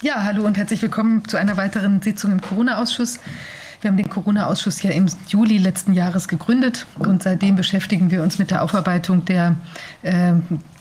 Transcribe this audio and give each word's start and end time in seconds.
Ja, 0.00 0.22
hallo 0.22 0.44
und 0.44 0.56
herzlich 0.56 0.80
willkommen 0.80 1.26
zu 1.26 1.36
einer 1.38 1.56
weiteren 1.56 2.00
Sitzung 2.00 2.30
im 2.30 2.40
Corona-Ausschuss. 2.40 3.18
Wir 3.80 3.90
haben 3.90 3.96
den 3.96 4.08
Corona-Ausschuss 4.08 4.80
ja 4.84 4.92
im 4.92 5.06
Juli 5.26 5.58
letzten 5.58 5.92
Jahres 5.92 6.28
gegründet 6.28 6.86
und 7.00 7.24
seitdem 7.24 7.56
beschäftigen 7.56 8.12
wir 8.12 8.22
uns 8.22 8.38
mit 8.38 8.52
der 8.52 8.62
Aufarbeitung 8.62 9.24
der, 9.24 9.56
äh, 10.02 10.34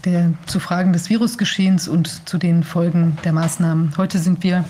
der 0.06 0.34
zu 0.46 0.60
Fragen 0.60 0.94
des 0.94 1.10
Virusgeschehens 1.10 1.88
und 1.88 2.30
zu 2.30 2.38
den 2.38 2.64
Folgen 2.64 3.18
der 3.24 3.34
Maßnahmen. 3.34 3.98
Heute 3.98 4.20
sind 4.20 4.44
wir 4.44 4.66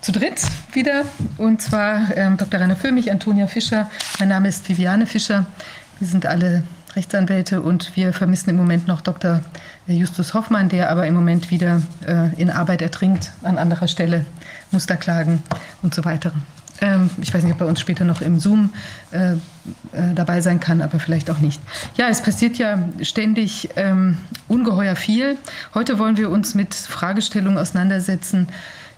zu 0.00 0.12
dritt 0.12 0.40
wieder 0.72 1.04
und 1.36 1.60
zwar 1.60 2.16
ähm, 2.16 2.38
Dr. 2.38 2.60
Rainer 2.60 2.76
Föhmich, 2.76 3.12
Antonia 3.12 3.48
Fischer. 3.48 3.90
Mein 4.18 4.30
Name 4.30 4.48
ist 4.48 4.66
Viviane 4.66 5.04
Fischer. 5.04 5.44
Wir 5.98 6.08
sind 6.08 6.24
alle 6.24 6.64
Rechtsanwälte 6.96 7.60
und 7.60 7.96
wir 7.96 8.12
vermissen 8.12 8.50
im 8.50 8.56
Moment 8.56 8.86
noch 8.86 9.00
Dr. 9.00 9.40
Justus 9.86 10.34
Hoffmann, 10.34 10.68
der 10.68 10.90
aber 10.90 11.06
im 11.06 11.14
Moment 11.14 11.50
wieder 11.50 11.82
äh, 12.06 12.32
in 12.40 12.50
Arbeit 12.50 12.82
ertrinkt, 12.82 13.32
an 13.42 13.58
anderer 13.58 13.88
Stelle, 13.88 14.26
Musterklagen 14.70 15.42
und 15.82 15.94
so 15.94 16.04
weiter. 16.04 16.32
Ähm, 16.80 17.10
ich 17.20 17.32
weiß 17.32 17.42
nicht, 17.42 17.54
ob 17.54 17.60
er 17.60 17.66
uns 17.66 17.80
später 17.80 18.04
noch 18.04 18.20
im 18.20 18.38
Zoom 18.38 18.70
äh, 19.10 19.32
äh, 19.32 19.38
dabei 20.14 20.40
sein 20.40 20.60
kann, 20.60 20.82
aber 20.82 20.98
vielleicht 20.98 21.30
auch 21.30 21.38
nicht. 21.38 21.60
Ja, 21.96 22.08
es 22.08 22.22
passiert 22.22 22.58
ja 22.58 22.78
ständig 23.02 23.70
ähm, 23.76 24.18
ungeheuer 24.48 24.96
viel. 24.96 25.38
Heute 25.74 25.98
wollen 25.98 26.16
wir 26.16 26.30
uns 26.30 26.54
mit 26.54 26.74
Fragestellungen 26.74 27.58
auseinandersetzen, 27.58 28.48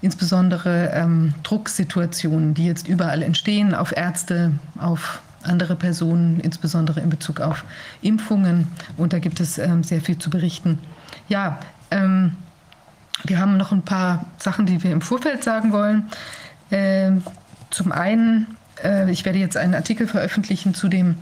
insbesondere 0.01 0.91
ähm, 0.93 1.33
Drucksituationen, 1.43 2.53
die 2.53 2.65
jetzt 2.65 2.87
überall 2.87 3.21
entstehen, 3.21 3.73
auf 3.73 3.95
Ärzte, 3.95 4.51
auf 4.79 5.21
andere 5.43 5.75
Personen, 5.75 6.39
insbesondere 6.39 6.99
in 6.99 7.09
Bezug 7.09 7.39
auf 7.39 7.63
Impfungen. 8.01 8.67
Und 8.97 9.13
da 9.13 9.19
gibt 9.19 9.39
es 9.39 9.57
ähm, 9.57 9.83
sehr 9.83 10.01
viel 10.01 10.17
zu 10.17 10.29
berichten. 10.29 10.79
Ja, 11.29 11.59
ähm, 11.91 12.33
wir 13.23 13.39
haben 13.39 13.57
noch 13.57 13.71
ein 13.71 13.83
paar 13.83 14.25
Sachen, 14.37 14.65
die 14.65 14.83
wir 14.83 14.91
im 14.91 15.01
Vorfeld 15.01 15.43
sagen 15.43 15.71
wollen. 15.71 16.09
Ähm, 16.71 17.23
zum 17.69 17.91
einen, 17.91 18.57
äh, 18.83 19.09
ich 19.11 19.25
werde 19.25 19.39
jetzt 19.39 19.57
einen 19.57 19.73
Artikel 19.73 20.07
veröffentlichen 20.07 20.73
zu 20.73 20.87
dem 20.87 21.15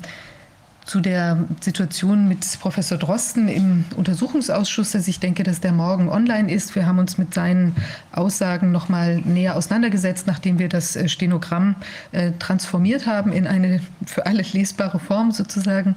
zu 0.86 1.02
der 1.02 1.46
Situation 1.62 2.28
mit 2.28 2.46
Professor 2.60 2.98
Drosten 2.98 3.48
im 3.48 3.86
Untersuchungsausschuss, 3.98 4.92
dass 4.92 5.08
ich 5.08 5.20
denke, 5.20 5.44
dass 5.44 5.60
der 5.60 5.72
morgen 5.72 6.10
online 6.10 6.52
ist. 6.52 6.76
Wir 6.76 6.86
haben 6.86 7.00
uns 7.00 7.18
mit 7.18 7.34
seinen 7.34 7.76
Aussagen 8.12 8.72
noch 8.72 8.88
mal 8.88 9.18
näher 9.18 9.56
auseinandergesetzt, 9.56 10.28
nachdem 10.28 10.60
wir 10.60 10.70
das 10.70 10.96
äh, 10.96 11.10
Stenogramm 11.10 11.76
äh, 12.12 12.34
transformiert 12.38 13.08
haben 13.08 13.34
in 13.34 13.48
eine 13.48 13.82
für 14.06 14.28
alle 14.28 14.44
lesbare 14.44 15.00
Form 15.00 15.32
sozusagen. 15.32 15.96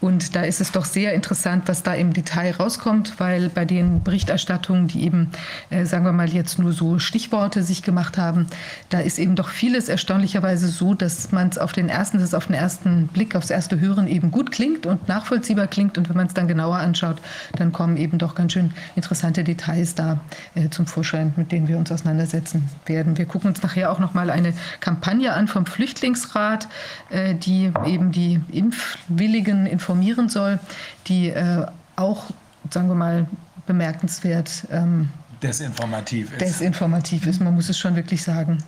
Und 0.00 0.34
da 0.34 0.42
ist 0.42 0.60
es 0.60 0.72
doch 0.72 0.86
sehr 0.86 1.12
interessant, 1.12 1.64
was 1.66 1.82
da 1.82 1.92
im 1.92 2.12
Detail 2.12 2.52
rauskommt, 2.52 3.20
weil 3.20 3.50
bei 3.50 3.66
den 3.66 4.02
Berichterstattungen, 4.02 4.88
die 4.88 5.04
eben, 5.04 5.30
äh, 5.68 5.84
sagen 5.84 6.04
wir 6.04 6.12
mal, 6.12 6.28
jetzt 6.30 6.58
nur 6.58 6.72
so 6.72 6.98
Stichworte 6.98 7.62
sich 7.62 7.82
gemacht 7.82 8.16
haben, 8.16 8.46
da 8.88 9.00
ist 9.00 9.18
eben 9.18 9.36
doch 9.36 9.50
vieles 9.50 9.88
erstaunlicherweise 9.88 10.68
so, 10.68 10.94
dass 10.94 11.32
man 11.32 11.48
es 11.48 11.58
auf 11.58 11.72
den 11.72 11.90
ersten, 11.90 12.18
das 12.18 12.32
auf 12.32 12.46
den 12.46 12.54
ersten 12.54 13.08
Blick, 13.08 13.36
aufs 13.36 13.50
erste 13.50 13.78
Hören 13.78 14.08
eben 14.08 14.30
gut 14.30 14.50
klingt 14.50 14.86
und 14.86 15.06
nachvollziehbar 15.06 15.66
klingt. 15.66 15.98
Und 15.98 16.08
wenn 16.08 16.16
man 16.16 16.28
es 16.28 16.34
dann 16.34 16.48
genauer 16.48 16.76
anschaut, 16.76 17.20
dann 17.56 17.72
kommen 17.72 17.98
eben 17.98 18.16
doch 18.16 18.34
ganz 18.34 18.54
schön 18.54 18.72
interessante 18.96 19.44
Details 19.44 19.94
da 19.94 20.20
äh, 20.54 20.70
zum 20.70 20.86
Vorschein, 20.86 21.34
mit 21.36 21.52
denen 21.52 21.68
wir 21.68 21.76
uns 21.76 21.92
auseinandersetzen 21.92 22.70
werden. 22.86 23.18
Wir 23.18 23.26
gucken 23.26 23.50
uns 23.50 23.62
nachher 23.62 23.92
auch 23.92 23.98
noch 23.98 24.14
mal 24.14 24.30
eine 24.30 24.54
Kampagne 24.80 25.34
an 25.34 25.46
vom 25.46 25.66
Flüchtlingsrat, 25.66 26.68
äh, 27.10 27.34
die 27.34 27.70
eben 27.84 28.12
die 28.12 28.40
Impfwilligen 28.50 29.66
informiert 29.66 29.89
informieren 29.90 30.28
soll, 30.28 30.60
die 31.08 31.30
äh, 31.30 31.66
auch, 31.96 32.26
sagen 32.70 32.88
wir 32.88 32.94
mal, 32.94 33.26
bemerkenswert 33.66 34.66
ähm, 34.70 35.10
desinformativ 35.42 36.32
ist. 36.32 36.40
Desinformativ 36.40 37.26
ist, 37.26 37.40
man 37.40 37.54
muss 37.54 37.68
es 37.68 37.78
schon 37.78 37.96
wirklich 37.96 38.22
sagen. 38.22 38.62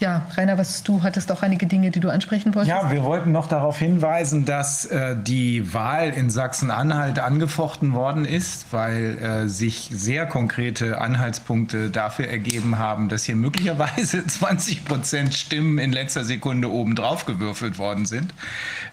Ja, 0.00 0.26
Rainer, 0.36 0.58
was 0.58 0.82
du 0.82 1.02
hattest 1.02 1.30
auch 1.32 1.42
einige 1.42 1.66
Dinge, 1.66 1.90
die 1.90 2.00
du 2.00 2.08
ansprechen 2.10 2.54
wolltest. 2.54 2.70
Ja, 2.70 2.90
wir 2.90 3.02
wollten 3.02 3.32
noch 3.32 3.48
darauf 3.48 3.78
hinweisen, 3.78 4.44
dass 4.44 4.84
äh, 4.86 5.16
die 5.16 5.72
Wahl 5.74 6.10
in 6.10 6.30
Sachsen-Anhalt 6.30 7.18
angefochten 7.18 7.92
worden 7.92 8.24
ist, 8.24 8.66
weil 8.72 9.18
äh, 9.18 9.48
sich 9.48 9.88
sehr 9.92 10.26
konkrete 10.26 11.00
Anhaltspunkte 11.00 11.90
dafür 11.90 12.28
ergeben 12.28 12.78
haben, 12.78 13.08
dass 13.08 13.24
hier 13.24 13.36
möglicherweise 13.36 14.26
20 14.26 14.84
Prozent 14.84 15.34
Stimmen 15.34 15.78
in 15.78 15.92
letzter 15.92 16.24
Sekunde 16.24 16.70
obendrauf 16.70 17.26
gewürfelt 17.26 17.78
worden 17.78 18.06
sind. 18.06 18.34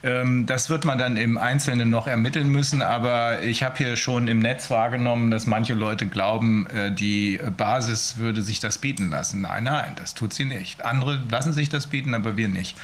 Ähm, 0.03 0.45
das 0.45 0.69
wird 0.69 0.85
man 0.85 0.97
dann 0.97 1.17
im 1.17 1.37
Einzelnen 1.37 1.89
noch 1.89 2.07
ermitteln 2.07 2.49
müssen, 2.49 2.81
aber 2.81 3.41
ich 3.41 3.63
habe 3.63 3.77
hier 3.77 3.95
schon 3.95 4.27
im 4.27 4.39
Netz 4.39 4.69
wahrgenommen, 4.69 5.31
dass 5.31 5.45
manche 5.45 5.73
Leute 5.73 6.07
glauben, 6.07 6.67
äh, 6.67 6.91
die 6.91 7.15
die 7.15 7.39
Basis 7.55 8.17
würde 8.17 8.41
sich 8.41 8.59
das 8.59 8.77
bieten 8.77 9.09
lassen. 9.09 9.41
Nein, 9.41 9.63
nein, 9.63 9.93
das 9.95 10.13
tut 10.13 10.33
sie 10.33 10.45
nicht. 10.45 10.64
Andere 10.83 11.21
lassen 11.29 11.53
sich 11.53 11.69
das 11.69 11.87
bieten, 11.87 12.13
aber 12.13 12.37
wir 12.37 12.47
nicht. 12.47 12.77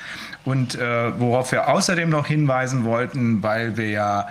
Und 0.43 0.75
äh, 0.75 1.19
worauf 1.19 1.51
wir 1.51 1.67
außerdem 1.67 2.09
noch 2.09 2.27
hinweisen 2.27 2.83
wollten, 2.83 3.43
weil 3.43 3.77
wir 3.77 3.89
ja 3.89 4.27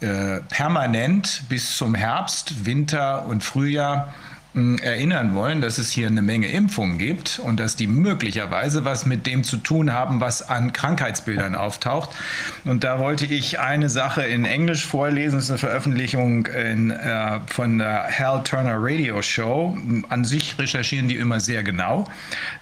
äh, 0.00 0.40
permanent 0.48 1.44
bis 1.48 1.76
zum 1.76 1.94
Herbst, 1.94 2.66
Winter 2.66 3.26
und 3.26 3.44
Frühjahr 3.44 4.12
erinnern 4.54 5.34
wollen, 5.34 5.60
dass 5.60 5.78
es 5.78 5.90
hier 5.90 6.06
eine 6.06 6.22
Menge 6.22 6.46
Impfungen 6.46 6.96
gibt 6.96 7.40
und 7.40 7.58
dass 7.58 7.74
die 7.74 7.88
möglicherweise 7.88 8.84
was 8.84 9.04
mit 9.04 9.26
dem 9.26 9.42
zu 9.42 9.56
tun 9.56 9.92
haben, 9.92 10.20
was 10.20 10.48
an 10.48 10.72
Krankheitsbildern 10.72 11.56
auftaucht. 11.56 12.10
Und 12.64 12.84
da 12.84 13.00
wollte 13.00 13.26
ich 13.26 13.58
eine 13.58 13.88
Sache 13.88 14.22
in 14.22 14.44
Englisch 14.44 14.86
vorlesen. 14.86 15.36
Das 15.36 15.44
ist 15.46 15.50
eine 15.50 15.58
Veröffentlichung 15.58 16.46
in, 16.46 16.92
äh, 16.92 17.40
von 17.46 17.78
der 17.78 18.08
Hal 18.16 18.44
Turner 18.44 18.76
Radio 18.78 19.22
Show. 19.22 19.76
An 20.08 20.24
sich 20.24 20.56
recherchieren 20.56 21.08
die 21.08 21.16
immer 21.16 21.40
sehr 21.40 21.64
genau. 21.64 22.04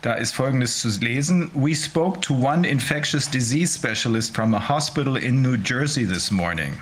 Da 0.01 0.15
ist 0.15 0.35
Folgendes 0.35 0.81
zu 0.81 0.89
lesen. 1.01 1.51
We 1.53 1.75
spoke 1.75 2.21
to 2.21 2.35
one 2.35 2.67
infectious 2.67 3.29
disease 3.29 3.79
specialist 3.79 4.35
from 4.35 4.55
a 4.55 4.69
hospital 4.69 5.17
in 5.17 5.43
New 5.43 5.57
Jersey 5.57 6.07
this 6.07 6.31
morning. 6.31 6.79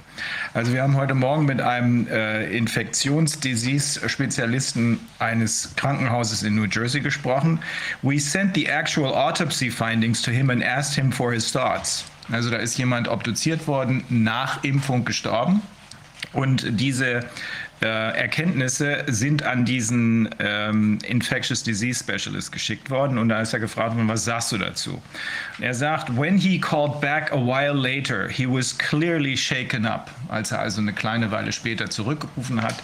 Also 0.55 0.73
wir 0.73 0.83
haben 0.83 0.97
heute 0.97 1.15
Morgen 1.15 1.45
mit 1.47 1.61
einem 1.61 2.09
äh, 2.09 2.47
Infektionsdisease-Spezialisten 2.57 4.99
eines 5.19 5.75
Krankenhauses 5.77 6.43
in 6.43 6.55
New 6.55 6.67
Jersey 6.67 7.01
gesprochen. 7.01 7.61
We 8.03 8.19
sent 8.19 8.55
the 8.55 8.67
actual 8.67 9.15
autopsy 9.15 9.71
findings 9.71 10.23
to 10.23 10.31
him 10.31 10.49
and 10.51 10.65
asked 10.65 10.95
him 10.95 11.13
for 11.13 11.33
his 11.33 11.53
thoughts. 11.53 12.05
Also 12.33 12.51
da 12.51 12.57
ist 12.57 12.79
jemand 12.79 13.09
obduziert 13.09 13.67
worden, 13.67 14.05
nach 14.09 14.65
Impfung 14.65 15.05
gestorben. 15.05 15.63
Und 16.33 16.79
diese 16.79 17.25
äh, 17.83 17.87
Erkenntnisse 17.87 19.05
sind 19.07 19.43
an 19.43 19.65
diesen 19.65 20.29
ähm, 20.39 20.99
Infectious 21.07 21.63
Disease 21.63 22.05
Specialist 22.05 22.53
geschickt 22.53 22.91
worden 22.91 23.19
und 23.19 23.29
da 23.29 23.41
ist 23.41 23.53
er 23.53 23.61
gefragt 23.61 23.95
worden, 23.95 24.09
was 24.09 24.25
sagst 24.25 24.53
du 24.53 24.59
dazu? 24.59 25.01
Er 25.61 25.75
sagt, 25.75 26.17
when 26.17 26.37
he 26.37 26.59
called 26.59 27.01
back 27.01 27.33
a 27.33 27.37
while 27.37 27.75
later, 27.75 28.29
he 28.29 28.47
was 28.47 28.77
clearly 28.77 29.37
shaken 29.37 29.87
up. 29.87 30.11
Als 30.29 30.53
er 30.53 30.61
also 30.61 30.81
eine 30.81 30.93
kleine 30.93 31.31
Weile 31.31 31.53
später 31.53 31.91
zurückgerufen 31.91 32.63
hat, 32.63 32.77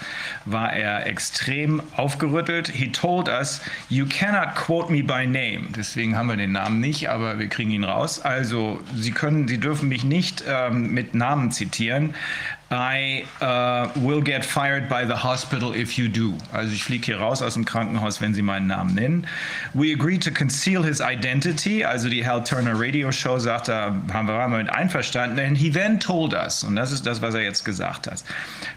war 0.45 0.73
er 0.73 1.07
extrem 1.07 1.83
aufgerüttelt. 1.97 2.69
He 2.69 2.91
told 2.91 3.29
us, 3.29 3.61
you 3.89 4.07
cannot 4.07 4.55
quote 4.55 4.91
me 4.91 5.03
by 5.03 5.27
name. 5.27 5.69
Deswegen 5.77 6.17
haben 6.17 6.29
wir 6.29 6.37
den 6.37 6.53
Namen 6.53 6.81
nicht, 6.81 7.09
aber 7.09 7.39
wir 7.39 7.49
kriegen 7.49 7.71
ihn 7.71 7.85
raus. 7.85 8.21
Also 8.21 8.81
Sie 8.95 9.13
können, 9.13 9.47
Sie 9.47 9.59
dürfen 9.59 9.89
mich 9.89 10.05
nicht 10.05 10.43
ähm, 10.49 10.93
mit 10.93 11.15
Namen 11.15 11.51
zitieren. 11.51 12.15
I 12.69 13.25
uh, 13.41 13.93
will 14.01 14.21
get 14.21 14.45
fired 14.45 14.89
by 14.89 15.05
the 15.05 15.15
hospital 15.15 15.73
if 15.73 15.97
you 15.97 16.09
do. 16.09 16.35
Also 16.53 16.73
ich 16.73 16.83
fliege 16.83 17.07
hier 17.07 17.19
raus 17.19 17.41
aus 17.41 17.55
dem 17.55 17.65
Krankenhaus, 17.65 18.21
wenn 18.21 18.35
Sie 18.35 18.43
meinen 18.43 18.67
Namen 18.67 18.95
nennen. 18.95 19.27
We 19.73 19.93
agreed 19.93 20.21
to 20.25 20.33
conceal 20.33 20.83
his 20.83 21.01
identity. 21.01 21.85
Also 21.85 22.09
die 22.09 22.27
Hal 22.27 22.43
Turner 22.43 22.75
Radio 22.75 23.13
Show 23.13 23.39
sagt, 23.39 23.69
da 23.69 23.95
haben 24.13 24.27
wir 24.27 24.35
waren 24.35 24.51
mit 24.51 24.69
einverstanden. 24.69 25.39
And 25.39 25.57
he 25.57 25.71
then 25.71 26.01
told 26.01 26.35
us, 26.35 26.65
und 26.65 26.75
das 26.75 26.91
ist 26.91 27.07
das, 27.07 27.23
was 27.23 27.35
er 27.35 27.43
jetzt 27.43 27.65
gesagt 27.65 28.09
hat. 28.09 28.25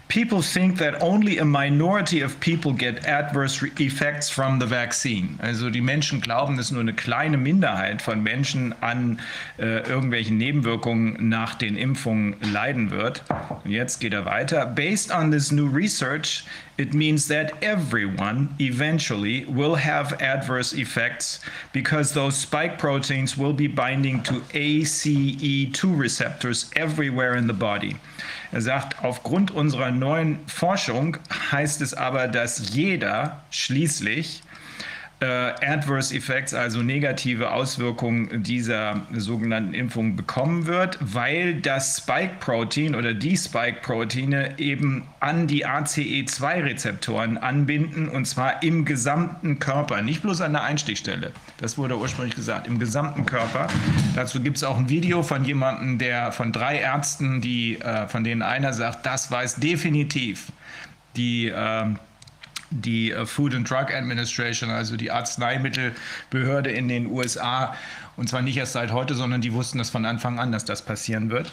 People 0.06 0.40
think 0.40 0.78
that 0.78 1.02
only 1.02 1.38
a 1.38 1.44
minority 1.44 2.22
of 2.22 2.38
people 2.38 2.72
get 2.72 3.04
adverse 3.08 3.64
effects 3.78 4.30
from 4.30 4.60
the 4.60 4.70
vaccine. 4.70 5.36
Also 5.38 5.68
die 5.68 5.80
Menschen 5.80 6.20
glauben, 6.20 6.56
dass 6.56 6.70
nur 6.70 6.80
eine 6.80 6.94
kleine 6.94 7.36
Minderheit 7.36 8.02
von 8.02 8.22
Menschen 8.22 8.72
an 8.80 9.18
äh, 9.58 9.80
irgendwelchen 9.88 10.36
Nebenwirkungen 10.36 11.28
nach 11.28 11.56
den 11.56 11.76
Impfungen 11.76 12.36
leiden 12.52 12.92
wird. 12.92 13.24
Und 13.64 13.79
jetzt 13.80 13.98
geht 13.98 14.12
er 14.12 14.26
weiter. 14.26 14.66
Based 14.66 15.10
on 15.10 15.30
this 15.30 15.50
new 15.50 15.66
research, 15.66 16.44
it 16.76 16.92
means 16.92 17.26
that 17.28 17.52
everyone 17.62 18.54
eventually 18.58 19.46
will 19.46 19.74
have 19.74 20.12
adverse 20.20 20.74
effects 20.74 21.40
because 21.72 22.12
those 22.12 22.36
spike 22.36 22.78
proteins 22.78 23.38
will 23.38 23.54
be 23.54 23.66
binding 23.66 24.22
to 24.22 24.34
ACE2 24.52 25.98
receptors 25.98 26.70
everywhere 26.76 27.36
in 27.36 27.46
the 27.46 27.54
body. 27.54 27.96
Er 28.52 28.60
sagt, 28.60 29.02
aufgrund 29.02 29.50
unserer 29.50 29.90
neuen 29.90 30.40
Forschung 30.46 31.16
heißt 31.50 31.80
es 31.80 31.94
aber, 31.94 32.28
dass 32.28 32.74
jeder 32.74 33.42
schließlich 33.50 34.42
äh, 35.20 35.26
Adverse 35.26 36.14
Effects, 36.14 36.54
also 36.54 36.82
negative 36.82 37.52
Auswirkungen 37.52 38.42
dieser 38.42 39.02
sogenannten 39.12 39.74
Impfung 39.74 40.16
bekommen 40.16 40.66
wird, 40.66 40.98
weil 41.00 41.60
das 41.60 41.98
Spike-Protein 41.98 42.94
oder 42.94 43.14
die 43.14 43.36
Spike-Proteine 43.36 44.58
eben 44.58 45.06
an 45.20 45.46
die 45.46 45.66
ACE2-Rezeptoren 45.66 47.38
anbinden 47.38 48.08
und 48.08 48.24
zwar 48.24 48.62
im 48.62 48.84
gesamten 48.84 49.58
Körper, 49.58 50.02
nicht 50.02 50.22
bloß 50.22 50.40
an 50.40 50.52
der 50.52 50.62
Einstichstelle. 50.62 51.32
Das 51.58 51.76
wurde 51.76 51.98
ursprünglich 51.98 52.34
gesagt, 52.34 52.66
im 52.66 52.78
gesamten 52.78 53.26
Körper. 53.26 53.66
Dazu 54.14 54.40
gibt 54.40 54.56
es 54.56 54.64
auch 54.64 54.78
ein 54.78 54.88
Video 54.88 55.22
von 55.22 55.44
jemandem, 55.44 55.98
der 55.98 56.32
von 56.32 56.52
drei 56.52 56.78
Ärzten, 56.78 57.40
die, 57.40 57.78
äh, 57.80 58.08
von 58.08 58.24
denen 58.24 58.42
einer 58.42 58.72
sagt, 58.72 59.04
das 59.04 59.30
weiß 59.30 59.56
definitiv 59.56 60.50
die 61.16 61.48
äh, 61.48 61.84
die 62.70 63.12
äh, 63.12 63.26
Food 63.26 63.54
and 63.54 63.68
Drug 63.68 63.92
Administration, 63.92 64.70
also 64.70 64.96
die 64.96 65.10
Arzneimittelbehörde 65.10 66.70
in 66.70 66.88
den 66.88 67.06
USA, 67.06 67.74
und 68.16 68.28
zwar 68.28 68.42
nicht 68.42 68.56
erst 68.56 68.72
seit 68.72 68.92
heute, 68.92 69.14
sondern 69.14 69.40
die 69.40 69.52
wussten 69.52 69.78
das 69.78 69.90
von 69.90 70.04
Anfang 70.04 70.38
an, 70.38 70.52
dass 70.52 70.64
das 70.64 70.82
passieren 70.82 71.30
wird. 71.30 71.50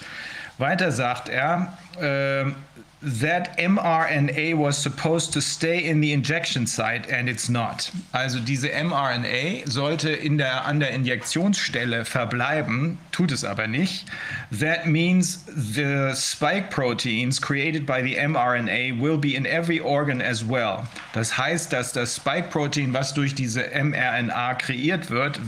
Weiter 0.58 0.92
sagt 0.92 1.30
er, 1.30 1.78
äh, 2.00 2.52
that 3.02 3.58
mRNA 3.58 4.56
was 4.56 4.78
supposed 4.78 5.32
to 5.34 5.42
stay 5.42 5.86
in 5.86 6.02
the 6.02 6.14
injection 6.14 6.66
site 6.66 7.08
and 7.10 7.30
it's 7.30 7.48
not. 7.48 7.92
Also 8.14 8.40
diese 8.40 8.70
mRNA 8.70 9.70
sollte 9.70 10.10
in 10.10 10.38
der, 10.38 10.66
an 10.66 10.80
der 10.80 10.92
Injektionsstelle 10.92 12.06
verbleiben, 12.06 12.98
tut 13.12 13.32
es 13.32 13.44
aber 13.44 13.68
nicht. 13.68 14.08
That 14.52 14.88
means 14.88 15.44
the 15.46 16.14
spike 16.16 16.72
proteins 16.72 17.40
created 17.40 17.86
by 17.86 18.02
the 18.02 18.16
mRNA 18.16 19.00
will 19.00 19.18
be 19.18 19.36
in 19.36 19.46
every 19.46 19.80
organ 19.80 20.22
as 20.22 20.44
well. 20.48 20.88
Das 21.14 21.38
heißt, 21.38 21.72
dass 21.72 21.94
das 21.94 22.16
Spike 22.16 22.50
Protein, 22.50 22.94
was 22.94 23.14
durch 23.14 23.36
diese 23.36 23.70
mRNA 23.74 24.56
kreiert 24.56 25.10
wird, 25.10 25.40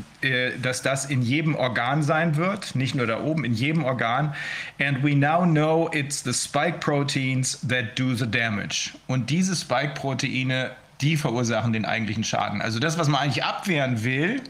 dass 0.61 0.81
das 0.81 1.05
in 1.05 1.21
jedem 1.21 1.55
Organ 1.55 2.03
sein 2.03 2.35
wird, 2.35 2.75
nicht 2.75 2.95
nur 2.95 3.07
da 3.07 3.21
oben, 3.21 3.45
in 3.45 3.53
jedem 3.53 3.83
Organ. 3.83 4.33
And 4.79 5.03
we 5.03 5.15
now 5.15 5.45
know 5.45 5.89
it's 5.93 6.23
the 6.23 6.33
spike 6.33 6.79
proteins 6.79 7.59
that 7.67 7.97
do 7.97 8.13
the 8.13 8.29
damage. 8.29 8.91
Und 9.07 9.29
diese 9.29 9.55
Spike-Proteine, 9.55 10.71
die 11.01 11.15
verursachen 11.15 11.73
den 11.73 11.85
eigentlichen 11.85 12.23
Schaden. 12.23 12.61
Also 12.61 12.79
das, 12.79 12.97
was 12.97 13.07
man 13.07 13.21
eigentlich 13.21 13.43
abwehren 13.43 14.03
will, 14.03 14.41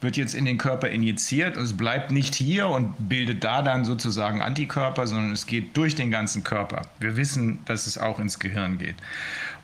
wird 0.00 0.16
jetzt 0.16 0.34
in 0.34 0.44
den 0.44 0.58
Körper 0.58 0.88
injiziert 0.88 1.56
und 1.56 1.62
es 1.62 1.76
bleibt 1.76 2.10
nicht 2.10 2.34
hier 2.34 2.68
und 2.68 3.08
bildet 3.08 3.44
da 3.44 3.62
dann 3.62 3.84
sozusagen 3.84 4.42
Antikörper, 4.42 5.06
sondern 5.06 5.32
es 5.32 5.46
geht 5.46 5.76
durch 5.76 5.94
den 5.94 6.10
ganzen 6.10 6.42
Körper. 6.42 6.82
Wir 6.98 7.16
wissen, 7.16 7.60
dass 7.66 7.86
es 7.86 7.98
auch 7.98 8.18
ins 8.18 8.38
Gehirn 8.38 8.78
geht. 8.78 8.96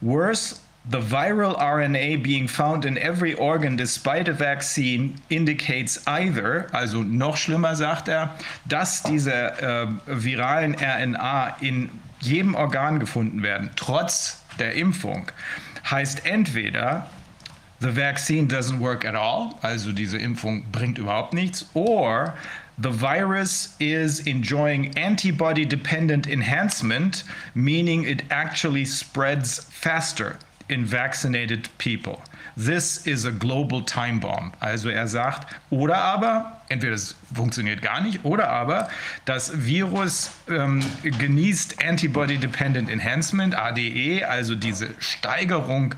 Worse, 0.01 0.57
the 0.91 1.01
viral 1.01 1.59
RNA 1.59 2.23
being 2.23 2.49
found 2.49 2.87
in 2.87 2.97
every 2.97 3.35
organ 3.35 3.77
despite 3.77 4.27
a 4.27 4.33
vaccine 4.33 5.21
indicates 5.29 5.99
either, 6.07 6.67
also 6.73 7.03
noch 7.03 7.37
schlimmer 7.37 7.77
sagt 7.77 8.09
er, 8.09 8.35
dass 8.67 9.03
diese 9.03 9.33
äh, 9.61 9.87
viralen 10.07 10.75
RNA 10.75 11.57
in 11.61 11.91
jedem 12.21 12.55
Organ 12.55 12.99
gefunden 12.99 13.43
werden, 13.43 13.71
trotz 13.77 14.43
der 14.59 14.75
Impfung, 14.75 15.31
heißt 15.91 16.25
entweder, 16.25 17.07
the 17.81 17.95
vaccine 17.95 18.49
doesn't 18.49 18.81
work 18.81 19.05
at 19.05 19.15
all, 19.15 19.55
also 19.61 19.93
diese 19.93 20.17
Impfung 20.17 20.65
bringt 20.73 20.97
überhaupt 20.97 21.35
nichts, 21.35 21.69
or 21.75 22.33
the 22.79 22.91
virus 22.91 23.75
is 23.79 24.21
enjoying 24.21 24.97
antibody 24.97 25.67
dependent 25.67 26.27
enhancement, 26.27 27.25
meaning 27.55 28.05
it 28.05 28.25
actually 28.31 28.87
spreads 28.87 29.67
faster 29.71 30.39
in 30.69 30.85
vaccinated 30.87 31.69
people. 31.79 32.21
This 32.57 33.07
is 33.07 33.25
a 33.25 33.31
global 33.31 33.83
time 33.83 34.21
bomb. 34.21 34.53
Also 34.61 34.89
er 34.89 35.07
sagt, 35.07 35.55
oder 35.71 35.97
aber, 35.97 36.61
entweder 36.69 36.95
es 36.95 37.17
funktioniert 37.33 37.83
gar 37.83 38.01
nicht, 38.01 38.25
oder 38.25 38.49
aber 38.51 38.89
das 39.25 39.65
Virus 39.65 40.33
ähm, 40.49 40.85
genießt 41.03 41.85
Antibody-Dependent 41.85 42.91
Enhancement, 42.91 43.55
ADE, 43.55 44.25
also 44.29 44.55
diese 44.55 44.89
Steigerung 44.99 45.95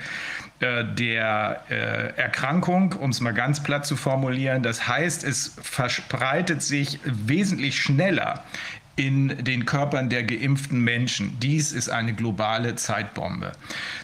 äh, 0.60 0.84
der 0.84 1.62
äh, 1.70 2.20
Erkrankung, 2.20 2.92
um 2.92 3.10
es 3.10 3.20
mal 3.20 3.32
ganz 3.32 3.62
platt 3.62 3.86
zu 3.86 3.96
formulieren. 3.96 4.62
Das 4.62 4.86
heißt, 4.86 5.24
es 5.24 5.56
verbreitet 5.62 6.62
sich 6.62 7.00
wesentlich 7.04 7.80
schneller 7.80 8.44
in 8.96 9.44
den 9.44 9.64
Körpern 9.64 10.10
der 10.10 10.24
geimpften 10.24 10.80
Menschen. 10.80 11.38
Dies 11.40 11.72
ist 11.72 11.88
eine 11.88 12.12
globale 12.12 12.74
Zeitbombe. 12.74 13.52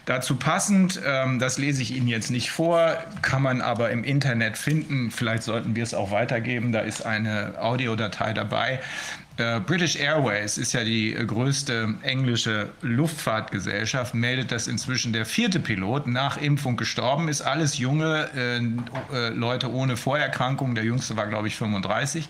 Dazu 0.05 0.37
passend, 0.37 0.99
ähm, 1.05 1.39
das 1.39 1.57
lese 1.57 1.81
ich 1.81 1.95
Ihnen 1.95 2.07
jetzt 2.07 2.31
nicht 2.31 2.49
vor, 2.49 2.97
kann 3.21 3.41
man 3.41 3.61
aber 3.61 3.91
im 3.91 4.03
Internet 4.03 4.57
finden. 4.57 5.11
Vielleicht 5.11 5.43
sollten 5.43 5.75
wir 5.75 5.83
es 5.83 5.93
auch 5.93 6.11
weitergeben. 6.11 6.71
Da 6.71 6.79
ist 6.79 7.05
eine 7.05 7.55
Audiodatei 7.59 8.33
dabei. 8.33 8.79
Äh, 9.37 9.59
British 9.59 9.95
Airways 9.97 10.57
ist 10.57 10.73
ja 10.73 10.83
die 10.83 11.13
größte 11.13 11.93
englische 12.01 12.69
Luftfahrtgesellschaft, 12.81 14.15
meldet, 14.15 14.51
dass 14.51 14.67
inzwischen 14.67 15.13
der 15.13 15.27
vierte 15.27 15.59
Pilot 15.59 16.07
nach 16.07 16.37
Impfung 16.37 16.75
gestorben 16.75 17.27
ist. 17.27 17.41
Alles 17.41 17.77
junge 17.77 18.29
äh, 18.35 18.57
äh 18.57 19.29
Leute 19.29 19.71
ohne 19.71 19.95
Vorerkrankung. 19.95 20.73
Der 20.73 20.83
jüngste 20.83 21.15
war, 21.17 21.27
glaube 21.27 21.47
ich, 21.47 21.55
35. 21.55 22.27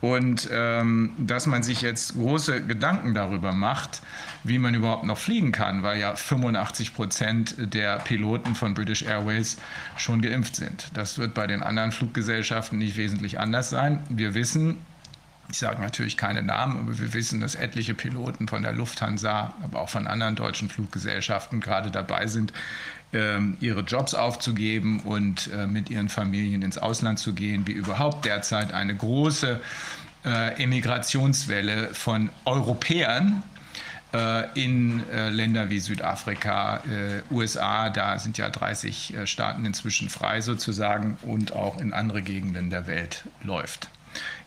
Und 0.00 0.48
ähm, 0.52 1.12
dass 1.18 1.46
man 1.46 1.62
sich 1.62 1.80
jetzt 1.80 2.14
große 2.14 2.62
Gedanken 2.62 3.14
darüber 3.14 3.52
macht, 3.52 4.02
wie 4.42 4.58
man 4.58 4.74
überhaupt 4.74 5.04
noch 5.04 5.18
fliegen 5.18 5.52
kann, 5.52 5.82
weil 5.82 5.98
ja 5.98 6.14
85 6.14 6.94
Prozent 6.94 7.54
der 7.58 7.98
Piloten 7.98 8.54
von 8.54 8.74
British 8.74 9.02
Airways 9.02 9.56
schon 9.96 10.20
geimpft 10.20 10.56
sind. 10.56 10.90
Das 10.94 11.18
wird 11.18 11.34
bei 11.34 11.46
den 11.46 11.62
anderen 11.62 11.92
Fluggesellschaften 11.92 12.78
nicht 12.78 12.96
wesentlich 12.96 13.40
anders 13.40 13.70
sein. 13.70 14.00
Wir 14.10 14.34
wissen, 14.34 14.78
ich 15.48 15.58
sage 15.58 15.80
natürlich 15.80 16.16
keine 16.16 16.42
Namen, 16.42 16.80
aber 16.80 16.98
wir 16.98 17.12
wissen, 17.12 17.40
dass 17.40 17.54
etliche 17.54 17.94
Piloten 17.94 18.48
von 18.48 18.62
der 18.62 18.72
Lufthansa, 18.72 19.54
aber 19.62 19.80
auch 19.80 19.88
von 19.88 20.06
anderen 20.06 20.36
deutschen 20.36 20.68
Fluggesellschaften 20.68 21.60
gerade 21.60 21.90
dabei 21.90 22.26
sind, 22.26 22.52
ihre 23.60 23.80
Jobs 23.82 24.14
aufzugeben 24.14 25.00
und 25.00 25.50
äh, 25.52 25.66
mit 25.66 25.90
ihren 25.90 26.08
Familien 26.08 26.62
ins 26.62 26.78
Ausland 26.78 27.18
zu 27.18 27.32
gehen, 27.32 27.66
wie 27.66 27.72
überhaupt 27.72 28.24
derzeit 28.24 28.72
eine 28.72 28.94
große 28.94 29.60
äh, 30.24 30.62
Emigrationswelle 30.62 31.94
von 31.94 32.30
Europäern 32.44 33.42
äh, 34.12 34.48
in 34.60 35.02
Länder 35.10 35.70
wie 35.70 35.80
Südafrika, 35.80 36.82
USA, 37.30 37.90
da 37.90 38.18
sind 38.18 38.38
ja 38.38 38.48
30 38.48 39.14
Staaten 39.24 39.64
inzwischen 39.64 40.08
frei 40.08 40.40
sozusagen, 40.40 41.18
und 41.22 41.52
auch 41.52 41.80
in 41.80 41.92
andere 41.92 42.22
Gegenden 42.22 42.70
der 42.70 42.86
Welt 42.86 43.24
läuft. 43.42 43.88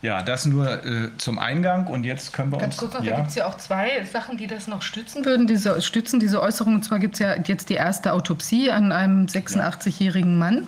Ja, 0.03 0.21
das 0.21 0.45
nur 0.45 0.85
äh, 0.85 1.09
zum 1.17 1.39
Eingang 1.39 1.87
und 1.87 2.03
jetzt 2.03 2.31
können 2.31 2.51
wir 2.51 2.59
Ganz 2.59 2.75
uns... 2.75 2.81
Ganz 2.81 2.91
kurz 2.91 3.01
noch, 3.01 3.03
ja. 3.03 3.15
da 3.15 3.17
gibt 3.17 3.29
es 3.29 3.35
ja 3.35 3.47
auch 3.47 3.57
zwei 3.57 4.05
Sachen, 4.05 4.37
die 4.37 4.45
das 4.45 4.67
noch 4.67 4.83
stützen 4.83 5.25
würden, 5.25 5.47
diese, 5.47 5.81
stützen 5.81 6.19
diese 6.19 6.39
Äußerung. 6.39 6.75
Und 6.75 6.85
zwar 6.85 6.99
gibt 6.99 7.15
es 7.15 7.19
ja 7.19 7.35
jetzt 7.43 7.69
die 7.69 7.73
erste 7.73 8.13
Autopsie 8.13 8.69
an 8.69 8.91
einem 8.91 9.25
86-jährigen 9.25 10.37
Mann, 10.37 10.55
mhm. 10.55 10.67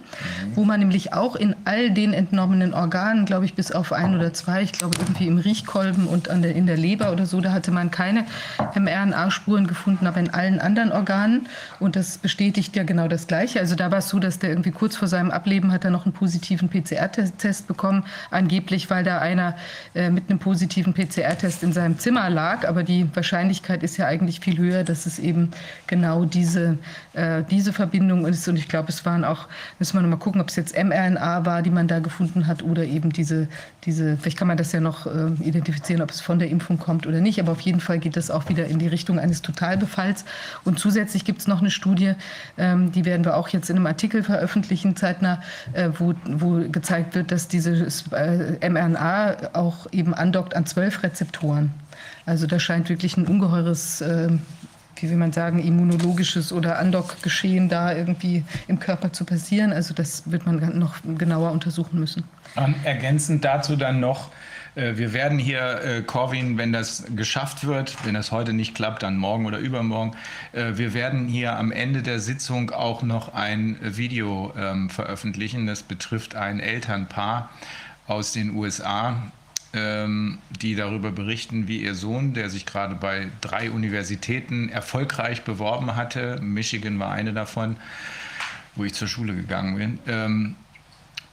wo 0.55 0.63
man 0.63 0.79
nämlich 0.79 1.13
auch 1.13 1.35
in 1.35 1.55
all 1.65 1.91
den 1.91 2.13
entnommenen 2.13 2.73
Organen, 2.73 3.25
glaube 3.25 3.45
ich, 3.45 3.53
bis 3.53 3.71
auf 3.71 3.93
ein 3.93 4.15
oder 4.15 4.33
zwei, 4.33 4.63
ich 4.63 4.71
glaube 4.71 4.97
irgendwie 4.99 5.27
im 5.27 5.37
Riechkolben 5.37 6.07
und 6.07 6.29
an 6.29 6.41
der, 6.41 6.55
in 6.55 6.65
der 6.65 6.77
Leber 6.77 7.11
oder 7.11 7.27
so, 7.27 7.39
da 7.39 7.51
hatte 7.51 7.69
man 7.69 7.91
keine 7.91 8.25
mRNA-Spuren 8.75 9.67
gefunden, 9.67 10.07
aber 10.07 10.19
in 10.19 10.33
allen 10.33 10.59
anderen 10.59 10.91
Organen. 10.91 11.47
Und 11.79 11.95
das 11.95 12.17
bestätigt 12.17 12.75
ja 12.75 12.83
genau 12.83 13.07
das 13.07 13.27
Gleiche. 13.27 13.59
Also 13.59 13.75
da 13.75 13.91
war 13.91 13.99
es 13.99 14.09
so, 14.09 14.17
dass 14.17 14.39
der 14.39 14.49
irgendwie 14.49 14.71
kurz 14.71 14.95
vor 14.95 15.07
seinem 15.07 15.29
Ableben 15.29 15.71
hat 15.71 15.85
er 15.85 15.91
noch 15.91 16.05
einen 16.05 16.13
positiven 16.13 16.67
PCR-Test 16.67 17.67
bekommen, 17.67 18.05
angeblich, 18.31 18.89
weil 18.89 19.03
da 19.03 19.18
einer 19.19 19.55
äh, 19.95 20.09
mit 20.09 20.29
einem 20.29 20.39
positiven 20.39 20.93
PCR-Test 20.93 21.63
in 21.63 21.73
seinem 21.73 21.97
Zimmer 21.99 22.29
lag. 22.29 22.67
Aber 22.67 22.83
die 22.83 23.07
Wahrscheinlichkeit 23.15 23.83
ist 23.83 23.97
ja 23.97 24.05
eigentlich 24.05 24.39
viel 24.39 24.57
höher, 24.57 24.83
dass 24.83 25.05
es 25.05 25.19
eben 25.19 25.51
genau 25.87 26.25
diese, 26.25 26.77
äh, 27.13 27.43
diese 27.49 27.73
Verbindung 27.73 28.25
ist. 28.25 28.47
Und 28.47 28.55
ich 28.55 28.67
glaube, 28.67 28.89
es 28.89 29.05
waren 29.05 29.23
auch, 29.23 29.47
müssen 29.79 29.97
wir 29.97 30.01
noch 30.01 30.09
mal 30.09 30.17
gucken, 30.17 30.41
ob 30.41 30.49
es 30.49 30.55
jetzt 30.55 30.75
mRNA 30.75 31.45
war, 31.45 31.61
die 31.61 31.69
man 31.69 31.87
da 31.87 31.99
gefunden 31.99 32.47
hat, 32.47 32.63
oder 32.63 32.83
eben 32.83 33.11
diese, 33.11 33.47
diese 33.85 34.17
vielleicht 34.17 34.37
kann 34.37 34.47
man 34.47 34.57
das 34.57 34.71
ja 34.71 34.79
noch 34.79 35.05
äh, 35.05 35.31
identifizieren, 35.41 36.01
ob 36.01 36.11
es 36.11 36.21
von 36.21 36.39
der 36.39 36.49
Impfung 36.49 36.77
kommt 36.77 37.07
oder 37.07 37.21
nicht. 37.21 37.39
Aber 37.39 37.51
auf 37.51 37.61
jeden 37.61 37.79
Fall 37.79 37.99
geht 37.99 38.15
das 38.15 38.31
auch 38.31 38.49
wieder 38.49 38.65
in 38.65 38.79
die 38.79 38.87
Richtung 38.87 39.19
eines 39.19 39.41
Totalbefalls. 39.41 40.25
Und 40.63 40.79
zusätzlich 40.79 41.25
gibt 41.25 41.41
es 41.41 41.47
noch 41.47 41.61
eine 41.61 41.71
Studie, 41.71 42.13
ähm, 42.57 42.91
die 42.91 43.05
werden 43.05 43.25
wir 43.25 43.35
auch 43.37 43.49
jetzt 43.49 43.69
in 43.69 43.75
einem 43.75 43.87
Artikel 43.87 44.23
veröffentlichen, 44.23 44.95
zeitnah, 44.95 45.41
äh, 45.73 45.89
wo, 45.97 46.13
wo 46.25 46.69
gezeigt 46.69 47.15
wird, 47.15 47.31
dass 47.31 47.47
diese 47.47 47.87
äh, 48.11 48.57
auch 49.53 49.87
eben 49.91 50.13
andockt 50.13 50.55
an 50.55 50.65
zwölf 50.65 51.03
Rezeptoren. 51.03 51.71
Also 52.25 52.47
da 52.47 52.59
scheint 52.59 52.89
wirklich 52.89 53.17
ein 53.17 53.25
ungeheures, 53.25 54.01
äh, 54.01 54.29
wie 54.97 55.09
will 55.09 55.17
man 55.17 55.31
sagen, 55.31 55.59
immunologisches 55.59 56.51
oder 56.51 56.77
Andockgeschehen 56.79 57.69
da 57.69 57.93
irgendwie 57.93 58.43
im 58.67 58.79
Körper 58.79 59.11
zu 59.11 59.25
passieren. 59.25 59.71
Also 59.73 59.93
das 59.93 60.23
wird 60.31 60.45
man 60.45 60.77
noch 60.77 60.95
genauer 61.17 61.51
untersuchen 61.51 61.99
müssen. 61.99 62.23
ergänzend 62.83 63.43
dazu 63.43 63.75
dann 63.75 63.99
noch, 63.99 64.29
Äh, 64.75 64.97
wir 64.97 65.13
werden 65.13 65.39
hier, 65.39 65.81
äh, 65.83 66.01
Corwin, 66.01 66.57
wenn 66.57 66.71
das 66.71 67.03
geschafft 67.15 67.65
wird, 67.65 67.95
wenn 68.05 68.13
das 68.13 68.31
heute 68.31 68.53
nicht 68.53 68.75
klappt, 68.75 69.03
dann 69.03 69.17
morgen 69.17 69.45
oder 69.45 69.57
übermorgen, 69.57 70.15
äh, 70.53 70.73
wir 70.75 70.93
werden 70.93 71.27
hier 71.27 71.57
am 71.57 71.71
Ende 71.71 72.01
der 72.01 72.19
Sitzung 72.19 72.71
auch 72.71 73.03
noch 73.03 73.33
ein 73.33 73.77
Video 73.81 74.53
ähm, 74.57 74.89
veröffentlichen. 74.89 75.65
Das 75.65 75.83
betrifft 75.83 76.35
ein 76.35 76.59
Elternpaar 76.59 77.49
aus 78.09 78.31
den 78.33 78.55
USA, 78.55 79.31
ähm, 79.71 80.39
die 80.49 80.75
darüber 80.75 81.11
berichten, 81.11 81.67
wie 81.67 81.81
ihr 81.83 81.93
Sohn, 81.93 82.33
der 82.33 82.49
sich 82.49 82.65
gerade 82.65 82.95
bei 82.95 83.29
drei 83.39 83.69
Universitäten 83.69 84.67
erfolgreich 84.67 85.43
beworben 85.43 85.95
hatte, 85.95 86.39
Michigan 86.41 86.99
war 86.99 87.11
eine 87.11 87.33
davon, 87.33 87.77
wo 88.75 88.83
ich 88.83 88.95
zur 88.95 89.07
Schule 89.07 89.35
gegangen 89.35 89.77
bin, 89.77 89.99
ähm, 90.07 90.55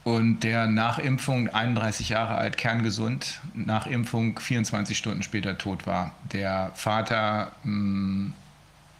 und 0.03 0.41
der 0.41 0.67
nach 0.67 0.99
Impfung 0.99 1.49
31 1.49 2.09
Jahre 2.09 2.35
alt, 2.35 2.57
kerngesund, 2.57 3.41
nach 3.53 3.87
Impfung 3.87 4.39
24 4.39 4.97
Stunden 4.97 5.23
später 5.23 5.57
tot 5.57 5.85
war. 5.85 6.13
Der 6.31 6.71
Vater 6.75 7.51
mh, 7.63 7.71
hm, 7.73 8.33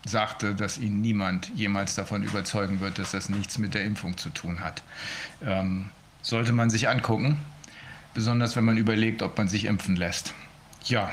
sagte, 0.04 0.56
dass 0.56 0.78
ihn 0.78 1.00
niemand 1.00 1.52
jemals 1.56 1.96
davon 1.96 2.24
überzeugen 2.24 2.82
wird, 2.82 2.98
dass 2.98 3.12
das 3.12 3.30
nichts 3.30 3.58
mit 3.58 3.74
der 3.74 3.86
Impfung 3.86 4.18
zu 4.18 4.30
tun 4.32 4.62
hat. 4.62 4.82
Ähm, 5.46 5.92
sollte 6.22 6.52
man 6.52 6.70
sich 6.70 6.90
angucken, 6.90 7.40
besonders 8.18 8.56
wenn 8.56 8.66
man 8.66 8.78
überlegt, 8.78 9.22
ob 9.22 9.38
man 9.38 9.48
sich 9.48 9.66
impfen 9.66 9.96
lässt. 9.96 10.34
Ja. 10.86 11.12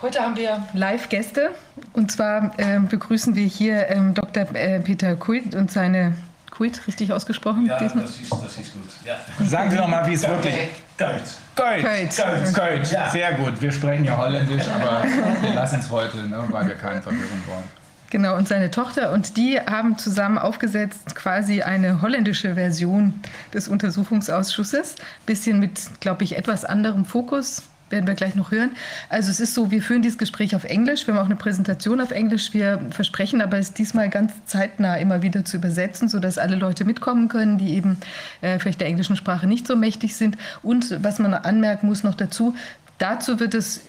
Heute 0.00 0.20
haben 0.20 0.34
wir 0.34 0.66
Live-Gäste 0.72 1.50
und 1.92 2.10
zwar 2.10 2.58
äh, 2.58 2.80
begrüßen 2.80 3.34
wir 3.34 3.44
hier 3.44 3.90
ähm, 3.90 4.14
Dr. 4.14 4.46
Äh, 4.54 4.80
Peter 4.80 5.14
Kult 5.14 5.54
und 5.54 5.70
seine 5.70 6.14
Kult, 6.50 6.86
richtig 6.86 7.12
ausgesprochen? 7.12 7.66
Ja, 7.66 7.78
das 7.78 7.94
ist, 7.94 8.32
das 8.32 8.56
ist 8.56 8.72
gut. 8.72 8.88
Ja. 9.04 9.18
Sagen 9.44 9.72
Sie 9.72 9.76
doch 9.76 9.88
mal, 9.88 10.06
wie 10.08 10.14
es 10.14 10.26
wirklich. 10.26 10.54
Kalt. 10.96 11.22
Kalt. 11.54 12.16
Kalt. 12.54 12.90
Ja. 12.90 13.10
Sehr 13.10 13.34
gut. 13.34 13.60
Wir 13.60 13.70
sprechen 13.70 14.06
ja 14.06 14.16
Holländisch, 14.16 14.66
aber 14.68 15.04
wir 15.42 15.52
lassen 15.52 15.80
es 15.80 15.90
heute, 15.90 16.16
ne, 16.16 16.44
weil 16.48 16.66
wir 16.66 16.76
keinen 16.76 17.02
verwirren 17.02 17.42
wollen. 17.46 17.77
Genau, 18.10 18.36
und 18.36 18.48
seine 18.48 18.70
Tochter. 18.70 19.12
Und 19.12 19.36
die 19.36 19.60
haben 19.60 19.98
zusammen 19.98 20.38
aufgesetzt 20.38 21.14
quasi 21.14 21.62
eine 21.62 22.00
holländische 22.00 22.54
Version 22.54 23.20
des 23.52 23.68
Untersuchungsausschusses. 23.68 24.94
Bisschen 25.26 25.60
mit, 25.60 26.00
glaube 26.00 26.24
ich, 26.24 26.36
etwas 26.36 26.64
anderem 26.64 27.04
Fokus 27.04 27.64
werden 27.90 28.06
wir 28.06 28.14
gleich 28.14 28.34
noch 28.34 28.50
hören. 28.50 28.72
Also 29.08 29.30
es 29.30 29.40
ist 29.40 29.54
so, 29.54 29.70
wir 29.70 29.82
führen 29.82 30.02
dieses 30.02 30.18
Gespräch 30.18 30.54
auf 30.54 30.64
Englisch, 30.64 31.06
wir 31.06 31.14
haben 31.14 31.20
auch 31.20 31.26
eine 31.26 31.36
Präsentation 31.36 32.00
auf 32.00 32.10
Englisch. 32.10 32.52
Wir 32.52 32.80
versprechen 32.90 33.40
aber 33.40 33.58
es 33.58 33.72
diesmal 33.72 34.10
ganz 34.10 34.32
zeitnah 34.46 34.96
immer 34.96 35.22
wieder 35.22 35.44
zu 35.44 35.56
übersetzen, 35.56 36.08
sodass 36.08 36.38
alle 36.38 36.56
Leute 36.56 36.84
mitkommen 36.84 37.28
können, 37.28 37.58
die 37.58 37.74
eben 37.74 37.98
äh, 38.40 38.58
vielleicht 38.58 38.80
der 38.80 38.88
englischen 38.88 39.16
Sprache 39.16 39.46
nicht 39.46 39.66
so 39.66 39.76
mächtig 39.76 40.16
sind. 40.16 40.36
Und 40.62 41.02
was 41.02 41.18
man 41.18 41.34
anmerken 41.34 41.86
muss 41.86 42.02
noch 42.02 42.14
dazu, 42.14 42.54
dazu 42.98 43.40
wird 43.40 43.54
es 43.54 43.82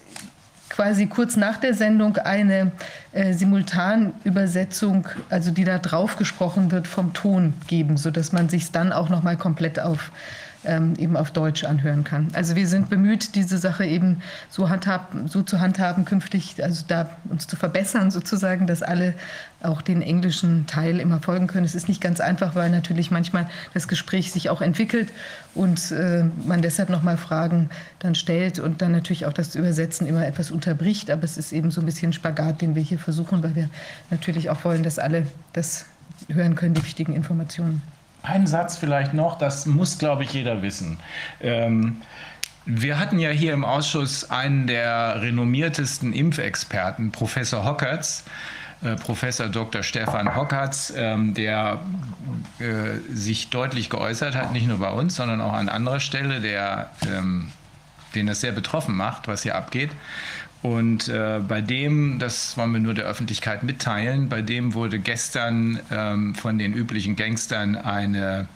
quasi 0.80 1.08
kurz 1.08 1.36
nach 1.36 1.58
der 1.58 1.74
Sendung 1.74 2.16
eine 2.16 2.72
äh, 3.12 3.34
Simultanübersetzung, 3.34 5.06
also 5.28 5.50
die 5.50 5.64
da 5.64 5.76
drauf 5.76 6.16
gesprochen 6.16 6.70
wird, 6.70 6.86
vom 6.86 7.12
Ton 7.12 7.52
geben, 7.66 7.98
sodass 7.98 8.32
man 8.32 8.48
sich 8.48 8.72
dann 8.72 8.90
auch 8.90 9.10
noch 9.10 9.22
mal 9.22 9.36
komplett 9.36 9.78
auf 9.78 10.10
ähm, 10.64 10.94
eben 10.98 11.16
auf 11.16 11.30
Deutsch 11.30 11.64
anhören 11.64 12.04
kann. 12.04 12.28
Also 12.34 12.54
wir 12.54 12.66
sind 12.66 12.90
bemüht, 12.90 13.34
diese 13.34 13.58
Sache 13.58 13.84
eben 13.86 14.20
so, 14.50 14.68
handhab, 14.68 15.14
so 15.26 15.42
zu 15.42 15.60
handhaben, 15.60 16.04
künftig, 16.04 16.62
also 16.62 16.84
da 16.86 17.10
uns 17.28 17.46
zu 17.46 17.56
verbessern 17.56 18.10
sozusagen, 18.10 18.66
dass 18.66 18.82
alle 18.82 19.14
auch 19.62 19.82
den 19.82 20.02
englischen 20.02 20.66
Teil 20.66 21.00
immer 21.00 21.20
folgen 21.20 21.46
können. 21.46 21.64
Es 21.64 21.74
ist 21.74 21.88
nicht 21.88 22.00
ganz 22.00 22.20
einfach, 22.20 22.54
weil 22.54 22.70
natürlich 22.70 23.10
manchmal 23.10 23.48
das 23.74 23.88
Gespräch 23.88 24.32
sich 24.32 24.50
auch 24.50 24.60
entwickelt 24.60 25.12
und 25.54 25.92
äh, 25.92 26.24
man 26.46 26.62
deshalb 26.62 26.88
nochmal 26.88 27.16
Fragen 27.16 27.70
dann 27.98 28.14
stellt 28.14 28.58
und 28.58 28.82
dann 28.82 28.92
natürlich 28.92 29.26
auch 29.26 29.32
das 29.32 29.54
Übersetzen 29.54 30.06
immer 30.06 30.26
etwas 30.26 30.50
unterbricht. 30.50 31.10
Aber 31.10 31.24
es 31.24 31.36
ist 31.36 31.52
eben 31.52 31.70
so 31.70 31.80
ein 31.80 31.86
bisschen 31.86 32.12
Spagat, 32.12 32.62
den 32.62 32.74
wir 32.74 32.82
hier 32.82 32.98
versuchen, 32.98 33.42
weil 33.42 33.54
wir 33.54 33.70
natürlich 34.10 34.50
auch 34.50 34.64
wollen, 34.64 34.82
dass 34.82 34.98
alle 34.98 35.26
das 35.52 35.86
hören 36.28 36.54
können, 36.54 36.74
die 36.74 36.84
wichtigen 36.84 37.14
Informationen. 37.14 37.82
Ein 38.22 38.46
Satz 38.46 38.76
vielleicht 38.76 39.14
noch, 39.14 39.38
das 39.38 39.66
muss, 39.66 39.98
glaube 39.98 40.24
ich, 40.24 40.32
jeder 40.32 40.62
wissen. 40.62 40.98
Ähm, 41.40 42.02
wir 42.66 42.98
hatten 42.98 43.18
ja 43.18 43.30
hier 43.30 43.52
im 43.52 43.64
Ausschuss 43.64 44.30
einen 44.30 44.66
der 44.66 45.22
renommiertesten 45.22 46.12
Impfexperten, 46.12 47.10
Professor 47.10 47.64
Hockertz, 47.64 48.24
äh, 48.82 48.96
Professor 48.96 49.48
Dr. 49.48 49.82
Stefan 49.82 50.36
Hockertz, 50.36 50.92
ähm, 50.94 51.34
der 51.34 51.80
äh, 52.58 52.98
sich 53.12 53.50
deutlich 53.50 53.90
geäußert 53.90 54.34
hat, 54.34 54.52
nicht 54.52 54.66
nur 54.66 54.78
bei 54.78 54.90
uns, 54.90 55.16
sondern 55.16 55.40
auch 55.40 55.52
an 55.52 55.68
anderer 55.68 56.00
Stelle, 56.00 56.40
der, 56.40 56.90
ähm, 57.10 57.52
den 58.14 58.28
es 58.28 58.40
sehr 58.40 58.52
betroffen 58.52 58.96
macht, 58.96 59.28
was 59.28 59.42
hier 59.42 59.54
abgeht. 59.54 59.90
Und 60.62 61.08
äh, 61.08 61.40
bei 61.46 61.62
dem, 61.62 62.18
das 62.18 62.56
wollen 62.56 62.72
wir 62.72 62.80
nur 62.80 62.92
der 62.92 63.06
Öffentlichkeit 63.06 63.62
mitteilen, 63.62 64.28
bei 64.28 64.42
dem 64.42 64.74
wurde 64.74 64.98
gestern 64.98 65.80
ähm, 65.90 66.34
von 66.34 66.58
den 66.58 66.74
üblichen 66.74 67.16
Gangstern 67.16 67.76
eine 67.76 68.46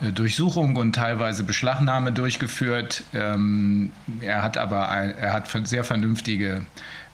äh, 0.00 0.10
Durchsuchung 0.10 0.74
und 0.74 0.94
teilweise 0.94 1.44
Beschlagnahme 1.44 2.10
durchgeführt. 2.12 3.04
Ähm, 3.12 3.92
er 4.20 4.42
hat 4.42 4.58
aber 4.58 4.88
ein, 4.88 5.16
er 5.16 5.32
hat 5.32 5.48
sehr 5.68 5.84
vernünftige 5.84 6.66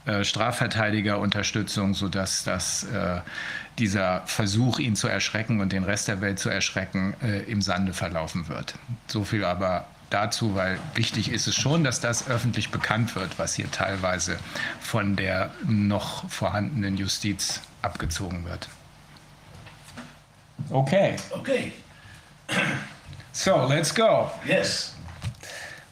äh, 0.07 0.25
Strafverteidigerunterstützung, 0.25 1.93
sodass 1.93 2.43
das, 2.43 2.85
äh, 2.85 3.21
dieser 3.79 4.23
Versuch, 4.25 4.79
ihn 4.79 4.97
zu 4.97 5.09
erschrecken 5.09 5.61
und 5.61 5.73
den 5.73 5.85
Rest 5.85 6.09
der 6.09 6.23
Welt 6.23 6.39
zu 6.39 6.49
erschrecken, 6.49 7.15
äh, 7.23 7.41
im 7.43 7.61
Sande 7.61 7.93
verlaufen 7.93 8.49
wird. 8.49 8.75
So 9.07 9.25
viel 9.25 9.45
aber 9.45 9.87
dazu, 10.11 10.55
weil 10.55 10.79
wichtig 10.95 11.31
ist 11.31 11.47
es 11.47 11.55
schon, 11.55 11.85
dass 11.85 12.01
das 12.01 12.29
öffentlich 12.29 12.71
bekannt 12.71 13.15
wird, 13.15 13.39
was 13.39 13.55
hier 13.55 13.71
teilweise 13.71 14.39
von 14.81 15.17
der 15.17 15.51
noch 15.67 16.29
vorhandenen 16.29 16.97
Justiz 16.97 17.63
abgezogen 17.83 18.45
wird. 18.45 18.69
Okay. 20.71 21.17
Okay. 21.31 21.73
So, 23.33 23.67
let's 23.67 23.95
go. 23.95 24.31
Yes. 24.45 24.95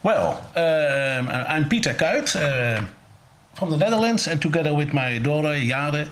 Well, 0.03 0.43
um, 0.55 1.29
I'm 1.29 1.69
Peter 1.69 1.95
Kuit 1.95 2.35
uh, 2.37 2.83
from 3.55 3.71
the 3.71 3.77
Netherlands, 3.77 4.29
and 4.29 4.41
together 4.41 4.75
with 4.75 4.93
my 4.93 5.19
daughter 5.19 5.55
Jade, 5.55 6.09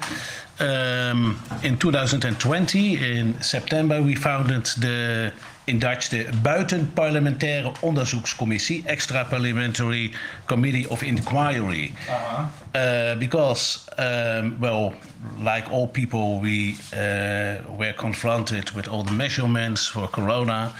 um, 0.58 1.38
in 1.62 1.78
2020, 1.78 3.18
in 3.18 3.40
September, 3.40 4.00
we 4.00 4.14
founded 4.14 4.66
the 4.78 5.32
in 5.66 5.78
Dutch 5.78 6.08
de 6.10 6.24
Buitenparlementaire 6.42 7.72
Onderzoekscommissie, 7.80 8.84
Extra 8.86 9.24
Parliamentary 9.24 10.12
Committee 10.46 10.86
of 10.88 11.02
Inquiry. 11.02 11.92
Uh-huh. 12.08 12.46
Uh, 12.74 13.14
because, 13.16 13.84
um, 13.98 14.56
well, 14.60 14.94
like 15.38 15.70
all 15.70 15.88
people, 15.88 16.38
we 16.40 16.76
uh, 16.92 17.56
were 17.76 17.94
confronted 17.96 18.70
with 18.72 18.88
all 18.88 19.02
the 19.02 19.12
measurements 19.12 19.86
for 19.86 20.06
Corona, 20.08 20.72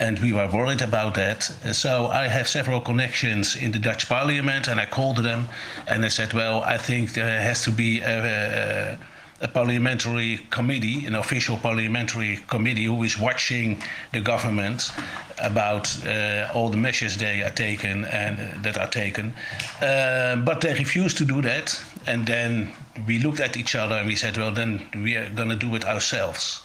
and 0.00 0.18
we 0.18 0.32
were 0.32 0.48
worried 0.48 0.82
about 0.82 1.14
that. 1.14 1.44
So 1.72 2.08
I 2.08 2.26
have 2.26 2.48
several 2.48 2.80
connections 2.80 3.54
in 3.54 3.70
the 3.70 3.78
Dutch 3.78 4.08
Parliament, 4.08 4.66
and 4.66 4.80
I 4.80 4.86
called 4.86 5.18
them, 5.18 5.48
and 5.86 6.04
I 6.04 6.08
said, 6.08 6.32
well, 6.32 6.62
I 6.64 6.76
think 6.76 7.12
there 7.12 7.40
has 7.40 7.62
to 7.64 7.70
be 7.70 8.00
a, 8.00 8.96
a 8.96 8.98
a 9.44 9.48
parliamentary 9.48 10.40
committee, 10.48 11.04
an 11.06 11.14
official 11.14 11.56
parliamentary 11.58 12.40
committee 12.48 12.86
who 12.86 13.02
is 13.04 13.18
watching 13.18 13.80
the 14.12 14.20
government 14.20 14.90
about 15.38 15.84
uh, 16.06 16.48
all 16.54 16.70
the 16.70 16.76
measures 16.76 17.16
they 17.16 17.42
are 17.42 17.50
taken 17.50 18.06
and 18.06 18.40
uh, 18.40 18.62
that 18.62 18.78
are 18.78 18.88
taken. 18.88 19.34
Uh, 19.82 20.36
but 20.36 20.62
they 20.62 20.72
refused 20.72 21.18
to 21.18 21.26
do 21.26 21.42
that, 21.42 21.78
and 22.06 22.26
then 22.26 22.72
we 23.06 23.18
looked 23.18 23.40
at 23.40 23.56
each 23.56 23.74
other 23.74 23.96
and 23.96 24.06
we 24.06 24.16
said, 24.16 24.36
well, 24.38 24.50
then 24.50 24.70
we 24.94 25.14
are 25.16 25.28
going 25.30 25.50
to 25.50 25.56
do 25.56 25.74
it 25.74 25.84
ourselves. 25.84 26.62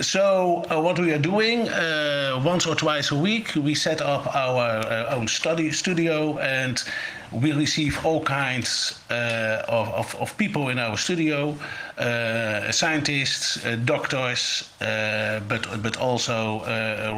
So 0.00 0.64
uh, 0.70 0.80
what 0.80 0.98
we 0.98 1.12
are 1.12 1.18
doing 1.18 1.68
uh, 1.68 2.40
once 2.44 2.66
or 2.66 2.74
twice 2.74 3.10
a 3.10 3.16
week, 3.16 3.54
we 3.54 3.74
set 3.74 4.00
up 4.00 4.34
our 4.34 4.66
uh, 4.86 5.14
own 5.16 5.28
study 5.28 5.72
studio 5.72 6.38
and 6.38 6.82
we 7.32 7.52
receive 7.52 8.04
all 8.04 8.22
kinds 8.22 9.00
uh, 9.10 9.62
of, 9.68 9.88
of, 9.88 10.14
of, 10.16 10.36
people 10.38 10.68
in 10.68 10.78
our 10.78 10.96
studio, 10.96 11.56
uh, 11.98 12.72
scientists, 12.72 13.64
uh, 13.64 13.76
doctors, 13.84 14.68
but, 14.78 15.82
but 15.82 15.96
also 15.96 16.60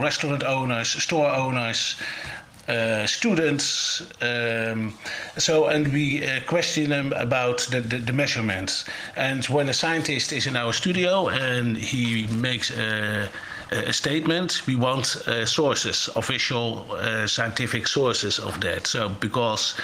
restaurant 0.00 0.42
owners, 0.44 0.88
store 0.88 1.30
owners, 1.30 1.96
uh, 2.70 3.04
students. 3.06 4.02
Um, 4.22 4.94
so, 5.36 5.66
and 5.66 5.92
we 5.92 6.24
uh, 6.24 6.40
question 6.46 6.90
them 6.90 7.12
about 7.14 7.66
the, 7.70 7.80
the, 7.80 7.98
the, 7.98 8.12
measurements. 8.12 8.84
And 9.16 9.44
when 9.46 9.68
a 9.68 9.74
scientist 9.74 10.32
is 10.32 10.46
in 10.46 10.54
our 10.54 10.72
studio 10.72 11.28
and 11.30 11.76
he 11.76 12.28
makes 12.28 12.70
a, 12.70 13.28
a 13.70 13.92
statement, 13.92 14.66
we 14.66 14.76
want 14.76 15.16
uh, 15.16 15.46
sources, 15.46 16.08
official 16.16 16.86
uh, 16.90 17.26
scientific 17.26 17.86
sources 17.86 18.38
of 18.38 18.60
that. 18.60 18.86
So, 18.86 19.08
because 19.08 19.74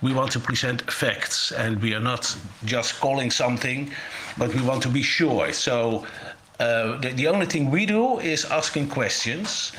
we 0.00 0.12
want 0.12 0.32
to 0.32 0.40
present 0.40 0.90
facts 0.90 1.52
and 1.52 1.80
we 1.82 1.94
are 1.94 2.00
not 2.00 2.34
just 2.64 3.00
calling 3.00 3.30
something, 3.30 3.90
but 4.38 4.54
we 4.54 4.62
want 4.62 4.82
to 4.82 4.88
be 4.88 5.02
sure. 5.02 5.52
So, 5.52 6.04
Uh, 6.60 7.00
the, 7.00 7.10
the, 7.10 7.26
only 7.26 7.46
thing 7.46 7.68
we 7.68 7.84
do 7.84 8.20
is 8.20 8.44
asking 8.44 8.88
questions. 8.88 9.72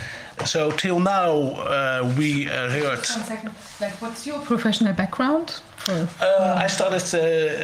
So 0.44 0.72
till 0.72 1.00
now, 1.00 1.32
uh, 1.32 2.14
we 2.18 2.50
uh, 2.50 2.70
heard. 2.70 2.98
One 2.98 3.24
second. 3.24 3.52
Like, 3.80 4.02
what's 4.02 4.28
your 4.28 4.40
professional 4.42 4.94
background? 4.94 5.62
For, 5.78 6.08
I 6.66 6.68
started 6.68 7.00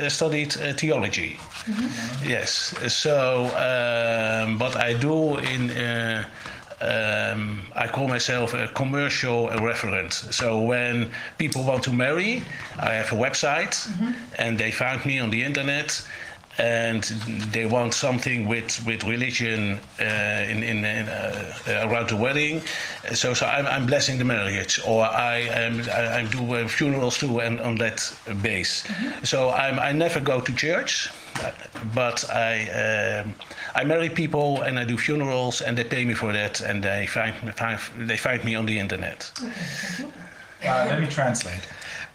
studied 0.10 0.54
theology. 0.78 1.40
Mm-hmm. 1.66 2.30
Yes. 2.30 2.74
So, 2.94 3.46
um, 3.56 4.58
but 4.58 4.76
I 4.76 4.94
do 4.94 5.38
in. 5.38 5.72
Um, 6.84 7.62
I 7.76 7.88
call 7.88 8.08
myself 8.08 8.56
a 8.56 8.68
commercial 8.70 9.50
referent. 9.50 10.14
So 10.34 10.60
when 10.60 11.12
people 11.38 11.64
want 11.64 11.84
to 11.84 11.94
marry, 11.94 12.42
I 12.80 12.94
have 12.94 13.12
a 13.12 13.16
website, 13.16 13.88
mm-hmm. 13.88 14.14
and 14.40 14.58
they 14.58 14.72
find 14.72 15.06
me 15.06 15.20
on 15.20 15.30
the 15.30 15.44
internet 15.44 16.04
and 16.58 17.04
they 17.52 17.66
want 17.66 17.94
something 17.94 18.48
with 18.48 18.86
with 18.86 19.04
religion 19.04 19.80
uh, 20.00 20.52
in 20.52 20.64
in, 20.64 20.84
in 20.84 21.08
uh, 21.08 21.54
around 21.88 22.10
the 22.10 22.16
wedding. 22.16 22.62
So 23.14 23.34
so 23.34 23.46
I'm, 23.46 23.66
I'm 23.68 23.86
blessing 23.86 24.18
the 24.18 24.26
marriage, 24.26 24.80
or 24.86 25.04
I 25.06 25.38
am 25.66 25.82
I, 25.90 26.20
I 26.20 26.26
do 26.26 26.54
uh, 26.54 26.68
funerals 26.68 27.18
too, 27.18 27.40
and 27.40 27.60
on 27.62 27.76
that 27.76 28.14
base. 28.42 28.84
Mm-hmm. 28.84 29.24
So 29.24 29.50
I'm 29.50 29.80
I 29.80 29.92
never 29.92 30.20
go 30.20 30.42
to 30.42 30.54
church, 30.54 31.10
but 31.94 32.30
I 32.30 33.22
um, 33.24 33.36
I 33.76 33.84
marry 33.84 34.10
people 34.10 34.62
and 34.62 34.78
I 34.80 34.86
do 34.86 34.98
funerals, 34.98 35.62
and 35.62 35.78
they 35.78 35.84
pay 35.84 36.06
me 36.06 36.14
for 36.14 36.34
that, 36.34 36.62
and 36.62 36.84
they 36.84 37.08
find, 37.08 37.34
find 37.56 37.80
they 38.10 38.18
find 38.18 38.44
me 38.44 38.56
on 38.56 38.66
the 38.66 38.78
internet. 38.78 39.32
Uh, 40.64 40.86
let 40.90 41.00
me 41.00 41.08
translate. 41.08 41.68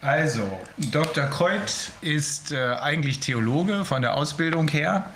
Also, 0.03 0.61
Dr. 0.93 1.27
Kreut 1.31 1.91
ist 2.01 2.53
äh, 2.53 2.75
eigentlich 2.81 3.19
Theologe 3.21 3.85
von 3.85 4.03
der 4.03 4.15
Ausbildung 4.15 4.69
her 4.69 5.11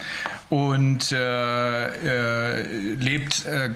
und 0.48 1.12
äh, 1.12 2.56
äh, 2.56 2.62
lebt 2.94 3.46
äh, 3.46 3.66
äh, 3.66 3.70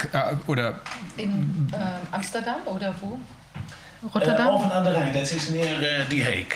oder 0.47 0.81
in 1.17 1.73
äh, 1.73 1.77
Amsterdam 2.11 2.63
oder 2.67 2.95
wo? 3.01 3.19
Rotterdam? 4.13 4.49
Uh, 4.49 4.55
over 4.55 4.91
the 4.91 4.97
Rhine. 4.97 5.13
That 5.13 5.33
is 5.33 5.51
near 5.51 5.75
uh, 5.77 6.09
The 6.09 6.21
Hague. 6.21 6.55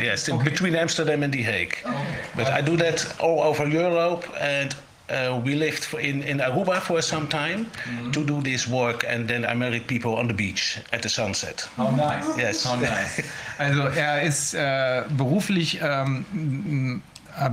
Yes, 0.00 0.28
okay. 0.28 0.44
between 0.44 0.74
Amsterdam 0.74 1.22
and 1.22 1.32
The 1.32 1.42
Hague. 1.42 1.76
Okay. 1.84 2.18
But 2.34 2.48
I 2.48 2.60
do 2.60 2.76
that 2.76 3.14
all 3.20 3.42
over 3.42 3.66
Europe 3.66 4.24
and 4.40 4.74
uh, 5.08 5.40
we 5.44 5.54
lived 5.54 5.94
in, 5.94 6.22
in 6.22 6.38
Aruba 6.38 6.80
for 6.80 7.00
some 7.00 7.28
time 7.28 7.66
mm-hmm. 7.66 8.10
to 8.10 8.24
do 8.24 8.42
this 8.42 8.66
work, 8.66 9.04
and 9.06 9.28
then 9.28 9.44
I 9.44 9.54
married 9.54 9.86
people 9.86 10.16
on 10.16 10.26
the 10.26 10.34
beach 10.34 10.78
at 10.92 11.02
the 11.02 11.08
sunset. 11.08 11.68
How 11.76 11.90
nice! 11.90 12.36
Yes. 12.36 12.64
How 12.64 12.76
nice. 12.76 13.22
Also 13.58 13.84
er 13.84 14.20
ist 14.20 14.54
äh, 14.54 15.04
beruflich 15.16 15.80
ähm, 15.80 17.00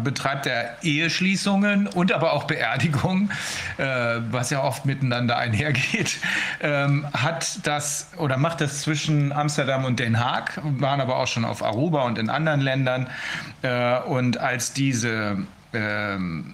betreibt 0.04 0.46
er 0.46 0.78
Eheschließungen 0.82 1.88
und 1.88 2.12
aber 2.12 2.34
auch 2.34 2.46
Beerdigungen, 2.46 3.32
äh, 3.78 3.86
was 4.32 4.50
ja 4.50 4.64
oft 4.64 4.86
miteinander 4.86 5.38
einhergeht, 5.38 6.18
ähm, 6.62 7.06
hat 7.14 7.66
das 7.68 8.08
oder 8.18 8.38
macht 8.38 8.62
das 8.62 8.82
zwischen 8.82 9.32
Amsterdam 9.32 9.86
und 9.86 10.00
Den 10.00 10.20
Haag, 10.20 10.60
waren 10.64 11.02
aber 11.02 11.18
auch 11.18 11.28
schon 11.28 11.46
auf 11.46 11.64
Aruba 11.64 12.04
und 12.04 12.18
in 12.18 12.30
anderen 12.30 12.62
Ländern. 12.62 13.10
Äh, 13.62 14.00
und 14.00 14.38
als 14.38 14.74
diese 14.74 15.38
ähm, 15.74 16.54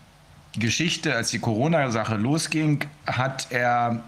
Geschichte, 0.58 1.16
als 1.16 1.30
die 1.30 1.40
Corona-Sache 1.40 2.16
losging, 2.16 2.86
hat 3.06 3.48
er 3.52 4.02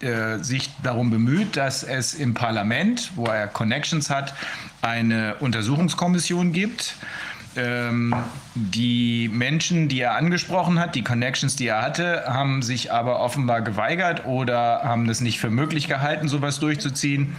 äh, 0.00 0.38
sich 0.38 0.70
darum 0.82 1.10
bemüht, 1.10 1.56
dass 1.56 1.82
es 1.82 2.14
im 2.14 2.32
Parlament, 2.32 3.12
wo 3.16 3.26
er 3.26 3.46
Connections 3.48 4.08
hat, 4.08 4.34
eine 4.80 5.36
Untersuchungskommission 5.36 6.52
gibt. 6.52 6.96
Ähm, 7.56 8.14
die 8.54 9.28
Menschen, 9.32 9.88
die 9.88 10.00
er 10.00 10.14
angesprochen 10.14 10.78
hat, 10.78 10.94
die 10.94 11.02
Connections, 11.02 11.56
die 11.56 11.68
er 11.68 11.82
hatte, 11.82 12.24
haben 12.26 12.62
sich 12.62 12.92
aber 12.92 13.20
offenbar 13.20 13.62
geweigert 13.62 14.26
oder 14.26 14.82
haben 14.82 15.06
das 15.06 15.20
nicht 15.20 15.38
für 15.38 15.50
möglich 15.50 15.88
gehalten, 15.88 16.28
sowas 16.28 16.60
durchzuziehen. 16.60 17.36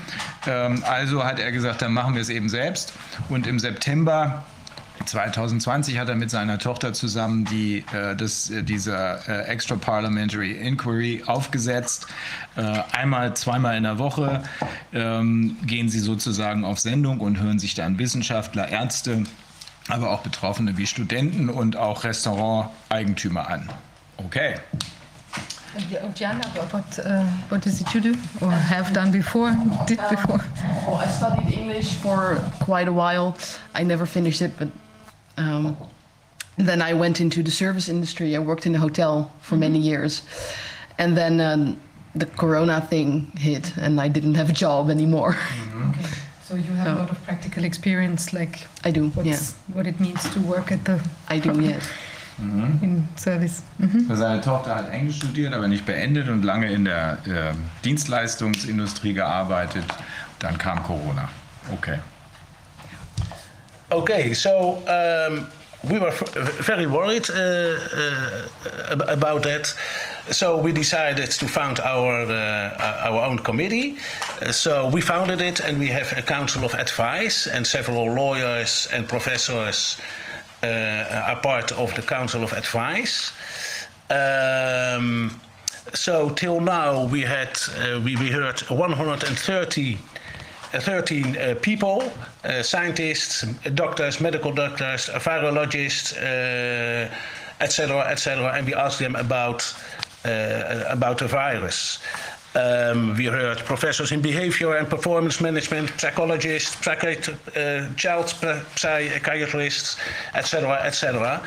Ähm, 0.48 0.84
also 0.86 1.24
hat 1.24 1.39
er 1.39 1.51
gesagt, 1.51 1.81
dann 1.81 1.93
machen 1.93 2.15
wir 2.15 2.22
es 2.22 2.29
eben 2.29 2.50
selbst. 2.50 2.93
Und 3.29 3.48
im 3.48 3.60
September 3.60 4.43
2020 5.05 6.00
hat 6.00 6.10
er 6.10 6.15
mit 6.15 6.29
seiner 6.29 6.57
Tochter 6.57 6.93
zusammen 6.93 7.45
die, 7.45 7.84
äh, 7.93 8.15
das, 8.15 8.50
äh, 8.50 8.63
dieser 8.63 9.27
äh, 9.27 9.48
Extra 9.48 9.75
Parliamentary 9.75 10.51
Inquiry 10.51 11.24
aufgesetzt. 11.25 12.07
Äh, 12.55 12.62
einmal, 12.91 13.36
zweimal 13.36 13.77
in 13.77 13.84
der 13.84 14.00
Woche 14.00 14.43
ähm, 14.93 15.57
gehen 15.65 15.89
sie 15.89 16.00
sozusagen 16.00 16.63
auf 16.65 16.79
Sendung 16.79 17.19
und 17.19 17.39
hören 17.39 17.60
sich 17.60 17.75
dann 17.75 18.00
Wissenschaftler, 18.00 18.69
Ärzte, 18.69 19.24
aber 19.88 20.12
auch 20.12 20.22
Betroffene 20.22 20.77
wie 20.77 20.88
Studenten 20.88 21.50
und 21.50 21.75
auch 21.75 22.04
Restauranteigentümer 22.04 23.48
an. 23.50 23.70
Okay. 24.18 24.56
And 26.00 26.18
Jana, 26.18 26.42
what, 26.72 27.00
uh, 27.00 27.25
what 27.50 27.65
did 27.65 27.74
you 27.94 28.00
do 28.00 28.18
or 28.39 28.51
have 28.51 28.93
done 28.93 29.12
before? 29.12 29.52
Did 29.86 30.00
before? 30.10 30.39
Um, 30.39 30.88
well, 30.88 31.04
I 31.06 31.08
studied 31.12 31.52
English 31.52 31.95
for 32.02 32.39
quite 32.63 32.88
a 32.88 32.93
while. 32.93 33.36
I 33.74 33.84
never 33.84 34.06
finished 34.06 34.41
it, 34.41 34.58
but 34.58 34.69
Um, 35.38 35.78
then 36.58 36.82
I 36.82 36.93
went 36.93 37.19
into 37.19 37.43
the 37.43 37.52
service 37.52 37.89
industry. 37.89 38.36
I 38.36 38.39
worked 38.39 38.65
in 38.65 38.76
a 38.76 38.80
hotel 38.80 39.32
for 39.41 39.58
many 39.58 39.80
mm-hmm. 39.80 39.88
years. 39.88 40.21
And 40.98 41.17
then 41.17 41.41
um, 41.41 41.80
the 42.15 42.26
corona 42.26 42.82
thing 42.82 43.32
hit, 43.38 43.76
and 43.78 44.00
I 44.00 44.08
didn't 44.08 44.36
have 44.36 44.50
a 44.50 44.54
job 44.54 44.89
anymore. 44.89 45.34
Mm-hmm. 45.34 45.89
Okay. 45.91 46.10
So 46.47 46.55
you 46.55 46.73
have 46.73 46.86
so, 46.88 46.93
a 46.93 46.99
lot 46.99 47.10
of 47.10 47.23
practical 47.23 47.63
experience, 47.63 48.31
like 48.31 48.67
I 48.84 48.91
do, 48.91 49.12
yeah. 49.23 49.39
what 49.73 49.88
it 49.88 49.99
means 49.99 50.21
to 50.34 50.39
work 50.41 50.71
at 50.71 50.86
the. 50.86 51.01
I 51.27 51.39
do, 51.39 51.60
yes. 51.60 51.84
Mhm. 52.38 52.84
In 52.84 53.08
Service. 53.15 53.63
Mhm. 53.79 54.15
Seine 54.15 54.41
Tochter 54.41 54.75
hat 54.75 54.89
Englisch 54.89 55.17
studiert, 55.17 55.53
aber 55.53 55.67
nicht 55.67 55.86
beendet 55.86 56.27
und 56.27 56.43
lange 56.43 56.71
in 56.71 56.86
der 56.86 57.17
äh, 57.25 57.53
Dienstleistungsindustrie 57.84 59.13
gearbeitet. 59.13 59.86
Dann 60.39 60.58
kam 60.58 60.84
Corona. 60.84 61.29
Okay. 61.73 61.99
Okay, 63.89 64.34
so 64.34 64.84
um, 64.86 65.47
we 65.84 65.99
were 65.99 66.12
very 66.12 66.86
worried 66.86 67.29
uh, 67.29 67.77
uh, 68.91 69.03
about 69.08 69.41
that. 69.43 69.73
So 70.32 70.58
we 70.58 70.72
decided 70.72 71.30
to 71.32 71.48
found 71.48 71.80
our 71.80 72.26
uh, 72.26 73.10
our 73.10 73.24
own 73.26 73.38
committee. 73.40 73.98
so 74.52 74.90
we 74.90 75.02
founded 75.02 75.40
it, 75.40 75.60
and 75.60 75.78
we 75.78 75.88
have 75.88 76.18
a 76.18 76.22
council 76.22 76.64
of 76.64 76.74
advice, 76.74 77.48
and 77.48 77.66
several 77.66 78.06
lawyers 78.12 78.88
and 78.92 79.08
professors 79.08 79.98
uh, 80.64 81.28
are 81.30 81.40
part 81.42 81.72
of 81.74 81.94
the 81.96 82.02
council 82.02 82.44
of 82.44 82.54
advice. 82.54 83.32
Um, 84.10 85.40
so 85.94 86.30
till 86.30 86.60
now 86.60 87.06
we 87.06 87.22
had 87.22 87.58
uh, 87.78 88.02
we, 88.04 88.16
we 88.16 88.32
heard 88.32 88.60
130 88.62 89.98
13 90.74 91.38
uh, 91.38 91.56
people, 91.62 92.12
uh, 92.44 92.62
scientists, 92.62 93.44
doctors, 93.76 94.20
medical 94.20 94.52
doctors, 94.52 95.08
virologists, 95.08 96.14
etc., 97.62 97.98
uh, 97.98 98.12
etc., 98.12 98.52
and 98.54 98.66
we 98.66 98.74
asked 98.74 99.00
them 99.00 99.16
about 99.16 99.74
about 100.90 101.18
the 101.20 101.28
virus. 101.28 102.00
Um, 102.56 103.16
we 103.18 103.26
heard 103.26 103.58
professors 103.66 104.14
in 104.14 104.22
behavior 104.22 104.78
and 104.78 104.90
performance 104.90 105.42
management, 105.42 105.92
psychologists, 106.00 106.88
uh, 106.88 107.90
child 107.98 108.30
psychiatrists, 108.78 109.98
etc., 110.34 110.80
etc. 110.84 111.42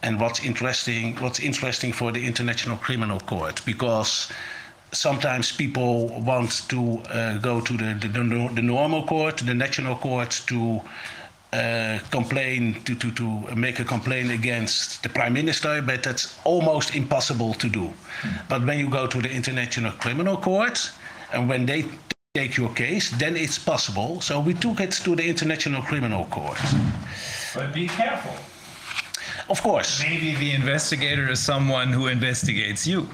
and 0.05 0.21
what's 0.21 0.45
interesting 0.45 1.17
what's 1.17 1.41
interesting 1.41 1.93
for 1.93 2.13
the 2.13 2.25
international 2.27 2.77
criminal 2.77 3.19
court 3.21 3.63
because 3.65 4.31
sometimes 4.93 5.51
people 5.51 6.09
want 6.21 6.69
to 6.69 6.99
uh, 7.09 7.39
go 7.39 7.61
to 7.61 7.73
the, 7.77 7.95
the, 8.01 8.09
the, 8.09 8.51
the 8.55 8.63
normal 8.63 9.03
court 9.07 9.39
the 9.39 9.55
national 9.55 9.97
court 9.97 10.43
to 10.47 10.81
uh, 11.55 11.99
complain 12.11 12.61
to, 12.85 12.93
to, 13.03 13.09
to 13.21 13.27
make 13.55 13.79
a 13.81 13.85
complaint 13.85 14.31
against 14.41 15.03
the 15.05 15.09
prime 15.09 15.33
minister 15.41 15.73
but 15.83 16.03
that's 16.03 16.25
almost 16.45 16.89
impossible 17.03 17.53
to 17.55 17.69
do 17.69 17.85
but 18.49 18.61
when 18.67 18.79
you 18.83 18.89
go 18.89 19.07
to 19.07 19.19
the 19.23 19.31
international 19.41 19.93
criminal 20.05 20.37
court 20.37 20.77
and 21.33 21.49
when 21.49 21.63
they 21.67 21.81
take 22.35 22.57
your 22.57 22.73
case 22.75 23.11
then 23.23 23.37
it's 23.37 23.59
possible 23.59 24.21
so 24.21 24.33
we 24.41 24.53
took 24.55 24.81
it 24.81 24.93
to 25.07 25.15
the 25.15 25.25
international 25.33 25.83
criminal 25.91 26.25
court 26.37 26.59
But 27.55 27.73
be 27.73 27.87
careful. 27.87 28.35
of 29.49 29.59
course 29.63 29.91
Maybe 30.03 30.35
the 30.45 30.51
investigator 30.61 31.27
is 31.31 31.39
someone 31.53 31.89
who 31.93 32.09
investigates 32.09 32.87
you. 32.87 33.07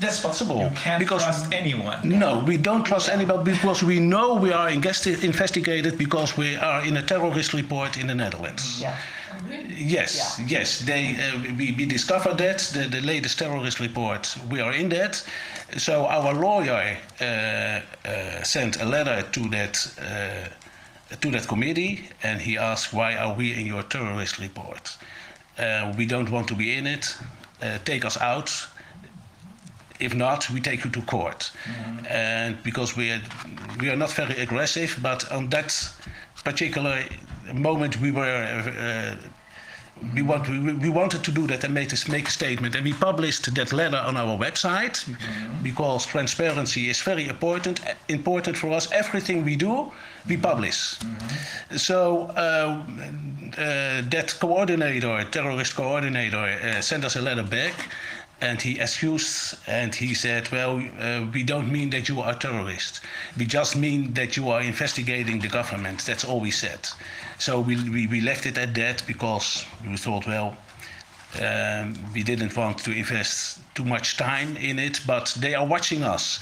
That's 0.00 0.20
possible. 0.20 0.58
You 0.62 0.70
can't 0.74 0.98
because 0.98 1.22
trust 1.22 1.52
anyone. 1.52 1.98
no, 2.08 2.38
we 2.38 2.56
don't 2.56 2.84
trust 2.84 3.08
anybody 3.08 3.52
because 3.52 3.82
we 3.82 4.00
know 4.00 4.34
we 4.34 4.52
are 4.52 4.70
investigated 4.70 5.98
because 5.98 6.36
we 6.36 6.56
are 6.56 6.84
in 6.84 6.96
a 6.96 7.02
terrorist 7.02 7.52
report 7.52 7.98
in 7.98 8.06
the 8.06 8.14
Netherlands. 8.14 8.80
Yeah. 8.80 8.96
Yes, 9.76 10.40
yes. 10.46 10.80
They 10.80 11.16
uh, 11.16 11.54
we, 11.58 11.72
we 11.72 11.86
discovered 11.86 12.38
that 12.38 12.58
the, 12.74 12.88
the 12.88 13.00
latest 13.00 13.38
terrorist 13.38 13.80
report. 13.80 14.34
We 14.50 14.60
are 14.60 14.72
in 14.72 14.88
that. 14.90 15.22
So 15.76 16.06
our 16.06 16.34
lawyer 16.34 16.96
uh, 17.20 17.24
uh, 17.24 18.42
sent 18.42 18.80
a 18.82 18.84
letter 18.84 19.22
to 19.22 19.48
that 19.50 19.74
uh, 20.00 21.16
to 21.16 21.30
that 21.30 21.46
committee, 21.46 22.08
and 22.22 22.40
he 22.40 22.58
asked, 22.58 22.92
"Why 22.92 23.16
are 23.16 23.34
we 23.34 23.54
in 23.54 23.66
your 23.66 23.82
terrorist 23.82 24.38
report? 24.38 24.96
Uh, 25.58 25.92
we 25.96 26.06
don't 26.06 26.30
want 26.30 26.48
to 26.48 26.54
be 26.54 26.76
in 26.76 26.86
it. 26.86 27.16
Uh, 27.62 27.78
take 27.84 28.04
us 28.04 28.16
out." 28.20 28.50
If 30.00 30.14
not, 30.14 30.48
we 30.50 30.60
take 30.60 30.84
you 30.84 30.90
to 30.90 31.02
court. 31.02 31.50
And 32.08 32.62
because 32.62 32.96
we 32.96 33.10
are, 33.12 33.20
we 33.80 33.90
are 33.90 33.96
not 33.96 34.12
very 34.12 34.36
aggressive, 34.40 34.98
but 35.02 35.30
on 35.30 35.48
that 35.50 35.70
particular 36.44 37.04
moment, 37.52 38.00
we 38.00 38.10
were. 38.10 38.64
Uh, 38.78 39.16
we, 40.14 40.22
want, 40.22 40.48
we, 40.48 40.72
we 40.72 40.88
wanted 40.88 41.22
to 41.24 41.30
do 41.30 41.46
that 41.46 41.64
and 41.64 41.74
make, 41.74 41.90
this, 41.90 42.08
make 42.08 42.28
a 42.28 42.30
statement. 42.30 42.74
And 42.74 42.84
we 42.84 42.92
published 42.92 43.54
that 43.54 43.72
letter 43.72 43.98
on 43.98 44.16
our 44.16 44.38
website 44.38 45.04
because 45.62 46.06
transparency 46.06 46.88
is 46.88 47.00
very 47.02 47.28
important, 47.28 47.80
important 48.08 48.56
for 48.56 48.70
us. 48.70 48.90
Everything 48.92 49.44
we 49.44 49.56
do, 49.56 49.92
we 50.26 50.36
publish. 50.36 50.96
So 51.76 52.26
uh, 52.36 52.82
uh, 53.58 54.02
that 54.08 54.36
coordinator, 54.40 55.24
terrorist 55.24 55.76
coordinator, 55.76 56.58
uh, 56.62 56.80
sent 56.80 57.04
us 57.04 57.16
a 57.16 57.20
letter 57.20 57.42
back, 57.42 57.74
and 58.40 58.60
he 58.60 58.80
excused 58.80 59.56
and 59.66 59.94
he 59.94 60.14
said, 60.14 60.50
"Well, 60.50 60.82
uh, 60.98 61.26
we 61.32 61.42
don't 61.42 61.70
mean 61.70 61.90
that 61.90 62.08
you 62.08 62.20
are 62.20 62.32
a 62.32 62.34
terrorist. 62.34 63.00
We 63.36 63.44
just 63.46 63.76
mean 63.76 64.14
that 64.14 64.36
you 64.36 64.48
are 64.50 64.60
investigating 64.60 65.40
the 65.40 65.48
government. 65.48 66.04
That's 66.06 66.24
all 66.24 66.40
we 66.40 66.50
said." 66.50 66.80
So 67.38 67.60
we 67.60 67.76
we, 67.90 68.06
we 68.06 68.20
left 68.20 68.46
it 68.46 68.58
at 68.58 68.74
that 68.74 69.02
because 69.06 69.66
we 69.86 69.96
thought, 69.96 70.26
well. 70.26 70.56
Um, 71.40 71.94
we 72.12 72.24
didn't 72.24 72.56
want 72.56 72.78
to 72.78 72.90
invest 72.90 73.60
too 73.80 73.88
much 73.88 74.16
time 74.16 74.56
in 74.56 74.78
it, 74.78 75.00
but 75.06 75.26
they 75.38 75.54
are 75.54 75.66
watching 75.66 76.02
us. 76.02 76.40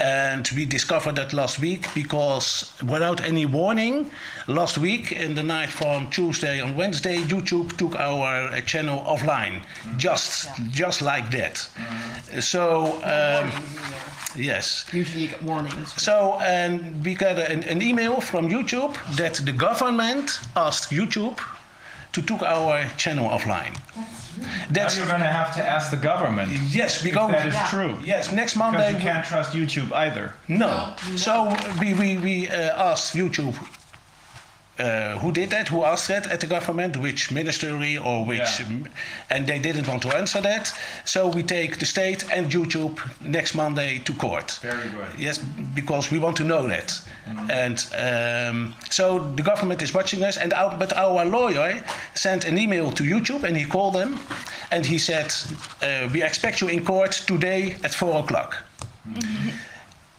And 0.00 0.48
we 0.56 0.64
discovered 0.64 1.16
that 1.16 1.32
last 1.32 1.58
week 1.60 1.82
because, 1.94 2.72
without 2.82 3.20
any 3.20 3.46
warning, 3.46 4.10
last 4.46 4.78
week 4.78 5.12
in 5.12 5.34
the 5.34 5.42
night 5.42 5.70
from 5.70 6.08
Tuesday 6.10 6.60
on 6.60 6.76
Wednesday, 6.76 7.18
YouTube 7.18 7.76
took 7.76 7.94
our 7.96 8.48
uh, 8.48 8.60
channel 8.62 9.00
offline, 9.06 9.56
just 9.96 10.48
just 10.70 11.02
like 11.02 11.26
that. 11.30 11.56
So 12.40 12.62
um, 13.14 13.46
yes. 14.36 14.86
Usually 14.92 15.22
you 15.24 15.28
get 15.28 15.42
warnings. 15.42 15.88
So, 16.00 16.38
and 16.40 17.04
we 17.04 17.14
got 17.14 17.38
an, 17.38 17.62
an 17.64 17.80
email 17.82 18.20
from 18.20 18.48
YouTube 18.48 18.94
that 19.16 19.34
the 19.48 19.52
government 19.52 20.40
asked 20.56 20.90
YouTube 20.90 21.38
to 22.12 22.22
took 22.22 22.42
our 22.42 22.84
channel 22.96 23.28
offline. 23.28 23.74
That's 23.96 24.36
Now 24.38 24.46
That's 24.70 24.96
you're 24.96 25.06
going 25.06 25.20
to 25.20 25.26
have 25.26 25.54
to 25.56 25.62
ask 25.66 25.90
the 25.90 25.96
government. 25.96 26.52
yes, 26.70 27.02
we 27.02 27.10
if 27.10 27.14
go. 27.16 27.28
that 27.28 27.46
is 27.46 27.56
true. 27.70 27.98
Yes, 28.04 28.30
next 28.32 28.56
Monday. 28.56 28.78
Because 28.78 28.92
Monday. 28.92 29.06
you 29.06 29.12
can't 29.12 29.26
trust 29.26 29.52
YouTube 29.52 29.92
either. 29.92 30.34
No. 30.46 30.94
So 31.16 31.54
we 31.80 31.94
we 31.94 32.18
we 32.18 32.48
uh, 32.48 32.90
asked 32.92 33.14
YouTube. 33.14 33.56
Uh, 34.78 35.18
who 35.18 35.32
did 35.32 35.50
that? 35.50 35.68
Who 35.68 35.82
asked 35.82 36.08
that 36.08 36.26
at 36.28 36.40
the 36.40 36.46
government? 36.46 36.96
Which 36.96 37.30
ministry 37.30 37.98
or 37.98 38.24
which? 38.24 38.60
Yeah. 38.60 38.78
And 39.30 39.46
they 39.46 39.58
didn't 39.58 39.88
want 39.88 40.02
to 40.02 40.16
answer 40.16 40.40
that. 40.40 40.72
So 41.04 41.28
we 41.28 41.42
take 41.42 41.78
the 41.78 41.86
state 41.86 42.24
and 42.32 42.50
YouTube 42.50 43.00
next 43.20 43.54
Monday 43.54 43.98
to 44.04 44.12
court. 44.14 44.58
Very 44.62 44.88
good. 44.88 45.08
Yes, 45.18 45.38
because 45.38 46.12
we 46.12 46.18
want 46.18 46.36
to 46.36 46.44
know 46.44 46.66
that. 46.68 47.00
And 47.50 47.86
um, 47.98 48.74
so 48.88 49.18
the 49.36 49.42
government 49.42 49.82
is 49.82 49.92
watching 49.92 50.22
us. 50.22 50.36
And 50.36 50.52
our, 50.52 50.76
but 50.76 50.96
our 50.96 51.24
lawyer 51.24 51.82
sent 52.14 52.44
an 52.44 52.56
email 52.56 52.90
to 52.92 53.02
YouTube 53.02 53.44
and 53.44 53.56
he 53.56 53.64
called 53.64 53.94
them, 53.94 54.18
and 54.70 54.86
he 54.86 54.98
said, 54.98 55.34
uh, 55.82 56.08
"We 56.12 56.22
expect 56.22 56.60
you 56.60 56.68
in 56.68 56.84
court 56.84 57.12
today 57.26 57.76
at 57.84 57.92
four 57.92 58.20
o'clock." 58.20 58.56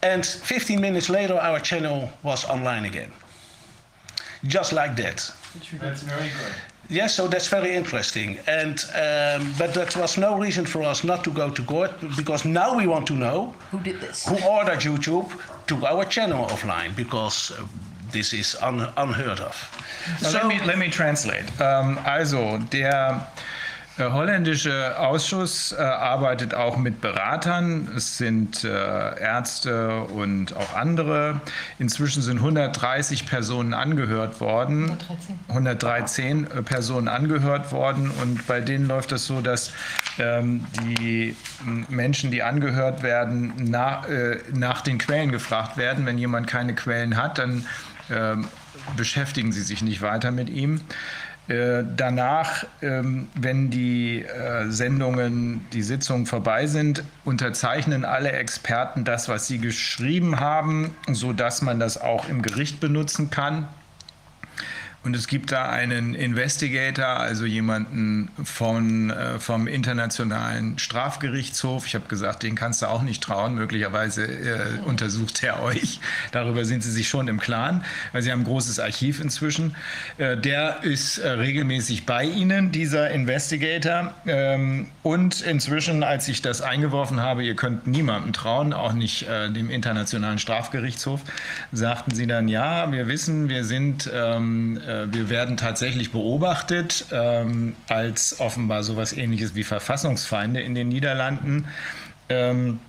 And 0.02 0.24
15 0.24 0.80
minutes 0.80 1.10
later, 1.10 1.34
our 1.34 1.60
channel 1.60 2.10
was 2.22 2.44
online 2.44 2.84
again. 2.84 3.12
Just 4.46 4.72
like 4.72 4.96
that. 4.96 5.30
That's 5.80 6.02
very 6.02 6.28
good. 6.28 6.52
Yes, 6.88 7.14
so 7.14 7.28
that's 7.28 7.46
very 7.48 7.74
interesting. 7.76 8.38
And 8.46 8.78
um, 8.94 9.54
but 9.58 9.74
that 9.74 9.94
was 9.96 10.16
no 10.18 10.36
reason 10.36 10.66
for 10.66 10.82
us 10.82 11.04
not 11.04 11.22
to 11.24 11.30
go 11.30 11.50
to 11.50 11.62
court 11.62 11.92
because 12.16 12.44
now 12.44 12.74
we 12.76 12.86
want 12.88 13.06
to 13.06 13.14
know 13.14 13.54
Who 13.70 13.78
did 13.80 14.00
this? 14.00 14.26
who 14.26 14.36
ordered 14.48 14.80
YouTube 14.80 15.30
to 15.66 15.86
our 15.86 16.04
channel 16.04 16.46
offline 16.46 16.96
because 16.96 17.52
uh, 17.52 17.64
this 18.10 18.32
is 18.32 18.56
un- 18.60 18.92
unheard 18.96 19.40
of. 19.40 19.54
Now, 20.22 20.30
let, 20.32 20.46
me, 20.46 20.60
let 20.66 20.78
me 20.78 20.88
translate. 20.90 21.44
Ähm, 21.60 21.98
also, 22.04 22.58
der 22.72 23.20
äh, 24.00 24.10
holländische 24.10 24.98
Ausschuss 24.98 25.72
äh, 25.72 25.80
arbeitet 25.80 26.54
auch 26.54 26.76
mit 26.76 27.00
Beratern. 27.00 27.88
Es 27.96 28.18
sind 28.18 28.64
äh, 28.64 28.68
Ärzte 29.20 30.02
und 30.02 30.56
auch 30.56 30.74
andere. 30.74 31.40
Inzwischen 31.78 32.22
sind 32.22 32.38
130 32.38 33.26
Personen 33.26 33.74
angehört 33.74 34.40
worden. 34.40 34.96
113 35.48 36.50
äh, 36.50 36.62
Personen 36.62 37.08
angehört 37.08 37.72
worden. 37.72 38.10
Und 38.22 38.46
bei 38.46 38.60
denen 38.60 38.88
läuft 38.88 39.12
es 39.12 39.26
so, 39.26 39.40
dass 39.40 39.72
ähm, 40.18 40.64
die 40.74 41.36
Menschen, 41.88 42.30
die 42.30 42.42
angehört 42.42 43.02
werden, 43.02 43.52
nach, 43.58 44.08
äh, 44.08 44.38
nach 44.52 44.80
den 44.80 44.98
Quellen 44.98 45.30
gefragt 45.30 45.76
werden. 45.76 46.06
Wenn 46.06 46.18
jemand 46.18 46.46
keine 46.46 46.74
Quellen 46.74 47.16
hat, 47.16 47.38
dann 47.38 47.66
ähm, 48.10 48.48
beschäftigen 48.96 49.52
sie 49.52 49.62
sich 49.62 49.82
nicht 49.82 50.02
weiter 50.02 50.30
mit 50.30 50.50
ihm. 50.50 50.80
Äh, 51.50 51.82
danach, 51.96 52.64
ähm, 52.80 53.26
wenn 53.34 53.70
die 53.70 54.22
äh, 54.22 54.70
Sendungen, 54.70 55.66
die 55.72 55.82
Sitzungen 55.82 56.26
vorbei 56.26 56.68
sind, 56.68 57.02
unterzeichnen 57.24 58.04
alle 58.04 58.30
Experten 58.30 59.04
das, 59.04 59.28
was 59.28 59.48
sie 59.48 59.58
geschrieben 59.58 60.38
haben, 60.38 60.94
sodass 61.10 61.60
man 61.60 61.80
das 61.80 62.00
auch 62.00 62.28
im 62.28 62.42
Gericht 62.42 62.78
benutzen 62.78 63.30
kann. 63.30 63.66
Und 65.02 65.16
es 65.16 65.28
gibt 65.28 65.50
da 65.50 65.70
einen 65.70 66.14
Investigator, 66.14 67.06
also 67.06 67.46
jemanden 67.46 68.28
von, 68.44 69.08
äh, 69.08 69.38
vom 69.38 69.66
Internationalen 69.66 70.78
Strafgerichtshof. 70.78 71.86
Ich 71.86 71.94
habe 71.94 72.06
gesagt, 72.06 72.42
den 72.42 72.54
kannst 72.54 72.82
du 72.82 72.86
auch 72.86 73.00
nicht 73.00 73.22
trauen. 73.22 73.54
Möglicherweise 73.54 74.26
äh, 74.26 74.78
untersucht 74.84 75.42
er 75.42 75.62
euch. 75.62 76.00
Darüber 76.32 76.66
sind 76.66 76.82
sie 76.82 76.90
sich 76.90 77.08
schon 77.08 77.28
im 77.28 77.40
Klaren, 77.40 77.82
weil 78.12 78.20
sie 78.20 78.30
haben 78.30 78.40
ein 78.40 78.44
großes 78.44 78.78
Archiv 78.78 79.22
inzwischen. 79.22 79.74
Äh, 80.18 80.36
der 80.36 80.82
ist 80.82 81.16
äh, 81.16 81.30
regelmäßig 81.30 82.04
bei 82.04 82.24
Ihnen, 82.24 82.70
dieser 82.70 83.10
Investigator. 83.10 84.12
Ähm, 84.26 84.88
und 85.02 85.40
inzwischen, 85.40 86.02
als 86.02 86.28
ich 86.28 86.42
das 86.42 86.60
eingeworfen 86.60 87.20
habe, 87.20 87.42
ihr 87.42 87.56
könnt 87.56 87.86
niemandem 87.86 88.34
trauen, 88.34 88.74
auch 88.74 88.92
nicht 88.92 89.26
äh, 89.26 89.50
dem 89.50 89.70
Internationalen 89.70 90.38
Strafgerichtshof, 90.38 91.22
sagten 91.72 92.14
sie 92.14 92.26
dann, 92.26 92.48
ja, 92.48 92.92
wir 92.92 93.06
wissen, 93.06 93.48
wir 93.48 93.64
sind 93.64 94.10
ähm, 94.12 94.78
äh, 94.86 94.89
wir 95.10 95.28
werden 95.28 95.56
tatsächlich 95.56 96.12
beobachtet 96.12 97.06
ähm, 97.12 97.76
als 97.88 98.40
offenbar 98.40 98.82
sowas 98.82 99.12
ähnliches 99.12 99.54
wie 99.54 99.64
Verfassungsfeinde 99.64 100.60
in 100.60 100.74
den 100.74 100.88
Niederlanden. 100.88 101.66
Ähm, 102.28 102.80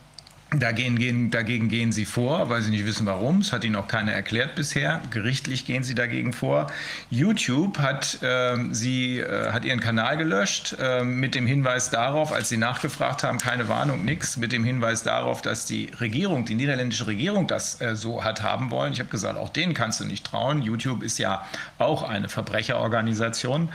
Dagegen 0.54 0.98
gehen, 0.98 1.32
dagegen 1.32 1.70
gehen 1.70 1.94
sie 1.94 2.04
vor, 2.04 2.50
weil 2.50 2.62
sie 2.62 2.72
nicht 2.72 2.86
wissen 2.86 3.06
warum. 3.06 3.40
Es 3.40 3.54
hat 3.54 3.64
ihnen 3.64 3.78
auch 3.78 3.88
keiner 3.88 4.12
erklärt 4.12 4.54
bisher. 4.56 5.00
Gerichtlich 5.10 5.66
gehen 5.66 5.84
sie 5.84 5.96
dagegen 5.96 6.34
vor. 6.34 6.68
YouTube 7.10 7.80
hat, 7.80 8.22
äh, 8.22 8.58
sie, 8.72 9.20
äh, 9.20 9.54
hat 9.54 9.64
ihren 9.64 9.80
Kanal 9.80 10.18
gelöscht 10.18 10.76
äh, 10.78 11.06
mit 11.06 11.36
dem 11.36 11.48
Hinweis 11.48 11.90
darauf, 11.90 12.34
als 12.34 12.50
sie 12.50 12.58
nachgefragt 12.58 13.24
haben, 13.24 13.38
keine 13.38 13.70
Warnung, 13.70 14.04
nichts, 14.04 14.36
mit 14.36 14.52
dem 14.52 14.66
Hinweis 14.66 15.04
darauf, 15.04 15.42
dass 15.42 15.68
die 15.68 15.90
Regierung, 16.02 16.44
die 16.44 16.56
niederländische 16.56 17.08
Regierung 17.08 17.48
das 17.48 17.80
äh, 17.80 17.96
so 17.96 18.26
hat 18.26 18.44
haben 18.44 18.72
wollen. 18.72 18.92
Ich 18.92 19.00
habe 19.00 19.10
gesagt, 19.10 19.38
auch 19.38 19.48
denen 19.50 19.74
kannst 19.74 20.02
du 20.02 20.06
nicht 20.06 20.26
trauen. 20.26 20.62
YouTube 20.62 21.02
ist 21.02 21.18
ja 21.18 21.46
auch 21.78 22.04
eine 22.04 22.28
Verbrecherorganisation. 22.28 23.70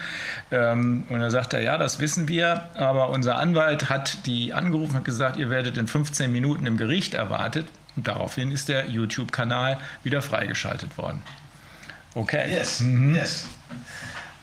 Ähm, 0.51 1.05
und 1.09 1.21
da 1.21 1.31
sagt 1.31 1.55
er, 1.55 1.63
ja, 1.63 1.79
das 1.79 2.01
wissen 2.01 2.29
wir, 2.29 2.69
aber 2.75 3.09
unser 3.09 3.39
Anwalt 3.39 3.89
hat 3.89 4.27
die 4.27 4.53
angerufen 4.53 4.97
und 4.97 5.07
gesagt, 5.07 5.39
ihr 5.39 5.49
werdet 5.49 5.79
in 5.79 5.89
15 5.89 6.31
Minuten 6.31 6.66
im 6.67 6.77
Gericht 6.77 7.15
erwartet. 7.15 7.67
Und 7.97 8.07
daraufhin 8.09 8.51
ist 8.51 8.69
der 8.69 8.87
YouTube-Kanal 8.89 9.79
wieder 10.03 10.21
freigeschaltet 10.23 10.99
worden. 10.99 11.23
Okay. 12.15 12.51
Yes. 12.51 12.81
Mhm. 12.81 13.15
Yes. 13.15 13.47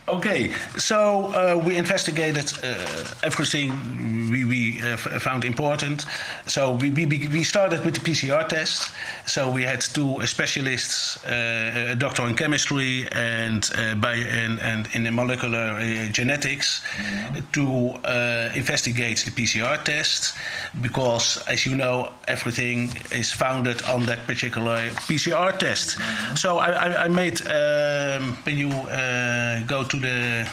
Okay, 0.05 0.51
so 0.77 1.27
uh, 1.27 1.57
we 1.65 1.77
investigated 1.77 2.51
uh, 2.61 3.05
everything 3.23 3.71
we, 4.29 4.43
we 4.43 4.81
uh, 4.81 4.97
found 4.97 5.45
important. 5.45 6.05
So 6.45 6.73
we, 6.73 6.89
we, 6.89 7.05
we 7.05 7.43
started 7.45 7.85
with 7.85 7.93
the 7.93 8.01
PCR 8.01 8.45
test. 8.49 8.91
So 9.25 9.49
we 9.49 9.63
had 9.63 9.79
two 9.79 10.19
specialists, 10.25 11.23
uh, 11.25 11.91
a 11.91 11.95
doctor 11.95 12.27
in 12.27 12.35
chemistry 12.35 13.07
and 13.13 13.69
uh, 13.77 13.95
by 13.95 14.15
and, 14.15 14.59
and 14.59 14.89
in 14.93 15.03
the 15.03 15.11
molecular 15.11 15.79
uh, 15.79 16.09
genetics, 16.11 16.81
to 17.53 17.95
investigate 18.55 19.19
the 19.19 19.31
PCR 19.31 19.81
test 19.83 20.35
because, 20.81 21.37
as 21.47 21.65
you 21.65 21.75
know, 21.75 22.11
everything 22.27 22.91
is 23.11 23.31
founded 23.31 23.81
on 23.83 24.05
that 24.05 24.25
particular 24.27 24.89
PCR 25.07 25.57
test. 25.57 25.97
So 26.35 26.57
I, 26.57 26.71
I, 26.71 27.03
I 27.05 27.07
made 27.07 27.41
um, 27.47 28.35
when 28.43 28.57
you 28.57 28.69
go 29.67 29.83
to 29.83 29.92
to 29.93 29.99
the 29.99 30.47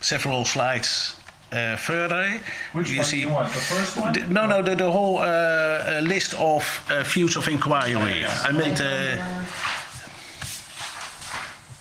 several 0.00 0.44
slides 0.44 1.16
uh, 1.52 1.76
further. 1.76 2.40
Which 2.72 2.90
you 2.90 2.98
one 2.98 3.06
see, 3.06 3.20
you 3.20 3.28
want? 3.28 3.52
The 3.52 3.60
first 3.60 3.96
one? 3.96 4.12
The, 4.12 4.20
no, 4.28 4.46
no, 4.46 4.62
the, 4.62 4.76
the 4.76 4.90
whole 4.90 5.18
uh, 5.18 5.22
uh, 5.22 6.00
list 6.02 6.34
of 6.34 6.62
uh, 6.90 7.04
fields 7.04 7.36
of 7.36 7.48
inquiry. 7.48 8.20
Yeah. 8.20 8.48
I 8.48 8.52
made 8.52 8.78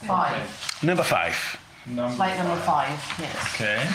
five. 0.07 0.79
Number 0.81 1.03
five. 1.03 1.35
Number 1.85 2.15
Slide 2.15 2.37
number 2.37 2.61
five. 2.61 2.97
Yes. 3.19 3.55
Okay. 3.55 3.87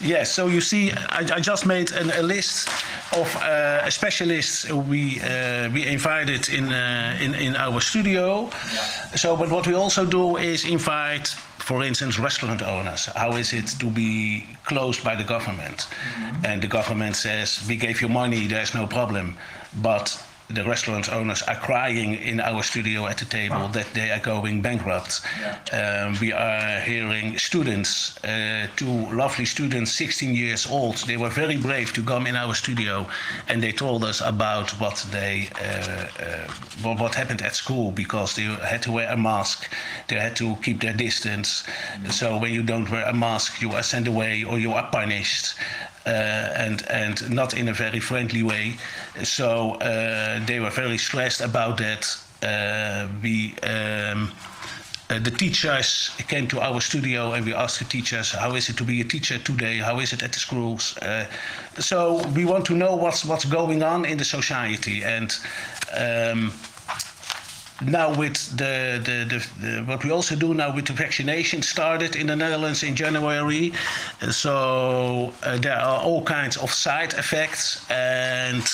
Yes, 0.00 0.30
so 0.30 0.48
you 0.48 0.60
see, 0.60 0.92
I, 0.92 1.20
I 1.36 1.40
just 1.40 1.64
made 1.64 1.90
an, 1.92 2.10
a 2.10 2.22
list 2.22 2.68
of 3.16 3.34
uh, 3.36 3.88
specialists 3.88 4.70
we 4.70 5.20
uh, 5.20 5.70
we 5.72 5.86
invited 5.86 6.50
in, 6.50 6.70
uh, 6.70 7.18
in 7.20 7.34
in 7.34 7.56
our 7.56 7.80
studio. 7.80 8.44
Yeah. 8.44 9.16
So, 9.16 9.36
but 9.36 9.48
what 9.48 9.66
we 9.66 9.74
also 9.74 10.04
do 10.04 10.36
is 10.36 10.64
invite 10.64 11.34
for 11.66 11.82
instance, 11.82 12.16
restaurant 12.20 12.62
owners. 12.62 13.06
How 13.06 13.32
is 13.32 13.52
it 13.52 13.66
to 13.80 13.86
be 13.86 14.46
closed 14.62 15.02
by 15.02 15.16
the 15.16 15.24
government? 15.24 15.78
Mm-hmm. 15.88 16.46
And 16.46 16.62
the 16.62 16.68
government 16.68 17.16
says, 17.16 17.66
we 17.68 17.74
gave 17.74 18.00
you 18.00 18.08
money, 18.08 18.46
there's 18.46 18.72
no 18.72 18.86
problem. 18.86 19.36
But 19.82 20.06
the 20.48 20.64
restaurant 20.64 21.12
owners 21.12 21.42
are 21.42 21.56
crying 21.56 22.14
in 22.14 22.40
our 22.40 22.62
studio 22.62 23.06
at 23.06 23.18
the 23.18 23.24
table 23.24 23.68
that 23.68 23.86
they 23.94 24.10
are 24.10 24.20
going 24.20 24.62
bankrupt. 24.62 25.20
Yeah. 25.40 26.06
Um, 26.06 26.16
we 26.20 26.32
are 26.32 26.80
hearing 26.80 27.36
students, 27.38 28.16
uh, 28.24 28.68
two 28.76 29.10
lovely 29.10 29.44
students, 29.44 29.92
16 29.92 30.34
years 30.34 30.66
old. 30.66 30.96
They 30.98 31.16
were 31.16 31.30
very 31.30 31.56
brave 31.56 31.92
to 31.94 32.02
come 32.02 32.26
in 32.26 32.36
our 32.36 32.54
studio, 32.54 33.08
and 33.48 33.62
they 33.62 33.72
told 33.72 34.04
us 34.04 34.20
about 34.20 34.70
what 34.80 35.04
they 35.10 35.48
uh, 35.60 36.06
uh, 36.22 36.94
what 36.94 37.14
happened 37.14 37.42
at 37.42 37.54
school 37.56 37.90
because 37.90 38.36
they 38.36 38.44
had 38.44 38.82
to 38.82 38.92
wear 38.92 39.10
a 39.10 39.16
mask, 39.16 39.68
they 40.08 40.16
had 40.16 40.36
to 40.36 40.56
keep 40.62 40.80
their 40.80 40.92
distance. 40.92 41.64
Mm-hmm. 41.64 42.10
So 42.10 42.38
when 42.38 42.52
you 42.52 42.62
don't 42.62 42.88
wear 42.90 43.04
a 43.06 43.14
mask, 43.14 43.60
you 43.60 43.72
are 43.72 43.82
sent 43.82 44.06
away 44.06 44.44
or 44.44 44.58
you 44.58 44.72
are 44.72 44.88
punished. 44.90 45.54
Uh, 46.06 46.52
and 46.54 46.88
and 46.88 47.28
not 47.30 47.54
in 47.54 47.68
a 47.68 47.72
very 47.72 47.98
friendly 47.98 48.42
way. 48.42 48.76
So 49.24 49.72
uh, 49.80 50.44
they 50.46 50.60
were 50.60 50.70
very 50.70 50.98
stressed 50.98 51.40
about 51.40 51.78
that. 51.78 52.06
Uh, 52.42 53.08
we. 53.22 53.54
Um, 53.62 54.32
uh, 55.08 55.20
the 55.20 55.30
teachers 55.30 56.10
came 56.26 56.48
to 56.48 56.60
our 56.60 56.80
studio 56.80 57.32
and 57.32 57.46
we 57.46 57.54
asked 57.54 57.78
the 57.78 57.84
teachers 57.84 58.32
how 58.32 58.56
is 58.56 58.68
it 58.68 58.76
to 58.76 58.82
be 58.82 59.00
a 59.00 59.04
teacher 59.04 59.38
today 59.38 59.78
how 59.78 60.00
is 60.00 60.12
it 60.12 60.20
at 60.20 60.32
the 60.32 60.38
schools 60.40 60.96
uh, 60.98 61.24
so 61.78 62.26
we 62.34 62.44
want 62.44 62.64
to 62.64 62.74
know 62.74 62.96
what's 62.96 63.24
what's 63.24 63.44
going 63.44 63.84
on 63.84 64.04
in 64.04 64.18
the 64.18 64.24
society 64.24 65.04
and 65.04 65.36
um, 65.96 66.52
now 67.82 68.14
with 68.14 68.56
the, 68.56 69.00
the, 69.04 69.26
the, 69.28 69.66
the, 69.66 69.82
what 69.82 70.02
we 70.02 70.10
also 70.10 70.34
do 70.34 70.54
now 70.54 70.74
with 70.74 70.86
the 70.86 70.92
vaccination 70.92 71.60
started 71.62 72.16
in 72.16 72.26
the 72.28 72.36
Netherlands 72.36 72.82
in 72.82 72.96
January. 72.96 73.72
So 74.30 75.32
uh, 75.42 75.58
there 75.58 75.76
are 75.76 76.02
all 76.02 76.22
kinds 76.22 76.56
of 76.56 76.72
side 76.72 77.12
effects, 77.14 77.84
and 77.90 78.64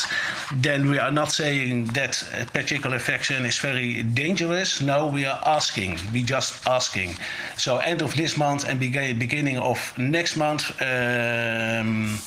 then 0.54 0.88
we 0.88 0.98
are 0.98 1.10
not 1.10 1.32
saying 1.32 1.86
that 1.86 2.22
a 2.40 2.46
particular 2.46 2.98
vaccine 2.98 3.44
is 3.44 3.58
very 3.58 4.02
dangerous. 4.02 4.80
No, 4.80 5.06
we 5.06 5.24
are 5.24 5.40
asking. 5.46 5.98
We 6.12 6.22
just 6.22 6.66
asking. 6.68 7.16
So 7.56 7.78
end 7.78 8.02
of 8.02 8.14
this 8.14 8.36
month 8.36 8.68
and 8.68 8.78
beginning 8.78 9.58
of 9.58 9.78
next 9.98 10.36
month. 10.36 10.70
Um, 10.80 12.18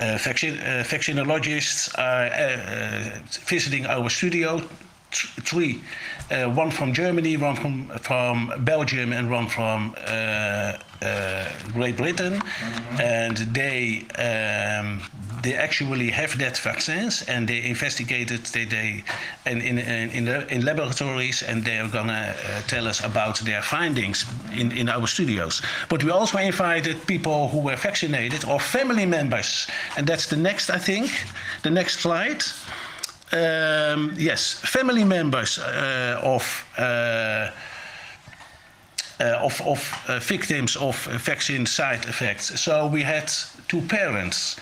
uh, 0.00 0.18
vaccine, 0.18 0.58
uh, 0.58 0.82
vaccinologists 0.84 1.96
are 1.96 2.26
uh, 2.26 2.56
uh 2.56 3.20
visiting 3.46 3.86
our 3.86 4.10
studio 4.10 4.60
three, 5.14 5.82
uh, 6.30 6.48
one 6.50 6.70
from 6.70 6.92
Germany, 6.92 7.36
one 7.36 7.56
from 7.56 7.88
from 8.00 8.52
Belgium, 8.64 9.12
and 9.12 9.30
one 9.30 9.48
from 9.48 9.94
uh, 10.06 10.76
uh, 11.02 11.48
Great 11.72 11.96
Britain, 11.96 12.34
mm-hmm. 12.34 13.00
and 13.00 13.36
they 13.54 14.04
um, 14.18 15.02
they 15.42 15.54
actually 15.54 16.10
have 16.10 16.38
that 16.38 16.56
vaccines, 16.58 17.22
and 17.28 17.48
they 17.48 17.64
investigated 17.64 18.44
they 18.46 18.64
they 18.64 19.04
and 19.44 19.62
in 19.62 19.78
in 19.78 20.10
in, 20.10 20.24
the, 20.24 20.54
in 20.54 20.64
laboratories, 20.64 21.42
and 21.42 21.64
they 21.64 21.78
are 21.78 21.88
gonna 21.88 22.34
uh, 22.34 22.62
tell 22.68 22.86
us 22.86 23.04
about 23.04 23.38
their 23.40 23.62
findings 23.62 24.24
in 24.52 24.72
in 24.72 24.88
our 24.88 25.06
studios. 25.06 25.62
But 25.88 26.04
we 26.04 26.10
also 26.10 26.38
invited 26.38 27.06
people 27.06 27.48
who 27.48 27.58
were 27.58 27.76
vaccinated 27.76 28.44
or 28.44 28.60
family 28.60 29.06
members, 29.06 29.66
and 29.96 30.06
that's 30.06 30.26
the 30.26 30.36
next 30.36 30.70
I 30.70 30.78
think, 30.78 31.10
the 31.62 31.70
next 31.70 32.00
slide 32.00 32.42
um, 33.32 34.14
yes, 34.16 34.52
family 34.52 35.04
members 35.04 35.58
uh, 35.58 36.20
of. 36.22 36.64
Uh, 36.78 37.50
uh, 39.20 39.38
of, 39.44 39.60
of 39.60 40.02
uh, 40.08 40.18
victims 40.18 40.74
of 40.76 40.96
vaccine 41.24 41.64
side 41.64 42.04
effects. 42.08 42.60
So 42.60 42.88
we 42.88 43.02
had 43.02 43.30
two 43.68 43.80
parents 43.82 44.56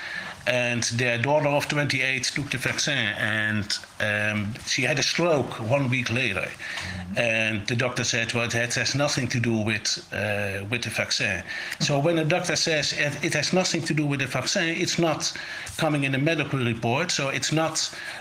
and 0.46 0.83
their 0.94 1.18
daughter 1.18 1.48
of 1.48 1.68
28 1.68 2.24
took 2.24 2.50
the 2.50 2.59
vaccine 2.59 3.14
and 3.18 3.79
um, 4.00 4.55
she 4.66 4.83
had 4.83 4.98
a 4.98 5.03
stroke 5.03 5.61
one 5.61 5.88
week 5.90 6.11
later. 6.11 6.40
Mm-hmm. 6.40 7.18
and 7.18 7.66
the 7.66 7.76
doctor 7.76 8.05
said 8.05 8.33
well 8.35 8.44
it 8.44 8.74
has 8.74 8.94
nothing 8.94 9.26
to 9.29 9.40
do 9.40 9.57
with 9.57 9.87
uh, 10.12 10.64
with 10.70 10.83
the 10.83 10.90
vaccine. 10.90 11.42
So 11.81 11.98
when 11.98 12.18
a 12.18 12.24
doctor 12.24 12.57
says 12.57 12.94
it, 12.96 13.35
has 13.35 13.53
nothing 13.53 13.83
to 13.83 13.94
do 13.94 14.07
with 14.07 14.20
the 14.20 14.26
vaccine 14.26 14.76
it's 14.81 14.98
not 14.98 15.33
coming 15.76 16.05
in 16.05 16.14
a 16.14 16.18
medical 16.18 16.59
report 16.59 17.11
so 17.11 17.29
it's 17.29 17.53
not 17.53 17.76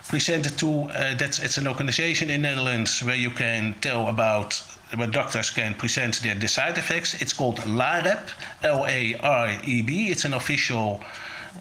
presented 0.08 0.58
to 0.58 0.70
uh, 0.84 1.16
that's 1.16 1.40
it's 1.40 1.58
an 1.58 1.68
organization 1.68 2.30
in 2.30 2.42
netherlands 2.42 3.04
where 3.04 3.16
you 3.16 3.32
can 3.32 3.76
tell 3.82 4.08
about 4.08 4.62
where 4.96 5.08
doctors 5.08 5.50
can 5.52 5.76
present 5.76 6.22
their 6.22 6.48
side 6.48 6.78
effects. 6.78 7.22
It's 7.22 7.34
called 7.34 7.58
lareb 7.60 8.28
l-a-r-e-b 8.64 10.10
it's 10.10 10.26
an 10.26 10.34
official 10.34 11.02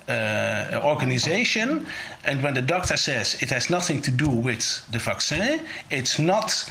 uh, 0.09 0.81
organization. 0.85 1.87
And 2.25 2.43
when 2.43 2.55
the 2.55 2.63
doctor 2.63 2.97
says 2.97 3.37
it 3.43 3.51
has 3.51 3.69
nothing 3.71 4.01
to 4.03 4.11
do 4.11 4.29
with 4.29 4.63
the 4.91 4.99
vaccine, 4.99 5.61
it's 5.91 6.19
not 6.19 6.71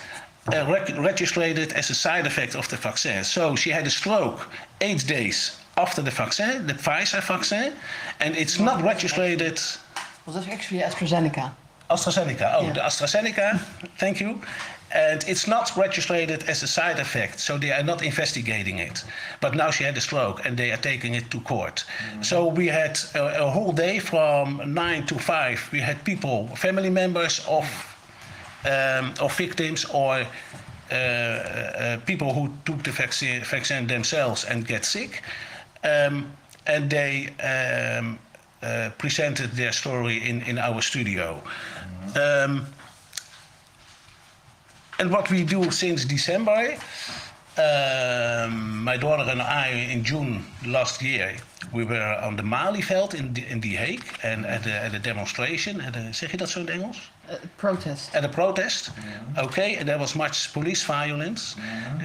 uh, 0.54 0.66
reg- 0.72 0.96
registered 0.98 1.58
as 1.74 1.90
a 1.90 1.96
side 1.96 2.26
effect 2.26 2.56
of 2.56 2.68
the 2.70 2.78
vaccine. 2.78 3.24
So 3.24 3.56
she 3.56 3.70
had 3.72 3.86
a 3.88 3.90
stroke 3.90 4.48
eight 4.82 5.06
days 5.08 5.58
after 5.78 6.02
the 6.02 6.12
vaccine, 6.12 6.66
the 6.68 6.74
Pfizer 6.74 7.22
vaccine, 7.22 7.74
and 8.20 8.36
it's 8.36 8.60
not 8.60 8.82
registered. 8.84 9.60
Was 10.26 10.36
that 10.36 10.48
actually 10.50 10.80
AstraZeneca? 10.82 11.52
AstraZeneca. 11.90 12.54
Oh, 12.56 12.64
Yeah. 12.66 12.74
the 12.74 12.80
AstraZeneca. 12.82 13.60
Thank 13.98 14.20
you. 14.20 14.42
And 14.98 15.24
it's 15.28 15.48
not 15.48 15.78
registered 15.78 16.44
as 16.50 16.64
a 16.64 16.68
side 16.68 17.00
effect, 17.00 17.40
so 17.40 17.58
they 17.58 17.72
are 17.72 17.84
not 17.84 18.02
investigating 18.02 18.80
it. 18.80 19.04
But 19.42 19.54
now 19.54 19.70
she 19.70 19.84
had 19.84 19.96
a 19.96 20.02
stroke, 20.02 20.44
and 20.46 20.58
they 20.58 20.72
are 20.72 20.82
taking 20.82 21.14
it 21.14 21.30
to 21.30 21.40
court. 21.42 21.86
So 22.22 22.48
we 22.48 22.66
had 22.68 23.00
a, 23.14 23.46
a 23.46 23.50
whole 23.52 23.72
day 23.72 24.00
from 24.00 24.74
nine 24.74 25.06
to 25.06 25.16
five. 25.20 25.60
We 25.72 25.82
had 25.82 26.04
people, 26.04 26.48
family 26.56 26.90
members 26.90 27.46
of 27.48 27.66
um, 28.66 29.14
of 29.20 29.38
victims 29.38 29.86
or 29.86 30.26
uh, 30.92 30.96
uh, 30.96 31.98
people 32.06 32.34
who 32.34 32.50
took 32.66 32.84
the 32.84 32.92
vaccine, 32.92 33.44
vaccine 33.44 33.88
themselves 33.88 34.46
and 34.46 34.66
get 34.66 34.86
sick. 34.86 35.22
Um, 35.84 36.32
and 36.66 36.90
they 36.90 37.30
um, 37.44 38.20
uh, 38.62 38.90
presented 38.98 39.52
their 39.52 39.72
story 39.72 40.18
in, 40.30 40.42
in 40.42 40.58
our 40.58 40.82
studio. 40.82 41.42
Um, 42.16 42.66
and 45.00 45.12
what 45.12 45.30
we 45.30 45.44
do 45.44 45.72
since 45.72 46.06
December, 46.06 46.78
um, 47.58 48.84
my 48.84 48.98
daughter 48.98 49.30
and 49.30 49.42
I, 49.42 49.70
in 49.92 50.04
June 50.04 50.46
last 50.66 51.02
year, 51.02 51.36
we 51.74 51.84
were 51.84 52.20
on 52.22 52.36
the 52.36 52.44
Malieveld 52.44 53.14
in, 53.16 53.34
the, 53.34 53.46
in 53.48 53.60
The 53.60 53.76
Hague 53.76 54.06
and 54.24 54.46
at 54.46 54.66
a, 54.66 54.72
at 54.72 54.94
a 54.94 55.00
demonstration. 55.00 55.82
At 55.82 55.96
a, 55.96 56.14
zeg 56.14 56.32
je 56.32 56.38
dat 56.38 56.50
zo 56.50 56.60
in 56.60 56.66
het 56.66 56.76
Engels? 56.76 57.12
Uh, 57.30 57.36
protest. 57.56 58.16
at 58.16 58.24
a 58.24 58.30
protest. 58.30 58.92
Okay, 59.38 59.76
and 59.76 59.88
there 59.88 59.98
was 59.98 60.14
much 60.14 60.52
police 60.52 60.86
violence. 60.86 61.56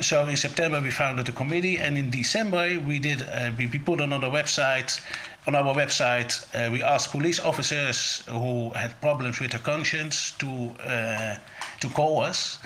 So 0.01 0.27
in 0.27 0.37
September 0.37 0.81
we 0.81 0.91
founded 0.91 1.29
a 1.29 1.33
committee, 1.33 1.79
and 1.79 1.97
in 1.97 2.11
December 2.11 2.81
we 2.87 2.99
did 2.99 3.21
uh, 3.21 3.51
we, 3.57 3.67
we 3.67 3.79
put 3.79 4.01
on 4.01 4.13
our 4.13 4.31
website. 4.31 5.01
On 5.47 5.55
our 5.57 5.75
website, 5.75 6.45
uh, 6.55 6.71
we 6.71 6.85
asked 6.85 7.11
police 7.11 7.41
officers 7.41 8.23
who 8.29 8.71
had 8.75 8.91
problems 9.01 9.41
with 9.41 9.51
their 9.51 9.61
conscience 9.63 10.33
to 10.39 10.73
uh, 10.87 11.35
to 11.81 11.89
call 11.89 12.21
us, 12.21 12.59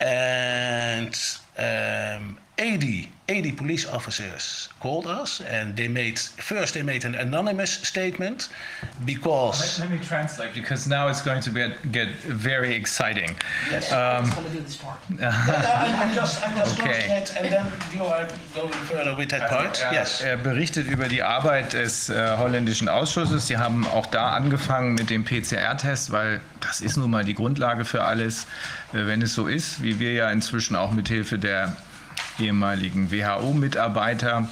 and 0.00 1.14
um, 1.58 2.38
80, 2.58 3.08
80 3.28 3.52
police 3.52 3.86
officers 3.86 4.68
called 4.80 5.06
us, 5.06 5.40
and 5.40 5.74
they 5.76 5.88
made 5.88 6.18
first 6.18 6.74
they 6.74 6.82
made 6.82 7.04
an 7.06 7.14
anonymous 7.14 7.70
statement 7.70 8.48
because. 9.06 9.78
Let 9.80 9.90
me 9.90 9.98
translate 9.98 10.52
because 10.52 10.86
now 10.86 11.08
it's 11.08 11.22
going 11.22 11.40
to 11.42 11.50
be, 11.50 11.68
get 11.90 12.08
very 12.26 12.74
exciting. 12.74 13.34
Yes. 13.70 13.90
I'm 13.92 14.28
gonna 14.30 14.48
do 14.50 14.60
this 14.60 14.76
part. 14.76 14.98
I'm 15.22 16.14
just, 16.14 16.46
I'm 16.46 16.56
just 16.56 16.80
Okay. 16.80 17.16
it, 17.22 17.34
and 17.38 17.50
then 17.50 17.66
you 17.94 18.04
are 18.04 18.28
going 18.54 18.72
further 18.72 19.16
with 19.16 19.30
that 19.30 19.48
part. 19.48 19.80
Er, 19.82 19.92
Yes. 19.92 20.20
er 20.20 20.36
berichtet 20.36 20.86
über 20.86 21.08
die 21.08 21.22
Arbeit 21.22 21.72
des 21.72 22.10
äh, 22.10 22.36
holländischen 22.36 22.88
Ausschusses. 22.88 23.46
Sie 23.46 23.56
haben 23.56 23.86
auch 23.86 24.06
da 24.06 24.30
angefangen 24.32 24.94
mit 24.94 25.08
dem 25.08 25.24
PCR-Test, 25.24 26.10
weil 26.12 26.40
das 26.60 26.80
ist 26.82 26.96
nun 26.98 27.10
mal 27.10 27.24
die 27.24 27.34
Grundlage 27.34 27.84
für 27.86 28.04
alles. 28.04 28.46
Äh, 28.92 29.06
wenn 29.06 29.22
es 29.22 29.34
so 29.34 29.46
ist, 29.46 29.82
wie 29.82 29.98
wir 29.98 30.12
ja 30.12 30.30
inzwischen 30.30 30.76
auch 30.76 30.92
mit 30.92 31.08
Hilfe 31.08 31.38
der 31.38 31.76
ehemaligen 32.38 33.10
WHO-Mitarbeiter 33.10 34.48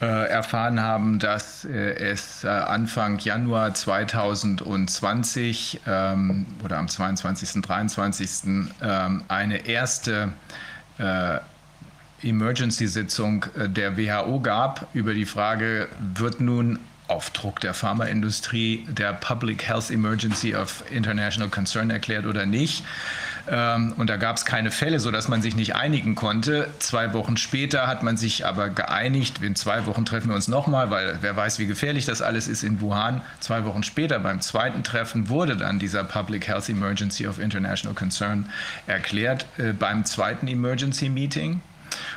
äh, 0.00 0.28
erfahren 0.28 0.80
haben, 0.80 1.18
dass 1.18 1.64
äh, 1.64 1.94
es 1.94 2.44
Anfang 2.44 3.18
Januar 3.18 3.74
2020 3.74 5.80
ähm, 5.86 6.46
oder 6.64 6.78
am 6.78 6.88
22. 6.88 7.62
23. 7.62 8.70
Ähm, 8.82 9.24
eine 9.28 9.66
erste 9.66 10.32
Emergency-Sitzung 12.24 13.46
der 13.54 13.96
WHO 13.96 14.40
gab 14.40 14.88
über 14.94 15.14
die 15.14 15.26
Frage, 15.26 15.86
wird 16.00 16.40
nun 16.40 16.80
auf 17.06 17.30
Druck 17.30 17.60
der 17.60 17.72
Pharmaindustrie 17.72 18.84
der 18.88 19.12
Public 19.12 19.62
Health 19.62 19.92
Emergency 19.92 20.56
of 20.56 20.82
International 20.90 21.48
Concern 21.48 21.90
erklärt 21.90 22.26
oder 22.26 22.46
nicht. 22.46 22.82
Ähm, 23.50 23.94
Und 23.96 24.10
da 24.10 24.16
gab 24.16 24.36
es 24.36 24.44
keine 24.44 24.70
Fälle, 24.70 25.00
sodass 25.00 25.28
man 25.28 25.42
sich 25.42 25.56
nicht 25.56 25.74
einigen 25.74 26.14
konnte. 26.14 26.68
Zwei 26.78 27.12
Wochen 27.14 27.36
später 27.36 27.86
hat 27.86 28.02
man 28.02 28.16
sich 28.16 28.46
aber 28.46 28.68
geeinigt. 28.68 29.42
In 29.42 29.56
zwei 29.56 29.86
Wochen 29.86 30.04
treffen 30.04 30.28
wir 30.28 30.34
uns 30.34 30.48
nochmal, 30.48 30.90
weil 30.90 31.18
wer 31.20 31.34
weiß, 31.36 31.58
wie 31.58 31.66
gefährlich 31.66 32.04
das 32.04 32.20
alles 32.20 32.48
ist 32.48 32.62
in 32.62 32.80
Wuhan. 32.80 33.22
Zwei 33.40 33.64
Wochen 33.64 33.82
später, 33.82 34.18
beim 34.18 34.40
zweiten 34.40 34.82
Treffen, 34.84 35.28
wurde 35.28 35.56
dann 35.56 35.78
dieser 35.78 36.04
Public 36.04 36.46
Health 36.46 36.68
Emergency 36.68 37.26
of 37.26 37.38
International 37.38 37.94
Concern 37.94 38.50
erklärt 38.86 39.46
äh, 39.56 39.72
beim 39.72 40.04
zweiten 40.04 40.46
Emergency 40.48 41.08
Meeting. 41.08 41.62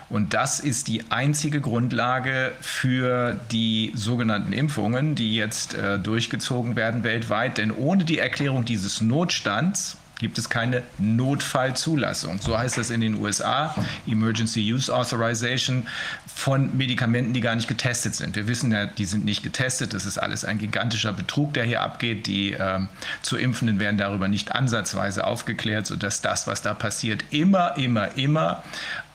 Und 0.10 0.34
das 0.34 0.60
ist 0.60 0.90
die 0.90 1.10
einzige 1.10 1.62
Grundlage 1.62 2.52
für 2.60 3.40
die 3.52 3.94
sogenannten 3.96 4.52
Impfungen, 4.52 5.16
die 5.16 5.34
jetzt 5.36 5.74
äh, 5.74 5.98
durchgezogen 5.98 6.76
werden 6.76 7.06
weltweit. 7.06 7.58
Denn 7.58 7.72
ohne 7.72 8.04
die 8.04 8.20
Erklärung 8.20 8.66
dieses 8.66 9.00
Notstands 9.00 9.98
gibt 10.22 10.38
es 10.38 10.50
keine 10.50 10.84
Notfallzulassung. 11.00 12.40
So 12.40 12.58
heißt 12.58 12.78
das 12.78 12.92
in 12.92 13.02
den 13.02 13.16
USA, 13.16 13.76
Emergency 14.08 14.72
Use 14.72 14.96
Authorization 14.96 15.88
von 16.34 16.78
Medikamenten, 16.78 17.34
die 17.34 17.42
gar 17.42 17.56
nicht 17.56 17.68
getestet 17.68 18.14
sind. 18.16 18.36
Wir 18.36 18.48
wissen 18.48 18.72
ja, 18.72 18.86
die 18.86 19.06
sind 19.06 19.26
nicht 19.26 19.42
getestet. 19.42 19.96
Das 19.96 20.06
ist 20.06 20.20
alles 20.20 20.46
ein 20.46 20.60
gigantischer 20.60 21.12
Betrug, 21.12 21.56
der 21.56 21.64
hier 21.64 21.82
abgeht. 21.82 22.28
Die 22.28 22.52
ähm, 22.52 22.88
zu 23.24 23.36
Impfenden 23.36 23.80
werden 23.80 23.98
darüber 23.98 24.28
nicht 24.28 24.54
ansatzweise 24.54 25.26
aufgeklärt, 25.26 25.88
sodass 25.88 26.22
das, 26.22 26.46
was 26.46 26.62
da 26.62 26.76
passiert, 26.76 27.26
immer, 27.32 27.76
immer, 27.78 28.16
immer 28.16 28.64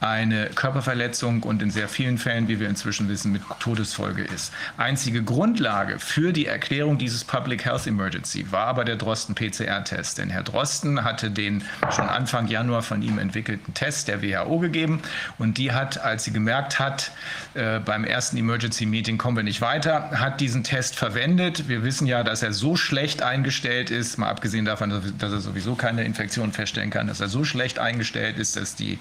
eine 0.01 0.47
Körperverletzung 0.47 1.43
und 1.43 1.63
in 1.63 1.71
sehr 1.71 1.89
vielen 1.89 2.19
Fällen, 2.19 2.49
wie 2.49 2.61
wir 2.61 2.69
inzwischen 2.69 3.09
wissen, 3.09 3.33
mit 3.33 3.43
Todesfolge 3.61 4.23
ist. 4.23 4.53
Einzige 4.77 5.23
Grundlage 5.23 5.99
für 5.99 6.33
die 6.33 6.47
Erklärung 6.47 6.99
dieses 6.99 7.25
Public 7.25 7.65
Health 7.65 7.87
Emergency 7.87 8.51
war 8.53 8.67
aber 8.67 8.85
der 8.85 8.97
Drosten 8.97 9.35
PCR-Test. 9.35 10.19
Denn 10.19 10.31
Herr 10.31 10.43
Drosten 10.43 11.05
hatte 11.05 11.31
den 11.31 11.65
schon 11.91 12.09
Anfang 12.09 12.49
Januar 12.49 12.83
von 12.83 13.03
ihm 13.03 13.19
entwickelten 13.19 13.75
Test 13.75 14.09
der 14.09 14.23
WHO 14.23 14.59
gegeben 14.59 15.01
und 15.39 15.59
die 15.59 15.73
hat, 15.73 15.99
als 15.99 16.25
sie 16.25 16.33
gemerkt 16.33 16.79
hat, 16.79 17.11
äh, 17.55 17.81
beim 17.81 18.05
ersten 18.05 18.37
Emergency 18.37 18.85
Meeting 18.87 19.17
kommen 19.17 19.37
wir 19.37 19.45
nicht 19.45 19.61
weiter, 19.61 20.11
hat 20.11 20.41
diesen 20.41 20.63
Test 20.63 20.97
verwendet. 20.97 21.69
Wir 21.69 21.83
wissen 21.85 22.07
ja, 22.07 22.23
dass 22.23 22.43
er 22.43 22.53
so 22.53 22.77
schlecht 22.77 23.23
eingestellt 23.23 23.91
ist, 23.91 24.19
mal 24.19 24.29
abgesehen 24.29 24.65
davon, 24.65 24.91
dass 25.19 25.33
er 25.33 25.41
sowieso 25.41 25.75
keine 25.75 26.05
Infektion 26.05 26.53
feststellen 26.53 26.91
kann, 26.91 27.07
dass 27.07 27.21
er 27.21 27.29
so 27.29 27.45
schlecht 27.45 27.79
eingestellt 27.79 28.39
ist, 28.39 28.57
dass 28.57 28.75
die 28.75 28.99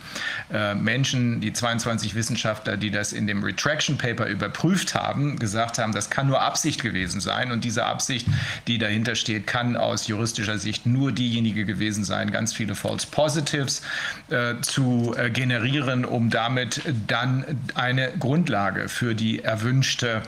äh, 0.53 0.73
Menschen, 0.85 1.41
die 1.41 1.51
22 1.51 2.15
Wissenschaftler, 2.15 2.77
die 2.77 2.91
das 2.91 3.11
in 3.11 3.27
dem 3.27 3.43
Retraction 3.43 3.97
Paper 3.97 4.27
überprüft 4.27 4.95
haben, 4.95 5.37
gesagt 5.37 5.77
haben, 5.77 5.91
das 5.91 6.09
kann 6.09 6.27
nur 6.27 6.41
Absicht 6.41 6.81
gewesen 6.81 7.19
sein. 7.19 7.51
Und 7.51 7.65
diese 7.65 7.85
Absicht, 7.85 8.27
die 8.67 8.77
dahinter 8.77 9.15
steht, 9.15 9.47
kann 9.47 9.75
aus 9.75 10.07
juristischer 10.07 10.57
Sicht 10.57 10.85
nur 10.85 11.11
diejenige 11.11 11.65
gewesen 11.65 12.05
sein, 12.05 12.31
ganz 12.31 12.53
viele 12.53 12.75
False 12.75 13.07
Positives 13.11 13.81
äh, 14.29 14.55
zu 14.61 15.13
äh, 15.17 15.29
generieren, 15.29 16.05
um 16.05 16.29
damit 16.29 16.81
dann 17.07 17.43
eine 17.73 18.13
Grundlage 18.17 18.87
für 18.87 19.15
die 19.15 19.43
erwünschte 19.43 20.21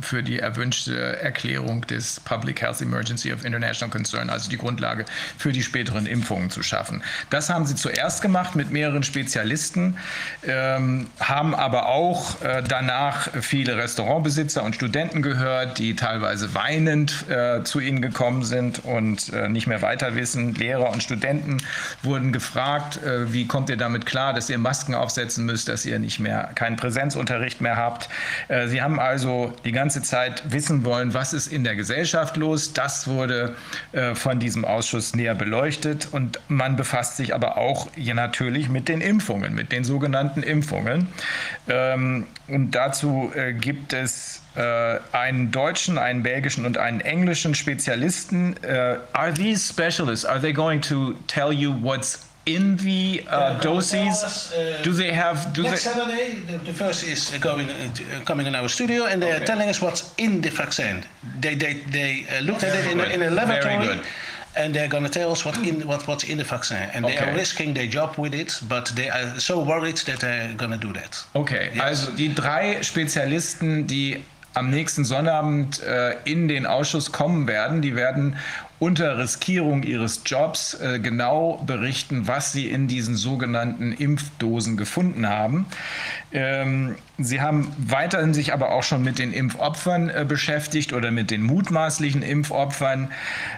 für 0.00 0.22
die 0.22 0.38
erwünschte 0.38 1.20
Erklärung 1.20 1.82
des 1.86 2.20
Public 2.20 2.62
Health 2.62 2.80
Emergency 2.80 3.32
of 3.32 3.44
International 3.44 3.90
Concern, 3.90 4.30
also 4.30 4.50
die 4.50 4.58
Grundlage 4.58 5.04
für 5.36 5.52
die 5.52 5.62
späteren 5.62 6.06
Impfungen 6.06 6.50
zu 6.50 6.62
schaffen. 6.62 7.02
Das 7.30 7.50
haben 7.50 7.66
sie 7.66 7.74
zuerst 7.74 8.22
gemacht 8.22 8.54
mit 8.54 8.70
mehreren 8.70 9.02
Spezialisten, 9.02 9.96
ähm, 10.46 11.08
haben 11.20 11.54
aber 11.54 11.88
auch 11.88 12.40
äh, 12.42 12.62
danach 12.66 13.28
viele 13.40 13.76
Restaurantbesitzer 13.76 14.62
und 14.62 14.74
Studenten 14.74 15.22
gehört, 15.22 15.78
die 15.78 15.96
teilweise 15.96 16.54
weinend 16.54 17.28
äh, 17.28 17.62
zu 17.64 17.80
ihnen 17.80 18.02
gekommen 18.02 18.44
sind 18.44 18.84
und 18.84 19.32
äh, 19.32 19.48
nicht 19.48 19.66
mehr 19.66 19.82
weiter 19.82 20.14
wissen. 20.14 20.54
Lehrer 20.54 20.90
und 20.90 21.02
Studenten 21.02 21.58
wurden 22.02 22.32
gefragt, 22.32 23.02
äh, 23.02 23.32
wie 23.32 23.46
kommt 23.46 23.70
ihr 23.70 23.76
damit 23.76 24.06
klar, 24.06 24.34
dass 24.34 24.50
ihr 24.50 24.58
Masken 24.58 24.94
aufsetzen 24.94 25.44
müsst, 25.44 25.68
dass 25.68 25.84
ihr 25.86 25.98
nicht 25.98 26.20
mehr 26.20 26.50
keinen 26.54 26.76
Präsenzunterricht 26.76 27.60
mehr 27.60 27.76
habt. 27.76 28.08
Äh, 28.48 28.68
sie 28.68 28.82
haben 28.82 29.00
also 29.00 29.47
die 29.64 29.72
ganze 29.72 30.02
Zeit 30.02 30.42
wissen 30.50 30.84
wollen, 30.84 31.14
was 31.14 31.32
ist 31.32 31.48
in 31.48 31.64
der 31.64 31.76
Gesellschaft 31.76 32.36
los. 32.36 32.72
Das 32.72 33.08
wurde 33.08 33.54
äh, 33.92 34.14
von 34.14 34.38
diesem 34.40 34.64
Ausschuss 34.64 35.14
näher 35.14 35.34
beleuchtet 35.34 36.08
und 36.12 36.40
man 36.48 36.76
befasst 36.76 37.16
sich 37.16 37.34
aber 37.34 37.56
auch 37.56 37.88
ja, 37.96 38.14
natürlich 38.14 38.68
mit 38.68 38.88
den 38.88 39.00
Impfungen, 39.00 39.54
mit 39.54 39.72
den 39.72 39.84
sogenannten 39.84 40.42
Impfungen. 40.42 41.08
Ähm, 41.68 42.26
und 42.48 42.70
dazu 42.72 43.32
äh, 43.34 43.52
gibt 43.52 43.92
es 43.92 44.42
äh, 44.56 44.98
einen 45.12 45.50
deutschen, 45.50 45.98
einen 45.98 46.22
belgischen 46.22 46.66
und 46.66 46.78
einen 46.78 47.00
englischen 47.00 47.54
Spezialisten. 47.54 48.56
Äh, 48.62 48.98
are 49.12 49.32
these 49.32 49.72
specialists, 49.72 50.24
are 50.24 50.40
they 50.40 50.52
going 50.52 50.80
to 50.80 51.14
tell 51.26 51.52
you 51.52 51.72
what's 51.82 52.27
in 52.56 52.76
the 52.76 53.22
uh, 53.28 53.58
doses? 53.60 54.52
Do 54.82 54.92
they 54.92 55.12
have, 55.12 55.36
do 55.52 55.62
Next 55.62 55.84
they, 55.84 55.90
Saturday, 55.90 56.26
the, 56.50 56.56
the 56.68 56.72
first 56.82 57.00
is 57.04 57.30
going 57.48 57.68
uh, 57.70 58.24
coming 58.24 58.46
in 58.46 58.54
our 58.54 58.68
studio, 58.68 59.00
and 59.10 59.16
they 59.22 59.32
are 59.36 59.44
telling 59.52 59.68
us 59.68 59.78
what's 59.84 60.02
in 60.16 60.40
the 60.40 60.50
vaccine. 60.62 60.98
They 61.40 61.54
they 61.62 61.74
they 61.96 62.10
uh, 62.26 62.40
looked 62.48 62.64
at 62.68 62.74
it 62.80 62.86
in 62.92 62.98
a, 63.00 63.04
in 63.04 63.20
a 63.22 63.30
Very 63.30 63.34
laboratory, 63.40 63.86
good. 63.86 64.00
and 64.60 64.74
they're 64.74 64.88
going 64.96 65.04
to 65.10 65.14
tell 65.18 65.30
us 65.30 65.44
what 65.46 65.56
in 65.68 65.86
what 65.90 66.02
what's 66.08 66.24
in 66.24 66.38
the 66.38 66.44
vaccine, 66.44 66.88
and 66.94 67.04
they 67.04 67.16
are 67.18 67.28
Okay. 67.28 67.40
risking 67.42 67.74
their 67.74 67.86
job 67.98 68.10
with 68.18 68.34
it, 68.34 68.50
but 68.68 68.84
they 68.98 69.08
are 69.16 69.38
so 69.40 69.54
worried 69.72 69.98
that 70.06 70.18
they're 70.20 70.54
going 70.62 70.72
to 70.78 70.86
do 70.86 70.92
that. 71.00 71.12
Okay, 71.34 71.64
also 71.80 72.10
die 72.12 72.32
drei 72.34 72.82
Spezialisten, 72.82 73.86
die 73.86 74.24
am 74.54 74.70
nächsten 74.70 75.04
Sonnabend 75.04 75.80
äh, 75.82 76.16
in 76.24 76.48
den 76.48 76.66
Ausschuss 76.66 77.12
kommen 77.12 77.46
werden, 77.46 77.80
die 77.82 77.94
werden 77.94 78.36
unter 78.78 79.18
Riskierung 79.18 79.82
ihres 79.82 80.22
Jobs 80.24 80.74
äh, 80.74 81.00
genau 81.00 81.62
berichten, 81.66 82.28
was 82.28 82.52
sie 82.52 82.68
in 82.68 82.86
diesen 82.86 83.16
sogenannten 83.16 83.92
Impfdosen 83.92 84.76
gefunden 84.76 85.28
haben. 85.28 85.66
Ähm, 86.30 86.96
sie 87.16 87.40
haben 87.40 87.72
weiterhin 87.78 88.34
sich 88.34 88.52
aber 88.52 88.70
auch 88.72 88.82
schon 88.82 89.02
mit 89.02 89.18
den 89.18 89.32
Impfopfern 89.32 90.10
äh, 90.10 90.24
beschäftigt 90.28 90.92
oder 90.92 91.10
mit 91.10 91.30
den 91.30 91.42
mutmaßlichen 91.42 92.22
Impfopfern. 92.22 93.10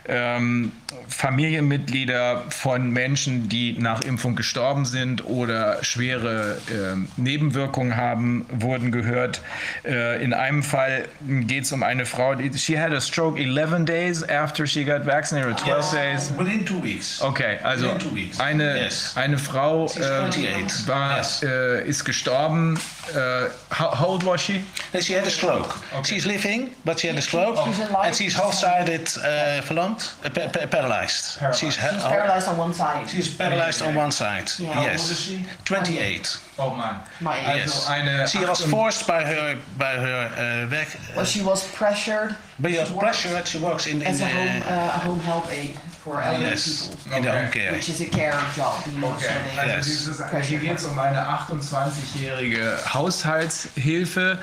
Ähm, 0.07 0.73
Familienmitglieder 1.09 2.45
von 2.49 2.91
Menschen, 2.91 3.49
die 3.49 3.77
nach 3.79 4.03
Impfung 4.03 4.37
gestorben 4.37 4.85
sind 4.85 5.25
oder 5.25 5.83
schwere 5.83 6.59
ähm, 6.71 7.09
Nebenwirkungen 7.17 7.97
haben, 7.97 8.47
wurden 8.51 8.93
gehört. 8.93 9.43
Äh, 9.85 10.23
in 10.23 10.33
einem 10.33 10.63
Fall 10.63 11.09
geht 11.27 11.65
es 11.65 11.73
um 11.73 11.83
eine 11.83 12.07
Frau, 12.07 12.35
die 12.35 12.57
she 12.57 12.79
had 12.79 12.93
a 12.93 13.01
stroke 13.01 13.41
11 13.41 13.85
days 13.85 14.29
after 14.29 14.67
she 14.67 14.85
got 14.85 15.05
vaccinated, 15.15 15.51
or 15.53 15.55
12 15.59 15.93
days. 15.93 16.31
Within 16.39 16.65
two 16.65 16.79
weeks. 16.79 17.21
Okay, 17.23 17.59
also 17.65 17.83
Within 17.83 17.99
two 17.99 18.15
weeks. 18.15 18.39
eine, 18.41 18.77
Yes. 18.77 19.15
eine 19.17 19.39
Frau 19.39 19.89
She's 19.89 20.07
äh, 20.07 20.21
28. 20.21 20.87
war, 20.89 21.17
Yes. 21.17 21.43
äh, 21.43 21.89
ist 21.89 22.05
gestorben. 22.05 22.77
Äh, 22.77 23.49
how, 23.79 23.91
how 23.99 24.07
old 24.13 24.25
was 24.25 24.41
she? 24.41 24.63
She 25.01 25.15
had 25.15 25.27
a 25.27 25.31
stroke. 25.31 25.75
She's 26.05 26.25
living, 26.27 26.71
but 26.85 27.01
she 27.01 27.09
had 27.09 27.19
a 27.19 27.23
stroke, 27.23 27.57
She's 27.67 27.81
alive. 27.81 28.07
and 28.07 28.15
she's 28.17 28.35
half-sided, 28.37 29.09
uh, 29.19 29.63
verlamd, 29.67 30.01
uh, 30.25 30.31
pa- 30.31 30.49
pa- 30.55 30.67
paralyzed. 30.67 31.39
She's, 31.59 31.77
ha- 31.77 31.91
She's 31.93 32.03
paralyzed 32.05 32.49
on 32.49 32.57
one 32.57 32.73
side. 32.75 33.09
She's 33.11 33.29
paralyzed 33.37 33.83
on 33.83 33.95
one 33.97 34.13
side. 34.13 34.49
Yeah. 34.59 34.73
How 34.75 34.81
old 34.83 34.91
Yes. 34.93 35.11
is 35.11 35.21
she? 35.21 35.45
28. 35.65 36.39
Oh 36.59 36.71
Mann. 36.77 36.97
My 37.21 37.37
age. 37.55 37.63
Also 37.63 37.79
Yes. 37.81 37.89
eine 37.89 38.29
she 38.29 38.39
was 38.45 38.59
28 38.61 38.71
forced 38.71 39.07
by 39.07 39.25
her 39.25 39.57
by 39.79 39.95
her 40.05 40.21
uh, 40.37 40.71
work. 40.71 40.89
Well, 41.17 41.25
she 41.25 41.43
was 41.43 41.65
pressured. 41.79 42.37
By 42.63 42.73
her 42.73 42.87
She 42.87 42.95
pressure, 42.95 43.43
she 43.47 43.59
works 43.59 43.87
in, 43.87 44.01
in 44.03 44.07
as 44.07 44.21
a 44.21 44.25
the, 44.25 44.31
home, 44.31 44.63
uh, 44.67 44.97
a 44.97 44.99
home 45.07 45.21
help 45.21 45.51
aid 45.53 45.77
for 46.05 46.21
elderly 46.23 46.45
yes, 46.45 46.89
people, 46.89 47.17
in 47.17 47.23
the 47.25 47.33
home 47.33 47.51
care. 47.51 47.73
which 47.73 47.89
is 47.89 48.01
a 48.01 48.07
care 48.07 48.39
job. 48.57 48.83
You 48.87 48.99
know, 49.01 49.13
Okay. 49.15 49.27
so 49.55 49.61
Also 49.61 49.67
Yes. 49.67 49.87
dieses, 49.87 50.49
hier 50.49 50.59
geht 50.59 50.79
es 50.79 50.85
um 50.85 50.99
eine 50.99 51.23
28-jährige 51.27 52.79
Haushaltshilfe. 52.93 54.39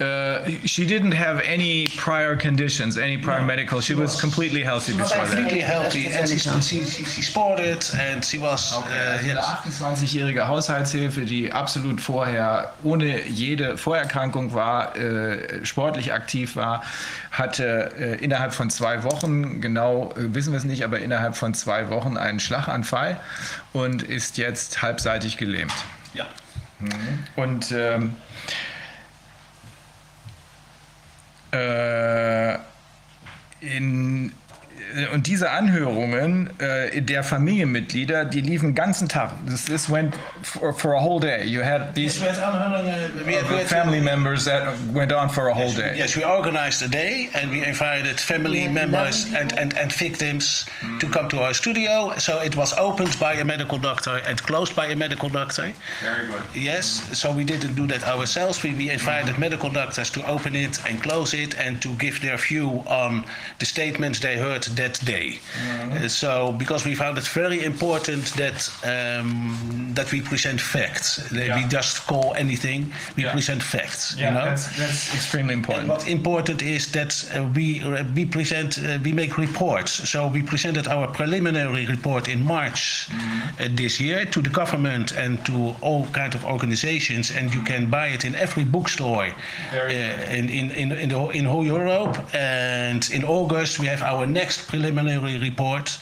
Uh, 0.00 0.48
she 0.64 0.86
didn't 0.86 1.12
have 1.12 1.40
any 1.40 1.86
prior 1.98 2.34
conditions, 2.34 2.96
any 2.96 3.18
prior 3.18 3.42
medical. 3.42 3.82
She 3.82 3.94
was 3.94 4.18
completely 4.18 4.62
healthy 4.64 4.94
was 4.94 5.10
before 5.10 5.26
that. 5.26 5.36
Completely 5.36 5.60
healthy, 5.60 6.06
and 6.06 6.26
she, 6.26 6.38
she, 6.38 6.84
she, 6.86 7.04
she 7.04 7.22
sported, 7.22 7.84
and 7.98 8.24
she 8.24 8.38
was 8.38 8.72
Okay, 8.72 8.88
uh, 8.88 9.12
also 9.12 9.26
yes. 9.26 9.82
eine 9.82 9.96
28-jährige 9.96 10.48
Haushaltshilfe, 10.48 11.26
die 11.26 11.52
absolut 11.52 12.00
vorher 12.00 12.72
ohne 12.82 13.26
jede 13.26 13.76
Vorerkrankung 13.76 14.54
war, 14.54 14.96
äh, 14.96 15.66
sportlich 15.66 16.14
aktiv 16.14 16.56
war, 16.56 16.82
hatte 17.30 17.92
äh, 17.98 18.24
innerhalb 18.24 18.54
von 18.54 18.70
zwei 18.70 19.02
Wochen, 19.04 19.60
genau 19.60 20.14
äh, 20.16 20.34
wissen 20.34 20.52
wir 20.52 20.58
es 20.58 20.64
nicht, 20.64 20.82
aber 20.82 21.00
innerhalb 21.00 21.36
von 21.36 21.52
zwei 21.52 21.90
Wochen 21.90 22.16
einen 22.16 22.40
Schlaganfall 22.40 23.20
und 23.74 24.02
ist 24.02 24.38
jetzt 24.38 24.80
halbseitig 24.80 25.36
gelähmt. 25.36 25.74
Ja. 26.14 26.26
Und 27.36 27.70
ähm, 27.72 28.14
äh, 28.46 28.50
Uh, 31.52 32.58
in, 33.60 34.32
Äh, 34.96 35.06
und 35.14 35.26
diese 35.26 35.50
Anhörungen 35.50 36.50
äh, 36.58 37.00
der 37.02 37.22
Familienmitglieder, 37.22 38.24
die 38.24 38.40
liefen 38.40 38.70
den 38.70 38.74
ganzen 38.74 39.08
Tag. 39.08 39.32
This, 39.46 39.64
this 39.64 39.90
went 39.90 40.14
for, 40.42 40.72
for 40.72 40.94
a 40.94 41.00
whole 41.00 41.20
day. 41.20 41.44
You 41.44 41.62
had 41.62 41.94
these 41.94 42.20
Yes, 42.20 42.36
we 42.38 42.42
had 42.42 42.54
aanhulingen, 42.54 42.94
äh, 42.94 43.26
we 43.26 43.36
had- 43.36 43.48
we 43.50 43.56
had- 43.56 43.64
uh, 43.64 43.68
family 43.68 44.00
members 44.00 44.44
that 44.44 44.62
went 44.92 45.12
on 45.12 45.28
for 45.30 45.48
a 45.48 45.54
whole 45.54 45.72
day. 45.72 45.94
Yes, 45.96 46.16
we 46.16 46.24
organized 46.24 46.82
a 46.82 46.88
day 46.88 47.28
and 47.34 47.50
we 47.50 47.62
invited 47.64 48.20
family 48.20 48.68
members 48.68 49.26
and, 49.34 49.52
and, 49.58 49.76
and 49.76 49.92
victims 49.92 50.66
to 51.00 51.06
come 51.08 51.28
to 51.28 51.40
our 51.40 51.54
studio. 51.54 52.12
So 52.18 52.40
it 52.40 52.56
was 52.56 52.72
opened 52.78 53.18
by 53.18 53.34
a 53.34 53.44
medical 53.44 53.78
doctor 53.78 54.20
and 54.28 54.40
closed 54.42 54.74
by 54.76 54.86
a 54.86 54.96
medical 54.96 55.28
doctor. 55.28 55.72
Very 56.02 56.26
good. 56.28 56.42
Yes, 56.54 57.02
so 57.12 57.32
we 57.32 57.44
didn't 57.44 57.74
do 57.74 57.86
that 57.88 58.04
ourselves. 58.06 58.62
We, 58.62 58.70
we 58.74 58.90
invited 58.90 59.38
medical 59.38 59.70
doctors 59.70 60.10
to 60.10 60.26
open 60.26 60.54
it 60.54 60.78
and 60.88 61.02
close 61.02 61.34
it 61.34 61.54
and 61.58 61.80
to 61.82 61.88
give 61.94 62.20
their 62.20 62.36
view 62.36 62.82
on 62.86 63.24
the 63.58 63.66
statements 63.66 64.20
they 64.20 64.36
heard 64.36 64.62
that 64.80 64.94
day. 65.04 65.28
Uh, 65.92 66.08
so, 66.08 66.30
because 66.62 66.82
we 66.88 66.94
found 66.94 67.14
it 67.18 67.28
very 67.42 67.58
important 67.72 68.24
that 68.42 68.58
um, 68.92 69.92
that 69.98 70.08
we 70.12 70.20
present 70.32 70.60
facts. 70.60 71.08
That 71.30 71.48
We 71.58 71.62
just 71.78 71.94
call 72.10 72.28
anything. 72.44 72.80
We 73.16 73.22
Yeah. 73.24 73.32
present 73.36 73.62
facts. 73.62 74.02
Yeah, 74.16 74.24
you 74.26 74.34
know. 74.36 74.44
that's, 74.48 74.66
that's 74.80 75.02
extremely 75.18 75.54
important. 75.54 75.88
What's 75.88 76.06
important 76.20 76.62
is 76.62 76.82
that 76.98 77.10
uh, 77.34 77.44
we 77.56 77.66
we 78.16 78.24
present 78.36 78.70
uh, 78.78 78.82
we 79.06 79.12
make 79.12 79.32
reports. 79.46 79.92
So 80.12 80.18
we 80.36 80.42
presented 80.42 80.86
our 80.94 81.06
preliminary 81.20 81.84
report 81.86 82.24
in 82.28 82.40
March 82.56 82.80
uh, 83.10 83.68
this 83.82 83.94
year 84.00 84.20
to 84.34 84.40
the 84.46 84.50
government 84.60 85.06
and 85.22 85.32
to 85.48 85.54
all 85.86 86.02
kind 86.20 86.34
of 86.34 86.44
organizations, 86.44 87.30
and 87.36 87.44
you 87.54 87.62
can 87.70 87.82
buy 87.90 88.06
it 88.16 88.22
in 88.24 88.34
every 88.34 88.64
bookstore 88.64 89.26
uh, 89.26 90.38
in 90.38 90.44
in 90.48 90.66
in 90.82 90.88
in, 90.92 91.08
the, 91.08 91.20
in 91.38 91.44
whole 91.44 91.66
Europe. 91.66 92.14
And 92.34 93.02
in 93.10 93.22
August 93.24 93.78
we 93.78 93.86
have 93.88 94.02
our 94.12 94.26
next 94.26 94.58
preliminary 94.70 95.38
report. 95.38 95.98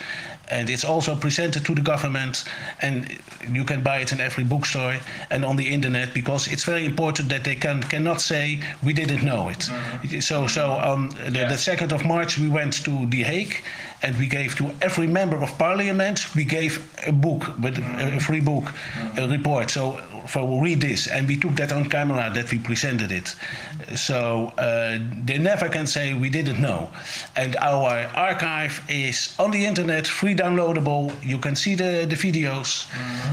And 0.51 0.71
it's 0.71 0.85
also 0.85 1.15
presented 1.15 1.63
to 1.67 1.75
the 1.75 1.83
government, 1.83 2.45
and 2.81 3.19
you 3.53 3.65
can 3.65 3.83
buy 3.83 3.99
it 4.05 4.13
in 4.13 4.19
every 4.21 4.45
bookstore 4.45 4.97
and 5.31 5.45
on 5.45 5.57
the 5.57 5.69
internet 5.77 6.15
because 6.15 6.49
it's 6.53 6.65
very 6.65 6.85
important 6.87 7.29
that 7.29 7.43
they 7.45 7.55
can 7.55 7.83
cannot 7.83 8.21
say 8.23 8.61
we 8.83 8.93
didn't 8.95 9.23
know 9.31 9.51
it. 9.51 9.59
Mm-hmm. 9.69 10.21
So, 10.21 10.47
so 10.47 10.65
on 10.93 11.11
the, 11.11 11.41
Yeah. 11.41 11.49
the 11.55 11.59
second 11.59 11.93
of 11.93 12.01
March, 12.15 12.39
we 12.39 12.49
went 12.49 12.73
to 12.85 12.93
The 13.15 13.23
Hague, 13.25 13.57
and 14.03 14.17
we 14.19 14.27
gave 14.27 14.55
to 14.57 14.71
every 14.81 15.07
member 15.07 15.37
of 15.43 15.57
parliament 15.59 16.35
we 16.35 16.45
gave 16.45 16.73
a 17.07 17.13
book, 17.13 17.59
with 17.59 17.79
a 17.79 18.21
free 18.21 18.41
book, 18.41 18.73
a 19.17 19.29
report. 19.29 19.71
So, 19.71 20.01
for 20.27 20.63
read 20.63 20.81
this, 20.81 21.07
and 21.07 21.27
we 21.27 21.37
took 21.37 21.55
that 21.57 21.73
on 21.73 21.89
camera 21.89 22.31
that 22.35 22.51
we 22.51 22.59
presented 22.59 23.11
it. 23.11 23.35
So 23.97 24.53
uh, 24.59 24.99
they 25.25 25.39
never 25.39 25.69
can 25.69 25.87
say 25.87 26.15
we 26.15 26.29
didn't 26.29 26.61
know. 26.61 26.91
And 27.37 27.57
our 27.57 28.11
archive 28.15 28.83
is 28.89 29.35
on 29.39 29.51
the 29.51 29.65
internet, 29.65 30.07
free 30.07 30.35
downloadable. 30.35 31.13
You 31.25 31.39
can 31.39 31.57
see 31.57 31.75
the, 31.75 32.07
the 32.09 32.17
videos. 32.17 32.87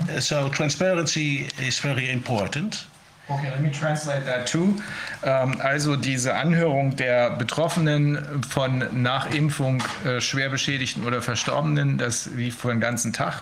Uh, 0.09 0.19
so 0.19 0.49
transparency 0.49 1.47
is 1.59 1.79
very 1.79 2.09
important. 2.09 2.85
Okay, 3.27 3.49
let 3.49 3.59
me 3.59 3.71
translate 3.71 4.23
that 4.27 4.47
too. 4.47 4.75
Ähm, 5.23 5.59
also 5.59 5.95
diese 5.95 6.35
Anhörung 6.35 6.95
der 6.95 7.31
Betroffenen 7.31 8.43
von 8.47 8.83
nach 8.91 9.31
Impfung 9.31 9.81
äh, 10.05 10.21
schwer 10.21 10.49
beschädigten 10.49 11.03
oder 11.03 11.23
Verstorbenen, 11.23 11.97
das 11.97 12.27
lief 12.27 12.59
für 12.59 12.67
den 12.67 12.79
ganzen 12.79 13.13
Tag. 13.13 13.41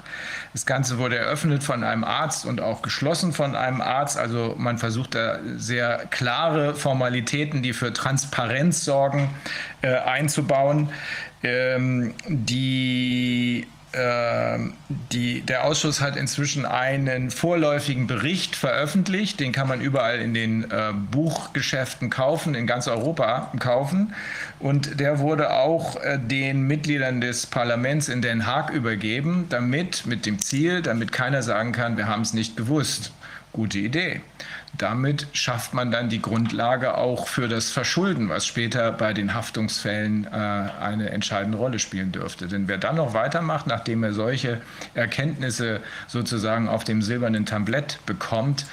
Das 0.53 0.65
Ganze 0.65 0.99
wurde 0.99 1.17
eröffnet 1.17 1.65
von 1.65 1.83
einem 1.83 2.05
Arzt 2.05 2.45
und 2.45 2.61
auch 2.61 2.81
geschlossen 2.81 3.33
von 3.33 3.57
einem 3.57 3.81
Arzt. 3.81 4.17
Also 4.17 4.55
man 4.57 4.77
versucht 4.77 5.15
da 5.15 5.39
sehr 5.57 6.05
klare 6.09 6.75
Formalitäten, 6.75 7.61
die 7.61 7.73
für 7.73 7.91
Transparenz 7.91 8.85
sorgen, 8.85 9.29
äh, 9.81 9.97
einzubauen. 9.97 10.91
Ähm, 11.43 12.13
die 12.29 13.67
die, 15.11 15.41
der 15.41 15.65
Ausschuss 15.65 16.01
hat 16.01 16.15
inzwischen 16.15 16.65
einen 16.65 17.29
vorläufigen 17.29 18.07
Bericht 18.07 18.55
veröffentlicht. 18.55 19.39
Den 19.39 19.51
kann 19.51 19.67
man 19.67 19.81
überall 19.81 20.19
in 20.19 20.33
den 20.33 20.71
äh, 20.71 20.93
Buchgeschäften 21.11 22.09
kaufen, 22.09 22.55
in 22.55 22.65
ganz 22.65 22.87
Europa 22.87 23.51
kaufen. 23.59 24.15
Und 24.59 24.99
der 24.99 25.19
wurde 25.19 25.51
auch 25.51 25.97
äh, 25.97 26.17
den 26.17 26.63
Mitgliedern 26.63 27.21
des 27.21 27.45
Parlaments 27.45 28.09
in 28.09 28.21
Den 28.21 28.47
Haag 28.47 28.71
übergeben, 28.71 29.45
damit, 29.49 30.07
mit 30.07 30.25
dem 30.25 30.39
Ziel, 30.39 30.81
damit 30.81 31.11
keiner 31.11 31.43
sagen 31.43 31.71
kann, 31.71 31.95
wir 31.95 32.07
haben 32.07 32.23
es 32.23 32.33
nicht 32.33 32.57
gewusst. 32.57 33.11
Gute 33.51 33.77
Idee. 33.77 34.21
Damit 34.77 35.27
schafft 35.33 35.75
man 35.75 35.91
dann 35.91 36.09
die 36.09 36.21
Grundlage 36.21 36.97
auch 36.97 37.27
für 37.27 37.47
das 37.47 37.69
Verschulden, 37.69 38.29
was 38.29 38.47
später 38.47 38.91
bei 38.91 39.13
den 39.13 39.35
Haftungsfällen 39.35 40.25
äh, 40.25 40.29
eine 40.29 41.11
entscheidende 41.11 41.59
Rolle 41.59 41.77
spielen 41.77 42.11
dürfte. 42.11 42.47
Denn 42.47 42.67
wer 42.67 42.79
dann 42.79 42.95
noch 42.95 43.13
weitermacht, 43.13 43.67
nachdem 43.67 44.03
er 44.03 44.13
solche 44.13 44.61
Erkenntnisse 44.95 45.81
sozusagen 46.07 46.67
auf 46.67 46.83
dem 46.83 47.03
silbernen 47.03 47.45
Tablett 47.45 47.99
bekommt, 48.07 48.65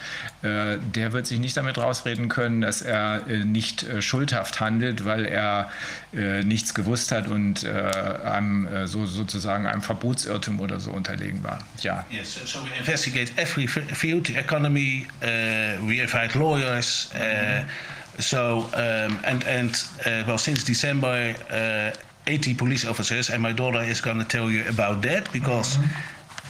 der 0.43 1.12
wird 1.12 1.26
sich 1.26 1.38
nicht 1.38 1.57
damit 1.57 1.76
rausreden 1.76 2.28
können, 2.28 2.62
dass 2.62 2.80
er 2.80 3.26
äh, 3.28 3.45
nicht 3.45 3.82
äh, 3.82 4.01
schuldhaft 4.01 4.59
handelt, 4.59 5.05
weil 5.05 5.26
er 5.26 5.70
äh, 6.14 6.43
nichts 6.43 6.72
gewusst 6.72 7.12
hat 7.12 7.28
und 7.28 7.64
äh, 7.64 7.68
einem 7.68 8.66
äh, 8.66 8.86
so, 8.86 9.05
sozusagen 9.05 9.66
einem 9.66 9.82
Verbotsirrtum 9.82 10.61
oder 10.61 10.80
so 10.80 10.93
unterlegen 10.93 11.45
war. 11.45 11.59
Ja. 11.82 12.07
Yes, 12.11 12.38
so, 12.45 12.61
we 12.61 12.78
investigate 12.78 13.30
every 13.36 13.66
field, 13.66 14.30
economy. 14.30 15.07
Uh, 15.22 15.86
we 15.86 16.01
invite 16.01 16.34
lawyers. 16.38 17.11
Uh, 17.14 17.64
so 18.18 18.68
um, 18.74 19.18
and 19.24 19.45
and 19.47 19.84
uh, 20.07 20.24
well, 20.26 20.38
since 20.38 20.64
December 20.64 21.34
uh, 21.51 21.91
80 22.26 22.55
police 22.55 22.86
officers, 22.86 23.30
and 23.30 23.43
my 23.43 23.53
daughter 23.53 23.82
is 23.82 24.01
going 24.01 24.18
to 24.18 24.24
tell 24.24 24.51
you 24.51 24.64
about 24.68 25.03
that 25.03 25.30
because 25.32 25.78
uh, 25.78 25.82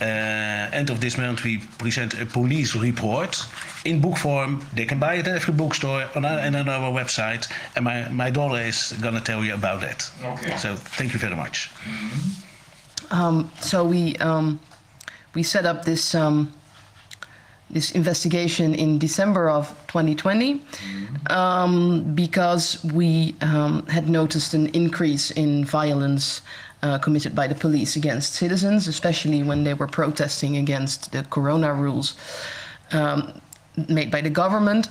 end 0.01 0.91
of 0.91 1.01
this 1.01 1.19
month 1.19 1.45
we 1.45 1.59
present 1.79 2.15
a 2.21 2.27
police 2.27 2.75
report 2.75 3.45
in 3.85 4.01
book 4.01 4.17
form. 4.17 4.67
They 4.75 4.85
can 4.85 4.99
buy 4.99 5.15
it 5.15 5.27
at 5.27 5.37
every 5.37 5.55
bookstore 5.55 6.09
on 6.15 6.25
our, 6.25 6.39
and 6.39 6.57
on 6.57 6.69
our 6.69 6.91
website, 6.93 7.51
and 7.77 7.85
my, 7.85 8.09
my 8.09 8.31
daughter 8.31 8.61
is 8.63 8.93
going 9.01 9.15
to 9.15 9.21
tell 9.21 9.45
you 9.45 9.55
about 9.55 9.81
that. 9.81 10.11
Okay. 10.23 10.57
So 10.57 10.77
thank 10.77 11.13
you 11.13 11.19
very 11.19 11.37
much. 11.37 11.71
So 13.61 13.85
we 13.85 14.17
um, 14.17 14.61
we 15.35 15.43
set 15.43 15.67
up 15.67 15.85
this 15.85 16.15
um, 16.15 16.53
this 17.71 17.93
investigation 17.93 18.75
in 18.75 18.99
December 18.99 19.49
of 19.49 19.69
2020 19.89 20.63
um, 21.31 22.15
because 22.15 22.83
we 22.85 23.35
um, 23.41 23.87
had 23.87 24.09
noticed 24.09 24.55
an 24.55 24.67
increase 24.69 25.31
in 25.31 25.65
violence 25.65 26.43
uh, 26.83 26.99
committed 26.99 27.35
by 27.35 27.47
the 27.47 27.55
police 27.55 27.97
against 27.97 28.35
citizens, 28.35 28.89
especially 28.89 29.43
when 29.43 29.65
they 29.65 29.75
were 29.75 29.87
protesting 29.87 30.57
against 30.57 31.13
the 31.13 31.23
corona 31.25 31.73
rules 31.75 32.17
um, 32.93 33.41
made 33.89 34.11
by 34.11 34.21
the 34.21 34.31
government. 34.31 34.89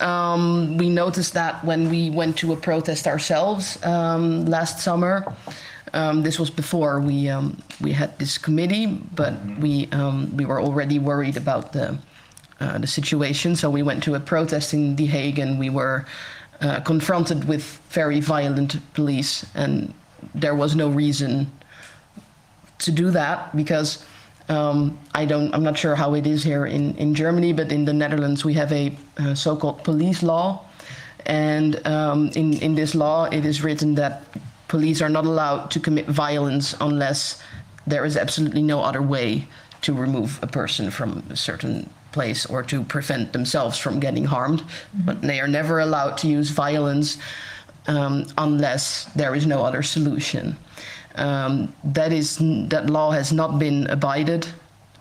Um, 0.00 0.76
we 0.76 0.88
noticed 0.88 1.34
that 1.34 1.64
when 1.64 1.88
we 1.90 2.10
went 2.10 2.36
to 2.38 2.52
a 2.52 2.56
protest 2.56 3.06
ourselves 3.06 3.82
um, 3.84 4.44
last 4.46 4.80
summer. 4.80 5.24
Um, 5.92 6.24
this 6.24 6.40
was 6.40 6.50
before 6.50 6.98
we 7.00 7.28
um, 7.28 7.56
we 7.80 7.92
had 7.92 8.18
this 8.18 8.36
committee, 8.36 8.86
but 8.86 9.34
we 9.60 9.88
um, 9.92 10.36
we 10.36 10.44
were 10.44 10.60
already 10.60 10.98
worried 10.98 11.36
about 11.36 11.72
the 11.72 11.96
uh, 12.58 12.78
the 12.78 12.86
situation. 12.86 13.54
So 13.54 13.70
we 13.70 13.82
went 13.82 14.02
to 14.04 14.14
a 14.14 14.20
protest 14.20 14.74
in 14.74 14.96
The 14.96 15.06
Hague, 15.06 15.38
and 15.38 15.58
we 15.58 15.70
were 15.70 16.04
uh, 16.60 16.80
confronted 16.80 17.44
with 17.44 17.80
very 17.90 18.20
violent 18.20 18.76
police, 18.94 19.46
and 19.54 19.94
there 20.34 20.54
was 20.54 20.74
no 20.74 20.88
reason 20.88 21.50
to 22.78 22.92
do 22.92 23.10
that 23.10 23.54
because 23.56 24.04
um, 24.48 24.98
I 25.14 25.24
don't. 25.24 25.54
I'm 25.54 25.62
not 25.62 25.78
sure 25.78 25.94
how 25.94 26.14
it 26.14 26.26
is 26.26 26.44
here 26.44 26.66
in 26.66 26.94
in 26.96 27.14
Germany, 27.14 27.52
but 27.52 27.72
in 27.72 27.84
the 27.84 27.92
Netherlands 27.94 28.44
we 28.44 28.54
have 28.54 28.72
a 28.72 28.96
uh, 29.18 29.34
so-called 29.34 29.82
police 29.84 30.22
law, 30.22 30.66
and 31.24 31.84
um, 31.86 32.28
in 32.34 32.54
in 32.60 32.74
this 32.74 32.94
law 32.94 33.24
it 33.24 33.46
is 33.46 33.62
written 33.62 33.94
that 33.94 34.24
police 34.68 35.00
are 35.00 35.08
not 35.08 35.24
allowed 35.24 35.70
to 35.70 35.80
commit 35.80 36.06
violence 36.06 36.74
unless 36.80 37.42
there 37.86 38.04
is 38.04 38.16
absolutely 38.16 38.62
no 38.62 38.82
other 38.82 39.00
way 39.02 39.46
to 39.82 39.92
remove 39.92 40.38
a 40.42 40.46
person 40.46 40.90
from 40.90 41.22
a 41.30 41.36
certain 41.36 41.88
place 42.12 42.46
or 42.46 42.62
to 42.62 42.82
prevent 42.84 43.32
themselves 43.32 43.78
from 43.78 44.00
getting 44.00 44.24
harmed. 44.24 44.62
But 44.92 45.20
they 45.20 45.40
are 45.40 45.48
never 45.48 45.80
allowed 45.80 46.16
to 46.18 46.28
use 46.28 46.50
violence 46.50 47.18
um, 47.86 48.26
unless 48.38 49.04
there 49.16 49.34
is 49.34 49.46
no 49.46 49.64
other 49.64 49.82
solution. 49.82 50.56
Um, 51.16 51.72
that 51.84 52.12
is 52.12 52.38
that 52.68 52.90
law 52.90 53.12
has 53.12 53.32
not 53.32 53.58
been 53.58 53.86
abided 53.86 54.48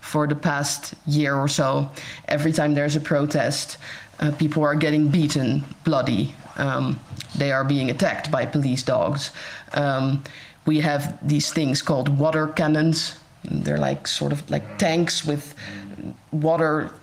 for 0.02 0.28
the 0.28 0.36
past 0.36 0.94
year 1.08 1.36
or 1.36 1.48
so. 1.48 1.90
Every 2.28 2.52
time 2.52 2.76
there's 2.76 2.96
a 2.96 3.00
protest, 3.00 3.78
uh, 4.20 4.32
people 4.32 4.64
are 4.64 4.76
getting 4.76 5.08
beaten, 5.08 5.64
bloody. 5.84 6.36
Um, 6.58 7.00
they 7.36 7.52
are 7.52 7.64
being 7.64 7.90
attacked 7.90 8.30
by 8.30 8.46
police 8.46 8.84
dogs. 8.84 9.32
Um, 9.74 10.24
we 10.66 10.80
have 10.82 11.18
these 11.28 11.52
things 11.52 11.82
called 11.82 12.10
water 12.10 12.48
cannons. 12.48 13.18
They're 13.44 13.80
like 13.80 14.08
sort 14.08 14.32
of 14.32 14.48
like 14.50 14.78
tanks 14.78 15.26
with 15.26 15.56
water 16.32 16.94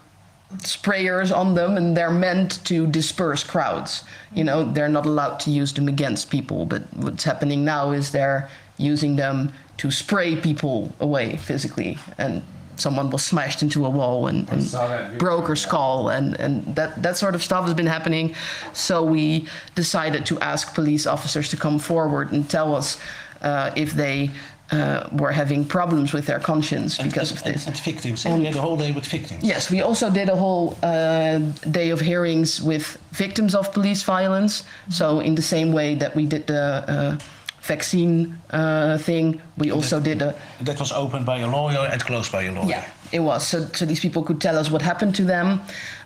sprayers 0.59 1.35
on 1.35 1.55
them 1.55 1.77
and 1.77 1.97
they're 1.97 2.11
meant 2.11 2.65
to 2.65 2.87
disperse 2.87 3.45
crowds. 3.45 4.05
You 4.35 4.45
know 4.45 4.65
they're 4.65 4.89
not 4.89 5.07
allowed 5.07 5.39
to 5.41 5.51
use 5.51 5.73
them 5.73 5.89
against 5.89 6.31
people 6.31 6.67
but 6.67 6.83
what's 6.95 7.25
happening 7.25 7.65
now 7.65 7.93
is 7.93 8.11
they're 8.11 8.49
using 8.81 9.17
them 9.17 9.53
to 9.77 9.91
spray 9.91 10.37
people 10.37 10.93
away 11.01 11.37
physically. 11.37 11.99
And 12.19 12.43
someone 12.77 13.11
was 13.11 13.23
smashed 13.25 13.63
into 13.63 13.85
a 13.85 13.91
wall 13.91 14.27
and, 14.27 14.49
and 14.51 14.63
saw 14.63 14.89
that 14.89 15.05
video, 15.05 15.19
broke 15.19 15.47
her 15.49 15.57
skull 15.57 16.09
and, 16.09 16.35
and 16.41 16.75
that, 16.75 17.03
that 17.03 17.17
sort 17.17 17.35
of 17.35 17.43
stuff 17.43 17.65
has 17.67 17.75
been 17.75 17.87
happening. 17.87 18.35
So 18.73 19.05
we 19.05 19.47
decided 19.75 20.25
to 20.27 20.39
ask 20.41 20.75
police 20.75 21.07
officers 21.07 21.51
to 21.51 21.57
come 21.57 21.79
forward 21.79 22.33
and 22.33 22.49
tell 22.49 22.75
us 22.75 22.99
uh, 23.43 23.71
if 23.77 23.93
they 23.93 24.31
uh, 24.73 25.09
were 25.13 25.33
having 25.33 25.65
problems 25.65 26.13
with 26.13 26.27
their 26.27 26.39
conscience 26.39 26.99
because 26.99 27.33
of 27.33 27.43
and, 27.45 27.55
this 27.55 27.67
And 27.67 27.77
victims. 27.77 28.25
we 28.25 28.45
had 28.45 28.57
a 28.57 28.61
whole 28.61 28.77
day 28.77 28.93
with 28.93 29.07
victims. 29.07 29.43
Yes, 29.43 29.71
we 29.71 29.83
also 29.83 30.11
did 30.11 30.29
a 30.29 30.37
whole 30.37 30.77
uh, 30.83 31.39
day 31.71 31.91
of 31.91 32.01
hearings 32.01 32.63
with 32.63 32.97
victims 33.13 33.55
of 33.55 33.73
police 33.73 34.03
violence. 34.03 34.65
So, 34.89 35.21
in 35.21 35.35
the 35.35 35.43
same 35.43 35.73
way 35.73 35.95
that 35.97 36.15
we 36.15 36.27
did 36.27 36.47
the 36.47 36.85
uh, 36.87 37.19
vaccine 37.63 38.41
uh, 38.51 38.99
thing, 38.99 39.43
we 39.57 39.73
also 39.73 39.99
did 40.01 40.23
a. 40.23 40.35
That 40.61 40.79
was 40.79 40.93
opened 40.93 41.27
by 41.27 41.41
a 41.41 41.49
lawyer 41.49 41.89
and 41.91 42.01
closed 42.05 42.31
by 42.31 42.45
a 42.45 42.53
lawyer. 42.53 42.69
Yeah, 42.69 42.85
it 43.13 43.21
was. 43.21 43.47
So, 43.47 43.67
so 43.75 43.85
these 43.85 44.01
people 44.01 44.23
could 44.23 44.41
tell 44.41 44.57
us 44.57 44.71
what 44.71 44.83
happened 44.83 45.15
to 45.17 45.25
them. 45.25 45.61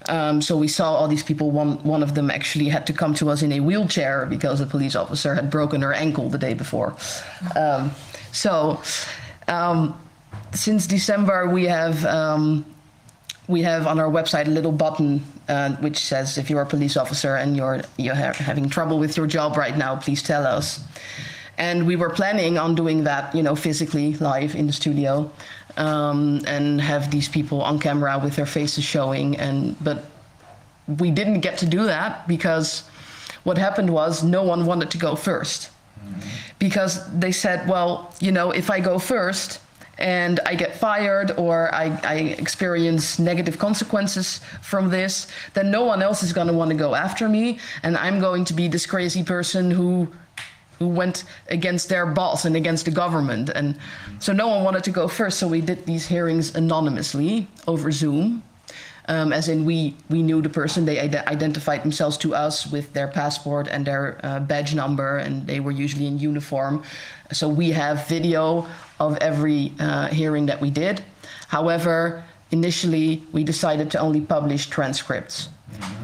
Um, 0.08 0.42
so 0.42 0.56
we 0.56 0.68
saw 0.68 0.94
all 0.94 1.08
these 1.08 1.22
people. 1.22 1.50
One 1.50 1.82
one 1.84 2.02
of 2.02 2.14
them 2.14 2.30
actually 2.30 2.68
had 2.68 2.86
to 2.86 2.92
come 2.92 3.14
to 3.14 3.28
us 3.28 3.42
in 3.42 3.52
a 3.52 3.60
wheelchair 3.60 4.26
because 4.26 4.58
the 4.58 4.66
police 4.66 4.96
officer 4.96 5.34
had 5.34 5.50
broken 5.50 5.82
her 5.82 5.92
ankle 5.92 6.30
the 6.30 6.38
day 6.38 6.54
before. 6.54 6.96
Um, 7.56 7.92
so 8.34 8.82
um, 9.48 9.98
since 10.52 10.86
December, 10.86 11.48
we 11.48 11.64
have 11.64 12.04
um, 12.04 12.64
we 13.48 13.62
have 13.62 13.86
on 13.86 13.98
our 13.98 14.10
website 14.10 14.46
a 14.46 14.50
little 14.50 14.72
button 14.72 15.24
uh, 15.48 15.70
which 15.76 15.98
says 15.98 16.38
if 16.38 16.48
you're 16.48 16.62
a 16.62 16.66
police 16.66 16.96
officer 16.96 17.36
and 17.36 17.56
you're 17.56 17.82
you're 17.96 18.14
ha- 18.14 18.32
having 18.32 18.68
trouble 18.68 18.98
with 18.98 19.16
your 19.16 19.26
job 19.26 19.56
right 19.56 19.76
now, 19.76 19.96
please 19.96 20.22
tell 20.22 20.46
us. 20.46 20.82
And 21.58 21.86
we 21.86 21.96
were 21.96 22.10
planning 22.10 22.58
on 22.58 22.74
doing 22.74 23.04
that, 23.04 23.34
you 23.34 23.42
know, 23.42 23.54
physically 23.54 24.14
live 24.14 24.56
in 24.56 24.66
the 24.66 24.72
studio, 24.72 25.30
um, 25.76 26.40
and 26.46 26.80
have 26.80 27.10
these 27.10 27.28
people 27.28 27.62
on 27.62 27.78
camera 27.78 28.18
with 28.22 28.36
their 28.36 28.46
faces 28.46 28.84
showing. 28.84 29.36
And 29.36 29.76
but 29.84 30.06
we 30.86 31.10
didn't 31.10 31.40
get 31.40 31.58
to 31.58 31.66
do 31.66 31.84
that 31.84 32.26
because 32.26 32.82
what 33.44 33.58
happened 33.58 33.90
was 33.90 34.22
no 34.22 34.42
one 34.42 34.66
wanted 34.66 34.90
to 34.90 34.98
go 34.98 35.14
first 35.14 35.70
because 36.64 37.06
they 37.12 37.30
said, 37.30 37.68
well, 37.68 38.14
you 38.20 38.32
know, 38.32 38.50
if 38.50 38.70
I 38.70 38.80
go 38.80 38.98
first 38.98 39.60
and 39.98 40.40
I 40.46 40.54
get 40.54 40.74
fired 40.74 41.32
or 41.36 41.72
I, 41.74 41.84
I 42.02 42.14
experience 42.38 43.18
negative 43.18 43.58
consequences 43.58 44.40
from 44.62 44.88
this, 44.88 45.26
then 45.52 45.70
no 45.70 45.84
one 45.84 46.00
else 46.00 46.22
is 46.22 46.32
going 46.32 46.46
to 46.46 46.54
want 46.54 46.70
to 46.70 46.74
go 46.86 46.94
after 46.94 47.28
me, 47.28 47.58
and 47.82 47.98
I'm 47.98 48.18
going 48.18 48.46
to 48.46 48.54
be 48.54 48.66
this 48.66 48.86
crazy 48.86 49.22
person 49.22 49.70
who 49.70 50.08
who 50.78 50.88
went 50.88 51.24
against 51.48 51.88
their 51.88 52.06
boss 52.06 52.46
and 52.46 52.56
against 52.56 52.86
the 52.86 52.90
government, 52.90 53.50
and 53.50 53.78
so 54.18 54.32
no 54.32 54.48
one 54.48 54.64
wanted 54.64 54.84
to 54.84 54.90
go 54.90 55.06
first. 55.06 55.38
So 55.38 55.46
we 55.46 55.60
did 55.60 55.84
these 55.84 56.06
hearings 56.06 56.54
anonymously 56.56 57.46
over 57.68 57.92
Zoom. 57.92 58.42
Um, 59.06 59.32
as 59.32 59.48
in, 59.48 59.64
we 59.64 59.94
we 60.08 60.22
knew 60.22 60.40
the 60.40 60.48
person. 60.48 60.84
They 60.84 60.98
ide- 61.00 61.26
identified 61.26 61.82
themselves 61.82 62.16
to 62.18 62.34
us 62.34 62.66
with 62.66 62.92
their 62.94 63.08
passport 63.08 63.68
and 63.68 63.86
their 63.86 64.18
uh, 64.22 64.40
badge 64.40 64.74
number, 64.74 65.18
and 65.18 65.46
they 65.46 65.60
were 65.60 65.72
usually 65.72 66.06
in 66.06 66.18
uniform. 66.18 66.82
So 67.32 67.48
we 67.48 67.70
have 67.72 68.08
video 68.08 68.66
of 68.98 69.18
every 69.18 69.72
uh, 69.78 70.08
hearing 70.08 70.46
that 70.46 70.60
we 70.60 70.70
did. 70.70 71.04
However, 71.48 72.24
initially 72.50 73.22
we 73.32 73.44
decided 73.44 73.90
to 73.90 73.98
only 73.98 74.20
publish 74.20 74.66
transcripts 74.66 75.48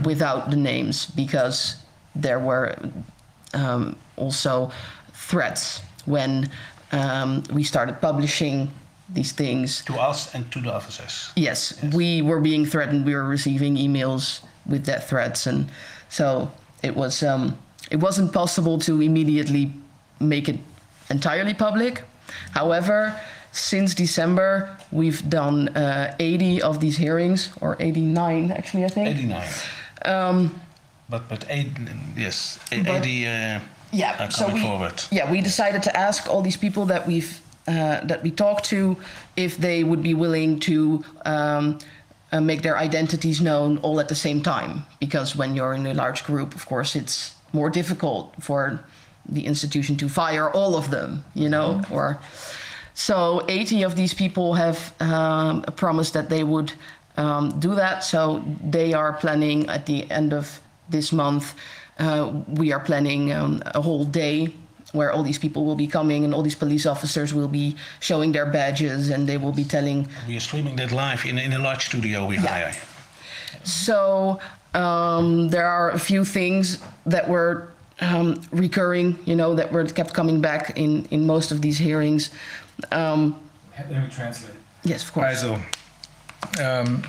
without 0.04 0.50
the 0.50 0.56
names 0.56 1.06
because 1.06 1.76
there 2.14 2.38
were 2.38 2.76
um, 3.54 3.96
also 4.16 4.70
threats 5.14 5.80
when 6.06 6.50
um, 6.92 7.42
we 7.52 7.62
started 7.62 8.00
publishing 8.00 8.70
these 9.12 9.32
things 9.32 9.82
To 9.86 9.94
us 9.94 10.34
and 10.34 10.50
to 10.52 10.60
the 10.60 10.72
officers. 10.72 11.30
yes, 11.36 11.74
we 11.92 12.22
were 12.22 12.40
being 12.40 12.66
threatened. 12.66 13.04
We 13.06 13.14
were 13.14 13.24
receiving 13.24 13.76
emails 13.76 14.40
with 14.66 14.84
death 14.86 15.08
threats, 15.08 15.46
and 15.46 15.68
so 16.08 16.50
it 16.82 16.94
was 16.94 17.22
um, 17.22 17.56
it 17.90 17.96
wasn't 18.00 18.32
possible 18.32 18.78
to 18.80 19.00
immediately 19.02 19.72
make 20.20 20.48
it 20.48 20.58
entirely 21.10 21.54
public. 21.54 22.02
However, 22.52 23.18
since 23.52 23.94
December, 23.94 24.76
we've 24.92 25.28
done 25.28 25.68
uh, 25.76 26.14
80 26.20 26.62
of 26.62 26.78
these 26.78 26.96
hearings, 26.96 27.50
or 27.60 27.76
89 27.80 28.52
actually, 28.52 28.84
I 28.84 28.88
think. 28.88 29.08
89. 29.08 29.48
Um, 30.04 30.60
But, 31.10 31.28
but 31.28 31.44
eight, 31.50 31.66
yes, 32.16 32.58
But- 32.70 32.86
80 33.02 33.26
uh, 33.26 33.60
yeah 33.92 34.28
so 34.28 34.46
we, 34.46 34.60
forward. 34.62 35.02
yeah 35.10 35.28
we 35.28 35.40
decided 35.40 35.82
to 35.82 35.90
ask 35.96 36.28
all 36.30 36.42
these 36.42 36.56
people 36.56 36.86
that 36.86 37.04
we've 37.08 37.40
uh, 37.68 38.04
that 38.04 38.22
we 38.22 38.30
talked 38.30 38.64
to 38.64 38.96
if 39.36 39.56
they 39.56 39.84
would 39.84 40.02
be 40.02 40.14
willing 40.14 40.58
to 40.60 41.04
um, 41.24 41.78
uh, 42.32 42.40
make 42.40 42.62
their 42.62 42.78
identities 42.78 43.40
known 43.40 43.78
all 43.78 44.00
at 44.00 44.08
the 44.08 44.14
same 44.14 44.42
time 44.42 44.86
because 44.98 45.36
when 45.36 45.54
you're 45.54 45.74
in 45.74 45.86
a 45.86 45.94
large 45.94 46.24
group 46.24 46.54
of 46.54 46.66
course 46.66 46.96
it's 46.96 47.34
more 47.52 47.70
difficult 47.70 48.34
for 48.40 48.82
the 49.28 49.46
institution 49.46 49.96
to 49.96 50.08
fire 50.08 50.50
all 50.50 50.76
of 50.76 50.90
them 50.90 51.24
you 51.34 51.48
know 51.48 51.82
or 51.90 52.20
so 52.94 53.44
80 53.48 53.82
of 53.82 53.96
these 53.96 54.14
people 54.14 54.54
have 54.54 54.92
um, 55.00 55.62
promised 55.62 56.12
that 56.14 56.28
they 56.28 56.44
would 56.44 56.72
um, 57.16 57.58
do 57.58 57.74
that. 57.74 58.04
So 58.04 58.44
they 58.62 58.92
are 58.92 59.12
planning 59.12 59.68
at 59.68 59.86
the 59.86 60.10
end 60.10 60.32
of 60.32 60.60
this 60.88 61.12
month. 61.12 61.54
Uh, 61.98 62.32
we 62.48 62.72
are 62.72 62.80
planning 62.80 63.32
um, 63.32 63.62
a 63.66 63.80
whole 63.80 64.04
day 64.04 64.54
where 64.92 65.12
all 65.12 65.22
these 65.22 65.38
people 65.38 65.64
will 65.64 65.76
be 65.76 65.86
coming 65.86 66.24
and 66.24 66.34
all 66.34 66.42
these 66.42 66.54
police 66.54 66.86
officers 66.86 67.32
will 67.32 67.48
be 67.48 67.76
showing 68.00 68.32
their 68.32 68.46
badges 68.46 69.10
and 69.10 69.28
they 69.28 69.36
will 69.36 69.52
be 69.52 69.64
telling 69.64 70.08
We 70.26 70.36
are 70.36 70.40
streaming 70.40 70.76
that 70.76 70.92
live 70.92 71.24
in, 71.24 71.38
in 71.38 71.52
a 71.52 71.58
large 71.58 71.86
studio 71.86 72.26
we 72.26 72.36
hire. 72.36 72.74
so 73.62 74.40
um, 74.74 75.48
there 75.48 75.66
are 75.66 75.90
a 75.90 75.98
few 75.98 76.24
things 76.24 76.78
that 77.06 77.28
were 77.28 77.72
um, 78.00 78.40
recurring, 78.50 79.18
you 79.26 79.36
know, 79.36 79.54
that 79.54 79.70
were 79.72 79.84
kept 79.84 80.14
coming 80.14 80.40
back 80.40 80.76
in, 80.76 81.04
in 81.10 81.26
most 81.26 81.52
of 81.52 81.60
these 81.60 81.78
hearings. 81.78 82.30
Um, 82.92 83.36
Let 83.76 83.90
me 83.90 84.08
translate. 84.10 84.54
yes, 84.84 85.02
of 85.04 85.12
course. 85.12 85.44
Also, 85.44 85.60
ähm, 86.58 87.02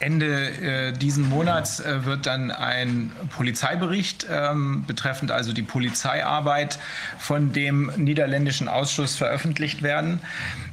Ende 0.00 0.50
äh, 0.50 0.92
diesen 0.92 1.28
Monats 1.28 1.80
äh, 1.80 2.04
wird 2.04 2.26
dann 2.26 2.50
ein 2.50 3.10
Polizeibericht 3.36 4.26
ähm, 4.30 4.84
betreffend 4.86 5.30
also 5.30 5.52
die 5.52 5.62
Polizeiarbeit 5.62 6.78
von 7.18 7.52
dem 7.52 7.92
niederländischen 7.96 8.68
Ausschuss 8.68 9.16
veröffentlicht 9.16 9.82
werden. 9.82 10.20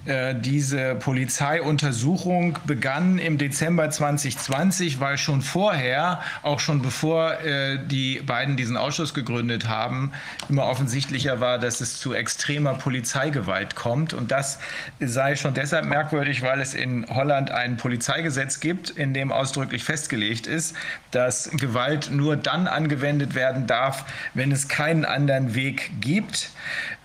Äh, 0.06 0.36
diese 0.36 0.94
Polizeiuntersuchung 0.94 2.60
begann 2.66 3.18
im 3.18 3.40
Dezember 3.40 3.90
2020, 3.90 5.00
weil 5.00 5.18
schon 5.18 5.42
vorher, 5.42 6.22
auch 6.44 6.60
schon 6.60 6.84
bevor 6.84 7.40
äh, 7.40 7.80
die 7.84 8.20
beiden 8.20 8.56
diesen 8.56 8.78
Ausschuss 8.78 9.16
gegründet 9.16 9.68
haben, 9.68 10.12
immer 10.48 10.68
offensichtlicher 10.68 11.40
war, 11.40 11.58
dass 11.58 11.82
es 11.82 12.00
zu 12.00 12.14
extremer 12.14 12.76
Polizeigewalt 12.76 13.76
kommt. 13.76 14.14
Und 14.14 14.32
das 14.32 14.60
sei 15.00 15.36
schon 15.36 15.56
deshalb 15.56 15.86
merkwürdig, 15.86 16.44
weil 16.44 16.62
es 16.62 16.76
in 16.76 17.08
Holland 17.10 17.50
ein 17.50 17.78
Polizeigesetz 17.78 18.60
gibt, 18.60 18.92
in 18.92 19.16
dem 19.16 19.32
ausdrücklich 19.32 19.84
festgelegt 19.84 20.46
ist, 20.46 20.76
dass 21.10 21.50
Gewalt 21.52 22.12
nur 22.12 22.36
dann 22.36 22.68
angewendet 22.68 23.34
werden 23.34 23.66
darf, 23.66 24.06
wenn 24.36 24.52
es 24.52 24.68
keinen 24.68 25.04
anderen 25.04 25.56
Weg 25.56 25.90
gibt. 26.00 26.52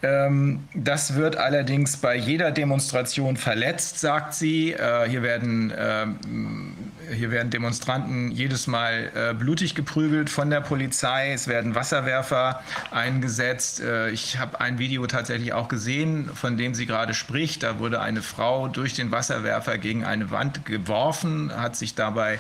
Ähm, 0.03 0.61
das 0.75 1.15
wird 1.15 1.37
allerdings 1.37 1.99
bei 1.99 2.17
jeder 2.17 2.51
Demonstration 2.51 3.37
verletzt, 3.37 4.01
sagt 4.01 4.35
sie. 4.35 4.73
Äh, 4.73 5.09
hier, 5.09 5.23
werden, 5.23 5.73
ähm, 5.77 6.75
hier 7.13 7.31
werden 7.31 7.51
Demonstranten 7.51 8.31
jedes 8.31 8.67
Mal 8.67 9.11
äh, 9.15 9.35
blutig 9.35 9.75
geprügelt 9.75 10.31
von 10.31 10.49
der 10.49 10.63
Polizei. 10.63 11.33
Es 11.33 11.49
werden 11.49 11.75
Wasserwerfer 11.75 12.63
eingesetzt. 12.91 13.81
Äh, 13.81 14.11
ich 14.11 14.39
habe 14.39 14.61
ein 14.61 14.79
Video 14.79 15.07
tatsächlich 15.07 15.53
auch 15.53 15.69
gesehen, 15.69 16.31
von 16.35 16.57
dem 16.57 16.75
sie 16.75 16.87
gerade 16.87 17.13
spricht. 17.13 17.63
Da 17.63 17.79
wurde 17.79 18.01
eine 18.01 18.23
Frau 18.23 18.69
durch 18.69 18.95
den 18.95 19.11
Wasserwerfer 19.11 19.77
gegen 19.77 20.05
eine 20.05 20.31
Wand 20.31 20.65
geworfen, 20.65 21.53
hat 21.55 21.77
sich 21.77 21.95
dabei 21.95 22.35
äh, 22.35 22.39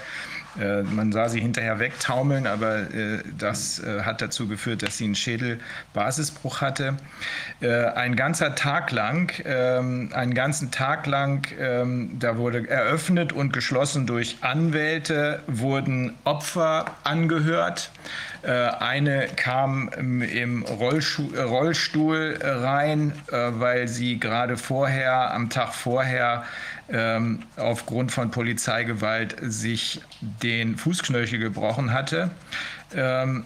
man 0.56 1.12
sah 1.12 1.28
sie 1.28 1.40
hinterher 1.40 1.78
wegtaumeln, 1.78 2.46
aber 2.46 2.92
äh, 2.92 3.22
das 3.38 3.78
äh, 3.78 4.02
hat 4.02 4.20
dazu 4.20 4.48
geführt, 4.48 4.82
dass 4.82 4.98
sie 4.98 5.04
einen 5.04 5.14
Schädelbasisbruch 5.14 6.60
hatte. 6.60 6.96
Äh, 7.60 7.84
ein 7.86 8.16
ganzer 8.16 8.54
Tag 8.54 8.90
lang, 8.90 9.32
ähm, 9.44 10.10
einen 10.12 10.34
ganzen 10.34 10.70
Tag 10.70 11.06
lang, 11.06 11.46
ähm, 11.58 12.16
da 12.18 12.36
wurde 12.36 12.68
eröffnet 12.68 13.32
und 13.32 13.52
geschlossen 13.52 14.06
durch 14.06 14.38
Anwälte, 14.40 15.42
wurden 15.46 16.14
Opfer 16.24 16.86
angehört. 17.04 17.90
Äh, 18.42 18.52
eine 18.52 19.28
kam 19.36 19.90
im 19.90 20.62
Rollstuhl 20.64 22.38
rein, 22.42 23.12
äh, 23.30 23.50
weil 23.52 23.86
sie 23.86 24.18
gerade 24.18 24.56
vorher, 24.56 25.32
am 25.34 25.50
Tag 25.50 25.74
vorher, 25.74 26.44
ähm, 26.92 27.42
aufgrund 27.56 28.12
von 28.12 28.30
Polizeigewalt 28.30 29.36
sich 29.40 30.00
den 30.20 30.76
Fußknöchel 30.76 31.38
gebrochen 31.38 31.92
hatte. 31.92 32.30
Ähm, 32.94 33.44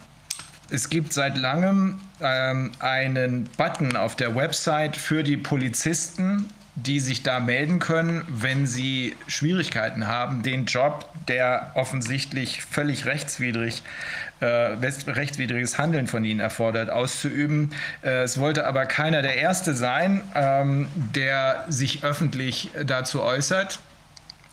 es 0.70 0.88
gibt 0.88 1.12
seit 1.12 1.36
langem 1.36 2.00
ähm, 2.20 2.72
einen 2.78 3.44
Button 3.56 3.96
auf 3.96 4.16
der 4.16 4.34
Website 4.34 4.96
für 4.96 5.22
die 5.22 5.36
Polizisten, 5.36 6.48
die 6.74 6.98
sich 7.00 7.22
da 7.22 7.38
melden 7.38 7.78
können, 7.78 8.24
wenn 8.28 8.66
sie 8.66 9.14
Schwierigkeiten 9.28 10.08
haben, 10.08 10.42
den 10.42 10.64
Job, 10.64 11.08
der 11.28 11.70
offensichtlich 11.74 12.62
völlig 12.62 13.06
rechtswidrig 13.06 13.82
äh, 13.82 14.23
rechtswidriges 14.40 15.78
Handeln 15.78 16.06
von 16.06 16.24
ihnen 16.24 16.40
erfordert, 16.40 16.90
auszuüben. 16.90 17.72
Äh, 18.02 18.22
es 18.22 18.38
wollte 18.38 18.66
aber 18.66 18.86
keiner 18.86 19.22
der 19.22 19.36
Erste 19.36 19.74
sein, 19.74 20.22
ähm, 20.34 20.88
der 20.94 21.64
sich 21.68 22.04
öffentlich 22.04 22.70
dazu 22.84 23.22
äußert. 23.22 23.78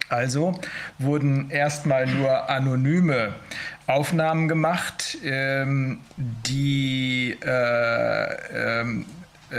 Also 0.09 0.59
wurden 0.99 1.49
erstmal 1.51 2.05
nur 2.05 2.49
anonyme 2.49 3.33
Aufnahmen 3.87 4.47
gemacht, 4.47 5.17
ähm, 5.23 5.99
die 6.17 7.37
äh, 7.41 8.81
ähm, 8.81 9.05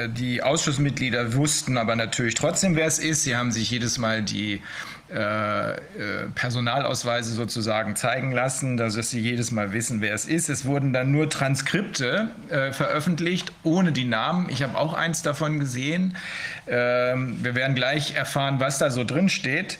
die 0.09 0.43
Ausschussmitglieder 0.43 1.35
wussten 1.35 1.77
aber 1.77 1.97
natürlich 1.97 2.35
trotzdem, 2.35 2.77
wer 2.77 2.87
es 2.87 2.99
ist. 2.99 3.25
Sie 3.25 3.37
haben 3.37 3.53
sich 3.53 3.71
jedes 3.71 3.99
Mal 3.99 4.23
die 4.23 4.55
äh, 4.55 4.61
Personalausweise 6.35 7.33
sozusagen 7.33 7.97
zeigen 7.97 8.33
lassen, 8.33 8.77
dass 8.77 8.95
sie 9.11 9.21
jedes 9.21 9.51
Mal 9.51 9.73
wissen, 9.73 10.01
wer 10.01 10.15
es 10.15 10.25
ist. 10.25 10.49
Es 10.49 10.65
wurden 10.65 10.93
dann 10.93 11.13
nur 11.13 11.29
Transkripte 11.29 12.31
äh, 12.49 12.73
veröffentlicht, 12.73 13.53
ohne 13.63 13.93
die 13.93 14.05
Namen. 14.05 14.49
Ich 14.49 14.63
habe 14.63 14.79
auch 14.79 14.95
eins 14.95 15.23
davon 15.23 15.61
gesehen. 15.61 16.17
Ähm, 16.67 17.39
wir 17.43 17.55
werden 17.55 17.75
gleich 17.75 18.15
erfahren, 18.15 18.59
was 18.59 18.79
da 18.79 18.91
so 18.91 19.05
drin 19.05 19.29
steht. 19.29 19.79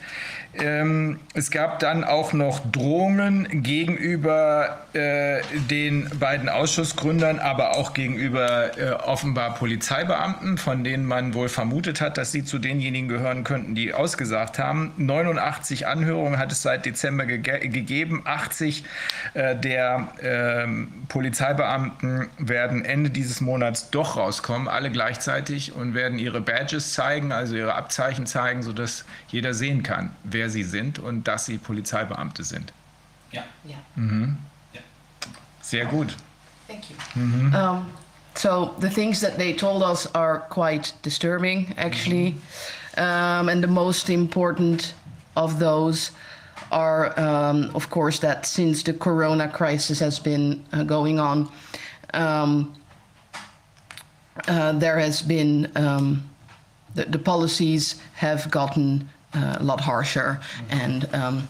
Ähm, 0.55 1.19
es 1.33 1.51
gab 1.51 1.79
dann 1.79 2.05
auch 2.05 2.35
noch 2.35 2.61
Drohungen 2.71 3.63
gegenüber 3.63 4.81
äh, 4.93 5.41
den 5.71 6.11
beiden 6.21 6.51
Ausschussgründern, 6.51 7.39
aber 7.39 7.77
auch 7.77 7.95
gegenüber 7.95 8.77
äh, 8.77 8.91
offenbar 8.91 9.55
Polizeibeamten, 9.55 10.59
von 10.59 10.85
denen 10.85 11.07
man 11.07 11.33
wohl 11.33 11.49
vermutet 11.49 12.03
hat, 12.03 12.19
dass 12.19 12.33
sie 12.33 12.45
zu 12.45 12.59
denjenigen 12.59 13.09
gehören 13.09 13.45
könnten, 13.45 13.75
die 13.75 13.95
ausgesagt 13.95 14.59
haben. 14.59 14.93
89 14.99 15.87
Anhörungen 15.87 16.39
hat 16.39 16.53
es 16.53 16.61
seit 16.61 16.85
Dezember 16.85 17.25
ge 17.25 17.39
gegeben. 17.69 18.23
80 18.25 18.85
äh, 19.33 19.57
der 19.57 20.09
ähm, 20.23 20.93
Polizeibeamten 21.09 22.29
werden 22.37 22.85
Ende 22.85 23.09
dieses 23.09 23.41
Monats 23.41 23.91
doch 23.91 24.19
rauskommen, 24.19 24.69
alle 24.69 24.91
gleichzeitig 24.91 25.73
und 25.73 25.95
werden 25.95 26.19
ihre 26.19 26.43
Badges 26.43 26.93
zeigen, 26.93 27.33
also 27.33 27.57
ihre 27.57 27.75
Abzeichen 27.75 28.27
zeigen, 28.27 28.63
sodass 28.63 29.07
jeder 29.29 29.55
sehen 29.55 29.83
kann, 29.83 30.11
wer 30.25 30.42
sie 30.49 30.65
sind 30.65 30.99
und 30.99 31.29
dass 31.29 31.47
sie 31.47 31.59
Polizeibeamte 31.59 32.45
sind. 32.45 32.73
Ja. 33.31 33.45
Yeah. 33.67 33.79
Mhm. 33.97 34.39
Sehr 35.61 35.87
gut. 35.87 36.15
Thank 36.67 36.91
you. 36.91 36.97
Um, 37.57 37.93
so 38.35 38.75
the 38.79 38.91
things 38.91 39.21
that 39.21 39.39
they 39.39 39.53
told 39.53 39.83
us 39.83 40.07
are 40.15 40.41
quite 40.49 40.93
disturbing, 41.03 41.75
actually, 41.77 42.35
um, 42.97 43.49
and 43.49 43.63
the 43.63 43.69
most 43.69 44.11
important 44.11 44.95
of 45.37 45.59
those 45.59 46.11
are, 46.71 47.19
um, 47.19 47.71
of 47.75 47.91
course, 47.91 48.19
that 48.21 48.47
since 48.47 48.83
the 48.83 48.93
Corona 48.93 49.49
crisis 49.49 50.01
has 50.01 50.19
been 50.19 50.65
uh, 50.73 50.83
going 50.83 51.21
on, 51.21 51.49
um, 52.15 52.75
uh, 54.49 54.73
there 54.73 54.99
has 54.99 55.23
been 55.23 55.71
um, 55.77 56.29
the, 56.95 57.05
the 57.05 57.19
policies 57.19 58.01
have 58.15 58.51
gotten 58.51 59.09
uh, 59.35 59.57
a 59.61 59.63
lot 59.63 59.81
harsher, 59.81 60.41
and 60.69 61.09
um, 61.15 61.49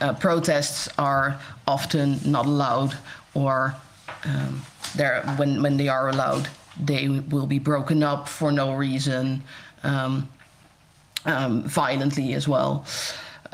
uh, 0.00 0.12
protests 0.14 0.88
are 0.98 1.38
often 1.66 2.18
not 2.24 2.46
allowed, 2.46 2.96
or 3.34 3.74
um, 4.24 4.62
when 5.36 5.62
when 5.62 5.76
they 5.76 5.88
are 5.88 6.08
allowed, 6.10 6.48
they 6.78 7.08
will 7.08 7.46
be 7.46 7.58
broken 7.58 8.02
up 8.02 8.28
for 8.28 8.52
no 8.52 8.74
reason, 8.74 9.42
um, 9.82 10.28
um, 11.24 11.62
violently 11.62 12.34
as 12.34 12.46
well. 12.46 12.84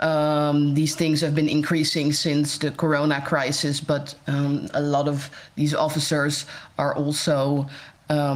Um, 0.01 0.74
these 0.74 0.95
things 0.95 1.20
have 1.20 1.35
been 1.35 1.49
increasing 1.49 2.12
since 2.12 2.59
the 2.59 2.70
corona 2.70 3.20
crisis, 3.20 3.81
but 3.81 4.14
um, 4.26 4.68
a 4.74 4.81
lot 4.81 5.09
of 5.09 5.31
these 5.57 5.74
officers 5.74 6.47
are 6.79 6.95
also 6.95 7.68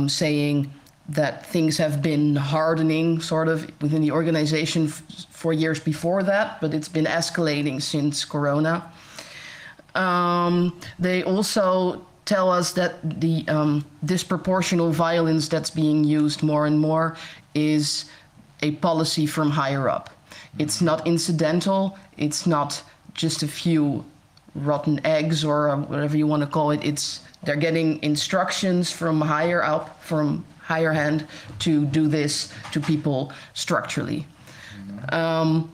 saying 0.07 0.71
that 1.13 1.45
things 1.47 1.77
have 1.77 2.01
been 2.01 2.35
hardening 2.35 3.21
sort 3.21 3.49
of 3.49 3.71
within 3.83 4.01
the 4.01 4.11
organization 4.11 4.89
for 4.89 5.53
years 5.53 5.79
before 5.79 6.23
that, 6.23 6.61
but 6.61 6.73
it's 6.73 6.89
been 6.89 7.05
escalating 7.05 7.81
since 7.83 8.25
corona. 8.25 8.91
Um, 9.95 10.81
they 10.99 11.23
also 11.23 12.07
tell 12.25 12.51
us 12.51 12.73
that 12.73 13.21
the 13.21 13.45
um, 13.49 13.85
disproportional 14.07 14.91
violence 14.91 15.49
that's 15.49 15.71
being 15.71 16.03
used 16.03 16.43
more 16.43 16.67
and 16.67 16.81
more 16.81 17.17
is 17.55 18.07
a 18.63 18.71
policy 18.77 19.27
from 19.27 19.51
higher 19.51 19.91
up. 19.91 20.09
It's 20.59 20.81
not 20.81 21.07
incidental. 21.07 21.99
It's 22.17 22.47
not 22.47 22.83
just 23.13 23.43
a 23.43 23.49
few 23.49 24.05
rotten 24.55 25.05
eggs 25.05 25.45
or 25.45 25.69
uh, 25.69 25.77
whatever 25.77 26.17
you 26.17 26.27
want 26.27 26.43
to 26.43 26.47
call 26.47 26.71
it. 26.71 26.83
It's 26.83 27.21
they're 27.43 27.57
getting 27.57 28.03
instructions 28.03 28.91
from 28.91 29.21
higher 29.21 29.63
up, 29.63 30.03
from 30.03 30.45
higher 30.73 30.95
hand, 31.03 31.19
to 31.59 31.73
do 31.99 32.09
this 32.09 32.53
to 32.73 32.81
people 32.81 33.21
structurally. 33.55 34.27
Um, 35.13 35.71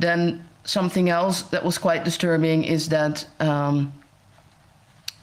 then 0.00 0.22
something 0.64 1.08
else 1.08 1.42
that 1.52 1.62
was 1.64 1.78
quite 1.78 2.04
disturbing 2.04 2.64
is 2.64 2.88
that 2.88 3.26
um, 3.40 3.92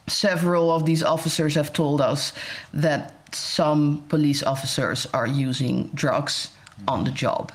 several 0.08 0.72
of 0.72 0.86
these 0.86 1.04
officers 1.04 1.56
have 1.56 1.72
told 1.72 2.00
us 2.02 2.34
that 2.74 3.14
some 3.36 4.04
police 4.10 4.42
officers 4.54 5.08
are 5.14 5.28
using 5.28 5.90
drugs 5.94 6.50
on 6.88 7.04
the 7.04 7.12
job, 7.12 7.52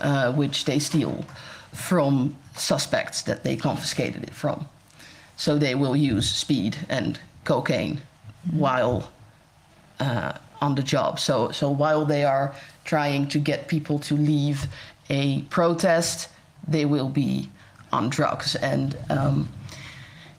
uh, 0.00 0.32
which 0.32 0.64
they 0.64 0.78
steal 0.78 1.24
from 1.72 2.36
suspects 2.54 3.22
that 3.22 3.42
they 3.42 3.56
confiscated 3.56 4.22
it 4.22 4.34
from. 4.34 4.66
So 5.36 5.58
they 5.58 5.74
will 5.74 5.96
use 5.96 6.26
speed 6.30 6.76
and 6.88 7.20
cocaine 7.44 8.00
while 8.50 9.10
uh, 10.00 10.32
on 10.60 10.74
the 10.74 10.82
job. 10.82 11.18
So, 11.18 11.50
so 11.50 11.70
while 11.70 12.04
they 12.04 12.24
are 12.24 12.54
trying 12.84 13.28
to 13.28 13.38
get 13.38 13.68
people 13.68 13.98
to 14.00 14.16
leave 14.16 14.66
a 15.10 15.42
protest, 15.42 16.28
they 16.66 16.84
will 16.84 17.08
be 17.08 17.50
on 17.92 18.08
drugs. 18.08 18.56
And 18.56 18.96
um, 19.10 19.48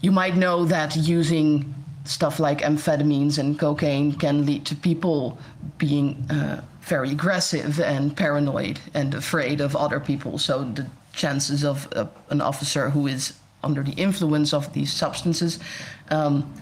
you 0.01 0.11
might 0.11 0.35
know 0.35 0.65
that 0.65 0.95
using 0.95 1.73
stuff 2.05 2.39
like 2.39 2.61
amphetamines 2.61 3.37
and 3.37 3.59
cocaine 3.59 4.13
can 4.13 4.45
lead 4.45 4.65
to 4.65 4.75
people 4.75 5.37
being 5.77 6.25
uh, 6.29 6.61
very 6.81 7.11
aggressive 7.11 7.79
and 7.81 8.15
paranoid 8.15 8.79
and 8.93 9.13
afraid 9.13 9.59
of 9.61 9.75
other 9.75 9.99
people. 9.99 10.37
So 10.37 10.63
the 10.63 10.87
chances 11.13 11.63
of 11.65 11.87
uh, 11.93 12.05
an 12.29 12.41
officer 12.41 12.89
who 12.89 13.07
is 13.07 13.33
under 13.63 13.83
the 13.83 13.91
influence 13.93 14.53
of 14.53 14.71
these 14.73 14.93
substances 14.93 15.59
um, 16.09 16.53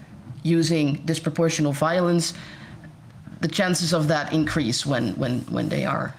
using 0.42 0.98
disproportional 1.04 1.72
violence, 1.72 2.34
the 3.40 3.48
chances 3.48 3.92
of 3.92 4.08
that 4.08 4.32
increase 4.32 4.86
when, 4.86 5.14
when, 5.16 5.40
when 5.42 5.68
they 5.68 5.84
are 5.84 6.14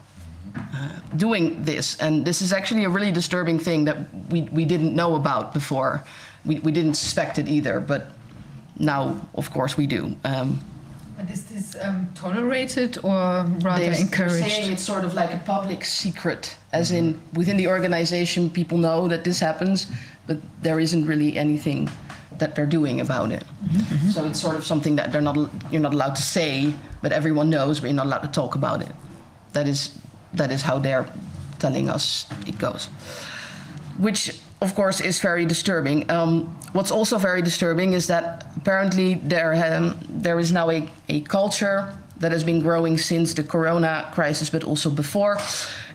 uh, 0.56 0.90
doing 1.16 1.64
this. 1.64 1.98
And 1.98 2.26
this 2.26 2.42
is 2.42 2.54
actually 2.54 2.84
a 2.84 2.90
really 2.90 3.12
disturbing 3.12 3.60
thing 3.60 3.86
that 3.86 3.98
we, 4.30 4.44
we 4.44 4.66
didn't 4.66 4.96
know 4.96 5.16
about 5.16 5.54
before. 5.54 6.04
We, 6.46 6.60
we 6.60 6.72
didn't 6.72 6.96
suspect 6.96 7.40
it 7.40 7.48
either, 7.48 7.80
but 7.80 8.12
now, 8.80 9.20
of 9.36 9.52
course, 9.52 9.78
we 9.78 9.88
do. 9.88 10.16
Um, 10.24 10.62
and 11.18 11.32
is 11.32 11.46
this 11.46 11.76
um, 11.82 12.10
tolerated 12.14 13.00
or 13.04 13.46
rather 13.62 13.86
they're, 13.86 14.00
encouraged? 14.00 14.46
Saying 14.46 14.72
it's 14.72 14.84
sort 14.84 15.04
of 15.04 15.16
like 15.16 15.34
a 15.34 15.40
public 15.40 15.84
secret, 15.84 16.56
as 16.74 16.92
in 16.92 17.20
within 17.34 17.58
the 17.58 17.68
organization, 17.68 18.52
people 18.52 18.78
know 18.78 19.08
that 19.08 19.24
this 19.24 19.40
happens, 19.40 19.88
but 20.28 20.38
there 20.62 20.80
isn't 20.80 21.08
really 21.08 21.36
anything 21.36 21.90
that 22.40 22.56
they're 22.56 22.66
doing 22.66 23.02
about 23.02 23.32
it. 23.32 23.44
Mm-hmm. 23.64 24.10
So 24.10 24.26
it's 24.26 24.40
sort 24.40 24.56
of 24.56 24.66
something 24.66 24.96
that 24.96 25.12
they're 25.12 25.22
not 25.22 25.38
you're 25.72 25.82
not 25.82 25.94
allowed 25.94 26.16
to 26.16 26.22
say, 26.22 26.74
but 27.02 27.12
everyone 27.12 27.50
knows, 27.50 27.80
but 27.80 27.88
you're 27.88 27.96
not 27.96 28.06
allowed 28.06 28.24
to 28.24 28.32
talk 28.42 28.56
about 28.56 28.82
it. 28.82 28.92
That 29.54 29.68
is 29.68 29.98
that 30.34 30.52
is 30.52 30.62
how 30.62 30.80
they're 30.80 31.08
telling 31.60 31.90
us 31.90 32.26
it 32.46 32.58
goes, 32.58 32.90
which 33.98 34.40
of 34.62 34.76
course 34.76 35.02
is 35.02 35.20
very 35.20 35.46
disturbing. 35.46 36.10
Um, 36.10 36.56
what's 36.74 36.92
also 36.92 37.18
very 37.18 37.42
disturbing 37.42 37.94
is 37.94 38.08
that 38.08 38.46
apparently 38.56 39.16
there 39.16 39.54
um, 39.54 40.00
there 40.10 40.40
is 40.40 40.52
now 40.52 40.70
a, 40.70 40.90
a 41.10 41.22
culture 41.22 41.94
that 42.20 42.32
has 42.32 42.44
been 42.44 42.62
growing 42.62 42.98
since 42.98 43.34
the 43.34 43.44
corona 43.44 44.10
crisis, 44.14 44.50
but 44.50 44.64
also 44.64 44.90
before, 44.90 45.38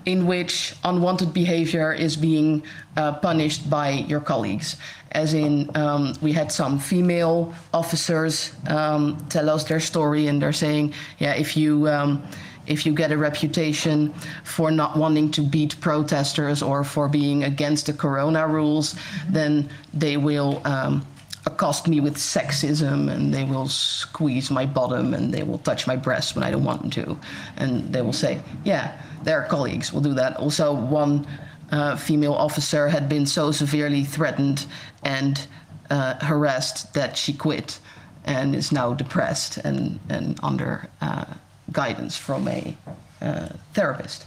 in 0.05 0.27
which 0.27 0.75
unwanted 0.85 1.33
behavior 1.33 1.93
is 1.93 2.17
being 2.17 2.63
uh, 2.97 3.13
punished 3.13 3.69
by 3.69 3.91
your 3.91 4.21
colleagues. 4.21 4.77
As 5.13 5.35
in, 5.35 5.71
um, 5.77 6.15
we 6.23 6.33
had 6.33 6.51
some 6.51 6.79
female 6.79 7.55
officers 7.73 8.53
um, 8.69 9.25
tell 9.29 9.51
us 9.51 9.65
their 9.65 9.81
story, 9.81 10.27
and 10.27 10.41
they're 10.41 10.53
saying, 10.53 10.95
yeah, 11.19 11.35
if 11.35 11.57
you 11.57 11.87
um, 11.89 12.23
if 12.67 12.87
you 12.87 12.95
get 12.95 13.11
a 13.13 13.19
reputation 13.19 14.13
for 14.45 14.71
not 14.71 14.97
wanting 14.97 15.31
to 15.33 15.43
beat 15.43 15.81
protesters 15.81 16.63
or 16.63 16.85
for 16.85 17.09
being 17.09 17.45
against 17.45 17.87
the 17.87 17.93
corona 17.93 18.47
rules, 18.47 18.95
then 19.29 19.69
they 19.93 20.17
will 20.17 20.63
um, 20.65 21.05
accost 21.47 21.89
me 21.89 22.01
with 22.01 22.17
sexism 22.17 23.11
and 23.11 23.35
they 23.35 23.45
will 23.45 23.69
squeeze 23.69 24.51
my 24.51 24.65
bottom 24.65 25.13
and 25.13 25.35
they 25.35 25.43
will 25.43 25.59
touch 25.59 25.87
my 25.87 25.97
breast 25.97 26.37
when 26.37 26.45
I 26.45 26.51
don't 26.51 26.65
want 26.65 26.83
them 26.83 26.91
to. 26.91 27.19
And 27.57 27.93
they 27.93 28.03
will 28.03 28.13
say, 28.13 28.41
yeah, 28.65 29.01
their 29.25 29.43
colleagues 29.45 29.93
will 29.93 30.01
do 30.01 30.15
that. 30.15 30.37
Also, 30.37 30.73
one 30.73 31.27
uh, 31.73 31.97
female 31.97 32.35
officer 32.35 32.89
had 32.89 33.09
been 33.09 33.27
so 33.27 33.51
severely 33.51 34.05
threatened 34.05 34.67
and 35.03 35.47
uh, 35.91 36.15
harassed 36.25 36.95
that 36.95 37.17
she 37.17 37.33
quit 37.33 37.81
and 38.25 38.55
is 38.55 38.71
now 38.71 38.95
depressed 38.95 39.59
and, 39.59 39.99
and 40.09 40.39
under 40.43 40.89
uh, 41.01 41.25
guidance 41.73 42.17
from 42.17 42.47
a 42.47 42.77
uh, 43.21 43.49
therapist. 43.73 44.27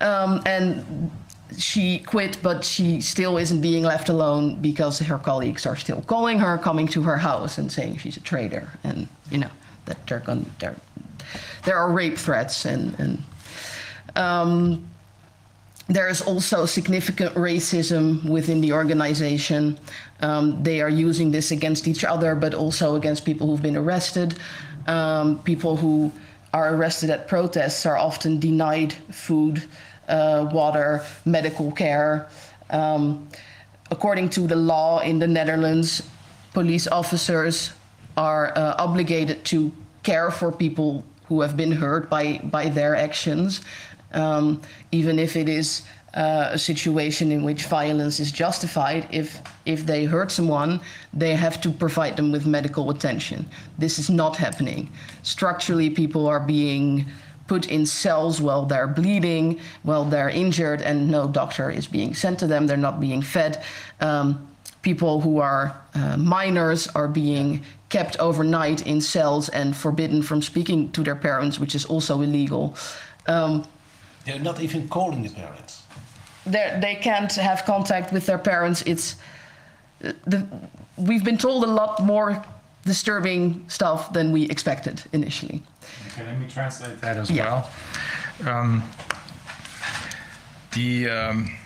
Um, 0.00 0.42
and 0.44 1.10
she 1.56 2.00
quit, 2.00 2.38
but 2.42 2.64
she 2.64 3.00
still 3.00 3.38
isn't 3.38 3.60
being 3.60 3.84
left 3.84 4.08
alone 4.08 4.56
because 4.56 4.98
her 4.98 5.18
colleagues 5.18 5.66
are 5.66 5.76
still 5.76 6.02
calling 6.02 6.38
her, 6.38 6.58
coming 6.58 6.88
to 6.88 7.02
her 7.02 7.16
house, 7.16 7.58
and 7.58 7.70
saying 7.70 7.98
she's 7.98 8.16
a 8.16 8.20
traitor, 8.20 8.72
and 8.84 9.06
you 9.30 9.38
know 9.38 9.50
that 9.84 10.04
they're 10.06 10.20
going. 10.20 10.50
There, 10.58 10.76
there 11.64 11.76
are 11.76 11.92
rape 11.92 12.16
threats, 12.16 12.64
and 12.64 12.98
and 12.98 13.22
um, 14.16 14.88
there 15.92 16.08
is 16.08 16.22
also 16.22 16.64
significant 16.64 17.34
racism 17.34 18.24
within 18.24 18.60
the 18.60 18.72
organization. 18.72 19.78
Um, 20.20 20.62
they 20.62 20.80
are 20.80 20.88
using 20.88 21.30
this 21.30 21.50
against 21.50 21.86
each 21.86 22.04
other, 22.04 22.34
but 22.34 22.54
also 22.54 22.96
against 22.96 23.24
people 23.24 23.46
who've 23.46 23.62
been 23.62 23.76
arrested, 23.76 24.38
um, 24.86 25.38
people 25.42 25.76
who 25.76 26.10
are 26.54 26.74
arrested 26.74 27.10
at 27.10 27.28
protests 27.28 27.84
are 27.86 27.96
often 27.96 28.38
denied 28.38 28.92
food, 29.10 29.62
uh, 30.08 30.48
water, 30.52 31.04
medical 31.24 31.72
care. 31.72 32.28
Um, 32.70 33.28
according 33.90 34.30
to 34.30 34.46
the 34.46 34.56
law 34.56 35.00
in 35.00 35.18
the 35.18 35.26
Netherlands, 35.26 36.02
police 36.52 36.86
officers 36.86 37.72
are 38.16 38.56
uh, 38.56 38.74
obligated 38.78 39.44
to 39.46 39.72
care 40.02 40.30
for 40.30 40.52
people 40.52 41.04
who 41.32 41.40
have 41.40 41.56
been 41.56 41.72
hurt 41.72 42.10
by, 42.10 42.38
by 42.44 42.68
their 42.68 42.94
actions, 42.94 43.62
um, 44.14 44.60
even 44.90 45.18
if 45.18 45.36
it 45.36 45.48
is 45.48 45.82
uh, 46.14 46.50
a 46.52 46.58
situation 46.58 47.32
in 47.32 47.42
which 47.42 47.64
violence 47.64 48.20
is 48.20 48.30
justified, 48.30 49.08
if 49.10 49.40
if 49.64 49.86
they 49.86 50.04
hurt 50.04 50.30
someone, 50.30 50.80
they 51.14 51.34
have 51.34 51.60
to 51.60 51.70
provide 51.70 52.16
them 52.16 52.32
with 52.32 52.46
medical 52.46 52.90
attention. 52.90 53.48
This 53.78 53.98
is 53.98 54.10
not 54.10 54.36
happening. 54.36 54.90
Structurally, 55.22 55.88
people 55.88 56.26
are 56.26 56.40
being 56.40 57.06
put 57.46 57.68
in 57.68 57.86
cells 57.86 58.40
while 58.40 58.64
they're 58.64 58.86
bleeding, 58.86 59.60
while 59.82 60.04
they're 60.04 60.30
injured, 60.30 60.82
and 60.82 61.10
no 61.10 61.28
doctor 61.28 61.70
is 61.70 61.86
being 61.86 62.14
sent 62.14 62.38
to 62.38 62.46
them. 62.46 62.66
They're 62.66 62.76
not 62.76 63.00
being 63.00 63.22
fed. 63.22 63.62
Um, 64.00 64.48
people 64.82 65.20
who 65.20 65.38
are 65.38 65.80
uh, 65.94 66.16
minors 66.16 66.88
are 66.88 67.08
being 67.08 67.62
kept 67.88 68.18
overnight 68.18 68.86
in 68.86 69.00
cells 69.00 69.48
and 69.50 69.76
forbidden 69.76 70.22
from 70.22 70.42
speaking 70.42 70.90
to 70.92 71.02
their 71.02 71.16
parents, 71.16 71.58
which 71.58 71.74
is 71.74 71.84
also 71.84 72.20
illegal. 72.20 72.76
Um, 73.26 73.64
they're 74.24 74.38
not 74.38 74.60
even 74.60 74.88
calling 74.88 75.22
the 75.22 75.30
parents 75.30 75.82
they 76.44 76.98
can't 77.00 77.32
have 77.34 77.64
contact 77.64 78.12
with 78.12 78.26
their 78.26 78.38
parents. 78.38 78.82
It's 78.82 79.16
the, 80.00 80.44
we've 80.96 81.24
been 81.24 81.38
told 81.38 81.64
a 81.64 81.68
lot 81.68 82.02
more 82.02 82.44
disturbing 82.84 83.64
stuff 83.68 84.12
than 84.12 84.32
we 84.32 84.48
expected 84.50 85.02
initially. 85.12 85.62
Okay, 86.08 86.26
let 86.26 86.38
me 86.38 86.48
translate 86.48 87.00
that 87.00 87.16
as 87.16 87.30
yeah. 87.30 87.44
well. 87.44 87.70
Um, 88.44 88.82
the 90.72 91.08
um, 91.08 91.56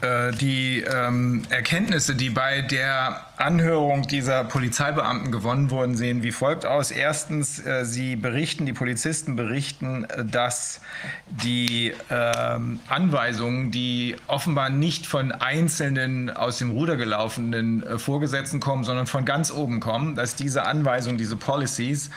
Äh, 0.00 0.30
die 0.30 0.84
ähm, 0.88 1.42
Erkenntnisse, 1.50 2.14
die 2.14 2.30
bei 2.30 2.62
der 2.62 3.26
Anhörung 3.38 4.02
dieser 4.02 4.44
Polizeibeamten 4.44 5.30
gewonnen 5.30 5.70
wurden, 5.70 5.96
sehen 5.96 6.22
wie 6.22 6.32
folgt 6.32 6.66
aus. 6.66 6.90
Erstens, 6.90 7.64
äh, 7.64 7.84
sie 7.84 8.16
berichten, 8.16 8.66
die 8.66 8.72
Polizisten 8.72 9.36
berichten, 9.36 10.04
äh, 10.04 10.24
dass 10.24 10.80
die 11.28 11.92
ähm, 12.10 12.80
Anweisungen, 12.88 13.70
die 13.70 14.16
offenbar 14.26 14.70
nicht 14.70 15.06
von 15.06 15.30
einzelnen 15.32 16.30
aus 16.30 16.58
dem 16.58 16.70
Ruder 16.70 16.96
gelaufenen 16.96 17.84
äh, 17.84 17.98
Vorgesetzten 17.98 18.58
kommen, 18.58 18.84
sondern 18.84 19.06
von 19.06 19.24
ganz 19.24 19.52
oben 19.52 19.80
kommen, 19.80 20.16
dass 20.16 20.34
diese 20.34 20.64
Anweisungen, 20.64 21.16
diese 21.16 21.36
Policies 21.36 22.10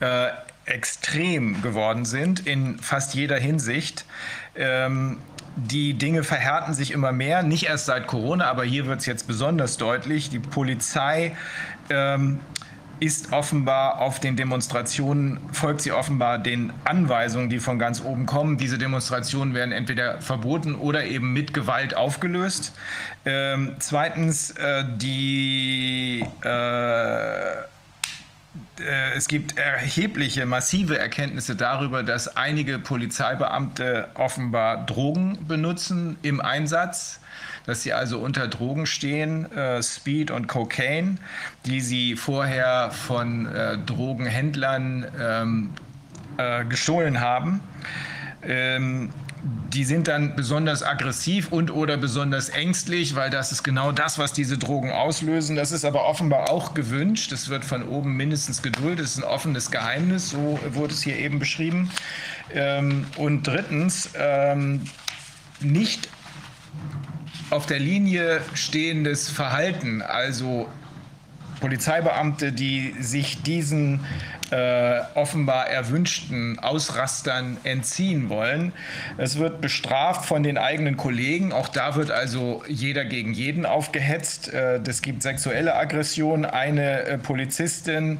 äh, 0.00 0.28
extrem 0.66 1.62
geworden 1.62 2.04
sind 2.04 2.46
in 2.46 2.78
fast 2.78 3.14
jeder 3.14 3.38
Hinsicht. 3.38 4.04
Ähm, 4.54 5.18
die 5.56 5.94
Dinge 5.94 6.22
verhärten 6.22 6.74
sich 6.74 6.90
immer 6.92 7.12
mehr, 7.12 7.42
nicht 7.42 7.64
erst 7.64 7.86
seit 7.86 8.06
Corona, 8.06 8.46
aber 8.46 8.64
hier 8.64 8.86
wird 8.86 9.00
es 9.00 9.06
jetzt 9.06 9.26
besonders 9.26 9.78
deutlich. 9.78 10.28
Die 10.28 10.38
Polizei 10.38 11.34
ähm, 11.88 12.40
ist 13.00 13.32
offenbar 13.32 14.00
auf 14.00 14.20
den 14.20 14.36
Demonstrationen, 14.36 15.40
folgt 15.52 15.82
sie 15.82 15.92
offenbar 15.92 16.38
den 16.38 16.72
Anweisungen, 16.84 17.50
die 17.50 17.58
von 17.58 17.78
ganz 17.78 18.02
oben 18.02 18.26
kommen. 18.26 18.58
Diese 18.58 18.78
Demonstrationen 18.78 19.54
werden 19.54 19.72
entweder 19.72 20.20
verboten 20.20 20.74
oder 20.74 21.04
eben 21.04 21.32
mit 21.32 21.52
Gewalt 21.52 21.96
aufgelöst. 21.96 22.74
Ähm, 23.24 23.76
zweitens, 23.78 24.50
äh, 24.52 24.84
die 24.96 26.24
äh, 26.42 27.56
es 29.16 29.28
gibt 29.28 29.58
erhebliche, 29.58 30.46
massive 30.46 30.98
Erkenntnisse 30.98 31.56
darüber, 31.56 32.02
dass 32.02 32.36
einige 32.36 32.78
Polizeibeamte 32.78 34.08
offenbar 34.14 34.84
Drogen 34.86 35.46
benutzen 35.46 36.16
im 36.22 36.40
Einsatz. 36.40 37.20
dass 37.66 37.82
sie 37.82 37.92
also 37.92 38.20
unter 38.20 38.46
Drogen 38.46 38.86
stehen, 38.86 39.50
äh, 39.52 39.82
Speed 39.82 40.30
und 40.30 40.46
Cocaine, 40.46 41.16
die 41.66 41.80
sie 41.80 42.14
vorher 42.14 42.92
von 42.92 43.46
äh, 43.46 43.76
Drogenhändlern 43.78 45.06
ähm, 45.20 45.70
äh, 46.36 46.64
gestohlen 46.64 47.20
haben. 47.20 47.60
Die 49.42 49.84
sind 49.84 50.08
dann 50.08 50.34
besonders 50.34 50.82
aggressiv 50.82 51.52
und 51.52 51.70
oder 51.70 51.96
besonders 51.96 52.48
ängstlich, 52.48 53.14
weil 53.14 53.30
das 53.30 53.52
ist 53.52 53.62
genau 53.62 53.92
das, 53.92 54.18
was 54.18 54.32
diese 54.32 54.58
Drogen 54.58 54.90
auslösen. 54.90 55.56
Das 55.56 55.72
ist 55.72 55.84
aber 55.84 56.06
offenbar 56.06 56.50
auch 56.50 56.74
gewünscht. 56.74 57.32
Das 57.32 57.48
wird 57.48 57.64
von 57.64 57.86
oben 57.86 58.16
mindestens 58.16 58.62
geduldet. 58.62 59.00
Das 59.00 59.12
ist 59.12 59.18
ein 59.18 59.24
offenes 59.24 59.70
Geheimnis, 59.70 60.30
so 60.30 60.58
wurde 60.70 60.94
es 60.94 61.02
hier 61.02 61.18
eben 61.18 61.38
beschrieben. 61.38 61.90
Ähm, 62.52 63.06
und 63.16 63.46
drittens, 63.46 64.10
ähm, 64.18 64.82
nicht 65.60 66.08
auf 67.50 67.66
der 67.66 67.78
Linie 67.78 68.40
stehendes 68.54 69.28
Verhalten, 69.30 70.02
also 70.02 70.68
Polizeibeamte, 71.60 72.52
die 72.52 72.94
sich 73.00 73.42
diesen 73.42 74.00
äh, 74.50 75.00
offenbar 75.14 75.68
erwünschten 75.68 76.58
Ausrastern 76.58 77.56
entziehen 77.64 78.28
wollen. 78.28 78.72
Es 79.16 79.38
wird 79.38 79.60
bestraft 79.60 80.24
von 80.24 80.42
den 80.42 80.58
eigenen 80.58 80.96
Kollegen. 80.96 81.52
Auch 81.52 81.68
da 81.68 81.96
wird 81.96 82.10
also 82.10 82.62
jeder 82.68 83.04
gegen 83.04 83.32
jeden 83.32 83.66
aufgehetzt. 83.66 84.52
Äh, 84.52 84.80
das 84.80 85.02
gibt 85.02 85.22
sexuelle 85.22 85.74
Aggression. 85.74 86.44
Eine 86.44 87.00
äh, 87.00 87.18
Polizistin 87.18 88.18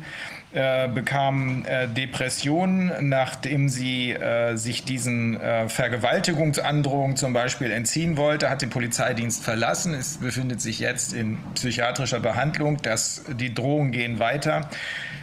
äh, 0.52 0.88
bekam 0.88 1.64
äh, 1.66 1.86
Depressionen, 1.86 3.08
nachdem 3.08 3.68
sie 3.68 4.16
sich 4.54 4.84
diesen 4.84 5.38
Vergewaltigungsandrohungen 5.68 7.16
zum 7.16 7.32
Beispiel 7.32 7.70
entziehen 7.70 8.16
wollte, 8.16 8.48
hat 8.50 8.62
den 8.62 8.70
Polizeidienst 8.70 9.44
verlassen, 9.44 9.94
es 9.94 10.18
befindet 10.18 10.60
sich 10.60 10.78
jetzt 10.78 11.12
in 11.12 11.38
psychiatrischer 11.54 12.20
Behandlung. 12.20 12.78
Das, 12.82 13.22
die 13.38 13.52
Drohungen 13.52 13.92
gehen 13.92 14.18
weiter. 14.18 14.68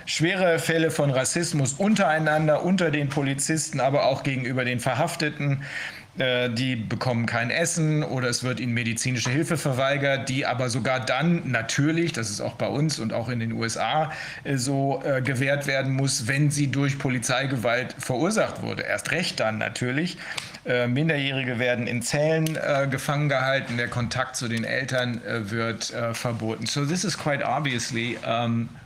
Schwere 0.06 0.60
Fälle 0.60 0.92
von 0.92 1.12
Rassismus 1.12 1.74
untereinander, 1.74 2.64
unter 2.64 2.92
den 2.92 3.10
Polizisten, 3.10 3.80
aber 3.80 4.06
auch 4.06 4.24
gegenüber 4.24 4.66
den 4.66 4.80
Verhafteten 4.80 5.64
äh, 6.18 6.50
die 6.52 6.76
bekommen 6.76 7.26
kein 7.26 7.50
Essen 7.50 8.04
oder 8.04 8.30
es 8.30 8.44
wird 8.44 8.60
ihnen 8.60 8.74
medizinische 8.74 9.32
Hilfe 9.32 9.58
verweigert, 9.58 10.30
die 10.30 10.46
aber 10.46 10.70
sogar 10.70 11.00
dann 11.00 11.50
natürlich, 11.50 12.12
das 12.12 12.30
ist 12.30 12.40
auch 12.40 12.54
bei 12.54 12.68
uns 12.68 13.00
und 13.00 13.14
auch 13.14 13.30
in 13.30 13.40
den 13.40 13.54
USA 13.54 14.12
äh, 14.44 14.58
so 14.58 15.02
äh, 15.04 15.24
gewährt 15.24 15.66
werden 15.66 15.94
muss, 15.94 16.28
wenn 16.28 16.52
sie 16.52 16.68
durch 16.68 17.00
Polizeigewalt 17.00 17.96
verursacht 17.98 18.62
wurde. 18.62 18.84
Erst 18.84 19.10
recht 19.10 19.40
dann 19.40 19.58
natürlich. 19.58 20.18
Äh, 20.66 20.88
Minderjährige 20.88 21.58
werden 21.58 21.88
in 21.88 22.04
Zellen 22.04 22.58
gefangen 22.90 23.28
gehalten, 23.28 23.78
der 23.78 23.88
Kontakt 23.88 24.36
zu 24.36 24.48
den 24.48 24.64
Eltern 24.64 25.22
wird 25.26 25.94
verboten. 26.14 26.66
So 26.66 26.86
this 26.86 27.04
is 27.04 27.18
quite 27.18 27.44
obviously 27.46 28.18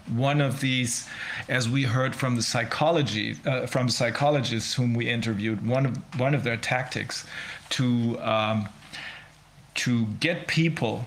one 0.09 0.41
of 0.41 0.59
these, 0.61 1.07
as 1.49 1.67
we 1.69 1.83
heard 1.83 2.15
from 2.15 2.35
the 2.35 2.43
psychology, 2.43 3.35
from 3.67 3.89
psychologists 3.89 4.73
whom 4.73 4.93
we 4.93 5.09
interviewed, 5.09 5.65
one 5.65 5.85
of 5.85 6.19
one 6.19 6.33
of 6.33 6.43
their 6.43 6.57
tactics 6.57 7.25
to 7.71 8.19
um, 8.21 8.69
to 9.75 10.05
get 10.19 10.47
people 10.47 11.05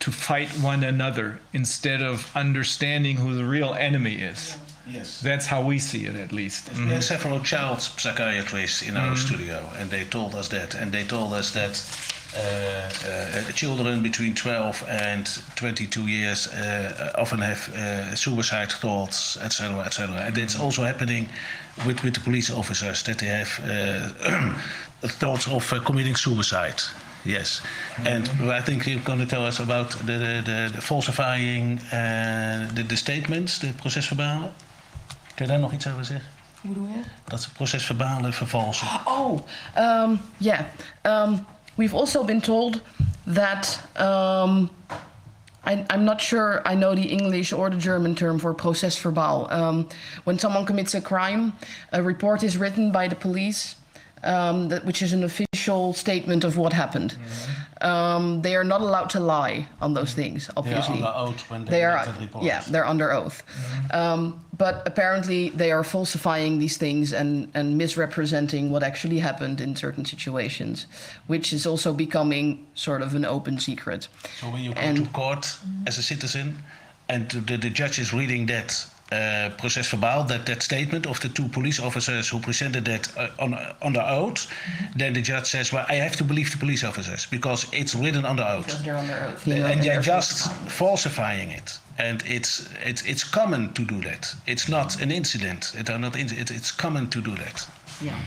to 0.00 0.12
fight 0.12 0.50
one 0.60 0.84
another 0.84 1.40
instead 1.52 2.02
of 2.02 2.30
understanding 2.36 3.16
who 3.16 3.34
the 3.34 3.44
real 3.44 3.74
enemy 3.74 4.16
is. 4.16 4.56
Yes. 4.86 5.20
That's 5.20 5.46
how 5.46 5.62
we 5.62 5.78
see 5.78 6.04
it, 6.04 6.14
at 6.14 6.30
least. 6.30 6.70
We 6.74 6.86
had 6.88 7.02
several 7.02 7.40
child 7.40 7.80
psychiatrists 7.80 8.82
in 8.82 8.98
our 8.98 9.16
studio, 9.16 9.66
and 9.78 9.90
they 9.90 10.04
told 10.04 10.34
us 10.34 10.48
that. 10.48 10.74
And 10.74 10.92
they 10.92 11.04
told 11.04 11.32
us 11.32 11.52
that 11.52 11.70
uh, 11.70 11.72
uh, 11.72 12.23
children 13.54 14.02
between 14.02 14.34
12 14.34 14.84
and 14.88 15.26
22 15.54 16.06
years 16.06 16.48
uh, 16.48 17.12
often 17.18 17.40
have 17.40 17.68
uh, 17.74 18.14
suicide 18.14 18.72
thoughts, 18.72 19.36
etc., 19.36 19.80
etc. 19.80 20.16
And 20.16 20.36
it's 20.38 20.58
also 20.58 20.82
happening 20.82 21.28
with, 21.86 22.02
with 22.02 22.14
the 22.14 22.20
police 22.20 22.50
officers 22.50 23.02
that 23.02 23.18
they 23.18 23.26
have 23.26 23.60
uh, 23.64 25.08
thoughts 25.08 25.46
of 25.46 25.72
uh, 25.72 25.80
committing 25.80 26.16
suicide. 26.16 26.82
Yes, 27.24 27.62
and 28.04 28.28
I 28.50 28.60
think 28.60 28.84
you're 28.86 29.00
going 29.00 29.18
to 29.20 29.26
tell 29.26 29.46
us 29.46 29.58
about 29.58 29.90
the, 29.90 30.18
the, 30.18 30.42
the, 30.44 30.70
the 30.74 30.80
falsifying 30.82 31.80
uh, 31.90 32.68
the, 32.74 32.82
the 32.82 32.96
statements, 32.96 33.58
de 33.58 33.72
procesverbalen. 33.72 34.52
Kun 35.34 35.46
je 35.46 35.52
daar 35.52 35.60
nog 35.60 35.72
iets 35.72 35.86
over 35.86 36.04
zeggen? 36.04 36.26
Hoe 36.60 36.72
bedoel 36.72 36.88
je? 36.88 37.02
Dat 37.24 37.42
ze 37.42 37.52
procesverbalen 37.52 38.32
vervalsen. 38.32 38.88
Oh, 39.04 39.46
um, 39.78 40.20
yeah. 40.36 40.60
Um, 41.02 41.46
we've 41.76 41.94
also 41.94 42.24
been 42.24 42.40
told 42.40 42.80
that 43.26 43.80
um, 43.96 44.70
I, 45.64 45.84
I'm 45.90 46.04
not 46.04 46.20
sure 46.20 46.62
I 46.64 46.74
know 46.74 46.94
the 46.94 47.02
English 47.02 47.52
or 47.52 47.70
the 47.70 47.76
German 47.76 48.14
term 48.14 48.38
for 48.38 48.54
procesverbaal. 48.54 49.50
Um, 49.50 49.88
when 50.24 50.38
someone 50.38 50.66
commits 50.66 50.94
a 50.94 51.00
crime, 51.00 51.52
a 51.92 52.02
report 52.02 52.42
is 52.42 52.56
written 52.56 52.92
by 52.92 53.08
the 53.08 53.16
police, 53.16 53.76
um, 54.22 54.68
that, 54.68 54.84
which 54.84 55.02
is 55.02 55.12
an 55.12 55.24
official 55.24 55.92
statement 55.94 56.44
of 56.44 56.56
what 56.56 56.72
happened. 56.72 57.16
Um, 57.84 58.40
they 58.42 58.56
are 58.56 58.64
not 58.64 58.80
allowed 58.80 59.10
to 59.10 59.20
lie 59.20 59.66
on 59.80 59.92
those 59.94 60.14
things, 60.14 60.48
obviously. 60.56 60.94
under 61.02 61.12
oath 61.14 61.50
when 61.50 61.64
they 61.66 61.70
they 61.70 61.84
are, 61.84 61.96
make 61.96 62.06
that 62.06 62.20
report. 62.20 62.44
yeah, 62.44 62.62
they're 62.70 62.86
under 62.86 63.12
oath. 63.12 63.42
Um, 63.92 64.42
but 64.56 64.82
apparently, 64.86 65.50
they 65.50 65.70
are 65.70 65.84
falsifying 65.84 66.58
these 66.58 66.78
things 66.78 67.12
and, 67.12 67.50
and 67.54 67.76
misrepresenting 67.76 68.70
what 68.70 68.82
actually 68.82 69.18
happened 69.18 69.60
in 69.60 69.76
certain 69.76 70.04
situations, 70.04 70.86
which 71.26 71.52
is 71.52 71.66
also 71.66 71.92
becoming 71.92 72.66
sort 72.74 73.02
of 73.02 73.14
an 73.14 73.24
open 73.26 73.58
secret. 73.58 74.08
So 74.40 74.48
when 74.50 74.62
you 74.64 74.72
go 74.74 74.80
And- 74.80 75.04
to 75.04 75.10
court 75.12 75.58
as 75.86 75.98
a 75.98 76.02
citizen 76.02 76.62
and 77.10 77.28
the, 77.30 77.58
the 77.58 77.70
judge 77.70 77.98
is 77.98 78.14
reading 78.14 78.46
that 78.46 78.86
uh, 79.12 79.50
procesverbaal, 79.58 80.26
that, 80.28 80.46
that 80.46 80.62
statement 80.62 81.06
of 81.06 81.20
the 81.20 81.28
two 81.28 81.46
police 81.48 81.78
officers 81.78 82.28
who 82.28 82.40
presented 82.40 82.84
that 82.84 83.16
uh, 83.16 83.28
on, 83.38 83.54
under 83.82 84.00
oath, 84.00 84.46
then 84.96 85.12
the 85.12 85.22
judge 85.22 85.46
says, 85.46 85.72
well, 85.72 85.84
I 85.88 85.96
have 85.96 86.16
to 86.16 86.24
believe 86.24 86.50
the 86.50 86.58
police 86.58 86.82
officers 86.84 87.26
because 87.26 87.66
it's 87.72 87.94
written 87.94 88.24
under 88.24 88.42
oath. 88.42 88.66
Because 88.66 88.82
they're 88.82 88.96
under 88.96 89.14
oath. 89.14 89.46
you 89.46 89.56
know, 89.56 89.66
and 89.66 89.82
they're 89.82 89.94
they're 89.94 90.02
just 90.02 90.50
falsifying 90.68 91.50
it. 91.50 91.78
And 91.98 92.24
it's, 92.26 92.68
it's, 92.84 93.02
it's 93.02 93.22
common 93.22 93.72
to 93.74 93.84
do 93.84 94.00
that. 94.02 94.34
It's 94.46 94.68
not 94.68 95.00
an 95.00 95.12
incident. 95.12 95.74
It 95.78 95.88
are 95.90 95.98
not, 95.98 96.16
in- 96.16 96.32
it, 96.32 96.50
it's 96.50 96.72
common 96.72 97.08
to 97.10 97.20
do 97.20 97.36
that. 97.36 97.66
Yeah. 98.00 98.18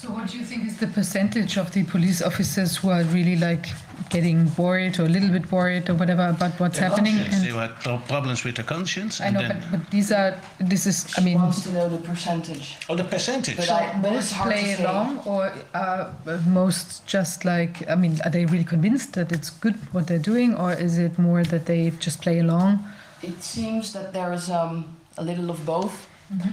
So, 0.00 0.10
what 0.10 0.28
do 0.30 0.38
you 0.38 0.44
think 0.44 0.64
is 0.64 0.76
the 0.76 0.86
percentage 0.86 1.56
of 1.56 1.72
the 1.72 1.82
police 1.82 2.22
officers 2.22 2.76
who 2.76 2.90
are 2.90 3.02
really 3.02 3.34
like 3.34 3.66
getting 4.10 4.48
worried 4.54 4.96
or 5.00 5.06
a 5.06 5.08
little 5.08 5.28
bit 5.28 5.50
worried 5.50 5.90
or 5.90 5.94
whatever 5.94 6.28
about 6.28 6.52
what's 6.60 6.78
happening? 6.78 7.16
Conscience. 7.16 7.42
They 7.42 7.48
And 7.50 7.58
had 7.58 7.74
pro- 7.80 7.98
problems 8.06 8.44
with 8.44 8.54
their 8.54 8.64
conscience. 8.64 9.20
I 9.20 9.26
and 9.26 9.34
know, 9.34 9.40
then, 9.48 9.60
but, 9.60 9.70
but 9.72 9.90
these 9.90 10.12
are 10.12 10.40
this 10.60 10.86
is 10.86 11.12
I 11.18 11.20
mean. 11.22 11.34
wants 11.42 11.64
to 11.64 11.72
know 11.72 11.88
the 11.88 11.98
percentage. 11.98 12.76
oh, 12.88 12.94
the 12.94 13.02
percentage. 13.02 13.56
But 13.56 13.70
I, 13.70 13.98
but 14.00 14.12
it's 14.12 14.30
most 14.30 14.32
hard 14.34 14.52
play 14.52 14.62
to 14.70 14.76
say. 14.76 14.84
along, 14.84 15.18
or 15.26 15.52
are 15.74 16.14
most 16.46 17.04
just 17.06 17.44
like? 17.44 17.90
I 17.90 17.96
mean, 17.96 18.20
are 18.24 18.30
they 18.30 18.44
really 18.46 18.68
convinced 18.74 19.14
that 19.14 19.32
it's 19.32 19.50
good 19.50 19.74
what 19.92 20.06
they're 20.06 20.26
doing, 20.32 20.54
or 20.54 20.72
is 20.74 20.98
it 20.98 21.18
more 21.18 21.42
that 21.42 21.66
they 21.66 21.90
just 21.98 22.22
play 22.22 22.38
along? 22.38 22.84
It 23.20 23.42
seems 23.42 23.92
that 23.94 24.12
there 24.12 24.32
is 24.32 24.48
um, 24.48 24.96
a 25.16 25.24
little 25.24 25.50
of 25.50 25.66
both, 25.66 26.06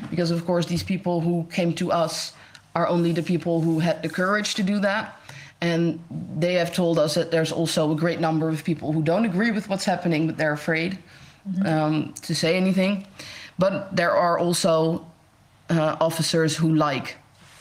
because 0.10 0.32
of 0.32 0.48
course 0.48 0.66
these 0.66 0.82
people 0.82 1.22
who 1.22 1.46
came 1.52 1.76
to 1.76 1.92
us 1.92 2.34
are 2.76 2.88
only 2.88 3.12
the 3.14 3.24
people 3.24 3.62
who 3.62 3.80
had 3.80 4.04
the 4.04 4.10
courage 4.10 4.56
to 4.56 4.64
do 4.64 4.80
that, 4.80 5.20
and 5.62 6.00
they 6.38 6.54
have 6.56 6.74
told 6.74 7.00
us 7.00 7.16
that 7.16 7.32
there's 7.32 7.52
also 7.52 7.92
a 7.94 7.96
great 7.96 8.20
number 8.20 8.50
of 8.50 8.64
people 8.64 8.92
who 8.92 9.02
don't 9.02 9.26
agree 9.26 9.52
with 9.52 9.70
what's 9.70 9.86
happening, 9.86 10.28
but 10.28 10.38
they're 10.38 10.54
afraid 10.54 10.98
um, 11.66 12.14
to 12.22 12.36
say 12.36 12.58
anything. 12.58 13.08
But 13.58 13.96
there 13.96 14.12
are 14.12 14.38
also 14.38 15.08
uh, 15.70 15.96
officers 16.02 16.56
who 16.58 16.76
like 16.76 17.16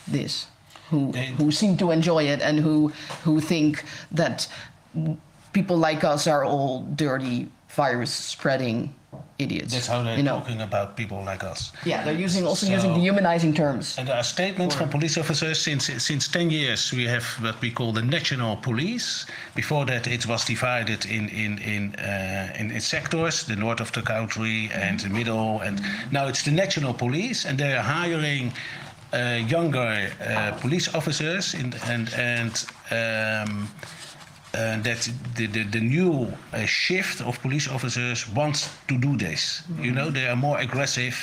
this, 0.08 0.48
who 0.90 1.12
They- 1.12 1.26
who 1.38 1.50
seem 1.52 1.76
to 1.78 1.92
enjoy 1.92 2.24
it, 2.24 2.40
and 2.42 2.58
who 2.58 2.88
who 3.22 3.40
think 3.40 3.84
that 4.10 4.48
people 5.52 5.76
like 5.76 6.02
us 6.02 6.26
are 6.26 6.44
all 6.44 6.82
dirty 6.96 7.48
virus 7.68 8.10
spreading 8.12 8.92
idiots. 9.38 9.72
That's 9.72 9.86
how 9.86 10.02
they're 10.02 10.16
you 10.16 10.22
know. 10.22 10.38
talking 10.38 10.60
about 10.60 10.96
people 10.96 11.22
like 11.24 11.42
us. 11.44 11.72
Yeah, 11.84 12.04
they're 12.04 12.22
using 12.24 12.46
also 12.46 12.66
So- 12.66 12.72
using 12.72 12.94
dehumanizing 12.94 13.54
terms. 13.54 13.98
And 13.98 14.08
there 14.08 14.16
are 14.16 14.24
statements 14.24 14.74
from 14.74 14.88
police 14.88 15.16
officers 15.18 15.58
since 15.60 15.84
since 16.02 16.28
10 16.28 16.50
years. 16.50 16.92
We 16.92 17.04
have 17.06 17.24
what 17.40 17.60
we 17.60 17.70
call 17.70 17.92
the 17.92 18.02
national 18.02 18.56
police. 18.56 19.26
Before 19.54 19.84
that, 19.86 20.06
it 20.06 20.26
was 20.26 20.44
divided 20.44 21.04
in 21.06 21.28
in 21.28 21.58
in 21.58 21.94
uh, 21.96 22.60
in, 22.60 22.70
in 22.70 22.80
sectors: 22.80 23.44
the 23.44 23.56
north 23.56 23.80
of 23.80 23.90
the 23.92 24.02
country 24.02 24.70
and 24.72 25.00
the 25.00 25.08
middle. 25.08 25.60
And 25.60 25.80
now 26.10 26.28
it's 26.28 26.42
the 26.42 26.52
national 26.52 26.94
police, 26.94 27.44
and 27.48 27.58
they 27.58 27.72
are 27.72 27.82
hiring 27.82 28.52
uh, 29.12 29.40
younger 29.46 30.10
uh, 30.20 30.52
police 30.60 30.88
officers. 30.94 31.54
In, 31.54 31.74
and 31.92 32.08
and 32.14 32.54
um, 32.90 33.68
uh, 34.54 34.80
that 34.82 35.10
the, 35.34 35.46
the, 35.46 35.64
the 35.64 35.80
new 35.80 36.32
uh, 36.52 36.64
shift 36.64 37.20
of 37.20 37.40
police 37.42 37.68
officers 37.68 38.28
wants 38.28 38.70
to 38.88 38.96
do 38.96 39.16
this. 39.16 39.62
You 39.80 39.90
know, 39.90 40.10
they 40.10 40.28
are 40.28 40.36
more 40.36 40.58
aggressive. 40.58 41.16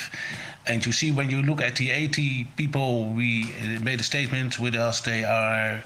And 0.66 0.84
you 0.84 0.92
see, 0.92 1.10
when 1.12 1.30
you 1.30 1.42
look 1.42 1.62
at 1.62 1.76
the 1.76 1.90
80 1.90 2.44
people 2.56 3.06
we 3.06 3.44
uh, 3.44 3.80
made 3.80 4.00
a 4.00 4.02
statement 4.04 4.58
with 4.60 4.74
us, 4.74 5.00
they 5.00 5.24
are 5.24 5.82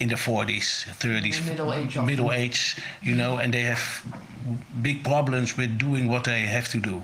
in 0.00 0.08
the 0.08 0.14
40s, 0.14 0.86
30s, 0.98 1.46
middle 1.46 1.72
age 1.72 1.98
middle 1.98 2.32
age, 2.32 2.76
you 3.02 3.14
know, 3.14 3.38
and 3.38 3.52
they 3.52 3.62
have 3.62 4.02
big 4.82 5.04
problems 5.04 5.56
with 5.56 5.78
doing 5.78 6.08
what 6.08 6.24
they 6.24 6.40
have 6.40 6.68
to 6.70 6.78
do. 6.78 7.02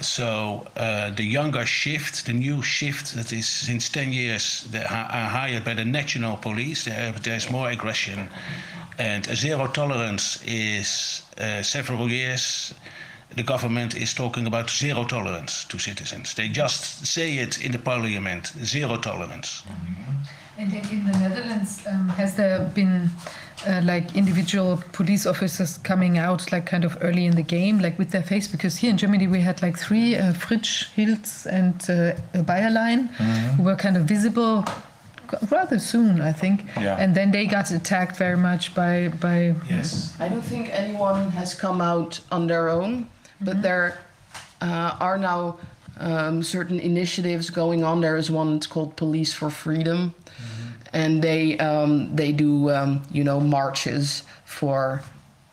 So 0.00 0.66
uh, 0.76 1.10
the 1.10 1.24
younger 1.24 1.64
shift, 1.66 2.26
the 2.26 2.32
new 2.32 2.62
shift 2.62 3.14
that 3.14 3.32
is 3.32 3.48
since 3.48 3.88
10 3.88 4.12
years, 4.12 4.66
they 4.70 4.82
are 4.82 5.06
are 5.18 5.28
hired 5.28 5.64
by 5.64 5.74
the 5.74 5.84
national 5.84 6.36
police. 6.36 6.84
There's 6.84 7.50
more 7.50 7.70
aggression, 7.70 8.28
and 8.98 9.24
zero 9.26 9.66
tolerance 9.66 10.42
is 10.44 11.22
uh, 11.38 11.62
several 11.62 12.10
years. 12.10 12.74
The 13.34 13.42
government 13.42 13.96
is 13.96 14.14
talking 14.14 14.46
about 14.46 14.70
zero 14.70 15.04
tolerance 15.04 15.64
to 15.64 15.78
citizens. 15.78 16.34
They 16.34 16.48
just 16.48 17.06
say 17.06 17.38
it 17.38 17.64
in 17.64 17.72
the 17.72 17.78
parliament, 17.78 18.52
zero 18.62 18.96
tolerance. 18.96 19.64
And 20.56 20.70
then 20.70 20.88
in 20.88 21.04
the 21.04 21.18
Netherlands, 21.18 21.82
um, 21.88 22.08
has 22.10 22.36
there 22.36 22.60
been 22.60 23.10
uh, 23.66 23.80
like 23.82 24.14
individual 24.14 24.80
police 24.92 25.26
officers 25.26 25.78
coming 25.78 26.16
out 26.16 26.52
like 26.52 26.64
kind 26.64 26.84
of 26.84 26.96
early 27.00 27.26
in 27.26 27.34
the 27.34 27.42
game, 27.42 27.80
like 27.80 27.98
with 27.98 28.10
their 28.12 28.22
face? 28.22 28.46
Because 28.46 28.76
here 28.76 28.90
in 28.90 28.96
Germany 28.96 29.26
we 29.26 29.40
had 29.40 29.62
like 29.62 29.76
three, 29.76 30.14
uh, 30.14 30.32
Fritsch, 30.32 30.86
Hiltz, 30.94 31.46
and 31.46 31.74
uh, 31.90 32.42
Bayerlein, 32.44 33.08
who 33.56 33.64
were 33.64 33.74
kind 33.74 33.96
of 33.96 34.04
visible 34.04 34.64
rather 35.50 35.78
soon, 35.78 36.20
I 36.20 36.32
think. 36.32 36.66
Yeah. 36.80 36.96
And 36.98 37.14
then 37.14 37.30
they 37.30 37.46
got 37.46 37.70
attacked 37.70 38.16
very 38.16 38.36
much 38.36 38.74
by 38.74 39.08
by. 39.08 39.54
Yes. 39.68 40.14
I 40.20 40.28
don't 40.28 40.42
think 40.42 40.70
anyone 40.70 41.30
has 41.30 41.54
come 41.54 41.80
out 41.80 42.20
on 42.30 42.46
their 42.46 42.68
own, 42.68 43.08
but 43.40 43.62
there 43.62 43.98
uh, 44.60 44.96
are 45.00 45.18
now 45.18 45.58
um, 45.98 46.42
certain 46.42 46.80
initiatives 46.80 47.50
going 47.50 47.84
on. 47.84 48.00
There 48.00 48.16
is 48.16 48.30
one 48.30 48.56
it's 48.56 48.66
called 48.66 48.96
Police 48.96 49.32
for 49.32 49.50
Freedom, 49.50 50.14
and 50.92 51.22
they 51.22 51.58
um, 51.58 52.14
they 52.14 52.32
do 52.32 52.70
um, 52.70 53.02
you 53.12 53.24
know 53.24 53.40
marches 53.40 54.22
for 54.44 55.02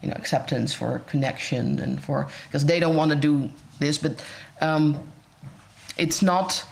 you 0.02 0.10
know 0.10 0.16
acceptance, 0.16 0.74
for 0.74 1.00
connection, 1.08 1.80
and 1.80 2.04
for 2.04 2.28
because 2.48 2.66
they 2.66 2.80
don't 2.80 2.96
want 2.96 3.12
to 3.12 3.18
do 3.18 3.50
this, 3.80 3.98
but 3.98 4.24
um, 4.62 5.00
it's 5.98 6.22
not 6.22 6.64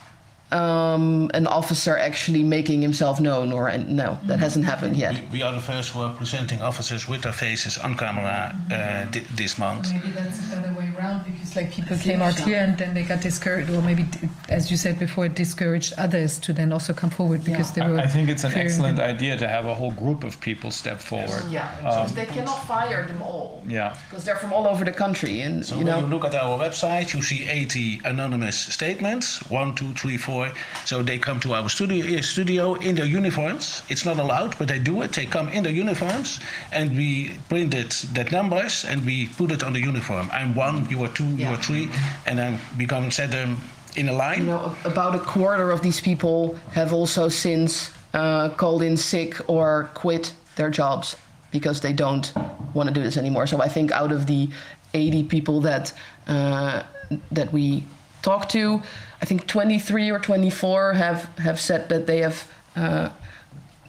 um, 0.52 1.30
an 1.34 1.46
officer 1.48 1.98
actually 1.98 2.44
making 2.44 2.82
himself 2.82 3.20
known, 3.20 3.52
or 3.52 3.76
no, 3.78 4.18
that 4.24 4.40
hasn't 4.40 4.66
happened 4.66 4.96
yet. 4.98 5.14
We, 5.32 5.40
we 5.40 5.42
are 5.44 5.52
the 5.54 5.62
first 5.62 5.92
who 5.92 6.02
are 6.02 6.14
presenting 6.14 6.62
officers 6.62 7.08
with 7.08 7.22
their 7.22 7.34
faces 7.34 7.78
on 7.78 7.96
camera 7.96 8.56
uh, 8.72 9.06
thi- 9.12 9.26
this 9.36 9.58
month. 9.58 9.92
Maybe 9.94 10.10
that's 10.12 10.40
the 10.50 10.58
other 10.58 10.74
way 10.74 10.92
around 10.98 11.24
because 11.26 11.56
like 11.56 11.72
people 11.72 11.98
came 11.98 12.22
out 12.22 12.38
here 12.40 12.58
and 12.60 12.78
then 12.78 12.94
they 12.94 13.04
got 13.04 13.22
discouraged, 13.22 13.70
or 13.70 13.82
maybe, 13.82 14.06
as 14.50 14.72
you 14.72 14.78
said 14.78 14.98
before, 14.98 15.26
it 15.28 15.36
discouraged 15.36 15.94
others 15.98 16.40
to 16.40 16.54
then 16.54 16.74
also 16.74 16.94
come 16.94 17.10
forward 17.12 17.44
because 17.44 17.72
they 17.74 17.82
were. 17.82 18.00
I 18.00 18.08
think 18.08 18.30
it's 18.30 18.44
an 18.44 18.54
excellent 18.56 18.98
them. 18.98 19.10
idea 19.10 19.38
to 19.38 19.48
have 19.48 19.66
a 19.66 19.76
whole 19.76 19.92
group 19.92 20.24
of 20.24 20.40
people 20.40 20.72
step 20.72 21.00
forward. 21.00 21.44
Yeah, 21.50 21.70
because 21.78 22.14
they 22.14 22.26
cannot 22.26 22.66
fire 22.68 23.06
them 23.06 23.22
all. 23.22 23.64
Yeah. 23.68 23.96
Because 24.10 24.26
they're 24.26 24.36
from 24.36 24.52
all 24.54 24.66
over 24.68 24.84
the 24.84 24.92
country, 24.92 25.42
and 25.42 25.64
So 25.66 25.76
you 25.76 25.86
when 25.86 25.88
know. 25.88 26.00
you 26.00 26.08
look 26.08 26.26
at 26.26 26.34
our 26.34 26.58
website, 26.58 27.14
you 27.14 27.22
see 27.22 27.48
80 27.48 28.02
anonymous 28.06 28.58
statements, 28.58 29.38
one, 29.50 29.76
two, 29.76 29.94
three, 29.94 30.18
four. 30.18 30.39
So 30.86 31.04
they 31.04 31.18
come 31.18 31.40
to 31.42 31.54
our 31.54 31.70
studio, 31.70 32.06
eh, 32.06 32.22
studio 32.22 32.76
in 32.76 32.96
their 32.96 33.06
uniforms. 33.06 33.84
It's 33.90 34.06
not 34.06 34.18
allowed, 34.20 34.58
but 34.58 34.68
they 34.68 34.80
do 34.80 35.02
it. 35.02 35.14
They 35.14 35.26
come 35.26 35.50
in 35.50 35.64
their 35.64 35.74
uniforms, 35.74 36.40
and 36.72 36.96
we 36.96 37.38
printed 37.50 37.92
that 38.14 38.32
numbers 38.32 38.86
and 38.86 39.06
we 39.06 39.28
put 39.38 39.52
it 39.52 39.64
on 39.64 39.74
the 39.74 39.80
uniform. 39.80 40.30
I'm 40.32 40.56
one, 40.56 40.88
you 40.90 41.04
are 41.04 41.10
two, 41.10 41.30
you 41.36 41.48
are 41.48 41.62
three, 41.62 41.90
and 42.26 42.38
then 42.38 42.60
we 42.78 42.86
come 42.86 43.04
and 43.04 43.14
set 43.14 43.32
them 43.32 43.58
in 43.96 44.10
a 44.10 44.14
line. 44.14 44.40
You 44.40 44.46
know, 44.46 44.76
about 44.86 45.16
a 45.16 45.20
quarter 45.20 45.72
of 45.72 45.82
these 45.82 46.02
people 46.02 46.58
have 46.74 46.94
also 46.94 47.30
since 47.30 47.92
uh, 48.14 48.50
called 48.50 48.84
in 48.84 48.98
sick 48.98 49.40
or 49.48 49.90
quit 49.94 50.34
their 50.56 50.70
jobs 50.70 51.16
because 51.52 51.82
they 51.82 51.94
don't 51.94 52.34
want 52.74 52.88
to 52.88 52.94
do 52.94 53.02
this 53.02 53.18
anymore. 53.18 53.48
So 53.48 53.62
I 53.62 53.68
think 53.68 53.92
out 53.92 54.12
of 54.12 54.26
the 54.26 54.50
80 54.94 55.24
people 55.24 55.62
that 55.62 55.94
uh, 56.28 56.84
that 57.32 57.52
we 57.52 57.84
talked 58.22 58.52
to, 58.52 58.82
I 59.22 59.26
think 59.26 59.48
23 59.48 60.12
or 60.12 60.20
24 60.20 60.94
have 60.94 61.26
have 61.40 61.60
said 61.60 61.90
that 61.90 62.08
they 62.08 62.20
have 62.20 62.48
uh, 62.76 63.10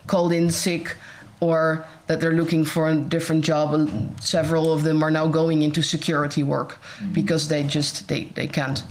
called 0.07 0.33
in 0.33 0.51
sick 0.51 0.97
or 1.41 1.87
that 2.07 2.21
they're 2.21 2.33
looking 2.33 2.65
for 2.65 2.91
a 2.91 2.97
different 2.97 3.45
job 3.45 3.73
and 3.73 4.21
several 4.23 4.73
of 4.73 4.83
them 4.83 5.03
are 5.03 5.11
now 5.11 5.27
going 5.29 5.63
into 5.63 5.83
security 5.83 6.43
work 6.43 6.79
because 7.13 7.49
they 7.49 7.63
just 7.63 8.09
they, 8.09 8.25
they 8.35 8.47
can't 8.47 8.83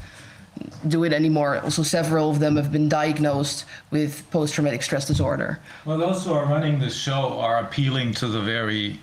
do 0.87 1.03
it 1.03 1.13
anymore. 1.13 1.59
Also 1.59 1.83
several 1.83 2.29
of 2.29 2.39
them 2.39 2.55
have 2.55 2.71
been 2.71 2.89
diagnosed 2.89 3.65
with 3.91 4.29
post-traumatic 4.31 4.81
stress 4.81 5.05
disorder. 5.05 5.59
Well, 5.85 5.97
those 5.97 6.25
who 6.25 6.33
are 6.33 6.45
running 6.45 6.79
the 6.79 6.89
show 6.89 7.39
are 7.39 7.59
appealing 7.59 8.13
to 8.15 8.27
the 8.27 8.41
very 8.41 8.99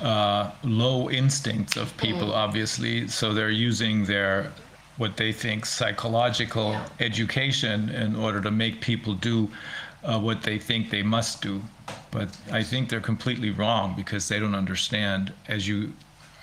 uh, 0.00 0.50
low 0.62 1.10
instincts 1.10 1.76
of 1.76 1.94
people, 1.96 2.32
obviously. 2.32 3.06
So 3.08 3.34
they're 3.34 3.50
using 3.50 4.04
their 4.04 4.50
what 5.00 5.16
they 5.16 5.32
think 5.32 5.64
psychological 5.64 6.78
education 6.98 7.88
in 7.88 8.14
order 8.14 8.38
to 8.42 8.50
make 8.50 8.82
people 8.82 9.14
do 9.14 9.48
uh, 10.04 10.18
what 10.18 10.42
they 10.42 10.58
think 10.58 10.90
they 10.90 11.02
must 11.02 11.40
do. 11.40 11.62
But 12.10 12.28
I 12.52 12.62
think 12.62 12.90
they're 12.90 13.00
completely 13.00 13.50
wrong 13.50 13.94
because 13.96 14.28
they 14.28 14.38
don't 14.38 14.54
understand, 14.54 15.32
as 15.48 15.66
you 15.66 15.94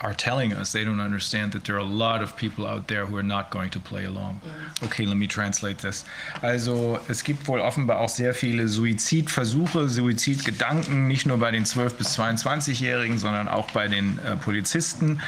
are 0.02 0.14
telling 0.14 0.54
us, 0.54 0.72
they 0.72 0.84
don't 0.84 1.00
understand 1.00 1.52
that 1.52 1.66
there 1.66 1.76
are 1.76 1.80
a 1.80 1.94
lot 2.06 2.24
of 2.24 2.36
people 2.36 2.66
out 2.66 2.88
there 2.88 3.06
who 3.06 3.16
are 3.18 3.24
not 3.24 3.52
going 3.52 3.70
to 3.72 3.80
play 3.80 4.06
along. 4.06 4.42
Okay, 4.84 5.06
let 5.06 5.18
me 5.18 5.28
translate 5.28 5.78
this. 5.80 6.04
Also, 6.42 7.00
es 7.10 7.24
gibt 7.24 7.48
wohl 7.48 7.62
offenbar 7.62 8.00
auch 8.00 8.10
sehr 8.10 8.34
viele 8.34 8.68
Suizidversuche, 8.68 9.88
Suizidgedanken, 9.88 11.08
nicht 11.08 11.26
nur 11.26 11.38
bei 11.38 11.52
den 11.52 11.66
12- 11.66 11.94
bis 11.96 12.18
22-Jährigen, 12.20 13.18
sondern 13.18 13.48
auch 13.48 13.72
bei 13.72 13.88
den 13.88 14.20
äh, 14.20 14.36
Polizisten. 14.36 15.20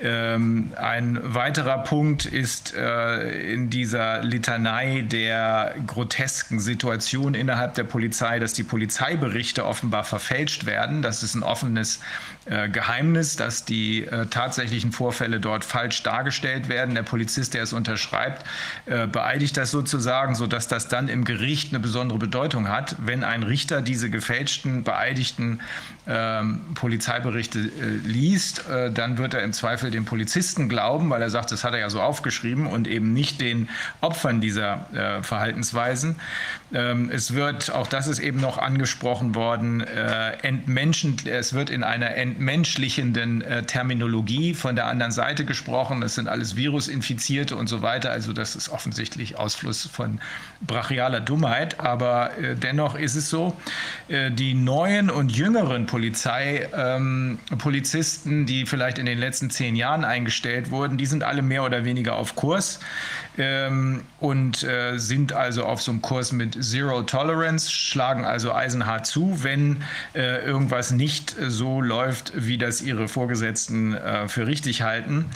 Ähm, 0.00 0.72
ein 0.76 1.20
weiterer 1.22 1.78
Punkt 1.78 2.26
ist 2.26 2.74
äh, 2.74 3.52
in 3.52 3.70
dieser 3.70 4.22
Litanei 4.22 5.02
der 5.02 5.74
grotesken 5.86 6.58
Situation 6.58 7.34
innerhalb 7.34 7.74
der 7.74 7.84
Polizei, 7.84 8.40
dass 8.40 8.54
die 8.54 8.64
Polizeiberichte 8.64 9.64
offenbar 9.64 10.02
verfälscht 10.02 10.66
werden. 10.66 11.00
Das 11.00 11.22
ist 11.22 11.36
ein 11.36 11.44
offenes 11.44 12.00
Geheimnis, 12.68 13.36
dass 13.36 13.64
die 13.64 14.04
äh, 14.04 14.26
tatsächlichen 14.26 14.92
Vorfälle 14.92 15.40
dort 15.40 15.64
falsch 15.64 16.02
dargestellt 16.02 16.68
werden. 16.68 16.94
Der 16.94 17.02
Polizist, 17.02 17.54
der 17.54 17.62
es 17.62 17.72
unterschreibt, 17.72 18.44
äh, 18.86 19.06
beeidigt 19.06 19.56
das 19.56 19.70
sozusagen, 19.70 20.34
sodass 20.34 20.68
das 20.68 20.88
dann 20.88 21.08
im 21.08 21.24
Gericht 21.24 21.72
eine 21.72 21.80
besondere 21.80 22.18
Bedeutung 22.18 22.68
hat. 22.68 22.96
Wenn 22.98 23.24
ein 23.24 23.42
Richter 23.42 23.80
diese 23.82 24.10
gefälschten, 24.10 24.84
beeidigten 24.84 25.60
ähm, 26.06 26.74
Polizeiberichte 26.74 27.58
äh, 27.58 27.86
liest, 28.06 28.68
äh, 28.68 28.90
dann 28.90 29.16
wird 29.16 29.32
er 29.32 29.42
im 29.42 29.54
Zweifel 29.54 29.90
dem 29.90 30.04
Polizisten 30.04 30.68
glauben, 30.68 31.08
weil 31.08 31.22
er 31.22 31.30
sagt, 31.30 31.50
das 31.50 31.64
hat 31.64 31.72
er 31.72 31.80
ja 31.80 31.88
so 31.88 32.02
aufgeschrieben 32.02 32.66
und 32.66 32.86
eben 32.86 33.14
nicht 33.14 33.40
den 33.40 33.70
Opfern 34.02 34.42
dieser 34.42 34.86
äh, 34.92 35.22
Verhaltensweisen. 35.22 36.16
Ähm, 36.74 37.10
es 37.10 37.32
wird, 37.34 37.72
auch 37.72 37.86
das 37.86 38.06
ist 38.06 38.18
eben 38.18 38.40
noch 38.40 38.58
angesprochen 38.58 39.34
worden, 39.34 39.80
äh, 39.80 40.32
entmenschen, 40.42 41.16
es 41.24 41.54
wird 41.54 41.70
in 41.70 41.82
einer 41.82 42.14
entmenschlichenden 42.34 43.42
äh, 43.42 43.62
Terminologie 43.62 44.54
von 44.54 44.74
der 44.74 44.86
anderen 44.86 45.12
Seite 45.12 45.44
gesprochen. 45.44 46.00
Das 46.00 46.16
sind 46.16 46.28
alles 46.28 46.56
Virusinfizierte 46.56 47.54
und 47.54 47.68
so 47.68 47.80
weiter. 47.80 48.10
Also 48.10 48.32
das 48.32 48.56
ist 48.56 48.70
offensichtlich 48.70 49.38
Ausfluss 49.38 49.86
von 49.86 50.20
brachialer 50.66 51.20
Dummheit. 51.20 51.80
Aber 51.80 52.36
äh, 52.38 52.54
dennoch 52.54 52.94
ist 52.94 53.14
es 53.14 53.30
so, 53.30 53.56
äh, 54.08 54.30
die 54.30 54.54
neuen 54.54 55.10
und 55.10 55.34
jüngeren 55.36 55.86
Polizei, 55.86 56.68
ähm, 56.76 57.38
Polizisten, 57.58 58.46
die 58.46 58.66
vielleicht 58.66 58.98
in 58.98 59.06
den 59.06 59.18
letzten 59.18 59.50
zehn 59.50 59.76
Jahren 59.76 60.04
eingestellt 60.04 60.70
wurden, 60.70 60.98
die 60.98 61.06
sind 61.06 61.22
alle 61.22 61.42
mehr 61.42 61.64
oder 61.64 61.84
weniger 61.84 62.16
auf 62.16 62.34
Kurs 62.36 62.80
ähm, 63.38 64.02
und 64.20 64.62
äh, 64.62 64.98
sind 64.98 65.32
also 65.32 65.64
auf 65.64 65.82
so 65.82 65.90
einem 65.90 66.02
Kurs 66.02 66.32
mit 66.32 66.62
Zero 66.62 67.02
Tolerance, 67.02 67.70
schlagen 67.70 68.24
also 68.24 68.52
eisenhart 68.52 69.06
zu, 69.06 69.42
wenn 69.42 69.82
äh, 70.14 70.44
irgendwas 70.44 70.90
nicht 70.90 71.34
so 71.48 71.80
läuft, 71.80 72.32
wie 72.34 72.58
das 72.58 72.80
ihre 72.80 73.08
Vorgesetzten 73.08 73.94
äh, 73.94 74.28
für 74.28 74.46
richtig 74.46 74.82
halten. 74.82 75.26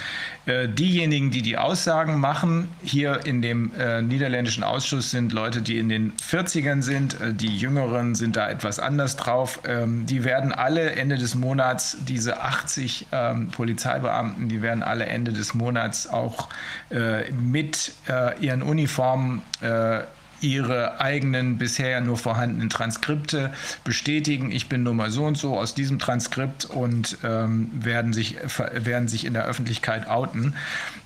Äh, 0.48 0.66
diejenigen, 0.66 1.30
die 1.30 1.42
die 1.42 1.58
Aussagen 1.58 2.18
machen, 2.20 2.68
hier 2.82 3.26
in 3.26 3.42
dem 3.42 3.70
äh, 3.78 4.00
niederländischen 4.00 4.64
Ausschuss 4.64 5.10
sind 5.10 5.34
Leute, 5.34 5.60
die 5.60 5.76
in 5.76 5.90
den 5.90 6.14
40ern 6.16 6.80
sind, 6.80 7.20
äh, 7.20 7.34
die 7.34 7.54
Jüngeren 7.54 8.14
sind 8.14 8.36
da 8.36 8.48
etwas 8.48 8.78
anders 8.78 9.16
drauf. 9.16 9.60
Ähm, 9.66 10.06
die 10.06 10.24
werden 10.24 10.52
alle 10.52 10.92
Ende 10.92 11.18
des 11.18 11.34
Monats, 11.34 11.98
diese 12.00 12.40
80 12.40 13.08
ähm, 13.12 13.48
Polizeibeamten, 13.50 14.48
die 14.48 14.62
werden 14.62 14.82
alle 14.82 15.04
Ende 15.04 15.34
des 15.34 15.52
Monats 15.52 16.08
auch 16.08 16.48
äh, 16.90 17.30
mit 17.30 17.92
äh, 18.08 18.42
ihren 18.42 18.62
Uniformen 18.62 19.42
äh, 19.60 20.00
ihre 20.40 21.00
eigenen 21.00 21.58
bisher 21.58 22.00
nur 22.00 22.16
vorhandenen 22.16 22.70
Transkripte 22.70 23.52
bestätigen. 23.84 24.50
Ich 24.52 24.68
bin 24.68 24.82
Nummer 24.82 25.10
so 25.10 25.24
und 25.24 25.36
so 25.36 25.58
aus 25.58 25.74
diesem 25.74 25.98
Transkript 25.98 26.64
und 26.64 27.18
ähm, 27.24 27.70
werden, 27.72 28.12
sich, 28.12 28.36
werden 28.72 29.08
sich 29.08 29.24
in 29.24 29.34
der 29.34 29.44
Öffentlichkeit 29.44 30.08
outen. 30.08 30.54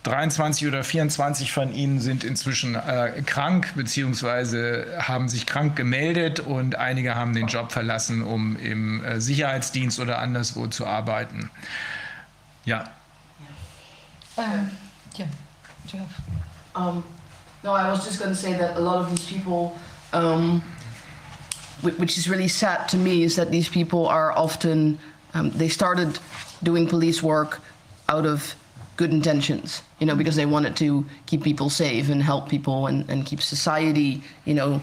23 0.02 0.66
oder 0.66 0.84
24 0.84 1.52
von 1.52 1.72
ihnen 1.72 2.00
sind 2.00 2.24
inzwischen 2.24 2.74
äh, 2.74 3.22
krank 3.24 3.72
bzw. 3.76 4.98
haben 4.98 5.28
sich 5.28 5.46
krank 5.46 5.76
gemeldet 5.76 6.40
und 6.40 6.76
einige 6.76 7.14
haben 7.14 7.34
den 7.34 7.46
Job 7.46 7.72
verlassen, 7.72 8.22
um 8.22 8.56
im 8.56 9.04
äh, 9.04 9.20
Sicherheitsdienst 9.20 10.00
oder 10.00 10.18
anderswo 10.18 10.66
zu 10.66 10.86
arbeiten. 10.86 11.50
Ja. 12.64 12.84
Ähm, 14.36 14.70
ja. 15.16 15.26
Um, 16.74 17.04
no, 17.64 17.72
I 17.72 17.90
was 17.90 18.04
just 18.04 18.18
going 18.18 18.30
to 18.30 18.36
say 18.36 18.54
that 18.54 18.76
a 18.76 18.80
lot 18.80 18.98
of 18.98 19.10
these 19.10 19.24
people, 19.24 19.76
um, 20.12 20.62
which 21.82 22.18
is 22.18 22.28
really 22.28 22.48
sad 22.48 22.88
to 22.88 22.96
me, 22.96 23.22
is 23.22 23.36
that 23.36 23.50
these 23.50 23.68
people 23.68 24.06
are 24.06 24.32
often, 24.32 24.98
um, 25.34 25.50
they 25.50 25.68
started 25.68 26.18
doing 26.62 26.86
police 26.86 27.22
work 27.22 27.60
out 28.08 28.26
of 28.26 28.54
good 28.96 29.10
intentions, 29.10 29.82
you 29.98 30.06
know, 30.06 30.14
because 30.14 30.36
they 30.36 30.46
wanted 30.46 30.76
to 30.76 31.04
keep 31.26 31.42
people 31.42 31.70
safe 31.70 32.08
and 32.08 32.22
help 32.22 32.48
people 32.48 32.86
and, 32.88 33.08
and 33.08 33.26
keep 33.26 33.40
society, 33.40 34.22
you 34.44 34.54
know, 34.54 34.80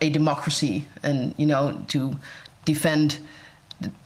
a 0.00 0.10
democracy 0.10 0.86
and, 1.02 1.34
you 1.38 1.46
know, 1.46 1.80
to 1.88 2.18
defend, 2.64 3.18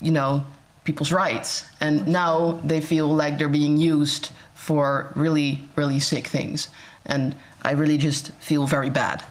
you 0.01 0.13
know, 0.13 0.45
people's 0.85 1.13
rights. 1.13 1.65
And 1.81 2.07
now 2.07 2.61
they 2.65 2.81
feel 2.81 3.09
like 3.09 3.39
they're 3.39 3.49
being 3.49 3.77
used 3.77 4.31
for 4.55 5.13
really, 5.17 5.67
really 5.77 5.99
sick 5.99 6.27
things. 6.27 6.69
And 7.07 7.35
I 7.63 7.73
really 7.73 7.99
just 7.99 8.33
feel 8.41 8.67
very 8.67 8.91
bad. 8.91 9.23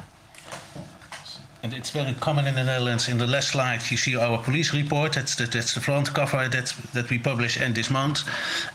And 1.63 1.73
it's 1.73 1.91
very 1.91 2.13
common 2.15 2.47
in 2.47 2.55
the 2.55 2.63
Netherlands. 2.63 3.07
In 3.07 3.19
the 3.19 3.27
last 3.27 3.49
slide, 3.49 3.82
you 3.91 3.97
see 3.97 4.15
our 4.15 4.39
police 4.39 4.73
report. 4.73 5.13
That's 5.13 5.36
the, 5.36 5.45
that's 5.45 5.75
the 5.75 5.79
front 5.79 6.11
cover 6.11 6.49
that 6.49 6.73
that 6.93 7.09
we 7.09 7.19
publish 7.19 7.61
end 7.61 7.75
this 7.75 7.89
month. 7.91 8.23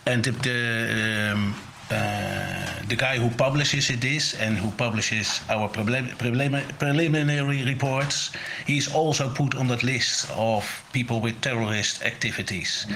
And 0.06 0.22
the 0.22 0.30
the, 0.30 1.32
um, 1.32 1.54
the 1.88 2.96
guy 2.96 3.18
who 3.18 3.30
publishes 3.30 3.90
it 3.90 4.04
is 4.04 4.34
and 4.34 4.56
who 4.56 4.70
publishes 4.72 5.40
our 5.48 5.68
prelim- 5.68 6.14
prelim- 6.16 6.78
preliminary 6.78 7.64
reports, 7.64 8.30
he's 8.66 8.92
also 8.92 9.28
put 9.28 9.54
on 9.56 9.68
that 9.68 9.82
list 9.82 10.30
of 10.30 10.64
people 10.92 11.20
with 11.20 11.40
terrorist 11.40 12.02
activities. 12.02 12.86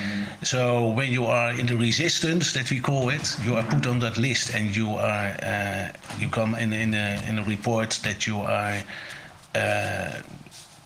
So 0.43 0.91
when 0.91 1.13
you 1.13 1.27
are 1.27 1.53
in 1.53 1.67
the 1.67 1.77
resistance, 1.77 2.53
that 2.53 2.71
we 2.71 2.81
call 2.81 3.11
it, 3.11 3.37
you 3.45 3.57
are 3.57 3.65
put 3.65 3.87
on 3.87 3.99
that 4.01 4.17
list, 4.17 4.55
and 4.55 4.75
you 4.75 4.91
are 4.97 5.37
uh, 5.43 5.89
you 6.19 6.29
come 6.29 6.55
in 6.55 6.73
in 6.73 6.95
a, 6.95 7.23
in 7.29 7.39
a 7.39 7.45
report 7.45 8.01
that 8.03 8.27
you 8.27 8.41
are 8.41 8.83
uh, 9.55 10.11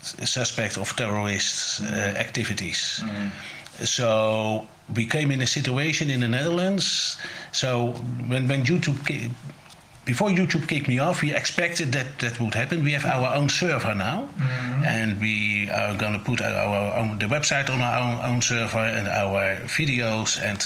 suspect 0.02 0.76
of 0.78 0.94
terrorist 0.96 1.82
uh, 1.82 1.86
activities. 2.16 3.02
So 3.82 4.66
we 4.92 5.06
came 5.06 5.30
in 5.30 5.40
a 5.40 5.46
situation 5.46 6.10
in 6.10 6.20
the 6.20 6.28
Netherlands. 6.28 7.16
So 7.52 7.92
when, 8.26 8.48
when 8.48 8.64
YouTube, 8.64 9.06
ca- 9.06 9.30
before 10.04 10.28
YouTube 10.28 10.68
kicked 10.68 10.88
me 10.88 10.98
off, 10.98 11.22
we 11.22 11.34
expected 11.34 11.92
that 11.92 12.18
that 12.18 12.38
would 12.40 12.54
happen. 12.54 12.84
We 12.84 12.92
have 12.92 13.06
our 13.06 13.34
own 13.34 13.48
server 13.48 13.94
now, 13.94 14.28
and 14.84 15.18
we 15.18 15.70
are 15.70 15.96
going 15.96 16.12
to 16.12 16.18
put 16.18 16.42
our 16.42 16.94
own 16.94 17.18
the 17.18 17.26
website 17.26 17.70
on 17.70 17.80
our 17.80 17.98
own, 18.00 18.34
own 18.34 18.42
server 18.42 18.78
and 18.78 19.08
our 19.08 19.56
videos. 19.64 20.38
And 20.42 20.62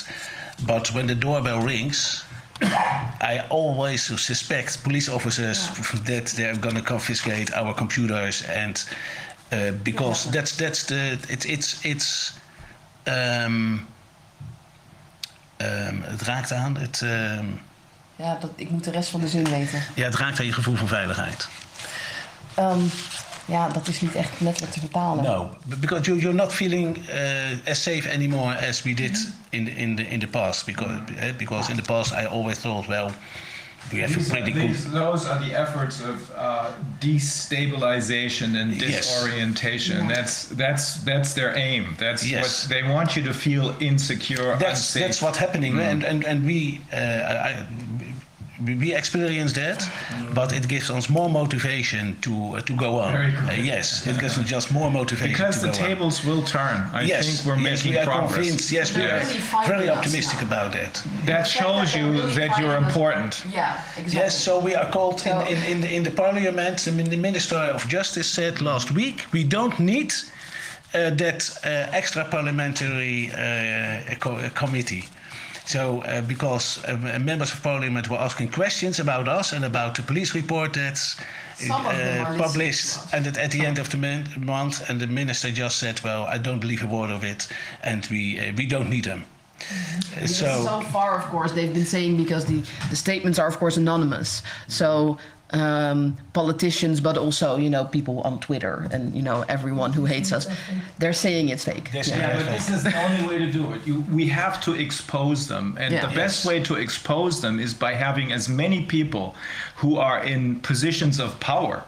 but 0.66 0.92
when 0.92 1.06
the 1.06 1.14
doorbell 1.14 1.60
rings, 1.60 2.24
I 2.62 3.44
always 3.48 4.02
suspect 4.02 4.82
police 4.82 5.08
officers 5.08 5.68
that 6.04 6.26
they're 6.36 6.56
going 6.56 6.74
to 6.74 6.82
confiscate 6.82 7.52
our 7.54 7.72
computers, 7.72 8.42
and 8.42 8.82
uh, 9.52 9.70
because 9.84 10.28
that's 10.32 10.56
that's 10.56 10.82
the 10.84 11.16
it's 11.28 11.44
it's 11.44 11.84
it's. 11.86 12.32
Um, 13.06 13.86
um, 15.58 16.02
het 16.02 16.22
raakt 16.22 16.52
aan 16.52 16.76
het, 16.76 17.00
um, 17.00 17.60
Ja, 18.16 18.38
dat, 18.40 18.50
ik 18.54 18.70
moet 18.70 18.84
de 18.84 18.90
rest 18.90 19.08
van 19.10 19.20
de 19.20 19.28
zin 19.28 19.50
weten. 19.50 19.82
ja, 19.94 20.04
het 20.04 20.14
raakt 20.14 20.38
aan 20.38 20.46
je 20.46 20.52
gevoel 20.52 20.76
van 20.76 20.88
veiligheid. 20.88 21.48
Um, 22.58 22.90
ja, 23.48 23.68
dat 23.68 23.88
is 23.88 24.00
niet 24.00 24.14
echt 24.14 24.30
letterlijk 24.38 24.72
te 24.72 24.80
vertalen. 24.80 25.24
No, 25.24 25.56
because 25.64 26.10
you, 26.10 26.20
you're 26.20 26.36
not 26.36 26.52
feeling 26.52 26.96
uh, 26.96 27.70
as 27.70 27.82
safe 27.82 28.10
anymore 28.10 28.66
as 28.68 28.82
we 28.82 28.94
did 28.94 29.32
in 29.48 29.64
the, 29.64 29.70
in 29.70 29.96
the 29.96 30.02
in 30.02 30.18
the 30.20 30.26
past. 30.26 30.66
Because 30.66 31.00
eh, 31.18 31.36
because 31.36 31.70
in 31.70 31.76
the 31.76 31.82
past 31.82 32.12
I 32.12 32.26
always 32.26 32.58
thought, 32.58 32.86
well, 32.86 33.10
we 33.92 34.00
have 34.00 34.10
a 34.10 34.30
pretty 34.30 34.52
good. 34.52 34.68
These, 34.70 34.90
those 34.90 35.26
are 35.26 35.38
the 35.38 35.54
efforts 35.54 36.00
of 36.00 36.30
uh, 36.36 36.72
destabilization 37.00 38.60
and 38.60 38.72
Yes. 38.80 39.06
disorientation. 39.08 40.08
That's 40.08 40.44
that's 40.48 40.96
that's 41.04 41.32
their 41.34 41.56
aim. 41.56 41.96
That's 41.98 42.26
Yes. 42.26 42.64
what 42.64 42.70
they 42.74 42.82
want 42.82 43.16
you 43.16 43.22
to 43.24 43.32
feel 43.34 43.74
insecure, 43.80 44.56
That's 44.58 44.80
unsafe. 44.80 45.02
that's 45.02 45.22
what's 45.22 45.38
happening, 45.38 45.78
and 45.78 46.04
and 46.04 46.24
and 46.24 46.44
we. 46.44 46.80
Uh, 46.92 46.96
I, 46.96 47.66
we- 48.00 48.07
we 48.64 48.92
experience 48.94 49.52
that, 49.52 49.88
but 50.34 50.52
it 50.52 50.66
gives 50.66 50.90
us 50.90 51.08
more 51.08 51.28
motivation 51.30 52.16
to 52.22 52.32
uh, 52.56 52.60
to 52.62 52.72
go 52.74 52.98
on. 52.98 53.12
Very 53.12 53.30
good. 53.30 53.48
Uh, 53.48 53.52
yes, 53.72 54.06
it 54.06 54.18
gives 54.18 54.36
us 54.38 54.44
just 54.48 54.72
more 54.72 54.90
motivation. 54.90 55.30
because 55.32 55.60
to 55.60 55.66
the 55.66 55.72
go 55.72 55.78
on. 55.78 55.88
tables 55.88 56.24
will 56.24 56.42
turn. 56.42 56.78
I 56.92 57.02
yes, 57.02 57.26
think 57.26 57.46
we're 57.46 57.62
yes, 57.62 57.84
making 57.84 57.92
we 57.92 57.98
are 57.98 58.04
progress. 58.04 58.34
convinced. 58.34 58.72
Yes, 58.72 58.96
we 58.96 59.02
are 59.04 59.20
very 59.66 59.88
optimistic 59.88 60.42
about 60.42 60.72
that. 60.72 61.02
That 61.24 61.44
shows 61.46 61.94
you 61.94 62.06
that 62.38 62.58
you're 62.58 62.76
important. 62.76 63.44
Yeah, 63.52 63.80
exactly. 63.96 64.12
Yes, 64.20 64.32
so 64.44 64.58
we 64.58 64.74
are 64.74 64.90
called 64.90 65.24
in, 65.26 65.38
in, 65.52 65.62
in, 65.72 65.80
the, 65.80 65.90
in 65.96 66.02
the 66.02 66.10
parliament. 66.10 66.78
The, 66.78 66.92
min- 66.92 67.10
the 67.10 67.16
Minister 67.16 67.56
of 67.76 67.86
Justice 67.88 68.28
said 68.28 68.60
last 68.60 68.90
week 68.92 69.26
we 69.32 69.44
don't 69.44 69.78
need 69.78 70.12
uh, 70.94 71.10
that 71.10 71.40
uh, 71.64 71.68
extra 72.00 72.24
parliamentary 72.24 73.30
uh, 73.32 74.14
co- 74.18 74.36
uh, 74.36 74.48
committee. 74.50 75.04
So, 75.68 76.00
uh, 76.04 76.22
because 76.22 76.82
uh, 76.86 76.96
members 77.20 77.52
of 77.52 77.62
parliament 77.62 78.08
were 78.08 78.16
asking 78.16 78.52
questions 78.52 79.00
about 79.00 79.28
us 79.28 79.52
and 79.52 79.66
about 79.66 79.94
the 79.94 80.02
police 80.02 80.34
report 80.34 80.72
that's 80.72 81.16
Some 81.58 81.84
of 81.84 81.94
them 81.94 82.26
are 82.26 82.34
uh, 82.34 82.38
published, 82.38 82.96
and 83.12 83.22
that 83.26 83.36
at 83.36 83.50
the 83.50 83.66
end 83.66 83.78
of 83.78 83.90
the 83.90 83.98
mon- 83.98 84.28
month, 84.38 84.88
and 84.88 84.98
the 84.98 85.06
minister 85.06 85.50
just 85.50 85.76
said, 85.76 86.00
"Well, 86.02 86.24
I 86.24 86.38
don't 86.38 86.60
believe 86.60 86.82
a 86.82 86.86
word 86.86 87.10
of 87.10 87.22
it, 87.22 87.48
and 87.82 88.06
we 88.06 88.40
uh, 88.40 88.52
we 88.56 88.64
don't 88.64 88.88
need 88.88 89.04
them." 89.04 89.26
Because 89.58 90.36
So, 90.36 90.64
so 90.64 90.80
far, 90.80 91.18
of 91.18 91.24
course, 91.26 91.52
they've 91.52 91.74
been 91.74 91.84
saying 91.84 92.16
because 92.16 92.46
the, 92.46 92.62
the 92.88 92.96
statements 92.96 93.38
are, 93.38 93.48
of 93.48 93.58
course, 93.58 93.76
anonymous. 93.76 94.42
So 94.68 95.18
um, 95.52 96.16
politicians, 96.32 97.00
but 97.00 97.16
also, 97.16 97.56
you 97.56 97.70
know, 97.70 97.84
people 97.84 98.20
on 98.22 98.38
Twitter 98.40 98.86
and, 98.90 99.14
you 99.14 99.22
know, 99.22 99.44
everyone 99.48 99.92
who 99.92 100.04
hates 100.04 100.32
us, 100.32 100.46
they're 100.98 101.12
saying 101.12 101.48
it's 101.48 101.64
fake. 101.64 101.90
They're 101.92 101.98
Yeah. 101.98 102.02
saying- 102.02 102.20
Yeah, 102.20 102.36
but 102.36 102.46
this 102.52 102.68
is 102.68 102.82
the 102.84 102.94
only 103.04 103.26
way 103.26 103.38
to 103.38 103.50
do 103.50 103.72
it. 103.72 103.80
You, 103.86 104.00
we 104.12 104.28
have 104.28 104.60
to 104.64 104.74
expose 104.74 105.46
them, 105.48 105.76
and 105.80 105.92
Yeah. 105.94 106.06
the 106.06 106.14
best 106.14 106.44
Yes. 106.44 106.46
way 106.46 106.60
to 106.64 106.74
expose 106.74 107.40
them 107.40 107.58
is 107.60 107.72
by 107.74 107.94
having 107.94 108.32
as 108.32 108.48
many 108.48 108.82
people 108.82 109.34
who 109.76 109.96
are 109.96 110.22
in 110.22 110.56
positions 110.60 111.18
of 111.18 111.38
power. 111.40 111.84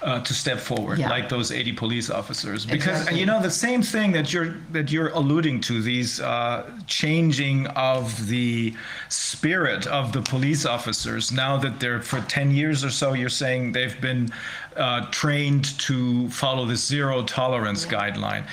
Uh, 0.00 0.20
to 0.20 0.32
step 0.32 0.60
forward, 0.60 0.96
Yeah. 1.00 1.10
like 1.10 1.28
those 1.28 1.50
80 1.50 1.72
police 1.72 2.08
officers, 2.08 2.64
because 2.64 3.00
Exactly. 3.00 3.18
you 3.18 3.26
know 3.26 3.42
the 3.42 3.50
same 3.50 3.82
thing 3.82 4.12
that 4.12 4.32
you're 4.32 4.54
that 4.70 4.92
you're 4.92 5.08
alluding 5.08 5.60
to 5.62 5.82
these 5.82 6.20
uh, 6.20 6.62
changing 6.86 7.66
of 7.74 8.28
the 8.28 8.74
spirit 9.08 9.88
of 9.88 10.12
the 10.12 10.22
police 10.22 10.64
officers. 10.64 11.32
Now 11.32 11.56
that 11.56 11.80
they're 11.80 12.00
for 12.00 12.20
10 12.20 12.52
years 12.52 12.84
or 12.84 12.90
so, 12.90 13.12
you're 13.14 13.28
saying 13.44 13.72
they've 13.72 14.00
been 14.00 14.30
uh, 14.76 15.06
trained 15.10 15.76
to 15.80 16.30
follow 16.30 16.64
the 16.64 16.76
zero 16.76 17.24
tolerance 17.24 17.84
guideline. 17.84 18.44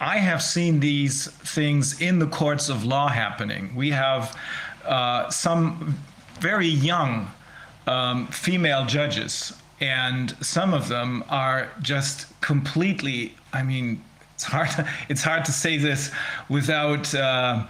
I 0.00 0.18
have 0.18 0.42
seen 0.44 0.78
these 0.78 1.26
things 1.56 2.00
in 2.00 2.20
the 2.20 2.28
courts 2.28 2.68
of 2.68 2.84
law 2.84 3.08
happening. 3.08 3.74
We 3.74 3.90
have 3.90 4.36
uh, 4.86 5.28
some 5.28 5.98
very 6.38 6.68
young 6.68 7.32
um, 7.88 8.28
female 8.28 8.86
judges, 8.86 9.54
and 9.84 10.34
some 10.40 10.72
of 10.72 10.88
them 10.88 11.22
are 11.28 11.70
just 11.82 12.40
completely. 12.40 13.34
I 13.52 13.62
mean, 13.62 14.02
it's 14.34 14.44
hard. 14.44 14.70
It's 15.10 15.22
hard 15.22 15.44
to 15.44 15.52
say 15.52 15.76
this 15.76 16.10
without. 16.48 17.14
Uh, 17.14 17.66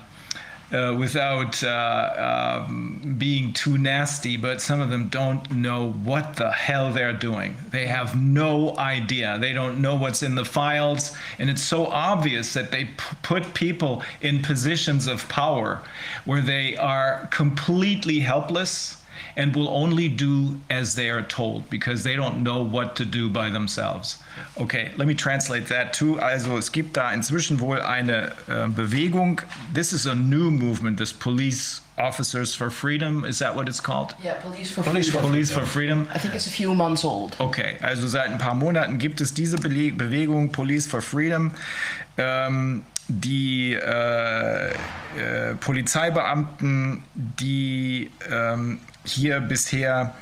uh, 0.72 0.92
without 0.98 1.62
uh, 1.62 2.64
um, 2.66 3.14
being 3.18 3.52
too 3.52 3.78
nasty, 3.78 4.36
but 4.36 4.60
some 4.60 4.80
of 4.80 4.90
them 4.90 5.08
don't 5.08 5.48
know 5.52 5.92
what 5.92 6.34
the 6.34 6.50
hell 6.50 6.90
they're 6.90 7.12
doing. 7.12 7.54
They 7.70 7.86
have 7.86 8.20
no 8.20 8.76
idea. 8.78 9.38
They 9.38 9.52
don't 9.52 9.80
know 9.80 9.94
what's 9.94 10.22
in 10.22 10.34
the 10.34 10.44
files. 10.44 11.14
And 11.38 11.48
it's 11.48 11.62
so 11.62 11.86
obvious 11.86 12.54
that 12.54 12.72
they 12.72 12.88
put 13.22 13.54
people 13.54 14.02
in 14.22 14.42
positions 14.42 15.06
of 15.06 15.28
power 15.28 15.82
where 16.24 16.40
they 16.40 16.76
are 16.76 17.28
completely 17.30 18.18
helpless 18.18 18.96
and 19.36 19.54
will 19.54 19.68
only 19.68 20.08
do 20.08 20.60
as 20.70 20.94
they 20.94 21.10
are 21.10 21.22
told 21.22 21.68
because 21.70 22.02
they 22.04 22.14
don't 22.16 22.42
know 22.42 22.62
what 22.62 22.94
to 22.96 23.04
do 23.04 23.28
by 23.28 23.50
themselves. 23.50 24.18
Okay, 24.60 24.90
let 24.96 25.06
me 25.08 25.14
translate 25.14 25.66
that 25.68 25.92
too. 25.92 26.20
Also 26.20 26.56
es 26.56 26.70
gibt 26.70 26.96
da 26.96 27.12
inzwischen 27.12 27.58
wohl 27.60 27.80
eine 27.80 28.32
äh, 28.48 28.68
Bewegung. 28.68 29.40
This 29.72 29.92
is 29.92 30.06
a 30.06 30.14
new 30.14 30.50
movement, 30.50 30.98
this 30.98 31.12
police 31.12 31.80
Officers 31.96 32.56
for 32.56 32.70
Freedom. 32.70 33.24
Is 33.24 33.38
that 33.38 33.54
what 33.54 33.68
it's 33.68 33.80
called? 33.80 34.14
Yeah, 34.20 34.34
Police 34.42 34.72
for 34.72 34.82
Police 34.82 35.10
Freedom. 35.10 35.22
for- 35.22 35.28
Police 35.30 35.50
for 35.52 35.64
Freedom. 35.66 36.08
I 36.12 36.18
think 36.18 36.34
it's 36.34 36.48
a 36.48 36.50
few 36.50 36.74
months 36.74 37.04
old. 37.04 37.36
Okay, 37.38 37.76
also 37.82 38.08
seit 38.08 38.30
ein 38.30 38.38
paar 38.38 38.54
Monaten 38.54 38.98
gibt 38.98 39.20
es 39.20 39.32
diese 39.32 39.58
Bele 39.58 39.92
Bewegung 39.92 40.50
Police 40.50 40.86
for 40.88 41.00
Freedom. 41.00 41.52
Ähm, 42.18 42.82
die 43.08 43.74
äh, 43.74 44.70
äh, 44.70 45.54
Polizeibeamten, 45.60 47.04
die 47.14 48.10
ähm, 48.30 48.78
hier 49.04 49.40
bisher 49.40 50.14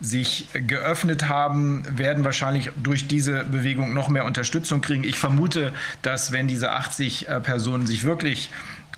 sich 0.00 0.48
geöffnet 0.52 1.28
haben, 1.28 1.82
werden 1.90 2.24
wahrscheinlich 2.24 2.70
durch 2.76 3.08
diese 3.08 3.44
Bewegung 3.44 3.94
noch 3.94 4.08
mehr 4.08 4.24
Unterstützung 4.24 4.80
kriegen. 4.80 5.02
Ich 5.02 5.18
vermute, 5.18 5.72
dass 6.02 6.30
wenn 6.30 6.46
diese 6.46 6.70
80 6.70 7.28
äh, 7.28 7.40
Personen 7.40 7.86
sich 7.86 8.04
wirklich 8.04 8.50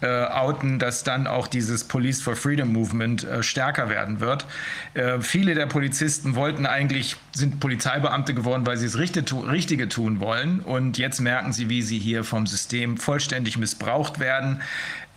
äh, 0.03 0.25
outen, 0.25 0.79
dass 0.79 1.05
dann 1.05 1.27
auch 1.27 1.47
dieses 1.47 1.85
Police 1.85 2.23
for 2.23 2.35
Freedom 2.35 2.73
Movement 2.73 3.25
äh, 3.25 3.43
stärker 3.43 3.91
werden 3.91 4.21
wird. 4.21 4.47
Äh, 4.95 5.21
viele 5.21 5.55
der 5.55 5.67
Polizisten 5.67 6.35
wollten 6.35 6.65
eigentlich, 6.65 7.17
sind 7.33 7.61
Polizeibeamte 7.61 8.33
geworden, 8.33 8.65
weil 8.67 8.79
sie 8.79 8.87
das 8.87 8.97
Richtige, 8.97 9.27
tu 9.27 9.41
Richtige 9.41 9.89
tun 9.89 10.21
wollen. 10.21 10.61
Und 10.61 10.97
jetzt 10.97 11.21
merken 11.21 11.53
sie, 11.53 11.69
wie 11.69 11.83
sie 11.83 11.99
hier 11.99 12.25
vom 12.25 12.47
System 12.47 12.97
vollständig 12.97 13.59
missbraucht 13.59 14.21
werden. 14.21 14.62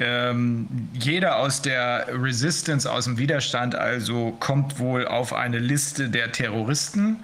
Ähm, 0.06 0.68
jeder 0.94 1.38
aus 1.38 1.62
der 1.62 2.08
Resistance, 2.12 2.92
aus 2.92 3.06
dem 3.06 3.18
Widerstand 3.18 3.74
also, 3.74 4.36
kommt 4.40 4.78
wohl 4.78 5.08
auf 5.08 5.32
eine 5.32 5.60
Liste 5.60 6.10
der 6.10 6.34
Terroristen. 6.34 7.24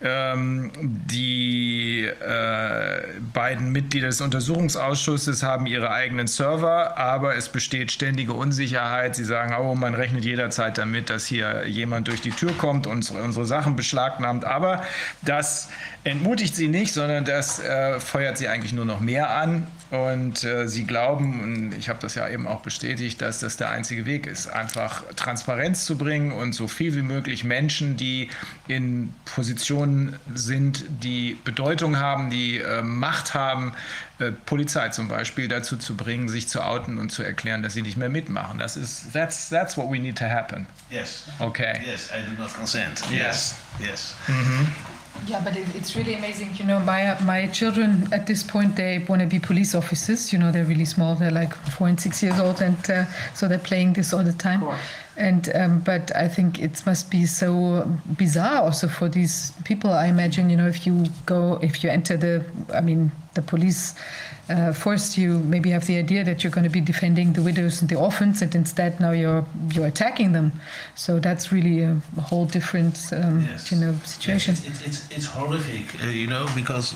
Ähm, 0.00 0.70
die 0.76 2.04
äh, 2.04 3.02
beiden 3.32 3.72
Mitglieder 3.72 4.06
des 4.06 4.20
Untersuchungsausschusses 4.20 5.42
haben 5.42 5.66
ihre 5.66 5.90
eigenen 5.90 6.28
Server, 6.28 6.96
aber 6.96 7.34
es 7.34 7.48
besteht 7.48 7.90
ständige 7.90 8.32
Unsicherheit. 8.32 9.16
Sie 9.16 9.24
sagen, 9.24 9.54
oh, 9.60 9.74
man 9.74 9.94
rechnet 9.94 10.24
jederzeit 10.24 10.78
damit, 10.78 11.10
dass 11.10 11.26
hier 11.26 11.66
jemand 11.66 12.06
durch 12.06 12.20
die 12.20 12.30
Tür 12.30 12.56
kommt 12.56 12.86
und 12.86 13.10
unsere 13.10 13.44
Sachen 13.44 13.74
beschlagnahmt. 13.74 14.44
Aber 14.44 14.84
das 15.22 15.68
entmutigt 16.04 16.56
sie 16.56 16.68
nicht, 16.68 16.94
sondern 16.94 17.24
das 17.24 17.58
äh, 17.58 18.00
feuert 18.00 18.38
sie 18.38 18.48
eigentlich 18.48 18.72
nur 18.72 18.84
noch 18.84 19.00
mehr 19.00 19.30
an. 19.30 19.66
Und 19.90 20.44
äh, 20.44 20.68
sie 20.68 20.84
glauben, 20.84 21.42
und 21.42 21.74
ich 21.76 21.88
habe 21.88 21.98
das 22.00 22.14
ja 22.14 22.28
eben 22.28 22.46
auch 22.46 22.60
bestätigt, 22.60 23.20
dass 23.20 23.40
das 23.40 23.56
der 23.56 23.70
einzige 23.70 24.06
Weg 24.06 24.28
ist, 24.28 24.46
einfach 24.46 25.02
Transparenz 25.16 25.84
zu 25.84 25.98
bringen 25.98 26.30
und 26.30 26.52
so 26.52 26.68
viel 26.68 26.94
wie 26.94 27.02
möglich 27.02 27.42
Menschen, 27.42 27.96
die 27.96 28.30
in 28.68 29.12
Positionen 29.24 30.16
sind, 30.32 30.84
die 30.88 31.36
Bedeutung 31.42 31.98
haben, 31.98 32.30
die 32.30 32.58
äh, 32.58 32.82
Macht 32.82 33.34
haben, 33.34 33.72
äh, 34.20 34.30
Polizei 34.30 34.90
zum 34.90 35.08
Beispiel 35.08 35.48
dazu 35.48 35.76
zu 35.76 35.96
bringen, 35.96 36.28
sich 36.28 36.48
zu 36.48 36.62
outen 36.62 36.98
und 36.98 37.10
zu 37.10 37.24
erklären, 37.24 37.64
dass 37.64 37.72
sie 37.72 37.82
nicht 37.82 37.96
mehr 37.96 38.10
mitmachen. 38.10 38.60
Das 38.60 38.76
ist 38.76 39.12
that's 39.12 39.48
that's 39.48 39.76
what 39.76 39.90
we 39.90 39.98
need 39.98 40.16
to 40.16 40.26
happen. 40.26 40.68
Yes. 40.88 41.24
Okay. 41.40 41.80
Yes, 41.84 42.10
I 42.10 42.22
do 42.30 42.40
not 42.40 42.54
consent. 42.54 43.02
Yes. 43.10 43.56
Yes. 43.80 44.14
Yeah, 45.26 45.40
but 45.44 45.56
it, 45.56 45.66
it's 45.74 45.96
really 45.96 46.14
amazing. 46.14 46.56
You 46.56 46.64
know, 46.64 46.80
my 46.80 47.18
my 47.20 47.46
children 47.48 48.08
at 48.12 48.26
this 48.26 48.42
point 48.42 48.76
they 48.76 49.04
want 49.08 49.20
to 49.22 49.26
be 49.28 49.38
police 49.38 49.74
officers. 49.74 50.32
You 50.32 50.38
know, 50.38 50.50
they're 50.50 50.64
really 50.64 50.84
small. 50.84 51.14
They're 51.14 51.30
like 51.30 51.54
four 51.54 51.88
and 51.88 52.00
six 52.00 52.22
years 52.22 52.38
old, 52.38 52.60
and 52.60 52.90
uh, 52.90 53.04
so 53.34 53.46
they're 53.48 53.58
playing 53.58 53.92
this 53.94 54.12
all 54.12 54.24
the 54.24 54.32
time. 54.32 54.64
And 55.16 55.54
um, 55.54 55.80
but 55.80 56.14
I 56.16 56.28
think 56.28 56.58
it 56.58 56.84
must 56.86 57.10
be 57.10 57.26
so 57.26 57.86
bizarre 58.16 58.62
also 58.62 58.88
for 58.88 59.08
these 59.08 59.52
people. 59.64 59.92
I 59.92 60.06
imagine 60.06 60.48
you 60.48 60.56
know 60.56 60.68
if 60.68 60.86
you 60.86 61.06
go 61.26 61.58
if 61.62 61.84
you 61.84 61.90
enter 61.90 62.16
the 62.16 62.44
I 62.72 62.80
mean 62.80 63.12
the 63.40 63.46
police 63.50 63.94
uh, 64.48 64.72
force 64.72 65.16
you 65.22 65.38
maybe 65.54 65.70
have 65.70 65.86
the 65.86 65.96
idea 65.98 66.24
that 66.24 66.42
you're 66.42 66.50
going 66.50 66.64
to 66.64 66.70
be 66.80 66.80
defending 66.80 67.32
the 67.32 67.42
widows 67.42 67.80
and 67.80 67.88
the 67.88 67.96
orphans, 67.96 68.42
and 68.42 68.54
instead 68.54 68.98
now 69.00 69.12
you're 69.12 69.44
you're 69.74 69.86
attacking 69.86 70.32
them. 70.32 70.52
So 70.94 71.20
that's 71.20 71.52
really 71.52 71.82
a, 71.82 71.92
a 72.16 72.20
whole 72.20 72.46
different 72.46 72.96
um, 73.12 73.46
Yes. 73.50 73.70
you 73.70 73.78
know 73.78 73.94
situation. 74.04 74.54
Yes, 74.54 74.66
it's, 74.66 74.80
it's, 74.86 75.16
it's 75.16 75.26
horrific, 75.26 75.86
uh, 76.02 76.08
you 76.08 76.26
know, 76.26 76.46
because 76.54 76.94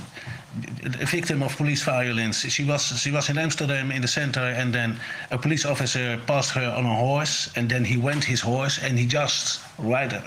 a 1.02 1.06
victim 1.06 1.42
of 1.42 1.56
police 1.56 1.82
violence. 1.84 2.36
She 2.56 2.64
was 2.64 2.82
she 3.00 3.10
was 3.10 3.28
in 3.30 3.38
Amsterdam 3.38 3.90
in 3.90 4.02
the 4.02 4.08
center, 4.08 4.46
and 4.60 4.72
then 4.72 4.98
a 5.30 5.38
police 5.38 5.64
officer 5.68 6.18
passed 6.26 6.50
her 6.54 6.68
on 6.78 6.84
a 6.86 6.94
horse, 6.94 7.50
and 7.56 7.68
then 7.68 7.84
he 7.84 7.96
went 7.96 8.24
his 8.24 8.40
horse, 8.40 8.78
and 8.82 8.98
he 8.98 9.06
just 9.06 9.60
right 9.78 10.12
uh, 10.12 10.20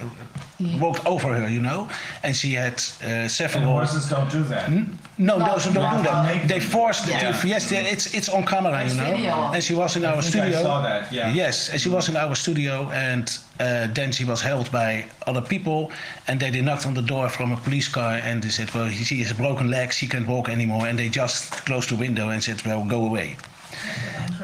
walked 0.80 1.06
over 1.06 1.34
her, 1.40 1.48
you 1.48 1.62
know, 1.62 1.88
and 2.24 2.36
she 2.36 2.54
had 2.54 2.74
uh, 3.04 3.28
several. 3.28 3.64
Horses 3.66 4.10
don't 4.10 4.32
do 4.32 4.44
that. 4.46 4.70
No, 4.72 5.38
No, 5.38 5.40
those 5.54 5.66
who 5.66 5.74
don't 5.74 5.98
do 5.98 6.04
that. 6.04 6.48
They 6.48 6.60
forced 6.60 7.08
Yeah. 7.08 7.30
it. 7.30 7.46
Yes, 7.46 7.70
they- 7.70 7.86
it's 7.94 8.14
it's 8.14 8.30
on 8.30 8.44
camera, 8.46 8.84
you 8.88 8.94
know. 8.96 9.12
video. 9.16 9.52
And 9.54 9.64
she 9.64 9.74
was 9.76 9.96
in 9.96 10.06
our 10.06 10.22
think 10.22 10.36
I 10.36 10.50
studio. 10.52 10.64
saw 10.64 10.82
that, 10.82 11.12
yeah. 11.14 11.32
Yes, 11.34 11.70
and 11.70 11.80
she 11.82 11.90
was 11.90 12.10
in 12.10 12.16
our 12.18 12.36
studio, 12.36 12.90
and 12.92 13.26
uh, 13.60 13.88
then 13.94 14.12
she 14.12 14.26
was 14.26 14.42
held 14.42 14.72
by 14.72 15.06
other 15.28 15.42
people, 15.42 15.92
and 16.28 16.40
they, 16.40 16.50
they 16.52 16.62
knocked 16.62 16.86
on 16.86 16.94
the 16.94 17.02
door 17.14 17.30
from 17.30 17.52
a 17.52 17.58
police 17.58 17.88
car, 17.88 18.14
and 18.24 18.42
they 18.44 18.50
said, 18.50 18.74
"Well, 18.74 18.90
she 18.90 19.24
has 19.24 19.34
broken 19.34 19.70
legs, 19.70 19.96
she 19.96 20.08
can't 20.08 20.28
walk 20.28 20.50
anymore," 20.50 20.88
and 20.88 20.98
they 21.00 21.10
just 21.10 21.52
closed 21.66 21.90
the 21.90 21.96
window 21.98 22.30
and 22.30 22.44
said, 22.44 22.62
"Well, 22.66 22.84
go 22.84 23.06
away." 23.06 23.36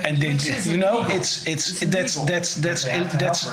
And 0.05 0.17
they, 0.17 0.31
you 0.69 0.77
know, 0.77 1.05
it's 1.07 1.45
it's 1.47 1.79
that's 1.79 2.15
that's 2.25 2.55
that's 2.55 2.83
that's 2.83 3.49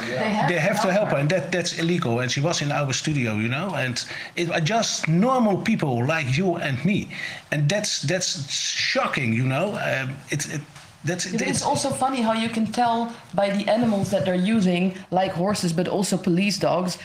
they 0.48 0.58
have 0.58 0.80
to 0.82 0.92
help 0.92 1.10
her, 1.10 1.18
and 1.18 1.28
that 1.30 1.52
that's 1.52 1.78
illegal. 1.78 2.20
And 2.20 2.32
she 2.32 2.40
was 2.40 2.62
in 2.62 2.72
our 2.72 2.92
studio, 2.92 3.34
you 3.36 3.48
know, 3.48 3.74
and 3.74 4.02
it 4.36 4.50
are 4.50 4.60
just 4.60 5.06
normal 5.06 5.58
people 5.58 6.04
like 6.04 6.36
you 6.36 6.56
and 6.56 6.82
me, 6.84 7.10
and 7.52 7.68
that's 7.68 8.02
that's 8.02 8.50
shocking, 8.50 9.32
you 9.32 9.44
know. 9.44 9.78
Um, 9.78 10.16
it's 10.30 10.46
it, 10.48 10.60
that's 11.04 11.26
But 11.26 11.40
it's, 11.42 11.50
it's 11.50 11.62
also 11.62 11.90
funny 11.90 12.20
how 12.20 12.32
you 12.32 12.48
can 12.48 12.66
tell 12.66 13.12
by 13.34 13.50
the 13.50 13.66
animals 13.70 14.10
that 14.10 14.24
they're 14.24 14.34
using, 14.34 14.96
like 15.10 15.32
horses, 15.32 15.72
but 15.72 15.88
also 15.88 16.16
police 16.16 16.58
dogs. 16.58 16.98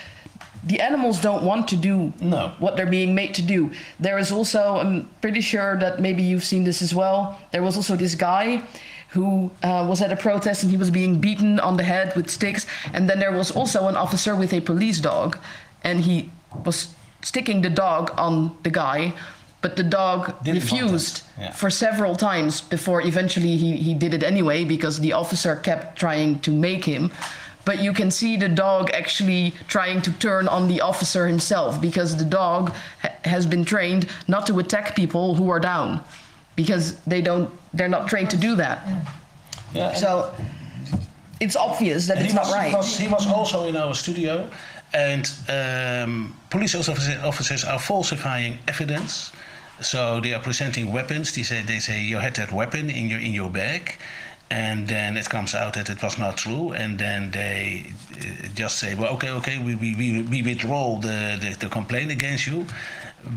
The 0.66 0.82
animals 0.82 1.22
don't 1.22 1.44
want 1.44 1.68
to 1.70 1.76
do 1.78 2.12
No. 2.20 2.52
what 2.60 2.76
they're 2.76 2.90
being 2.90 3.14
made 3.14 3.34
to 3.36 3.42
do. 3.42 3.72
There 4.00 4.18
is 4.18 4.32
also, 4.32 4.78
I'm 4.78 5.08
pretty 5.22 5.42
sure 5.42 5.78
that 5.80 6.00
maybe 6.00 6.24
you've 6.24 6.44
seen 6.44 6.64
this 6.64 6.82
as 6.82 6.94
well. 6.94 7.40
There 7.52 7.62
was 7.62 7.76
also 7.78 7.96
this 7.96 8.16
guy 8.16 8.64
who 9.10 9.52
uh, 9.64 9.86
was 9.88 10.02
at 10.02 10.12
a 10.12 10.16
protest 10.16 10.64
and 10.64 10.72
he 10.72 10.78
was 10.78 10.90
being 10.90 11.22
beaten 11.22 11.60
on 11.60 11.78
the 11.78 11.84
head 11.84 12.16
with 12.16 12.30
sticks. 12.30 12.66
And 12.94 13.08
then 13.10 13.20
there 13.20 13.32
was 13.32 13.52
also 13.52 13.88
an 13.88 13.96
officer 13.96 14.36
with 14.36 14.54
a 14.54 14.60
police 14.60 15.00
dog, 15.00 15.38
and 15.84 16.02
he 16.02 16.32
was 16.66 16.88
sticking 17.22 17.62
the 17.62 17.70
dog 17.70 18.12
on 18.18 18.58
the 18.64 18.70
guy, 18.72 19.14
but 19.62 19.76
the 19.76 19.84
dog 19.84 20.34
Didn't 20.44 20.62
refused. 20.62 21.22
Yeah. 21.40 21.52
for 21.52 21.70
several 21.70 22.16
times 22.16 22.62
before 22.62 23.02
eventually 23.02 23.56
he, 23.58 23.78
he 23.78 23.94
did 23.94 24.14
it 24.14 24.24
anyway 24.24 24.64
because 24.64 25.00
the 25.00 25.14
officer 25.14 25.56
kept 25.56 25.98
trying 25.98 26.40
to 26.40 26.52
make 26.52 26.84
him. 26.86 27.12
But 27.66 27.80
you 27.84 27.94
can 27.94 28.12
see 28.12 28.38
the 28.38 28.48
dog 28.50 28.92
actually 28.92 29.54
trying 29.68 30.02
to 30.04 30.12
turn 30.14 30.48
on 30.48 30.68
the 30.68 30.82
officer 30.82 31.28
himself 31.28 31.82
because 31.82 32.16
the 32.16 32.24
dog 32.26 32.72
ha- 33.02 33.10
has 33.26 33.46
been 33.48 33.66
trained 33.66 34.08
not 34.28 34.46
to 34.48 34.60
attack 34.60 34.96
people 34.96 35.34
who 35.36 35.50
are 35.50 35.60
down 35.60 36.00
because 36.56 36.96
they 37.08 37.22
don't 37.22 37.50
they're 37.74 37.90
not 37.98 38.08
trained 38.08 38.30
to 38.30 38.38
do 38.38 38.56
that. 38.56 38.78
yeah, 39.74 39.94
So 39.96 40.34
it's 41.42 41.56
obvious 41.56 42.08
that 42.08 42.18
And 42.18 42.26
it's 42.26 42.36
not 42.36 42.46
was, 42.46 42.54
right. 42.54 42.70
He 42.70 42.76
was, 42.76 42.98
he 42.98 43.08
was 43.08 43.28
also 43.28 43.68
in 43.68 43.76
our 43.76 43.94
studio, 43.94 44.48
and 44.94 45.30
um, 45.50 46.34
police 46.50 46.74
officer- 46.76 47.20
officers 47.26 47.64
are 47.66 47.80
falsifying 47.80 48.60
evidence. 48.68 49.32
So 49.82 50.22
they 50.22 50.34
are 50.34 50.40
presenting 50.42 50.94
weapons. 50.94 51.34
They 51.34 51.44
say 51.44 51.62
they 51.64 51.80
say 51.80 52.02
you 52.02 52.18
had 52.20 52.34
that 52.36 52.52
weapon 52.54 52.90
in 52.90 53.10
your 53.10 53.20
in 53.20 53.34
your 53.34 53.50
bag, 53.50 53.98
and 54.50 54.88
then 54.88 55.18
it 55.18 55.28
comes 55.28 55.56
out 55.56 55.74
that 55.74 55.90
it 55.90 56.02
was 56.04 56.18
not 56.18 56.38
true, 56.38 56.72
and 56.74 57.00
then 57.00 57.32
they 57.32 57.94
uh, 58.14 58.48
just 58.54 58.78
say, 58.78 58.94
well, 58.96 59.14
okay, 59.14 59.30
okay, 59.30 59.58
we 59.58 59.76
we, 59.76 60.22
we, 60.22 60.42
withdraw 60.42 60.98
the, 60.98 61.38
the, 61.42 61.56
the 61.60 61.70
complaint 61.70 62.12
against 62.12 62.46
you. 62.48 62.66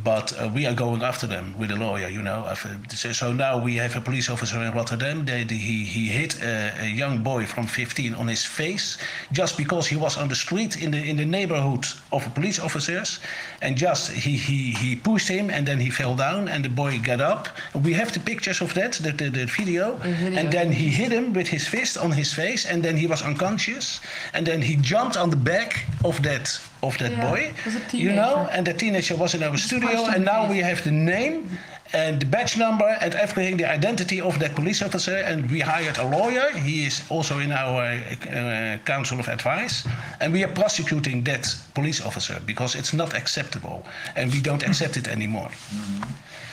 But 0.05 0.33
uh, 0.39 0.51
we 0.55 0.67
are 0.67 0.75
going 0.75 1.03
after 1.03 1.27
them 1.27 1.55
with 1.59 1.71
a 1.71 1.77
lawyer, 1.77 2.09
you 2.09 2.23
know. 2.23 2.45
Uh, 2.45 2.55
So 2.95 3.13
so 3.13 3.33
now 3.33 3.59
we 3.65 3.77
have 3.81 3.97
a 3.97 4.01
police 4.01 4.29
officer 4.33 4.63
in 4.63 4.73
Rotterdam. 4.73 5.25
They, 5.25 5.45
they- 5.45 5.57
he, 5.69 5.85
he 5.85 6.07
hit 6.09 6.41
a, 6.43 6.73
a 6.83 6.87
young 6.87 7.23
boy 7.23 7.47
from 7.47 7.67
15 7.67 8.15
on 8.15 8.29
his 8.29 8.45
face 8.45 8.99
just 9.33 9.57
because 9.57 9.87
he 9.89 9.97
was 9.97 10.17
on 10.17 10.29
the 10.29 10.35
street 10.35 10.77
in 10.83 10.91
the 10.91 10.99
in 11.11 11.17
the 11.17 11.25
neighborhood 11.25 11.85
of 12.11 12.23
police 12.35 12.59
officers, 12.63 13.21
and 13.63 13.77
just 13.77 14.11
he, 14.11 14.37
he, 14.37 14.73
he 14.73 14.97
pushed 14.97 15.29
him 15.29 15.51
and 15.51 15.67
then 15.67 15.79
he 15.81 15.91
fell 15.91 16.15
down 16.17 16.49
and 16.49 16.65
the 16.65 16.69
boy 16.71 16.99
got 17.03 17.21
up. 17.21 17.49
We 17.75 17.95
have 17.95 18.11
the 18.13 18.21
pictures 18.21 18.61
of 18.61 18.73
that, 18.75 18.93
the, 19.03 19.13
the, 19.13 19.31
the 19.31 19.47
video, 19.47 19.97
video. 19.97 20.39
and 20.39 20.51
then 20.53 20.73
he 20.73 20.89
hit 20.91 21.13
him 21.13 21.33
with 21.33 21.49
his 21.49 21.67
fist 21.67 21.97
on 21.97 22.13
his 22.13 22.33
face, 22.35 22.67
and 22.71 22.83
then 22.83 22.97
he 22.97 23.07
was 23.07 23.23
unconscious, 23.23 24.01
and 24.35 24.47
then 24.47 24.61
he 24.63 24.77
jumped 24.77 25.17
on 25.17 25.31
the 25.31 25.37
back 25.53 25.87
of 26.05 26.21
that 26.23 26.61
of 26.83 26.97
that 26.99 27.13
Yeah, 27.13 27.31
boy, 27.31 27.41
it 27.57 27.65
was 27.65 27.77
a 27.77 27.97
you 27.97 28.13
know, 28.13 28.49
and 28.53 28.67
the 28.67 28.75
teenager 28.75 29.17
was 29.17 29.35
in 29.35 29.43
our 29.43 29.57
studio, 29.57 30.07
and 30.07 30.25
now 30.25 30.49
we 30.49 30.59
have 30.59 30.83
the 30.85 30.93
name, 30.93 31.59
and 31.93 32.21
the 32.21 32.27
badge 32.27 32.57
number 32.57 32.97
and 33.01 33.15
everything, 33.15 33.57
the 33.57 33.71
identity 33.71 34.21
of 34.21 34.39
that 34.39 34.55
police 34.55 34.83
officer. 34.83 35.17
And 35.17 35.51
we 35.51 35.61
hired 35.61 35.99
a 35.99 36.05
lawyer. 36.05 36.51
He 36.51 36.87
is 36.87 37.03
also 37.09 37.39
in 37.39 37.53
our 37.53 37.83
uh, 37.83 38.79
council 38.85 39.19
of 39.19 39.29
advice. 39.29 39.87
And 40.21 40.33
we 40.33 40.45
are 40.45 40.53
prosecuting 40.53 41.25
that 41.25 41.55
police 41.75 42.05
officer 42.05 42.41
because 42.45 42.75
it's 42.75 42.93
not 42.93 43.15
acceptable. 43.15 43.87
And 44.17 44.33
we 44.33 44.41
don't 44.41 44.63
accept 44.63 44.97
it 44.97 45.09
anymore. 45.09 45.51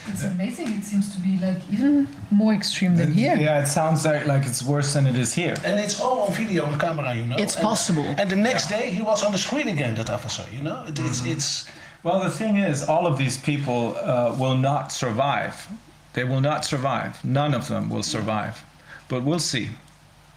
It's 0.07 0.23
amazing. 0.23 0.67
It 0.79 0.83
seems 0.83 1.13
to 1.15 1.19
be 1.19 1.37
like 1.39 1.57
even 1.71 2.07
mm-hmm. 2.07 2.35
more 2.35 2.53
extreme 2.53 2.95
than 2.95 3.11
here. 3.13 3.35
Yeah, 3.35 3.61
it 3.63 3.67
sounds 3.67 4.05
like, 4.05 4.25
like 4.27 4.45
it's 4.45 4.63
worse 4.63 4.93
than 4.93 5.07
it 5.07 5.15
is 5.15 5.33
here. 5.33 5.55
And 5.63 5.79
it's 5.79 5.99
all 5.99 6.19
on 6.27 6.33
video 6.33 6.65
on 6.65 6.77
camera, 6.79 7.13
you 7.15 7.25
know. 7.25 7.37
It's 7.37 7.55
And- 7.55 7.63
possible. 7.63 8.05
And 8.17 8.29
the 8.29 8.35
next 8.35 8.67
day 8.67 8.91
he 8.91 9.01
was 9.01 9.23
on 9.23 9.31
the 9.31 9.37
screen 9.37 9.67
again, 9.67 9.95
that 9.95 10.09
officer, 10.09 10.45
you 10.51 10.61
know. 10.61 10.83
It- 10.87 10.99
It's, 10.99 11.21
mm-hmm. 11.21 11.31
it's, 11.31 11.65
Well, 12.03 12.19
the 12.23 12.29
thing 12.29 12.57
is, 12.57 12.83
all 12.83 13.05
of 13.07 13.17
these 13.17 13.37
people 13.37 13.97
uh, 13.97 14.35
will 14.37 14.57
not 14.57 14.91
survive. 14.91 15.67
They 16.13 16.23
will 16.23 16.41
not 16.41 16.63
survive. 16.63 17.11
None 17.23 17.53
of 17.53 17.67
them 17.67 17.89
will 17.89 18.03
survive. 18.03 18.63
But 19.07 19.23
we'll 19.23 19.39
see. 19.53 19.69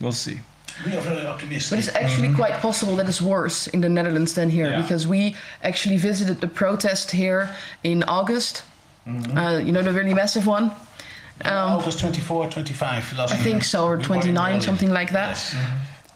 We'll 0.01 0.13
see. 0.27 0.41
we 0.87 0.97
are 0.97 1.01
very 1.01 1.27
optimistic. 1.27 1.71
But 1.71 1.79
it's 1.79 1.95
actually 1.95 2.29
mm-hmm. 2.29 2.37
quite 2.43 2.55
possible 2.61 2.97
that 2.97 3.09
it's 3.09 3.21
worse 3.23 3.67
in 3.75 3.81
the 3.81 3.89
Netherlands 3.89 4.33
than 4.35 4.49
here 4.51 4.71
Yeah. 4.71 4.81
because 4.83 5.07
we 5.07 5.37
actually 5.63 5.99
visited 5.99 6.41
the 6.41 6.49
protest 6.49 7.11
here 7.11 7.51
in 7.83 8.03
August. 8.05 8.63
Uh, 9.09 9.59
you 9.65 9.73
know, 9.73 9.83
the 9.83 9.93
really 9.93 10.15
massive 10.15 10.47
one? 10.47 10.73
August 11.45 12.01
24, 12.01 12.51
25 12.51 13.13
last 13.17 13.33
I 13.33 13.35
year. 13.37 13.45
think 13.45 13.65
so, 13.65 13.85
or 13.85 13.91
We 13.91 13.97
were 13.97 14.01
in 14.01 14.07
29, 14.09 14.45
Berlin. 14.51 14.61
something 14.61 14.91
like 14.91 15.11
that. 15.13 15.31
Yes. 15.37 15.55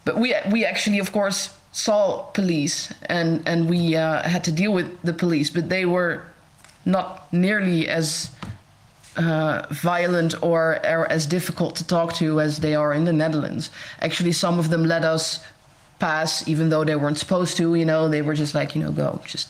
But 0.04 0.18
we 0.18 0.34
we 0.50 0.64
actually, 0.64 0.98
of 0.98 1.12
course, 1.12 1.50
saw 1.72 2.22
police 2.34 2.92
and 3.06 3.40
and 3.46 3.68
we 3.70 3.94
uh, 3.96 4.22
had 4.28 4.42
to 4.44 4.52
deal 4.52 4.72
with 4.72 4.88
the 5.04 5.12
police, 5.12 5.48
but 5.50 5.68
they 5.68 5.84
were 5.86 6.22
not 6.84 7.32
nearly 7.32 7.88
as 7.88 8.30
uh, 9.16 9.62
violent 9.70 10.34
or, 10.42 10.80
or 10.84 11.06
as 11.12 11.26
difficult 11.26 11.76
to 11.76 11.84
talk 11.86 12.14
to 12.14 12.40
as 12.40 12.58
they 12.58 12.74
are 12.74 12.92
in 12.92 13.04
the 13.04 13.12
Netherlands. 13.12 13.70
Actually, 14.00 14.32
some 14.32 14.58
of 14.58 14.68
them 14.70 14.84
let 14.84 15.04
us 15.04 15.38
pass, 16.00 16.48
even 16.48 16.68
though 16.70 16.84
they 16.84 16.96
weren't 16.96 17.18
supposed 17.18 17.56
to. 17.58 17.74
You 17.76 17.84
know, 17.84 18.08
they 18.08 18.22
were 18.22 18.34
just 18.34 18.54
like, 18.54 18.74
you 18.74 18.82
know, 18.82 18.90
go, 18.90 19.20
just, 19.24 19.48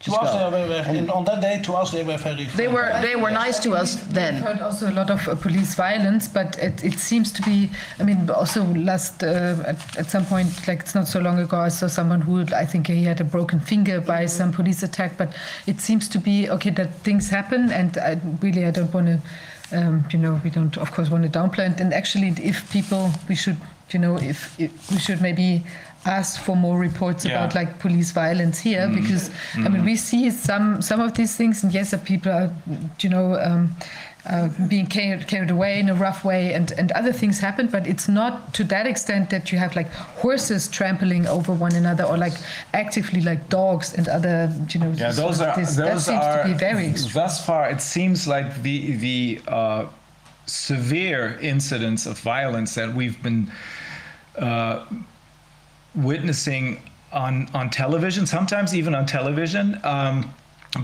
To 0.00 0.12
us, 0.12 0.34
they 0.34 0.60
were, 0.60 0.68
were- 0.68 0.98
and 0.98 1.10
on 1.10 1.24
that 1.24 1.40
day, 1.40 1.62
to 1.62 1.72
us, 1.72 1.90
they 1.90 2.04
were 2.04 2.18
very. 2.18 2.44
They 2.44 2.68
were 2.68 2.92
they 3.00 3.16
were 3.16 3.30
nice 3.30 3.58
to 3.60 3.72
us 3.72 3.94
then. 4.10 4.34
We've 4.34 4.44
heard 4.44 4.60
also 4.60 4.90
a 4.90 4.92
lot 4.92 5.10
of 5.10 5.26
uh, 5.26 5.34
police 5.34 5.74
violence, 5.74 6.28
but 6.28 6.58
it, 6.58 6.84
it 6.84 6.98
seems 6.98 7.32
to 7.32 7.42
be. 7.42 7.70
I 7.98 8.02
mean, 8.02 8.28
also 8.28 8.64
last 8.74 9.22
uh, 9.22 9.56
at, 9.66 9.96
at 9.96 10.10
some 10.10 10.26
point, 10.26 10.68
like 10.68 10.80
it's 10.80 10.94
not 10.94 11.08
so 11.08 11.20
long 11.20 11.38
ago, 11.38 11.56
I 11.56 11.68
saw 11.70 11.86
someone 11.86 12.20
who 12.20 12.44
I 12.54 12.66
think 12.66 12.86
he 12.88 13.02
had 13.04 13.20
a 13.22 13.24
broken 13.24 13.60
finger 13.60 13.98
by 14.02 14.26
some 14.26 14.52
police 14.52 14.82
attack. 14.82 15.16
But 15.16 15.32
it 15.66 15.80
seems 15.80 16.06
to 16.10 16.18
be 16.18 16.50
okay 16.50 16.70
that 16.70 16.92
things 17.02 17.30
happen, 17.30 17.70
and 17.70 17.96
I 17.96 18.20
really 18.42 18.66
I 18.66 18.72
don't 18.72 18.92
want 18.92 19.06
to. 19.06 19.20
Um, 19.72 20.04
you 20.12 20.18
know, 20.18 20.38
we 20.44 20.50
don't 20.50 20.76
of 20.76 20.92
course 20.92 21.08
want 21.08 21.24
to 21.24 21.30
downplay 21.38 21.70
it. 21.72 21.80
And 21.80 21.94
actually, 21.94 22.28
if 22.42 22.70
people, 22.70 23.10
we 23.28 23.34
should, 23.34 23.56
you 23.90 23.98
know, 23.98 24.16
if, 24.18 24.54
if 24.60 24.70
we 24.90 24.98
should 24.98 25.22
maybe 25.22 25.64
ask 26.06 26.40
for 26.40 26.56
more 26.56 26.78
reports 26.78 27.24
Yeah. 27.24 27.32
about 27.36 27.54
like 27.54 27.78
police 27.78 28.10
violence 28.12 28.58
here 28.58 28.88
because 28.88 29.30
I 29.54 29.68
mean 29.68 29.84
we 29.84 29.96
see 29.96 30.30
some 30.30 30.82
some 30.82 31.00
of 31.00 31.12
these 31.14 31.36
things 31.36 31.62
and 31.64 31.72
yes 31.72 31.94
people 32.04 32.32
are 32.32 32.50
you 33.00 33.08
know 33.10 33.34
um, 33.40 33.74
uh, 34.26 34.48
being 34.68 34.86
carried, 34.86 35.26
carried 35.28 35.50
away 35.50 35.78
in 35.78 35.88
a 35.90 35.94
rough 35.94 36.24
way 36.24 36.54
and, 36.54 36.72
and 36.78 36.90
other 36.92 37.12
things 37.12 37.38
happen 37.40 37.66
but 37.66 37.86
it's 37.86 38.08
not 38.08 38.54
to 38.54 38.64
that 38.64 38.86
extent 38.86 39.28
that 39.30 39.52
you 39.52 39.58
have 39.58 39.76
like 39.76 39.90
horses 40.22 40.66
trampling 40.68 41.26
over 41.26 41.52
one 41.52 41.74
another 41.74 42.04
or 42.04 42.16
like 42.16 42.32
actively 42.72 43.20
like 43.20 43.48
dogs 43.50 43.92
and 43.94 44.08
other 44.08 44.50
you 44.70 44.80
know 44.80 44.90
Yeah, 44.96 45.12
those 45.12 45.40
are 45.40 45.54
this, 45.56 45.76
that 45.76 45.92
those 45.92 46.04
seems 46.06 46.20
are 46.24 46.42
to 46.42 46.48
be 46.48 46.54
very 46.54 46.86
extreme. 46.86 47.12
thus 47.14 47.44
far. 47.44 47.70
It 47.70 47.80
seems 47.82 48.26
like 48.26 48.62
the 48.62 48.96
the 48.96 49.40
uh, 49.48 49.84
severe 50.46 51.38
incidents 51.40 52.06
of 52.06 52.18
violence 52.20 52.74
that 52.74 52.94
we've 52.94 53.22
been 53.22 53.50
uh, 54.38 54.84
witnessing 55.94 56.82
on 57.12 57.48
on 57.54 57.70
television, 57.70 58.26
sometimes 58.26 58.74
even 58.74 58.94
on 58.94 59.06
television. 59.06 59.80
Um, 59.84 60.34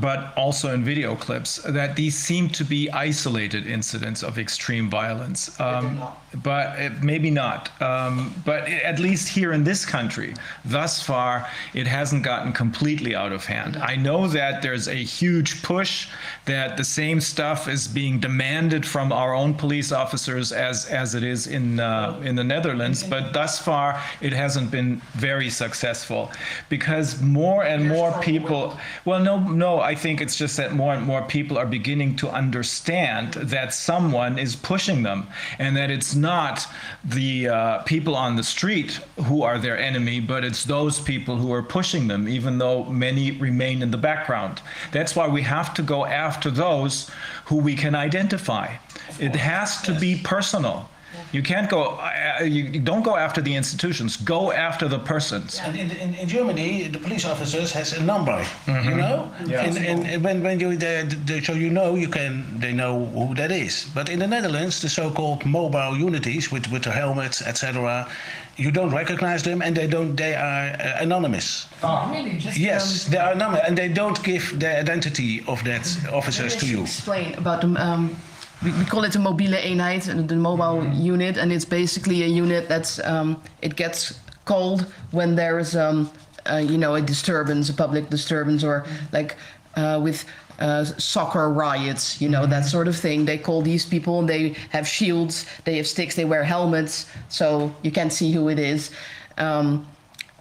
but 0.00 0.32
also 0.36 0.72
in 0.72 0.84
video 0.84 1.16
clips, 1.16 1.56
that 1.56 1.96
these 1.96 2.16
seem 2.16 2.48
to 2.50 2.64
be 2.64 2.88
isolated 2.92 3.66
incidents 3.66 4.22
of 4.22 4.38
extreme 4.38 4.88
violence. 4.88 5.58
Um, 5.60 6.00
but 6.34 6.78
it, 6.78 7.02
maybe 7.02 7.30
not. 7.30 7.70
Um, 7.82 8.34
but 8.44 8.62
i- 8.64 8.80
at 8.84 8.98
least 8.98 9.28
here 9.28 9.52
in 9.52 9.64
this 9.64 9.84
country, 9.84 10.34
thus 10.64 11.02
far, 11.02 11.46
it 11.74 11.86
hasn't 11.86 12.22
gotten 12.22 12.52
completely 12.52 13.14
out 13.16 13.32
of 13.32 13.44
hand. 13.44 13.76
I 13.76 13.96
know 13.96 14.28
that 14.28 14.62
there's 14.62 14.88
a 14.88 14.94
huge 14.94 15.62
push 15.62 16.08
that 16.44 16.76
the 16.76 16.84
same 16.84 17.20
stuff 17.20 17.68
is 17.68 17.86
being 17.88 18.20
demanded 18.20 18.86
from 18.86 19.12
our 19.12 19.34
own 19.34 19.54
police 19.54 19.92
officers 19.92 20.52
as 20.52 20.86
as 20.86 21.14
it 21.14 21.22
is 21.22 21.46
in 21.46 21.80
uh, 21.80 22.18
in 22.24 22.36
the 22.36 22.44
Netherlands. 22.44 23.02
But 23.02 23.32
thus 23.32 23.58
far, 23.58 24.00
it 24.20 24.32
hasn't 24.32 24.70
been 24.70 25.00
very 25.14 25.50
successful 25.50 26.30
because 26.68 27.20
more 27.20 27.64
and 27.64 27.88
more 27.88 28.12
people. 28.20 28.78
Well, 29.04 29.20
no, 29.20 29.38
no. 29.38 29.80
I 29.80 29.94
think 29.94 30.20
it's 30.20 30.36
just 30.36 30.56
that 30.56 30.72
more 30.74 30.94
and 30.94 31.04
more 31.06 31.22
people 31.22 31.58
are 31.58 31.66
beginning 31.66 32.16
to 32.16 32.30
understand 32.30 33.34
that 33.34 33.74
someone 33.74 34.38
is 34.38 34.56
pushing 34.56 35.02
them, 35.02 35.26
and 35.58 35.76
that 35.76 35.90
it's 35.90 36.14
not 36.20 36.66
the 37.04 37.48
uh, 37.48 37.78
people 37.82 38.14
on 38.14 38.36
the 38.36 38.42
street 38.42 39.00
who 39.24 39.42
are 39.42 39.58
their 39.58 39.78
enemy, 39.78 40.20
but 40.20 40.44
it's 40.44 40.64
those 40.64 41.00
people 41.00 41.36
who 41.36 41.52
are 41.52 41.62
pushing 41.62 42.08
them, 42.08 42.28
even 42.28 42.58
though 42.58 42.84
many 42.84 43.32
remain 43.32 43.82
in 43.82 43.90
the 43.90 43.98
background. 43.98 44.60
That's 44.92 45.16
why 45.16 45.28
we 45.28 45.42
have 45.42 45.74
to 45.74 45.82
go 45.82 46.04
after 46.04 46.50
those 46.50 47.10
who 47.46 47.56
we 47.56 47.74
can 47.74 47.94
identify. 47.94 48.76
It 49.18 49.34
has 49.34 49.82
to 49.82 49.98
be 49.98 50.20
personal. 50.22 50.88
You 51.32 51.42
can't 51.42 51.70
go. 51.70 51.82
Uh, 52.00 52.42
you 52.42 52.64
you 52.64 52.80
don't 52.80 53.02
go 53.02 53.16
after 53.16 53.40
the 53.40 53.54
institutions. 53.54 54.16
Go 54.16 54.50
after 54.52 54.88
the 54.88 54.98
persons. 54.98 55.60
And 55.62 55.76
in, 55.76 55.90
in, 55.90 56.14
in 56.14 56.28
Germany, 56.28 56.88
the 56.88 56.98
police 56.98 57.24
officers 57.24 57.72
has 57.72 57.92
a 57.92 58.02
number, 58.02 58.44
you 58.66 58.96
know. 58.96 59.30
Yeah. 59.46 59.62
And, 59.62 59.76
and, 59.78 60.06
and 60.06 60.24
when 60.24 60.42
when 60.42 60.58
you 60.58 60.76
the, 60.76 61.06
the, 61.24 61.40
so 61.42 61.52
you 61.52 61.70
know 61.70 61.94
you 61.94 62.08
can 62.08 62.58
they 62.58 62.72
know 62.72 63.06
who 63.06 63.34
that 63.34 63.52
is. 63.52 63.86
But 63.94 64.08
in 64.08 64.18
the 64.18 64.26
Netherlands, 64.26 64.80
the 64.80 64.88
so-called 64.88 65.44
mobile 65.46 65.96
unities 65.96 66.50
with 66.50 66.70
with 66.72 66.82
the 66.82 66.90
helmets, 66.90 67.42
etc. 67.42 68.08
You 68.56 68.70
don't 68.70 68.90
recognize 68.90 69.42
them, 69.42 69.62
and 69.62 69.76
they 69.76 69.86
don't. 69.86 70.16
They 70.16 70.34
are 70.34 70.74
uh, 70.74 71.02
anonymous. 71.04 71.66
Oh, 71.82 72.10
really 72.10 72.36
just 72.38 72.58
Yes, 72.58 73.06
um, 73.06 73.12
they 73.12 73.18
are 73.18 73.32
anonymous, 73.32 73.62
and 73.66 73.78
they 73.78 73.88
don't 73.88 74.20
give 74.22 74.58
the 74.58 74.78
identity 74.80 75.44
of 75.46 75.62
that 75.64 75.86
officers 76.12 76.56
to 76.56 76.66
Maybe 76.66 76.76
I 76.76 76.76
should 76.76 76.76
you. 76.76 76.82
Explain 76.82 77.34
about 77.34 77.60
the. 77.60 77.68
Um, 77.78 78.16
we, 78.62 78.72
we 78.72 78.84
call 78.84 79.04
it 79.04 79.12
the 79.12 79.18
mobile 79.18 79.52
eenheid, 79.56 80.28
the 80.28 80.36
mobile 80.36 80.82
Mm-hmm. 80.82 81.00
unit, 81.02 81.36
and 81.38 81.52
it's 81.52 81.64
basically 81.64 82.22
a 82.22 82.26
unit 82.26 82.68
that's 82.68 82.98
um, 83.04 83.40
it 83.62 83.76
gets 83.76 84.18
called 84.44 84.86
when 85.12 85.34
there 85.36 85.58
is 85.58 85.74
um, 85.76 86.10
uh, 86.50 86.56
you 86.56 86.78
know 86.78 86.94
a 86.94 87.00
disturbance, 87.00 87.68
a 87.70 87.74
public 87.74 88.10
disturbance, 88.10 88.64
or 88.64 88.82
Mm-hmm. 88.82 89.14
like 89.16 89.36
uh, 89.76 90.00
with. 90.02 90.24
Uh, 90.62 90.84
soccer 90.98 91.48
riots, 91.48 92.20
you 92.20 92.28
know 92.28 92.44
that 92.44 92.60
Mm-hmm. 92.64 92.68
sort 92.68 92.86
of 92.86 92.94
thing. 92.94 93.24
They 93.24 93.38
call 93.38 93.62
these 93.62 93.86
people. 93.86 94.18
and 94.18 94.28
They 94.28 94.54
have 94.68 94.86
shields. 94.86 95.46
They 95.64 95.78
have 95.78 95.86
sticks. 95.86 96.14
They 96.14 96.26
wear 96.26 96.44
helmets, 96.44 97.06
so 97.30 97.74
you 97.82 97.90
can't 97.90 98.12
see 98.12 98.30
who 98.30 98.50
it 98.50 98.58
is. 98.58 98.90
Um, 99.38 99.86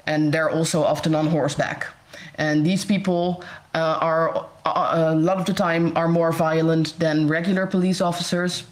and 0.07 0.29
they're 0.33 0.49
also 0.49 0.83
often 0.83 1.15
on 1.15 1.27
horseback. 1.27 1.87
And 2.35 2.65
these 2.65 2.83
people 2.83 3.45
uh, 3.75 3.97
are 4.01 4.45
uh, 4.65 5.13
a 5.13 5.15
lot 5.15 5.37
of 5.37 5.45
the 5.45 5.53
time 5.53 5.95
are 5.95 6.07
more 6.07 6.31
violent 6.31 6.97
than 6.99 7.27
regular 7.27 7.65
police 7.67 8.01
officers, 8.01 8.63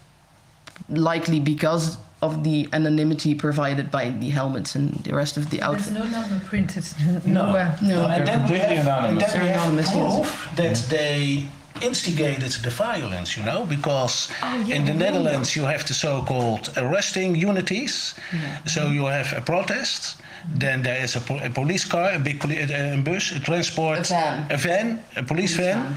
likely 0.90 1.40
because 1.40 1.98
of 2.22 2.44
the 2.44 2.68
anonymity 2.74 3.36
provided 3.36 3.92
by 3.92 4.10
the 4.10 4.30
helmets 4.30 4.74
and 4.76 4.92
the 5.04 5.14
rest 5.14 5.38
of 5.38 5.50
the 5.52 5.58
there's 5.58 5.70
outfit. 5.70 5.94
no 5.94 6.04
number 6.06 6.40
printed 6.46 6.84
nowhere. 7.26 7.78
No. 7.82 8.08
and 8.08 8.26
They're 8.28 8.38
then 8.38 8.42
we 8.52 8.58
completely 8.58 8.76
have, 8.78 8.88
and 8.88 9.22
anonymous. 9.22 9.34
then 9.34 9.42
we 9.44 9.48
have 9.50 9.62
anonymous, 9.62 9.90
yes. 9.94 10.16
proof 10.16 10.56
that 10.56 10.76
they 10.90 11.48
instigated 11.84 12.52
the 12.64 12.72
violence, 12.72 13.38
you 13.38 13.44
know, 13.44 13.64
because 13.68 14.30
Oh, 14.42 14.64
yeah, 14.66 14.76
in 14.78 14.86
the 14.86 14.94
I 14.94 14.96
know. 14.96 15.06
Netherlands 15.06 15.56
you 15.56 15.62
have 15.66 15.86
the 15.88 15.94
so-called 15.94 16.74
arresting 16.78 17.36
unities. 17.36 18.16
So 18.66 18.88
you 18.88 19.06
have 19.06 19.32
a 19.38 19.42
protest, 19.42 20.16
then 20.56 20.82
there 20.84 21.04
is 21.04 21.16
a, 21.16 21.20
po- 21.22 21.40
a 21.44 21.50
police 21.50 21.86
car, 21.86 22.12
a 22.14 22.20
big 22.20 22.40
poli- 22.40 22.62
uh, 22.64 22.94
a 22.96 23.02
bus, 23.02 23.32
a 23.32 23.40
transport, 23.40 24.00
A 24.00 24.04
van. 24.04 24.46
a 24.52 24.58
van, 24.58 25.04
a 25.16 25.24
police 25.24 25.56
van. 25.56 25.96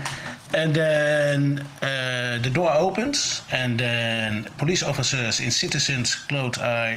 And 0.52 0.74
then 0.74 1.60
uh, 1.82 2.38
the 2.42 2.50
door 2.50 2.72
opens, 2.74 3.42
and 3.52 3.78
then 3.78 4.48
police 4.58 4.82
officers 4.82 5.38
in 5.40 5.50
citizens' 5.52 6.14
clothes 6.14 6.58
are 6.58 6.96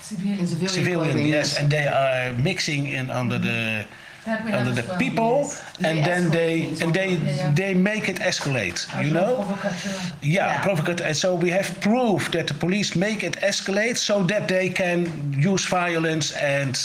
civilian, 0.00 0.46
civilian, 0.46 1.00
clothing, 1.00 1.26
yes, 1.26 1.58
and 1.58 1.68
they 1.70 1.86
are 1.88 2.32
mixing 2.34 2.86
in 2.86 3.10
under 3.10 3.38
the 3.38 3.84
That 4.24 4.44
we 4.44 4.50
have 4.52 4.60
under 4.60 4.70
as 4.80 4.86
the 4.86 4.88
well, 4.90 4.98
people, 4.98 5.38
yes. 5.40 5.62
and 5.82 5.98
They 5.98 6.02
then 6.10 6.30
they 6.30 6.60
things 6.62 6.82
and 6.82 6.94
they 6.94 7.10
Yeah, 7.10 7.36
yeah. 7.36 7.54
they 7.54 7.74
make 7.74 8.08
it 8.08 8.18
escalate. 8.20 8.78
You 9.04 9.10
know, 9.12 9.34
Provocateur. 9.36 9.90
yeah, 10.22 10.46
Yeah. 10.46 10.62
provocate. 10.62 11.00
And 11.00 11.16
so 11.16 11.34
we 11.34 11.50
have 11.50 11.68
proof 11.80 12.30
that 12.30 12.46
the 12.46 12.54
police 12.54 12.94
make 12.96 13.24
it 13.24 13.36
escalate 13.42 13.96
so 13.96 14.22
that 14.24 14.46
they 14.46 14.68
can 14.70 15.06
use 15.52 15.64
violence 15.66 16.32
and 16.32 16.78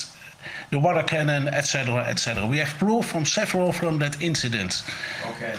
the 0.72 0.80
water 0.80 1.04
cannon, 1.04 1.48
etc., 1.48 2.06
etc. 2.10 2.46
We 2.48 2.58
have 2.58 2.74
proof 2.80 3.06
from 3.06 3.26
several 3.26 3.72
from 3.72 4.00
that 4.00 4.22
incident. 4.22 4.84
Okay. 5.32 5.54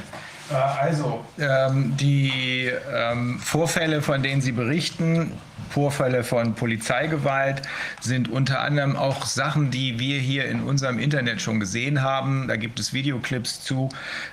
Äh, 0.51 0.55
also, 0.89 1.25
ähm, 1.39 1.95
die 1.97 2.71
ähm, 2.95 3.39
Vorfälle, 3.39 4.01
von 4.03 4.23
denen 4.23 4.41
Sie 4.41 4.53
berichten, 4.53 5.33
Vorfälle 5.69 6.25
von 6.25 6.55
Polizeigewalt 6.55 7.63
sind 8.01 8.29
unter 8.29 8.61
anderem 8.61 8.97
auch 8.97 9.27
Sachen, 9.27 9.71
die 9.71 9.99
wir 9.99 10.19
hier 10.19 10.47
in 10.47 10.63
unserem 10.63 10.99
Internet 10.99 11.41
schon 11.41 11.61
gesehen 11.61 12.03
haben. 12.03 12.49
Da 12.49 12.57
gibt 12.57 12.81
es 12.81 12.93
Videoclips 12.93 13.63
zu. 13.63 13.89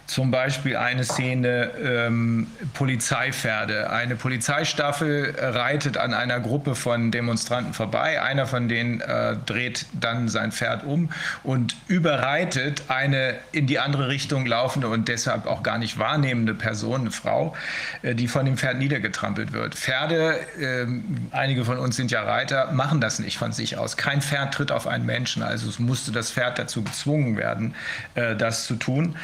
Zum 0.08 0.32
Beispiel 0.32 0.78
eine 0.78 1.04
Szene 1.04 1.72
ähm, 1.84 2.48
Polizeipferde. 2.74 3.90
Eine 3.90 4.16
Polizeistaffel 4.16 5.36
reitet 5.40 5.98
an 5.98 6.14
einer 6.14 6.40
Gruppe 6.40 6.76
von 6.76 7.12
Demonstranten 7.12 7.74
vorbei. 7.74 8.22
Einer 8.22 8.48
von 8.48 8.68
denen 8.68 9.02
äh, 9.02 9.36
dreht 9.46 9.86
dann 9.94 10.30
sein 10.30 10.52
Pferd 10.52 10.84
um 10.84 11.10
und 11.44 11.76
überreitet 11.88 12.84
eine 12.88 13.36
in 13.52 13.68
die 13.68 13.80
andere 13.80 14.10
Richtung 14.10 14.46
laufende 14.46 14.88
und 14.88 15.08
deshalb 15.08 15.46
auch 15.48 15.64
gar 15.64 15.78
nicht 15.78 15.98
wahrnehmende 15.98 16.54
Person, 16.54 17.02
eine 17.02 17.12
Frau, 17.12 17.56
äh, 18.02 18.16
die 18.16 18.28
von 18.28 18.46
dem 18.46 18.58
Pferd 18.58 18.78
niedergetrampelt 18.78 19.54
wird. 19.54 19.76
Pferde 19.76 20.40
äh, 20.60 20.86
einige 21.32 21.66
von 21.66 21.78
uns 21.78 21.96
sind 21.96 22.12
ja 22.12 22.24
Reiter, 22.24 22.72
machen 22.72 23.02
das 23.02 23.20
nicht 23.20 23.38
von 23.38 23.52
sich 23.52 23.78
aus. 23.78 23.98
Kein 23.98 24.22
Pferd 24.22 24.54
tritt 24.54 24.72
auf 24.72 24.88
einen 24.88 25.06
Menschen, 25.06 25.44
also 25.44 25.70
es 25.70 25.80
musste 25.80 26.12
das 26.12 26.32
Pferd 26.32 26.60
dazu 26.60 26.84
gezwungen 26.84 27.38
werden, 27.38 27.76
äh, 28.16 28.36
das 28.36 28.66
zu 28.66 28.76
tun. 28.76 29.16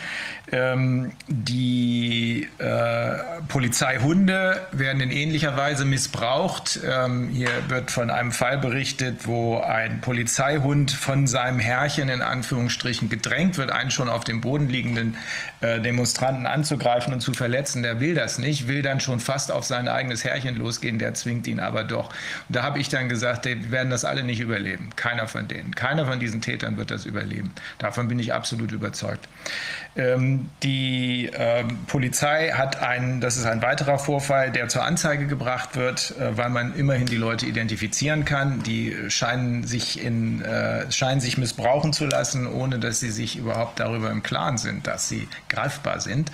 Ähm, 0.51 1.13
die 1.27 2.49
äh, 2.57 3.17
Polizeihunde 3.47 4.61
werden 4.71 5.01
in 5.01 5.11
ähnlicher 5.11 5.55
Weise 5.55 5.85
missbraucht. 5.85 6.79
Ähm, 6.85 7.29
hier 7.29 7.49
wird 7.69 7.91
von 7.91 8.09
einem 8.09 8.31
Fall 8.31 8.57
berichtet, 8.57 9.27
wo 9.27 9.59
ein 9.59 10.01
Polizeihund 10.01 10.91
von 10.91 11.27
seinem 11.27 11.59
Herrchen 11.59 12.09
in 12.09 12.21
Anführungsstrichen 12.21 13.09
gedrängt 13.09 13.57
wird, 13.57 13.71
einen 13.71 13.91
schon 13.91 14.09
auf 14.09 14.25
dem 14.25 14.41
Boden 14.41 14.67
liegenden 14.67 15.15
äh, 15.61 15.79
Demonstranten 15.79 16.45
anzugreifen 16.45 17.13
und 17.13 17.21
zu 17.21 17.33
verletzen. 17.33 17.81
Der 17.81 17.99
will 17.99 18.13
das 18.13 18.37
nicht, 18.37 18.67
will 18.67 18.81
dann 18.81 18.99
schon 18.99 19.19
fast 19.19 19.51
auf 19.51 19.63
sein 19.63 19.87
eigenes 19.87 20.25
Herrchen 20.25 20.55
losgehen, 20.55 20.99
der 20.99 21.13
zwingt 21.13 21.47
ihn 21.47 21.59
aber 21.59 21.83
doch. 21.91 22.09
Und 22.09 22.55
da 22.55 22.63
habe 22.63 22.79
ich 22.79 22.89
dann 22.89 23.09
gesagt, 23.09 23.45
die 23.45 23.71
werden 23.71 23.89
das 23.89 24.05
alle 24.05 24.23
nicht 24.23 24.39
überleben. 24.39 24.89
Keiner 24.95 25.27
von 25.27 25.47
denen. 25.47 25.75
Keiner 25.75 26.05
von 26.05 26.19
diesen 26.19 26.41
Tätern 26.41 26.77
wird 26.77 26.91
das 26.91 27.05
überleben. 27.05 27.53
Davon 27.77 28.07
bin 28.07 28.19
ich 28.19 28.33
absolut 28.33 28.71
überzeugt. 28.71 29.27
Ähm, 29.95 30.49
die 30.63 31.29
ähm, 31.33 31.79
Polizei 31.87 32.51
hat 32.51 32.81
einen, 32.81 33.19
das 33.19 33.35
ist 33.35 33.45
ein 33.45 33.61
weiterer 33.61 33.99
Vorfall, 33.99 34.49
der 34.49 34.69
zur 34.69 34.83
Anzeige 34.83 35.27
gebracht 35.27 35.75
wird, 35.75 36.15
äh, 36.17 36.37
weil 36.37 36.49
man 36.49 36.75
immerhin 36.75 37.07
die 37.07 37.17
Leute 37.17 37.45
identifizieren 37.45 38.23
kann. 38.23 38.63
Die 38.63 38.95
scheinen 39.09 39.65
sich, 39.65 40.01
in, 40.01 40.41
äh, 40.43 40.89
scheinen 40.91 41.19
sich 41.19 41.37
missbrauchen 41.37 41.91
zu 41.91 42.05
lassen, 42.05 42.47
ohne 42.47 42.79
dass 42.79 43.01
sie 43.01 43.11
sich 43.11 43.37
überhaupt 43.37 43.81
darüber 43.81 44.11
im 44.11 44.23
Klaren 44.23 44.57
sind, 44.57 44.87
dass 44.87 45.09
sie 45.09 45.27
greifbar 45.49 45.99
sind. 45.99 46.31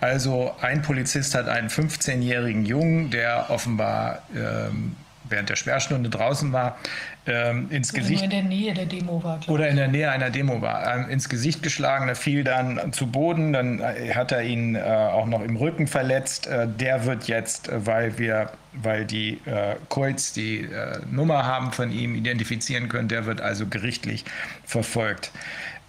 Also 0.00 0.54
ein 0.60 0.82
Polizist 0.82 1.34
hat 1.34 1.48
einen 1.48 1.68
15-jährigen 1.68 2.64
Jungen, 2.64 3.10
der 3.10 3.50
offenbar 3.50 4.22
ähm, 4.36 4.94
während 5.30 5.48
der 5.48 5.56
Sperrstunde 5.56 6.10
draußen 6.10 6.52
war, 6.52 6.76
ähm, 7.26 7.68
ins 7.70 7.92
Gesicht. 7.92 8.24
in 8.24 8.30
der 8.30 8.42
Nähe 8.42 8.72
der 8.72 8.86
Demo 8.86 9.22
war. 9.22 9.40
Oder 9.48 9.68
in 9.68 9.76
der 9.76 9.88
Nähe 9.88 10.10
einer 10.10 10.30
Demo 10.30 10.62
war. 10.62 10.96
Ähm, 10.96 11.10
ins 11.10 11.28
Gesicht 11.28 11.62
geschlagen, 11.62 12.08
er 12.08 12.16
fiel 12.16 12.44
dann 12.44 12.92
zu 12.92 13.06
Boden, 13.06 13.52
dann 13.52 13.80
äh, 13.80 14.14
hat 14.14 14.32
er 14.32 14.42
ihn 14.42 14.74
äh, 14.74 14.80
auch 14.80 15.26
noch 15.26 15.42
im 15.42 15.56
Rücken 15.56 15.86
verletzt. 15.86 16.46
Äh, 16.46 16.66
der 16.66 17.04
wird 17.04 17.24
jetzt, 17.28 17.68
äh, 17.68 17.86
weil 17.86 18.18
wir, 18.18 18.52
weil 18.72 19.04
die 19.04 19.40
äh, 19.44 19.76
Kreuz 19.88 20.32
die 20.32 20.60
äh, 20.60 20.98
Nummer 21.10 21.44
haben 21.44 21.72
von 21.72 21.92
ihm 21.92 22.14
identifizieren 22.14 22.88
können, 22.88 23.08
der 23.08 23.26
wird 23.26 23.40
also 23.40 23.66
gerichtlich 23.66 24.24
verfolgt. 24.64 25.30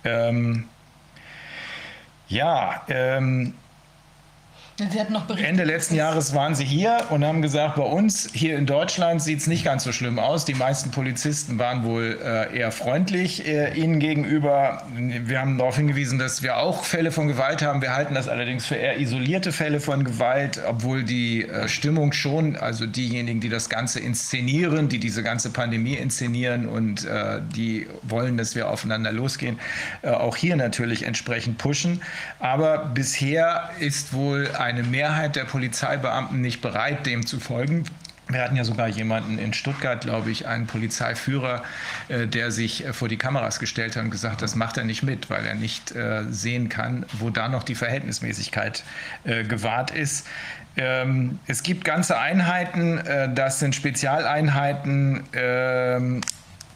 Ähm, 0.03 0.65
ja, 2.27 2.81
ähm, 2.87 3.53
Ende 5.43 5.63
letzten 5.63 5.95
Jahres 5.95 6.33
waren 6.33 6.55
sie 6.55 6.65
hier 6.65 7.05
und 7.09 7.23
haben 7.23 7.41
gesagt, 7.41 7.75
bei 7.75 7.83
uns 7.83 8.29
hier 8.33 8.57
in 8.57 8.65
Deutschland 8.65 9.21
sieht 9.21 9.39
es 9.39 9.47
nicht 9.47 9.63
ganz 9.63 9.83
so 9.83 9.91
schlimm 9.91 10.17
aus. 10.17 10.45
Die 10.45 10.55
meisten 10.55 10.89
Polizisten 10.89 11.59
waren 11.59 11.83
wohl 11.83 12.19
äh, 12.23 12.57
eher 12.57 12.71
freundlich 12.71 13.47
äh, 13.47 13.73
ihnen 13.73 13.99
gegenüber. 13.99 14.83
Wir 14.95 15.39
haben 15.39 15.59
darauf 15.59 15.77
hingewiesen, 15.77 16.17
dass 16.17 16.41
wir 16.41 16.57
auch 16.57 16.83
Fälle 16.83 17.11
von 17.11 17.27
Gewalt 17.27 17.61
haben. 17.61 17.81
Wir 17.81 17.95
halten 17.95 18.15
das 18.15 18.27
allerdings 18.27 18.65
für 18.65 18.75
eher 18.75 18.99
isolierte 18.99 19.51
Fälle 19.51 19.79
von 19.79 20.03
Gewalt, 20.03 20.59
obwohl 20.67 21.03
die 21.03 21.45
äh, 21.45 21.67
Stimmung 21.67 22.11
schon, 22.11 22.55
also 22.55 22.87
diejenigen, 22.87 23.39
die 23.39 23.49
das 23.49 23.69
Ganze 23.69 23.99
inszenieren, 23.99 24.89
die 24.89 24.99
diese 24.99 25.21
ganze 25.21 25.51
Pandemie 25.51 25.93
inszenieren 25.93 26.67
und 26.67 27.05
äh, 27.05 27.39
die 27.55 27.87
wollen, 28.01 28.37
dass 28.37 28.55
wir 28.55 28.69
aufeinander 28.69 29.11
losgehen, 29.11 29.59
äh, 30.01 30.09
auch 30.09 30.35
hier 30.35 30.55
natürlich 30.55 31.03
entsprechend 31.03 31.59
pushen. 31.59 32.01
Aber 32.39 32.89
bisher 32.93 33.69
ist 33.79 34.13
wohl 34.13 34.49
ein 34.57 34.70
eine 34.71 34.83
Mehrheit 34.83 35.35
der 35.35 35.43
Polizeibeamten 35.43 36.39
nicht 36.39 36.61
bereit, 36.61 37.05
dem 37.05 37.25
zu 37.25 37.39
folgen. 37.39 37.83
Wir 38.29 38.41
hatten 38.41 38.55
ja 38.55 38.63
sogar 38.63 38.87
jemanden 38.87 39.37
in 39.37 39.53
Stuttgart, 39.53 39.99
glaube 39.99 40.31
ich, 40.31 40.47
einen 40.47 40.65
Polizeiführer, 40.65 41.63
äh, 42.07 42.27
der 42.27 42.51
sich 42.51 42.85
äh, 42.85 42.93
vor 42.93 43.09
die 43.09 43.17
Kameras 43.17 43.59
gestellt 43.59 43.97
hat 43.97 44.05
und 44.05 44.11
gesagt, 44.11 44.41
das 44.41 44.55
macht 44.55 44.77
er 44.77 44.85
nicht 44.85 45.03
mit, 45.03 45.29
weil 45.29 45.45
er 45.45 45.55
nicht 45.55 45.91
äh, 45.91 46.23
sehen 46.29 46.69
kann, 46.69 47.05
wo 47.19 47.29
da 47.29 47.49
noch 47.49 47.63
die 47.63 47.75
Verhältnismäßigkeit 47.75 48.83
gewahrt 49.25 49.91
ist. 49.91 50.25
Ähm, 50.77 51.39
es 51.47 51.63
gibt 51.63 51.83
ganze 51.83 52.17
Einheiten, 52.17 53.01
das 53.35 53.59
sind 53.59 53.75
Spezialeinheiten. 53.75 55.23
Ähm, 55.33 56.21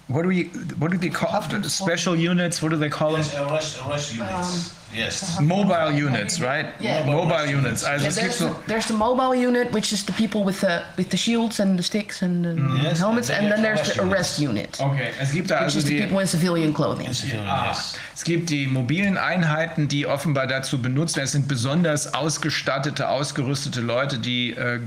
what 0.07 0.25
do 0.25 0.29
we 0.29 0.49
what 0.77 0.91
do 0.91 0.97
they 0.97 1.09
call 1.09 1.41
special 1.69 2.15
units? 2.15 2.61
What 2.61 2.71
do 2.71 2.77
they 2.77 2.89
call 2.89 3.13
them? 3.13 3.21
Yes, 3.21 3.35
arrest, 3.35 3.81
arrest 3.85 4.11
units. 4.13 4.75
Yes. 4.95 5.39
Mobile 5.41 5.91
units, 5.91 6.39
right? 6.41 6.67
Yeah. 6.79 7.05
Mobile 7.05 7.45
units. 7.45 7.83
Also 7.83 8.03
Yeah, 8.05 8.09
es 8.09 8.15
gibt 8.15 8.27
there's, 8.27 8.37
so, 8.37 8.55
there's 8.67 8.87
the 8.87 8.93
mobile 8.93 9.35
unit, 9.35 9.71
which 9.73 9.91
is 9.91 10.05
the 10.05 10.13
people 10.13 10.43
with 10.45 10.61
the 10.61 10.81
with 10.97 11.09
the 11.09 11.17
shields 11.17 11.59
and 11.59 11.77
the 11.77 11.83
sticks 11.83 12.21
and 12.21 12.43
the 12.45 12.55
Yes, 12.83 12.99
helmets, 12.99 13.29
and 13.29 13.45
and 13.45 13.51
then 13.53 13.61
there's 13.63 13.93
the 13.93 14.01
arrest 14.01 14.39
unit, 14.39 14.77
okay, 14.79 15.09
es 15.19 15.31
gibt 15.31 15.49
da 15.49 15.55
which 15.55 15.63
also 15.65 15.79
is 15.79 15.85
the 15.85 15.99
die, 15.99 16.05
people 16.05 16.19
in 16.19 16.27
civilian 16.27 16.73
clothing. 16.73 17.07
Ah, 17.47 17.67
Yes. 17.69 17.95
es 18.15 18.23
gibt 18.23 18.49
die 18.49 18.67
mobilen 18.67 19.17
Einheiten, 19.17 19.87
die 19.87 20.05
offenbar 20.07 20.47
dazu 20.47 20.81
benutzt 20.81 21.15
werden. 21.15 21.25
Es 21.25 21.31
sind 21.33 21.47
besonders 21.47 22.13
ausgestattete, 22.13 23.09
ausgerüstete 23.09 23.81
Leute, 23.81 24.17
die 24.19 24.51
äh, 24.51 24.79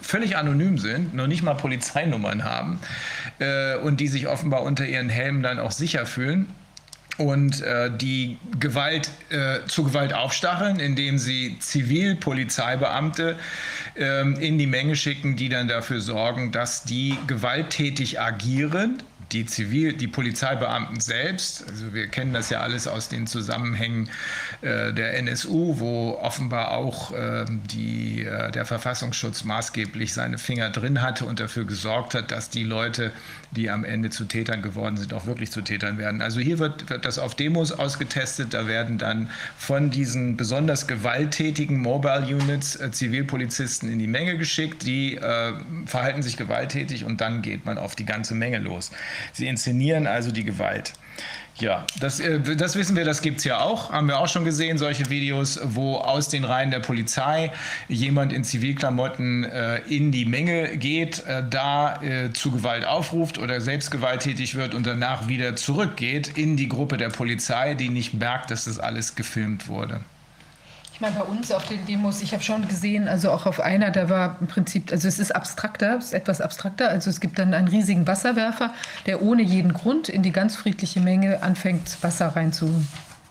völlig 0.00 0.36
anonym 0.36 0.78
sind, 0.78 1.14
noch 1.14 1.26
nicht 1.26 1.42
mal 1.42 1.54
Polizeinummern 1.54 2.44
haben 2.44 2.78
äh, 3.38 3.76
und 3.76 3.98
die 4.00 4.08
sich 4.08 4.28
offenbar 4.28 4.62
unter 4.62 4.84
ihren 4.86 5.08
Helmen 5.08 5.42
dann 5.42 5.58
auch 5.58 5.72
sicher 5.72 6.06
fühlen 6.06 6.54
und 7.18 7.62
äh, 7.62 7.90
die 7.90 8.38
Gewalt 8.60 9.10
äh, 9.30 9.60
zu 9.66 9.84
Gewalt 9.84 10.12
aufstacheln, 10.12 10.78
indem 10.80 11.18
sie 11.18 11.58
Zivilpolizeibeamte 11.58 13.36
ähm, 13.96 14.36
in 14.36 14.58
die 14.58 14.66
Menge 14.66 14.96
schicken, 14.96 15.36
die 15.36 15.48
dann 15.48 15.68
dafür 15.68 16.00
sorgen, 16.00 16.52
dass 16.52 16.84
die 16.84 17.16
gewalttätig 17.26 18.20
agieren. 18.20 19.02
Die 19.32 19.44
Zivil, 19.44 19.92
die 19.92 20.06
Polizeibeamten 20.06 21.00
selbst, 21.00 21.68
also 21.68 21.92
wir 21.92 22.06
kennen 22.06 22.32
das 22.32 22.48
ja 22.48 22.60
alles 22.60 22.86
aus 22.86 23.08
den 23.08 23.26
Zusammenhängen 23.26 24.08
der 24.62 25.18
NSU, 25.18 25.78
wo 25.78 26.18
offenbar 26.20 26.72
auch 26.72 27.12
ähm, 27.16 27.62
die, 27.70 28.24
äh, 28.24 28.50
der 28.50 28.64
Verfassungsschutz 28.64 29.44
maßgeblich 29.44 30.12
seine 30.12 30.38
Finger 30.38 30.70
drin 30.70 31.02
hatte 31.02 31.24
und 31.24 31.40
dafür 31.40 31.64
gesorgt 31.64 32.14
hat, 32.14 32.30
dass 32.30 32.50
die 32.50 32.64
Leute, 32.64 33.12
die 33.50 33.70
am 33.70 33.84
Ende 33.84 34.10
zu 34.10 34.24
Tätern 34.24 34.62
geworden 34.62 34.96
sind, 34.96 35.12
auch 35.12 35.26
wirklich 35.26 35.50
zu 35.50 35.62
Tätern 35.62 35.98
werden. 35.98 36.22
Also 36.22 36.40
hier 36.40 36.58
wird, 36.58 36.88
wird 36.90 37.04
das 37.04 37.18
auf 37.18 37.34
Demos 37.34 37.72
ausgetestet. 37.72 38.54
Da 38.54 38.66
werden 38.66 38.98
dann 38.98 39.30
von 39.58 39.90
diesen 39.90 40.36
besonders 40.36 40.86
gewalttätigen 40.86 41.78
Mobile 41.80 42.26
Units 42.26 42.76
äh, 42.76 42.90
Zivilpolizisten 42.90 43.90
in 43.90 43.98
die 43.98 44.06
Menge 44.06 44.36
geschickt. 44.36 44.84
Die 44.84 45.16
äh, 45.16 45.52
verhalten 45.86 46.22
sich 46.22 46.36
gewalttätig 46.36 47.04
und 47.04 47.20
dann 47.20 47.42
geht 47.42 47.64
man 47.64 47.78
auf 47.78 47.94
die 47.94 48.06
ganze 48.06 48.34
Menge 48.34 48.58
los. 48.58 48.90
Sie 49.32 49.46
inszenieren 49.46 50.06
also 50.06 50.32
die 50.32 50.44
Gewalt. 50.44 50.94
Ja, 51.58 51.86
das, 52.00 52.20
äh, 52.20 52.38
das 52.56 52.76
wissen 52.76 52.96
wir, 52.96 53.04
das 53.04 53.22
gibt 53.22 53.38
es 53.38 53.44
ja 53.44 53.60
auch. 53.60 53.90
Haben 53.90 54.08
wir 54.08 54.18
auch 54.18 54.28
schon 54.28 54.44
gesehen, 54.44 54.76
solche 54.76 55.08
Videos, 55.08 55.58
wo 55.62 55.96
aus 55.96 56.28
den 56.28 56.44
Reihen 56.44 56.70
der 56.70 56.80
Polizei 56.80 57.50
jemand 57.88 58.32
in 58.32 58.44
Zivilklamotten 58.44 59.44
äh, 59.44 59.78
in 59.88 60.12
die 60.12 60.26
Menge 60.26 60.76
geht, 60.76 61.24
äh, 61.26 61.42
da 61.48 62.02
äh, 62.02 62.32
zu 62.32 62.50
Gewalt 62.50 62.84
aufruft 62.84 63.38
oder 63.38 63.60
selbst 63.60 63.90
gewalttätig 63.90 64.54
wird 64.54 64.74
und 64.74 64.86
danach 64.86 65.28
wieder 65.28 65.56
zurückgeht 65.56 66.36
in 66.36 66.56
die 66.56 66.68
Gruppe 66.68 66.98
der 66.98 67.08
Polizei, 67.08 67.74
die 67.74 67.88
nicht 67.88 68.12
merkt, 68.12 68.50
dass 68.50 68.66
das 68.66 68.78
alles 68.78 69.14
gefilmt 69.14 69.68
wurde. 69.68 70.00
Ich 70.96 71.02
meine, 71.02 71.14
bei 71.14 71.24
uns 71.24 71.52
auf 71.52 71.68
den 71.68 71.84
Demos, 71.84 72.22
ich 72.22 72.32
habe 72.32 72.42
schon 72.42 72.66
gesehen, 72.68 73.06
also 73.06 73.30
auch 73.30 73.44
auf 73.44 73.60
einer, 73.60 73.90
da 73.90 74.08
war 74.08 74.38
im 74.40 74.46
Prinzip, 74.46 74.90
also 74.90 75.06
es 75.06 75.18
ist 75.18 75.30
abstrakter, 75.36 75.98
es 75.98 76.06
ist 76.06 76.14
etwas 76.14 76.40
abstrakter. 76.40 76.88
Also 76.88 77.10
es 77.10 77.20
gibt 77.20 77.38
dann 77.38 77.52
einen 77.52 77.68
riesigen 77.68 78.06
Wasserwerfer, 78.06 78.72
der 79.04 79.20
ohne 79.20 79.42
jeden 79.42 79.74
Grund 79.74 80.08
in 80.08 80.22
die 80.22 80.32
ganz 80.32 80.56
friedliche 80.56 81.00
Menge 81.00 81.42
anfängt, 81.42 81.98
Wasser 82.02 82.28
rein 82.28 82.54
zu 82.54 82.82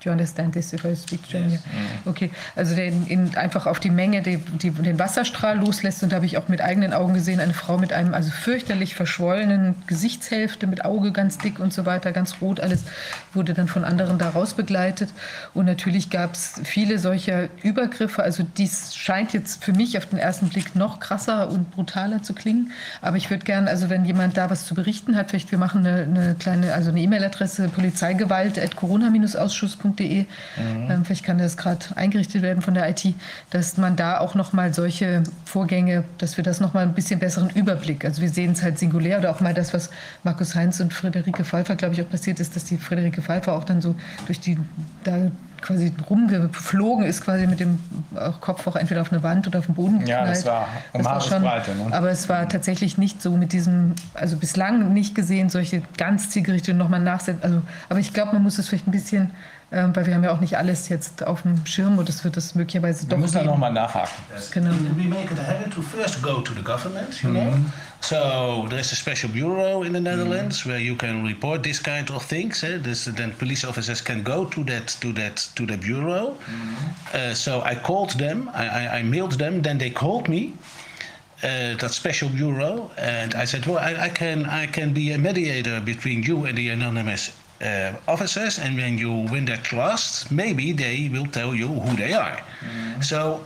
Do 0.05 0.09
you 0.09 0.11
understand 0.11 0.53
this? 0.53 0.71
If 0.71 0.85
I 0.85 0.95
speak 0.95 1.27
German? 1.27 1.53
Yes. 1.53 1.61
Okay, 2.05 2.29
also 2.55 2.75
der 2.75 2.85
in, 2.85 3.35
einfach 3.35 3.65
auf 3.65 3.79
die 3.79 3.89
Menge 3.89 4.21
die, 4.21 4.37
die, 4.37 4.69
den 4.69 4.99
Wasserstrahl 4.99 5.57
loslässt. 5.57 6.03
Und 6.03 6.11
da 6.11 6.17
habe 6.17 6.27
ich 6.27 6.37
auch 6.37 6.47
mit 6.47 6.61
eigenen 6.61 6.93
Augen 6.93 7.15
gesehen, 7.15 7.39
eine 7.39 7.55
Frau 7.55 7.79
mit 7.79 7.91
einem 7.91 8.13
also 8.13 8.29
fürchterlich 8.29 8.93
verschwollenen 8.93 9.73
Gesichtshälfte 9.87 10.67
mit 10.67 10.85
Auge 10.85 11.11
ganz 11.11 11.39
dick 11.39 11.59
und 11.59 11.73
so 11.73 11.87
weiter, 11.87 12.11
ganz 12.11 12.35
rot, 12.41 12.59
alles 12.59 12.83
wurde 13.33 13.55
dann 13.55 13.67
von 13.67 13.83
anderen 13.83 14.19
daraus 14.19 14.53
begleitet 14.53 15.09
und 15.53 15.65
natürlich 15.65 16.09
gab 16.09 16.33
es 16.33 16.61
viele 16.63 16.97
solcher 16.99 17.49
Übergriffe, 17.63 18.23
also 18.23 18.45
dies 18.57 18.95
scheint 18.95 19.33
jetzt 19.33 19.61
für 19.63 19.73
mich 19.73 19.97
auf 19.97 20.05
den 20.05 20.19
ersten 20.19 20.49
Blick 20.49 20.75
noch 20.75 20.99
krasser 20.99 21.49
und 21.49 21.71
brutaler 21.71 22.21
zu 22.21 22.33
klingen, 22.33 22.71
aber 23.01 23.15
ich 23.17 23.29
würde 23.29 23.43
gerne, 23.43 23.69
also 23.69 23.89
wenn 23.89 24.05
jemand 24.05 24.37
da 24.37 24.49
was 24.49 24.65
zu 24.65 24.75
berichten 24.75 25.15
hat, 25.15 25.31
vielleicht 25.31 25.51
wir 25.51 25.57
machen 25.57 25.85
eine, 25.85 26.03
eine 26.03 26.35
kleine, 26.35 26.73
also 26.73 26.91
eine 26.91 27.01
E-Mail-Adresse 27.01 27.67
polizeigewalt.corona-ausschuss.de 27.69 29.94
www.bildungsbildung.de. 29.95 30.25
Mhm. 30.57 30.91
Ähm, 30.91 31.05
vielleicht 31.05 31.23
kann 31.23 31.37
das 31.37 31.57
gerade 31.57 31.85
eingerichtet 31.95 32.41
werden 32.41 32.61
von 32.61 32.73
der 32.73 32.89
IT, 32.89 33.13
dass 33.49 33.77
man 33.77 33.95
da 33.95 34.19
auch 34.19 34.35
noch 34.35 34.53
mal 34.53 34.73
solche 34.73 35.23
Vorgänge, 35.45 36.03
dass 36.17 36.37
wir 36.37 36.43
das 36.43 36.59
noch 36.59 36.73
mal 36.73 36.83
ein 36.83 36.93
bisschen 36.93 37.19
besseren 37.19 37.49
Überblick. 37.49 38.05
Also 38.05 38.21
wir 38.21 38.29
sehen 38.29 38.51
es 38.51 38.63
halt 38.63 38.79
singulär 38.79 39.19
oder 39.19 39.31
auch 39.31 39.39
mal 39.39 39.53
das, 39.53 39.73
was 39.73 39.89
Markus 40.23 40.55
Heinz 40.55 40.79
und 40.79 40.93
Friederike 40.93 41.43
Pfeiffer, 41.43 41.75
glaube 41.75 41.95
ich, 41.95 42.01
auch 42.01 42.09
passiert 42.09 42.39
ist, 42.39 42.55
dass 42.55 42.65
die 42.65 42.77
Friederike 42.77 43.21
Pfeiffer 43.21 43.53
auch 43.53 43.63
dann 43.63 43.81
so 43.81 43.95
durch 44.27 44.39
die 44.39 44.57
da 45.03 45.31
quasi 45.65 45.91
rumgeflogen 46.09 47.05
ist, 47.05 47.21
quasi 47.21 47.47
mit 47.47 47.59
dem 47.59 47.79
Kopf 48.39 48.67
auch 48.67 48.75
entweder 48.75 49.01
auf 49.01 49.11
eine 49.11 49.23
Wand 49.23 49.47
oder 49.47 49.59
auf 49.59 49.65
den 49.65 49.75
Boden 49.75 49.99
geknallt. 49.99 50.27
Ja, 50.27 50.29
das 50.29 50.45
war 50.45 50.67
um 50.93 51.03
das 51.03 51.11
war 51.11 51.21
schon, 51.21 51.41
Breite, 51.41 51.75
ne? 51.75 51.87
Aber 51.91 52.11
es 52.11 52.29
war 52.29 52.47
tatsächlich 52.47 52.97
nicht 52.97 53.21
so 53.21 53.31
mit 53.31 53.51
diesem, 53.51 53.95
also 54.13 54.37
bislang 54.37 54.93
nicht 54.93 55.15
gesehen, 55.15 55.49
solche 55.49 55.81
ganz 55.97 56.29
zielgerichtete 56.29 56.77
nochmal 56.77 56.99
nachsetzen. 56.99 57.43
Also, 57.43 57.61
aber 57.89 57.99
ich 57.99 58.13
glaube, 58.13 58.33
man 58.33 58.43
muss 58.43 58.59
es 58.59 58.67
vielleicht 58.67 58.87
ein 58.87 58.91
bisschen 58.91 59.31
weil 59.71 60.05
wir 60.05 60.13
haben 60.13 60.23
ja 60.23 60.31
auch 60.31 60.39
nicht 60.39 60.57
alles 60.57 60.89
jetzt 60.89 61.25
auf 61.25 61.41
dem 61.41 61.65
Schirm 61.65 61.97
und 61.97 62.07
es 62.07 62.23
wird 62.23 62.37
das 62.37 62.55
möglicherweise 62.55 63.03
wir 63.03 63.09
doch. 63.09 63.17
Wir 63.17 63.21
müssen 63.21 63.35
da 63.35 63.43
nochmal 63.43 63.73
nachhaken. 63.73 64.13
Yes. 64.33 64.51
Genau. 64.51 64.71
We 64.95 65.03
make 65.03 65.33
it 65.33 65.39
a 65.39 65.43
habit 65.43 65.73
to 65.73 65.81
first 65.81 66.21
go 66.21 66.39
to 66.39 66.53
the 66.53 66.61
government, 66.61 67.21
you 67.21 67.29
mm 67.29 67.35
-hmm. 67.35 67.49
know. 67.49 67.71
So 67.99 68.67
there 68.69 68.79
is 68.79 68.91
a 68.91 68.95
special 68.95 69.31
bureau 69.31 69.83
in 69.83 69.93
the 69.93 69.99
Netherlands 69.99 70.63
mm 70.63 70.69
where 70.69 70.83
you 70.83 70.95
can 70.95 71.25
report 71.25 71.63
this 71.63 71.81
kind 71.81 72.11
of 72.11 72.27
things. 72.27 72.63
Eh? 72.63 72.79
This, 72.81 73.09
then 73.15 73.33
police 73.37 73.67
officers 73.67 74.01
can 74.01 74.23
go 74.23 74.45
to 74.45 74.63
that 74.63 74.97
to 74.99 75.13
that 75.13 75.49
to 75.55 75.65
the 75.65 75.77
bureau. 75.77 76.37
Mm 76.47 76.75
uh, 77.13 77.33
so 77.33 77.63
I 77.71 77.75
called 77.75 78.17
them, 78.17 78.49
I, 78.53 78.65
I, 78.81 78.99
I 78.99 79.03
mailed 79.03 79.37
them, 79.37 79.61
then 79.61 79.77
they 79.77 79.91
called 79.91 80.27
me. 80.27 80.53
Uh, 81.43 81.77
that 81.77 81.91
special 81.91 82.29
bureau, 82.29 82.89
and 82.97 83.35
I 83.35 83.45
said, 83.45 83.65
"Well, 83.65 83.77
I, 83.77 84.05
I, 84.05 84.09
can 84.09 84.45
I 84.45 84.67
can 84.67 84.93
be 84.93 85.11
a 85.13 85.17
mediator 85.17 85.81
between 85.81 86.23
you 86.23 86.45
and 86.45 86.57
the 86.57 86.69
anonymous 86.69 87.31
uh, 87.65 87.93
officers, 88.07 88.59
and 88.59 88.77
when 88.77 88.97
you 88.97 89.11
win 89.11 89.45
their 89.45 89.57
trust, 89.57 90.31
maybe 90.31 90.71
they 90.71 91.09
will 91.11 91.25
tell 91.25 91.55
you 91.55 91.67
who 91.67 91.95
they 91.95 92.13
are. 92.13 92.39
Mm. 92.61 93.03
So 93.03 93.43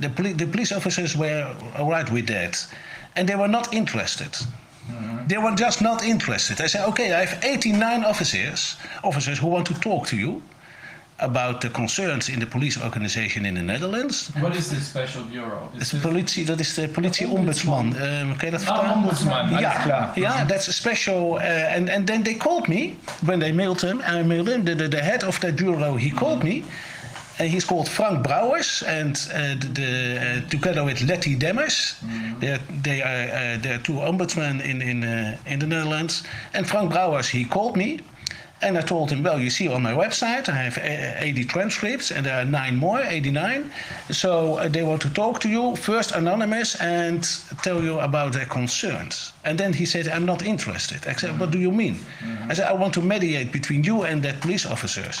the, 0.00 0.08
poli- 0.08 0.32
the 0.32 0.46
police 0.46 0.72
officers 0.72 1.16
were 1.16 1.54
all 1.76 1.90
right 1.90 2.10
with 2.10 2.26
that, 2.28 2.66
and 3.16 3.28
they 3.28 3.36
were 3.36 3.48
not 3.48 3.72
interested. 3.74 4.32
Mm-hmm. 4.32 5.26
They 5.26 5.38
were 5.38 5.54
just 5.54 5.82
not 5.82 6.02
interested. 6.02 6.60
I 6.60 6.66
said, 6.66 6.88
okay, 6.88 7.12
I 7.12 7.24
have 7.26 7.44
89 7.44 8.04
officers, 8.04 8.76
officers 9.04 9.38
who 9.38 9.48
want 9.48 9.66
to 9.66 9.74
talk 9.74 10.06
to 10.08 10.16
you 10.16 10.42
about 11.20 11.60
the 11.60 11.70
concerns 11.70 12.28
in 12.28 12.38
the 12.38 12.46
police 12.46 12.80
organization 12.80 13.44
in 13.44 13.54
the 13.54 13.62
Netherlands. 13.62 14.30
What 14.40 14.56
is 14.56 14.68
this 14.68 14.86
special 14.86 15.22
bureau? 15.22 15.70
Is 15.80 15.90
the 15.90 15.98
politie, 15.98 16.44
dat 16.44 16.60
is 16.60 16.74
de 16.74 16.88
politie-ombudsman. 16.88 17.86
Um, 17.86 18.36
kan 18.36 18.46
je 18.46 18.50
dat 18.50 18.62
vertellen? 18.62 18.90
Ah, 18.90 18.96
ombudsman, 18.96 19.58
ja, 19.58 20.12
ja, 20.14 20.44
that's 20.46 20.68
a 20.68 20.72
special. 20.72 21.38
Uh, 21.38 21.74
and, 21.74 21.88
and 21.88 22.06
then 22.06 22.22
they 22.22 22.34
called 22.34 22.68
me 22.68 22.96
when 23.24 23.38
they 23.38 23.52
mailed 23.52 23.80
him. 23.80 24.00
I 24.00 24.22
mailed 24.22 24.48
him. 24.48 24.64
The, 24.64 24.74
the, 24.74 24.88
the 24.88 25.02
head 25.02 25.24
of 25.24 25.38
that 25.38 25.54
bureau, 25.54 25.96
he 25.96 26.10
called 26.10 26.42
me. 26.42 26.64
And 27.40 27.48
he's 27.48 27.64
called 27.64 27.88
Frank 27.88 28.26
Brouwers, 28.26 28.82
and 28.82 29.16
uh, 29.32 29.54
the, 29.60 29.68
the 29.72 30.18
uh, 30.20 30.48
together 30.48 30.82
with 30.84 31.00
Letty 31.02 31.36
Demmers, 31.36 31.94
mm. 32.02 32.40
they're, 32.40 32.58
they 32.82 33.00
are 33.00 33.54
uh, 33.54 33.58
they're 33.62 33.78
two 33.78 34.00
ombudsmen 34.00 34.60
in 34.60 34.82
in 34.82 35.04
uh, 35.04 35.36
in 35.46 35.60
the 35.60 35.66
Netherlands. 35.66 36.24
And 36.52 36.66
Frank 36.66 36.90
Brouwers, 36.90 37.28
he 37.28 37.44
called 37.44 37.76
me, 37.76 38.00
and 38.60 38.76
I 38.76 38.80
told 38.82 39.10
him, 39.10 39.22
well, 39.22 39.38
you 39.38 39.50
see 39.50 39.68
on 39.68 39.82
my 39.82 39.92
website, 39.92 40.48
I 40.48 40.56
have 40.56 40.78
80 40.78 41.44
transcripts, 41.44 42.10
and 42.10 42.26
there 42.26 42.40
are 42.40 42.44
nine 42.44 42.76
more, 42.76 43.00
89. 43.00 43.70
So 44.10 44.56
uh, 44.56 44.68
they 44.68 44.82
want 44.82 45.00
to 45.02 45.10
talk 45.10 45.40
to 45.40 45.48
you, 45.48 45.76
first 45.76 46.12
anonymous, 46.12 46.74
and 46.80 47.22
tell 47.62 47.82
you 47.82 48.00
about 48.00 48.32
their 48.32 48.46
concerns. 48.46 49.32
And 49.44 49.58
then 49.58 49.72
he 49.72 49.86
said, 49.86 50.08
I'm 50.08 50.26
not 50.26 50.42
interested. 50.42 51.06
I 51.06 51.12
said, 51.12 51.38
what 51.38 51.52
do 51.52 51.58
you 51.58 51.70
mean? 51.70 51.94
Mm-hmm. 51.94 52.50
I 52.50 52.54
said, 52.54 52.66
I 52.66 52.72
want 52.72 52.94
to 52.94 53.02
mediate 53.02 53.52
between 53.52 53.84
you 53.84 54.02
and 54.02 54.22
that 54.24 54.40
police 54.40 54.66
officers. 54.66 55.20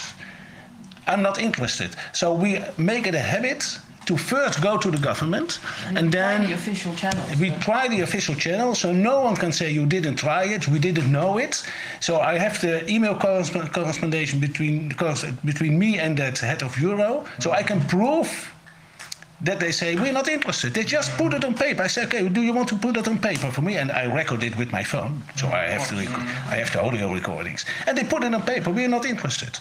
I'm 1.06 1.22
not 1.22 1.38
interested. 1.38 1.90
So 2.12 2.34
we 2.34 2.60
make 2.76 3.06
it 3.06 3.14
a 3.14 3.20
habit 3.20 3.78
to 4.08 4.16
first 4.16 4.62
go 4.62 4.78
to 4.78 4.90
the 4.90 4.98
government 4.98 5.60
and, 5.86 5.98
and 5.98 6.12
then 6.12 6.46
the 6.46 6.54
official 6.54 6.94
channel. 6.94 7.22
We 7.38 7.50
try 7.68 7.88
the 7.88 8.00
official 8.00 8.34
channel, 8.34 8.74
so 8.74 8.90
no 8.90 9.20
one 9.20 9.36
can 9.36 9.52
say 9.52 9.70
you 9.70 9.86
didn't 9.86 10.16
try 10.16 10.44
it, 10.44 10.66
we 10.66 10.78
didn't 10.78 11.10
know 11.12 11.36
it. 11.36 11.62
So 12.00 12.12
I 12.32 12.38
have 12.38 12.58
the 12.60 12.74
email 12.90 13.14
correspondence 13.14 14.32
between 14.46 14.76
between 15.44 15.78
me 15.78 15.98
and 15.98 16.16
that 16.22 16.38
head 16.38 16.62
of 16.62 16.72
Euro, 16.78 17.24
so 17.38 17.52
I 17.52 17.62
can 17.62 17.80
prove 17.94 18.28
that 19.40 19.60
they 19.60 19.70
say 19.70 19.94
we're 19.94 20.12
not 20.12 20.28
interested. 20.28 20.74
They 20.74 20.84
just 20.84 21.16
put 21.16 21.32
it 21.32 21.44
on 21.44 21.54
paper. 21.54 21.82
I 21.82 21.86
say, 21.86 22.04
okay, 22.04 22.28
do 22.28 22.42
you 22.42 22.52
want 22.52 22.68
to 22.70 22.76
put 22.76 22.96
it 22.96 23.06
on 23.06 23.18
paper 23.18 23.50
for 23.50 23.62
me? 23.62 23.76
And 23.76 23.92
I 23.92 24.04
record 24.12 24.42
it 24.42 24.56
with 24.56 24.72
my 24.72 24.82
phone, 24.82 25.22
so 25.36 25.46
I 25.48 25.66
have 25.66 25.88
the 25.90 26.08
I 26.50 26.56
have 26.56 26.72
the 26.72 26.82
audio 26.82 27.12
recordings, 27.12 27.64
and 27.86 27.96
they 27.96 28.04
put 28.04 28.24
it 28.24 28.34
on 28.34 28.42
paper. 28.42 28.70
We're 28.70 28.88
not 28.88 29.06
interested. 29.06 29.58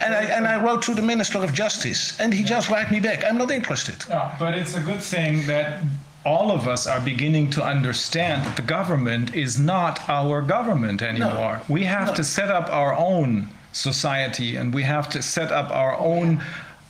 And 0.00 0.12
I, 0.12 0.24
and 0.24 0.46
I 0.46 0.62
wrote 0.62 0.82
to 0.82 0.94
the 0.94 1.02
Minister 1.02 1.38
of 1.38 1.52
Justice, 1.52 2.18
and 2.20 2.34
he 2.34 2.42
just 2.42 2.68
wrote 2.68 2.90
me 2.90 3.00
back. 3.00 3.24
I'm 3.24 3.38
not 3.38 3.50
interested. 3.50 4.04
Yeah, 4.08 4.34
but 4.38 4.54
it's 4.54 4.74
a 4.74 4.80
good 4.80 5.00
thing 5.00 5.46
that 5.46 5.82
all 6.26 6.50
of 6.50 6.66
us 6.66 6.86
are 6.86 7.00
beginning 7.00 7.50
to 7.50 7.62
understand 7.62 8.44
that 8.44 8.56
the 8.56 8.62
government 8.62 9.34
is 9.34 9.58
not 9.58 10.06
our 10.08 10.42
government 10.42 11.00
anymore. 11.00 11.60
No. 11.60 11.62
We 11.68 11.84
have 11.84 12.08
no. 12.08 12.14
to 12.14 12.24
set 12.24 12.50
up 12.50 12.68
our 12.70 12.94
own 12.94 13.48
society, 13.72 14.56
and 14.56 14.74
we 14.74 14.82
have 14.82 15.08
to 15.10 15.22
set 15.22 15.52
up 15.52 15.70
our 15.70 15.96
own 15.98 16.42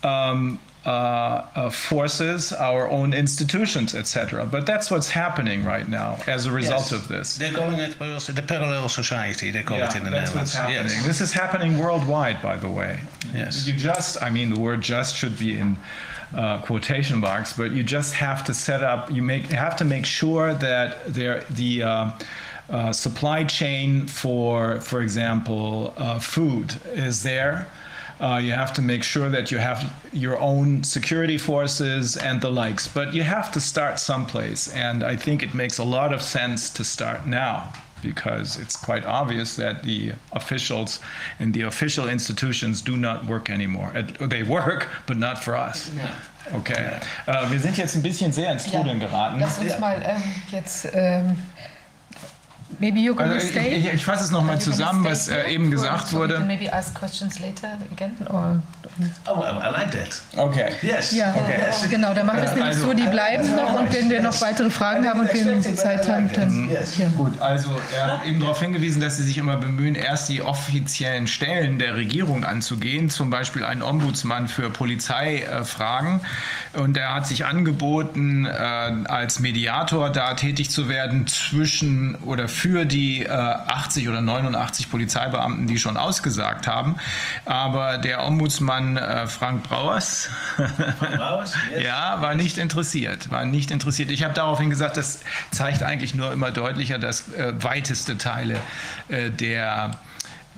um, 0.02 0.58
uh, 0.86 1.46
uh, 1.54 1.70
forces, 1.70 2.52
our 2.52 2.90
own 2.90 3.14
institutions, 3.14 3.94
etc. 3.94 4.44
But 4.44 4.66
that's 4.66 4.90
what's 4.90 5.08
happening 5.08 5.64
right 5.64 5.88
now 5.88 6.18
as 6.26 6.44
a 6.44 6.52
result 6.52 6.90
yes. 6.90 6.92
of 6.92 7.08
this. 7.08 7.36
They're 7.38 7.52
calling 7.52 7.78
it 7.78 7.98
the 7.98 8.44
parallel 8.46 8.88
society. 8.88 9.50
They 9.50 9.62
call 9.62 9.78
yeah, 9.78 9.88
it 9.88 9.96
in 9.96 10.04
the 10.04 10.10
that's 10.10 10.34
Netherlands. 10.34 10.54
What's 10.54 10.54
happening. 10.54 10.92
Yes. 10.98 11.06
This 11.06 11.20
is 11.22 11.32
happening 11.32 11.78
worldwide, 11.78 12.42
by 12.42 12.56
the 12.56 12.68
way. 12.68 13.00
Yes. 13.34 13.66
You 13.66 13.72
just, 13.72 14.22
I 14.22 14.28
mean, 14.28 14.52
the 14.52 14.60
word 14.60 14.82
"just" 14.82 15.16
should 15.16 15.38
be 15.38 15.58
in. 15.58 15.78
Uh, 16.34 16.60
quotation 16.62 17.20
marks, 17.20 17.52
but 17.52 17.70
you 17.70 17.84
just 17.84 18.12
have 18.12 18.42
to 18.42 18.52
set 18.52 18.82
up. 18.82 19.08
You 19.08 19.22
make 19.22 19.44
have 19.52 19.76
to 19.76 19.84
make 19.84 20.04
sure 20.04 20.52
that 20.54 21.06
there 21.06 21.44
the 21.50 21.84
uh, 21.84 22.10
uh, 22.68 22.92
supply 22.92 23.44
chain 23.44 24.08
for, 24.08 24.80
for 24.80 25.00
example, 25.00 25.94
uh, 25.96 26.18
food 26.18 26.74
is 26.86 27.22
there 27.22 27.68
uh, 28.24 28.38
you 28.38 28.52
have 28.52 28.72
to 28.72 28.80
make 28.80 29.02
sure 29.02 29.28
that 29.28 29.50
you 29.50 29.58
have 29.58 29.92
your 30.12 30.40
own 30.40 30.82
security 30.82 31.36
forces 31.36 32.16
and 32.16 32.40
the 32.40 32.50
likes. 32.50 32.88
But 32.88 33.12
you 33.12 33.22
have 33.22 33.52
to 33.52 33.60
start 33.60 33.98
someplace. 33.98 34.72
And 34.72 35.04
I 35.04 35.14
think 35.14 35.42
it 35.42 35.52
makes 35.52 35.78
a 35.78 35.84
lot 35.84 36.14
of 36.14 36.22
sense 36.22 36.70
to 36.70 36.84
start 36.84 37.26
now 37.26 37.70
because 38.00 38.58
it's 38.58 38.76
quite 38.76 39.04
obvious 39.04 39.56
that 39.56 39.82
the 39.82 40.12
officials 40.32 41.00
and 41.38 41.52
the 41.52 41.62
official 41.62 42.08
institutions 42.08 42.82
do 42.82 42.96
not 42.96 43.26
work 43.26 43.50
anymore. 43.50 43.92
They 44.20 44.42
work, 44.42 44.88
but 45.06 45.16
not 45.16 45.42
for 45.44 45.56
us. 45.56 45.90
Okay. 46.54 47.00
Uh, 47.26 47.46
wir 47.50 47.58
sind 47.58 47.76
jetzt 47.78 47.94
ein 47.96 48.02
bisschen 48.02 48.32
sehr 48.32 48.52
ins 48.52 48.64
Trudeln 48.64 49.00
ja, 49.00 49.06
geraten. 49.06 49.40
Lass 49.40 49.58
uns 49.58 49.78
mal 49.78 50.02
ähm, 50.04 50.22
jetzt 50.50 50.86
ähm, 50.92 51.36
Maybe 52.78 53.00
you're 53.00 53.14
going 53.14 53.30
also 53.30 53.46
stay. 53.46 53.74
Ich, 53.76 53.92
ich 53.92 54.04
fasse 54.04 54.24
es 54.24 54.30
nochmal 54.30 54.60
zusammen, 54.60 55.04
was 55.04 55.28
äh, 55.28 55.50
eben 55.50 55.70
gesagt 55.70 56.08
so 56.08 56.18
wurde. 56.18 56.40
Maybe 56.40 56.72
ask 56.72 56.94
questions 56.94 57.38
later 57.40 57.78
again, 57.92 58.14
or 58.30 58.62
Oh, 59.26 59.40
I 59.40 59.70
like 59.70 59.90
that. 59.90 60.22
Okay. 60.36 60.72
Yes. 60.82 61.12
Ja, 61.12 61.34
okay. 61.34 61.58
yes. 61.66 61.88
genau. 61.90 62.14
Da 62.14 62.22
machen 62.22 62.42
wir 62.42 62.44
es 62.44 62.54
nämlich 62.54 62.76
also, 62.76 62.86
so, 62.88 62.94
die 62.94 63.06
bleiben 63.08 63.56
noch 63.56 63.80
und 63.80 63.92
wenn 63.92 64.08
wir 64.08 64.22
noch 64.22 64.40
weitere 64.40 64.70
Fragen 64.70 65.08
haben 65.08 65.20
und 65.20 65.34
wir 65.34 65.44
die 65.44 65.74
Zeit 65.74 66.08
haben, 66.08 66.30
dann. 66.32 66.70
Yes. 66.70 66.96
Ja. 66.98 67.08
Gut, 67.08 67.40
also 67.40 67.70
er 67.94 68.18
hat 68.18 68.26
eben 68.26 68.40
darauf 68.40 68.60
hingewiesen, 68.60 69.00
dass 69.00 69.16
sie 69.16 69.24
sich 69.24 69.38
immer 69.38 69.56
bemühen, 69.56 69.94
erst 69.96 70.28
die 70.28 70.42
offiziellen 70.42 71.26
Stellen 71.26 71.78
der 71.78 71.96
Regierung 71.96 72.44
anzugehen, 72.44 73.10
zum 73.10 73.30
Beispiel 73.30 73.64
einen 73.64 73.82
Ombudsmann 73.82 74.46
für 74.46 74.70
Polizeifragen. 74.70 76.20
Und 76.74 76.96
er 76.96 77.14
hat 77.14 77.26
sich 77.26 77.44
angeboten, 77.44 78.46
äh, 78.46 78.50
als 78.50 79.40
Mediator 79.40 80.10
da 80.10 80.34
tätig 80.34 80.70
zu 80.70 80.88
werden 80.88 81.26
zwischen 81.26 82.14
oder 82.24 82.48
für 82.48 82.63
die 82.64 83.28
80 83.28 84.04
äh, 84.04 84.08
oder 84.08 84.20
89 84.20 84.90
Polizeibeamten, 84.90 85.66
die 85.66 85.78
schon 85.78 85.96
ausgesagt 85.96 86.66
haben. 86.66 86.96
Aber 87.44 87.98
der 87.98 88.24
Ombudsmann 88.24 88.96
äh, 88.96 89.26
Frank 89.26 89.62
Brauers, 89.64 90.30
Brauers 90.98 91.54
yes. 91.74 91.84
ja, 91.84 92.20
war 92.20 92.34
nicht 92.34 92.58
interessiert. 92.58 93.30
War 93.30 93.44
nicht 93.44 93.70
interessiert. 93.70 94.10
Ich 94.10 94.24
habe 94.24 94.34
daraufhin 94.34 94.70
gesagt, 94.70 94.96
das 94.96 95.20
zeigt 95.50 95.82
eigentlich 95.82 96.14
nur 96.14 96.32
immer 96.32 96.50
deutlicher, 96.50 96.98
dass 96.98 97.24
weiteste 97.60 98.16
Teile 98.16 98.58
der 99.08 99.90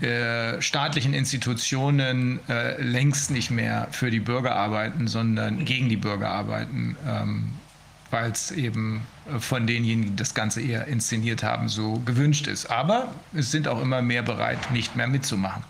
äh, 0.01 0.61
staatlichen 0.61 1.15
Institutionen 1.15 2.39
äh, 2.51 2.79
längst 2.83 3.31
nicht 3.31 3.51
mehr 3.51 3.89
für 3.93 4.11
die 4.11 4.21
Bürger 4.21 4.55
arbeiten, 4.55 5.09
sondern 5.09 5.65
gegen 5.65 5.89
die 5.89 5.97
Bürger 5.97 6.29
arbeiten, 6.29 6.97
ähm, 7.09 7.53
weil 8.11 8.31
es 8.31 8.51
eben 8.51 9.03
äh, 9.33 9.39
von 9.39 9.67
denjenigen, 9.67 10.11
die 10.11 10.17
das 10.17 10.35
Ganze 10.35 10.61
eher 10.61 10.87
inszeniert 10.87 11.43
haben, 11.43 11.69
so 11.69 12.01
gewünscht 12.05 12.47
ist. 12.47 12.67
Aber 12.67 13.09
es 13.35 13.51
sind 13.51 13.69
auch 13.69 13.81
immer 13.81 14.03
mehr 14.03 14.23
bereit, 14.23 14.71
nicht 14.71 14.97
mehr 14.97 15.07
mitzumachen. 15.07 15.65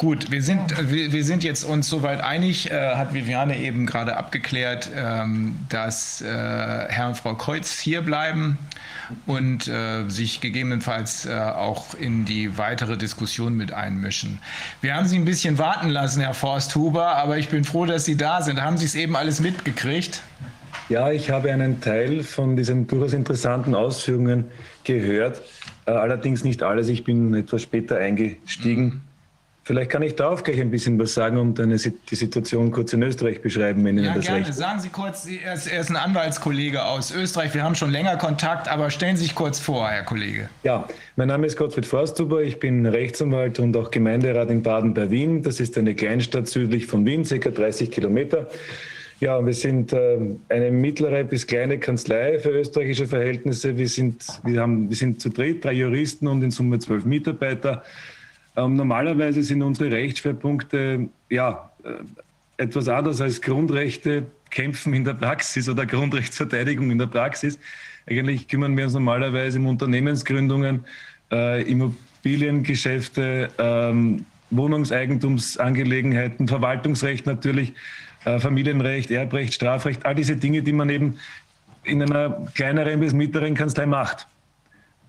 Gut, 0.00 0.30
wir 0.30 0.42
sind, 0.42 0.90
wir, 0.90 1.12
wir 1.12 1.24
sind 1.26 1.44
jetzt 1.44 1.62
uns 1.62 1.86
soweit 1.86 2.22
einig, 2.22 2.70
äh, 2.70 2.94
hat 2.94 3.12
Viviane 3.12 3.58
eben 3.58 3.84
gerade 3.84 4.16
abgeklärt, 4.16 4.88
ähm, 4.96 5.56
dass 5.68 6.22
äh, 6.22 6.26
Herr 6.26 7.08
und 7.08 7.18
Frau 7.18 7.34
Kreuz 7.34 7.78
hier 7.78 8.00
bleiben 8.00 8.56
und 9.26 9.68
äh, 9.68 10.08
sich 10.08 10.40
gegebenenfalls 10.40 11.26
äh, 11.26 11.34
auch 11.34 11.92
in 11.92 12.24
die 12.24 12.56
weitere 12.56 12.96
Diskussion 12.96 13.54
mit 13.58 13.74
einmischen. 13.74 14.38
Wir 14.80 14.94
haben 14.94 15.06
Sie 15.06 15.18
ein 15.18 15.26
bisschen 15.26 15.58
warten 15.58 15.90
lassen, 15.90 16.22
Herr 16.22 16.32
Forsthuber, 16.32 17.16
aber 17.16 17.36
ich 17.36 17.50
bin 17.50 17.64
froh, 17.64 17.84
dass 17.84 18.06
Sie 18.06 18.16
da 18.16 18.40
sind. 18.40 18.62
Haben 18.62 18.78
Sie 18.78 18.86
es 18.86 18.94
eben 18.94 19.16
alles 19.16 19.40
mitgekriegt? 19.40 20.22
Ja, 20.90 21.12
ich 21.12 21.30
habe 21.30 21.52
einen 21.52 21.80
Teil 21.80 22.24
von 22.24 22.56
diesen 22.56 22.88
durchaus 22.88 23.12
interessanten 23.12 23.76
Ausführungen 23.76 24.46
gehört, 24.82 25.40
äh, 25.86 25.92
allerdings 25.92 26.42
nicht 26.42 26.64
alles. 26.64 26.88
Ich 26.88 27.04
bin 27.04 27.32
etwas 27.32 27.62
später 27.62 27.96
eingestiegen. 27.96 29.02
Vielleicht 29.62 29.90
kann 29.90 30.02
ich 30.02 30.16
darauf 30.16 30.42
gleich 30.42 30.60
ein 30.60 30.72
bisschen 30.72 30.98
was 30.98 31.14
sagen 31.14 31.38
und 31.38 31.60
eine, 31.60 31.76
die 31.76 32.14
Situation 32.16 32.72
kurz 32.72 32.92
in 32.92 33.04
Österreich 33.04 33.40
beschreiben, 33.40 33.84
wenn 33.84 33.98
Ihnen 33.98 34.06
ja, 34.06 34.14
das 34.14 34.24
gerne. 34.24 34.44
recht 34.44 34.52
Sagen 34.52 34.80
Sie 34.80 34.88
kurz, 34.88 35.28
er 35.28 35.54
ist, 35.54 35.68
er 35.68 35.80
ist, 35.80 35.90
ein 35.90 35.96
Anwaltskollege 35.96 36.82
aus 36.84 37.12
Österreich. 37.12 37.54
Wir 37.54 37.62
haben 37.62 37.76
schon 37.76 37.92
länger 37.92 38.16
Kontakt, 38.16 38.66
aber 38.66 38.90
stellen 38.90 39.16
Sie 39.16 39.22
sich 39.22 39.36
kurz 39.36 39.60
vor, 39.60 39.88
Herr 39.88 40.02
Kollege. 40.02 40.48
Ja, 40.64 40.88
mein 41.14 41.28
Name 41.28 41.46
ist 41.46 41.56
Gottfried 41.56 41.86
Forsthuber. 41.86 42.42
Ich 42.42 42.58
bin 42.58 42.84
Rechtsanwalt 42.84 43.60
und 43.60 43.76
auch 43.76 43.92
Gemeinderat 43.92 44.50
in 44.50 44.64
Baden 44.64 44.92
bei 44.92 45.08
Wien. 45.08 45.44
Das 45.44 45.60
ist 45.60 45.78
eine 45.78 45.94
Kleinstadt 45.94 46.48
südlich 46.48 46.86
von 46.86 47.06
Wien, 47.06 47.22
ca. 47.22 47.50
30 47.50 47.92
Kilometer. 47.92 48.48
Ja, 49.20 49.44
wir 49.44 49.52
sind 49.52 49.92
äh, 49.92 50.18
eine 50.48 50.70
mittlere 50.70 51.24
bis 51.24 51.46
kleine 51.46 51.78
Kanzlei 51.78 52.38
für 52.38 52.48
österreichische 52.52 53.06
Verhältnisse. 53.06 53.76
Wir 53.76 53.86
sind, 53.86 54.24
wir 54.44 54.62
haben, 54.62 54.88
wir 54.88 54.96
sind 54.96 55.20
zu 55.20 55.28
dritt, 55.28 55.62
drei 55.62 55.74
Juristen 55.74 56.26
und 56.26 56.42
in 56.42 56.50
Summe 56.50 56.78
zwölf 56.78 57.04
Mitarbeiter. 57.04 57.84
Ähm, 58.56 58.76
normalerweise 58.76 59.42
sind 59.42 59.60
unsere 59.60 59.90
Rechtsschwerpunkte 59.90 61.10
ja, 61.28 61.70
äh, 61.84 62.62
etwas 62.62 62.88
anders 62.88 63.20
als 63.20 63.42
Grundrechte 63.42 64.24
kämpfen 64.48 64.94
in 64.94 65.04
der 65.04 65.14
Praxis 65.14 65.68
oder 65.68 65.84
Grundrechtsverteidigung 65.84 66.90
in 66.90 66.96
der 66.96 67.06
Praxis. 67.06 67.58
Eigentlich 68.06 68.48
kümmern 68.48 68.74
wir 68.74 68.84
uns 68.84 68.94
normalerweise 68.94 69.58
um 69.58 69.66
Unternehmensgründungen, 69.66 70.86
äh, 71.30 71.62
Immobiliengeschäfte, 71.70 73.50
ähm, 73.58 74.24
Wohnungseigentumsangelegenheiten, 74.50 76.48
Verwaltungsrecht 76.48 77.26
natürlich, 77.26 77.74
Familienrecht, 78.24 79.10
Erbrecht, 79.10 79.54
Strafrecht, 79.54 80.04
all 80.04 80.14
diese 80.14 80.36
Dinge, 80.36 80.62
die 80.62 80.72
man 80.72 80.90
eben 80.90 81.18
in 81.84 82.02
einer 82.02 82.46
kleineren 82.54 83.00
bis 83.00 83.12
mittleren 83.12 83.54
Kanzlei 83.54 83.86
macht. 83.86 84.26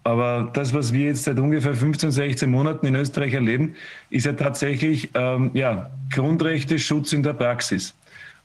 Aber 0.04 0.50
das, 0.54 0.74
was 0.74 0.94
wir 0.94 1.08
jetzt 1.08 1.26
seit 1.26 1.38
ungefähr 1.38 1.76
15, 1.76 2.12
16 2.12 2.50
Monaten 2.50 2.88
in 2.88 2.96
Österreich 2.96 3.34
erleben, 3.34 3.76
ist 4.10 4.26
ja 4.26 4.34
tatsächlich 4.34 5.10
ähm, 5.14 5.52
ja, 5.54 5.92
Grundrechteschutz 6.12 7.14
in 7.14 7.22
der 7.22 7.34
Praxis. 7.34 7.94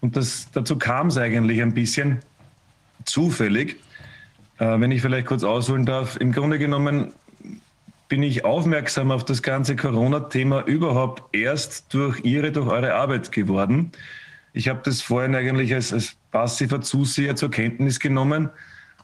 Und 0.01 0.16
das, 0.16 0.48
dazu 0.52 0.76
kam 0.76 1.06
es 1.06 1.16
eigentlich 1.16 1.62
ein 1.62 1.72
bisschen 1.72 2.18
zufällig. 3.05 3.76
Äh, 4.59 4.80
wenn 4.80 4.90
ich 4.90 5.01
vielleicht 5.01 5.26
kurz 5.26 5.44
ausholen 5.44 5.86
darf, 5.86 6.16
im 6.16 6.32
Grunde 6.32 6.59
genommen 6.59 7.12
bin 8.09 8.22
ich 8.22 8.44
aufmerksam 8.44 9.10
auf 9.10 9.24
das 9.24 9.43
ganze 9.43 9.76
Corona-Thema 9.76 10.64
überhaupt 10.66 11.34
erst 11.34 11.93
durch 11.94 12.20
Ihre, 12.24 12.52
durch 12.52 12.68
eure 12.68 12.94
Arbeit 12.94 13.32
geworden. 13.32 13.93
Ich 14.57 14.69
habe 14.69 14.81
das 14.83 15.03
vorhin 15.03 15.35
eigentlich 15.35 15.74
als, 15.74 15.93
als 15.93 16.16
passiver 16.31 16.81
Zuseher 16.81 17.37
zur 17.37 17.51
Kenntnis 17.51 18.01
genommen, 18.01 18.49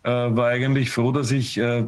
äh, 0.03 0.09
war 0.09 0.49
eigentlich 0.49 0.89
froh, 0.89 1.13
dass 1.13 1.31
ich 1.31 1.59
äh, 1.59 1.85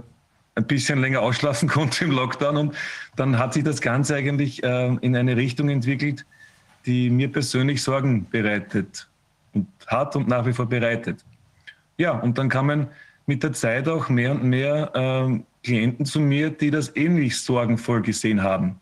ein 0.55 0.67
bisschen 0.67 1.01
länger 1.01 1.23
ausschlafen 1.23 1.67
konnte 1.71 2.05
im 2.05 2.11
Lockdown. 2.11 2.59
Und 2.59 2.75
dann 3.17 3.39
hat 3.39 3.55
sich 3.55 3.65
das 3.65 3.81
Ganze 3.81 4.17
eigentlich 4.17 4.63
äh, 4.63 4.95
in 5.01 5.17
eine 5.17 5.39
Richtung 5.39 5.71
entwickelt, 5.71 6.27
die 6.85 7.09
mir 7.09 7.33
persönlich 7.33 7.83
Sorgen 7.83 8.29
bereitet 8.29 9.09
und 9.55 9.67
hat 9.87 10.15
und 10.15 10.29
nach 10.29 10.45
wie 10.45 10.53
vor 10.53 10.67
bereitet. 10.67 11.25
Ja, 11.97 12.19
und 12.19 12.37
dann 12.37 12.51
kamen 12.51 12.89
mit 13.25 13.43
der 13.43 13.55
Zeit 13.55 13.89
auch 13.89 14.11
mehr 14.11 14.33
und 14.33 14.45
mehr 14.45 14.91
äh, 14.95 15.41
Klienten 15.63 16.05
zu 16.05 16.21
mir, 16.21 16.51
die 16.51 16.71
das 16.71 16.95
ähnlich 16.97 17.41
sorgenvoll 17.41 18.03
gesehen 18.03 18.43
haben. 18.43 18.79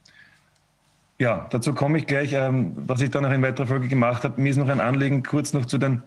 Ja, 1.18 1.46
dazu 1.50 1.72
komme 1.72 1.98
ich 1.98 2.06
gleich, 2.06 2.32
ähm, 2.32 2.72
was 2.86 3.00
ich 3.00 3.10
dann 3.10 3.22
noch 3.22 3.32
in 3.32 3.42
weiterer 3.42 3.66
Folge 3.66 3.88
gemacht 3.88 4.24
habe. 4.24 4.40
Mir 4.40 4.50
ist 4.50 4.56
noch 4.56 4.68
ein 4.68 4.80
Anliegen, 4.80 5.22
kurz 5.22 5.52
noch 5.52 5.66
zu 5.66 5.78
den 5.78 6.02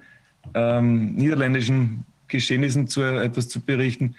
ähm, 0.53 1.15
niederländischen 1.15 2.05
Geschehnissen 2.27 2.87
zu, 2.87 3.01
etwas 3.01 3.47
zu 3.47 3.61
berichten 3.61 4.15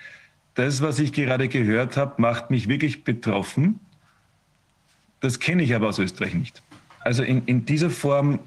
das, 0.57 0.81
was 0.81 0.99
ich 0.99 1.13
gerade 1.13 1.49
gehört 1.49 1.97
habe, 1.97 2.21
macht 2.21 2.51
mich 2.51 2.67
wirklich 2.67 3.05
betroffen. 3.05 3.79
Das 5.21 5.39
kenne 5.39 5.63
ich 5.63 5.75
aber 5.75 5.89
aus 5.89 5.99
Österreich 5.99 6.35
nicht. 6.35 6.63
Also 7.01 7.23
in, 7.23 7.45
in 7.45 7.65
dieser 7.65 7.91
Form, 7.91 8.41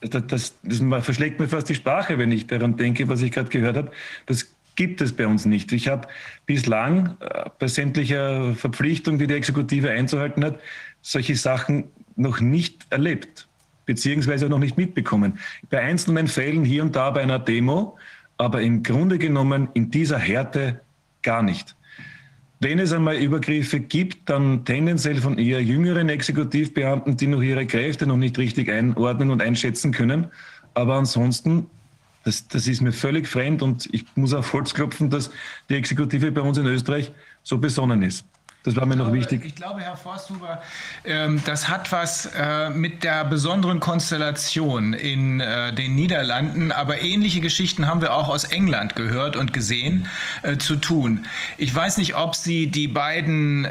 das, 0.00 0.26
das, 0.28 0.54
das, 0.62 1.04
verschlägt 1.04 1.38
mir 1.40 1.48
fast 1.48 1.68
die 1.68 1.74
Sprache, 1.74 2.16
wenn 2.18 2.32
ich 2.32 2.46
daran 2.46 2.76
denke, 2.76 3.08
was 3.08 3.22
ich 3.22 3.32
gerade 3.32 3.48
gehört 3.48 3.76
habe. 3.76 3.90
Das 4.26 4.54
gibt 4.76 5.00
es 5.00 5.12
bei 5.14 5.26
uns 5.26 5.46
nicht. 5.46 5.72
Ich 5.72 5.88
habe 5.88 6.06
bislang 6.46 7.16
äh, 7.20 7.50
bei 7.58 7.66
sämtlicher 7.66 8.54
Verpflichtung, 8.54 9.18
die 9.18 9.26
die 9.26 9.34
Exekutive 9.34 9.90
einzuhalten 9.90 10.44
hat, 10.44 10.60
solche 11.06 11.36
Sachen 11.36 11.84
noch 12.16 12.40
nicht 12.40 12.84
erlebt, 12.90 13.46
beziehungsweise 13.84 14.48
noch 14.48 14.58
nicht 14.58 14.76
mitbekommen. 14.76 15.38
Bei 15.70 15.80
einzelnen 15.80 16.26
Fällen 16.26 16.64
hier 16.64 16.82
und 16.82 16.96
da 16.96 17.10
bei 17.10 17.22
einer 17.22 17.38
Demo, 17.38 17.96
aber 18.38 18.60
im 18.62 18.82
Grunde 18.82 19.16
genommen 19.18 19.68
in 19.74 19.90
dieser 19.90 20.18
Härte 20.18 20.80
gar 21.22 21.42
nicht. 21.42 21.76
Wenn 22.58 22.80
es 22.80 22.92
einmal 22.92 23.16
Übergriffe 23.16 23.78
gibt, 23.78 24.28
dann 24.28 24.64
tendenziell 24.64 25.16
von 25.16 25.38
eher 25.38 25.62
jüngeren 25.62 26.08
Exekutivbeamten, 26.08 27.16
die 27.16 27.28
noch 27.28 27.42
ihre 27.42 27.66
Kräfte 27.66 28.06
noch 28.06 28.16
nicht 28.16 28.36
richtig 28.38 28.68
einordnen 28.68 29.30
und 29.30 29.42
einschätzen 29.42 29.92
können. 29.92 30.26
Aber 30.74 30.96
ansonsten, 30.96 31.66
das, 32.24 32.48
das 32.48 32.66
ist 32.66 32.80
mir 32.80 32.92
völlig 32.92 33.28
fremd 33.28 33.62
und 33.62 33.88
ich 33.92 34.04
muss 34.16 34.34
auf 34.34 34.52
Holz 34.52 34.74
klopfen, 34.74 35.10
dass 35.10 35.30
die 35.68 35.74
Exekutive 35.74 36.32
bei 36.32 36.40
uns 36.40 36.58
in 36.58 36.66
Österreich 36.66 37.12
so 37.44 37.58
besonnen 37.58 38.02
ist. 38.02 38.26
Das 38.66 38.74
war 38.74 38.84
mir 38.84 38.96
noch 38.96 39.04
glaube, 39.04 39.18
wichtig. 39.18 39.44
Ich 39.44 39.54
glaube, 39.54 39.80
Herr 39.80 39.96
Forsthuber, 39.96 40.60
ähm, 41.04 41.40
das 41.46 41.68
hat 41.68 41.92
was 41.92 42.26
äh, 42.26 42.68
mit 42.70 43.04
der 43.04 43.24
besonderen 43.24 43.78
Konstellation 43.78 44.92
in 44.92 45.38
äh, 45.38 45.72
den 45.72 45.94
Niederlanden, 45.94 46.72
aber 46.72 47.00
ähnliche 47.00 47.40
Geschichten 47.40 47.86
haben 47.86 48.00
wir 48.00 48.12
auch 48.12 48.28
aus 48.28 48.42
England 48.42 48.96
gehört 48.96 49.36
und 49.36 49.52
gesehen, 49.52 50.08
äh, 50.42 50.56
zu 50.56 50.74
tun. 50.74 51.26
Ich 51.58 51.72
weiß 51.72 51.96
nicht, 51.98 52.16
ob 52.16 52.34
Sie 52.34 52.66
die 52.66 52.88
beiden 52.88 53.66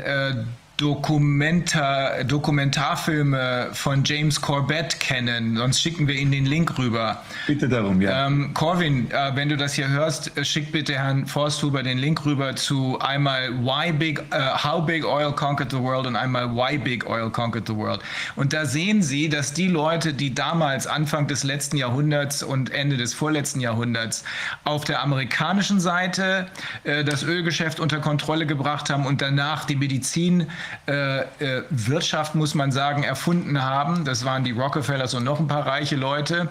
Dokumenta 0.77 2.23
Dokumentarfilme 2.23 3.69
von 3.71 4.03
James 4.03 4.41
Corbett 4.41 4.99
kennen, 4.99 5.55
sonst 5.55 5.81
schicken 5.81 6.05
wir 6.07 6.15
Ihnen 6.15 6.33
den 6.33 6.45
Link 6.45 6.77
rüber. 6.77 7.23
Bitte 7.47 7.69
darum, 7.69 8.01
ja. 8.01 8.27
Ähm, 8.27 8.53
Corwin, 8.53 9.09
äh, 9.09 9.31
wenn 9.35 9.47
du 9.47 9.55
das 9.55 9.73
hier 9.73 9.87
hörst, 9.87 10.37
äh, 10.37 10.43
schick 10.43 10.73
bitte 10.73 10.93
Herrn 10.93 11.27
Forsthuber 11.27 11.81
den 11.81 11.97
Link 11.97 12.25
rüber 12.25 12.57
zu 12.57 12.99
einmal 12.99 13.51
Why 13.63 13.93
Big, 13.93 14.19
uh, 14.33 14.63
How 14.63 14.85
Big 14.85 15.05
Oil 15.05 15.31
Conquered 15.31 15.71
the 15.71 15.79
World 15.79 16.07
und 16.07 16.17
einmal 16.17 16.53
Why 16.53 16.77
Big 16.77 17.09
Oil 17.09 17.29
Conquered 17.29 17.67
the 17.67 17.75
World. 17.75 18.01
Und 18.35 18.51
da 18.51 18.65
sehen 18.65 19.01
Sie, 19.01 19.29
dass 19.29 19.53
die 19.53 19.67
Leute, 19.67 20.13
die 20.13 20.35
damals 20.35 20.87
Anfang 20.87 21.27
des 21.27 21.45
letzten 21.45 21.77
Jahrhunderts 21.77 22.43
und 22.43 22.69
Ende 22.71 22.97
des 22.97 23.13
vorletzten 23.13 23.61
Jahrhunderts 23.61 24.25
auf 24.65 24.83
der 24.83 25.01
amerikanischen 25.01 25.79
Seite 25.79 26.47
äh, 26.83 27.05
das 27.05 27.23
Ölgeschäft 27.23 27.79
unter 27.79 27.99
Kontrolle 27.99 28.45
gebracht 28.45 28.89
haben 28.89 29.05
und 29.05 29.21
danach 29.21 29.63
die 29.63 29.77
Medizin 29.77 30.47
äh, 30.87 31.19
äh, 31.19 31.63
Wirtschaft, 31.69 32.35
muss 32.35 32.55
man 32.55 32.71
sagen, 32.71 33.03
erfunden 33.03 33.61
haben, 33.61 34.05
das 34.05 34.25
waren 34.25 34.43
die 34.43 34.51
Rockefellers 34.51 35.13
und 35.13 35.23
noch 35.23 35.39
ein 35.39 35.47
paar 35.47 35.65
reiche 35.65 35.95
Leute, 35.95 36.49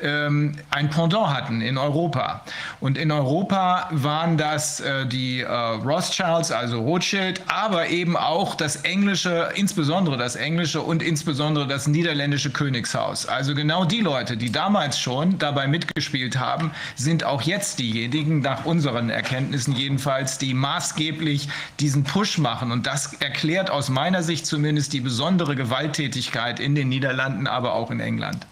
ähm, 0.00 0.56
ein 0.70 0.90
Pendant 0.90 1.28
hatten 1.28 1.60
in 1.60 1.78
Europa. 1.78 2.42
Und 2.80 2.98
in 2.98 3.10
Europa 3.10 3.88
waren 3.92 4.36
das 4.36 4.80
äh, 4.80 5.06
die 5.06 5.40
äh, 5.40 5.50
Rothschilds, 5.50 6.50
also 6.50 6.80
Rothschild, 6.80 7.42
aber 7.48 7.88
eben 7.88 8.16
auch 8.16 8.54
das 8.54 8.76
englische, 8.76 9.50
insbesondere 9.54 10.16
das 10.16 10.36
englische 10.36 10.80
und 10.80 11.02
insbesondere 11.02 11.66
das 11.66 11.86
niederländische 11.86 12.50
Königshaus. 12.50 13.26
Also 13.26 13.54
genau 13.54 13.84
die 13.84 14.00
Leute, 14.00 14.36
die 14.36 14.50
damals 14.50 14.98
schon 14.98 15.38
dabei 15.38 15.66
mitgespielt 15.66 16.38
haben, 16.38 16.72
sind 16.94 17.24
auch 17.24 17.42
jetzt 17.42 17.78
diejenigen, 17.78 18.40
nach 18.40 18.64
unseren 18.64 19.10
Erkenntnissen 19.10 19.74
jedenfalls, 19.74 20.38
die 20.38 20.54
maßgeblich 20.54 21.48
diesen 21.80 22.04
Push 22.04 22.38
machen. 22.38 22.72
Und 22.72 22.86
das 22.86 23.14
erklärt 23.14 23.55
aus 23.64 23.88
meiner 23.88 24.22
Sicht 24.22 24.46
zumindest 24.46 24.92
die 24.92 25.00
besondere 25.00 25.56
Gewalttätigkeit 25.56 26.60
in 26.60 26.74
den 26.74 26.88
Niederlanden, 26.88 27.46
aber 27.46 27.74
auch 27.74 27.90
in 27.90 28.00
England. 28.00 28.46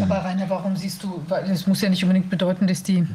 Aber 0.00 0.16
Rainer, 0.24 0.48
warum 0.48 0.76
siehst 0.76 1.02
du, 1.02 1.22
weil 1.28 1.50
es 1.50 1.66
muss 1.66 1.80
ja 1.80 1.88
nicht 1.88 2.02
unbedingt 2.02 2.30
bedeuten, 2.30 2.66
dass 2.66 2.82
die 2.82 3.06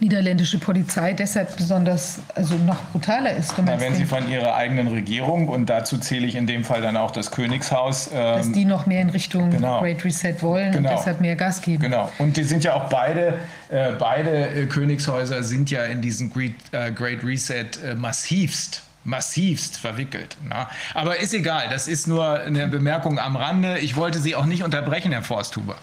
niederländische 0.00 0.58
Polizei 0.58 1.12
deshalb 1.12 1.56
besonders, 1.56 2.20
also 2.34 2.56
noch 2.56 2.82
brutaler 2.92 3.36
ist. 3.36 3.54
Na, 3.64 3.78
wenn 3.80 3.94
sie 3.94 4.04
von 4.04 4.28
ihrer 4.28 4.54
eigenen 4.54 4.88
Regierung, 4.88 5.48
und 5.48 5.66
dazu 5.66 5.98
zähle 5.98 6.26
ich 6.26 6.34
in 6.34 6.46
dem 6.46 6.64
Fall 6.64 6.82
dann 6.82 6.96
auch 6.96 7.10
das 7.10 7.30
Königshaus. 7.30 8.10
Ähm, 8.12 8.36
Dass 8.38 8.52
die 8.52 8.64
noch 8.64 8.86
mehr 8.86 9.02
in 9.02 9.10
Richtung 9.10 9.50
genau. 9.50 9.80
Great 9.80 10.04
Reset 10.04 10.36
wollen 10.40 10.72
genau. 10.72 10.90
und 10.90 10.98
deshalb 10.98 11.20
mehr 11.20 11.36
Gas 11.36 11.60
geben. 11.60 11.82
Genau. 11.82 12.10
Und 12.18 12.36
die 12.36 12.44
sind 12.44 12.64
ja 12.64 12.74
auch 12.74 12.88
beide, 12.88 13.38
äh, 13.68 13.92
beide 13.98 14.48
äh, 14.48 14.66
Königshäuser 14.66 15.42
sind 15.42 15.70
ja 15.70 15.84
in 15.84 16.00
diesen 16.00 16.32
Great, 16.32 16.54
äh, 16.72 16.90
Great 16.90 17.22
Reset 17.24 17.66
äh, 17.84 17.94
massivst 17.94 18.82
massivst 19.04 19.76
verwickelt. 19.76 20.36
Na? 20.48 20.68
Aber 20.94 21.20
ist 21.20 21.34
egal, 21.34 21.68
das 21.70 21.88
ist 21.88 22.06
nur 22.06 22.40
eine 22.40 22.66
Bemerkung 22.66 23.18
am 23.18 23.36
Rande. 23.36 23.78
Ich 23.78 23.96
wollte 23.96 24.18
Sie 24.18 24.34
auch 24.34 24.46
nicht 24.46 24.62
unterbrechen, 24.62 25.12
Herr 25.12 25.22
Forsthuber. 25.22 25.76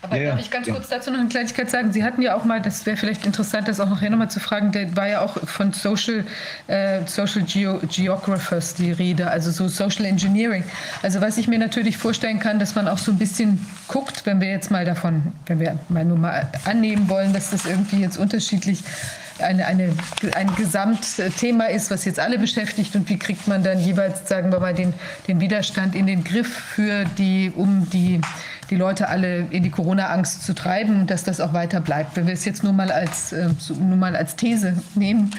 Aber 0.00 0.16
ja, 0.16 0.30
darf 0.30 0.40
ich 0.40 0.50
ganz 0.50 0.66
ja. 0.68 0.74
kurz 0.74 0.88
dazu 0.88 1.10
noch 1.10 1.18
eine 1.18 1.28
Kleinigkeit 1.28 1.70
sagen? 1.70 1.92
Sie 1.92 2.04
hatten 2.04 2.22
ja 2.22 2.36
auch 2.36 2.44
mal, 2.44 2.62
das 2.62 2.86
wäre 2.86 2.96
vielleicht 2.96 3.26
interessant, 3.26 3.66
das 3.66 3.80
auch 3.80 3.88
nachher 3.88 4.10
nochmal 4.10 4.30
zu 4.30 4.38
fragen, 4.38 4.70
der 4.70 4.94
war 4.96 5.08
ja 5.08 5.20
auch 5.22 5.36
von 5.48 5.72
Social, 5.72 6.24
äh, 6.68 7.00
Social 7.06 7.42
Geo 7.42 7.80
Geographers 7.88 8.74
die 8.74 8.92
Rede, 8.92 9.28
also 9.28 9.50
so 9.50 9.66
Social 9.66 10.04
Engineering. 10.04 10.62
Also 11.02 11.20
was 11.20 11.36
ich 11.36 11.48
mir 11.48 11.58
natürlich 11.58 11.96
vorstellen 11.96 12.38
kann, 12.38 12.60
dass 12.60 12.76
man 12.76 12.86
auch 12.86 12.98
so 12.98 13.10
ein 13.10 13.18
bisschen 13.18 13.66
guckt, 13.88 14.24
wenn 14.24 14.40
wir 14.40 14.50
jetzt 14.50 14.70
mal 14.70 14.84
davon, 14.84 15.32
wenn 15.46 15.58
wir 15.58 15.78
mal 15.88 16.04
nur 16.04 16.18
mal 16.18 16.48
annehmen 16.64 17.08
wollen, 17.08 17.32
dass 17.32 17.50
das 17.50 17.66
irgendwie 17.66 18.00
jetzt 18.00 18.18
unterschiedlich 18.18 18.84
eine, 19.40 19.66
eine, 19.66 19.94
ein 20.34 20.54
Gesamtthema 20.56 21.64
ist, 21.66 21.90
was 21.90 22.04
jetzt 22.04 22.20
alle 22.20 22.38
beschäftigt 22.38 22.94
und 22.96 23.08
wie 23.08 23.18
kriegt 23.18 23.48
man 23.48 23.62
dann 23.62 23.80
jeweils, 23.80 24.28
sagen 24.28 24.52
wir 24.52 24.60
mal, 24.60 24.74
den, 24.74 24.94
den 25.26 25.40
Widerstand 25.40 25.94
in 25.94 26.06
den 26.06 26.24
Griff 26.24 26.48
für 26.48 27.04
die, 27.16 27.52
um 27.54 27.88
die 27.90 28.20
die 28.70 28.76
Leute 28.76 29.08
alle 29.08 29.46
in 29.50 29.62
die 29.62 29.70
Corona-Angst 29.70 30.44
zu 30.44 30.54
treiben 30.54 31.06
dass 31.06 31.24
das 31.24 31.40
auch 31.40 31.52
weiter 31.52 31.80
bleibt. 31.80 32.16
Wenn 32.16 32.26
wir 32.26 32.34
es 32.34 32.44
jetzt 32.44 32.62
nur 32.62 32.72
mal 32.72 32.90
als, 32.90 33.32
äh, 33.32 33.48
nur 33.78 33.96
mal 33.96 34.14
als 34.14 34.36
These 34.36 34.74
nehmen, 34.94 35.30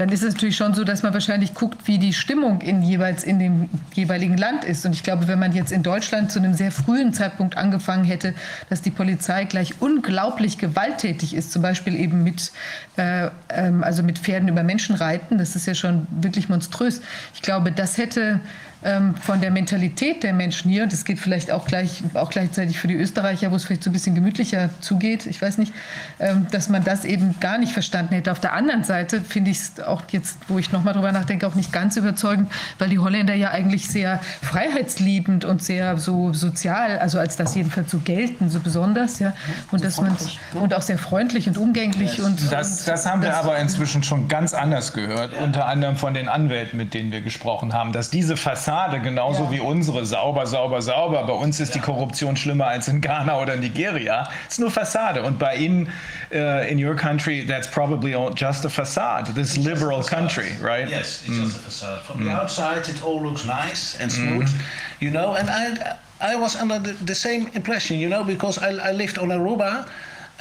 dann 0.00 0.08
ist 0.08 0.22
es 0.22 0.32
natürlich 0.32 0.56
schon 0.56 0.72
so, 0.72 0.82
dass 0.82 1.02
man 1.02 1.12
wahrscheinlich 1.12 1.52
guckt, 1.52 1.86
wie 1.86 1.98
die 1.98 2.14
Stimmung 2.14 2.62
in 2.62 2.82
jeweils 2.82 3.22
in 3.22 3.38
dem 3.38 3.68
jeweiligen 3.92 4.38
Land 4.38 4.64
ist. 4.64 4.86
Und 4.86 4.94
ich 4.94 5.02
glaube, 5.02 5.28
wenn 5.28 5.38
man 5.38 5.52
jetzt 5.52 5.72
in 5.72 5.82
Deutschland 5.82 6.32
zu 6.32 6.38
einem 6.38 6.54
sehr 6.54 6.72
frühen 6.72 7.12
Zeitpunkt 7.12 7.58
angefangen 7.58 8.04
hätte, 8.04 8.32
dass 8.70 8.80
die 8.80 8.90
Polizei 8.90 9.44
gleich 9.44 9.74
unglaublich 9.82 10.56
gewalttätig 10.56 11.34
ist, 11.34 11.52
zum 11.52 11.60
Beispiel 11.60 11.94
eben 11.94 12.24
mit, 12.24 12.50
äh, 12.96 13.28
ähm, 13.50 13.84
also 13.84 14.02
mit 14.02 14.18
Pferden 14.18 14.48
über 14.48 14.62
Menschen 14.62 14.94
reiten, 14.94 15.36
das 15.36 15.54
ist 15.54 15.66
ja 15.66 15.74
schon 15.74 16.06
wirklich 16.10 16.48
monströs. 16.48 17.02
Ich 17.34 17.42
glaube, 17.42 17.70
das 17.70 17.98
hätte 17.98 18.40
ähm, 18.82 19.14
von 19.16 19.40
der 19.40 19.50
Mentalität 19.50 20.22
der 20.22 20.32
Menschen 20.32 20.70
hier, 20.70 20.84
und 20.84 20.92
das 20.92 21.04
geht 21.04 21.18
vielleicht 21.18 21.50
auch, 21.50 21.66
gleich, 21.66 22.02
auch 22.14 22.30
gleichzeitig 22.30 22.78
für 22.78 22.88
die 22.88 22.94
Österreicher, 22.94 23.50
wo 23.50 23.56
es 23.56 23.64
vielleicht 23.64 23.84
so 23.84 23.90
ein 23.90 23.92
bisschen 23.92 24.14
gemütlicher 24.14 24.70
zugeht, 24.80 25.26
ich 25.26 25.40
weiß 25.40 25.58
nicht, 25.58 25.74
ähm, 26.18 26.46
dass 26.50 26.68
man 26.68 26.82
das 26.82 27.04
eben 27.04 27.38
gar 27.40 27.58
nicht 27.58 27.72
verstanden 27.72 28.14
hätte. 28.14 28.32
Auf 28.32 28.40
der 28.40 28.54
anderen 28.54 28.84
Seite 28.84 29.20
finde 29.20 29.50
ich 29.50 29.58
es 29.58 29.80
auch 29.80 30.02
jetzt, 30.10 30.38
wo 30.48 30.58
ich 30.58 30.72
nochmal 30.72 30.94
drüber 30.94 31.12
nachdenke, 31.12 31.46
auch 31.46 31.54
nicht 31.54 31.72
ganz 31.72 31.96
überzeugend, 31.96 32.50
weil 32.78 32.88
die 32.88 32.98
Holländer 32.98 33.34
ja 33.34 33.50
eigentlich 33.50 33.88
sehr 33.88 34.20
freiheitsliebend 34.42 35.44
und 35.44 35.62
sehr 35.62 35.98
so 35.98 36.32
sozial, 36.32 36.98
also 36.98 37.18
als 37.18 37.36
das 37.36 37.54
jedenfalls 37.54 37.90
so 37.90 37.98
gelten, 37.98 38.48
so 38.48 38.60
besonders, 38.60 39.18
ja, 39.18 39.34
und 39.70 39.84
dass 39.84 40.00
man 40.00 40.16
und 40.54 40.72
auch 40.74 40.82
sehr 40.82 40.98
freundlich 40.98 41.48
und 41.48 41.58
umgänglich 41.58 42.20
und 42.22 42.50
das, 42.50 42.84
das 42.84 43.06
haben 43.06 43.22
wir 43.22 43.36
aber 43.36 43.58
inzwischen 43.58 44.02
schon 44.02 44.28
ganz 44.28 44.54
anders 44.54 44.92
gehört, 44.92 45.34
unter 45.34 45.66
anderem 45.66 45.96
von 45.96 46.14
den 46.14 46.28
Anwälten, 46.28 46.76
mit 46.76 46.94
denen 46.94 47.12
wir 47.12 47.20
gesprochen 47.20 47.74
haben, 47.74 47.92
dass 47.92 48.10
diese 48.10 48.36
Fassade 48.36 48.69
Fassade, 48.70 49.00
genauso 49.00 49.44
ja. 49.44 49.50
wie 49.50 49.60
unsere. 49.60 50.06
Sauber, 50.06 50.46
sauber, 50.46 50.80
sauber. 50.80 51.24
Bei 51.24 51.32
uns 51.32 51.58
ist 51.58 51.74
ja. 51.74 51.74
die 51.74 51.80
Korruption 51.80 52.36
schlimmer 52.36 52.66
als 52.68 52.86
in 52.86 53.00
Ghana 53.00 53.36
oder 53.40 53.56
Nigeria. 53.56 54.28
Es 54.46 54.54
ist 54.54 54.60
nur 54.60 54.70
Fassade. 54.70 55.22
Und 55.22 55.38
bei 55.38 55.56
Ihnen, 55.56 55.88
uh, 56.32 56.68
in 56.68 56.82
your 56.82 56.94
country, 56.94 57.44
that's 57.44 57.68
probably 57.68 58.14
just 58.36 58.64
a 58.64 58.68
facade. 58.68 59.26
This 59.34 59.56
it's 59.56 59.66
liberal 59.66 60.02
country, 60.04 60.52
right? 60.62 60.88
Yes, 60.88 61.22
it's 61.26 61.36
mm. 61.36 61.44
just 61.44 61.56
a 61.56 61.60
facade. 61.60 62.02
From 62.02 62.20
mm. 62.20 62.24
the 62.26 62.30
outside, 62.30 62.88
it 62.88 63.02
all 63.02 63.20
looks 63.20 63.44
nice 63.44 63.96
and 64.00 64.10
smooth, 64.10 64.48
mm. 64.48 64.62
you 65.00 65.10
know. 65.10 65.34
And 65.34 65.50
I, 65.50 65.96
I 66.20 66.36
was 66.36 66.54
under 66.54 66.78
the, 66.78 66.92
the, 67.04 67.14
same 67.14 67.48
impression, 67.54 67.98
you 67.98 68.08
know, 68.08 68.22
because 68.22 68.58
I, 68.58 68.90
I 68.90 68.92
lived 68.92 69.18
on 69.18 69.30
Aruba. 69.30 69.88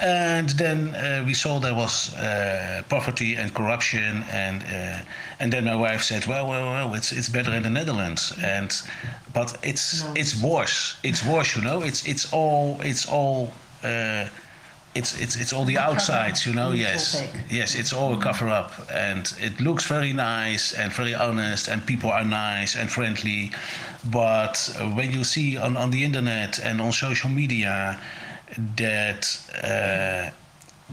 And 0.02 0.50
then 0.50 0.96
uh, 0.96 1.24
we 1.26 1.34
saw 1.34 1.60
there 1.60 1.76
was 1.76 2.14
uh, 2.16 2.84
poverty 2.88 3.36
and 3.36 3.54
corruption, 3.54 4.24
and 4.32 4.64
uh, 4.64 5.04
and 5.40 5.52
then 5.52 5.66
my 5.66 5.76
wife 5.76 6.04
said, 6.04 6.26
"Well, 6.26 6.48
well, 6.48 6.66
well, 6.66 6.94
it's 6.94 7.12
it's 7.12 7.28
better 7.28 7.54
in 7.54 7.64
the 7.64 7.70
Netherlands." 7.70 8.34
And 8.42 8.72
but 9.34 9.58
it's 9.62 10.04
no. 10.04 10.14
it's 10.16 10.42
worse. 10.42 10.96
It's 11.04 11.26
worse, 11.26 11.56
you 11.56 11.64
know. 11.64 11.82
It's 11.82 12.06
it's 12.08 12.32
all 12.32 12.80
it's 12.82 13.06
all. 13.08 13.52
Uh, 13.84 14.28
it's, 14.96 15.20
it's, 15.22 15.36
it's 15.36 15.54
all 15.54 15.66
the 15.66 15.78
outsides, 15.78 16.48
you 16.48 16.54
know. 16.54 16.72
Yes, 16.72 17.24
yes, 17.48 17.76
it's 17.76 17.94
all 17.94 18.14
a 18.16 18.18
cover 18.18 18.50
up, 18.50 18.72
and 18.92 19.32
it 19.40 19.62
looks 19.62 19.86
very 19.86 20.14
nice 20.14 20.74
and 20.74 20.92
very 20.92 21.14
honest, 21.14 21.68
and 21.68 21.86
people 21.86 22.10
are 22.10 22.24
nice 22.24 22.76
and 22.76 22.92
friendly. 22.92 23.52
But 24.06 24.58
when 24.96 25.12
you 25.12 25.24
see 25.24 25.58
on, 25.58 25.78
on 25.78 25.92
the 25.92 26.04
internet 26.04 26.60
and 26.60 26.82
on 26.82 26.92
social 26.92 27.30
media, 27.30 28.00
that 28.76 29.40
uh, 29.64 30.30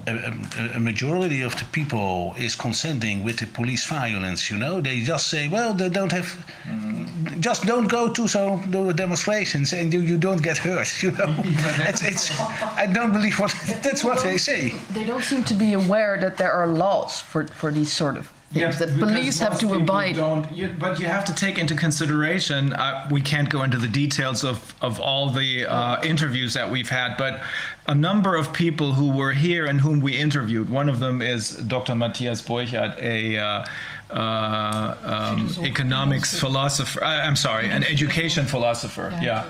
a, 0.07 0.75
a, 0.75 0.81
majority 0.81 1.43
of 1.43 1.57
the 1.57 1.65
people 1.67 2.35
is 2.39 2.55
consenting 2.55 3.25
with 3.25 3.39
the 3.39 3.47
police 3.47 3.87
violence. 3.87 4.51
You 4.51 4.59
know, 4.59 4.81
they 4.81 5.01
just 5.01 5.29
say, 5.29 5.49
well, 5.49 5.73
they 5.75 5.89
don't 5.89 6.13
have, 6.13 6.27
mm. 6.65 7.41
just 7.41 7.65
don't 7.65 7.87
go 7.87 8.13
to 8.13 8.29
some 8.29 8.71
demonstrations 8.95 9.73
and 9.73 9.93
you, 9.93 10.01
you 10.01 10.19
don't 10.19 10.43
get 10.43 10.59
hurt. 10.59 10.87
You 11.03 11.13
know, 11.13 11.35
it's, 11.89 12.03
it's 12.03 12.41
I 12.41 12.87
don't 12.87 13.13
believe 13.13 13.39
what 13.39 13.55
that's 13.83 14.05
what 14.05 14.23
they 14.23 14.39
say. 14.39 14.75
They 14.91 15.05
don't 15.05 15.25
seem 15.25 15.45
to 15.45 15.55
be 15.55 15.73
aware 15.73 16.19
that 16.21 16.37
there 16.37 16.53
are 16.53 16.67
laws 16.67 17.21
for 17.21 17.47
for 17.49 17.71
these 17.71 17.93
sort 17.93 18.17
of 18.17 18.31
things 18.53 18.79
that 18.79 18.89
police 18.99 19.39
have 19.39 19.59
to 19.61 19.75
abide. 19.75 20.17
Don't, 20.17 20.51
you, 20.53 20.75
but 20.79 21.01
you 21.01 21.07
have 21.07 21.25
to 21.27 21.35
take 21.35 21.59
into 21.59 21.75
consideration. 21.75 22.73
Uh, 22.73 23.09
we 23.11 23.21
can't 23.21 23.49
go 23.49 23.63
into 23.63 23.79
the 23.79 23.89
details 23.89 24.45
of 24.45 24.75
of 24.81 25.01
all 25.01 25.31
the 25.31 25.67
uh, 25.67 26.03
interviews 26.03 26.55
that 26.55 26.71
we've 26.71 26.89
had, 26.89 27.17
but 27.17 27.41
a 27.89 27.95
number 27.95 28.37
of 28.37 28.53
people 28.53 28.93
who 28.93 29.11
were 29.11 29.33
here 29.33 29.67
and 29.67 29.81
whom 29.81 30.01
we 30.01 30.17
interviewed. 30.17 30.69
One 30.71 30.89
of 30.89 30.99
them 30.99 31.23
is 31.23 31.51
Dr. 31.51 31.95
Matthias 31.95 32.43
Borchardt, 32.43 33.01
a 33.01 33.39
uh, 33.39 33.65
uh, 34.11 34.97
um, 35.03 35.65
economics 35.65 36.39
philosopher. 36.39 37.03
Uh, 37.03 37.27
I'm 37.27 37.37
sorry, 37.37 37.69
an 37.69 37.85
education 37.85 38.47
philosopher. 38.47 39.17
Yeah. 39.23 39.45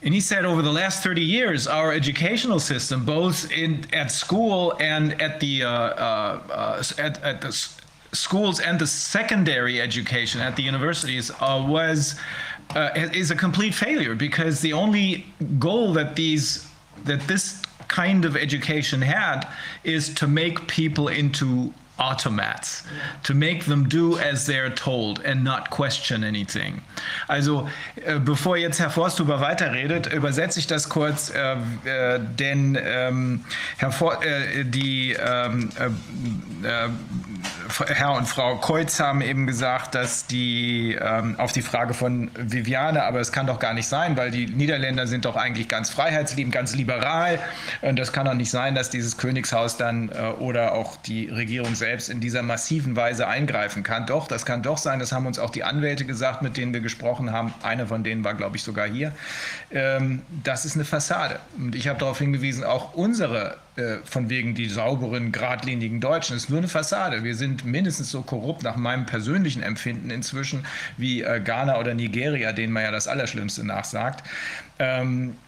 And 0.00 0.14
he 0.14 0.20
said 0.20 0.44
over 0.44 0.62
the 0.62 0.72
last 0.72 1.02
30 1.02 1.22
years, 1.22 1.66
our 1.66 1.92
educational 1.92 2.60
system, 2.60 3.04
both 3.04 3.50
in 3.50 3.84
at 3.92 4.12
school 4.12 4.76
and 4.78 5.20
at 5.20 5.40
the 5.40 5.64
uh, 5.64 5.68
uh, 5.68 6.42
uh, 6.50 6.82
at, 6.98 7.22
at 7.24 7.40
the 7.40 7.52
schools 8.12 8.60
and 8.60 8.78
the 8.78 8.86
secondary 8.86 9.80
education 9.80 10.40
at 10.40 10.56
the 10.56 10.62
universities 10.62 11.30
uh, 11.40 11.64
was 11.66 12.14
uh, 12.74 12.90
is 12.94 13.30
a 13.30 13.36
complete 13.36 13.74
failure 13.74 14.14
because 14.14 14.60
the 14.60 14.72
only 14.72 15.26
goal 15.58 15.92
that 15.92 16.16
these 16.16 16.66
that 17.04 17.20
this 17.22 17.62
kind 17.88 18.24
of 18.24 18.36
education 18.36 19.00
had 19.00 19.48
is 19.84 20.12
to 20.14 20.26
make 20.26 20.66
people 20.66 21.08
into 21.08 21.72
automats, 21.98 22.84
to 23.24 23.34
make 23.34 23.64
them 23.64 23.88
do 23.88 24.18
as 24.18 24.46
they're 24.46 24.74
told 24.74 25.20
and 25.24 25.42
not 25.42 25.70
question 25.70 26.22
anything. 26.22 26.80
Also, 27.26 27.68
äh, 28.04 28.18
bevor 28.18 28.56
jetzt 28.56 28.78
Herr 28.78 28.90
Forsthuber 28.90 29.40
weiterredet, 29.40 30.12
übersetze 30.12 30.60
ich 30.60 30.66
das 30.66 30.88
kurz, 30.88 31.30
äh, 31.30 31.56
äh, 31.84 32.20
denn 32.20 32.78
ähm, 32.80 33.44
Herr 33.78 33.90
For 33.90 34.22
äh, 34.24 34.64
die 34.64 35.12
ähm, 35.12 35.70
äh, 35.78 36.66
äh, 36.66 36.88
Herr 37.94 38.12
und 38.12 38.26
Frau 38.26 38.56
Kreuz 38.58 38.98
haben 39.00 39.20
eben 39.20 39.46
gesagt, 39.46 39.94
dass 39.94 40.26
die 40.26 40.96
ähm, 41.00 41.38
auf 41.38 41.52
die 41.52 41.62
Frage 41.62 41.94
von 41.94 42.30
Viviane, 42.36 43.02
aber 43.04 43.20
es 43.20 43.32
kann 43.32 43.46
doch 43.46 43.58
gar 43.58 43.74
nicht 43.74 43.86
sein, 43.88 44.16
weil 44.16 44.30
die 44.30 44.46
Niederländer 44.46 45.06
sind 45.06 45.24
doch 45.24 45.36
eigentlich 45.36 45.68
ganz 45.68 45.90
freiheitsliebend, 45.90 46.54
ganz 46.54 46.74
liberal. 46.74 47.38
Und 47.82 47.98
das 47.98 48.12
kann 48.12 48.26
doch 48.26 48.34
nicht 48.34 48.50
sein, 48.50 48.74
dass 48.74 48.90
dieses 48.90 49.16
Königshaus 49.16 49.76
dann 49.76 50.08
oder 50.38 50.72
auch 50.72 50.96
die 50.96 51.28
Regierung 51.28 51.74
selbst 51.74 51.87
selbst 51.88 52.10
in 52.10 52.20
dieser 52.20 52.42
massiven 52.42 52.96
Weise 52.96 53.26
eingreifen 53.28 53.82
kann. 53.82 54.04
Doch, 54.04 54.28
das 54.28 54.44
kann 54.44 54.62
doch 54.62 54.76
sein. 54.76 54.98
Das 54.98 55.10
haben 55.10 55.24
uns 55.24 55.38
auch 55.38 55.48
die 55.48 55.64
Anwälte 55.64 56.04
gesagt, 56.04 56.42
mit 56.42 56.58
denen 56.58 56.74
wir 56.74 56.82
gesprochen 56.82 57.32
haben. 57.32 57.54
Einer 57.62 57.86
von 57.86 58.04
denen 58.04 58.24
war, 58.24 58.34
glaube 58.34 58.56
ich, 58.58 58.62
sogar 58.62 58.86
hier. 58.86 59.12
Ähm, 59.70 60.20
das 60.44 60.66
ist 60.66 60.74
eine 60.74 60.84
Fassade. 60.84 61.40
Und 61.56 61.74
ich 61.74 61.88
habe 61.88 61.98
darauf 61.98 62.18
hingewiesen, 62.18 62.62
auch 62.62 62.92
unsere 62.92 63.56
äh, 63.76 63.98
von 64.04 64.28
wegen 64.28 64.54
die 64.54 64.68
sauberen, 64.68 65.32
geradlinigen 65.32 66.00
Deutschen. 66.00 66.36
Ist 66.36 66.50
nur 66.50 66.58
eine 66.58 66.68
Fassade. 66.68 67.24
Wir 67.24 67.34
sind 67.34 67.64
mindestens 67.64 68.10
so 68.10 68.20
korrupt 68.20 68.64
nach 68.64 68.76
meinem 68.76 69.06
persönlichen 69.06 69.62
Empfinden 69.62 70.10
inzwischen 70.10 70.66
wie 70.98 71.22
äh, 71.22 71.40
Ghana 71.40 71.78
oder 71.80 71.94
Nigeria, 71.94 72.52
denen 72.52 72.74
man 72.74 72.82
ja 72.82 72.90
das 72.90 73.08
Allerschlimmste 73.08 73.64
nachsagt. 73.64 74.28
Ähm, 74.78 75.36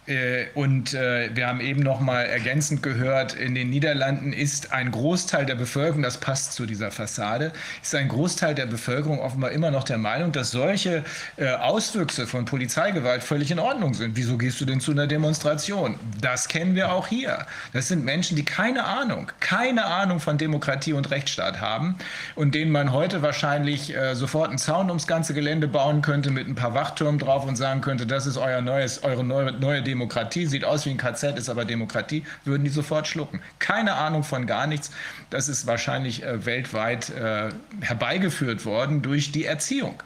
und 0.55 0.95
äh, 0.95 1.29
wir 1.35 1.47
haben 1.47 1.61
eben 1.61 1.81
noch 1.81 1.99
mal 1.99 2.23
ergänzend 2.23 2.81
gehört, 2.81 3.33
in 3.33 3.53
den 3.53 3.69
Niederlanden 3.69 4.33
ist 4.33 4.73
ein 4.73 4.91
Großteil 4.91 5.45
der 5.45 5.53
Bevölkerung, 5.53 6.01
das 6.01 6.17
passt 6.17 6.53
zu 6.53 6.65
dieser 6.65 6.89
Fassade, 6.89 7.51
ist 7.83 7.93
ein 7.93 8.07
Großteil 8.07 8.55
der 8.55 8.65
Bevölkerung 8.65 9.19
offenbar 9.19 9.51
immer 9.51 9.69
noch 9.69 9.83
der 9.83 9.99
Meinung, 9.99 10.31
dass 10.31 10.49
solche 10.49 11.03
äh, 11.37 11.49
Auswüchse 11.49 12.25
von 12.25 12.45
Polizeigewalt 12.45 13.21
völlig 13.21 13.51
in 13.51 13.59
Ordnung 13.59 13.93
sind. 13.93 14.15
Wieso 14.15 14.39
gehst 14.39 14.59
du 14.59 14.65
denn 14.65 14.79
zu 14.79 14.91
einer 14.91 15.05
Demonstration? 15.05 15.99
Das 16.19 16.47
kennen 16.47 16.73
wir 16.73 16.91
auch 16.91 17.07
hier. 17.07 17.45
Das 17.73 17.87
sind 17.87 18.03
Menschen, 18.03 18.35
die 18.35 18.43
keine 18.43 18.85
Ahnung, 18.85 19.31
keine 19.39 19.85
Ahnung 19.85 20.19
von 20.19 20.39
Demokratie 20.39 20.93
und 20.93 21.11
Rechtsstaat 21.11 21.61
haben 21.61 21.95
und 22.33 22.55
denen 22.55 22.71
man 22.71 22.91
heute 22.91 23.21
wahrscheinlich 23.21 23.95
äh, 23.95 24.15
sofort 24.15 24.49
einen 24.49 24.57
Zaun 24.57 24.87
ums 24.87 25.05
ganze 25.05 25.35
Gelände 25.35 25.67
bauen 25.67 26.01
könnte 26.01 26.31
mit 26.31 26.47
ein 26.47 26.55
paar 26.55 26.73
Wachtürmen 26.73 27.19
drauf 27.19 27.45
und 27.45 27.55
sagen 27.55 27.81
könnte, 27.81 28.07
das 28.07 28.25
ist 28.25 28.37
euer 28.37 28.61
neues, 28.61 29.03
eure 29.03 29.23
neue, 29.23 29.51
neue 29.51 29.83
Demokratie, 29.83 29.91
sieht 30.09 30.65
aus 30.65 30.85
wie 30.85 30.91
ein 30.91 30.97
KZ, 30.97 31.37
ist 31.37 31.49
aber 31.49 31.65
Demokratie, 31.65 32.23
würden 32.45 32.63
die 32.63 32.69
sofort 32.69 33.07
schlucken. 33.07 33.41
Keine 33.59 33.93
Ahnung 33.93 34.23
von 34.23 34.47
gar 34.47 34.67
nichts. 34.67 34.91
Das 35.29 35.47
ist 35.47 35.67
wahrscheinlich 35.67 36.23
äh, 36.23 36.45
weltweit 36.45 37.09
äh, 37.09 37.49
herbeigeführt 37.81 38.65
worden 38.65 39.01
durch 39.01 39.31
die 39.31 39.45
Erziehung. 39.45 40.01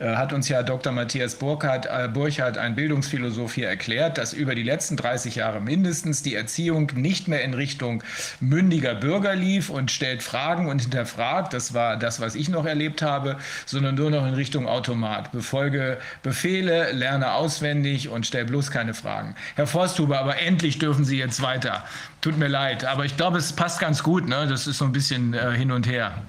Äh, 0.00 0.16
hat 0.16 0.32
uns 0.32 0.48
ja 0.48 0.62
Dr. 0.62 0.92
Matthias 0.92 1.34
Burkhardt, 1.34 1.84
äh, 1.84 2.08
Burkhardt, 2.08 2.56
ein 2.56 2.74
Bildungsphilosoph 2.74 3.52
hier 3.52 3.68
erklärt, 3.68 4.16
dass 4.16 4.32
über 4.32 4.54
die 4.54 4.62
letzten 4.62 4.96
30 4.96 5.36
Jahre 5.36 5.60
mindestens 5.60 6.22
die 6.22 6.34
Erziehung 6.34 6.90
nicht 6.94 7.28
mehr 7.28 7.44
in 7.44 7.52
Richtung 7.52 8.02
mündiger 8.40 8.94
Bürger 8.94 9.36
lief 9.36 9.68
und 9.68 9.90
stellt 9.90 10.22
Fragen 10.22 10.68
und 10.68 10.80
hinterfragt, 10.80 11.52
das 11.52 11.74
war 11.74 11.98
das, 11.98 12.18
was 12.18 12.34
ich 12.34 12.48
noch 12.48 12.64
erlebt 12.64 13.02
habe, 13.02 13.36
sondern 13.66 13.94
nur 13.94 14.10
noch 14.10 14.26
in 14.26 14.32
Richtung 14.32 14.66
Automat. 14.66 15.32
Befolge 15.32 15.98
Befehle, 16.22 16.92
lerne 16.92 17.34
auswendig 17.34 18.08
und 18.08 18.26
stell 18.26 18.46
bloß 18.46 18.70
keine 18.70 18.94
Fragen. 18.94 19.34
Herr 19.54 19.66
Forsthuber, 19.66 20.18
aber 20.18 20.38
endlich 20.38 20.78
dürfen 20.78 21.04
Sie 21.04 21.18
jetzt 21.18 21.42
weiter. 21.42 21.84
Tut 22.22 22.38
mir 22.38 22.48
leid, 22.48 22.86
aber 22.86 23.04
ich 23.04 23.18
glaube, 23.18 23.36
es 23.36 23.52
passt 23.52 23.80
ganz 23.80 24.02
gut. 24.02 24.26
Ne? 24.26 24.46
Das 24.48 24.66
ist 24.66 24.78
so 24.78 24.86
ein 24.86 24.92
bisschen 24.92 25.34
äh, 25.34 25.52
hin 25.52 25.70
und 25.70 25.86
her. 25.86 26.22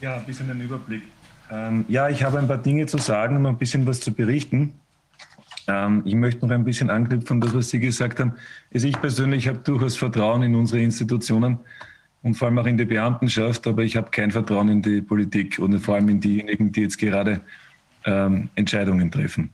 Ja, 0.00 0.14
ein 0.14 0.24
bisschen 0.24 0.46
den 0.46 0.60
Überblick. 0.60 1.02
Ähm, 1.50 1.84
ja, 1.88 2.08
ich 2.08 2.22
habe 2.22 2.38
ein 2.38 2.46
paar 2.46 2.58
Dinge 2.58 2.86
zu 2.86 2.98
sagen 2.98 3.36
und 3.36 3.46
ein 3.46 3.58
bisschen 3.58 3.86
was 3.86 4.00
zu 4.00 4.12
berichten. 4.12 4.74
Ähm, 5.66 6.02
ich 6.04 6.14
möchte 6.14 6.46
noch 6.46 6.54
ein 6.54 6.64
bisschen 6.64 6.90
anknüpfen 6.90 7.36
an 7.36 7.40
das, 7.40 7.54
was 7.54 7.70
Sie 7.70 7.80
gesagt 7.80 8.20
haben. 8.20 8.34
Also 8.72 8.86
ich 8.86 9.00
persönlich 9.00 9.48
habe 9.48 9.58
durchaus 9.58 9.96
Vertrauen 9.96 10.42
in 10.42 10.54
unsere 10.54 10.80
Institutionen 10.80 11.58
und 12.22 12.34
vor 12.34 12.48
allem 12.48 12.58
auch 12.58 12.66
in 12.66 12.76
die 12.76 12.84
Beamtenschaft, 12.84 13.66
aber 13.66 13.82
ich 13.82 13.96
habe 13.96 14.10
kein 14.10 14.30
Vertrauen 14.30 14.68
in 14.68 14.82
die 14.82 15.00
Politik 15.00 15.58
und 15.58 15.78
vor 15.80 15.96
allem 15.96 16.08
in 16.08 16.20
diejenigen, 16.20 16.70
die 16.70 16.82
jetzt 16.82 16.98
gerade 16.98 17.40
ähm, 18.04 18.48
Entscheidungen 18.54 19.10
treffen. 19.10 19.50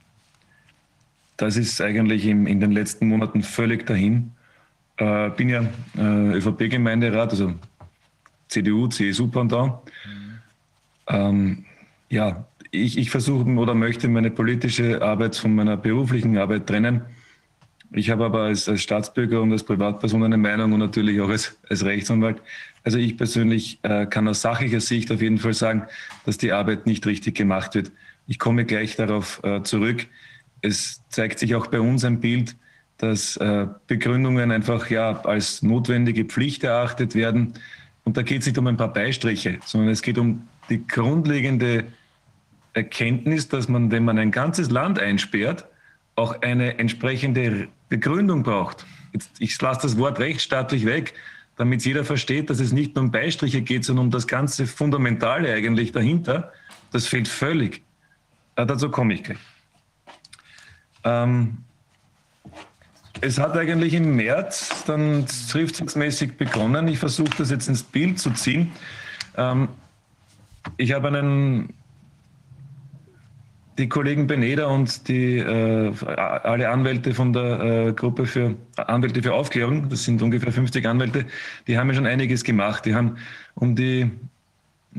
Das 1.36 1.56
ist 1.56 1.80
eigentlich 1.80 2.26
im, 2.26 2.46
in 2.46 2.60
den 2.60 2.72
letzten 2.72 3.08
Monaten 3.08 3.42
völlig 3.42 3.86
dahin. 3.86 4.32
Äh, 4.96 5.30
bin 5.30 5.48
ja 5.48 5.64
äh, 5.96 6.38
ÖVP-Gemeinderat, 6.38 7.30
also 7.30 7.54
CDU, 8.48 8.88
CSU-Pendant. 8.88 9.74
Mhm. 9.74 10.38
Ähm, 11.08 11.65
ja, 12.08 12.46
ich, 12.70 12.98
ich 12.98 13.10
versuche 13.10 13.48
oder 13.48 13.74
möchte 13.74 14.08
meine 14.08 14.30
politische 14.30 15.02
Arbeit 15.02 15.36
von 15.36 15.54
meiner 15.54 15.76
beruflichen 15.76 16.36
Arbeit 16.36 16.66
trennen. 16.66 17.02
Ich 17.92 18.10
habe 18.10 18.24
aber 18.24 18.42
als, 18.42 18.68
als 18.68 18.82
Staatsbürger 18.82 19.40
und 19.40 19.52
als 19.52 19.62
Privatperson 19.62 20.24
eine 20.24 20.36
Meinung 20.36 20.72
und 20.72 20.80
natürlich 20.80 21.20
auch 21.20 21.28
als, 21.28 21.58
als 21.68 21.84
Rechtsanwalt. 21.84 22.42
Also 22.82 22.98
ich 22.98 23.16
persönlich 23.16 23.78
äh, 23.82 24.06
kann 24.06 24.28
aus 24.28 24.42
sachlicher 24.42 24.80
Sicht 24.80 25.10
auf 25.12 25.22
jeden 25.22 25.38
Fall 25.38 25.54
sagen, 25.54 25.84
dass 26.24 26.38
die 26.38 26.52
Arbeit 26.52 26.86
nicht 26.86 27.06
richtig 27.06 27.36
gemacht 27.36 27.74
wird. 27.74 27.92
Ich 28.26 28.38
komme 28.38 28.64
gleich 28.64 28.96
darauf 28.96 29.40
äh, 29.44 29.62
zurück. 29.62 30.06
Es 30.62 31.02
zeigt 31.08 31.38
sich 31.38 31.54
auch 31.54 31.68
bei 31.68 31.80
uns 31.80 32.04
ein 32.04 32.20
Bild, 32.20 32.56
dass 32.98 33.36
äh, 33.36 33.66
Begründungen 33.86 34.50
einfach 34.50 34.90
ja 34.90 35.20
als 35.22 35.62
notwendige 35.62 36.24
Pflicht 36.24 36.64
erachtet 36.64 37.14
werden. 37.14 37.54
Und 38.04 38.16
da 38.16 38.22
geht 38.22 38.40
es 38.40 38.46
nicht 38.46 38.58
um 38.58 38.66
ein 38.66 38.76
paar 38.76 38.92
Beistriche, 38.92 39.58
sondern 39.64 39.90
es 39.90 40.02
geht 40.02 40.18
um 40.18 40.48
die 40.68 40.86
grundlegende 40.86 41.84
Erkenntnis, 42.76 43.48
dass 43.48 43.68
man, 43.68 43.90
wenn 43.90 44.04
man 44.04 44.18
ein 44.18 44.30
ganzes 44.30 44.70
Land 44.70 44.98
einsperrt, 44.98 45.66
auch 46.14 46.42
eine 46.42 46.78
entsprechende 46.78 47.68
Begründung 47.88 48.42
braucht. 48.42 48.86
Jetzt, 49.12 49.30
ich 49.38 49.60
lasse 49.60 49.82
das 49.82 49.96
Wort 49.96 50.18
rechtsstaatlich 50.18 50.84
weg, 50.84 51.14
damit 51.56 51.84
jeder 51.84 52.04
versteht, 52.04 52.50
dass 52.50 52.60
es 52.60 52.72
nicht 52.72 52.94
nur 52.94 53.04
um 53.04 53.10
Beistriche 53.10 53.62
geht, 53.62 53.84
sondern 53.84 54.06
um 54.06 54.10
das 54.10 54.26
ganze 54.26 54.66
Fundamentale 54.66 55.52
eigentlich 55.54 55.92
dahinter. 55.92 56.52
Das 56.92 57.06
fehlt 57.06 57.28
völlig. 57.28 57.82
Äh, 58.56 58.66
dazu 58.66 58.90
komme 58.90 59.14
ich 59.14 59.24
gleich. 59.24 59.38
Ähm, 61.04 61.58
es 63.22 63.38
hat 63.38 63.56
eigentlich 63.56 63.94
im 63.94 64.16
März 64.16 64.84
dann 64.86 65.24
triftsmäßig 65.50 66.36
begonnen. 66.36 66.88
Ich 66.88 66.98
versuche 66.98 67.30
das 67.38 67.50
jetzt 67.50 67.68
ins 67.68 67.82
Bild 67.82 68.18
zu 68.18 68.32
ziehen. 68.32 68.72
Ähm, 69.36 69.68
ich 70.76 70.92
habe 70.92 71.08
einen 71.08 71.72
die 73.78 73.88
Kollegen 73.88 74.26
Beneda 74.26 74.66
und 74.66 75.08
die, 75.08 75.38
äh, 75.38 75.92
alle 76.06 76.68
Anwälte 76.68 77.14
von 77.14 77.32
der 77.32 77.60
äh, 77.60 77.92
Gruppe 77.92 78.26
für 78.26 78.54
Anwälte 78.76 79.22
für 79.22 79.34
Aufklärung, 79.34 79.88
das 79.88 80.04
sind 80.04 80.22
ungefähr 80.22 80.52
50 80.52 80.86
Anwälte, 80.86 81.26
die 81.66 81.78
haben 81.78 81.88
ja 81.88 81.94
schon 81.94 82.06
einiges 82.06 82.42
gemacht. 82.42 82.86
Die 82.86 82.94
haben 82.94 83.16
um 83.54 83.76
die 83.76 84.10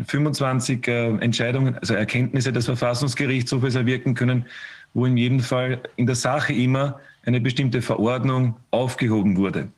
25 0.05 0.87
äh, 0.87 1.07
Entscheidungen, 1.17 1.77
also 1.77 1.95
Erkenntnisse 1.95 2.53
des 2.53 2.65
Verfassungsgerichtshofes 2.65 3.75
erwirken 3.75 4.13
können, 4.13 4.45
wo 4.93 5.05
in 5.05 5.17
jedem 5.17 5.39
Fall 5.39 5.81
in 5.95 6.05
der 6.05 6.15
Sache 6.15 6.53
immer 6.53 6.99
eine 7.25 7.41
bestimmte 7.41 7.81
Verordnung 7.81 8.55
aufgehoben 8.71 9.37
wurde. 9.37 9.69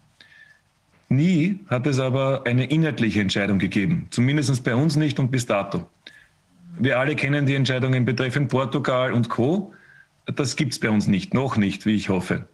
Nie 1.07 1.59
hat 1.67 1.87
es 1.87 1.99
aber 1.99 2.43
eine 2.45 2.65
inhaltliche 2.65 3.21
Entscheidung 3.21 3.57
gegeben, 3.57 4.07
zumindest 4.11 4.63
bei 4.63 4.75
uns 4.75 4.95
nicht 4.95 5.19
und 5.19 5.31
bis 5.31 5.45
dato. 5.45 5.87
Wir 6.77 6.99
alle 6.99 7.15
kennen 7.15 7.45
die 7.45 7.55
Entscheidungen 7.55 8.05
betreffend 8.05 8.49
Portugal 8.49 9.13
und 9.13 9.29
Co. 9.29 9.73
Das 10.25 10.55
gibt 10.55 10.73
es 10.73 10.79
bei 10.79 10.89
uns 10.89 11.07
nicht, 11.07 11.33
noch 11.33 11.57
nicht, 11.57 11.85
wie 11.85 11.95
ich 11.95 12.09
hoffe. 12.09 12.47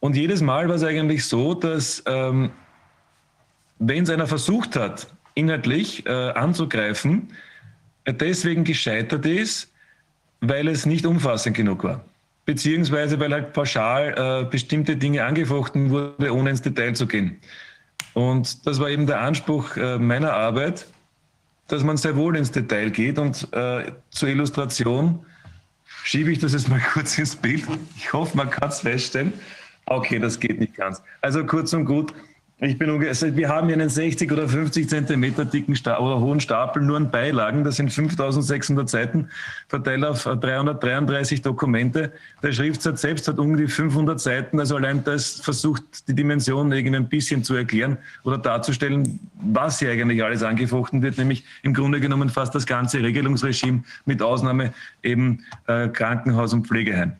Und 0.00 0.16
jedes 0.16 0.42
Mal 0.42 0.68
war 0.68 0.74
es 0.74 0.84
eigentlich 0.84 1.24
so, 1.24 1.54
dass 1.54 2.02
ähm, 2.06 2.50
wenn 3.78 4.02
es 4.02 4.10
einer 4.10 4.26
versucht 4.26 4.76
hat, 4.76 5.06
inhaltlich 5.34 6.06
äh, 6.06 6.10
anzugreifen, 6.10 7.28
deswegen 8.06 8.64
gescheitert 8.64 9.26
ist, 9.26 9.72
weil 10.40 10.68
es 10.68 10.86
nicht 10.86 11.06
umfassend 11.06 11.56
genug 11.56 11.84
war. 11.84 12.04
Beziehungsweise 12.44 13.18
weil 13.18 13.32
halt 13.32 13.52
pauschal 13.52 14.42
äh, 14.44 14.50
bestimmte 14.50 14.96
Dinge 14.96 15.24
angefochten 15.24 15.90
wurde, 15.90 16.34
ohne 16.34 16.50
ins 16.50 16.62
Detail 16.62 16.94
zu 16.94 17.06
gehen. 17.06 17.38
Und 18.12 18.66
das 18.66 18.78
war 18.80 18.90
eben 18.90 19.06
der 19.06 19.20
Anspruch 19.20 19.76
äh, 19.76 19.98
meiner 19.98 20.34
Arbeit, 20.34 20.86
dass 21.68 21.82
man 21.82 21.96
sehr 21.96 22.16
wohl 22.16 22.36
ins 22.36 22.50
Detail 22.50 22.90
geht. 22.90 23.18
Und 23.18 23.48
äh, 23.52 23.92
zur 24.10 24.28
Illustration 24.28 25.24
schiebe 26.04 26.30
ich 26.30 26.38
das 26.38 26.52
jetzt 26.52 26.68
mal 26.68 26.80
kurz 26.92 27.18
ins 27.18 27.36
Bild. 27.36 27.64
Ich 27.96 28.12
hoffe, 28.12 28.36
man 28.36 28.50
kann 28.50 28.68
es 28.68 28.80
feststellen. 28.80 29.32
Okay, 29.86 30.18
das 30.18 30.40
geht 30.40 30.60
nicht 30.60 30.74
ganz. 30.74 31.02
Also 31.20 31.44
kurz 31.44 31.72
und 31.74 31.84
gut, 31.84 32.14
ich 32.64 32.78
bin 32.78 32.90
also 32.90 33.36
wir 33.36 33.48
haben 33.48 33.66
hier 33.66 33.76
einen 33.76 33.88
60 33.88 34.30
oder 34.32 34.48
50 34.48 34.88
Zentimeter 34.88 35.44
dicken 35.44 35.76
Sta 35.76 35.98
oder 35.98 36.20
hohen 36.20 36.40
Stapel 36.40 36.82
nur 36.82 36.96
an 36.96 37.10
Beilagen. 37.10 37.64
Das 37.64 37.76
sind 37.76 37.92
5600 37.92 38.88
Seiten, 38.88 39.28
verteilt 39.68 40.04
auf 40.04 40.24
333 40.24 41.42
Dokumente. 41.42 42.12
Der 42.42 42.52
Schriftsatz 42.52 43.02
selbst 43.02 43.28
hat 43.28 43.38
um 43.38 43.56
die 43.56 43.66
500 43.66 44.20
Seiten. 44.20 44.60
Also 44.60 44.76
allein 44.76 45.04
das 45.04 45.40
versucht, 45.40 46.08
die 46.08 46.14
Dimension 46.14 46.72
irgendwie 46.72 46.96
ein 46.96 47.08
bisschen 47.08 47.44
zu 47.44 47.54
erklären 47.54 47.98
oder 48.24 48.38
darzustellen, 48.38 49.20
was 49.34 49.78
hier 49.80 49.90
eigentlich 49.90 50.22
alles 50.22 50.42
angefochten 50.42 51.02
wird, 51.02 51.18
nämlich 51.18 51.44
im 51.62 51.74
Grunde 51.74 52.00
genommen 52.00 52.30
fast 52.30 52.54
das 52.54 52.66
ganze 52.66 53.02
Regelungsregime 53.02 53.84
mit 54.06 54.22
Ausnahme 54.22 54.72
eben 55.02 55.44
äh, 55.66 55.88
Krankenhaus 55.88 56.52
und 56.54 56.66
Pflegeheim. 56.66 57.12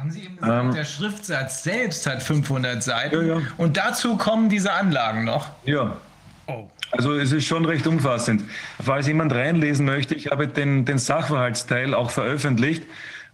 Haben 0.00 0.10
Sie 0.12 0.22
eben 0.22 0.36
gesagt, 0.36 0.64
ähm, 0.64 0.74
der 0.74 0.84
Schriftsatz 0.84 1.62
selbst 1.62 2.06
hat 2.06 2.22
500 2.22 2.82
Seiten 2.82 3.26
ja, 3.26 3.38
ja. 3.38 3.42
und 3.58 3.76
dazu 3.76 4.16
kommen 4.16 4.48
diese 4.48 4.72
Anlagen 4.72 5.24
noch? 5.24 5.50
Ja. 5.66 5.98
Oh. 6.46 6.68
Also 6.90 7.12
es 7.12 7.32
ist 7.32 7.44
schon 7.44 7.66
recht 7.66 7.86
umfassend. 7.86 8.44
Falls 8.82 9.06
jemand 9.06 9.34
reinlesen 9.34 9.84
möchte, 9.84 10.14
ich 10.14 10.28
habe 10.28 10.48
den, 10.48 10.86
den 10.86 10.96
Sachverhaltsteil 10.96 11.92
auch 11.92 12.10
veröffentlicht 12.10 12.82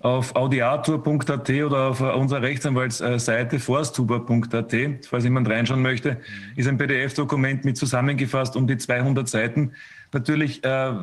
auf 0.00 0.34
audiator.at 0.34 1.50
oder 1.50 1.90
auf 1.90 2.00
unserer 2.00 2.42
Rechtsanwaltsseite 2.42 3.60
forsthuber.at. 3.60 4.74
Falls 5.08 5.22
jemand 5.22 5.48
reinschauen 5.48 5.82
möchte, 5.82 6.14
mhm. 6.14 6.18
ist 6.56 6.66
ein 6.66 6.78
PDF-Dokument 6.78 7.64
mit 7.64 7.76
zusammengefasst 7.76 8.56
um 8.56 8.66
die 8.66 8.76
200 8.76 9.28
Seiten. 9.28 9.72
Natürlich 10.12 10.64
äh, 10.64 10.94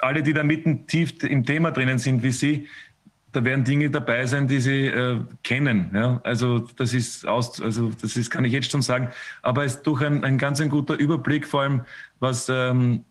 alle, 0.00 0.22
die 0.22 0.32
da 0.32 0.42
mitten 0.42 0.86
tief 0.88 1.22
im 1.22 1.44
Thema 1.44 1.70
drinnen 1.70 1.98
sind, 1.98 2.22
wie 2.22 2.32
Sie, 2.32 2.66
da 3.32 3.44
werden 3.44 3.64
Dinge 3.64 3.90
dabei 3.90 4.26
sein, 4.26 4.48
die 4.48 4.60
Sie 4.60 4.86
äh, 4.86 5.20
kennen. 5.42 5.90
Ja? 5.94 6.20
Also 6.24 6.60
das 6.76 6.94
ist 6.94 7.26
aus, 7.26 7.60
also 7.60 7.90
das 8.00 8.16
ist, 8.16 8.30
kann 8.30 8.44
ich 8.44 8.52
jetzt 8.52 8.70
schon 8.70 8.82
sagen. 8.82 9.10
Aber 9.42 9.64
es 9.64 9.76
ist 9.76 9.82
durch 9.82 10.02
ein, 10.02 10.24
ein 10.24 10.38
ganz 10.38 10.60
ein 10.60 10.70
guter 10.70 10.94
Überblick, 10.94 11.46
vor 11.46 11.62
allem 11.62 11.82
was 12.20 12.48
ähm, 12.48 13.04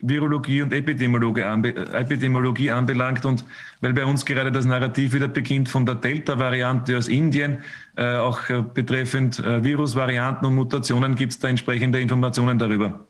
Virologie 0.00 0.62
und 0.62 0.72
Epidemiologie, 0.72 1.42
anbe 1.42 1.74
Epidemiologie 1.74 2.70
anbelangt 2.70 3.24
und 3.24 3.44
weil 3.80 3.94
bei 3.94 4.04
uns 4.04 4.24
gerade 4.24 4.52
das 4.52 4.66
Narrativ 4.66 5.14
wieder 5.14 5.28
beginnt 5.28 5.68
von 5.68 5.86
der 5.86 5.94
Delta-Variante 5.94 6.96
aus 6.96 7.08
Indien, 7.08 7.58
äh, 7.96 8.16
auch 8.16 8.48
äh, 8.50 8.62
betreffend 8.62 9.38
äh, 9.38 9.64
Virusvarianten 9.64 10.46
und 10.46 10.54
Mutationen 10.54 11.14
gibt 11.14 11.32
es 11.32 11.38
da 11.38 11.48
entsprechende 11.48 12.00
Informationen 12.00 12.58
darüber. 12.58 13.06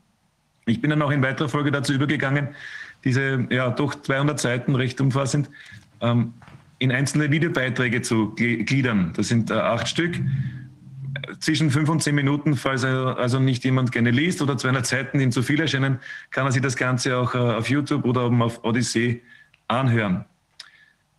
Ich 0.67 0.81
bin 0.81 0.91
dann 0.91 1.03
auch 1.03 1.11
in 1.11 1.23
weiterer 1.23 1.49
Folge 1.49 1.71
dazu 1.71 1.93
übergegangen, 1.93 2.49
diese 3.05 3.47
ja 3.51 3.69
doch 3.71 3.95
200 3.95 4.39
Seiten 4.39 4.75
recht 4.75 5.01
umfassend 5.01 5.51
ähm, 6.01 6.35
in 6.79 6.93
einzelne 6.93 7.31
Videobeiträge 7.31 8.03
zu 8.03 8.35
gliedern. 8.35 9.13
Das 9.17 9.29
sind 9.29 9.51
äh, 9.51 9.55
acht 9.55 9.89
Stück. 9.89 10.21
zwischen 11.41 11.71
fünf 11.71 11.89
und 11.89 12.03
zehn 12.03 12.15
Minuten, 12.15 12.57
falls 12.57 12.85
also 12.85 13.41
nicht 13.41 13.65
jemand 13.65 13.93
gerne 13.93 14.11
liest 14.11 14.43
oder 14.43 14.59
zu 14.59 14.69
einer 14.69 14.83
Zeit, 14.83 15.15
in 15.15 15.33
zu 15.33 15.43
viel 15.43 15.61
erscheinen, 15.61 15.99
kann 16.31 16.47
er 16.47 16.53
sich 16.53 16.63
das 16.63 16.77
Ganze 16.77 17.17
auch 17.17 17.35
äh, 17.35 17.39
auf 17.39 17.69
YouTube 17.69 18.05
oder 18.05 18.23
auf 18.23 18.65
Odyssee 18.65 19.23
anhören. 19.69 20.25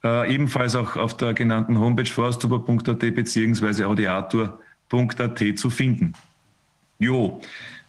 Äh, 0.04 0.34
ebenfalls 0.34 0.76
auch 0.76 0.96
auf 0.96 1.18
der 1.18 1.34
genannten 1.34 1.80
Homepage 1.80 2.06
forstuber.at 2.06 3.00
bzw. 3.00 3.84
audiator.at 3.84 5.44
zu 5.58 5.70
finden. 5.70 6.14
Jo, 7.00 7.42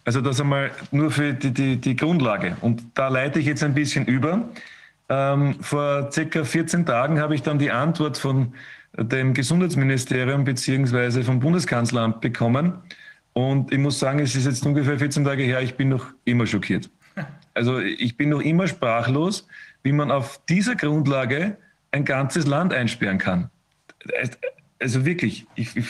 also 0.05 0.23
das 0.23 0.40
einmal 0.40 0.70
nur 0.90 1.11
für 1.11 1.35
die, 1.35 1.53
die, 1.53 1.77
die 1.77 1.97
Grundlage. 1.97 2.57
Und 2.62 2.82
da 2.95 3.09
leite 3.09 3.40
ich 3.40 3.47
jetzt 3.47 3.62
ein 3.62 3.74
bisschen 3.74 4.07
über. 4.07 4.49
Ähm, 5.09 5.57
vor 5.61 6.11
circa 6.13 6.45
14 6.45 6.85
Tagen 6.85 7.21
habe 7.21 7.35
ich 7.35 7.43
dann 7.43 7.59
die 7.59 7.71
Antwort 7.71 8.19
von 8.19 8.55
dem 8.97 9.35
Gesundheitsministerium 9.35 10.45
beziehungsweise 10.45 11.23
vom 11.23 11.41
Bundeskanzleramt 11.41 12.21
bekommen. 12.21 12.75
Und 13.33 13.73
ich 13.73 13.79
muss 13.79 13.99
sagen, 13.99 14.19
es 14.19 14.35
ist 14.35 14.47
jetzt 14.47 14.67
ungefähr 14.67 14.99
14 14.99 15.25
Tage 15.25 15.43
her, 15.43 15.63
ich 15.63 15.77
bin 15.77 15.89
noch 15.91 16.07
immer 16.25 16.47
schockiert. 16.47 16.91
Also 17.55 17.81
ich 17.81 18.17
bin 18.17 18.29
noch 18.29 18.41
immer 18.41 18.69
sprachlos, 18.69 19.47
wie 19.83 19.93
man 19.93 20.11
auf 20.11 20.41
dieser 20.49 20.77
Grundlage 20.77 21.57
ein 21.91 22.05
ganzes 22.05 22.47
Land 22.47 22.73
einsperren 22.73 23.19
kann. 23.19 23.51
Also 24.81 25.05
wirklich, 25.05 25.47
ich, 25.55 25.77
ich, 25.77 25.89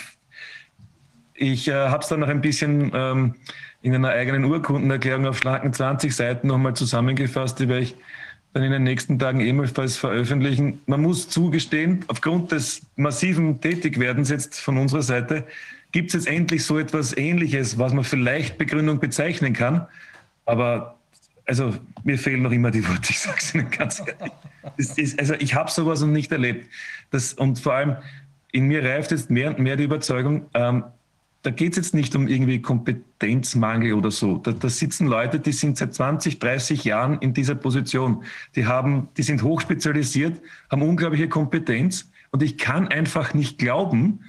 ich 1.34 1.68
äh, 1.68 1.72
habe 1.88 2.02
es 2.02 2.08
dann 2.08 2.20
noch 2.20 2.28
ein 2.28 2.40
bisschen 2.40 2.90
ähm, 2.94 3.34
in 3.82 3.94
einer 3.94 4.10
eigenen 4.10 4.44
Urkundenerklärung 4.44 5.26
auf 5.26 5.38
schlanken 5.38 5.72
20 5.72 6.14
Seiten 6.14 6.46
nochmal 6.48 6.74
zusammengefasst, 6.74 7.58
die 7.60 7.70
ich 7.72 7.96
dann 8.58 8.64
in 8.64 8.72
den 8.72 8.82
nächsten 8.82 9.20
Tagen 9.20 9.38
ebenfalls 9.40 9.96
veröffentlichen. 9.96 10.80
Man 10.86 11.00
muss 11.00 11.28
zugestehen, 11.28 12.04
aufgrund 12.08 12.50
des 12.50 12.82
massiven 12.96 13.60
Tätigwerdens 13.60 14.30
jetzt 14.30 14.58
von 14.58 14.78
unserer 14.78 15.02
Seite 15.02 15.44
gibt 15.92 16.08
es 16.08 16.14
jetzt 16.14 16.26
endlich 16.26 16.64
so 16.64 16.76
etwas 16.76 17.16
Ähnliches, 17.16 17.78
was 17.78 17.92
man 17.92 18.02
vielleicht 18.02 18.58
Begründung 18.58 18.98
bezeichnen 18.98 19.52
kann. 19.52 19.86
Aber 20.44 20.98
also 21.46 21.72
mir 22.02 22.18
fehlen 22.18 22.42
noch 22.42 22.50
immer 22.50 22.72
die 22.72 22.86
Worte, 22.88 23.10
ich 23.10 23.20
sage 23.20 23.38
es 23.38 23.54
Ihnen 23.54 23.70
ganz 23.70 24.00
ehrlich. 24.00 24.32
Ist, 24.76 25.18
also 25.20 25.34
ich 25.34 25.54
habe 25.54 25.70
sowas 25.70 26.00
noch 26.00 26.08
nicht 26.08 26.32
erlebt. 26.32 26.68
Das, 27.10 27.34
und 27.34 27.60
vor 27.60 27.74
allem 27.74 27.96
in 28.50 28.66
mir 28.66 28.84
reift 28.84 29.12
jetzt 29.12 29.30
mehr 29.30 29.50
und 29.50 29.60
mehr 29.60 29.76
die 29.76 29.84
Überzeugung, 29.84 30.46
ähm, 30.54 30.82
da 31.42 31.50
geht 31.50 31.72
es 31.72 31.76
jetzt 31.76 31.94
nicht 31.94 32.16
um 32.16 32.26
irgendwie 32.26 32.60
Kompetenzmangel 32.60 33.94
oder 33.94 34.10
so. 34.10 34.38
Da, 34.38 34.52
da, 34.52 34.68
sitzen 34.68 35.06
Leute, 35.06 35.38
die 35.38 35.52
sind 35.52 35.78
seit 35.78 35.94
20, 35.94 36.40
30 36.40 36.84
Jahren 36.84 37.18
in 37.20 37.32
dieser 37.32 37.54
Position. 37.54 38.24
Die, 38.56 38.66
haben, 38.66 39.08
die 39.16 39.22
sind 39.22 39.42
hochspezialisiert, 39.42 40.40
haben 40.70 40.82
unglaubliche 40.82 41.28
Kompetenz 41.28 42.10
und 42.30 42.42
ich 42.42 42.58
kann 42.58 42.88
einfach 42.88 43.34
nicht 43.34 43.58
glauben, 43.58 44.20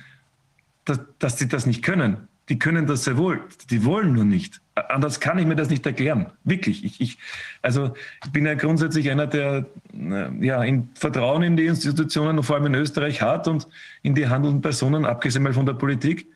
dass, 0.86 1.00
dass 1.18 1.38
sie 1.40 1.48
das 1.48 1.66
nicht 1.66 1.84
können. 1.84 2.28
Die 2.48 2.58
können 2.58 2.88
das 2.88 3.04
sehr 3.04 3.18
wohl, 3.18 3.44
die 3.70 3.86
wollen 3.86 4.14
nur 4.14 4.24
nicht. 4.24 4.60
Anders 4.74 5.20
kann 5.20 5.38
ich 5.38 5.46
mir 5.46 5.56
das 5.56 5.70
nicht 5.70 5.86
erklären. 5.86 6.28
Wirklich. 6.44 6.84
Ich, 6.84 7.00
ich, 7.00 7.18
also 7.62 7.94
ich 8.24 8.32
bin 8.32 8.46
ja 8.46 8.56
grundsätzlich 8.56 9.12
einer, 9.12 9.28
der 9.28 9.68
äh, 9.94 10.46
ja, 10.46 10.64
in 10.64 10.90
Vertrauen 10.96 11.44
in 11.44 11.58
die 11.58 11.68
Institutionen, 11.68 12.42
vor 12.42 12.56
allem 12.56 12.68
in 12.68 12.76
Österreich, 12.76 13.22
hat 13.22 13.48
und 13.48 13.68
in 14.02 14.16
die 14.16 14.28
handelnden 14.28 14.62
Personen, 14.62 15.06
abgesehen 15.06 15.44
mal 15.44 15.54
von 15.54 15.68
der 15.68 15.74
Politik. 15.74 16.28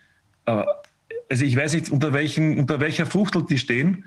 Aber, 0.45 0.83
also 1.29 1.45
ich 1.45 1.55
weiß 1.55 1.73
nicht, 1.73 1.89
unter, 1.89 2.13
welchen, 2.13 2.59
unter 2.59 2.79
welcher 2.79 3.05
Fuchtel 3.05 3.45
die 3.45 3.57
stehen, 3.57 4.05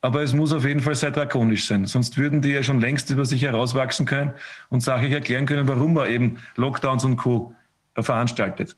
aber 0.00 0.22
es 0.22 0.32
muss 0.32 0.52
auf 0.52 0.64
jeden 0.64 0.80
Fall 0.80 0.94
sehr 0.94 1.10
drakonisch 1.10 1.66
sein. 1.66 1.86
Sonst 1.86 2.16
würden 2.16 2.40
die 2.42 2.50
ja 2.50 2.62
schon 2.62 2.80
längst 2.80 3.10
über 3.10 3.24
sich 3.24 3.42
herauswachsen 3.42 4.06
können 4.06 4.32
und 4.68 4.80
sachlich 4.80 5.12
erklären 5.12 5.46
können, 5.46 5.66
warum 5.68 5.94
man 5.94 6.08
eben 6.10 6.38
Lockdowns 6.56 7.04
und 7.04 7.16
Co. 7.16 7.54
veranstaltet. 7.94 8.76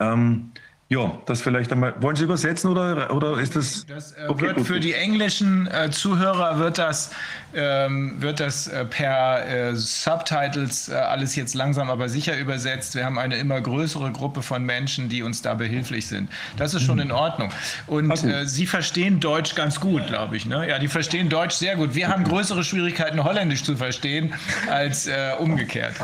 Ähm, 0.00 0.52
ja, 0.92 1.18
das 1.24 1.40
vielleicht 1.40 1.72
einmal. 1.72 1.94
Wollen 2.02 2.16
Sie 2.16 2.24
übersetzen 2.24 2.70
oder, 2.70 3.14
oder 3.14 3.38
ist 3.38 3.56
das? 3.56 3.86
Das 3.86 4.12
äh, 4.12 4.26
okay, 4.28 4.42
wird 4.42 4.56
gut. 4.58 4.66
für 4.66 4.78
die 4.78 4.92
englischen 4.92 5.66
äh, 5.68 5.90
Zuhörer 5.90 6.58
wird 6.58 6.76
das, 6.76 7.12
ähm, 7.54 8.20
wird 8.20 8.40
das 8.40 8.68
äh, 8.68 8.84
per 8.84 9.48
äh, 9.48 9.74
Subtitles 9.74 10.90
äh, 10.90 10.94
alles 10.96 11.34
jetzt 11.34 11.54
langsam 11.54 11.88
aber 11.88 12.10
sicher 12.10 12.36
übersetzt. 12.36 12.94
Wir 12.94 13.06
haben 13.06 13.18
eine 13.18 13.36
immer 13.36 13.58
größere 13.62 14.12
Gruppe 14.12 14.42
von 14.42 14.64
Menschen, 14.64 15.08
die 15.08 15.22
uns 15.22 15.40
da 15.40 15.54
behilflich 15.54 16.08
sind. 16.08 16.30
Das 16.58 16.74
ist 16.74 16.82
schon 16.82 16.98
in 16.98 17.10
Ordnung. 17.10 17.48
Und 17.86 18.10
äh, 18.24 18.44
Sie 18.44 18.66
verstehen 18.66 19.18
Deutsch 19.18 19.54
ganz 19.54 19.80
gut, 19.80 20.06
glaube 20.08 20.36
ich. 20.36 20.44
Ne? 20.44 20.68
Ja, 20.68 20.78
die 20.78 20.88
verstehen 20.88 21.30
Deutsch 21.30 21.54
sehr 21.54 21.76
gut. 21.76 21.94
Wir 21.94 22.08
haben 22.08 22.24
größere 22.24 22.64
Schwierigkeiten, 22.64 23.24
Holländisch 23.24 23.64
zu 23.64 23.76
verstehen, 23.76 24.34
als 24.68 25.08
umgekehrt. 25.38 25.94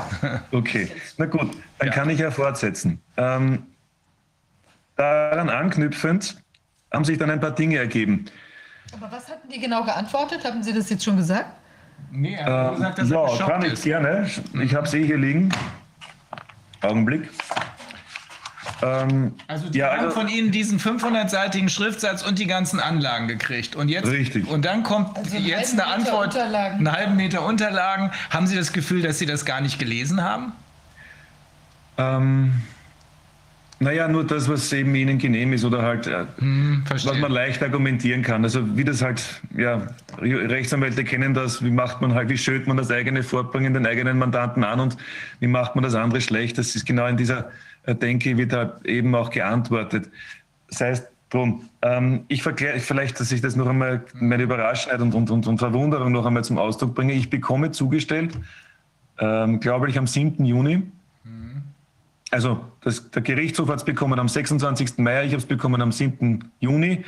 Okay, 0.51 0.91
na 1.17 1.27
gut, 1.27 1.57
dann 1.79 1.89
ja. 1.89 1.95
kann 1.95 2.09
ich 2.11 2.19
ja 2.19 2.31
fortsetzen. 2.31 3.01
Ähm, 3.17 3.65
daran 4.99 5.49
anknüpfend 5.49 6.37
haben 6.93 7.05
sich 7.05 7.19
dann 7.19 7.31
ein 7.31 7.41
paar 7.41 7.53
Dinge 7.53 7.79
ergeben. 7.79 8.27
Aber 8.93 9.11
was 9.13 9.29
hatten 9.29 9.49
die 9.49 9.61
genau 9.61 9.85
geantwortet? 9.85 10.45
Haben 10.45 10.63
Sie 10.63 10.73
das 10.73 10.91
jetzt 10.91 11.05
schon 11.05 11.17
gesagt? 11.17 11.47
Nee, 12.11 12.35
er 12.35 12.45
hat 12.47 12.73
äh, 12.73 12.75
gesagt, 12.75 12.99
dass 12.99 13.11
ja, 13.11 13.29
er 13.29 13.47
kann 13.47 13.65
ich 13.65 13.73
ist. 13.75 13.85
gerne. 13.85 14.31
Ich 14.63 14.75
habe 14.75 14.87
es 14.87 14.95
eh 14.95 15.05
hier 15.05 15.19
liegen. 15.19 15.51
Augenblick. 16.81 17.29
Ähm, 18.81 19.35
also 19.47 19.69
die 19.69 19.79
ja, 19.79 19.91
haben 19.93 20.07
also, 20.07 20.21
von 20.21 20.29
Ihnen 20.29 20.53
diesen 20.53 20.79
500-seitigen 20.79 21.69
Schriftsatz 21.69 22.23
und 22.23 22.39
die 22.39 22.47
ganzen 22.47 22.81
Anlagen 22.81 23.29
gekriegt. 23.29 23.77
Und 23.77 23.89
jetzt 23.89 24.09
richtig. 24.09 24.49
und 24.49 24.65
dann 24.65 24.85
kommt 24.85 25.17
also 25.19 25.37
jetzt 25.37 25.73
eine 25.73 25.87
Antwort, 25.87 26.35
Unterlagen. 26.35 26.79
einen 26.79 26.93
halben 26.93 27.17
Meter 27.17 27.45
Unterlagen. 27.45 28.13
Haben 28.31 28.47
Sie 28.47 28.57
das 28.57 28.73
Gefühl, 28.73 29.03
dass 29.03 29.19
Sie 29.19 29.27
das 29.27 29.45
gar 29.45 29.61
nicht 29.61 29.79
gelesen 29.79 30.23
haben? 30.23 30.53
Ähm, 31.99 32.63
naja, 33.81 34.09
nur 34.09 34.25
das, 34.25 34.49
was 34.49 34.73
eben 34.73 34.95
Ihnen 34.95 35.19
genehm 35.19 35.53
ist 35.53 35.65
oder 35.65 35.83
halt, 35.83 36.07
hm, 36.39 36.83
was 36.89 37.05
man 37.05 37.31
leicht 37.31 37.63
argumentieren 37.63 38.23
kann. 38.23 38.43
Also 38.43 38.77
wie 38.77 38.83
das 38.83 39.03
halt, 39.03 39.41
ja, 39.57 39.87
Rechtsanwälte 40.21 41.05
kennen 41.05 41.33
das, 41.33 41.65
wie 41.65 41.71
macht 41.71 42.01
man 42.01 42.15
halt, 42.15 42.29
wie 42.29 42.39
schönt 42.39 42.67
man 42.67 42.77
das 42.77 42.91
eigene 42.91 43.23
Vorbringen 43.23 43.75
den 43.75 43.87
eigenen 43.87 44.19
Mandanten 44.19 44.65
an 44.65 44.81
und 44.81 44.97
wie 45.39 45.47
macht 45.47 45.77
man 45.77 45.85
das 45.85 45.95
andere 45.95 46.21
schlecht. 46.21 46.59
Das 46.59 46.75
ist 46.75 46.87
genau 46.87 47.07
in 47.07 47.17
dieser 47.17 47.51
äh, 47.85 47.95
Denke, 47.95 48.37
wird 48.37 48.53
halt 48.53 48.85
eben 48.85 49.15
auch 49.15 49.31
geantwortet. 49.31 50.11
Das 50.69 50.81
heißt, 50.81 51.09
drum, 51.31 51.69
ähm, 51.83 52.25
ich 52.27 52.43
verkläre 52.43 52.81
vielleicht, 52.81 53.21
dass 53.21 53.31
ich 53.31 53.41
das 53.41 53.55
noch 53.55 53.69
einmal, 53.69 54.05
meine 54.15 54.43
Überraschung 54.43 55.01
und, 55.01 55.15
und, 55.15 55.31
und, 55.31 55.47
und 55.47 55.59
Verwunderung 55.59 56.11
noch 56.11 56.27
einmal 56.27 56.43
zum 56.43 56.59
Ausdruck 56.59 56.97
bringe. 56.97 57.13
Ich 57.13 57.31
bekomme 57.31 57.71
zugestellt, 57.71 58.37
ähm, 59.21 59.61
glaube 59.61 59.89
ich, 59.89 59.99
am 59.99 60.09
7. 60.09 60.45
Juni, 60.45 60.83
also 62.31 62.65
das, 62.83 63.11
der 63.11 63.23
Gerichtshof 63.23 63.69
hat 63.69 63.79
es 63.79 63.85
bekommen 63.85 64.19
am 64.19 64.29
26. 64.29 64.99
Mai, 64.99 65.25
ich 65.25 65.33
habe 65.33 65.39
es 65.39 65.47
bekommen 65.47 65.81
am 65.81 65.93
7. 65.93 66.51
Juni. 66.61 67.05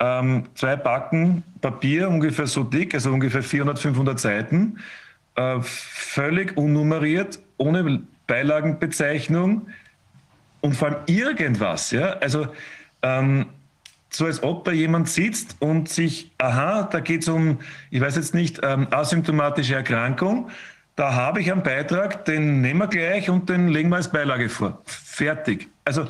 Ähm, 0.00 0.44
zwei 0.54 0.76
Backen 0.76 1.44
Papier, 1.60 2.08
ungefähr 2.08 2.46
so 2.46 2.64
dick, 2.64 2.94
also 2.94 3.12
ungefähr 3.12 3.42
400, 3.42 3.78
500 3.78 4.18
Seiten, 4.18 4.78
äh, 5.36 5.60
völlig 5.62 6.56
unnummeriert, 6.56 7.38
ohne 7.56 8.02
Beilagenbezeichnung 8.26 9.68
und 10.60 10.74
vor 10.74 10.88
allem 10.88 10.98
irgendwas. 11.06 11.92
Ja? 11.92 12.14
Also 12.14 12.48
ähm, 13.02 13.46
so 14.10 14.26
als 14.26 14.42
ob 14.42 14.64
da 14.64 14.72
jemand 14.72 15.08
sitzt 15.08 15.56
und 15.60 15.88
sich, 15.88 16.32
aha, 16.38 16.84
da 16.84 17.00
geht 17.00 17.22
es 17.22 17.28
um, 17.28 17.58
ich 17.90 18.00
weiß 18.00 18.16
jetzt 18.16 18.34
nicht, 18.34 18.60
ähm, 18.62 18.88
asymptomatische 18.90 19.74
Erkrankung 19.74 20.50
da 20.96 21.14
habe 21.14 21.40
ich 21.40 21.50
einen 21.50 21.62
Beitrag, 21.62 22.24
den 22.24 22.60
nehmen 22.60 22.80
wir 22.80 22.86
gleich 22.86 23.28
und 23.28 23.48
den 23.48 23.68
legen 23.68 23.88
wir 23.88 23.96
als 23.96 24.10
Beilage 24.10 24.48
vor. 24.48 24.82
Fertig. 24.84 25.68
Also 25.84 26.06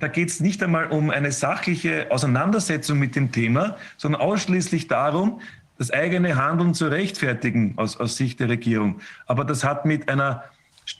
da 0.00 0.08
geht 0.08 0.28
es 0.28 0.40
nicht 0.40 0.62
einmal 0.62 0.88
um 0.88 1.10
eine 1.10 1.32
sachliche 1.32 2.10
Auseinandersetzung 2.10 2.98
mit 2.98 3.16
dem 3.16 3.32
Thema, 3.32 3.76
sondern 3.96 4.20
ausschließlich 4.20 4.88
darum, 4.88 5.40
das 5.76 5.92
eigene 5.92 6.36
Handeln 6.36 6.74
zu 6.74 6.88
rechtfertigen 6.88 7.74
aus, 7.76 7.96
aus 7.98 8.16
Sicht 8.16 8.40
der 8.40 8.48
Regierung. 8.48 9.00
Aber 9.26 9.44
das 9.44 9.62
hat 9.62 9.84
mit 9.84 10.08
einer 10.08 10.44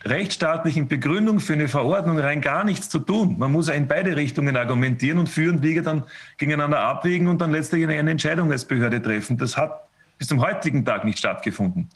rechtsstaatlichen 0.04 0.86
Begründung 0.86 1.40
für 1.40 1.54
eine 1.54 1.66
Verordnung 1.66 2.18
rein 2.18 2.40
gar 2.40 2.62
nichts 2.62 2.88
zu 2.88 2.98
tun. 3.00 3.36
Man 3.38 3.50
muss 3.50 3.68
ja 3.68 3.74
in 3.74 3.88
beide 3.88 4.16
Richtungen 4.16 4.56
argumentieren 4.56 5.18
und 5.18 5.28
Für 5.28 5.50
und 5.50 5.62
Wiege 5.62 5.82
dann 5.82 6.04
gegeneinander 6.36 6.80
abwägen 6.80 7.26
und 7.26 7.40
dann 7.40 7.50
letztlich 7.50 7.88
eine 7.88 8.10
Entscheidung 8.10 8.52
als 8.52 8.64
Behörde 8.64 9.02
treffen. 9.02 9.38
Das 9.38 9.56
hat 9.56 9.88
bis 10.18 10.28
zum 10.28 10.40
heutigen 10.40 10.84
Tag 10.84 11.04
nicht 11.04 11.18
stattgefunden. 11.18 11.88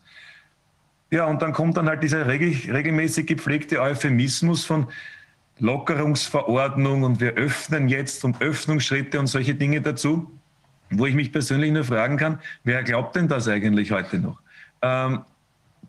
Ja, 1.12 1.26
und 1.26 1.42
dann 1.42 1.52
kommt 1.52 1.76
dann 1.76 1.90
halt 1.90 2.02
dieser 2.02 2.26
regel, 2.26 2.72
regelmäßig 2.72 3.26
gepflegte 3.26 3.82
Euphemismus 3.82 4.64
von 4.64 4.86
Lockerungsverordnung 5.58 7.02
und 7.02 7.20
wir 7.20 7.34
öffnen 7.34 7.90
jetzt 7.90 8.24
und 8.24 8.40
Öffnungsschritte 8.40 9.20
und 9.20 9.26
solche 9.26 9.54
Dinge 9.54 9.82
dazu, 9.82 10.32
wo 10.88 11.04
ich 11.04 11.14
mich 11.14 11.30
persönlich 11.30 11.70
nur 11.70 11.84
fragen 11.84 12.16
kann, 12.16 12.38
wer 12.64 12.82
glaubt 12.82 13.14
denn 13.14 13.28
das 13.28 13.46
eigentlich 13.46 13.92
heute 13.92 14.20
noch? 14.20 14.38
Ähm, 14.80 15.20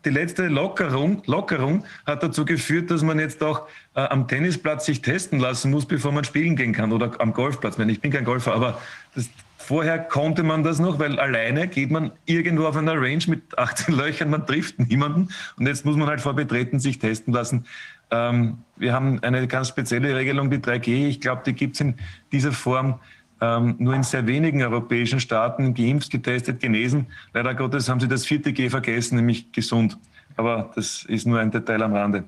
die 0.04 0.10
letzte 0.10 0.48
Lockerung, 0.48 1.22
Lockerung 1.24 1.86
hat 2.04 2.22
dazu 2.22 2.44
geführt, 2.44 2.90
dass 2.90 3.00
man 3.00 3.18
jetzt 3.18 3.42
auch 3.42 3.66
äh, 3.94 4.00
am 4.00 4.28
Tennisplatz 4.28 4.84
sich 4.84 5.00
testen 5.00 5.40
lassen 5.40 5.70
muss, 5.70 5.86
bevor 5.86 6.12
man 6.12 6.24
spielen 6.24 6.54
gehen 6.54 6.74
kann 6.74 6.92
oder 6.92 7.18
am 7.18 7.32
Golfplatz. 7.32 7.78
Ich 7.78 8.00
bin 8.02 8.12
kein 8.12 8.26
Golfer, 8.26 8.52
aber 8.54 8.78
das, 9.14 9.30
Vorher 9.66 9.98
konnte 9.98 10.42
man 10.42 10.62
das 10.62 10.78
noch, 10.78 10.98
weil 10.98 11.18
alleine 11.18 11.68
geht 11.68 11.90
man 11.90 12.12
irgendwo 12.26 12.66
auf 12.66 12.76
einer 12.76 13.00
Range 13.00 13.24
mit 13.28 13.42
18 13.58 13.94
Löchern, 13.94 14.28
man 14.28 14.46
trifft 14.46 14.78
niemanden 14.78 15.30
und 15.56 15.66
jetzt 15.66 15.86
muss 15.86 15.96
man 15.96 16.06
halt 16.06 16.20
vor 16.20 16.34
Betreten 16.34 16.80
sich 16.80 16.98
testen 16.98 17.32
lassen. 17.32 17.64
Ähm, 18.10 18.58
wir 18.76 18.92
haben 18.92 19.22
eine 19.22 19.46
ganz 19.46 19.68
spezielle 19.68 20.14
Regelung, 20.14 20.50
die 20.50 20.58
3G. 20.58 21.08
Ich 21.08 21.18
glaube, 21.22 21.42
die 21.46 21.54
gibt 21.54 21.76
es 21.76 21.80
in 21.80 21.94
dieser 22.30 22.52
Form 22.52 23.00
ähm, 23.40 23.76
nur 23.78 23.94
in 23.94 24.02
sehr 24.02 24.26
wenigen 24.26 24.62
europäischen 24.62 25.18
Staaten 25.18 25.72
geimpft, 25.72 26.10
getestet, 26.10 26.60
genesen. 26.60 27.06
Leider 27.32 27.54
Gottes 27.54 27.88
haben 27.88 28.00
sie 28.00 28.08
das 28.08 28.26
vierte 28.26 28.52
G 28.52 28.68
vergessen, 28.68 29.16
nämlich 29.16 29.50
gesund. 29.50 29.96
Aber 30.36 30.72
das 30.74 31.04
ist 31.04 31.26
nur 31.26 31.40
ein 31.40 31.50
Detail 31.50 31.82
am 31.82 31.94
Rande. 31.94 32.24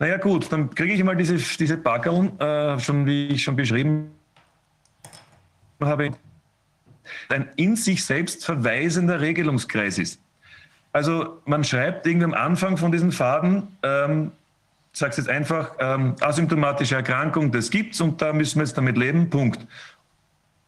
Naja 0.00 0.16
gut, 0.16 0.50
dann 0.50 0.68
kriege 0.74 0.94
ich 0.94 1.04
mal 1.04 1.14
diese, 1.14 1.36
diese 1.36 1.76
Packerl, 1.76 2.32
äh, 2.40 2.80
schon 2.80 3.06
wie 3.06 3.28
ich 3.28 3.44
schon 3.44 3.54
beschrieben 3.54 4.10
habe, 5.86 6.12
ein 7.28 7.48
in 7.56 7.76
sich 7.76 8.04
selbst 8.04 8.44
verweisender 8.44 9.20
Regelungskreis 9.20 9.98
ist. 9.98 10.20
Also 10.92 11.40
man 11.46 11.64
schreibt 11.64 12.06
irgendwie 12.06 12.24
am 12.24 12.34
Anfang 12.34 12.76
von 12.76 12.92
diesen 12.92 13.12
Faden, 13.12 13.68
ähm, 13.82 14.32
sagst 14.92 15.18
jetzt 15.18 15.28
einfach, 15.28 15.72
ähm, 15.78 16.16
asymptomatische 16.20 16.96
Erkrankung, 16.96 17.50
das 17.50 17.70
gibt's 17.70 18.00
und 18.00 18.20
da 18.20 18.32
müssen 18.32 18.58
wir 18.58 18.64
jetzt 18.64 18.76
damit 18.76 18.98
leben, 18.98 19.30
Punkt. 19.30 19.66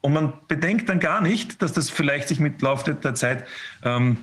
Und 0.00 0.14
man 0.14 0.32
bedenkt 0.48 0.88
dann 0.88 1.00
gar 1.00 1.20
nicht, 1.20 1.60
dass 1.62 1.72
das 1.72 1.90
vielleicht 1.90 2.28
sich 2.28 2.40
mit 2.40 2.60
Lauf 2.62 2.84
der 2.84 3.14
Zeit 3.14 3.44
ähm, 3.82 4.18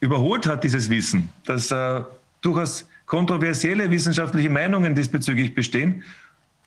überholt 0.00 0.46
hat, 0.46 0.64
dieses 0.64 0.90
Wissen, 0.90 1.30
dass 1.44 1.70
äh, 1.70 2.02
durchaus 2.40 2.88
kontroversielle 3.06 3.90
wissenschaftliche 3.90 4.50
Meinungen 4.50 4.94
diesbezüglich 4.94 5.54
bestehen 5.54 6.02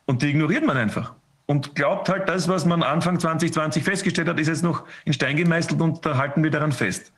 und 0.06 0.22
die 0.22 0.30
ignoriert 0.30 0.66
man 0.66 0.78
einfach 0.78 1.14
und 1.50 1.74
glaubt 1.74 2.10
halt, 2.10 2.30
das, 2.30 2.48
was 2.48 2.64
man 2.66 2.84
Anfang 2.84 3.20
2020 3.20 3.84
festgestellt 3.84 4.28
hat, 4.28 4.40
ist 4.40 4.50
jetzt 4.50 4.62
noch 4.62 4.84
in 5.04 5.14
Stein 5.14 5.36
gemeißelt 5.36 5.82
und 5.82 6.06
da 6.06 6.16
halten 6.16 6.44
wir 6.44 6.52
daran 6.52 6.72
fest. 6.72 7.12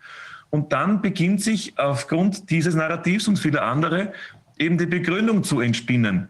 Und 0.49 0.71
dann 0.71 1.01
beginnt 1.01 1.41
sich 1.41 1.77
aufgrund 1.77 2.49
dieses 2.49 2.73
Narrativs 2.73 3.27
und 3.27 3.37
vieler 3.37 3.63
andere 3.63 4.13
eben 4.57 4.77
die 4.77 4.85
Begründung 4.85 5.43
zu 5.43 5.59
entspinnen. 5.59 6.29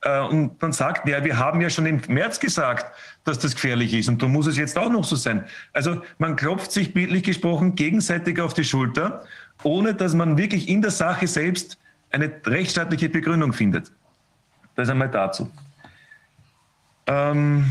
Äh, 0.00 0.20
und 0.20 0.62
man 0.62 0.72
sagt, 0.72 1.06
ja, 1.06 1.22
wir 1.24 1.36
haben 1.36 1.60
ja 1.60 1.68
schon 1.68 1.84
im 1.84 2.00
März 2.08 2.40
gesagt, 2.40 2.86
dass 3.24 3.38
das 3.38 3.54
gefährlich 3.54 3.92
ist 3.92 4.08
und 4.08 4.22
da 4.22 4.28
muss 4.28 4.46
es 4.46 4.56
jetzt 4.56 4.78
auch 4.78 4.88
noch 4.88 5.04
so 5.04 5.16
sein. 5.16 5.44
Also 5.74 6.00
man 6.16 6.36
klopft 6.36 6.72
sich 6.72 6.94
bildlich 6.94 7.22
gesprochen 7.22 7.74
gegenseitig 7.74 8.40
auf 8.40 8.54
die 8.54 8.64
Schulter, 8.64 9.26
ohne 9.62 9.92
dass 9.92 10.14
man 10.14 10.38
wirklich 10.38 10.70
in 10.70 10.80
der 10.80 10.90
Sache 10.90 11.26
selbst 11.26 11.76
eine 12.12 12.32
rechtsstaatliche 12.46 13.10
Begründung 13.10 13.52
findet. 13.52 13.92
Das 14.74 14.88
einmal 14.88 15.10
dazu. 15.10 15.50
Ähm, 17.06 17.66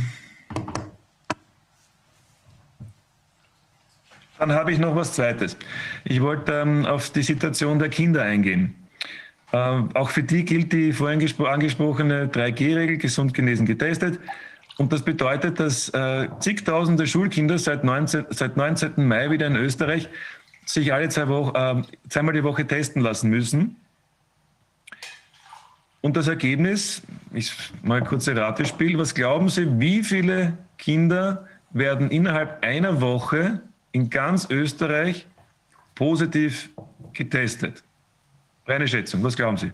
dann 4.40 4.52
habe 4.54 4.72
ich 4.72 4.80
noch 4.80 4.96
was 4.96 5.14
Zweites. 5.14 5.58
Ich 6.04 6.22
wollte 6.22 6.54
ähm, 6.54 6.86
auf 6.86 7.10
die 7.12 7.24
Situation 7.24 7.80
der 7.80 7.90
Kinder 7.90 8.24
eingehen. 8.24 8.76
Ähm, 9.54 9.90
auch 9.94 10.10
für 10.10 10.24
die 10.24 10.46
gilt 10.46 10.72
die 10.74 10.94
vorhin 10.94 11.22
angesprochene 11.46 12.28
3G-Regel, 12.28 12.98
gesund 12.98 13.34
genesen 13.34 13.66
getestet. 13.66 14.20
Und 14.78 14.94
das 14.94 15.04
bedeutet, 15.04 15.60
dass 15.60 15.90
äh, 15.90 16.28
zigtausende 16.40 17.06
Schulkinder 17.06 17.58
seit 17.58 17.84
19, 17.84 18.26
seit 18.30 18.58
19. 18.58 19.06
Mai 19.08 19.30
wieder 19.30 19.48
in 19.48 19.56
Österreich 19.56 20.10
sich 20.66 20.94
alle 20.94 21.10
zwei 21.10 21.28
Wochen, 21.28 21.56
äh, 21.56 21.82
zweimal 22.10 22.34
die 22.34 22.44
Woche 22.44 22.66
testen 22.66 23.02
lassen 23.02 23.30
müssen. 23.30 23.76
Und 26.02 26.18
das 26.18 26.28
Ergebnis, 26.28 27.04
ist 27.32 27.54
mal 27.84 28.00
ein 28.00 28.06
kurzes 28.06 28.36
Ratespiel, 28.36 28.98
was 28.98 29.14
glauben 29.14 29.50
Sie, 29.50 29.80
wie 29.80 30.04
viele 30.04 30.58
Kinder 30.78 31.48
werden 31.72 32.10
innerhalb 32.10 32.64
einer 32.64 33.02
Woche 33.02 33.62
in 33.92 34.10
ganz 34.10 34.50
Österreich 34.50 35.28
positiv 35.94 36.72
getestet? 37.14 37.84
Reine 38.66 38.88
Schätzung, 38.88 39.24
was 39.24 39.36
glauben 39.36 39.58
Sie? 39.58 39.72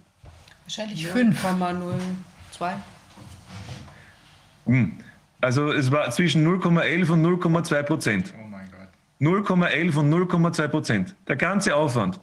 Wahrscheinlich 0.63 1.07
5,02. 1.07 2.73
Hm. 4.65 4.97
Also 5.39 5.71
es 5.71 5.91
war 5.91 6.09
zwischen 6.11 6.45
0,11 6.45 7.09
und 7.11 7.25
0,2 7.25 7.83
Prozent. 7.83 8.33
Oh 8.37 8.47
mein 8.47 8.69
Gott. 8.69 8.89
0,11 9.21 9.95
und 9.95 10.13
0,2 10.13 10.67
Prozent. 10.67 11.15
Der 11.27 11.37
ganze 11.37 11.75
Aufwand. 11.75 12.19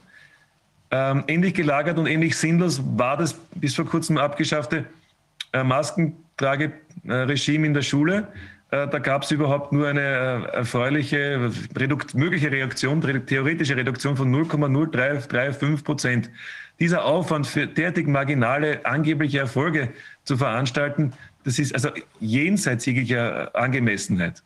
Ähm, 0.90 1.24
ähnlich 1.26 1.54
gelagert 1.54 1.98
und 1.98 2.06
ähnlich 2.06 2.36
sinnlos 2.36 2.82
war 2.96 3.16
das 3.16 3.34
bis 3.54 3.74
vor 3.74 3.86
kurzem 3.86 4.18
abgeschaffte 4.18 4.84
äh, 5.52 5.64
Maskentrageregime 5.64 7.66
in 7.66 7.74
der 7.74 7.82
Schule. 7.82 8.28
Äh, 8.70 8.88
da 8.88 8.98
gab 8.98 9.22
es 9.22 9.30
überhaupt 9.30 9.72
nur 9.72 9.88
eine 9.88 10.00
äh, 10.00 10.56
erfreuliche, 10.56 11.50
Redukt 11.76 12.14
mögliche 12.14 12.50
Reaktion, 12.50 13.00
theoretische 13.26 13.76
Reduktion 13.76 14.16
von 14.16 14.34
0,0335 14.34 15.84
Prozent. 15.84 16.30
Dieser 16.80 17.04
Aufwand 17.04 17.46
für 17.46 17.66
derartig 17.66 18.06
marginale 18.06 18.84
angebliche 18.84 19.38
Erfolge 19.38 19.90
zu 20.24 20.36
veranstalten, 20.36 21.12
das 21.44 21.58
ist 21.58 21.74
also 21.74 21.90
jenseits 22.20 22.86
jeglicher 22.86 23.54
Angemessenheit. 23.54 24.42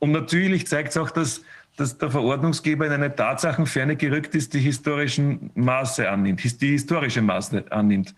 Und 0.00 0.12
natürlich 0.12 0.66
zeigt 0.66 0.90
es 0.90 0.96
auch, 0.96 1.10
dass 1.10 1.42
dass 1.78 1.96
der 1.96 2.10
Verordnungsgeber 2.10 2.86
in 2.86 2.92
eine 2.92 3.14
Tatsachenferne 3.14 3.96
gerückt 3.96 4.34
ist, 4.34 4.52
die 4.52 4.58
historischen 4.58 5.50
Maße 5.54 6.10
annimmt, 6.10 6.60
die 6.60 6.70
historische 6.70 7.22
Maße 7.22 7.64
annimmt. 7.70 8.14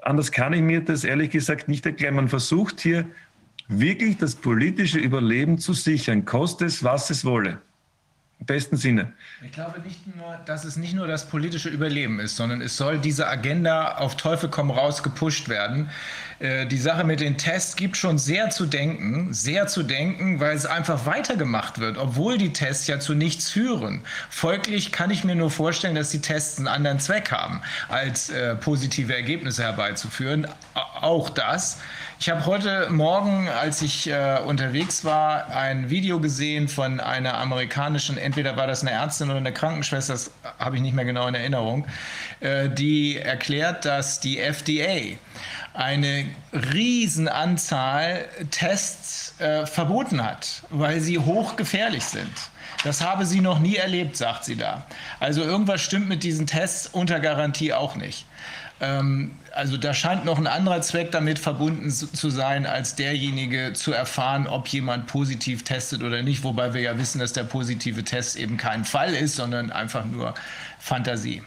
Anders 0.00 0.30
kann 0.30 0.52
ich 0.52 0.62
mir 0.62 0.80
das 0.80 1.02
ehrlich 1.02 1.30
gesagt 1.30 1.66
nicht 1.66 1.84
erklären. 1.86 2.14
Man 2.14 2.28
versucht 2.28 2.80
hier 2.80 3.06
wirklich 3.68 4.18
das 4.18 4.36
politische 4.36 4.98
Überleben 4.98 5.58
zu 5.58 5.72
sichern, 5.72 6.24
koste 6.24 6.66
es, 6.66 6.84
was 6.84 7.10
es 7.10 7.24
wolle. 7.24 7.58
Im 8.38 8.46
besten 8.46 8.76
Sinne. 8.76 9.12
Ich 9.44 9.52
glaube 9.52 9.80
nicht 9.80 10.14
nur, 10.14 10.38
dass 10.44 10.64
es 10.64 10.76
nicht 10.76 10.94
nur 10.94 11.06
das 11.06 11.28
politische 11.28 11.70
Überleben 11.70 12.20
ist, 12.20 12.36
sondern 12.36 12.60
es 12.60 12.76
soll 12.76 12.98
diese 12.98 13.26
Agenda 13.26 13.96
auf 13.96 14.16
Teufel 14.16 14.50
komm 14.50 14.70
raus 14.70 15.02
gepusht 15.02 15.48
werden. 15.48 15.90
Äh, 16.38 16.66
die 16.66 16.78
Sache 16.78 17.04
mit 17.04 17.20
den 17.20 17.38
Tests 17.38 17.76
gibt 17.76 17.96
schon 17.96 18.18
sehr 18.18 18.50
zu 18.50 18.66
denken, 18.66 19.32
sehr 19.32 19.66
zu 19.66 19.82
denken, 19.82 20.40
weil 20.40 20.56
es 20.56 20.66
einfach 20.66 21.06
weitergemacht 21.06 21.78
wird, 21.78 21.98
obwohl 21.98 22.38
die 22.38 22.52
Tests 22.52 22.86
ja 22.86 22.98
zu 22.98 23.14
nichts 23.14 23.50
führen. 23.50 24.02
Folglich 24.30 24.92
kann 24.92 25.10
ich 25.10 25.24
mir 25.24 25.34
nur 25.34 25.50
vorstellen, 25.50 25.94
dass 25.94 26.10
die 26.10 26.20
Tests 26.20 26.58
einen 26.58 26.68
anderen 26.68 27.00
Zweck 27.00 27.30
haben, 27.30 27.62
als 27.88 28.30
äh, 28.30 28.54
positive 28.56 29.14
Ergebnisse 29.14 29.62
herbeizuführen. 29.62 30.46
Auch 30.74 31.30
das. 31.30 31.78
Ich 32.20 32.30
habe 32.30 32.46
heute 32.46 32.88
Morgen, 32.90 33.48
als 33.48 33.82
ich 33.82 34.08
äh, 34.08 34.38
unterwegs 34.46 35.04
war, 35.04 35.48
ein 35.48 35.90
Video 35.90 36.20
gesehen 36.20 36.68
von 36.68 37.00
einer 37.00 37.36
amerikanischen, 37.38 38.16
entweder 38.16 38.56
war 38.56 38.66
das 38.66 38.82
eine 38.82 38.92
Ärztin 38.92 39.28
oder 39.30 39.38
eine 39.38 39.52
Krankenschwester, 39.52 40.12
das 40.14 40.30
habe 40.58 40.76
ich 40.76 40.82
nicht 40.82 40.94
mehr 40.94 41.04
genau 41.04 41.26
in 41.26 41.34
Erinnerung, 41.34 41.86
äh, 42.40 42.68
die 42.68 43.18
erklärt, 43.18 43.84
dass 43.84 44.20
die 44.20 44.38
FDA 44.38 45.16
eine 45.74 46.26
Riesenanzahl 46.52 48.26
Tests 48.50 49.34
äh, 49.40 49.66
verboten 49.66 50.24
hat, 50.24 50.62
weil 50.70 51.00
sie 51.00 51.18
hochgefährlich 51.18 52.04
sind. 52.04 52.32
Das 52.84 53.00
habe 53.00 53.26
sie 53.26 53.40
noch 53.40 53.58
nie 53.58 53.76
erlebt, 53.76 54.16
sagt 54.16 54.44
sie 54.44 54.56
da. 54.56 54.86
Also 55.18 55.42
irgendwas 55.42 55.80
stimmt 55.80 56.08
mit 56.08 56.22
diesen 56.22 56.46
Tests 56.46 56.86
unter 56.86 57.18
Garantie 57.18 57.72
auch 57.72 57.96
nicht. 57.96 58.26
Ähm, 58.80 59.32
also 59.52 59.76
da 59.76 59.94
scheint 59.94 60.24
noch 60.24 60.38
ein 60.38 60.46
anderer 60.46 60.80
Zweck 60.80 61.10
damit 61.10 61.38
verbunden 61.38 61.90
zu 61.90 62.30
sein, 62.30 62.66
als 62.66 62.94
derjenige 62.94 63.72
zu 63.72 63.92
erfahren, 63.92 64.46
ob 64.46 64.68
jemand 64.68 65.06
positiv 65.06 65.64
testet 65.64 66.02
oder 66.02 66.22
nicht. 66.22 66.44
Wobei 66.44 66.74
wir 66.74 66.82
ja 66.82 66.98
wissen, 66.98 67.18
dass 67.18 67.32
der 67.32 67.44
positive 67.44 68.04
Test 68.04 68.36
eben 68.36 68.56
kein 68.56 68.84
Fall 68.84 69.14
ist, 69.14 69.36
sondern 69.36 69.70
einfach 69.70 70.04
nur 70.04 70.34
Fantasie. 70.78 71.42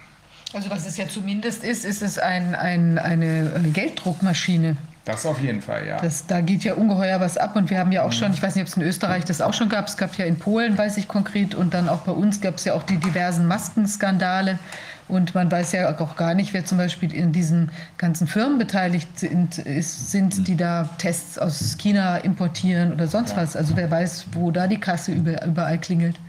Also 0.53 0.69
was 0.69 0.87
es 0.87 0.97
ja 0.97 1.07
zumindest 1.07 1.63
ist, 1.63 1.85
ist 1.85 2.01
es 2.01 2.19
ein, 2.19 2.55
ein, 2.55 2.97
eine, 2.97 3.51
eine 3.55 3.69
Gelddruckmaschine. 3.69 4.77
Das 5.07 5.25
auf 5.25 5.39
jeden 5.39 5.61
Fall, 5.61 5.87
ja. 5.87 6.01
Das, 6.01 6.27
da 6.27 6.41
geht 6.41 6.65
ja 6.65 6.73
ungeheuer 6.73 7.21
was 7.21 7.37
ab 7.37 7.55
und 7.55 7.69
wir 7.69 7.79
haben 7.79 7.93
ja 7.93 8.03
auch 8.03 8.11
schon, 8.11 8.33
ich 8.33 8.41
weiß 8.41 8.55
nicht, 8.55 8.63
ob 8.63 8.67
es 8.67 8.75
in 8.75 8.83
Österreich 8.83 9.23
das 9.23 9.39
auch 9.39 9.53
schon 9.53 9.69
gab, 9.69 9.87
es 9.87 9.95
gab 9.95 10.17
ja 10.17 10.25
in 10.25 10.37
Polen, 10.37 10.77
weiß 10.77 10.97
ich 10.97 11.07
konkret, 11.07 11.55
und 11.55 11.73
dann 11.73 11.87
auch 11.87 12.01
bei 12.01 12.11
uns 12.11 12.41
gab 12.41 12.55
es 12.55 12.65
ja 12.65 12.73
auch 12.73 12.83
die 12.83 12.97
diversen 12.97 13.47
Maskenskandale. 13.47 14.59
Und 15.07 15.33
man 15.33 15.49
weiß 15.49 15.71
ja 15.71 15.97
auch 15.97 16.17
gar 16.17 16.33
nicht, 16.33 16.53
wer 16.53 16.65
zum 16.65 16.77
Beispiel 16.77 17.13
in 17.13 17.31
diesen 17.31 17.71
ganzen 17.97 18.27
Firmen 18.27 18.57
beteiligt 18.57 19.17
sind, 19.17 19.57
ist, 19.59 20.11
sind 20.11 20.45
die 20.49 20.57
da 20.57 20.89
Tests 20.97 21.39
aus 21.39 21.77
China 21.77 22.17
importieren 22.17 22.91
oder 22.91 23.07
sonst 23.07 23.31
ja. 23.31 23.37
was. 23.37 23.55
Also 23.55 23.77
wer 23.77 23.89
weiß, 23.89 24.25
wo 24.33 24.51
da 24.51 24.67
die 24.67 24.79
Kasse 24.79 25.13
überall 25.13 25.77
klingelt. 25.77 26.19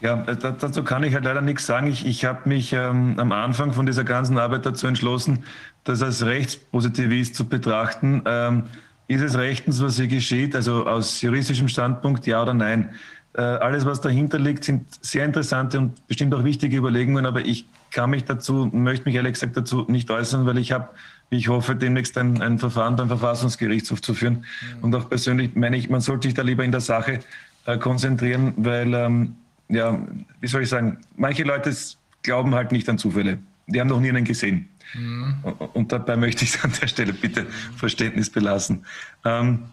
Ja, 0.00 0.16
dazu 0.16 0.84
kann 0.84 1.02
ich 1.02 1.14
halt 1.14 1.24
leider 1.24 1.40
nichts 1.40 1.66
sagen. 1.66 1.88
Ich, 1.88 2.06
ich 2.06 2.24
habe 2.24 2.48
mich 2.48 2.72
ähm, 2.72 3.18
am 3.18 3.32
Anfang 3.32 3.72
von 3.72 3.84
dieser 3.84 4.04
ganzen 4.04 4.38
Arbeit 4.38 4.64
dazu 4.64 4.86
entschlossen, 4.86 5.44
das 5.84 6.02
als 6.02 6.24
Rechtspositivist 6.24 7.34
zu 7.34 7.46
betrachten. 7.46 8.22
Ähm, 8.24 8.64
ist 9.08 9.22
es 9.22 9.36
rechtens, 9.36 9.82
was 9.82 9.96
hier 9.96 10.06
geschieht? 10.06 10.54
Also 10.54 10.86
aus 10.86 11.20
juristischem 11.20 11.68
Standpunkt 11.68 12.26
ja 12.26 12.42
oder 12.42 12.54
nein? 12.54 12.90
Äh, 13.34 13.40
alles, 13.40 13.84
was 13.86 14.00
dahinter 14.00 14.38
liegt, 14.38 14.64
sind 14.64 14.86
sehr 15.04 15.24
interessante 15.24 15.78
und 15.78 16.06
bestimmt 16.06 16.32
auch 16.34 16.44
wichtige 16.44 16.76
Überlegungen, 16.76 17.26
aber 17.26 17.44
ich 17.44 17.66
kann 17.90 18.10
mich 18.10 18.24
dazu, 18.24 18.70
möchte 18.72 19.06
mich 19.06 19.14
ehrlich 19.16 19.32
gesagt 19.32 19.56
dazu 19.56 19.84
nicht 19.88 20.10
äußern, 20.10 20.46
weil 20.46 20.58
ich 20.58 20.72
habe, 20.72 20.90
wie 21.30 21.38
ich 21.38 21.48
hoffe, 21.48 21.74
demnächst 21.74 22.16
ein, 22.18 22.40
ein 22.42 22.58
Verfahren 22.58 22.96
beim 22.96 23.08
Verfassungsgerichtshof 23.08 24.00
zu 24.02 24.14
führen. 24.14 24.44
Mhm. 24.78 24.84
Und 24.84 24.94
auch 24.94 25.08
persönlich 25.08 25.54
meine 25.56 25.76
ich, 25.76 25.88
man 25.88 26.00
sollte 26.00 26.28
sich 26.28 26.34
da 26.34 26.42
lieber 26.42 26.64
in 26.64 26.72
der 26.72 26.80
Sache 26.80 27.20
äh, 27.64 27.78
konzentrieren, 27.78 28.54
weil, 28.56 28.94
ähm, 28.94 29.36
ja, 29.68 29.98
wie 30.40 30.46
soll 30.46 30.62
ich 30.62 30.68
sagen, 30.68 30.98
manche 31.16 31.44
Leute 31.44 31.74
glauben 32.22 32.54
halt 32.54 32.72
nicht 32.72 32.88
an 32.88 32.98
Zufälle. 32.98 33.38
die 33.66 33.80
haben 33.80 33.88
noch 33.88 34.00
nie 34.00 34.08
einen 34.08 34.24
gesehen. 34.24 34.68
Mhm. 34.94 35.34
Und 35.74 35.92
dabei 35.92 36.16
möchte 36.16 36.44
ich 36.44 36.62
an 36.64 36.72
der 36.80 36.86
Stelle 36.86 37.12
bitte 37.12 37.46
Verständnis 37.76 38.30
belassen. 38.30 38.84
Ähm, 39.24 39.64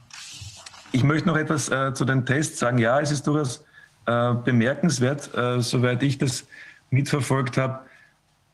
ich 0.92 1.04
möchte 1.04 1.28
noch 1.28 1.38
etwas 1.38 1.70
äh, 1.70 1.94
zu 1.94 2.06
den 2.06 2.26
Tests 2.26 2.60
sagen. 2.60 2.78
Ja, 2.78 3.00
es 3.00 3.12
ist 3.12 3.28
durchaus 3.28 3.64
äh, 4.06 4.34
bemerkenswert, 4.34 5.34
äh, 5.36 5.62
soweit 5.62 6.04
ich 6.04 6.18
das 6.18 6.48
mitverfolgt 6.90 7.58
habe, 7.58 7.82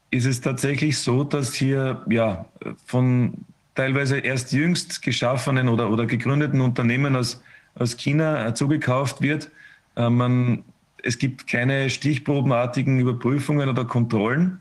ist 0.09 0.25
es 0.25 0.41
tatsächlich 0.41 0.97
so, 0.99 1.23
dass 1.23 1.53
hier 1.53 2.03
ja, 2.09 2.45
von 2.85 3.45
teilweise 3.75 4.19
erst 4.19 4.51
jüngst 4.51 5.01
geschaffenen 5.01 5.69
oder, 5.69 5.89
oder 5.89 6.05
gegründeten 6.05 6.61
Unternehmen 6.61 7.15
aus, 7.15 7.41
aus 7.75 7.97
China 7.97 8.47
äh, 8.47 8.53
zugekauft 8.53 9.21
wird. 9.21 9.49
Äh, 9.95 10.09
man, 10.09 10.63
es 11.03 11.17
gibt 11.17 11.47
keine 11.47 11.89
stichprobenartigen 11.89 12.99
Überprüfungen 12.99 13.69
oder 13.69 13.85
Kontrollen. 13.85 14.59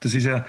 Das 0.00 0.14
ist 0.14 0.24
ja 0.24 0.44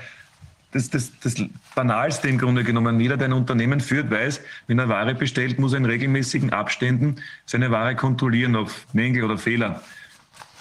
das, 0.71 0.89
das, 0.89 1.11
das 1.19 1.35
Banalste 1.73 2.27
im 2.27 2.37
Grunde 2.37 2.63
genommen. 2.63 2.99
Jeder, 2.99 3.17
der 3.17 3.29
ein 3.29 3.33
Unternehmen 3.33 3.79
führt, 3.79 4.11
weiß, 4.11 4.41
wenn 4.67 4.79
er 4.79 4.89
Ware 4.89 5.15
bestellt, 5.15 5.59
muss 5.59 5.73
er 5.73 5.79
in 5.79 5.85
regelmäßigen 5.85 6.51
Abständen 6.51 7.15
seine 7.45 7.71
Ware 7.71 7.95
kontrollieren 7.95 8.55
auf 8.55 8.85
Mängel 8.93 9.23
oder 9.23 9.37
Fehler. 9.37 9.81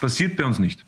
Passiert 0.01 0.37
bei 0.37 0.45
uns 0.45 0.59
nicht. 0.59 0.85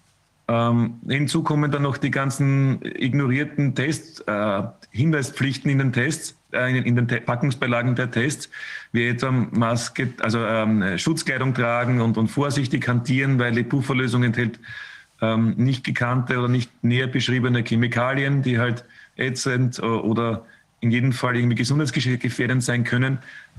Ähm, 0.51 0.95
hinzu 1.09 1.45
kommen 1.45 1.71
dann 1.71 1.83
noch 1.83 1.97
die 1.97 2.11
ganzen 2.11 2.83
ignorierten 2.83 3.77
Tests, 3.77 4.19
äh, 4.27 4.63
Hinweispflichten 4.91 5.71
in 5.71 5.79
den 5.79 5.93
Tests, 5.93 6.35
äh, 6.53 6.77
in, 6.77 6.85
in, 6.85 6.97
den 6.97 7.07
Te 7.07 7.21
Packungsbeilagen 7.21 7.95
der 7.95 8.11
Tests, 8.11 8.51
wie 8.91 9.07
etwa 9.07 9.31
Maske, 9.31 10.13
also 10.19 10.45
ähm, 10.45 10.99
Schutzkleidung 10.99 11.55
tragen 11.55 12.01
und, 12.01 12.19
und 12.19 12.27
vorsichtig 12.27 12.89
hantieren, 12.89 13.39
weil 13.39 13.53
die 13.53 13.63
Pufferlösung 13.63 14.25
enthält 14.25 14.59
ähm, 15.21 15.55
nicht 15.57 15.85
gekannte 15.85 16.39
oder 16.39 16.49
nicht 16.49 16.83
näher 16.83 17.07
beschriebene 17.07 17.63
Chemikalien, 17.63 18.43
die 18.43 18.59
halt 18.59 18.85
ätzend 19.15 19.79
äh, 19.79 19.83
oder 19.83 20.45
in 20.81 20.91
jedem 20.91 21.13
Fall 21.13 21.37
irgendwie 21.37 21.55
gesundheitsgefährdend 21.55 22.65
sein 22.65 22.83
können. 22.83 23.19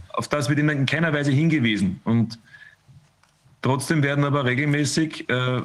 Auf 0.10 0.28
das 0.28 0.50
wird 0.50 0.60
in 0.60 0.86
keiner 0.88 1.14
Weise 1.14 1.32
hingewiesen. 1.32 2.02
Und 2.04 2.38
trotzdem 3.62 4.04
werden 4.04 4.26
aber 4.26 4.44
regelmäßig 4.44 5.30
äh, 5.30 5.62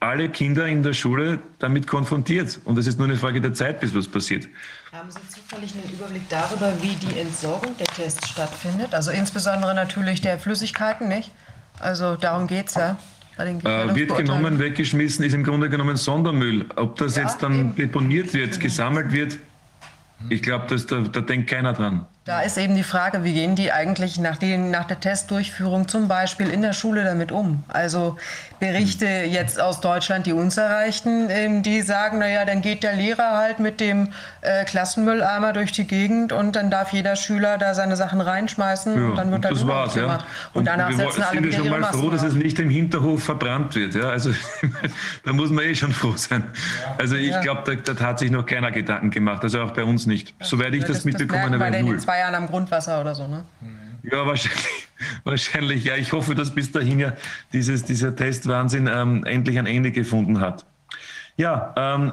alle 0.00 0.28
Kinder 0.28 0.66
in 0.66 0.82
der 0.82 0.92
Schule 0.92 1.40
damit 1.58 1.86
konfrontiert. 1.86 2.60
Und 2.64 2.78
es 2.78 2.86
ist 2.86 2.98
nur 2.98 3.08
eine 3.08 3.16
Frage 3.16 3.40
der 3.40 3.54
Zeit, 3.54 3.80
bis 3.80 3.94
was 3.94 4.06
passiert. 4.06 4.46
Haben 4.92 5.10
Sie 5.10 5.18
zufällig 5.28 5.74
einen 5.74 5.92
Überblick 5.92 6.28
darüber, 6.28 6.72
wie 6.80 6.94
die 6.96 7.18
Entsorgung 7.18 7.76
der 7.76 7.86
Tests 7.86 8.28
stattfindet? 8.28 8.94
Also 8.94 9.10
insbesondere 9.10 9.74
natürlich 9.74 10.20
der 10.20 10.38
Flüssigkeiten, 10.38 11.08
nicht? 11.08 11.30
Also 11.80 12.16
darum 12.16 12.46
geht 12.46 12.68
es 12.68 12.74
ja. 12.74 12.96
Äh, 13.38 13.94
wird 13.94 14.16
genommen, 14.16 14.58
weggeschmissen, 14.58 15.24
ist 15.24 15.32
im 15.32 15.44
Grunde 15.44 15.70
genommen 15.70 15.96
Sondermüll. 15.96 16.66
Ob 16.74 16.96
das 16.96 17.14
ja, 17.14 17.22
jetzt 17.22 17.40
dann 17.40 17.54
eben. 17.54 17.74
deponiert 17.76 18.34
wird, 18.34 18.58
gesammelt 18.58 19.12
wird, 19.12 19.38
ich 20.28 20.42
glaube, 20.42 20.66
da, 20.74 21.00
da 21.00 21.20
denkt 21.20 21.48
keiner 21.48 21.72
dran. 21.72 22.06
Da 22.28 22.42
ist 22.42 22.58
eben 22.58 22.76
die 22.76 22.82
Frage, 22.82 23.24
wie 23.24 23.32
gehen 23.32 23.56
die 23.56 23.72
eigentlich 23.72 24.20
nach, 24.20 24.36
den, 24.36 24.70
nach 24.70 24.84
der 24.84 25.00
Testdurchführung 25.00 25.88
zum 25.88 26.08
Beispiel 26.08 26.50
in 26.50 26.60
der 26.60 26.74
Schule 26.74 27.02
damit 27.02 27.32
um? 27.32 27.64
Also 27.68 28.18
Berichte 28.60 29.06
jetzt 29.06 29.58
aus 29.58 29.80
Deutschland, 29.80 30.26
die 30.26 30.34
uns 30.34 30.58
erreichten, 30.58 31.28
ähm, 31.30 31.62
die 31.62 31.80
sagen, 31.80 32.18
naja, 32.18 32.44
dann 32.44 32.60
geht 32.60 32.82
der 32.82 32.92
Lehrer 32.92 33.38
halt 33.38 33.60
mit 33.60 33.80
dem 33.80 34.10
äh, 34.42 34.66
Klassenmülleimer 34.66 35.54
durch 35.54 35.72
die 35.72 35.86
Gegend 35.86 36.34
und 36.34 36.54
dann 36.54 36.70
darf 36.70 36.92
jeder 36.92 37.16
Schüler 37.16 37.56
da 37.56 37.72
seine 37.72 37.96
Sachen 37.96 38.20
reinschmeißen 38.20 38.94
ja, 38.94 39.08
und 39.08 39.16
dann 39.16 39.30
wird 39.30 39.46
das 39.46 39.66
war's, 39.66 39.94
ja. 39.94 40.16
Und, 40.16 40.24
und 40.52 40.64
danach 40.66 40.92
setzen 40.92 41.22
alle 41.22 41.42
wieder 41.42 41.56
schon 41.56 41.68
mal 41.70 41.84
froh, 41.84 42.10
dass 42.10 42.24
es 42.24 42.34
nicht 42.34 42.58
im 42.58 42.68
Hinterhof 42.68 43.22
verbrannt 43.22 43.74
wird. 43.74 43.94
Ja? 43.94 44.10
Also 44.10 44.34
da 45.24 45.32
muss 45.32 45.48
man 45.48 45.64
eh 45.64 45.74
schon 45.74 45.92
froh 45.92 46.14
sein. 46.16 46.44
Also 46.98 47.16
ich 47.16 47.30
ja. 47.30 47.40
glaube, 47.40 47.76
da, 47.82 47.94
da, 47.94 48.04
hat 48.04 48.18
sich 48.18 48.30
noch 48.30 48.44
keiner 48.44 48.70
Gedanken 48.70 49.10
gemacht, 49.10 49.42
also 49.44 49.62
auch 49.62 49.70
bei 49.70 49.84
uns 49.84 50.04
nicht. 50.04 50.34
Soweit 50.42 50.74
ich 50.74 50.80
das, 50.80 50.98
das 50.98 51.04
mitbekommen 51.06 51.44
habe. 51.44 51.58
Bei 51.58 51.70
Jahren 52.18 52.34
am 52.34 52.46
Grundwasser 52.46 53.00
oder 53.00 53.14
so, 53.14 53.26
ne? 53.26 53.44
Ja, 54.02 54.26
wahrscheinlich, 54.26 54.88
wahrscheinlich. 55.24 55.84
Ja, 55.84 55.96
ich 55.96 56.12
hoffe, 56.12 56.34
dass 56.34 56.54
bis 56.54 56.72
dahin 56.72 56.98
ja 57.00 57.12
dieses, 57.52 57.84
dieser 57.84 58.14
Testwahnsinn 58.14 58.88
ähm, 58.92 59.24
endlich 59.24 59.58
ein 59.58 59.66
Ende 59.66 59.92
gefunden 59.92 60.40
hat. 60.40 60.64
Ja, 61.36 61.74
ähm, 61.76 62.12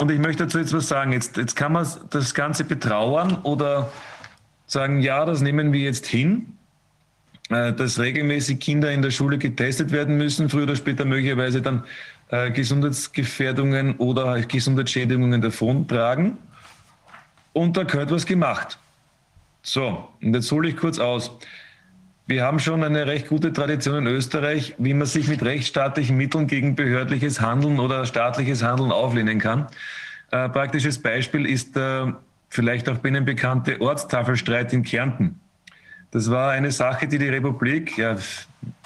und 0.00 0.10
ich 0.10 0.18
möchte 0.18 0.44
dazu 0.44 0.58
jetzt 0.58 0.72
was 0.72 0.88
sagen. 0.88 1.12
Jetzt, 1.12 1.36
jetzt 1.36 1.56
kann 1.56 1.72
man 1.72 1.86
das 2.10 2.34
Ganze 2.34 2.64
betrauern 2.64 3.38
oder 3.42 3.90
sagen, 4.66 5.00
ja, 5.00 5.24
das 5.24 5.40
nehmen 5.40 5.72
wir 5.72 5.80
jetzt 5.80 6.06
hin, 6.06 6.54
äh, 7.50 7.72
dass 7.72 7.98
regelmäßig 7.98 8.60
Kinder 8.60 8.92
in 8.92 9.02
der 9.02 9.10
Schule 9.10 9.38
getestet 9.38 9.90
werden 9.90 10.16
müssen, 10.16 10.48
früher 10.48 10.64
oder 10.64 10.76
später 10.76 11.04
möglicherweise 11.04 11.62
dann 11.62 11.84
äh, 12.28 12.50
Gesundheitsgefährdungen 12.50 13.96
oder 13.96 14.40
Gesundheitsschädigungen 14.42 15.40
davontragen. 15.40 16.38
Und 17.52 17.76
da 17.76 17.82
gehört 17.84 18.10
was 18.10 18.26
gemacht. 18.26 18.78
So, 19.68 20.08
und 20.22 20.34
jetzt 20.34 20.50
hole 20.50 20.70
ich 20.70 20.78
kurz 20.78 20.98
aus. 20.98 21.30
Wir 22.26 22.42
haben 22.42 22.58
schon 22.58 22.82
eine 22.82 23.06
recht 23.06 23.28
gute 23.28 23.52
Tradition 23.52 23.98
in 23.98 24.06
Österreich, 24.06 24.74
wie 24.78 24.94
man 24.94 25.06
sich 25.06 25.28
mit 25.28 25.42
rechtsstaatlichen 25.42 26.16
Mitteln 26.16 26.46
gegen 26.46 26.74
behördliches 26.74 27.42
Handeln 27.42 27.78
oder 27.78 28.06
staatliches 28.06 28.62
Handeln 28.62 28.92
auflehnen 28.92 29.38
kann. 29.38 29.66
Äh, 30.30 30.48
praktisches 30.48 30.98
Beispiel 30.98 31.44
ist 31.44 31.76
der 31.76 32.18
vielleicht 32.48 32.88
auch 32.88 32.96
bei 32.96 33.10
Ihnen 33.10 33.26
bekannte 33.26 33.78
Ortstafelstreit 33.78 34.72
in 34.72 34.84
Kärnten. 34.84 35.38
Das 36.12 36.30
war 36.30 36.52
eine 36.52 36.70
Sache, 36.70 37.06
die 37.06 37.18
die 37.18 37.28
Republik, 37.28 37.98
ja, 37.98 38.16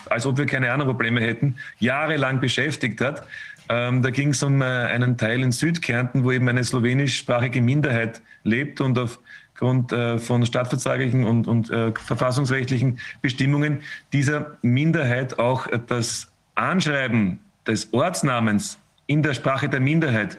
als 0.07 0.27
ob 0.27 0.37
wir 0.37 0.47
keine 0.47 0.73
anderen 0.73 0.91
Probleme 0.91 1.21
hätten, 1.21 1.55
jahrelang 1.79 2.41
beschäftigt 2.41 3.01
hat. 3.01 3.25
Ähm, 3.69 4.03
da 4.03 4.11
ging 4.11 4.31
es 4.31 4.43
um 4.43 4.61
äh, 4.61 4.65
einen 4.65 5.17
Teil 5.17 5.45
in 5.45 5.53
Südkärnten, 5.53 6.25
wo 6.25 6.33
eben 6.33 6.49
eine 6.49 6.65
slowenischsprachige 6.65 7.63
Minderheit 7.63 8.21
lebt 8.43 8.81
und 8.81 8.99
auf 8.99 9.21
aufgrund 9.63 9.93
äh, 9.93 10.19
von 10.19 10.45
stadtvertraglichen 10.45 11.25
und, 11.25 11.47
und 11.47 11.71
äh, 11.71 11.93
verfassungsrechtlichen 11.93 12.99
Bestimmungen 13.21 13.83
dieser 14.13 14.59
Minderheit 14.63 15.39
auch 15.39 15.69
das 15.87 16.33
Anschreiben 16.57 17.39
des 17.65 17.93
Ortsnamens 17.93 18.79
in 19.07 19.23
der 19.23 19.35
Sprache 19.35 19.69
der 19.69 19.79
Minderheit 19.79 20.39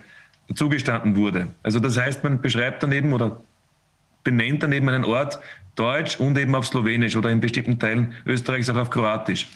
zugestanden 0.55 1.15
wurde. 1.15 1.47
Also 1.63 1.79
das 1.79 1.97
heißt, 1.97 2.23
man 2.23 2.41
beschreibt 2.41 2.83
daneben 2.83 3.13
oder 3.13 3.39
benennt 4.25 4.61
daneben 4.61 4.89
einen 4.89 5.05
Ort 5.05 5.39
Deutsch 5.75 6.19
und 6.19 6.37
eben 6.37 6.53
auf 6.53 6.67
Slowenisch 6.67 7.15
oder 7.15 7.29
in 7.29 7.39
bestimmten 7.39 7.79
Teilen 7.79 8.13
Österreichs 8.25 8.69
auch 8.69 8.75
auf 8.75 8.89
Kroatisch. 8.89 9.47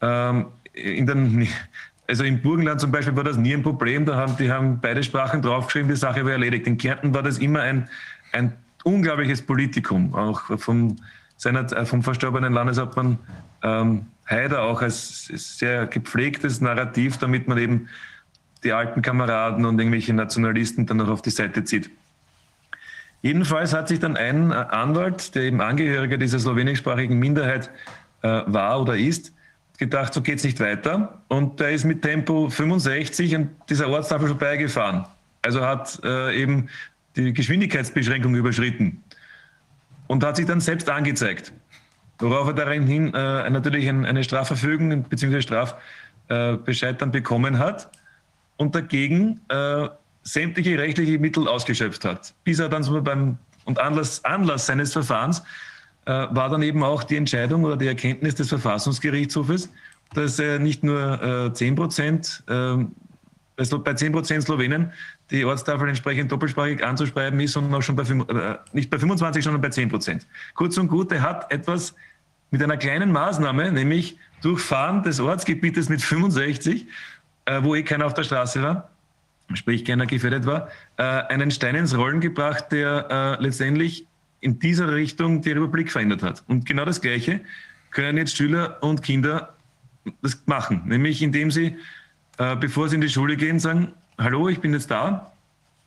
Ähm, 0.00 0.46
in 0.72 1.06
den, 1.06 1.48
also 2.08 2.24
im 2.24 2.42
Burgenland 2.42 2.80
zum 2.80 2.90
Beispiel 2.90 3.14
war 3.14 3.24
das 3.24 3.36
nie 3.36 3.54
ein 3.54 3.62
Problem, 3.62 4.04
da 4.04 4.16
haben, 4.16 4.36
die 4.36 4.50
haben 4.50 4.80
beide 4.80 5.02
Sprachen 5.04 5.42
draufgeschrieben, 5.42 5.88
die 5.88 5.96
Sache 5.96 6.24
war 6.24 6.32
erledigt. 6.32 6.66
In 6.66 6.76
Kärnten 6.76 7.14
war 7.14 7.22
das 7.22 7.38
immer 7.38 7.60
ein, 7.60 7.88
ein 8.32 8.52
unglaubliches 8.84 9.42
Politikum, 9.42 10.14
auch 10.14 10.58
vom, 10.58 10.96
seiner, 11.36 11.70
äh, 11.72 11.84
vom 11.84 12.02
verstorbenen 12.02 12.52
Landeshauptmann 12.52 13.18
ähm, 13.62 14.06
Haider, 14.28 14.62
auch 14.62 14.82
als 14.82 15.26
sehr 15.26 15.86
gepflegtes 15.86 16.60
Narrativ, 16.60 17.18
damit 17.18 17.48
man 17.48 17.58
eben 17.58 17.88
die 18.62 18.72
alten 18.72 19.02
Kameraden 19.02 19.64
und 19.64 19.78
irgendwelche 19.78 20.12
Nationalisten 20.12 20.86
dann 20.86 20.98
noch 20.98 21.08
auf 21.08 21.22
die 21.22 21.30
Seite 21.30 21.64
zieht. 21.64 21.90
Jedenfalls 23.22 23.74
hat 23.74 23.88
sich 23.88 23.98
dann 23.98 24.16
ein 24.16 24.50
äh, 24.50 24.54
Anwalt, 24.54 25.34
der 25.34 25.42
eben 25.42 25.60
Angehöriger 25.60 26.16
dieser 26.16 26.38
slowenischsprachigen 26.38 27.18
Minderheit 27.18 27.70
äh, 28.22 28.42
war 28.46 28.80
oder 28.80 28.96
ist, 28.96 29.32
gedacht, 29.78 30.14
so 30.14 30.22
geht 30.22 30.38
es 30.38 30.44
nicht 30.44 30.60
weiter. 30.60 31.20
Und 31.28 31.60
der 31.60 31.70
ist 31.70 31.84
mit 31.84 32.02
Tempo 32.02 32.48
65 32.48 33.36
an 33.36 33.50
dieser 33.68 33.88
Ortstafel 33.88 34.28
vorbeigefahren. 34.28 35.04
Also 35.42 35.62
hat 35.64 36.00
äh, 36.04 36.40
eben 36.40 36.68
die 37.16 37.32
Geschwindigkeitsbeschränkung 37.32 38.34
überschritten 38.34 39.02
und 40.06 40.24
hat 40.24 40.36
sich 40.36 40.46
dann 40.46 40.60
selbst 40.60 40.88
angezeigt. 40.88 41.52
Worauf 42.18 42.48
er 42.48 42.54
darin 42.54 43.14
äh, 43.14 43.50
natürlich 43.50 43.88
ein, 43.88 44.04
eine 44.04 44.22
Strafverfügung 44.22 45.04
bzw. 45.04 45.40
Strafbescheid 45.40 46.94
äh, 46.94 46.98
dann 46.98 47.10
bekommen 47.10 47.58
hat 47.58 47.90
und 48.56 48.74
dagegen 48.74 49.40
äh, 49.48 49.88
sämtliche 50.22 50.78
rechtliche 50.78 51.18
Mittel 51.18 51.48
ausgeschöpft 51.48 52.04
hat. 52.04 52.34
Bis 52.44 52.58
er 52.58 52.68
dann 52.68 52.82
so 52.82 53.00
beim 53.00 53.38
und 53.64 53.78
Anlass, 53.78 54.24
Anlass 54.24 54.66
seines 54.66 54.92
Verfahrens 54.92 55.42
äh, 56.04 56.10
war 56.12 56.48
dann 56.48 56.62
eben 56.62 56.82
auch 56.82 57.04
die 57.04 57.16
Entscheidung 57.16 57.64
oder 57.64 57.76
die 57.76 57.86
Erkenntnis 57.86 58.34
des 58.34 58.48
Verfassungsgerichtshofes, 58.48 59.70
dass 60.14 60.38
er 60.38 60.58
nicht 60.58 60.82
nur 60.82 61.22
äh, 61.22 61.52
10 61.52 61.74
Prozent, 61.74 62.42
äh, 62.48 62.76
bei 63.84 63.94
10 63.94 64.12
Prozent 64.12 64.42
Slowenen 64.42 64.92
die 65.30 65.44
Ortstafel 65.44 65.88
entsprechend 65.88 66.32
doppelsprachig 66.32 66.84
anzuschreiben 66.84 67.38
ist, 67.40 67.52
sondern 67.52 67.74
auch 67.74 67.82
schon 67.82 67.96
bei, 67.96 68.02
äh, 68.02 68.58
nicht 68.72 68.90
bei 68.90 68.98
25, 68.98 69.44
sondern 69.44 69.60
bei 69.60 69.68
10 69.68 69.88
Prozent. 69.88 70.26
Kurz 70.54 70.76
und 70.78 70.88
gut, 70.88 71.12
er 71.12 71.22
hat 71.22 71.50
etwas 71.52 71.94
mit 72.50 72.62
einer 72.62 72.76
kleinen 72.76 73.12
Maßnahme, 73.12 73.70
nämlich 73.72 74.16
Durchfahren 74.42 75.02
des 75.02 75.20
Ortsgebietes 75.20 75.88
mit 75.88 76.02
65, 76.02 76.86
äh, 77.44 77.62
wo 77.62 77.74
eh 77.74 77.82
keiner 77.82 78.06
auf 78.06 78.14
der 78.14 78.24
Straße 78.24 78.62
war, 78.62 78.90
sprich 79.54 79.84
keiner 79.84 80.06
gefährdet 80.06 80.46
war, 80.46 80.68
äh, 80.96 81.02
einen 81.02 81.50
Stein 81.50 81.74
ins 81.74 81.96
Rollen 81.96 82.20
gebracht, 82.20 82.66
der 82.72 83.38
äh, 83.38 83.42
letztendlich 83.42 84.06
in 84.40 84.58
dieser 84.58 84.94
Richtung 84.94 85.42
die 85.42 85.52
Republik 85.52 85.92
verändert 85.92 86.22
hat. 86.22 86.42
Und 86.46 86.64
genau 86.64 86.84
das 86.84 87.00
Gleiche 87.00 87.40
können 87.90 88.18
jetzt 88.18 88.36
Schüler 88.36 88.78
und 88.82 89.02
Kinder 89.02 89.54
das 90.22 90.42
machen, 90.46 90.82
nämlich 90.86 91.22
indem 91.22 91.50
sie, 91.50 91.76
äh, 92.40 92.56
bevor 92.56 92.88
sie 92.88 92.94
in 92.94 93.02
die 93.02 93.10
Schule 93.10 93.36
gehen, 93.36 93.58
sagen, 93.58 93.92
hallo, 94.16 94.48
ich 94.48 94.60
bin 94.60 94.72
jetzt 94.72 94.90
da, 94.90 95.34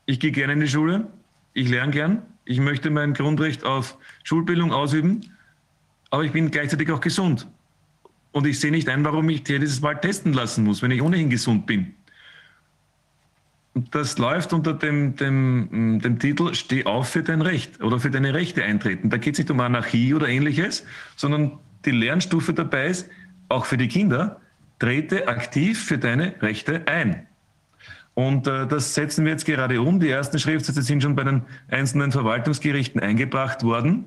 ich 0.06 0.20
gehe 0.20 0.32
gerne 0.32 0.54
in 0.54 0.60
die 0.60 0.68
Schule, 0.68 1.08
ich 1.54 1.68
lerne 1.68 1.92
gern, 1.92 2.22
ich 2.46 2.60
möchte 2.60 2.92
mein 2.92 3.16
Grundrecht 3.16 3.64
auf 3.64 3.98
Schulbildung 4.24 4.72
ausüben, 4.72 5.32
aber 6.12 6.24
ich 6.24 6.32
bin 6.32 6.52
gleichzeitig 6.52 6.92
auch 6.92 7.02
gesund. 7.02 7.48
Und 8.32 8.46
ich 8.46 8.60
sehe 8.60 8.70
nicht 8.70 8.88
ein, 8.88 9.04
warum 9.04 9.30
ich 9.30 9.48
jedes 9.48 9.82
Mal 9.82 9.96
testen 9.96 10.32
lassen 10.34 10.64
muss, 10.64 10.84
wenn 10.84 10.92
ich 10.92 11.02
ohnehin 11.02 11.32
gesund 11.32 11.66
bin. 11.66 11.96
Und 13.74 13.96
das 13.96 14.20
läuft 14.20 14.54
unter 14.54 14.74
dem, 14.74 15.16
dem, 15.16 16.00
dem 16.04 16.20
Titel 16.20 16.54
Steh 16.54 16.86
auf 16.86 17.10
für 17.10 17.24
dein 17.24 17.42
Recht 17.42 17.82
oder 17.82 18.00
für 18.00 18.12
deine 18.12 18.36
Rechte 18.36 18.64
eintreten. 18.64 19.10
Da 19.10 19.18
geht 19.18 19.34
es 19.34 19.40
nicht 19.40 19.50
um 19.50 19.60
Anarchie 19.60 20.14
oder 20.14 20.28
ähnliches, 20.28 20.86
sondern 21.16 21.58
die 21.86 21.92
Lernstufe 21.92 22.54
dabei 22.54 22.90
ist, 22.90 23.10
auch 23.50 23.66
für 23.66 23.78
die 23.78 23.88
Kinder, 23.88 24.40
trete 24.84 25.30
aktiv 25.30 25.82
für 25.82 25.98
deine 25.98 26.36
Rechte 26.42 26.86
ein. 26.88 27.26
Und 28.16 28.48
äh, 28.48 28.68
das 28.68 28.94
setzen 28.94 29.24
wir 29.24 29.32
jetzt 29.32 29.46
gerade 29.46 29.82
um. 29.82 30.02
Die 30.02 30.10
ersten 30.10 30.40
Schriftsätze 30.40 30.82
sind 30.82 31.02
schon 31.02 31.16
bei 31.16 31.24
den 31.24 31.44
einzelnen 31.70 32.12
Verwaltungsgerichten 32.12 33.00
eingebracht 33.00 33.64
worden, 33.64 34.06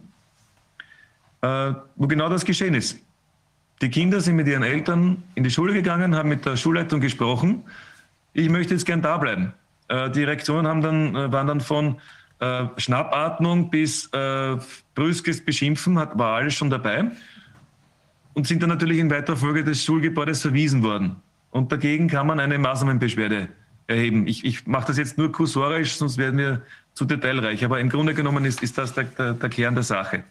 äh, 1.40 1.72
wo 1.96 2.06
genau 2.06 2.28
das 2.28 2.44
geschehen 2.44 2.74
ist. 2.74 2.98
Die 3.80 3.88
Kinder 3.88 4.20
sind 4.20 4.36
mit 4.36 4.48
ihren 4.48 4.62
Eltern 4.62 5.22
in 5.34 5.44
die 5.44 5.50
Schule 5.50 5.72
gegangen, 5.72 6.14
haben 6.14 6.28
mit 6.28 6.44
der 6.44 6.58
Schulleitung 6.58 7.00
gesprochen 7.00 7.64
ich 8.34 8.50
möchte 8.50 8.74
jetzt 8.74 8.84
gern 8.84 9.00
da 9.00 9.16
bleiben. 9.16 9.54
Äh, 9.88 10.10
die 10.10 10.24
Reaktionen 10.24 10.66
haben 10.66 10.82
dann, 10.82 11.16
äh, 11.16 11.32
waren 11.32 11.46
dann 11.46 11.62
von 11.62 11.96
äh, 12.38 12.66
Schnappatmung 12.76 13.70
bis 13.70 14.10
äh, 14.12 14.58
brüskes 14.94 15.42
Beschimpfen, 15.42 15.98
hat, 15.98 16.18
war 16.18 16.36
alles 16.36 16.52
schon 16.52 16.68
dabei 16.68 17.12
und 18.36 18.46
sind 18.46 18.62
dann 18.62 18.68
natürlich 18.68 18.98
in 18.98 19.10
weiterer 19.10 19.36
Folge 19.36 19.64
des 19.64 19.82
Schulgebäudes 19.82 20.42
verwiesen 20.42 20.82
worden. 20.82 21.16
Und 21.50 21.72
dagegen 21.72 22.06
kann 22.06 22.26
man 22.26 22.38
eine 22.38 22.58
Maßnahmenbeschwerde 22.58 23.48
erheben. 23.86 24.26
Ich, 24.26 24.44
ich 24.44 24.66
mache 24.66 24.88
das 24.88 24.98
jetzt 24.98 25.16
nur 25.16 25.32
kursorisch, 25.32 25.96
sonst 25.96 26.18
werden 26.18 26.36
wir 26.38 26.60
zu 26.92 27.06
detailreich. 27.06 27.64
Aber 27.64 27.80
im 27.80 27.88
Grunde 27.88 28.12
genommen 28.12 28.44
ist, 28.44 28.62
ist 28.62 28.76
das 28.76 28.92
der, 28.92 29.04
der, 29.04 29.32
der 29.32 29.48
Kern 29.48 29.74
der 29.74 29.84
Sache. 29.84 30.22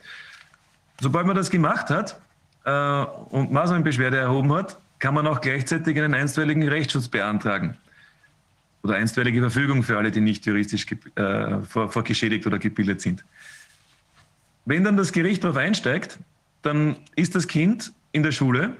Sobald 1.01 1.25
man 1.25 1.35
das 1.35 1.49
gemacht 1.49 1.89
hat 1.89 2.21
äh, 2.63 3.05
und 3.31 3.51
Maßnahmenbeschwerde 3.51 4.17
erhoben 4.17 4.53
hat, 4.53 4.77
kann 4.99 5.15
man 5.15 5.25
auch 5.25 5.41
gleichzeitig 5.41 5.97
einen 5.97 6.13
einstweiligen 6.13 6.67
Rechtsschutz 6.67 7.07
beantragen 7.07 7.75
oder 8.83 8.97
einstweilige 8.97 9.41
Verfügung 9.41 9.81
für 9.81 9.97
alle, 9.97 10.11
die 10.11 10.21
nicht 10.21 10.45
juristisch 10.45 10.85
äh, 11.15 11.57
vor, 11.67 11.89
vor 11.91 12.03
oder 12.03 12.59
gebildet 12.59 13.01
sind. 13.01 13.25
Wenn 14.65 14.83
dann 14.83 14.95
das 14.95 15.11
Gericht 15.11 15.43
darauf 15.43 15.57
einsteigt, 15.57 16.19
dann 16.65 16.97
ist 17.15 17.35
das 17.35 17.47
Kind 17.47 17.93
in 18.11 18.23
der 18.23 18.31
Schule, 18.31 18.75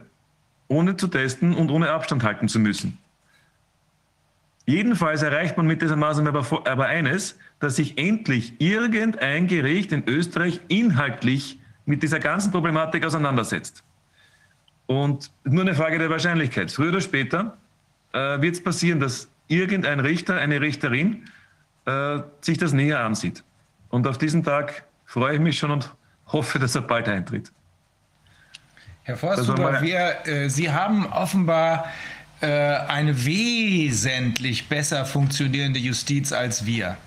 ohne 0.67 0.97
zu 0.97 1.07
testen 1.07 1.53
und 1.53 1.69
ohne 1.69 1.91
Abstand 1.91 2.23
halten 2.23 2.47
zu 2.47 2.59
müssen. 2.59 2.97
Jedenfalls 4.65 5.21
erreicht 5.21 5.57
man 5.57 5.67
mit 5.67 5.81
dieser 5.81 5.95
Maßnahme 5.95 6.29
aber, 6.29 6.67
aber 6.67 6.85
eines, 6.87 7.37
dass 7.59 7.75
sich 7.75 7.97
endlich 7.99 8.53
irgendein 8.59 9.47
Gericht 9.47 9.91
in 9.91 10.07
Österreich 10.07 10.59
inhaltlich 10.67 11.59
mit 11.85 12.01
dieser 12.01 12.19
ganzen 12.19 12.51
Problematik 12.51 13.05
auseinandersetzt. 13.05 13.83
Und 14.87 15.31
nur 15.43 15.61
eine 15.61 15.75
Frage 15.75 15.99
der 15.99 16.09
Wahrscheinlichkeit. 16.09 16.71
Früher 16.71 16.89
oder 16.89 17.01
später 17.01 17.57
äh, 18.11 18.41
wird 18.41 18.55
es 18.55 18.63
passieren, 18.63 18.99
dass 18.99 19.29
irgendein 19.47 19.99
Richter, 19.99 20.37
eine 20.37 20.61
Richterin 20.61 21.25
äh, 21.85 22.19
sich 22.41 22.57
das 22.57 22.73
näher 22.73 23.01
ansieht. 23.01 23.43
Und 23.89 24.07
auf 24.07 24.17
diesen 24.17 24.43
Tag 24.43 24.85
freue 25.05 25.35
ich 25.35 25.39
mich 25.39 25.59
schon 25.59 25.69
und 25.71 25.93
hoffe, 26.27 26.57
dass 26.57 26.75
er 26.75 26.81
bald 26.81 27.07
eintritt. 27.07 27.51
Herr 29.05 29.17
Forsthuber, 29.17 29.83
wir, 29.83 30.25
äh, 30.25 30.49
Sie 30.49 30.71
haben 30.71 31.05
offenbar 31.05 31.85
äh, 32.41 32.47
eine 32.47 33.23
wesentlich 33.23 34.67
besser 34.67 35.05
funktionierende 35.05 35.79
Justiz 35.79 36.31
als 36.31 36.65
wir 36.65 36.97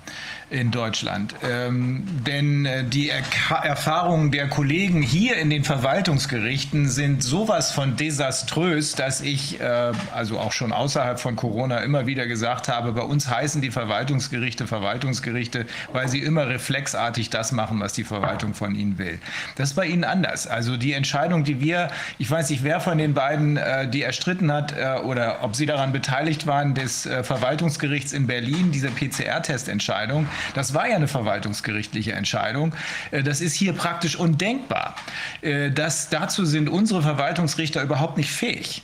in 0.50 0.70
Deutschland. 0.70 1.34
Ähm, 1.42 2.04
denn 2.26 2.66
äh, 2.66 2.84
die 2.84 3.10
er 3.10 3.22
Erfahrungen 3.62 4.30
der 4.30 4.48
Kollegen 4.48 5.02
hier 5.02 5.36
in 5.36 5.50
den 5.50 5.64
Verwaltungsgerichten 5.64 6.88
sind 6.88 7.22
sowas 7.22 7.72
von 7.72 7.96
desaströs, 7.96 8.94
dass 8.94 9.20
ich, 9.20 9.60
äh, 9.60 9.92
also 10.14 10.38
auch 10.38 10.52
schon 10.52 10.72
außerhalb 10.72 11.20
von 11.20 11.36
Corona, 11.36 11.78
immer 11.78 12.06
wieder 12.06 12.26
gesagt 12.26 12.68
habe, 12.68 12.92
bei 12.92 13.02
uns 13.02 13.28
heißen 13.28 13.60
die 13.60 13.70
Verwaltungsgerichte 13.70 14.66
Verwaltungsgerichte, 14.66 15.66
weil 15.92 16.08
sie 16.08 16.20
immer 16.20 16.48
reflexartig 16.48 17.30
das 17.30 17.52
machen, 17.52 17.80
was 17.80 17.92
die 17.92 18.04
Verwaltung 18.04 18.54
von 18.54 18.74
ihnen 18.74 18.98
will. 18.98 19.18
Das 19.56 19.70
ist 19.70 19.74
bei 19.74 19.86
Ihnen 19.86 20.04
anders. 20.04 20.46
Also 20.46 20.76
die 20.76 20.92
Entscheidung, 20.92 21.44
die 21.44 21.60
wir, 21.60 21.88
ich 22.18 22.30
weiß 22.30 22.50
nicht, 22.50 22.64
wer 22.64 22.80
von 22.80 22.98
den 22.98 23.14
beiden 23.14 23.56
äh, 23.56 23.88
die 23.88 24.02
erstritten 24.02 24.52
hat 24.52 24.74
äh, 24.76 25.00
oder 25.00 25.38
ob 25.42 25.56
Sie 25.56 25.66
daran 25.66 25.92
beteiligt 25.92 26.46
waren, 26.46 26.74
des 26.74 27.06
äh, 27.06 27.22
Verwaltungsgerichts 27.22 28.12
in 28.12 28.26
Berlin, 28.26 28.70
diese 28.70 28.90
PCR-Testentscheidung, 28.90 30.28
das 30.54 30.74
war 30.74 30.88
ja 30.88 30.96
eine 30.96 31.08
verwaltungsgerichtliche 31.08 32.12
Entscheidung. 32.12 32.74
Äh, 33.10 33.22
das 33.22 33.40
ist 33.40 33.54
hier 33.54 33.72
praktisch 33.72 34.16
undenkbar. 34.16 34.94
Äh, 35.40 35.70
das, 35.70 36.08
dazu 36.08 36.44
sind 36.44 36.68
unsere 36.68 37.02
Verwaltungsrichter 37.02 37.82
überhaupt 37.82 38.16
nicht 38.16 38.30
fähig. 38.30 38.82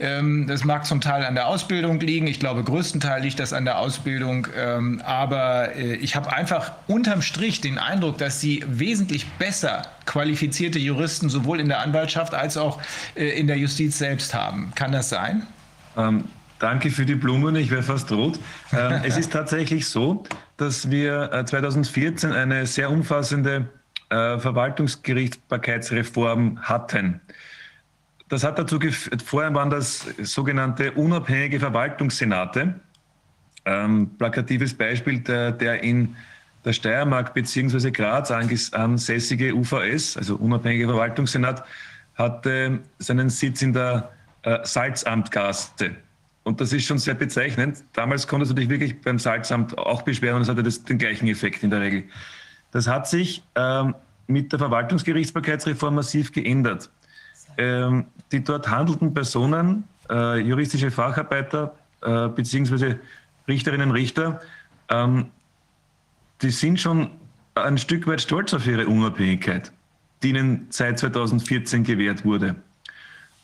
Ähm, 0.00 0.46
das 0.46 0.64
mag 0.64 0.86
zum 0.86 1.00
Teil 1.00 1.24
an 1.24 1.34
der 1.34 1.46
Ausbildung 1.48 2.00
liegen. 2.00 2.26
Ich 2.26 2.40
glaube, 2.40 2.64
größtenteils 2.64 3.22
liegt 3.22 3.38
das 3.40 3.52
an 3.52 3.64
der 3.64 3.78
Ausbildung. 3.78 4.48
Ähm, 4.56 5.02
aber 5.04 5.74
äh, 5.76 5.94
ich 5.96 6.16
habe 6.16 6.32
einfach 6.32 6.72
unterm 6.86 7.22
Strich 7.22 7.60
den 7.60 7.78
Eindruck, 7.78 8.18
dass 8.18 8.40
sie 8.40 8.64
wesentlich 8.66 9.26
besser 9.32 9.82
qualifizierte 10.06 10.78
Juristen 10.78 11.28
sowohl 11.28 11.60
in 11.60 11.68
der 11.68 11.80
Anwaltschaft 11.80 12.34
als 12.34 12.56
auch 12.56 12.80
in 13.14 13.46
der 13.46 13.56
Justiz 13.56 13.98
selbst 13.98 14.34
haben. 14.34 14.72
Kann 14.74 14.90
das 14.90 15.08
sein? 15.08 15.46
Ähm, 15.96 16.24
danke 16.62 16.90
für 16.90 17.04
die 17.04 17.16
Blumen, 17.16 17.56
ich 17.56 17.70
wäre 17.70 17.82
fast 17.82 18.10
rot. 18.12 18.38
Ähm, 18.72 19.02
es 19.04 19.18
ist 19.18 19.32
tatsächlich 19.32 19.86
so, 19.86 20.22
dass 20.56 20.90
wir 20.90 21.44
2014 21.44 22.30
äh, 22.30 22.34
eine 22.34 22.64
sehr 22.66 22.90
umfassende 22.90 23.68
äh, 24.10 24.38
Verwaltungsgerichtsbarkeitsreform 24.38 26.60
hatten. 26.62 27.20
Das 28.28 28.44
hat 28.44 28.58
dazu 28.58 28.78
geführt, 28.78 29.22
vorher 29.22 29.54
waren 29.54 29.70
das 29.70 30.06
sogenannte 30.22 30.92
unabhängige 30.92 31.58
Verwaltungssenate. 31.60 32.80
Ähm, 33.64 34.10
plakatives 34.16 34.74
Beispiel, 34.74 35.20
der, 35.20 35.52
der 35.52 35.82
in 35.82 36.16
der 36.64 36.72
Steiermark 36.72 37.34
bzw. 37.34 37.90
Graz 37.90 38.30
ansässige 38.30 39.54
UVS, 39.54 40.16
also 40.16 40.36
unabhängige 40.36 40.86
Verwaltungssenat, 40.86 41.64
hatte 42.14 42.78
seinen 42.98 43.28
Sitz 43.30 43.62
in 43.62 43.72
der 43.72 44.12
äh, 44.42 44.58
Salzamtgasse. 44.62 45.96
Und 46.44 46.60
das 46.60 46.72
ist 46.72 46.84
schon 46.84 46.98
sehr 46.98 47.14
bezeichnend. 47.14 47.84
Damals 47.92 48.26
konntest 48.26 48.50
du 48.50 48.54
dich 48.56 48.68
wirklich 48.68 49.00
beim 49.00 49.18
Salzamt 49.18 49.78
auch 49.78 50.02
beschweren 50.02 50.36
und 50.36 50.42
es 50.42 50.48
hatte 50.48 50.62
das, 50.62 50.82
den 50.82 50.98
gleichen 50.98 51.28
Effekt 51.28 51.62
in 51.62 51.70
der 51.70 51.80
Regel. 51.80 52.04
Das 52.72 52.88
hat 52.88 53.08
sich 53.08 53.42
ähm, 53.54 53.94
mit 54.26 54.50
der 54.50 54.58
Verwaltungsgerichtsbarkeitsreform 54.58 55.94
massiv 55.94 56.32
geändert. 56.32 56.90
Ähm, 57.58 58.06
die 58.32 58.42
dort 58.42 58.68
handelnden 58.68 59.14
Personen, 59.14 59.84
äh, 60.10 60.38
juristische 60.40 60.90
Facharbeiter 60.90 61.74
äh, 62.00 62.28
beziehungsweise 62.28 62.98
Richterinnen 63.46 63.90
und 63.90 63.96
Richter, 63.96 64.40
ähm, 64.88 65.26
die 66.40 66.50
sind 66.50 66.80
schon 66.80 67.10
ein 67.54 67.78
Stück 67.78 68.06
weit 68.06 68.20
stolz 68.20 68.54
auf 68.54 68.66
ihre 68.66 68.86
Unabhängigkeit, 68.86 69.70
die 70.22 70.30
ihnen 70.30 70.66
seit 70.70 70.98
2014 70.98 71.84
gewährt 71.84 72.24
wurde. 72.24 72.56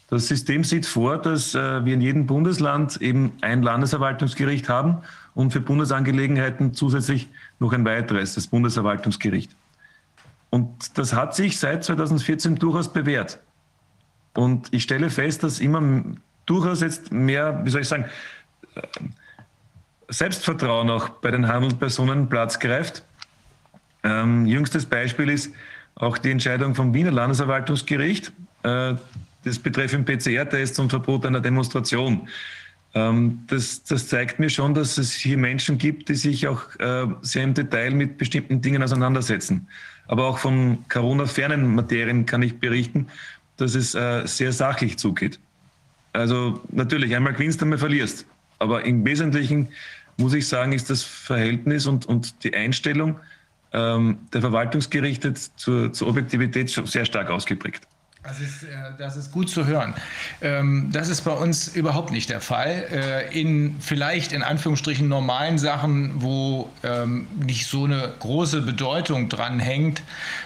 Das 0.09 0.27
System 0.27 0.65
sieht 0.65 0.87
vor, 0.87 1.19
dass 1.19 1.55
äh, 1.55 1.85
wir 1.85 1.95
in 1.95 2.01
jedem 2.01 2.27
Bundesland 2.27 3.01
eben 3.03 3.33
ein 3.43 3.63
Landesverwaltungsgericht 3.63 4.69
haben 4.69 5.03
und 5.35 5.53
für 5.53 5.61
Bundesangelegenheiten 5.61 6.73
zusätzlich 6.73 7.29
noch 7.59 7.73
ein 7.75 7.85
weiteres, 7.85 8.35
das 8.35 8.47
Bundesverwaltungsgericht. 8.47 9.55
Und 10.51 10.97
das 10.97 11.13
hat 11.13 11.35
sich 11.35 11.59
seit 11.59 11.85
2014 11.85 12.57
durchaus 12.57 12.91
bewährt. 12.91 13.39
Und 14.35 14.69
ich 14.73 14.83
stelle 14.83 15.11
fest, 15.11 15.43
dass 15.43 15.61
immer 15.61 15.83
durchaus 16.47 16.81
jetzt 16.81 17.13
mehr, 17.13 17.61
wie 17.65 17.71
soll 17.71 17.83
ich 17.83 17.89
sagen, 17.89 18.07
äh, 18.77 18.81
Selbstvertrauen 20.09 20.89
auch 20.89 21.11
bei 21.11 21.31
den 21.31 21.49
Handelspersonen 21.49 22.31
Platz 22.31 22.59
greift. 22.59 23.05
Ähm, 24.03 24.47
jüngstes 24.47 24.87
Beispiel 24.87 25.29
ist 25.29 25.53
auch 25.97 26.17
die 26.17 26.31
Entscheidung 26.31 26.75
vom 26.75 26.95
Wiener 26.95 27.11
Landesverwaltungsgericht. 27.11 28.33
Äh, 28.63 28.95
das 29.49 29.59
betreffend 29.59 30.07
PCR-Tests 30.07 30.79
und 30.79 30.91
Verbot 30.91 31.27
einer 31.27 31.41
Demonstration. 31.41 32.29
Ähm, 32.95 33.45
das, 33.47 33.83
das, 33.85 34.09
zeigt 34.09 34.39
mir 34.39 34.49
schon, 34.51 34.75
dass 34.75 34.99
es 34.99 35.13
hier 35.13 35.37
Menschen 35.37 35.79
gibt, 35.79 36.09
die 36.09 36.15
sich 36.15 36.49
auch 36.49 36.63
äh, 36.79 37.07
sehr 37.23 37.45
im 37.45 37.55
Detail 37.55 37.91
mit 37.91 38.19
bestimmten 38.19 38.61
Dingen 38.61 38.83
auseinandersetzen. 38.83 39.69
Aber 40.07 40.27
auch 40.27 40.39
von 40.39 40.85
Corona-fernen 40.89 41.75
Materien 41.75 42.25
kann 42.25 42.43
ich 42.43 42.59
berichten, 42.59 43.09
dass 43.57 43.75
es 43.75 43.95
äh, 43.95 44.27
sehr 44.27 44.53
sachlich 44.53 44.97
zugeht. 44.97 45.39
Also 46.13 46.63
natürlich, 46.71 47.15
einmal 47.15 47.35
gewinnst, 47.35 47.63
einmal 47.63 47.79
verlierst. 47.79 48.27
Aber 48.59 48.85
im 48.85 49.05
Wesentlichen 49.05 49.69
muss 50.17 50.33
ich 50.33 50.49
sagen, 50.49 50.73
ist 50.73 50.91
das 50.91 51.03
Verhältnis 51.03 51.87
und, 51.87 52.07
und 52.07 52.43
die 52.43 52.55
Einstellung 52.55 53.21
ähm, 53.73 54.19
der 54.33 54.41
Verwaltungsgerichte 54.41 55.35
zur, 55.35 55.93
zur 55.93 56.09
Objektivität 56.09 56.71
schon 56.73 56.87
sehr 56.87 57.05
stark 57.05 57.31
ausgeprägt. 57.31 57.87
Das 58.25 58.41
ist, 58.41 58.65
äh, 58.65 58.67
das 58.99 59.17
ist 59.17 59.31
gut 59.31 59.49
zu 59.49 59.67
hören. 59.67 59.95
Ähm, 60.41 60.91
das 60.93 61.09
ist 61.09 61.21
bei 61.21 61.31
uns 61.31 61.69
überhaupt 61.69 62.11
nicht 62.11 62.31
der 62.31 62.41
Fall. 62.41 62.85
Äh, 62.91 63.41
in 63.41 63.77
vielleicht 63.81 64.33
in 64.33 64.43
Anführungsstrichen 64.43 65.07
normalen 65.07 65.57
Sachen, 65.57 66.21
wo 66.21 66.69
ähm, 66.83 67.29
nicht 67.39 67.67
so 67.67 67.85
eine 67.85 68.13
große 68.19 68.63
Bedeutung 68.63 69.29
dran 69.29 69.61
hängt, 69.61 70.03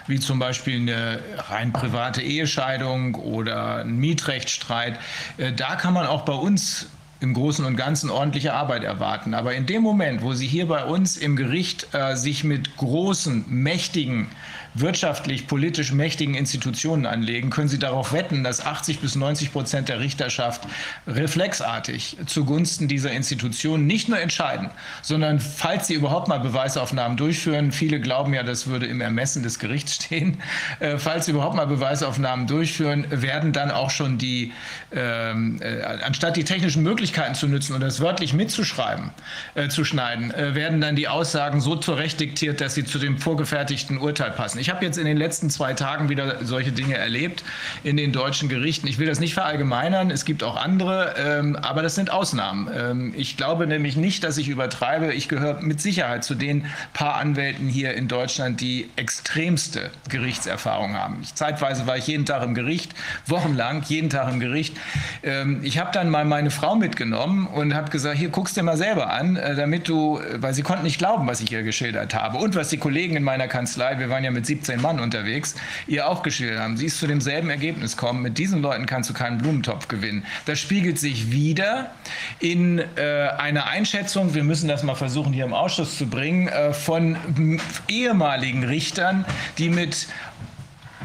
wie 0.07 0.21
zum 0.21 0.39
Beispiel 0.39 0.81
eine 0.81 1.21
rein 1.49 1.73
private 1.73 2.21
Ehescheidung 2.21 3.15
oder 3.15 3.77
ein 3.79 3.97
Mietrechtsstreit, 3.97 4.99
äh, 5.39 5.53
da 5.53 5.77
kann 5.77 5.95
man 5.95 6.07
auch 6.07 6.27
bei 6.27 6.35
uns 6.35 6.89
im 7.21 7.33
Großen 7.33 7.65
und 7.65 7.77
Ganzen 7.77 8.11
ordentliche 8.11 8.53
Arbeit 8.53 8.85
erwarten. 8.85 9.33
Aber 9.33 9.55
in 9.55 9.65
dem 9.65 9.81
Moment, 9.81 10.23
wo 10.23 10.35
Sie 10.35 10.47
hier 10.47 10.67
bei 10.67 10.85
uns 10.85 11.17
im 11.17 11.37
Gericht 11.37 11.87
sich 12.15 12.43
mit 12.43 12.77
großen, 12.77 13.45
mächtigen 13.47 14.27
wirtschaftlich, 14.75 15.47
politisch 15.47 15.93
mächtigen 15.93 16.35
Institutionen 16.35 17.07
anlegen, 17.07 17.51
können 17.51 17.69
Sie 17.69 17.79
darauf 17.79 18.13
wetten, 18.13 18.43
dass 18.43 18.65
80 18.65 19.01
bis 19.01 19.15
90 19.15 19.53
Prozent 19.53 19.89
der 19.89 20.01
Richterschaft 20.01 20.63
reflexartig 21.07 22.17
zugunsten 22.27 22.89
dieser 22.89 23.13
Institutionen 23.13 23.87
nicht 23.87 24.09
nur 24.09 24.19
entscheiden, 24.19 24.71
sondern 25.03 25.41
falls 25.41 25.87
sie 25.87 25.95
überhaupt 25.95 26.29
mal 26.29 26.39
Beweisaufnahmen 26.39 27.17
durchführen, 27.17 27.73
viele 27.73 28.01
glauben 28.01 28.33
ja, 28.35 28.43
das 28.43 28.67
würde 28.67 28.87
im 28.87 29.01
Ermessen 29.01 29.43
des 29.43 29.59
Gerichts 29.59 29.97
stehen, 29.97 30.39
äh, 30.81 30.99
falls 30.99 31.27
sie 31.27 31.33
überhaupt 31.33 31.57
mal 31.57 31.67
Beweisaufnahmen 31.67 32.47
durchführen, 32.47 33.07
werden 33.11 33.53
dann 33.53 33.71
auch 33.71 33.91
schon 33.91 34.19
die, 34.19 34.53
ähm, 34.93 35.61
äh, 35.61 35.83
anstatt 35.83 36.37
die 36.37 36.45
technischen 36.45 36.83
Möglichkeiten 36.83 37.35
zu 37.35 37.49
nutzen 37.49 37.75
und 37.75 37.81
das 37.81 38.01
wörtlich 38.01 38.33
mitzuschreiben, 38.33 39.11
äh, 39.55 39.69
zu 39.69 39.85
schneiden, 39.85 40.33
äh, 40.33 40.55
werden 40.55 40.81
dann 40.81 40.97
die 40.97 41.09
Aussagen 41.09 41.61
so 41.61 41.77
zurecht 41.77 42.21
diktiert, 42.21 42.61
dass 42.61 42.75
sie 42.75 42.85
zu 42.85 42.99
dem 42.99 43.19
vorgefertigten 43.19 43.99
Urteil 43.99 44.31
passen. 44.31 44.62
Ich 44.63 44.71
habe 44.71 44.85
jetzt 44.85 44.97
in 44.97 45.07
den 45.07 45.17
letzten 45.17 45.51
zwei 45.51 45.75
Tagen 45.75 46.09
wieder 46.09 46.37
solche 46.45 46.71
Dinge 46.71 46.97
erlebt 46.97 47.43
in 47.83 47.97
den 47.97 48.13
deutschen 48.13 48.49
Gerichten. 48.49 48.87
Ich 48.87 49.01
will 49.01 49.09
das 49.09 49.19
nicht 49.19 49.35
verallgemeinern, 49.35 50.13
es 50.13 50.25
gibt 50.25 50.45
auch 50.45 50.55
andere, 50.55 51.17
ähm, 51.19 51.57
aber 51.57 51.83
das 51.83 51.97
sind 51.97 52.13
Ausnahmen. 52.13 52.71
Ähm, 52.73 53.13
ich 53.17 53.37
glaube 53.37 53.67
nämlich 53.67 53.97
nicht, 53.97 54.23
dass 54.23 54.39
ich 54.39 54.47
übertreibe. 54.49 55.15
Ich 55.15 55.29
gehöre 55.29 55.61
mit 55.63 55.81
Sicherheit 55.81 56.23
zu 56.23 56.37
den 56.37 56.67
paar 56.93 57.17
Anwälten 57.17 57.67
hier 57.67 57.95
in 57.95 58.07
Deutschland, 58.07 58.61
die 58.61 58.89
extremste 58.95 59.91
Gerichtserfahrung 60.09 60.95
haben. 60.95 61.19
Ich, 61.23 61.35
zeitweise 61.35 61.89
war 61.89 61.97
ich 61.97 62.07
jeden 62.07 62.25
Tag 62.25 62.45
im 62.45 62.55
Gericht, 62.55 62.95
wochenlang, 63.27 63.83
jeden 63.89 64.11
Tag 64.11 64.33
im 64.33 64.39
Gericht. 64.39 64.77
Ähm, 65.25 65.59
ich 65.65 65.79
habe 65.79 65.91
dann 65.93 66.09
mal 66.09 66.25
meine 66.25 66.53
Frau 66.53 66.77
mitgenommen 66.77 67.49
und 67.49 67.75
habe 67.75 67.91
gesagt, 67.91 68.17
hier 68.17 68.29
guckst 68.29 68.57
du 68.57 68.63
mal 68.63 68.77
selber 68.77 69.11
an, 69.11 69.35
äh, 69.35 69.57
damit 69.57 69.89
du, 69.89 70.21
weil 70.37 70.55
sie 70.55 70.63
konnten 70.63 70.85
nicht 70.85 70.99
glauben, 70.99 71.27
was 71.27 71.41
ich 71.41 71.51
ihr 71.51 71.65
geschildert 71.65 72.15
habe 72.15 72.39
und 72.39 72.55
was 72.55 72.69
die 72.69 72.79
Kollegen 72.79 73.17
in 73.17 73.25
meiner 73.25 73.49
Kanzlei, 73.49 73.99
wir 73.99 74.09
waren 74.09 74.23
ja 74.23 74.31
mit 74.31 74.52
17 74.53 74.81
Mann 74.81 75.01
unterwegs, 75.01 75.55
ihr 75.87 76.09
auch 76.09 76.23
geschildert 76.23 76.61
haben. 76.61 76.77
Sie 76.77 76.87
ist 76.87 76.99
zu 76.99 77.07
demselben 77.07 77.49
Ergebnis 77.49 77.97
kommen. 77.97 78.23
Mit 78.23 78.37
diesen 78.39 78.61
Leuten 78.61 78.87
kannst 78.87 79.09
du 79.09 79.15
keinen 79.15 79.39
Blumentopf 79.39 79.89
gewinnen. 79.89 80.25
Das 80.45 80.61
spiegelt 80.61 80.99
sich 80.99 81.31
wieder 81.31 81.93
in 82.39 82.79
äh, 82.79 83.29
einer 83.39 83.67
Einschätzung, 83.67 84.35
wir 84.35 84.45
müssen 84.45 84.69
das 84.69 84.83
mal 84.83 84.95
versuchen 84.95 85.33
hier 85.33 85.45
im 85.45 85.55
Ausschuss 85.55 85.97
zu 85.97 86.07
bringen, 86.07 86.49
äh, 86.49 86.73
von 86.73 87.17
ehemaligen 87.89 88.65
Richtern, 88.65 89.25
die 89.59 89.69
mit 89.69 90.09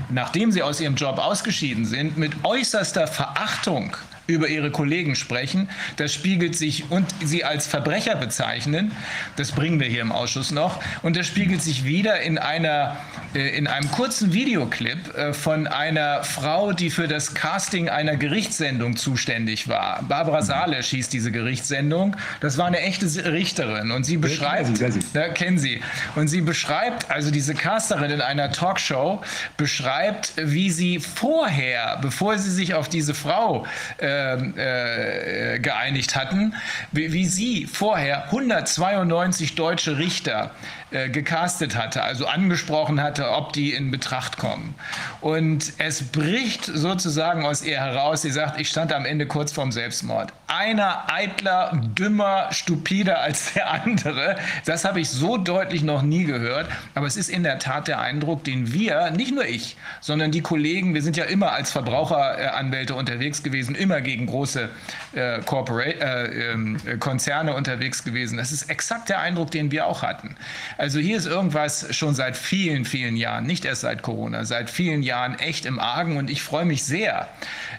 nachdem 0.09 0.51
sie 0.51 0.63
aus 0.63 0.79
ihrem 0.79 0.95
Job 0.95 1.17
ausgeschieden 1.17 1.85
sind, 1.85 2.17
mit 2.17 2.31
äußerster 2.43 3.07
Verachtung 3.07 3.97
über 4.27 4.47
ihre 4.47 4.71
Kollegen 4.71 5.15
sprechen. 5.15 5.69
Das 5.95 6.13
spiegelt 6.13 6.55
sich 6.55 6.91
und 6.91 7.05
sie 7.23 7.43
als 7.43 7.67
Verbrecher 7.67 8.15
bezeichnen. 8.15 8.91
Das 9.35 9.51
bringen 9.51 9.79
wir 9.79 9.87
hier 9.87 10.01
im 10.01 10.11
Ausschuss 10.11 10.51
noch. 10.51 10.81
Und 11.01 11.15
das 11.15 11.27
spiegelt 11.27 11.61
sich 11.61 11.85
wieder 11.85 12.21
in 12.21 12.37
einer 12.37 12.97
äh, 13.33 13.57
in 13.57 13.67
einem 13.67 13.89
kurzen 13.91 14.33
Videoclip 14.33 15.15
äh, 15.15 15.33
von 15.33 15.67
einer 15.67 16.23
Frau, 16.23 16.73
die 16.73 16.89
für 16.89 17.07
das 17.07 17.33
Casting 17.33 17.89
einer 17.89 18.15
Gerichtssendung 18.15 18.95
zuständig 18.97 19.67
war. 19.67 20.03
Barbara 20.03 20.41
Salesch 20.41 20.87
hieß 20.87 21.09
diese 21.09 21.31
Gerichtssendung. 21.31 22.15
Das 22.41 22.57
war 22.57 22.67
eine 22.67 22.79
echte 22.79 23.07
Richterin 23.31 23.91
und 23.91 24.05
sie 24.05 24.17
beschreibt, 24.17 24.81
da 25.13 25.29
kennen 25.29 25.57
Sie, 25.57 25.81
und 26.15 26.27
sie 26.27 26.41
beschreibt, 26.41 27.09
also 27.09 27.31
diese 27.31 27.53
Casterin 27.53 28.11
in 28.11 28.21
einer 28.21 28.51
Talkshow 28.51 29.21
beschreibt, 29.55 30.33
wie 30.37 30.69
sie 30.69 30.99
vorher, 30.99 31.99
bevor 32.01 32.37
sie 32.37 32.51
sich 32.51 32.73
auf 32.73 32.89
diese 32.89 33.13
Frau 33.13 33.65
äh, 33.97 34.16
ähm, 34.17 34.53
äh, 34.57 35.59
geeinigt 35.59 36.15
hatten, 36.15 36.53
wie, 36.91 37.13
wie, 37.13 37.25
sie 37.25 37.65
vorher 37.65 38.25
192 38.25 39.55
deutsche 39.55 39.97
Richter 39.97 40.51
äh, 40.89 41.09
gecastet 41.09 41.75
hatte, 41.75 42.01
also 42.01 42.27
angesprochen 42.27 43.01
hatte, 43.01 43.31
ob 43.31 43.51
die 43.51 43.73
in 43.73 43.91
Betracht 43.91 44.37
kommen. 44.37 44.73
Und 45.19 45.73
es 45.79 46.01
bricht 46.03 46.63
sozusagen 46.63 47.45
aus 47.45 47.61
ihr 47.61 47.77
heraus, 47.77 48.21
sie 48.21 48.31
sagt, 48.31 48.57
ich 48.57 48.69
stand 48.69 48.93
am 48.93 49.03
Ende 49.03 49.25
kurz 49.25 49.51
vorm 49.51 49.73
Selbstmord. 49.73 50.31
Einer 50.47 51.11
eitler, 51.11 51.81
dümmer, 51.93 52.47
stupider 52.51 53.19
als 53.19 53.53
der 53.53 53.69
andere. 53.69 54.37
Das 54.65 54.85
habe 54.85 55.01
ich 55.01 55.09
so 55.09 55.35
deutlich 55.35 55.83
noch 55.83 56.03
nie 56.03 56.23
gehört. 56.23 56.69
Aber 56.95 57.05
es 57.05 57.17
ist 57.17 57.29
in 57.29 57.43
der 57.43 57.59
Tat 57.59 57.89
der 57.89 57.99
Eindruck, 57.99 58.45
den 58.45 58.71
wir, 58.71 59.11
nicht 59.11 59.35
nur 59.35 59.45
ich, 59.45 59.75
sondern 59.99 60.31
die 60.31 60.41
Kollegen, 60.41 60.93
wir 60.93 61.01
sind 61.01 61.17
ja 61.17 61.25
immer 61.25 61.51
als 61.51 61.69
Verbraucheranwälte 61.71 62.95
unterwegs 62.95 63.43
gewesen, 63.43 63.75
immer 63.75 63.99
gegen 63.99 64.25
große 64.25 64.69
äh, 65.15 65.39
äh, 65.39 66.51
ähm, 66.51 66.77
Konzerne 67.01 67.53
unterwegs 67.55 68.05
gewesen. 68.05 68.37
Das 68.37 68.53
ist 68.53 68.69
exakt 68.69 69.09
der 69.09 69.19
Eindruck, 69.19 69.51
den 69.51 69.71
wir 69.71 69.85
auch 69.85 70.01
hatten. 70.01 70.37
Also 70.77 70.99
hier 70.99 71.17
ist 71.17 71.25
irgendwas 71.25 71.87
schon 71.95 72.13
seit 72.13 72.37
vielen, 72.37 72.85
vielen 72.85 73.17
Jahren, 73.17 73.45
nicht 73.45 73.65
erst 73.65 73.81
seit 73.81 74.03
Corona, 74.03 74.45
seit 74.45 74.69
vielen 74.69 75.01
Jahren 75.01 75.39
echt 75.39 75.65
im 75.65 75.79
Argen 75.79 76.17
und 76.17 76.29
ich 76.29 76.43
freue 76.43 76.65
mich 76.65 76.83
sehr 76.83 77.27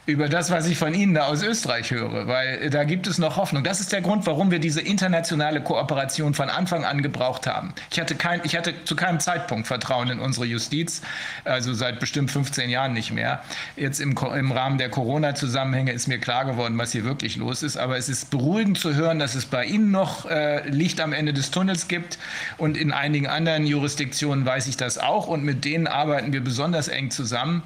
über 0.06 0.28
das, 0.28 0.50
was 0.50 0.66
ich 0.66 0.78
von 0.78 0.94
Ihnen 0.94 1.14
da 1.14 1.26
aus 1.26 1.42
Österreich 1.42 1.90
höre, 1.90 2.26
weil 2.26 2.70
da 2.70 2.84
gibt 2.84 3.06
es 3.06 3.18
noch 3.18 3.36
Hoffnung. 3.36 3.62
Das 3.62 3.80
ist 3.80 3.92
der 3.92 4.00
Grund, 4.00 4.26
warum 4.26 4.50
wir 4.50 4.58
diese 4.58 4.80
internationale 4.80 5.62
Kooperation 5.62 6.34
von 6.34 6.48
Anfang 6.48 6.84
an 6.84 7.02
gebraucht 7.02 7.46
haben. 7.46 7.74
Ich 7.90 8.00
hatte, 8.00 8.14
kein, 8.14 8.40
ich 8.44 8.56
hatte 8.56 8.74
zu 8.84 8.96
keinem 8.96 9.20
Zeitpunkt 9.20 9.66
Vertrauen 9.66 10.10
in 10.10 10.18
unsere 10.18 10.46
Justiz, 10.46 11.02
also 11.44 11.74
seit 11.74 12.00
bestimmt 12.00 12.30
15 12.30 12.70
Jahren 12.70 12.94
nicht 12.94 13.12
mehr. 13.12 13.42
Jetzt 13.76 14.00
im, 14.00 14.16
im 14.16 14.50
Rahmen 14.50 14.78
der 14.78 14.88
Corona-Zusammenhänge 14.88 15.92
ist 15.92 16.08
mir 16.08 16.18
klar 16.18 16.46
geworden, 16.46 16.76
was 16.78 16.92
hier 16.92 17.04
wirklich 17.04 17.36
los 17.36 17.62
ist. 17.62 17.76
Aber 17.76 17.96
es 17.96 18.08
ist 18.08 18.30
beruhigend 18.30 18.78
zu 18.78 18.94
hören, 18.94 19.18
dass 19.18 19.34
es 19.34 19.46
bei 19.46 19.64
Ihnen 19.66 19.90
noch 19.90 20.24
äh, 20.28 20.68
Licht 20.68 21.00
am 21.00 21.12
Ende 21.12 21.32
des 21.32 21.50
Tunnels 21.50 21.86
gibt. 21.86 22.18
Und 22.56 22.76
in 22.76 22.87
einigen 22.92 23.26
anderen 23.26 23.66
Jurisdiktionen 23.66 24.44
weiß 24.44 24.66
ich 24.66 24.76
das 24.76 24.98
auch. 24.98 25.26
Und 25.26 25.44
mit 25.44 25.64
denen 25.64 25.86
arbeiten 25.86 26.32
wir 26.32 26.42
besonders 26.42 26.88
eng 26.88 27.10
zusammen, 27.10 27.62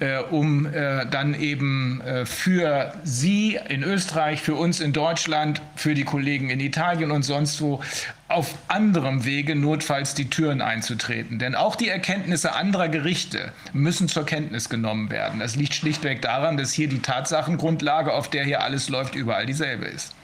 äh, 0.00 0.18
um 0.18 0.66
äh, 0.66 1.06
dann 1.06 1.34
eben 1.34 2.00
äh, 2.00 2.26
für 2.26 2.92
Sie 3.04 3.58
in 3.68 3.82
Österreich, 3.82 4.42
für 4.42 4.54
uns 4.54 4.80
in 4.80 4.92
Deutschland, 4.92 5.60
für 5.74 5.94
die 5.94 6.04
Kollegen 6.04 6.50
in 6.50 6.60
Italien 6.60 7.10
und 7.10 7.22
sonst 7.22 7.60
wo 7.60 7.80
auf 8.28 8.54
anderem 8.66 9.24
Wege 9.24 9.54
notfalls 9.54 10.14
die 10.14 10.28
Türen 10.28 10.60
einzutreten. 10.60 11.38
Denn 11.38 11.54
auch 11.54 11.76
die 11.76 11.88
Erkenntnisse 11.88 12.54
anderer 12.54 12.88
Gerichte 12.88 13.52
müssen 13.72 14.08
zur 14.08 14.26
Kenntnis 14.26 14.68
genommen 14.68 15.10
werden. 15.10 15.38
Das 15.38 15.54
liegt 15.54 15.74
schlichtweg 15.74 16.22
daran, 16.22 16.56
dass 16.56 16.72
hier 16.72 16.88
die 16.88 17.00
Tatsachengrundlage, 17.00 18.12
auf 18.12 18.28
der 18.28 18.44
hier 18.44 18.62
alles 18.62 18.88
läuft, 18.88 19.14
überall 19.14 19.46
dieselbe 19.46 19.84
ist. 19.84 20.14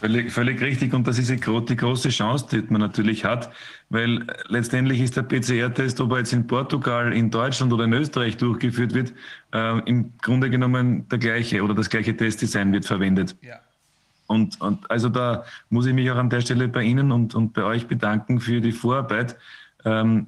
Völlig, 0.00 0.30
völlig 0.30 0.60
richtig 0.60 0.92
und 0.92 1.06
das 1.06 1.18
ist 1.18 1.30
die 1.30 1.40
große 1.76 2.10
Chance, 2.10 2.46
die 2.50 2.62
man 2.70 2.82
natürlich 2.82 3.24
hat, 3.24 3.50
weil 3.88 4.26
letztendlich 4.48 5.00
ist 5.00 5.16
der 5.16 5.22
PCR-Test, 5.22 6.00
ob 6.00 6.12
er 6.12 6.18
jetzt 6.18 6.34
in 6.34 6.46
Portugal, 6.46 7.14
in 7.14 7.30
Deutschland 7.30 7.72
oder 7.72 7.84
in 7.84 7.94
Österreich 7.94 8.36
durchgeführt 8.36 8.92
wird, 8.92 9.14
äh, 9.54 9.78
im 9.88 10.12
Grunde 10.18 10.50
genommen 10.50 11.08
der 11.08 11.18
gleiche 11.18 11.62
oder 11.62 11.74
das 11.74 11.88
gleiche 11.88 12.14
Testdesign 12.14 12.72
wird 12.72 12.84
verwendet. 12.84 13.36
Ja. 13.40 13.60
Und, 14.26 14.60
und 14.60 14.90
also 14.90 15.08
da 15.08 15.44
muss 15.70 15.86
ich 15.86 15.94
mich 15.94 16.10
auch 16.10 16.16
an 16.16 16.28
der 16.28 16.42
Stelle 16.42 16.68
bei 16.68 16.82
Ihnen 16.82 17.10
und, 17.10 17.34
und 17.34 17.54
bei 17.54 17.62
euch 17.62 17.86
bedanken 17.86 18.40
für 18.40 18.60
die 18.60 18.72
Vorarbeit. 18.72 19.36
Ähm, 19.84 20.26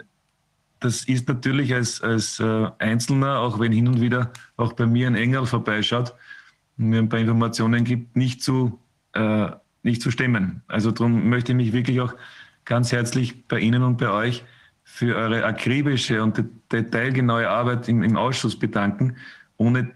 das 0.80 1.04
ist 1.04 1.28
natürlich 1.28 1.74
als, 1.74 2.00
als 2.00 2.40
äh, 2.40 2.68
Einzelner, 2.78 3.40
auch 3.40 3.58
wenn 3.58 3.72
hin 3.72 3.88
und 3.88 4.00
wieder 4.00 4.32
auch 4.56 4.72
bei 4.72 4.86
mir 4.86 5.08
ein 5.08 5.16
Engel 5.16 5.44
vorbeischaut 5.44 6.14
und 6.78 6.86
mir 6.86 7.00
ein 7.00 7.08
paar 7.08 7.18
Informationen 7.18 7.84
gibt, 7.84 8.16
nicht 8.16 8.42
zu, 8.42 8.78
äh, 9.14 9.50
nicht 9.82 10.02
zu 10.02 10.10
stemmen. 10.10 10.62
Also 10.68 10.90
darum 10.90 11.28
möchte 11.28 11.52
ich 11.52 11.56
mich 11.56 11.72
wirklich 11.72 12.00
auch 12.00 12.14
ganz 12.64 12.92
herzlich 12.92 13.46
bei 13.48 13.58
Ihnen 13.60 13.82
und 13.82 13.98
bei 13.98 14.10
euch 14.10 14.44
für 14.84 15.16
eure 15.16 15.44
akribische 15.44 16.22
und 16.22 16.42
detailgenaue 16.72 17.48
Arbeit 17.48 17.88
im, 17.88 18.02
im 18.02 18.16
Ausschuss 18.16 18.58
bedanken. 18.58 19.16
Ohne 19.56 19.92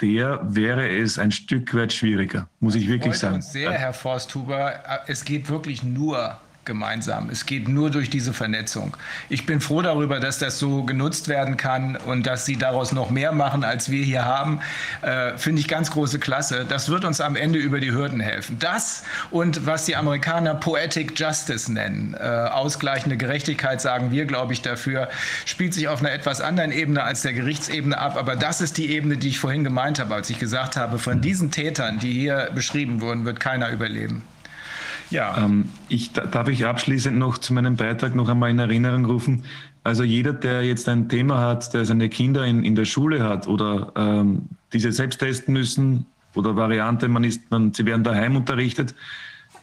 der 0.00 0.40
wäre 0.42 0.88
es 0.88 1.18
ein 1.18 1.30
Stück 1.30 1.74
weit 1.74 1.92
schwieriger, 1.92 2.48
muss 2.60 2.74
ich 2.74 2.88
wirklich 2.88 3.14
sagen. 3.14 3.40
Sehr, 3.42 3.72
Herr 3.72 3.92
Forsthuber. 3.92 4.82
Es 5.06 5.24
geht 5.24 5.48
wirklich 5.48 5.82
nur 5.82 6.40
gemeinsam. 6.64 7.28
Es 7.30 7.46
geht 7.46 7.68
nur 7.68 7.90
durch 7.90 8.10
diese 8.10 8.32
Vernetzung. 8.32 8.96
Ich 9.28 9.46
bin 9.46 9.60
froh 9.60 9.82
darüber, 9.82 10.20
dass 10.20 10.38
das 10.38 10.58
so 10.58 10.82
genutzt 10.84 11.28
werden 11.28 11.56
kann 11.56 11.96
und 11.96 12.26
dass 12.26 12.46
Sie 12.46 12.56
daraus 12.56 12.92
noch 12.92 13.10
mehr 13.10 13.32
machen, 13.32 13.64
als 13.64 13.90
wir 13.90 14.04
hier 14.04 14.24
haben. 14.24 14.60
Äh, 15.02 15.36
Finde 15.36 15.60
ich 15.60 15.68
ganz 15.68 15.90
große 15.90 16.18
Klasse. 16.18 16.64
Das 16.68 16.88
wird 16.88 17.04
uns 17.04 17.20
am 17.20 17.36
Ende 17.36 17.58
über 17.58 17.80
die 17.80 17.92
Hürden 17.92 18.20
helfen. 18.20 18.58
Das 18.58 19.02
und 19.30 19.66
was 19.66 19.84
die 19.84 19.96
Amerikaner 19.96 20.54
Poetic 20.54 21.18
Justice 21.18 21.72
nennen, 21.72 22.14
äh, 22.18 22.24
ausgleichende 22.24 23.16
Gerechtigkeit, 23.16 23.80
sagen 23.80 24.10
wir, 24.10 24.24
glaube 24.24 24.52
ich, 24.52 24.62
dafür, 24.62 25.08
spielt 25.44 25.74
sich 25.74 25.88
auf 25.88 26.00
einer 26.00 26.12
etwas 26.12 26.40
anderen 26.40 26.72
Ebene 26.72 27.02
als 27.02 27.22
der 27.22 27.32
Gerichtsebene 27.32 27.98
ab. 27.98 28.16
Aber 28.16 28.36
das 28.36 28.60
ist 28.60 28.78
die 28.78 28.90
Ebene, 28.90 29.16
die 29.16 29.28
ich 29.28 29.38
vorhin 29.38 29.64
gemeint 29.64 29.98
habe, 29.98 30.14
als 30.14 30.30
ich 30.30 30.38
gesagt 30.38 30.76
habe, 30.76 30.98
von 30.98 31.20
diesen 31.20 31.50
Tätern, 31.50 31.98
die 31.98 32.12
hier 32.12 32.50
beschrieben 32.54 33.00
wurden, 33.00 33.24
wird 33.24 33.40
keiner 33.40 33.70
überleben. 33.70 34.22
Ja. 35.14 35.38
Ähm, 35.38 35.66
ich, 35.88 36.12
darf 36.12 36.48
ich 36.48 36.66
abschließend 36.66 37.16
noch 37.16 37.38
zu 37.38 37.54
meinem 37.54 37.76
Beitrag 37.76 38.16
noch 38.16 38.28
einmal 38.28 38.50
in 38.50 38.58
Erinnerung 38.58 39.04
rufen. 39.04 39.44
Also 39.84 40.02
jeder, 40.02 40.32
der 40.32 40.64
jetzt 40.64 40.88
ein 40.88 41.08
Thema 41.08 41.38
hat, 41.38 41.72
der 41.72 41.84
seine 41.84 42.08
Kinder 42.08 42.44
in, 42.44 42.64
in 42.64 42.74
der 42.74 42.84
Schule 42.84 43.22
hat 43.22 43.46
oder 43.46 43.92
ähm, 43.94 44.48
diese 44.72 44.90
selbst 44.90 45.20
testen 45.20 45.54
müssen 45.54 46.06
oder 46.34 46.56
Variante, 46.56 47.06
man 47.06 47.22
ist, 47.22 47.48
man, 47.52 47.72
sie 47.72 47.86
werden 47.86 48.02
daheim 48.02 48.34
unterrichtet. 48.34 48.96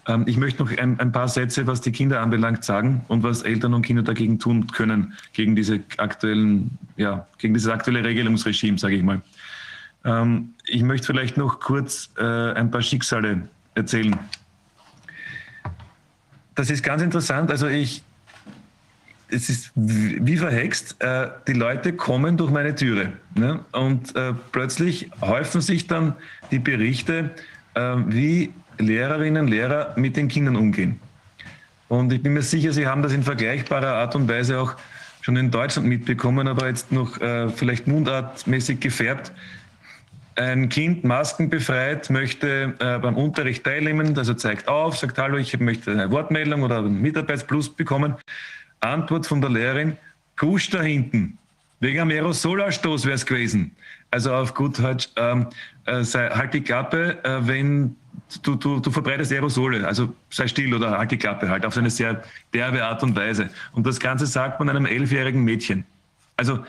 Ähm, 0.08 0.24
ich 0.26 0.38
möchte 0.38 0.64
noch 0.64 0.72
ein, 0.72 0.98
ein, 1.02 1.12
paar 1.12 1.28
Sätze, 1.28 1.68
was 1.68 1.82
die 1.82 1.92
Kinder 1.92 2.22
anbelangt, 2.22 2.64
sagen 2.64 3.04
und 3.10 3.22
was 3.24 3.42
Eltern 3.42 3.74
und 3.74 3.82
Kinder 3.82 4.04
dagegen 4.04 4.40
tun 4.40 4.68
können, 4.68 5.16
gegen 5.34 5.58
diese 5.58 5.82
aktuellen, 5.98 6.78
ja, 6.96 7.28
gegen 7.40 7.54
dieses 7.54 7.70
aktuelle 7.70 8.06
Regelungsregime, 8.06 8.78
sage 8.78 8.96
ich 8.96 9.04
mal. 9.04 9.22
Ähm, 10.06 10.54
ich 10.66 10.82
möchte 10.82 11.08
vielleicht 11.08 11.36
noch 11.36 11.60
kurz 11.60 12.10
äh, 12.18 12.24
ein 12.24 12.72
paar 12.72 12.82
Schicksale 12.82 13.50
erzählen 13.76 14.18
das 16.62 16.70
ist 16.70 16.84
ganz 16.84 17.02
interessant. 17.02 17.50
Also 17.50 17.68
ich, 17.68 18.04
es 19.30 19.50
ist 19.50 19.72
wie 19.74 20.38
verhext. 20.38 20.96
Äh, 21.00 21.30
die 21.48 21.54
Leute 21.54 21.94
kommen 21.94 22.38
durch 22.38 22.52
meine 22.52 22.76
Türe 22.76 23.14
ne? 23.34 23.62
und 23.72 24.16
äh, 24.16 24.34
plötzlich 24.52 25.10
häufen 25.22 25.62
sich 25.62 25.88
dann 25.88 26.14
die 26.52 26.60
Berichte, 26.60 27.32
äh, 27.74 27.96
wie 28.06 28.54
Lehrerinnen 28.78 29.46
und 29.46 29.48
Lehrer 29.50 29.94
mit 29.96 30.16
den 30.18 30.28
Kindern 30.28 30.56
umgehen. 30.56 31.00
Und 31.88 32.14
ich 32.14 32.22
bin 32.22 32.34
mir 32.34 32.44
sicher, 32.44 32.74
Sie 32.74 32.86
haben 32.86 33.02
das 33.02 33.12
in 33.12 33.24
vergleichbarer 33.24 33.96
Art 33.96 34.16
und 34.16 34.30
Weise 34.30 34.60
auch 34.60 34.76
schon 35.22 35.38
in 35.38 35.50
Deutschland 35.50 35.88
mitbekommen, 35.88 36.48
aber 36.48 36.68
jetzt 36.68 36.92
noch 36.92 37.20
äh, 37.20 37.50
vielleicht 37.50 37.88
mundartmäßig 37.88 38.80
gefärbt 38.80 39.32
ein 40.36 40.70
Kind 40.70 41.04
maskenbefreit 41.04 42.10
möchte 42.10 42.74
äh, 42.80 43.00
beim 43.00 43.16
Unterricht 43.16 43.64
teilnehmen, 43.64 44.18
also 44.18 44.34
zeigt 44.34 44.68
auf, 44.68 44.98
sagt 44.98 45.18
Hallo, 45.18 45.38
ich 45.38 45.60
möchte 45.60 45.92
eine 45.92 46.12
Wortmeldung 46.12 46.64
oder 46.64 46.80
einen 46.80 47.02
Mitarbeitsplus 47.02 47.70
bekommen. 47.70 48.16
Antwort 48.80 49.28
von 49.28 49.42
der 49.42 49.50
Lehrerin, 49.50 49.98
Kusch 50.38 50.70
da 50.70 50.82
hinten. 50.82 51.38
Wegen 51.80 52.00
einem 52.00 52.12
Aerosolausstoß 52.12 53.06
wäre 53.06 53.16
es 53.16 53.26
gewesen. 53.26 53.76
Also 54.12 54.34
auf 54.34 54.54
gut 54.54 54.80
Deutsch, 54.80 55.10
ähm, 55.16 55.48
äh, 55.86 56.04
sei, 56.04 56.30
halt 56.30 56.54
die 56.54 56.62
Klappe, 56.62 57.24
äh, 57.24 57.40
wenn 57.48 57.96
du, 58.44 58.56
du, 58.56 58.80
du 58.80 58.92
verbreitest 58.92 59.32
Aerosole. 59.32 59.86
Also 59.86 60.14
sei 60.30 60.48
still 60.48 60.74
oder 60.74 60.98
halt 60.98 61.12
die 61.12 61.18
Klappe 61.18 61.50
halt 61.50 61.66
auf 61.66 61.78
eine 61.78 61.90
sehr 61.90 62.24
derbe 62.54 62.84
Art 62.84 63.04
und 63.04 63.16
Weise. 63.16 63.50
Und 63.74 63.86
das 63.88 64.00
Ganze 64.00 64.26
sagt 64.26 64.60
man 64.60 64.70
einem 64.70 64.86
elfjährigen 64.86 65.44
Mädchen. 65.44 65.86
Also 66.38 66.64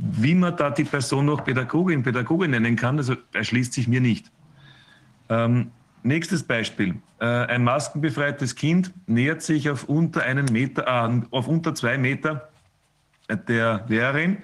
wie 0.00 0.34
man 0.34 0.56
da 0.56 0.70
die 0.70 0.84
Person 0.84 1.26
noch 1.26 1.44
Pädagogin, 1.44 2.02
Pädagogin 2.02 2.50
nennen 2.52 2.76
kann, 2.76 2.98
also 2.98 3.16
erschließt 3.32 3.72
sich 3.72 3.88
mir 3.88 4.00
nicht. 4.00 4.30
Ähm, 5.28 5.70
nächstes 6.02 6.42
Beispiel. 6.42 6.96
Äh, 7.20 7.26
ein 7.26 7.64
maskenbefreites 7.64 8.54
Kind 8.54 8.92
nähert 9.06 9.42
sich 9.42 9.68
auf 9.70 9.84
unter 9.84 10.22
einen 10.22 10.46
Meter, 10.46 10.86
äh, 10.86 11.20
auf 11.30 11.48
unter 11.48 11.74
zwei 11.74 11.98
Meter 11.98 12.48
der 13.48 13.84
Lehrerin, 13.88 14.38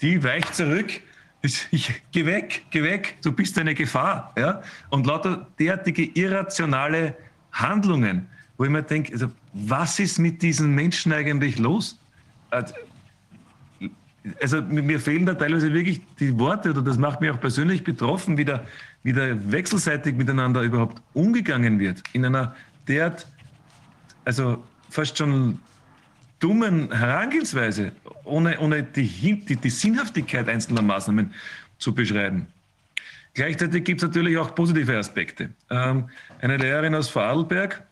die 0.00 0.22
weicht 0.22 0.54
zurück. 0.54 1.00
Ich, 1.42 2.02
geh 2.12 2.26
weg, 2.26 2.66
geh 2.70 2.82
weg, 2.82 3.16
du 3.22 3.32
bist 3.32 3.58
eine 3.58 3.74
Gefahr. 3.74 4.32
Ja? 4.36 4.62
Und 4.90 5.06
lauter 5.06 5.46
derartige 5.58 6.04
irrationale 6.04 7.16
Handlungen, 7.52 8.28
wo 8.56 8.64
ich 8.64 8.70
mir 8.70 8.82
denke, 8.82 9.12
also, 9.12 9.30
was 9.52 9.98
ist 9.98 10.18
mit 10.18 10.42
diesen 10.42 10.74
Menschen 10.74 11.12
eigentlich 11.12 11.58
los? 11.58 11.98
Also 14.40 14.60
mir 14.60 15.00
fehlen 15.00 15.24
da 15.24 15.34
teilweise 15.34 15.72
wirklich 15.72 16.02
die 16.18 16.38
Worte 16.38 16.70
oder 16.70 16.82
das 16.82 16.98
macht 16.98 17.20
mich 17.20 17.30
auch 17.30 17.40
persönlich 17.40 17.84
betroffen, 17.84 18.36
wie 18.36 18.44
da, 18.44 18.66
wie 19.02 19.12
da 19.12 19.34
wechselseitig 19.50 20.14
miteinander 20.14 20.62
überhaupt 20.62 21.02
umgegangen 21.14 21.78
wird. 21.78 22.02
In 22.12 22.24
einer 22.26 22.54
derart, 22.86 23.26
also 24.24 24.62
fast 24.90 25.16
schon 25.16 25.58
dummen 26.38 26.92
Herangehensweise, 26.92 27.92
ohne, 28.24 28.58
ohne 28.60 28.82
die, 28.82 29.06
die, 29.06 29.56
die 29.56 29.70
Sinnhaftigkeit 29.70 30.48
einzelner 30.48 30.82
Maßnahmen 30.82 31.32
zu 31.78 31.94
beschreiben. 31.94 32.46
Gleichzeitig 33.34 33.84
gibt 33.84 34.02
es 34.02 34.08
natürlich 34.08 34.36
auch 34.36 34.54
positive 34.54 34.98
Aspekte. 34.98 35.50
Ähm, 35.70 36.08
eine 36.40 36.56
Lehrerin 36.56 36.94
aus 36.94 37.08
Vorarlberg 37.08 37.86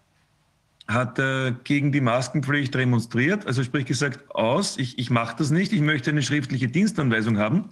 hat 0.89 1.19
äh, 1.19 1.53
gegen 1.65 1.93
die 1.93 2.01
Maskenpflicht 2.01 2.75
demonstriert, 2.75 3.47
also 3.47 3.63
sprich 3.63 3.85
gesagt, 3.85 4.35
aus, 4.35 4.79
ich, 4.79 4.99
ich 4.99 5.11
mache 5.11 5.37
das 5.37 5.51
nicht, 5.51 5.73
ich 5.75 5.83
möchte 5.83 6.11
eine 6.11 6.23
schriftliche 6.23 6.69
Dienstanweisung 6.69 7.39
haben. 7.39 7.67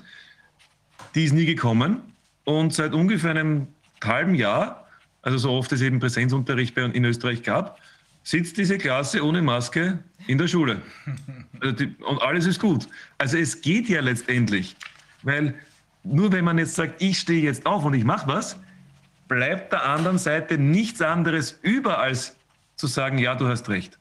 Die 1.15 1.25
ist 1.25 1.33
nie 1.33 1.47
gekommen 1.47 2.03
und 2.45 2.75
seit 2.75 2.93
ungefähr 2.93 3.31
einem 3.31 3.69
halben 4.05 4.35
Jahr, 4.35 4.87
also 5.23 5.39
so 5.39 5.51
oft 5.53 5.73
es 5.73 5.81
eben 5.81 5.99
Präsenzunterricht 5.99 6.75
bei, 6.75 6.83
in 6.83 7.05
Österreich 7.07 7.43
gab, 7.43 7.81
sitzt 8.23 8.59
diese 8.59 8.77
Klasse 8.77 9.25
ohne 9.25 9.41
Maske 9.41 9.99
in 10.27 10.39
der 10.39 10.49
Schule. 10.49 10.83
Also 11.59 11.73
die, 11.73 11.97
und 12.05 12.21
alles 12.21 12.45
ist 12.45 12.61
gut. 12.61 12.87
Also 13.17 13.39
es 13.39 13.63
geht 13.63 13.89
ja 13.89 14.03
letztendlich, 14.03 14.77
weil 15.23 15.55
nur 16.05 16.31
wenn 16.31 16.45
man 16.45 16.59
jetzt 16.59 16.75
sagt, 16.75 17.01
ich 17.01 17.19
stehe 17.19 17.43
jetzt 17.43 17.65
auf 17.65 17.83
und 17.87 17.95
ich 17.95 18.05
mache 18.05 18.29
was, 18.29 18.59
bleibt 19.27 19.73
der 19.73 19.89
anderen 19.89 20.19
Seite 20.19 20.59
nichts 20.59 21.01
anderes 21.01 21.59
über 21.63 21.99
als 21.99 22.36
zu 22.77 22.87
sagen, 22.87 23.19
ja, 23.19 23.35
du 23.35 23.49
hast 23.49 23.69
recht. 23.69 23.99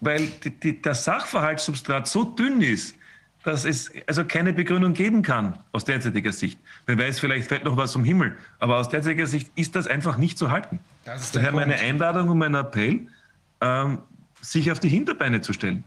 Weil 0.00 0.26
die, 0.26 0.50
die, 0.50 0.82
der 0.82 0.94
Sachverhaltssubstrat 0.94 2.06
so 2.06 2.24
dünn 2.24 2.60
ist, 2.60 2.94
dass 3.42 3.64
es 3.64 3.90
also 4.06 4.24
keine 4.24 4.52
Begründung 4.52 4.94
geben 4.94 5.22
kann 5.22 5.58
aus 5.72 5.84
derzeitiger 5.84 6.32
Sicht. 6.32 6.58
Wer 6.86 6.98
weiß, 6.98 7.20
vielleicht 7.20 7.48
fällt 7.48 7.64
noch 7.64 7.76
was 7.76 7.92
vom 7.92 8.04
Himmel. 8.04 8.36
Aber 8.58 8.78
aus 8.78 8.88
derzeitiger 8.88 9.26
Sicht 9.26 9.50
ist 9.54 9.76
das 9.76 9.86
einfach 9.86 10.16
nicht 10.16 10.38
zu 10.38 10.50
halten. 10.50 10.80
Daher 11.04 11.52
meine 11.52 11.74
Einladung 11.74 12.30
und 12.30 12.38
mein 12.38 12.54
Appell, 12.54 13.06
ähm, 13.60 13.98
sich 14.40 14.70
auf 14.72 14.80
die 14.80 14.88
Hinterbeine 14.88 15.40
zu 15.40 15.52
stellen 15.52 15.84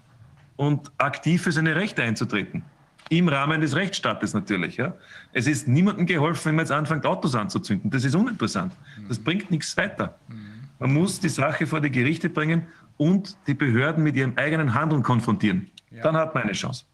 und 0.56 0.92
aktiv 0.98 1.44
für 1.44 1.52
seine 1.52 1.76
Rechte 1.76 2.04
einzutreten. 2.04 2.64
Im 3.10 3.30
Rahmen 3.30 3.62
des 3.62 3.76
Rechtsstaates 3.76 4.34
natürlich. 4.34 4.78
Ja. 4.78 4.94
Es 5.34 5.48
ist 5.48 5.68
niemandem 5.68 6.06
geholfen, 6.06 6.46
wenn 6.46 6.56
man 6.56 6.66
jetzt 6.66 6.72
anfängt, 6.72 7.06
Autos 7.06 7.36
anzuzünden. 7.36 7.90
Das 7.90 8.04
ist 8.04 8.16
uninteressant. 8.16 8.74
Das 9.08 9.18
bringt 9.18 9.50
nichts 9.50 9.76
weiter. 9.78 10.18
Mhm. 10.28 10.47
Man 10.80 10.94
muss 10.94 11.20
die 11.20 11.30
Sache 11.30 11.66
vor 11.68 11.82
die 11.82 11.92
Gerichte 11.92 12.30
bringen 12.30 12.68
und 12.98 13.38
die 13.48 13.54
Behörden 13.54 14.04
mit 14.04 14.16
ihrem 14.16 14.34
eigenen 14.38 14.74
Handeln 14.74 15.04
konfrontieren. 15.04 15.70
Ja. 15.92 16.04
Dann 16.04 16.16
hat 16.18 16.34
man 16.34 16.44
eine 16.44 16.54
Chance. 16.54 16.86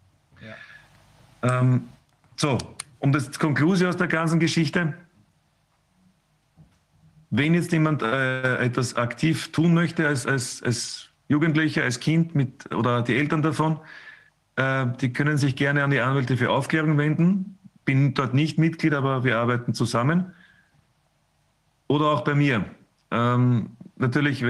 Ja. 0.42 1.60
Ähm, 1.60 1.90
so, 2.36 2.58
um 3.00 3.12
das 3.12 3.38
Konklusion 3.38 3.90
aus 3.90 3.98
der 3.98 4.08
ganzen 4.08 4.40
Geschichte. 4.40 4.94
Wenn 7.30 7.54
jetzt 7.54 7.72
jemand 7.72 8.02
äh, 8.02 8.58
etwas 8.58 8.96
aktiv 8.96 9.52
tun 9.52 9.74
möchte 9.74 10.08
als, 10.08 10.28
als, 10.28 10.62
als 10.62 11.10
Jugendlicher, 11.28 11.84
als 11.84 12.00
Kind 12.00 12.36
mit, 12.36 12.74
oder 12.74 13.02
die 13.02 13.16
Eltern 13.16 13.42
davon, 13.42 13.80
äh, 14.56 14.86
die 15.02 15.12
können 15.12 15.38
sich 15.38 15.56
gerne 15.56 15.84
an 15.84 15.90
die 15.90 16.00
Anwälte 16.00 16.38
für 16.38 16.52
Aufklärung 16.52 16.98
wenden. 16.98 17.58
Bin 17.86 18.14
dort 18.14 18.34
nicht 18.34 18.58
Mitglied, 18.58 18.94
aber 18.94 19.24
wir 19.24 19.40
arbeiten 19.40 19.74
zusammen. 19.74 20.32
Oder 21.88 22.06
auch 22.06 22.22
bei 22.22 22.36
mir. 22.36 22.66
Ähm, 23.12 23.73
natürlich 23.96 24.44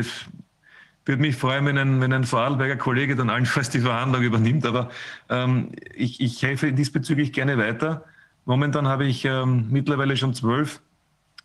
würde 1.06 1.22
mich 1.22 1.36
freuen, 1.36 1.65
wenn 1.65 1.78
ein, 1.78 2.02
wenn 2.02 2.14
ein 2.14 2.24
Vorarlberger 2.24 2.78
Kollege 2.78 3.15
dann 3.15 3.30
allenfalls 3.30 3.70
die 3.70 3.80
Verhandlung 3.80 4.24
übernimmt, 4.24 4.65
aber 4.65 4.90
ähm, 5.30 5.72
ich, 5.95 6.22
ich 6.22 6.41
helfe 6.41 6.72
diesbezüglich 6.72 7.34
gerne 7.34 7.57
weiter. 7.57 8.06
Momentan 8.45 8.88
habe 8.88 9.06
ich 9.06 9.26
ähm, 9.26 9.68
mittlerweile 9.70 10.18
schon 10.18 10.34
zwölf 10.34 10.82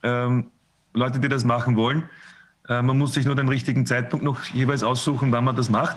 ähm, 0.02 0.50
Leute, 0.94 1.20
die 1.20 1.28
das 1.28 1.44
machen 1.44 1.76
wollen. 1.76 2.08
Äh, 2.68 2.82
man 2.82 2.98
muss 2.98 3.14
sich 3.14 3.24
nur 3.24 3.34
den 3.34 3.48
richtigen 3.48 3.86
Zeitpunkt 3.86 4.24
noch 4.24 4.44
jeweils 4.46 4.82
aussuchen, 4.82 5.32
wann 5.32 5.44
man 5.44 5.56
das 5.56 5.70
macht. 5.70 5.96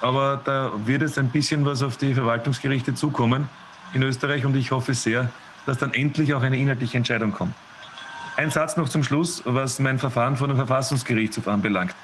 Aber 0.00 0.40
da 0.44 0.72
wird 0.86 1.02
es 1.02 1.18
ein 1.18 1.28
bisschen 1.28 1.64
was 1.66 1.82
auf 1.82 1.96
die 1.96 2.14
Verwaltungsgerichte 2.14 2.94
zukommen 2.94 3.48
in 3.92 4.02
Österreich 4.02 4.44
und 4.46 4.56
ich 4.56 4.70
hoffe 4.70 4.94
sehr, 4.94 5.30
dass 5.66 5.78
dann 5.78 5.92
endlich 5.92 6.32
auch 6.34 6.42
eine 6.42 6.58
inhaltliche 6.58 6.96
Entscheidung 6.96 7.32
kommt. 7.32 7.54
Ein 8.40 8.50
Satz 8.50 8.78
noch 8.78 8.88
zum 8.88 9.04
Schluss, 9.04 9.42
was 9.44 9.80
mein 9.80 9.98
Verfahren 9.98 10.34
vor 10.34 10.48
dem 10.48 10.56
Verfassungsgerichtshof 10.56 11.46
anbelangt. 11.46 11.94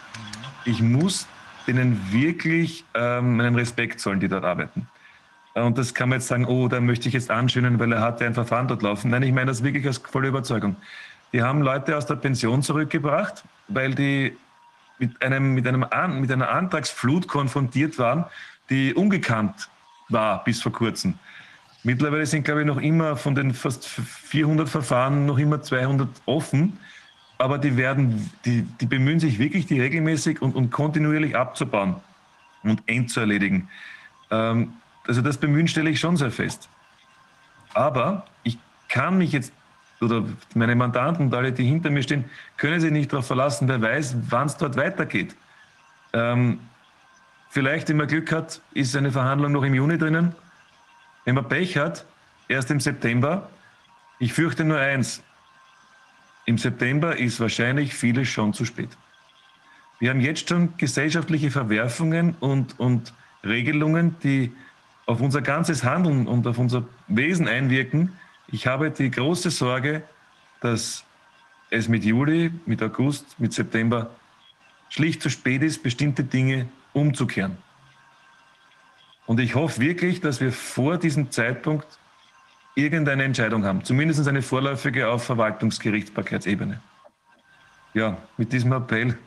Ich 0.67 0.83
muss 0.83 1.27
denen 1.67 2.13
wirklich 2.13 2.85
ähm, 2.93 3.39
meinen 3.39 3.55
Respekt 3.55 4.01
zollen, 4.01 4.21
die 4.21 4.29
dort 4.29 4.45
arbeiten. 4.45 4.87
Und 5.55 5.79
das 5.79 5.95
kann 5.95 6.11
man 6.11 6.19
jetzt 6.19 6.29
sagen, 6.29 6.45
oh, 6.45 6.69
da 6.69 6.79
möchte 6.79 7.09
ich 7.09 7.15
jetzt 7.15 7.31
anschönen, 7.31 7.79
weil 7.79 7.91
er 7.91 8.03
hatte 8.03 8.27
ein 8.27 8.35
Verfahren 8.35 8.69
dort 8.69 8.83
laufen. 8.83 9.13
Nein, 9.13 9.23
ich 9.23 9.33
meine 9.33 9.47
das 9.47 9.65
wirklich 9.65 9.89
aus 9.89 9.97
voller 9.97 10.29
Überzeugung. 10.29 10.77
Die 11.33 11.43
haben 11.43 11.63
Leute 11.63 11.97
aus 11.97 12.05
der 12.05 12.17
Pension 12.17 12.63
zurückgebracht, 12.63 13.43
weil 13.69 13.95
die 13.95 14.37
mit, 14.99 15.23
einem, 15.23 15.55
mit, 15.55 15.67
einem, 15.67 16.21
mit 16.21 16.31
einer 16.31 16.51
Antragsflut 16.51 17.29
konfrontiert 17.29 17.99
waren, 17.99 18.27
die 18.69 18.93
ungekannt 18.93 19.71
war 20.11 20.45
bis 20.45 20.61
vor 20.61 20.73
kurzem. 20.73 21.19
Mittlerweile 21.87 22.27
sind, 22.27 22.43
glaube 22.43 22.63
ich, 22.63 22.67
noch 22.67 22.79
immer 22.79 23.17
von 23.17 23.37
den 23.37 23.55
fast 23.55 23.87
400 23.87 24.69
Verfahren 24.69 25.25
noch 25.25 25.39
immer 25.39 25.63
200 25.63 26.09
offen. 26.27 26.81
Aber 27.39 27.59
die 27.59 27.77
werden, 27.77 28.29
die, 28.45 28.63
die 28.63 28.87
bemühen 28.87 29.21
sich 29.21 29.39
wirklich, 29.39 29.67
die 29.67 29.81
regelmäßig 29.81 30.43
und, 30.43 30.57
und 30.57 30.73
kontinuierlich 30.73 31.37
abzubauen 31.37 31.95
und 32.65 32.83
endzuerledigen. 32.87 33.69
Ähm, 34.33 34.73
also 35.07 35.23
das 35.23 35.37
Bemühen 35.39 35.69
stelle 35.69 35.89
ich 35.91 36.01
schon 36.01 36.17
sehr 36.17 36.33
fest. 36.33 36.69
Aber 37.73 38.27
ich 38.43 38.59
kann 38.89 39.17
mich 39.17 39.31
jetzt, 39.31 39.53
oder 40.01 40.25
meine 40.57 40.75
Mandanten 40.75 41.27
und 41.27 41.35
alle, 41.35 41.53
die 41.53 41.67
hinter 41.67 41.91
mir 41.91 42.03
stehen, 42.03 42.25
können 42.57 42.81
sich 42.81 42.91
nicht 42.91 43.13
darauf 43.13 43.29
verlassen, 43.29 43.69
wer 43.69 43.81
weiß, 43.81 44.17
wann 44.29 44.49
es 44.49 44.57
dort 44.57 44.77
weitergeht. 44.77 45.37
Ähm, 46.13 46.59
vielleicht, 47.51 47.89
wenn 47.91 47.99
man 47.99 48.09
Glück 48.09 48.33
hat, 48.33 48.61
ist 48.75 48.97
eine 48.97 49.13
Verhandlung 49.13 49.53
noch 49.53 49.63
im 49.63 49.75
Juni 49.75 49.99
drinnen. 49.99 50.35
Wenn 51.27 51.35
man 51.35 51.49
Pech 51.49 51.77
hat, 51.77 52.07
erst 52.49 52.71
im 52.71 52.81
September. 52.81 53.51
Ich 54.21 54.33
fürchte 54.33 54.65
nur 54.65 54.79
eins. 54.79 55.23
Im 56.47 56.57
September 56.57 57.19
ist 57.19 57.41
wahrscheinlich 57.41 57.95
vieles 57.95 58.29
schon 58.29 58.55
zu 58.55 58.65
spät. 58.65 58.91
Wir 59.99 60.11
haben 60.11 60.21
jetzt 60.21 60.49
schon 60.49 60.77
gesellschaftliche 60.77 61.51
Verwerfungen 61.51 62.37
und, 62.39 62.79
und 62.79 63.13
Regelungen, 63.45 64.15
die 64.23 64.53
auf 65.07 65.21
unser 65.21 65.43
ganzes 65.43 65.83
Handeln 65.83 66.29
und 66.29 66.47
auf 66.47 66.59
unser 66.59 66.85
Wesen 67.09 67.49
einwirken. 67.49 68.13
Ich 68.47 68.69
habe 68.69 68.93
die 68.93 69.11
große 69.11 69.51
Sorge, 69.51 70.05
dass 70.61 71.05
es 71.71 71.89
mit 71.89 72.05
Juli, 72.05 72.53
mit 72.67 72.81
August, 72.85 73.41
mit 73.41 73.53
September 73.53 74.11
schlicht 74.91 75.23
zu 75.23 75.31
spät 75.31 75.63
ist, 75.65 75.83
bestimmte 75.83 76.23
Dinge 76.23 76.69
umzukehren. 76.93 77.59
Und 79.27 79.41
ich 79.41 79.55
hoffe 79.55 79.81
wirklich, 79.81 80.21
dass 80.21 80.41
wir 80.41 80.53
vor 80.53 80.99
diesem 80.99 81.31
Zeitpunkt 81.31 81.87
irgendeine 82.75 83.25
Entscheidung 83.25 83.65
haben, 83.65 83.85
zumindest 83.85 84.27
eine 84.29 84.43
vorläufige 84.43 85.09
auf 85.09 85.25
Verwaltungsgerichtsbarkeitsebene. 85.25 86.81
Ja, 87.95 88.19
mit 88.37 88.53
diesem 88.53 88.73
Appell, 88.73 89.19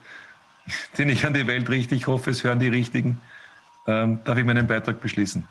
den 0.97 1.09
ich 1.09 1.26
an 1.26 1.34
die 1.34 1.47
Welt 1.47 1.69
richte, 1.69 1.95
ich 1.95 2.07
hoffe, 2.07 2.31
es 2.31 2.43
hören 2.43 2.59
die 2.59 2.67
Richtigen, 2.67 3.19
ähm, 3.88 4.19
darf 4.23 4.38
ich 4.38 4.45
meinen 4.45 4.67
Beitrag 4.67 5.01
beschließen. 5.01 5.47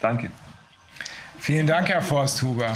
Danke. 0.00 0.30
Vielen 1.38 1.66
Dank, 1.66 1.88
Herr 1.88 2.02
Forsthuber. 2.02 2.72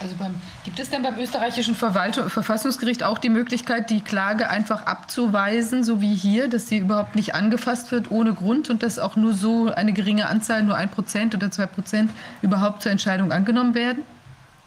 Also 0.00 0.14
beim, 0.16 0.34
gibt 0.64 0.78
es 0.78 0.90
denn 0.90 1.02
beim 1.02 1.18
österreichischen 1.18 1.74
Verwaltung, 1.74 2.30
Verfassungsgericht 2.30 3.02
auch 3.02 3.18
die 3.18 3.30
Möglichkeit, 3.30 3.90
die 3.90 4.00
Klage 4.00 4.48
einfach 4.48 4.86
abzuweisen, 4.86 5.82
so 5.82 6.00
wie 6.00 6.14
hier, 6.14 6.48
dass 6.48 6.68
sie 6.68 6.78
überhaupt 6.78 7.16
nicht 7.16 7.34
angefasst 7.34 7.90
wird 7.90 8.10
ohne 8.12 8.32
Grund 8.32 8.70
und 8.70 8.84
dass 8.84 9.00
auch 9.00 9.16
nur 9.16 9.34
so 9.34 9.72
eine 9.72 9.92
geringe 9.92 10.28
Anzahl, 10.28 10.62
nur 10.62 10.76
ein 10.76 10.88
Prozent 10.88 11.34
oder 11.34 11.50
zwei 11.50 11.66
Prozent, 11.66 12.12
überhaupt 12.42 12.82
zur 12.82 12.92
Entscheidung 12.92 13.32
angenommen 13.32 13.74
werden? 13.74 14.04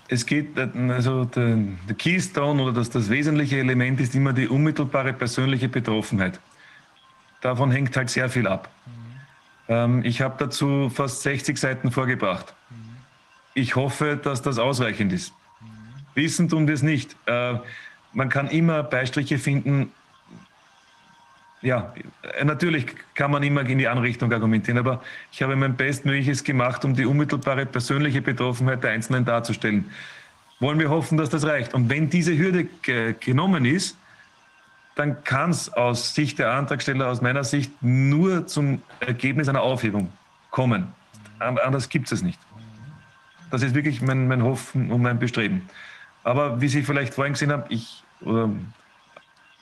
Es 0.10 0.26
geht, 0.26 0.60
also 0.60 1.24
der, 1.24 1.58
der 1.88 1.95
Keystone 1.95 2.62
oder 2.62 2.74
das, 2.74 2.90
das 2.90 3.10
wesentliche 3.10 3.60
Element 3.60 4.02
ist 4.02 4.14
immer 4.14 4.34
die 4.34 4.49
unmittelbare 4.49 5.14
persönliche 5.14 5.70
Betroffenheit. 5.70 6.41
Davon 7.40 7.72
hängt 7.72 7.95
halt 7.95 8.10
sehr 8.10 8.30
viel 8.30 8.48
ab. 8.48 8.70
Mhm. 9.70 10.03
ich 10.03 10.20
habe 10.20 10.36
dazu 10.38 10.91
fast 10.94 11.22
60 11.22 11.58
Seiten 11.58 11.91
vorgebracht. 11.91 12.53
Ich 13.53 13.76
hoffe, 13.76 14.19
dass 14.22 14.41
das 14.41 14.60
ausreichend 14.60 15.11
ist. 15.14 15.34
Wissen 16.14 16.49
tun 16.49 16.68
es 16.69 16.82
nicht. 16.82 17.15
Äh, 17.26 17.56
man 18.14 18.30
kann 18.30 18.48
immer 18.48 18.84
Beistriche 18.84 19.38
finden. 19.38 19.91
Ja, 21.61 21.94
natürlich 22.44 22.88
kann 23.14 23.32
man 23.32 23.44
immer 23.44 23.61
in 23.61 23.78
die 23.78 23.88
Anrichtung 23.88 24.34
argumentieren, 24.34 24.80
aber 24.80 25.02
ich 25.32 25.44
habe 25.44 25.56
mein 25.56 25.76
Bestmögliches 25.76 26.44
gemacht, 26.44 26.84
um 26.84 26.95
die 26.95 27.06
unmittelbare 27.06 27.68
persönliche 27.68 28.22
Betroffenheit 28.22 28.84
der 28.84 28.91
Einzelnen 28.91 29.26
darzustellen. 29.26 29.91
Wollen 30.60 30.80
wir 30.80 30.90
hoffen, 30.90 31.18
dass 31.18 31.30
das 31.30 31.45
reicht. 31.45 31.73
Und 31.73 31.90
wenn 31.90 32.10
diese 32.10 32.36
Hürde 32.36 32.68
genommen 33.19 33.65
ist, 33.65 33.98
dann 34.95 35.23
kann 35.23 35.52
es 35.52 35.72
aus 35.72 36.14
Sicht 36.14 36.40
der 36.40 36.52
Antragsteller, 36.52 37.07
aus 37.07 37.22
meiner 37.22 37.44
Sicht, 37.44 37.72
nur 37.82 38.48
zum 38.48 38.82
Ergebnis 38.99 39.48
einer 39.48 39.61
Aufhebung 39.61 40.11
kommen. 40.49 40.88
Anders 41.40 41.90
gibt 41.90 42.11
es 42.11 42.22
nicht. 42.22 42.40
Das 43.52 43.61
ist 43.61 43.76
wirklich 43.76 44.02
mein, 44.02 44.28
mein 44.28 44.44
Hoffen 44.44 44.91
und 44.91 45.02
mein 45.02 45.19
Bestreben. 45.19 45.69
Aber 46.23 46.61
wie 46.61 46.68
Sie 46.68 46.84
vielleicht 46.84 47.14
vorhin 47.14 47.34
gesehen 47.34 47.52
haben, 47.52 47.64
ich 47.69 48.03
oder 48.22 48.49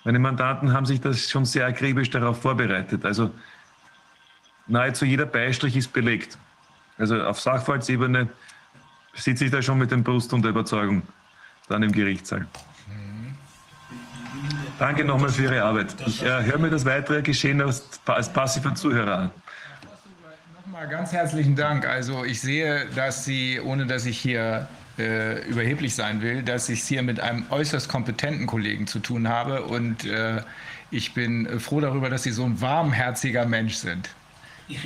meine 0.03 0.19
Mandanten 0.19 0.73
haben 0.73 0.85
sich 0.85 1.01
das 1.01 1.29
schon 1.29 1.45
sehr 1.45 1.65
akribisch 1.65 2.09
darauf 2.09 2.41
vorbereitet. 2.41 3.05
Also 3.05 3.31
nahezu 4.67 5.05
jeder 5.05 5.25
Beistrich 5.25 5.75
ist 5.75 5.91
belegt. 5.91 6.37
Also 6.97 7.21
auf 7.21 7.39
Sachverhaltsebene 7.39 8.29
sitze 9.13 9.45
ich 9.45 9.51
da 9.51 9.61
schon 9.61 9.77
mit 9.77 9.91
dem 9.91 10.03
Brust 10.03 10.33
und 10.33 10.41
der 10.43 10.51
Überzeugung 10.51 11.03
dann 11.67 11.83
im 11.83 11.91
Gerichtssaal. 11.91 12.47
Danke 14.77 15.03
nochmal 15.03 15.29
für 15.29 15.43
Ihre 15.43 15.63
Arbeit. 15.63 15.95
Ich 16.05 16.23
äh, 16.23 16.43
höre 16.43 16.57
mir 16.57 16.69
das 16.69 16.85
weitere 16.85 17.21
Geschehen 17.21 17.61
als, 17.61 17.99
als 18.05 18.31
passiver 18.31 18.73
Zuhörer 18.75 19.17
an. 19.17 19.31
Nochmal 20.79 20.95
ganz 20.95 21.11
herzlichen 21.11 21.57
Dank. 21.57 21.85
Also 21.85 22.23
ich 22.23 22.39
sehe, 22.39 22.85
dass 22.95 23.25
Sie, 23.25 23.59
ohne 23.59 23.85
dass 23.85 24.05
ich 24.05 24.17
hier 24.17 24.69
äh, 24.97 25.45
überheblich 25.45 25.93
sein 25.93 26.21
will, 26.21 26.41
dass 26.41 26.69
ich 26.69 26.79
es 26.79 26.87
hier 26.87 27.03
mit 27.03 27.19
einem 27.19 27.45
äußerst 27.49 27.89
kompetenten 27.89 28.47
Kollegen 28.47 28.87
zu 28.87 28.99
tun 28.99 29.27
habe 29.27 29.63
und 29.63 30.05
äh, 30.05 30.41
ich 30.89 31.13
bin 31.13 31.59
froh 31.59 31.81
darüber, 31.81 32.09
dass 32.09 32.23
Sie 32.23 32.31
so 32.31 32.45
ein 32.45 32.61
warmherziger 32.61 33.45
Mensch 33.45 33.73
sind. 33.73 34.09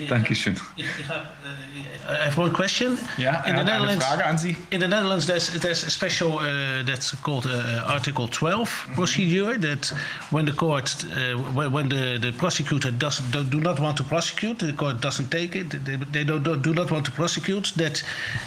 Dankeschön. 0.07 0.55
you. 0.77 0.85
uh, 1.09 2.11
I 2.11 2.25
have 2.25 2.37
one 2.37 2.51
question. 2.53 2.97
Ja, 3.17 3.43
in 3.45 3.55
the 3.55 3.63
Netherlands, 3.63 4.05
Frage 4.05 4.23
an 4.23 4.37
Sie. 4.37 4.55
In 4.69 4.79
the 4.79 4.87
Netherlands, 4.87 5.25
there's, 5.25 5.49
there's 5.59 5.83
a 5.83 5.89
special 5.89 6.39
uh, 6.39 6.83
that's 6.83 7.11
called 7.21 7.45
uh, 7.45 7.83
Article 7.85 8.27
12 8.27 8.69
mm-hmm. 8.69 8.93
procedure. 8.93 9.57
That 9.57 9.93
when 10.31 10.45
the 10.45 10.53
court, 10.53 11.05
uh, 11.05 11.69
when 11.69 11.89
the, 11.89 12.17
the 12.17 12.31
prosecutor 12.31 12.91
does 12.91 13.19
do, 13.31 13.43
do 13.43 13.59
not 13.59 13.79
want 13.79 13.97
to 13.97 14.03
prosecute, 14.03 14.59
the 14.59 14.73
court 14.73 15.01
doesn't 15.01 15.29
take 15.29 15.55
it. 15.55 15.69
They, 15.83 15.97
they 15.97 16.23
don't, 16.23 16.43
do 16.61 16.73
not 16.73 16.89
want 16.89 17.05
to 17.05 17.11
prosecute. 17.11 17.73
That 17.75 18.03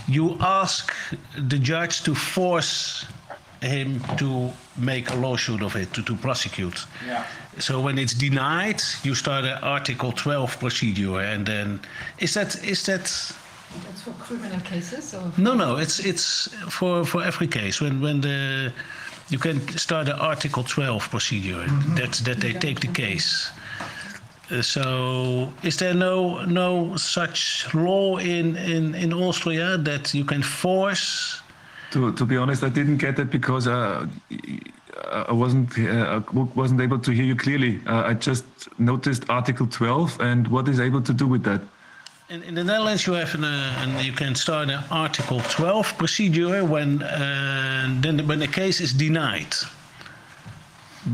you 0.08 0.36
ask 0.40 0.94
the 1.36 1.58
judge 1.58 2.02
to 2.04 2.14
force 2.14 3.04
him 3.60 4.00
to 4.16 4.52
make 4.76 5.10
a 5.10 5.16
lawsuit 5.16 5.62
of 5.62 5.76
it 5.76 5.92
to, 5.94 6.02
to 6.02 6.14
prosecute. 6.14 6.86
Yeah. 7.06 7.24
So 7.58 7.80
when 7.80 7.98
it's 7.98 8.12
denied, 8.12 8.82
you 9.02 9.14
start 9.14 9.44
an 9.44 9.58
Article 9.62 10.12
12 10.12 10.58
procedure, 10.58 11.20
and 11.20 11.46
then 11.46 11.80
is 12.18 12.34
that 12.34 12.62
is 12.64 12.84
that? 12.86 13.04
That's 13.84 14.02
for 14.02 14.12
criminal 14.12 14.60
cases. 14.60 15.14
Or? 15.14 15.32
No, 15.38 15.54
no, 15.54 15.76
it's 15.76 15.98
it's 15.98 16.48
for 16.68 17.04
for 17.04 17.22
every 17.24 17.46
case 17.46 17.80
when 17.80 18.00
when 18.00 18.20
the 18.20 18.72
you 19.28 19.38
can 19.38 19.66
start 19.76 20.08
an 20.08 20.20
Article 20.20 20.62
12 20.62 21.10
procedure. 21.10 21.64
Mm-hmm. 21.64 21.94
That 21.94 22.12
that 22.24 22.40
they 22.40 22.52
take 22.52 22.80
the 22.80 22.88
case. 22.88 23.50
Uh, 24.50 24.62
so 24.62 25.52
is 25.62 25.78
there 25.78 25.94
no 25.94 26.44
no 26.44 26.96
such 26.96 27.72
law 27.74 28.18
in 28.18 28.56
in 28.56 28.94
in 28.94 29.12
Austria 29.12 29.78
that 29.78 30.12
you 30.12 30.24
can 30.24 30.42
force? 30.42 31.40
To 31.92 32.12
to 32.12 32.26
be 32.26 32.36
honest, 32.36 32.62
I 32.62 32.68
didn't 32.68 32.98
get 32.98 33.18
it 33.18 33.30
because. 33.30 33.66
Uh, 33.66 34.06
I 35.04 35.32
wasn't 35.32 35.78
uh, 35.78 36.20
wasn't 36.54 36.80
able 36.80 36.98
to 36.98 37.10
hear 37.10 37.24
you 37.24 37.36
clearly. 37.36 37.80
Uh, 37.86 38.02
I 38.10 38.14
just 38.14 38.44
noticed 38.78 39.28
Article 39.28 39.66
12, 39.66 40.20
and 40.20 40.48
what 40.48 40.68
is 40.68 40.80
able 40.80 41.02
to 41.02 41.12
do 41.12 41.26
with 41.26 41.42
that? 41.44 41.60
In, 42.28 42.42
in 42.42 42.54
the 42.54 42.64
Netherlands, 42.64 43.06
you 43.06 43.12
have 43.12 43.34
an, 43.34 43.44
uh, 43.44 43.74
an, 43.82 44.04
you 44.04 44.12
can 44.12 44.34
start 44.34 44.68
an 44.68 44.82
Article 44.90 45.40
12 45.40 45.96
procedure 45.96 46.64
when 46.64 47.02
uh, 47.02 47.86
then 48.00 48.26
when 48.26 48.42
a 48.42 48.48
case 48.48 48.80
is 48.80 48.92
denied 48.92 49.54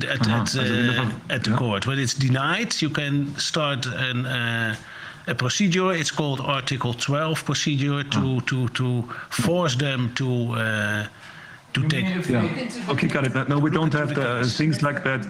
at, 0.09 0.27
-huh. 0.27 0.41
at, 0.41 0.55
uh, 0.57 1.35
at 1.35 1.43
the 1.43 1.51
yeah. 1.51 1.59
court. 1.59 1.85
When 1.85 1.99
it's 1.99 2.15
denied, 2.15 2.81
you 2.81 2.91
can 2.91 3.35
start 3.37 3.87
an, 3.87 4.27
uh, 4.27 4.75
a 5.27 5.35
procedure. 5.35 5.99
It's 5.99 6.15
called 6.15 6.41
Article 6.41 6.95
12 6.95 7.45
procedure 7.45 8.09
to 8.09 8.19
-huh. 8.19 8.45
to 8.45 8.69
to 8.69 9.05
force 9.29 9.77
them 9.77 10.13
to 10.13 10.55
to 11.73 11.83
take. 11.89 12.07
Yeah. 12.29 12.49
Okay, 12.89 13.09
got 13.09 13.25
it. 13.25 13.49
No, 13.49 13.59
we 13.59 13.71
don't 13.71 13.93
have 13.95 14.15
the, 14.15 14.49
things 14.49 14.83
like 14.83 15.03
that. 15.05 15.21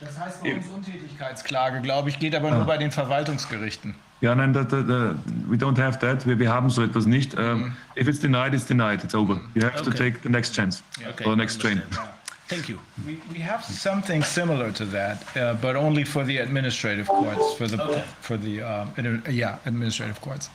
Das 0.00 0.18
heißt 0.18 0.42
bei 0.42 0.54
uns 0.56 0.66
Untätigkeitsklage, 0.66 1.80
glaube 1.80 2.08
ich, 2.08 2.18
geht 2.18 2.34
aber 2.34 2.50
nur 2.50 2.62
ah. 2.62 2.64
bei 2.64 2.76
den 2.76 2.90
Verwaltungsgerichten. 2.90 3.94
Ja, 4.20 4.34
nein, 4.34 4.52
the, 4.52 4.60
the, 4.60 4.82
the, 4.82 5.14
we 5.48 5.56
don't 5.56 5.80
have 5.80 5.98
that. 6.00 6.26
Wir, 6.26 6.38
wir 6.38 6.50
haben 6.50 6.70
so 6.70 6.82
etwas 6.82 7.06
nicht. 7.06 7.38
Um, 7.38 7.42
mm. 7.44 7.76
If 7.96 8.08
it's 8.08 8.20
denied, 8.20 8.54
it's 8.54 8.66
denied. 8.66 9.02
It's 9.04 9.14
over. 9.14 9.40
You 9.54 9.62
have 9.62 9.80
okay. 9.80 9.84
to 9.84 9.90
take 9.90 10.22
the 10.22 10.28
next 10.28 10.54
chance 10.54 10.82
okay. 10.98 11.24
or 11.24 11.32
the 11.32 11.36
next 11.36 11.60
train. 11.60 11.82
Thank 12.48 12.68
you. 12.68 12.78
We, 13.06 13.18
we 13.32 13.40
have 13.40 13.64
something 13.64 14.22
similar 14.22 14.72
to 14.72 14.84
that, 14.86 15.24
uh, 15.36 15.54
but 15.54 15.74
only 15.74 16.04
for 16.04 16.24
the 16.24 16.38
administrative 16.38 17.06
courts, 17.06 17.54
for 17.54 17.66
the, 17.66 17.82
okay. 17.82 18.04
for 18.20 18.36
the 18.36 18.62
uh, 18.62 19.30
yeah, 19.30 19.58
administrative 19.64 20.20
courts. 20.20 20.50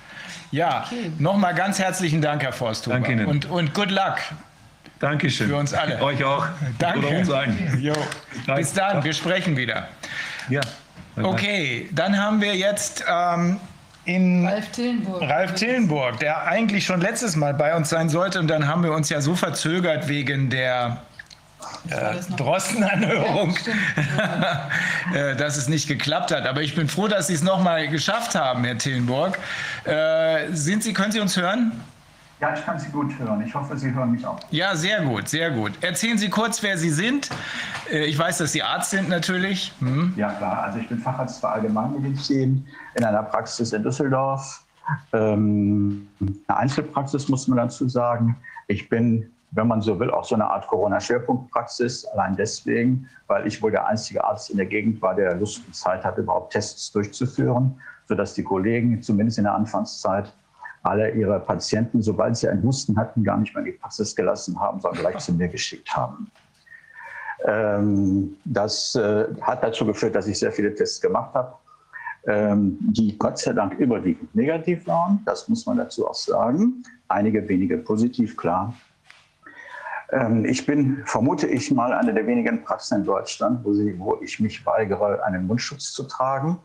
Ja, 0.52 0.84
okay. 0.86 1.12
nochmal 1.18 1.56
ganz 1.56 1.80
herzlichen 1.80 2.22
Dank, 2.22 2.44
Herr 2.44 2.54
Forsthuber. 2.54 2.96
Danke 2.96 3.14
Ihnen. 3.14 3.26
Und, 3.26 3.46
und 3.46 3.74
good 3.74 3.92
luck. 3.92 4.20
Dankeschön. 5.00 5.50
Für 5.50 5.58
uns 5.58 5.74
alle. 5.74 6.02
Euch 6.02 6.24
auch. 6.24 6.46
Danke. 6.80 7.08
Oder 7.08 7.18
uns 7.20 7.30
allen. 7.30 7.82
Jo. 7.82 7.94
Bis 8.56 8.74
dann, 8.74 9.04
wir 9.04 9.14
sprechen 9.14 9.56
wieder. 9.56 9.88
Ja. 10.50 10.62
Okay, 11.22 11.90
dann 11.92 12.18
haben 12.18 12.42
wir 12.42 12.56
jetzt 12.56 13.04
ähm, 13.10 13.60
in 14.06 14.48
Ralf 14.48 14.72
Tillenburg. 14.72 15.22
Ralf 15.22 15.54
Tillenburg, 15.56 16.20
der 16.20 16.46
eigentlich 16.46 16.86
schon 16.86 17.02
letztes 17.02 17.36
Mal 17.36 17.54
bei 17.54 17.76
uns 17.76 17.90
sein 17.90 18.10
sollte 18.10 18.40
und 18.40 18.48
dann 18.48 18.68
haben 18.68 18.84
wir 18.84 18.92
uns 18.92 19.10
ja 19.10 19.20
so 19.20 19.36
verzögert 19.36 20.08
wegen 20.08 20.50
der 20.50 21.02
äh, 21.90 22.16
Drostenanhörung, 22.38 23.58
äh, 25.14 25.36
dass 25.36 25.58
es 25.58 25.68
nicht 25.68 25.88
geklappt 25.88 26.32
hat. 26.32 26.46
Aber 26.46 26.62
ich 26.62 26.76
bin 26.76 26.88
froh, 26.88 27.08
dass 27.08 27.28
Sie 27.28 27.34
es 27.34 27.42
nochmal 27.42 27.88
geschafft 27.88 28.36
haben, 28.36 28.64
Herr 28.64 28.78
Tillenburg. 28.78 29.38
Äh, 29.86 30.52
sind 30.52 30.84
Sie, 30.84 30.94
können 30.94 31.12
Sie 31.12 31.20
uns 31.20 31.36
hören? 31.36 31.72
Ja, 32.40 32.54
ich 32.54 32.64
kann 32.64 32.80
Sie 32.80 32.90
gut 32.90 33.18
hören. 33.18 33.42
Ich 33.42 33.56
hoffe, 33.56 33.76
Sie 33.78 33.92
hören 33.92 34.12
mich 34.12 34.26
auch. 34.26 34.40
Ja, 34.52 34.76
sehr 34.76 35.02
gut, 35.02 35.28
sehr 35.28 35.50
gut. 35.50 35.72
Erzählen 35.82 36.20
Sie 36.20 36.30
kurz, 36.30 36.62
wer 36.62 36.78
Sie 36.78 36.92
sind. 36.92 37.32
Äh, 37.92 38.06
ich 38.06 38.18
weiß, 38.18 38.38
dass 38.38 38.52
Sie 38.52 38.62
Arzt 38.62 38.92
sind 38.92 39.10
natürlich. 39.10 39.74
Hm. 39.80 40.14
Ja, 40.16 40.32
klar. 40.34 40.64
Also 40.64 40.78
ich 40.78 40.88
bin 40.88 41.00
Facharzt 41.00 41.40
für 41.40 41.50
Allgemeinmedizin 41.50 42.68
in 42.94 43.04
einer 43.04 43.24
Praxis 43.24 43.74
in 43.74 43.82
Düsseldorf. 43.82 44.64
Ähm, 45.14 46.08
eine 46.48 46.58
Einzelpraxis 46.60 47.28
muss 47.28 47.48
man 47.48 47.58
dazu 47.58 47.90
sagen. 47.90 48.38
Ich 48.68 48.88
bin, 48.88 49.32
wenn 49.52 49.68
man 49.68 49.82
so 49.82 50.00
will, 50.00 50.12
auch 50.12 50.24
so 50.24 50.36
eine 50.36 50.46
Art 50.46 50.68
Corona-Schwerpunktpraxis. 50.68 52.06
Allein 52.06 52.36
deswegen, 52.36 53.10
weil 53.26 53.48
ich 53.48 53.64
wohl 53.64 53.72
der 53.72 53.88
einzige 53.88 54.24
Arzt 54.24 54.52
in 54.52 54.58
der 54.58 54.68
Gegend 54.68 55.02
war, 55.02 55.16
der 55.16 55.34
Lust 55.36 55.66
und 55.66 55.76
Zeit 55.76 56.06
hatte, 56.06 56.22
überhaupt 56.22 56.54
Tests 56.54 56.92
durchzuführen, 56.92 57.82
sodass 58.08 58.36
die 58.36 58.44
Kollegen 58.44 59.02
zumindest 59.02 59.40
in 59.40 59.46
der 59.46 59.56
Anfangszeit 59.56 60.32
alle 60.88 61.12
ihre 61.12 61.40
Patienten, 61.40 62.02
sobald 62.02 62.38
sie 62.38 62.48
einen 62.48 62.64
Husten 62.64 62.98
hatten, 62.98 63.24
gar 63.24 63.38
nicht 63.38 63.54
mehr 63.54 63.64
in 63.66 63.72
die 63.72 63.78
Praxis 63.78 64.16
gelassen 64.16 64.60
haben, 64.60 64.80
sondern 64.80 65.02
gleich 65.02 65.18
zu 65.18 65.34
mir 65.34 65.48
geschickt 65.48 65.96
haben. 65.96 66.32
Ähm, 67.46 68.36
das 68.46 68.96
äh, 68.96 69.26
hat 69.42 69.64
dazu 69.64 69.86
geführt, 69.86 70.16
dass 70.16 70.28
ich 70.28 70.40
sehr 70.40 70.52
viele 70.52 70.74
Tests 70.74 71.00
gemacht 71.00 71.34
habe, 71.36 71.54
ähm, 72.26 72.78
die 72.82 73.18
Gott 73.18 73.38
sei 73.38 73.54
Dank 73.54 73.74
überwiegend 73.80 74.34
negativ 74.36 74.88
waren. 74.88 75.22
Das 75.26 75.48
muss 75.48 75.66
man 75.66 75.78
dazu 75.78 76.08
auch 76.08 76.16
sagen. 76.16 76.84
Einige 77.08 77.48
wenige 77.48 77.78
positiv, 77.78 78.36
klar. 78.36 78.74
Ähm, 80.12 80.46
ich 80.46 80.66
bin, 80.66 81.04
vermute 81.06 81.48
ich 81.48 81.72
mal, 81.72 81.94
eine 81.94 82.14
der 82.14 82.26
wenigen 82.26 82.64
Praxen 82.64 83.00
in 83.00 83.06
Deutschland, 83.06 83.64
wo, 83.64 83.74
sie, 83.74 83.98
wo 84.00 84.18
ich 84.22 84.40
mich 84.40 84.66
weigere, 84.66 85.24
einen 85.24 85.48
Mundschutz 85.48 85.92
zu 85.92 86.04
tragen. 86.04 86.60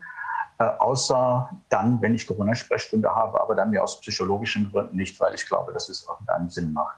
Äh, 0.63 0.77
außer 0.79 1.49
dann, 1.69 2.01
wenn 2.01 2.15
ich 2.15 2.27
Corona-Sprechstunde 2.27 3.13
habe, 3.13 3.41
aber 3.41 3.55
dann 3.55 3.71
mir 3.71 3.83
aus 3.83 3.99
psychologischen 3.99 4.71
Gründen 4.71 4.95
nicht, 4.95 5.19
weil 5.19 5.33
ich 5.33 5.45
glaube, 5.45 5.73
dass 5.73 5.89
es 5.89 6.07
irgendeinen 6.07 6.49
Sinn 6.49 6.71
macht. 6.71 6.97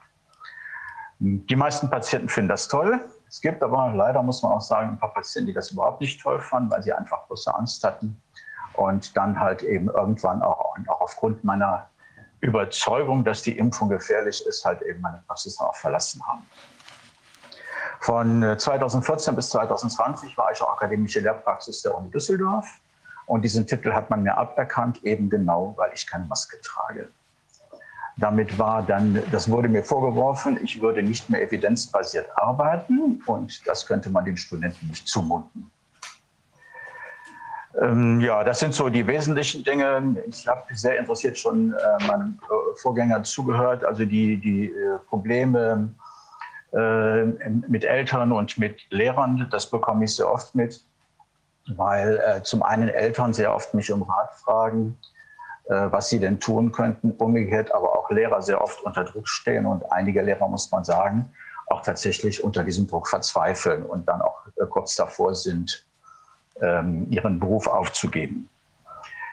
Die 1.18 1.56
meisten 1.56 1.88
Patienten 1.88 2.28
finden 2.28 2.50
das 2.50 2.68
toll. 2.68 3.00
Es 3.28 3.40
gibt 3.40 3.62
aber 3.62 3.92
leider, 3.94 4.22
muss 4.22 4.42
man 4.42 4.52
auch 4.52 4.60
sagen, 4.60 4.90
ein 4.90 4.98
paar 4.98 5.14
Patienten, 5.14 5.48
die 5.48 5.54
das 5.54 5.70
überhaupt 5.70 6.00
nicht 6.00 6.20
toll 6.20 6.40
fanden, 6.40 6.70
weil 6.70 6.82
sie 6.82 6.92
einfach 6.92 7.26
große 7.26 7.52
Angst 7.54 7.82
hatten 7.82 8.20
und 8.74 9.16
dann 9.16 9.40
halt 9.40 9.62
eben 9.62 9.88
irgendwann 9.88 10.42
auch, 10.42 10.76
auch 10.86 11.00
aufgrund 11.00 11.42
meiner 11.42 11.88
Überzeugung, 12.40 13.24
dass 13.24 13.42
die 13.42 13.56
Impfung 13.56 13.88
gefährlich 13.88 14.44
ist, 14.46 14.64
halt 14.64 14.82
eben 14.82 15.00
meine 15.00 15.22
Praxis 15.26 15.58
auch 15.58 15.74
verlassen 15.74 16.22
haben. 16.26 16.46
Von 18.00 18.42
2014 18.58 19.32
äh, 19.32 19.36
bis 19.36 19.48
2020 19.50 20.36
war 20.36 20.52
ich 20.52 20.60
auch 20.60 20.74
akademische 20.74 21.20
Lehrpraxis 21.20 21.82
der 21.82 21.96
Uni 21.96 22.10
Düsseldorf. 22.10 22.66
Und 23.26 23.42
diesen 23.42 23.66
Titel 23.66 23.92
hat 23.92 24.08
man 24.08 24.22
mir 24.22 24.36
aberkannt, 24.36 25.02
eben 25.04 25.28
genau, 25.28 25.74
weil 25.76 25.90
ich 25.94 26.06
keine 26.06 26.24
Maske 26.24 26.60
trage. 26.62 27.08
Damit 28.18 28.58
war 28.58 28.82
dann, 28.82 29.22
das 29.30 29.50
wurde 29.50 29.68
mir 29.68 29.84
vorgeworfen, 29.84 30.58
ich 30.62 30.80
würde 30.80 31.02
nicht 31.02 31.28
mehr 31.28 31.42
evidenzbasiert 31.42 32.28
arbeiten 32.36 33.22
und 33.26 33.66
das 33.66 33.86
könnte 33.86 34.08
man 34.08 34.24
den 34.24 34.38
Studenten 34.38 34.86
nicht 34.86 35.06
zumuten. 35.06 35.70
Ähm, 37.78 38.20
ja, 38.20 38.42
das 38.42 38.60
sind 38.60 38.72
so 38.72 38.88
die 38.88 39.06
wesentlichen 39.06 39.62
Dinge. 39.62 40.16
Ich 40.28 40.48
habe 40.48 40.62
sehr 40.74 40.98
interessiert 40.98 41.36
schon 41.36 41.74
äh, 41.74 42.06
meinem 42.06 42.38
äh, 42.44 42.76
Vorgänger 42.80 43.22
zugehört. 43.22 43.84
Also 43.84 44.06
die, 44.06 44.38
die 44.38 44.66
äh, 44.66 44.98
Probleme 45.06 45.92
äh, 46.72 47.24
mit 47.24 47.84
Eltern 47.84 48.32
und 48.32 48.56
mit 48.56 48.80
Lehrern, 48.90 49.46
das 49.50 49.70
bekomme 49.70 50.04
ich 50.04 50.16
sehr 50.16 50.32
oft 50.32 50.54
mit 50.54 50.82
weil 51.68 52.18
äh, 52.18 52.42
zum 52.42 52.62
einen 52.62 52.88
Eltern 52.88 53.32
sehr 53.32 53.54
oft 53.54 53.74
mich 53.74 53.92
um 53.92 54.02
Rat 54.02 54.34
fragen, 54.36 54.98
äh, 55.68 55.90
was 55.90 56.08
sie 56.08 56.20
denn 56.20 56.38
tun 56.38 56.72
könnten, 56.72 57.12
umgekehrt 57.12 57.74
aber 57.74 57.98
auch 57.98 58.10
Lehrer 58.10 58.42
sehr 58.42 58.60
oft 58.60 58.82
unter 58.82 59.04
Druck 59.04 59.28
stehen 59.28 59.66
und 59.66 59.90
einige 59.90 60.22
Lehrer, 60.22 60.48
muss 60.48 60.70
man 60.70 60.84
sagen, 60.84 61.32
auch 61.66 61.82
tatsächlich 61.82 62.44
unter 62.44 62.62
diesem 62.62 62.86
Druck 62.86 63.08
verzweifeln 63.08 63.84
und 63.84 64.06
dann 64.08 64.22
auch 64.22 64.46
äh, 64.56 64.66
kurz 64.66 64.94
davor 64.94 65.34
sind, 65.34 65.84
ähm, 66.60 67.06
ihren 67.10 67.40
Beruf 67.40 67.66
aufzugeben. 67.66 68.48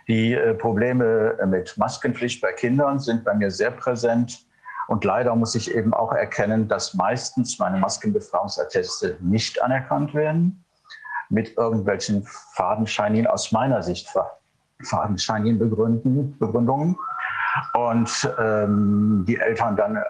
Die 0.07 0.33
äh, 0.33 0.53
Probleme 0.55 1.37
mit 1.45 1.77
Maskenpflicht 1.77 2.41
bei 2.41 2.51
Kindern 2.51 2.99
sind 2.99 3.23
bei 3.23 3.33
mir 3.33 3.51
sehr 3.51 3.71
präsent. 3.71 4.45
Und 4.89 5.05
leider 5.05 5.33
muss 5.35 5.55
ich 5.55 5.73
eben 5.73 5.93
auch 5.93 6.11
erkennen, 6.11 6.67
dass 6.67 6.93
meistens 6.93 7.57
meine 7.57 7.77
Maskenbefragungsatteste 7.77 9.17
nicht 9.21 9.61
anerkannt 9.61 10.13
werden 10.13 10.63
mit 11.33 11.57
irgendwelchen 11.57 12.25
fadenscheinigen, 12.53 13.27
aus 13.27 13.51
meiner 13.51 13.81
Sicht 13.81 14.07
fadenscheinigen 14.83 15.59
Begründen, 15.59 16.37
Begründungen. 16.37 16.97
Und 17.73 18.35
ähm, 18.39 19.25
die 19.27 19.37
Eltern 19.37 19.75
dann 19.75 20.03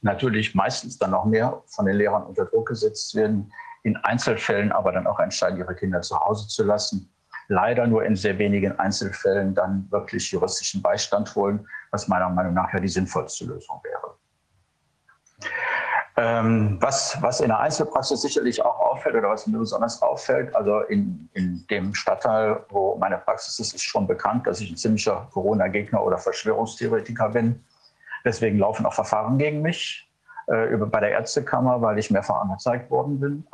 natürlich 0.00 0.54
meistens 0.54 0.98
dann 0.98 1.10
noch 1.12 1.24
mehr 1.24 1.62
von 1.66 1.86
den 1.86 1.96
Lehrern 1.96 2.24
unter 2.24 2.44
Druck 2.46 2.68
gesetzt 2.68 3.14
werden, 3.14 3.52
in 3.82 3.96
Einzelfällen 3.96 4.72
aber 4.72 4.92
dann 4.92 5.06
auch 5.06 5.20
entscheiden, 5.20 5.58
ihre 5.58 5.74
Kinder 5.74 6.00
zu 6.00 6.18
Hause 6.18 6.48
zu 6.48 6.64
lassen. 6.64 7.12
Leider 7.48 7.86
nur 7.86 8.04
in 8.04 8.16
sehr 8.16 8.38
wenigen 8.38 8.78
Einzelfällen 8.78 9.54
dann 9.54 9.86
wirklich 9.90 10.30
juristischen 10.30 10.82
Beistand 10.82 11.34
holen, 11.34 11.66
was 11.90 12.08
meiner 12.08 12.28
Meinung 12.28 12.54
nach 12.54 12.72
ja 12.72 12.80
die 12.80 12.88
sinnvollste 12.88 13.46
Lösung 13.46 13.80
wäre. 13.84 14.17
Ähm, 16.20 16.78
was, 16.80 17.16
was 17.22 17.40
in 17.40 17.46
der 17.46 17.60
Einzelpraxis 17.60 18.22
sicherlich 18.22 18.60
auch 18.64 18.80
auffällt 18.80 19.14
oder 19.14 19.28
was 19.30 19.46
mir 19.46 19.58
besonders 19.58 20.02
auffällt, 20.02 20.52
also 20.56 20.80
in, 20.80 21.28
in 21.34 21.64
dem 21.70 21.94
Stadtteil, 21.94 22.64
wo 22.70 22.96
meine 22.96 23.18
Praxis 23.18 23.60
ist, 23.60 23.72
ist 23.72 23.84
schon 23.84 24.08
bekannt, 24.08 24.44
dass 24.44 24.60
ich 24.60 24.68
ein 24.72 24.76
ziemlicher 24.76 25.28
Corona-Gegner 25.32 26.02
oder 26.02 26.18
Verschwörungstheoretiker 26.18 27.28
bin. 27.28 27.64
Deswegen 28.24 28.58
laufen 28.58 28.84
auch 28.84 28.94
Verfahren 28.94 29.38
gegen 29.38 29.62
mich 29.62 30.10
äh, 30.48 30.68
über, 30.72 30.86
bei 30.86 30.98
der 30.98 31.10
Ärztekammer, 31.10 31.80
weil 31.82 32.00
ich 32.00 32.10
mehrfach 32.10 32.40
angezeigt 32.40 32.90
worden 32.90 33.20
bin. 33.20 33.46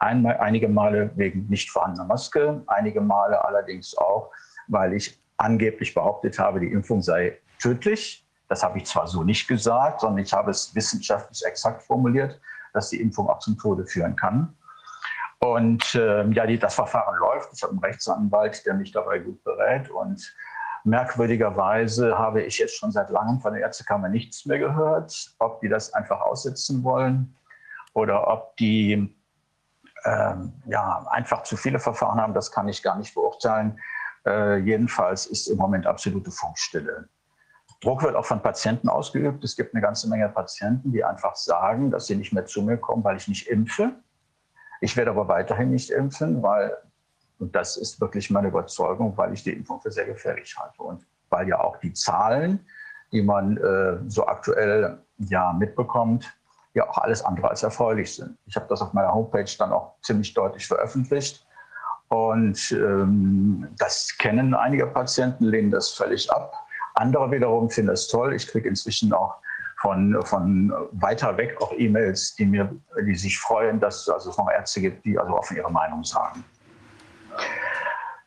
Einmal, 0.00 0.38
einige 0.38 0.68
Male 0.68 1.12
wegen 1.14 1.46
nicht 1.48 1.70
vorhandener 1.70 2.04
Maske, 2.04 2.62
einige 2.66 3.00
Male 3.00 3.44
allerdings 3.44 3.96
auch, 3.96 4.32
weil 4.66 4.92
ich 4.92 5.16
angeblich 5.36 5.94
behauptet 5.94 6.36
habe, 6.40 6.58
die 6.58 6.72
Impfung 6.72 7.00
sei 7.00 7.38
tödlich 7.60 8.27
das 8.48 8.62
habe 8.62 8.78
ich 8.78 8.86
zwar 8.86 9.06
so 9.06 9.22
nicht 9.22 9.46
gesagt, 9.46 10.00
sondern 10.00 10.24
ich 10.24 10.32
habe 10.32 10.50
es 10.50 10.74
wissenschaftlich 10.74 11.44
exakt 11.44 11.82
formuliert, 11.82 12.40
dass 12.72 12.90
die 12.90 13.00
Impfung 13.00 13.28
auch 13.28 13.38
zum 13.38 13.58
Tode 13.58 13.86
führen 13.86 14.16
kann. 14.16 14.56
Und 15.40 15.94
äh, 15.94 16.26
ja, 16.30 16.46
die, 16.46 16.58
das 16.58 16.74
Verfahren 16.74 17.16
läuft. 17.18 17.50
Ich 17.54 17.62
habe 17.62 17.72
einen 17.72 17.80
Rechtsanwalt, 17.80 18.66
der 18.66 18.74
mich 18.74 18.90
dabei 18.90 19.20
gut 19.20 19.42
berät. 19.44 19.88
Und 19.90 20.34
merkwürdigerweise 20.84 22.18
habe 22.18 22.42
ich 22.42 22.58
jetzt 22.58 22.76
schon 22.76 22.90
seit 22.90 23.10
langem 23.10 23.40
von 23.40 23.52
der 23.52 23.62
Ärztekammer 23.62 24.08
nichts 24.08 24.46
mehr 24.46 24.58
gehört, 24.58 25.36
ob 25.38 25.60
die 25.60 25.68
das 25.68 25.92
einfach 25.94 26.20
aussetzen 26.20 26.82
wollen 26.82 27.36
oder 27.92 28.26
ob 28.26 28.56
die 28.56 29.14
ähm, 30.04 30.52
ja, 30.66 31.06
einfach 31.10 31.42
zu 31.42 31.56
viele 31.56 31.78
Verfahren 31.78 32.20
haben. 32.20 32.34
Das 32.34 32.50
kann 32.50 32.68
ich 32.68 32.82
gar 32.82 32.96
nicht 32.96 33.14
beurteilen. 33.14 33.78
Äh, 34.26 34.56
jedenfalls 34.58 35.26
ist 35.26 35.46
im 35.46 35.58
Moment 35.58 35.86
absolute 35.86 36.30
Funkstille. 36.30 37.08
Druck 37.80 38.02
wird 38.02 38.16
auch 38.16 38.24
von 38.24 38.42
Patienten 38.42 38.88
ausgeübt. 38.88 39.44
Es 39.44 39.56
gibt 39.56 39.74
eine 39.74 39.82
ganze 39.82 40.08
Menge 40.08 40.28
Patienten, 40.28 40.92
die 40.92 41.04
einfach 41.04 41.36
sagen, 41.36 41.90
dass 41.90 42.06
sie 42.06 42.16
nicht 42.16 42.32
mehr 42.32 42.44
zu 42.44 42.62
mir 42.62 42.76
kommen, 42.76 43.04
weil 43.04 43.16
ich 43.16 43.28
nicht 43.28 43.48
impfe. 43.48 43.92
Ich 44.80 44.96
werde 44.96 45.10
aber 45.10 45.28
weiterhin 45.28 45.70
nicht 45.70 45.90
impfen, 45.90 46.42
weil, 46.42 46.76
und 47.38 47.54
das 47.54 47.76
ist 47.76 48.00
wirklich 48.00 48.30
meine 48.30 48.48
Überzeugung, 48.48 49.16
weil 49.16 49.32
ich 49.32 49.44
die 49.44 49.52
Impfung 49.52 49.80
für 49.80 49.90
sehr 49.90 50.06
gefährlich 50.06 50.56
halte 50.58 50.82
und 50.82 51.06
weil 51.30 51.48
ja 51.48 51.60
auch 51.60 51.76
die 51.78 51.92
Zahlen, 51.92 52.66
die 53.12 53.22
man 53.22 53.56
äh, 53.56 53.98
so 54.08 54.26
aktuell 54.26 54.98
ja 55.18 55.52
mitbekommt, 55.52 56.32
ja 56.74 56.88
auch 56.88 56.98
alles 56.98 57.24
andere 57.24 57.50
als 57.50 57.62
erfreulich 57.62 58.14
sind. 58.14 58.36
Ich 58.46 58.56
habe 58.56 58.66
das 58.68 58.82
auf 58.82 58.92
meiner 58.92 59.12
Homepage 59.12 59.50
dann 59.58 59.72
auch 59.72 59.94
ziemlich 60.02 60.34
deutlich 60.34 60.66
veröffentlicht. 60.66 61.44
Und 62.08 62.72
ähm, 62.72 63.68
das 63.78 64.16
kennen 64.18 64.54
einige 64.54 64.86
Patienten, 64.86 65.44
lehnen 65.44 65.70
das 65.70 65.90
völlig 65.90 66.30
ab. 66.32 66.54
Andere 66.98 67.30
wiederum 67.30 67.70
finden 67.70 67.90
das 67.90 68.08
toll. 68.08 68.34
Ich 68.34 68.46
kriege 68.48 68.68
inzwischen 68.68 69.12
auch 69.12 69.36
von, 69.80 70.20
von 70.24 70.72
weiter 70.92 71.36
weg 71.36 71.56
auch 71.60 71.72
E-Mails, 71.76 72.34
die 72.34 72.46
mir, 72.46 72.74
die 73.06 73.14
sich 73.14 73.38
freuen, 73.38 73.78
dass 73.78 74.02
es 74.02 74.08
also 74.08 74.30
noch 74.30 74.50
Ärzte 74.50 74.80
gibt, 74.80 75.04
die 75.04 75.18
also 75.18 75.34
offen 75.34 75.56
ihre 75.56 75.70
Meinung 75.70 76.02
sagen. 76.02 76.44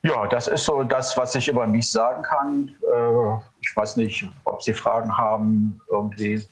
Ja, 0.03 0.25
das 0.27 0.47
ist 0.47 0.65
so 0.65 0.83
das, 0.83 1.15
was 1.17 1.35
ich 1.35 1.47
über 1.47 1.67
mich 1.67 1.91
sagen 1.91 2.23
kann. 2.23 2.69
Äh, 2.81 3.43
ich 3.59 3.75
weiß 3.75 3.97
nicht, 3.97 4.27
ob 4.45 4.63
Sie 4.63 4.73
Fragen 4.73 5.15
haben 5.15 5.79
irgendwie 5.91 6.43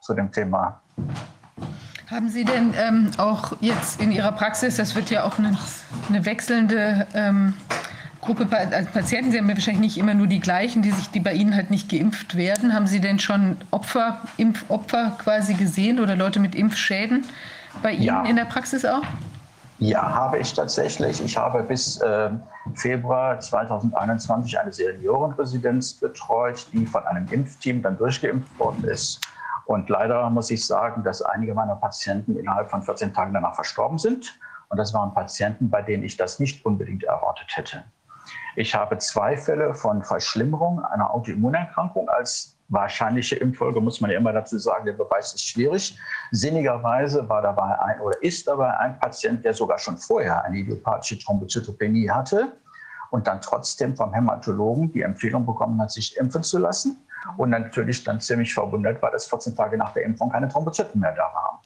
zu 0.00 0.14
dem 0.14 0.30
Thema. 0.32 0.80
Haben 2.10 2.28
Sie 2.28 2.44
denn 2.44 2.72
ähm, 2.78 3.10
auch 3.18 3.52
jetzt 3.60 4.00
in 4.00 4.12
Ihrer 4.12 4.32
Praxis, 4.32 4.76
das 4.76 4.94
wird 4.94 5.10
ja 5.10 5.24
auch 5.24 5.38
eine, 5.38 5.58
eine 6.08 6.24
wechselnde 6.24 7.06
ähm, 7.12 7.54
Gruppe 8.24 8.48
als 8.56 8.88
Patienten, 8.88 9.30
Sie 9.30 9.38
haben 9.38 9.48
ja 9.48 9.54
wahrscheinlich 9.54 9.80
nicht 9.80 9.98
immer 9.98 10.14
nur 10.14 10.26
die 10.26 10.40
gleichen, 10.40 10.82
die 10.82 10.90
sich, 10.90 11.10
die 11.10 11.20
bei 11.20 11.32
Ihnen 11.32 11.54
halt 11.54 11.70
nicht 11.70 11.88
geimpft 11.90 12.36
werden. 12.36 12.74
Haben 12.74 12.86
Sie 12.86 13.00
denn 13.00 13.18
schon 13.18 13.56
Opfer, 13.70 14.20
Impfopfer 14.36 15.16
quasi 15.18 15.54
gesehen 15.54 16.00
oder 16.00 16.16
Leute 16.16 16.40
mit 16.40 16.54
Impfschäden 16.54 17.24
bei 17.82 17.92
Ihnen 17.92 18.02
ja. 18.02 18.24
in 18.24 18.36
der 18.36 18.44
Praxis 18.44 18.84
auch? 18.84 19.02
Ja, 19.78 20.02
habe 20.02 20.38
ich 20.38 20.54
tatsächlich. 20.54 21.22
Ich 21.22 21.36
habe 21.36 21.62
bis 21.62 22.00
äh, 22.00 22.30
Februar 22.74 23.40
2021 23.40 24.58
eine 24.58 24.72
Seniorenresidenz 24.72 25.94
betreut, 25.94 26.66
die 26.72 26.86
von 26.86 27.04
einem 27.04 27.26
Impfteam 27.30 27.82
dann 27.82 27.98
durchgeimpft 27.98 28.58
worden 28.58 28.84
ist. 28.84 29.20
Und 29.66 29.88
leider 29.88 30.28
muss 30.30 30.50
ich 30.50 30.64
sagen, 30.64 31.02
dass 31.02 31.22
einige 31.22 31.54
meiner 31.54 31.76
Patienten 31.76 32.36
innerhalb 32.36 32.70
von 32.70 32.82
14 32.82 33.12
Tagen 33.12 33.34
danach 33.34 33.54
verstorben 33.54 33.98
sind. 33.98 34.38
Und 34.68 34.78
das 34.78 34.94
waren 34.94 35.12
Patienten, 35.12 35.70
bei 35.70 35.82
denen 35.82 36.04
ich 36.04 36.16
das 36.16 36.38
nicht 36.38 36.64
unbedingt 36.64 37.04
erwartet 37.04 37.56
hätte. 37.56 37.84
Ich 38.56 38.74
habe 38.74 38.98
zwei 38.98 39.36
Fälle 39.36 39.74
von 39.74 40.02
Verschlimmerung 40.02 40.84
einer 40.84 41.12
Autoimmunerkrankung 41.12 42.08
als 42.08 42.56
wahrscheinliche 42.68 43.36
Impffolge, 43.36 43.80
muss 43.80 44.00
man 44.00 44.10
ja 44.10 44.18
immer 44.18 44.32
dazu 44.32 44.58
sagen, 44.58 44.86
der 44.86 44.94
Beweis 44.94 45.34
ist 45.34 45.44
schwierig. 45.44 45.98
Sinnigerweise 46.30 47.28
war 47.28 47.42
dabei 47.42 47.78
ein 47.80 48.00
oder 48.00 48.22
ist 48.22 48.46
dabei 48.46 48.76
ein 48.78 48.98
Patient, 48.98 49.44
der 49.44 49.54
sogar 49.54 49.78
schon 49.78 49.98
vorher 49.98 50.44
eine 50.44 50.58
idiopathische 50.58 51.18
Thrombozytopenie 51.18 52.10
hatte 52.10 52.52
und 53.10 53.26
dann 53.26 53.40
trotzdem 53.40 53.96
vom 53.96 54.12
Hämatologen 54.12 54.92
die 54.92 55.02
Empfehlung 55.02 55.44
bekommen 55.44 55.80
hat, 55.80 55.90
sich 55.90 56.16
impfen 56.16 56.42
zu 56.42 56.58
lassen 56.58 56.96
und 57.36 57.50
natürlich 57.50 58.02
dann 58.04 58.20
ziemlich 58.20 58.54
verwundert 58.54 59.00
war, 59.02 59.10
dass 59.10 59.26
14 59.26 59.56
Tage 59.56 59.76
nach 59.76 59.92
der 59.92 60.04
Impfung 60.04 60.30
keine 60.30 60.48
Thrombozyten 60.48 61.00
mehr 61.00 61.14
da 61.14 61.30
waren. 61.34 61.58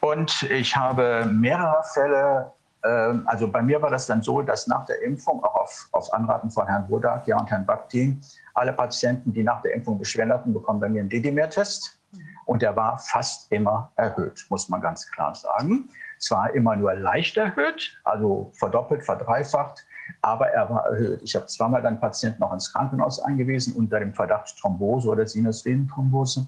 Und 0.00 0.42
ich 0.44 0.76
habe 0.76 1.26
mehrere 1.26 1.82
Fälle, 1.92 2.52
also 2.88 3.48
bei 3.48 3.62
mir 3.62 3.80
war 3.80 3.90
das 3.90 4.06
dann 4.06 4.22
so, 4.22 4.42
dass 4.42 4.66
nach 4.66 4.84
der 4.86 5.02
Impfung, 5.02 5.42
auch 5.44 5.54
auf, 5.54 5.88
auf 5.92 6.12
Anraten 6.12 6.50
von 6.50 6.66
Herrn 6.66 6.88
Wodak 6.88 7.26
ja, 7.28 7.38
und 7.38 7.50
Herrn 7.50 7.64
Baktin, 7.64 8.20
alle 8.54 8.72
Patienten, 8.72 9.32
die 9.32 9.42
nach 9.42 9.62
der 9.62 9.74
Impfung 9.74 9.98
Beschwerden 9.98 10.32
hatten, 10.32 10.52
bekommen 10.52 10.80
bei 10.80 10.88
mir 10.88 11.00
einen 11.00 11.08
Dedimer-Test. 11.08 11.98
Und 12.44 12.60
der 12.60 12.74
war 12.76 12.98
fast 12.98 13.50
immer 13.52 13.92
erhöht, 13.96 14.44
muss 14.50 14.68
man 14.68 14.80
ganz 14.80 15.10
klar 15.10 15.34
sagen. 15.34 15.88
Zwar 16.18 16.54
immer 16.54 16.76
nur 16.76 16.94
leicht 16.94 17.36
erhöht, 17.36 17.98
also 18.04 18.52
verdoppelt, 18.54 19.02
verdreifacht, 19.04 19.84
aber 20.20 20.48
er 20.48 20.68
war 20.68 20.86
erhöht. 20.86 21.22
Ich 21.22 21.34
habe 21.34 21.46
zweimal 21.46 21.82
dann 21.82 22.00
Patienten 22.00 22.40
noch 22.40 22.52
ins 22.52 22.72
Krankenhaus 22.72 23.20
eingewiesen 23.20 23.74
unter 23.74 24.00
dem 24.00 24.12
Verdacht 24.12 24.56
Thrombose 24.60 25.08
oder 25.08 25.26
Sinusvenenthrombose. 25.26 26.46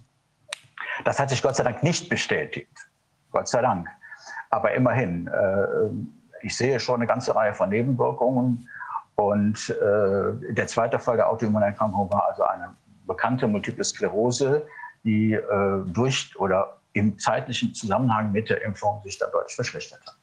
Das 1.04 1.18
hat 1.18 1.30
sich 1.30 1.42
Gott 1.42 1.56
sei 1.56 1.64
Dank 1.64 1.82
nicht 1.82 2.08
bestätigt. 2.08 2.76
Gott 3.30 3.48
sei 3.48 3.62
Dank. 3.62 3.88
Aber 4.50 4.72
immerhin, 4.72 5.26
äh, 5.28 6.23
ich 6.44 6.56
sehe 6.56 6.78
schon 6.78 6.96
eine 6.96 7.06
ganze 7.06 7.34
Reihe 7.34 7.54
von 7.54 7.70
Nebenwirkungen. 7.70 8.68
Und 9.16 9.70
äh, 9.70 10.52
der 10.52 10.66
zweite 10.66 10.98
Fall 10.98 11.16
der 11.16 11.28
Autoimmunerkrankung 11.30 12.10
war 12.10 12.28
also 12.28 12.42
eine 12.44 12.74
bekannte 13.06 13.46
Multiple 13.46 13.84
Sklerose, 13.84 14.66
die 15.04 15.34
äh, 15.34 15.82
durch 15.86 16.34
oder 16.36 16.78
im 16.92 17.18
zeitlichen 17.18 17.74
Zusammenhang 17.74 18.32
mit 18.32 18.50
der 18.50 18.62
Impfung 18.62 19.02
sich 19.02 19.18
dann 19.18 19.30
deutlich 19.32 19.54
verschlechtert 19.54 20.00
hat. 20.06 20.16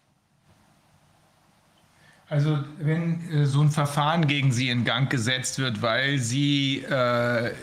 Also 2.29 2.59
wenn 2.79 3.29
äh, 3.29 3.45
so 3.45 3.61
ein 3.61 3.69
Verfahren 3.69 4.27
gegen 4.27 4.51
Sie 4.51 4.69
in 4.69 4.85
Gang 4.85 5.09
gesetzt 5.09 5.59
wird, 5.59 5.81
weil 5.81 6.17
Sie 6.19 6.83
äh, 6.89 7.47
äh, 7.47 7.53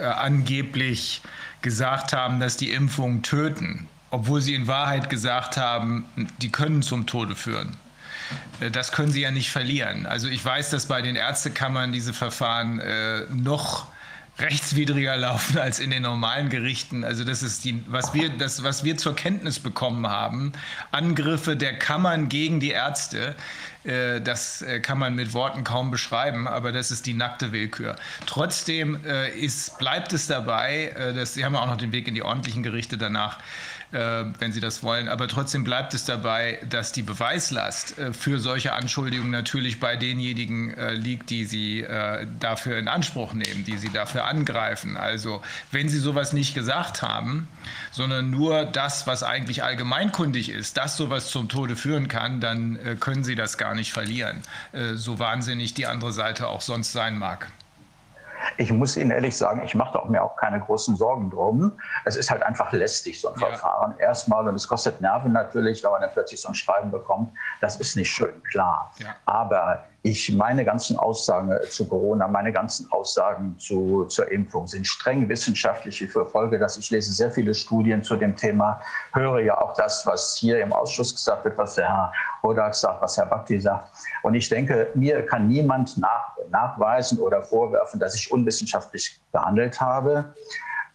angeblich 0.00 1.22
gesagt 1.60 2.12
haben, 2.12 2.40
dass 2.40 2.56
die 2.56 2.72
Impfungen 2.72 3.22
töten, 3.22 3.88
obwohl 4.10 4.40
Sie 4.40 4.54
in 4.54 4.66
Wahrheit 4.66 5.10
gesagt 5.10 5.56
haben, 5.56 6.06
die 6.40 6.50
können 6.50 6.82
zum 6.82 7.06
Tode 7.06 7.36
führen. 7.36 7.76
Äh, 8.60 8.70
das 8.70 8.92
können 8.92 9.12
Sie 9.12 9.20
ja 9.20 9.30
nicht 9.30 9.50
verlieren. 9.50 10.06
Also 10.06 10.28
ich 10.28 10.44
weiß, 10.44 10.70
dass 10.70 10.86
bei 10.86 11.02
den 11.02 11.16
Ärztekammern 11.16 11.92
diese 11.92 12.12
Verfahren 12.12 12.80
äh, 12.80 13.22
noch 13.30 13.86
rechtswidriger 14.40 15.16
laufen 15.16 15.58
als 15.58 15.80
in 15.80 15.90
den 15.90 16.02
normalen 16.02 16.48
Gerichten. 16.48 17.04
Also 17.04 17.24
das 17.24 17.42
ist 17.42 17.64
die, 17.64 17.82
was 17.86 18.14
wir, 18.14 18.30
das, 18.30 18.62
was 18.62 18.84
wir 18.84 18.96
zur 18.96 19.14
Kenntnis 19.14 19.58
bekommen 19.58 20.06
haben. 20.06 20.52
Angriffe 20.92 21.56
der 21.56 21.78
Kammern 21.78 22.28
gegen 22.28 22.60
die 22.60 22.70
Ärzte. 22.70 23.34
Äh, 23.84 24.20
das 24.20 24.62
äh, 24.62 24.80
kann 24.80 24.98
man 24.98 25.14
mit 25.14 25.32
Worten 25.32 25.64
kaum 25.64 25.90
beschreiben, 25.90 26.48
aber 26.48 26.72
das 26.72 26.90
ist 26.90 27.06
die 27.06 27.14
nackte 27.14 27.52
Willkür. 27.52 27.96
Trotzdem 28.26 29.04
äh, 29.04 29.30
ist, 29.30 29.78
bleibt 29.78 30.12
es 30.12 30.26
dabei, 30.26 31.12
dass 31.14 31.34
Sie 31.34 31.44
haben 31.44 31.56
auch 31.56 31.66
noch 31.66 31.76
den 31.76 31.92
Weg 31.92 32.08
in 32.08 32.14
die 32.14 32.22
ordentlichen 32.22 32.62
Gerichte 32.62 32.98
danach, 32.98 33.38
äh, 33.92 34.24
wenn 34.38 34.52
Sie 34.52 34.60
das 34.60 34.84
wollen. 34.84 35.08
Aber 35.08 35.26
trotzdem 35.26 35.64
bleibt 35.64 35.94
es 35.94 36.04
dabei, 36.04 36.60
dass 36.68 36.92
die 36.92 37.02
Beweislast 37.02 37.98
äh, 37.98 38.12
für 38.12 38.38
solche 38.38 38.72
Anschuldigungen 38.72 39.32
natürlich 39.32 39.80
bei 39.80 39.96
denjenigen 39.96 40.74
äh, 40.74 40.92
liegt, 40.94 41.30
die 41.30 41.44
Sie 41.44 41.84
dafür 42.38 42.78
in 42.78 42.88
Anspruch 42.88 43.32
nehmen, 43.32 43.64
die 43.64 43.78
Sie 43.78 43.90
dafür 43.90 44.24
angreifen. 44.24 44.96
Also 44.96 45.42
wenn 45.70 45.88
Sie 45.88 45.98
sowas 45.98 46.32
nicht 46.32 46.54
gesagt 46.54 47.02
haben, 47.02 47.48
sondern 47.90 48.30
nur 48.30 48.64
das, 48.64 49.06
was 49.06 49.22
eigentlich 49.22 49.62
allgemeinkundig 49.62 50.50
ist, 50.50 50.76
dass 50.76 50.96
sowas 50.96 51.30
zum 51.30 51.48
Tode 51.48 51.76
führen 51.76 52.08
kann, 52.08 52.40
dann 52.40 52.78
können 53.00 53.24
Sie 53.24 53.34
das 53.34 53.58
gar 53.58 53.74
nicht 53.74 53.92
verlieren, 53.92 54.42
so 54.94 55.18
wahnsinnig 55.18 55.74
die 55.74 55.86
andere 55.86 56.12
Seite 56.12 56.48
auch 56.48 56.60
sonst 56.60 56.92
sein 56.92 57.18
mag. 57.18 57.48
Ich 58.56 58.72
muss 58.72 58.96
Ihnen 58.96 59.10
ehrlich 59.10 59.36
sagen, 59.36 59.62
ich 59.64 59.74
mache 59.74 60.00
mir 60.08 60.22
auch 60.22 60.36
keine 60.36 60.60
großen 60.60 60.96
Sorgen 60.96 61.30
drum. 61.30 61.78
Es 62.04 62.16
ist 62.16 62.30
halt 62.30 62.42
einfach 62.42 62.72
lästig, 62.72 63.20
so 63.20 63.32
ein 63.32 63.40
ja. 63.40 63.48
Verfahren. 63.48 63.94
Erstmal, 63.98 64.46
und 64.48 64.54
es 64.54 64.66
kostet 64.66 65.00
Nerven 65.00 65.32
natürlich, 65.32 65.82
wenn 65.82 65.90
man 65.90 66.00
dann 66.02 66.12
plötzlich 66.12 66.40
so 66.40 66.48
ein 66.48 66.54
Schreiben 66.54 66.90
bekommt. 66.90 67.32
Das 67.60 67.76
ist 67.76 67.96
nicht 67.96 68.10
schön, 68.10 68.42
klar. 68.50 68.92
Ja. 68.98 69.14
Aber 69.26 69.84
ich, 70.02 70.32
meine 70.32 70.64
ganzen 70.64 70.96
Aussagen 70.98 71.54
zu 71.68 71.86
Corona, 71.86 72.26
meine 72.26 72.52
ganzen 72.52 72.90
Aussagen 72.90 73.58
zu, 73.58 74.06
zur 74.06 74.30
Impfung 74.30 74.66
sind 74.66 74.86
streng 74.86 75.28
wissenschaftlich. 75.28 76.00
Ich 76.00 76.10
verfolge 76.10 76.58
das. 76.58 76.78
Ich 76.78 76.90
lese 76.90 77.12
sehr 77.12 77.30
viele 77.30 77.54
Studien 77.54 78.02
zu 78.02 78.16
dem 78.16 78.34
Thema, 78.34 78.80
höre 79.12 79.40
ja 79.40 79.60
auch 79.60 79.74
das, 79.74 80.06
was 80.06 80.36
hier 80.36 80.62
im 80.62 80.72
Ausschuss 80.72 81.14
gesagt 81.14 81.44
wird, 81.44 81.58
was 81.58 81.74
der 81.74 81.88
Herr 81.88 82.12
Hodak 82.42 82.74
sagt, 82.74 83.02
was 83.02 83.16
Herr 83.18 83.26
Bakti 83.26 83.60
sagt. 83.60 83.90
Und 84.22 84.34
ich 84.34 84.48
denke, 84.48 84.88
mir 84.94 85.26
kann 85.26 85.48
niemand 85.48 85.98
nach, 85.98 86.34
nachweisen 86.50 87.18
oder 87.18 87.42
vorwerfen, 87.42 88.00
dass 88.00 88.14
ich 88.14 88.32
unwissenschaftlich 88.32 89.20
behandelt 89.32 89.80
habe. 89.80 90.34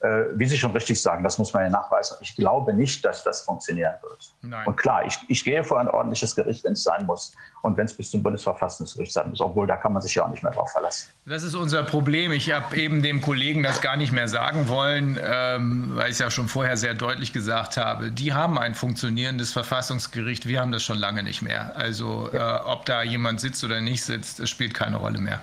Äh, 0.06 0.38
wie 0.38 0.46
Sie 0.46 0.58
schon 0.58 0.72
richtig 0.72 1.02
sagen, 1.02 1.24
das 1.24 1.40
muss 1.40 1.52
man 1.54 1.64
ja 1.64 1.70
nachweisen. 1.70 2.18
Ich 2.22 2.36
glaube 2.36 2.74
nicht, 2.74 3.04
dass 3.04 3.24
das 3.24 3.42
funktionieren 3.42 3.94
wird. 4.04 4.36
Nein. 4.42 4.68
Und 4.68 4.76
klar, 4.76 5.04
ich, 5.06 5.18
ich 5.30 5.44
gehe 5.44 5.64
vor 5.64 5.80
ein 5.80 5.88
ordentliches 5.88 6.36
Gericht, 6.36 6.64
wenn 6.64 6.74
es 6.74 6.84
sein 6.84 7.06
muss. 7.08 7.34
Und 7.64 7.76
wenn 7.78 7.86
es 7.86 7.98
bis 7.98 8.12
zum 8.12 8.22
Bundesverfassungsgericht 8.22 9.12
sein 9.12 9.32
muss, 9.32 9.42
obwohl 9.42 9.66
da 9.66 9.78
kann 9.78 9.94
man 9.94 10.02
sich 10.04 10.14
ja 10.14 10.26
auch 10.26 10.30
nicht 10.30 10.44
mehr 10.44 10.52
drauf 10.52 10.72
verlassen. 10.72 11.10
Das 11.26 11.42
ist 11.42 11.56
unser 11.56 11.82
Problem. 11.82 12.32
Ich 12.32 12.52
habe 12.52 12.76
eben 12.78 13.02
dem 13.02 13.22
Kollegen 13.22 13.64
das 13.64 13.82
gar 13.82 13.98
nicht 13.98 14.12
mehr 14.12 14.28
sagen 14.28 14.68
wollen, 14.68 15.20
ähm, 15.24 15.96
weil 15.96 16.08
ich 16.08 16.14
es 16.14 16.20
ja 16.20 16.30
schon 16.30 16.48
vorher 16.48 16.78
sehr 16.78 16.94
deutlich 16.94 17.34
gesagt 17.34 17.78
habe. 17.78 18.12
Die 18.12 18.34
haben 18.34 18.60
ein 18.60 18.76
funktionierendes 18.76 19.52
Verfassungsgericht. 19.54 20.48
Wir 20.48 20.62
haben 20.62 20.72
das 20.72 20.84
schon 20.84 21.00
lange 21.00 21.24
nicht 21.24 21.42
mehr. 21.42 21.76
Also 21.76 22.30
äh, 22.32 22.38
ob 22.38 22.86
da 22.86 23.02
jemand 23.02 23.42
sitzt 23.42 23.64
oder 23.64 23.82
nicht 23.82 24.04
sitzt, 24.04 24.48
spielt 24.48 24.76
keine 24.76 24.98
Rolle 24.98 25.18
mehr. 25.18 25.42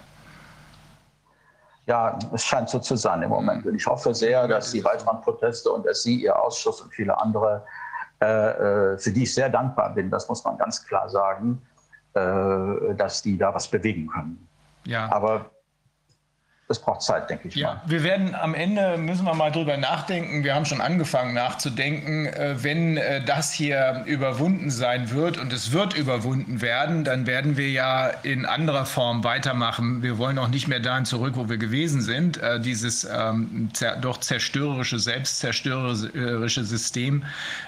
Ja, 1.87 2.17
es 2.33 2.45
scheint 2.45 2.69
so 2.69 2.79
zu 2.79 2.97
sein 2.97 3.23
im 3.23 3.31
Moment. 3.31 3.67
Und 3.67 3.75
ich 3.75 3.87
hoffe 3.87 4.15
sehr, 4.15 4.47
dass 4.47 4.71
die 4.71 4.85
weiteren 4.85 5.21
Proteste 5.21 5.71
und 5.71 5.85
dass 5.85 6.03
Sie, 6.03 6.23
Ihr 6.23 6.41
Ausschuss 6.41 6.81
und 6.81 6.93
viele 6.93 7.19
andere, 7.21 7.65
äh, 8.21 8.27
äh, 8.93 8.99
für 8.99 9.11
die 9.11 9.25
ich 9.25 9.35
sehr 9.35 9.49
dankbar 9.49 9.93
bin, 9.93 10.09
das 10.09 10.29
muss 10.29 10.45
man 10.45 10.57
ganz 10.59 10.87
klar 10.87 11.09
sagen, 11.09 11.61
äh, 12.15 12.95
dass 12.95 13.23
die 13.23 13.37
da 13.37 13.53
was 13.53 13.67
bewegen 13.67 14.07
können. 14.07 14.49
Ja. 14.85 15.11
Aber 15.11 15.51
das 16.73 16.81
braucht 16.81 17.03
Zeit, 17.03 17.29
denke 17.29 17.49
ich 17.49 17.55
ja, 17.55 17.75
mal. 17.75 17.83
Wir 17.85 18.03
werden 18.03 18.35
am 18.35 18.55
Ende, 18.55 18.97
müssen 18.97 19.25
wir 19.25 19.35
mal 19.35 19.53
drüber 19.53 19.77
nachdenken, 19.77 20.43
wir 20.43 20.55
haben 20.55 20.65
schon 20.65 20.81
angefangen 20.81 21.35
nachzudenken, 21.35 22.27
äh, 22.27 22.55
wenn 22.63 22.97
äh, 22.97 23.23
das 23.23 23.53
hier 23.53 24.05
überwunden 24.07 24.71
sein 24.71 25.11
wird 25.11 25.37
und 25.37 25.53
es 25.53 25.73
wird 25.73 25.93
überwunden 25.95 26.63
werden, 26.63 27.05
dann 27.05 27.27
werden 27.27 27.59
wir 27.59 27.71
ja 27.71 28.07
in 28.23 28.47
anderer 28.47 28.87
Form 28.87 29.23
weitermachen. 29.23 30.03
Wir 30.03 30.17
wollen 30.17 30.39
auch 30.39 30.49
nicht 30.49 30.67
mehr 30.67 30.81
dahin 30.81 31.05
zurück, 31.05 31.35
wo 31.37 31.51
wir 31.51 31.59
gewesen 31.59 32.01
sind. 32.01 32.39
Äh, 32.39 32.59
dieses 32.59 33.05
ähm, 33.05 33.69
doch 34.01 34.21
zerstörerische, 34.21 34.99
selbstzerstörerische 34.99 36.65
System, 36.65 37.25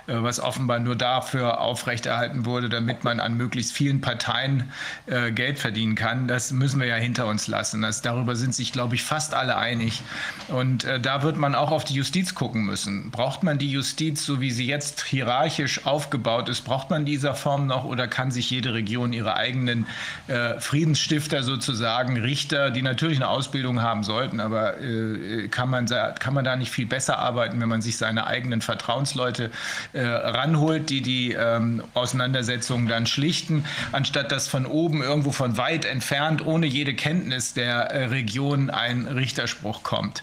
was 0.07 0.41
offenbar 0.41 0.79
nur 0.79 0.97
dafür 0.97 1.61
aufrechterhalten 1.61 2.47
wurde, 2.47 2.69
damit 2.69 3.05
man 3.05 3.21
an 3.21 3.35
möglichst 3.37 3.73
vielen 3.73 4.01
Parteien 4.01 4.71
Geld 5.07 5.59
verdienen 5.59 5.95
kann, 5.95 6.29
das 6.29 6.53
müssen 6.53 6.81
wir 6.81 6.87
ja 6.87 6.97
hinter 6.97 7.27
uns 7.27 7.49
lassen. 7.49 7.83
Das, 7.83 8.03
darüber 8.03 8.37
sind 8.37 8.55
sich, 8.55 8.73
glaube 8.73 8.94
glaube 8.95 8.97
ich, 8.97 9.03
fast 9.03 9.35
alle 9.35 9.57
einig. 9.57 10.03
Und 10.49 10.85
äh, 10.85 11.01
da 11.01 11.23
wird 11.23 11.37
man 11.37 11.55
auch 11.55 11.71
auf 11.71 11.85
die 11.85 11.95
Justiz 11.95 12.35
gucken 12.35 12.65
müssen. 12.65 13.11
Braucht 13.11 13.43
man 13.43 13.59
die 13.59 13.71
Justiz, 13.71 14.25
so 14.25 14.41
wie 14.41 14.51
sie 14.51 14.67
jetzt 14.67 15.03
hierarchisch 15.05 15.87
aufgebaut 15.87 16.49
ist, 16.49 16.63
braucht 16.63 16.91
man 16.91 17.05
dieser 17.05 17.35
Form 17.35 17.67
noch 17.67 17.85
oder 17.85 18.07
kann 18.07 18.31
sich 18.31 18.51
jede 18.51 18.75
Region 18.75 19.13
ihre 19.13 19.37
eigenen 19.37 19.87
äh, 20.29 20.61
Friedensstifter 20.61 21.43
sozusagen, 21.43 22.19
Richter, 22.19 22.71
die 22.71 22.83
natürlich 22.83 23.17
eine 23.17 23.29
Ausbildung 23.29 23.81
haben 23.81 24.05
sollten, 24.05 24.41
aber 24.41 24.81
äh, 24.81 25.49
kann, 25.49 25.71
man, 25.71 25.87
kann 25.87 26.35
man 26.35 26.45
da 26.45 26.57
nicht 26.57 26.71
viel 26.71 26.87
besser 26.87 27.19
arbeiten, 27.19 27.61
wenn 27.61 27.69
man 27.69 27.83
sich 27.83 27.97
seine 27.97 28.27
eigenen 28.27 28.61
Vertrauensleute 28.61 29.51
äh, 29.93 30.05
ranholt, 30.05 30.91
die 30.91 31.01
die 31.01 31.33
ähm, 31.33 31.83
Auseinandersetzungen 31.95 32.87
dann 32.87 33.07
schlichten, 33.07 33.65
anstatt 33.93 34.31
dass 34.31 34.47
von 34.47 34.67
oben 34.67 35.03
irgendwo 35.03 35.33
von 35.33 35.57
weit 35.57 35.85
entfernt 35.85 36.45
ohne 36.45 36.67
jede 36.67 36.95
Kenntnis 36.95 37.55
der 37.55 37.91
äh, 37.91 38.05
Region 38.07 38.71
ein 38.77 39.07
Richterspruch 39.07 39.83
kommt. 39.83 40.23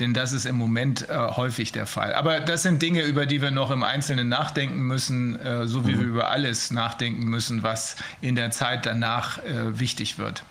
Denn 0.00 0.14
das 0.14 0.32
ist 0.32 0.46
im 0.46 0.56
Moment 0.56 1.08
äh, 1.08 1.16
häufig 1.16 1.72
der 1.72 1.86
Fall. 1.86 2.14
Aber 2.14 2.40
das 2.40 2.62
sind 2.62 2.82
Dinge, 2.82 3.02
über 3.02 3.26
die 3.26 3.40
wir 3.40 3.50
noch 3.50 3.70
im 3.70 3.82
Einzelnen 3.82 4.28
nachdenken 4.28 4.80
müssen, 4.82 5.38
äh, 5.40 5.66
so 5.66 5.86
wie 5.86 5.94
mhm. 5.94 6.00
wir 6.00 6.06
über 6.06 6.30
alles 6.30 6.70
nachdenken 6.70 7.24
müssen, 7.24 7.62
was 7.62 7.96
in 8.20 8.34
der 8.34 8.50
Zeit 8.50 8.86
danach 8.86 9.38
äh, 9.38 9.78
wichtig 9.78 10.18
wird. 10.18 10.44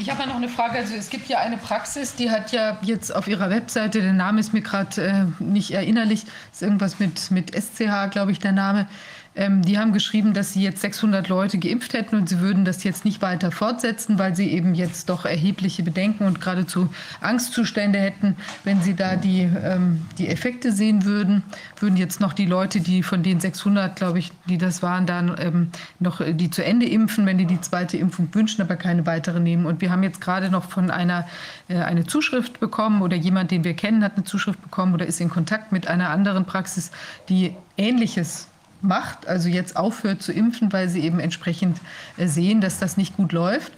Ich 0.00 0.08
habe 0.08 0.22
ja 0.22 0.26
noch 0.26 0.36
eine 0.36 0.48
Frage. 0.48 0.78
Also 0.78 0.94
es 0.94 1.10
gibt 1.10 1.28
ja 1.28 1.38
eine 1.40 1.58
Praxis, 1.58 2.14
die 2.14 2.30
hat 2.30 2.52
ja 2.52 2.78
jetzt 2.80 3.14
auf 3.14 3.28
ihrer 3.28 3.50
Webseite, 3.50 4.00
der 4.00 4.14
Name 4.14 4.40
ist 4.40 4.54
mir 4.54 4.62
gerade 4.62 5.02
äh, 5.02 5.42
nicht 5.42 5.72
erinnerlich, 5.72 6.24
ist 6.50 6.62
irgendwas 6.62 6.98
mit, 7.00 7.30
mit 7.30 7.54
SCH, 7.54 8.10
glaube 8.10 8.32
ich, 8.32 8.38
der 8.38 8.52
Name. 8.52 8.88
Ähm, 9.36 9.62
die 9.62 9.78
haben 9.78 9.92
geschrieben, 9.92 10.34
dass 10.34 10.52
sie 10.52 10.62
jetzt 10.62 10.80
600 10.80 11.28
Leute 11.28 11.58
geimpft 11.58 11.94
hätten 11.94 12.16
und 12.16 12.28
sie 12.28 12.40
würden 12.40 12.64
das 12.64 12.82
jetzt 12.82 13.04
nicht 13.04 13.22
weiter 13.22 13.52
fortsetzen, 13.52 14.18
weil 14.18 14.34
sie 14.34 14.50
eben 14.50 14.74
jetzt 14.74 15.08
doch 15.08 15.24
erhebliche 15.24 15.84
Bedenken 15.84 16.24
und 16.26 16.40
geradezu 16.40 16.88
Angstzustände 17.20 18.00
hätten, 18.00 18.36
wenn 18.64 18.82
sie 18.82 18.94
da 18.94 19.14
die, 19.14 19.42
ähm, 19.42 20.06
die 20.18 20.28
Effekte 20.28 20.72
sehen 20.72 21.04
würden. 21.04 21.44
Würden 21.78 21.96
jetzt 21.96 22.20
noch 22.20 22.32
die 22.32 22.46
Leute, 22.46 22.80
die 22.80 23.04
von 23.04 23.22
den 23.22 23.38
600, 23.38 23.94
glaube 23.94 24.18
ich, 24.18 24.32
die 24.46 24.58
das 24.58 24.82
waren, 24.82 25.06
dann 25.06 25.36
ähm, 25.38 25.70
noch 26.00 26.20
die 26.20 26.50
zu 26.50 26.64
Ende 26.64 26.86
impfen, 26.86 27.24
wenn 27.24 27.38
die 27.38 27.46
die 27.46 27.60
zweite 27.60 27.96
Impfung 27.98 28.28
wünschen, 28.32 28.62
aber 28.62 28.74
keine 28.74 29.06
weitere 29.06 29.38
nehmen. 29.38 29.64
Und 29.64 29.80
wir 29.80 29.92
haben 29.92 30.02
jetzt 30.02 30.20
gerade 30.20 30.50
noch 30.50 30.68
von 30.68 30.90
einer 30.90 31.26
äh, 31.68 31.76
eine 31.76 32.04
Zuschrift 32.04 32.58
bekommen 32.58 33.00
oder 33.00 33.16
jemand, 33.16 33.52
den 33.52 33.62
wir 33.62 33.74
kennen, 33.74 34.02
hat 34.02 34.16
eine 34.16 34.24
Zuschrift 34.24 34.60
bekommen 34.60 34.92
oder 34.92 35.06
ist 35.06 35.20
in 35.20 35.30
Kontakt 35.30 35.70
mit 35.70 35.86
einer 35.86 36.10
anderen 36.10 36.46
Praxis, 36.46 36.90
die 37.28 37.54
Ähnliches 37.76 38.49
macht, 38.82 39.26
also 39.26 39.48
jetzt 39.48 39.76
aufhört 39.76 40.22
zu 40.22 40.32
impfen, 40.32 40.72
weil 40.72 40.88
sie 40.88 41.00
eben 41.00 41.20
entsprechend 41.20 41.78
äh, 42.16 42.26
sehen, 42.26 42.60
dass 42.60 42.78
das 42.78 42.96
nicht 42.96 43.16
gut 43.16 43.32
läuft. 43.32 43.72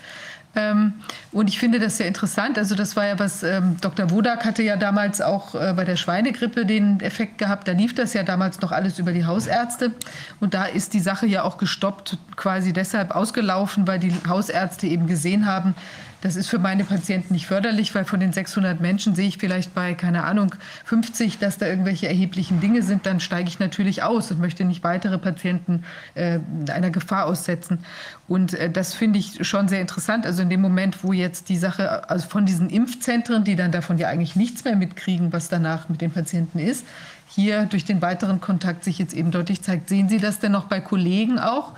Ähm, 0.55 0.95
und 1.31 1.49
ich 1.49 1.59
finde 1.59 1.81
das 1.81 1.97
sehr 1.97 2.07
interessant. 2.07 2.59
Also 2.59 2.75
das 2.75 2.95
war 2.95 3.07
ja 3.07 3.19
was, 3.19 3.43
ähm, 3.43 3.77
Dr. 3.81 4.11
Wodak 4.11 4.45
hatte 4.45 4.63
ja 4.63 4.77
damals 4.77 5.21
auch 5.23 5.55
äh, 5.55 5.73
bei 5.75 5.85
der 5.85 5.97
Schweinegrippe 5.97 6.67
den 6.67 7.01
Effekt 7.01 7.39
gehabt. 7.39 7.67
Da 7.69 7.73
lief 7.73 7.95
das 7.95 8.13
ja 8.13 8.23
damals 8.23 8.61
noch 8.61 8.71
alles 8.71 8.99
über 8.99 9.13
die 9.13 9.25
Hausärzte. 9.25 9.93
Und 10.41 10.53
da 10.53 10.67
ist 10.67 10.93
die 10.93 11.01
Sache 11.01 11.27
ja 11.27 11.45
auch 11.45 11.57
gestoppt, 11.57 12.19
quasi 12.37 12.75
deshalb 12.75 13.15
ausgelaufen, 13.15 13.87
weil 13.87 13.99
die 13.99 14.13
Hausärzte 14.29 14.87
eben 14.87 15.07
gesehen 15.07 15.47
haben, 15.47 15.75
das 16.23 16.37
ist 16.37 16.49
für 16.49 16.61
meine 16.61 16.85
Patienten 16.85 17.35
nicht 17.35 17.49
förderlich, 17.49 17.93
weil 17.97 18.05
von 18.05 18.21
den 18.21 18.33
600 18.33 18.81
Menschen 18.81 19.17
sehe 19.17 19.27
ich 19.27 19.39
vielleicht 19.39 19.75
bei, 19.75 19.93
keine 19.95 20.23
Ahnung, 20.23 20.55
50, 20.85 21.39
dass 21.39 21.59
da 21.59 21.67
irgendwelche 21.67 22.07
erheblichen 22.07 22.61
Dinge 22.61 22.83
sind. 22.83 23.07
Dann 23.07 23.19
steige 23.19 23.49
ich 23.49 23.59
natürlich 23.59 24.05
aus 24.05 24.31
und 24.31 24.39
möchte 24.39 24.65
nicht 24.65 24.85
weitere 24.85 25.19
Patienten 25.19 25.83
äh, 26.15 26.39
einer 26.73 26.91
Gefahr 26.91 27.27
aussetzen. 27.27 27.81
Und 28.29 28.55
äh, 28.55 28.71
das 28.71 28.95
finde 28.95 29.19
ich 29.19 29.45
schon 29.47 29.67
sehr 29.67 29.81
interessant. 29.81 30.25
Also 30.25 30.43
in 30.43 30.49
dem 30.49 30.61
Moment, 30.61 31.03
wo 31.03 31.13
jetzt 31.13 31.49
die 31.49 31.57
Sache, 31.57 32.09
also 32.09 32.29
von 32.29 32.47
diesen 32.47 32.71
Impfzentren, 32.71 33.43
die 33.43 33.57
dann 33.57 33.73
davon 33.73 33.99
ja 33.99 34.07
eigentlich 34.07 34.37
nichts 34.37 34.65
mehr 34.65 34.77
mitkriegen, 34.77 35.33
was 35.33 35.49
danach 35.49 35.89
mit 35.89 36.01
den 36.01 36.13
Patienten 36.13 36.61
ist, 36.61 36.87
hier 37.27 37.65
durch 37.65 37.85
den 37.85 38.01
weiteren 38.01 38.41
Kontakt 38.41 38.85
sich 38.85 38.99
jetzt 38.99 39.15
eben 39.15 39.33
deutlich 39.33 39.63
zeigt. 39.63 39.89
Sehen 39.89 40.09
Sie 40.09 40.19
das 40.19 40.39
denn 40.39 40.53
noch 40.53 40.67
bei 40.67 40.81
Kollegen 40.81 41.41
auch? 41.41 41.73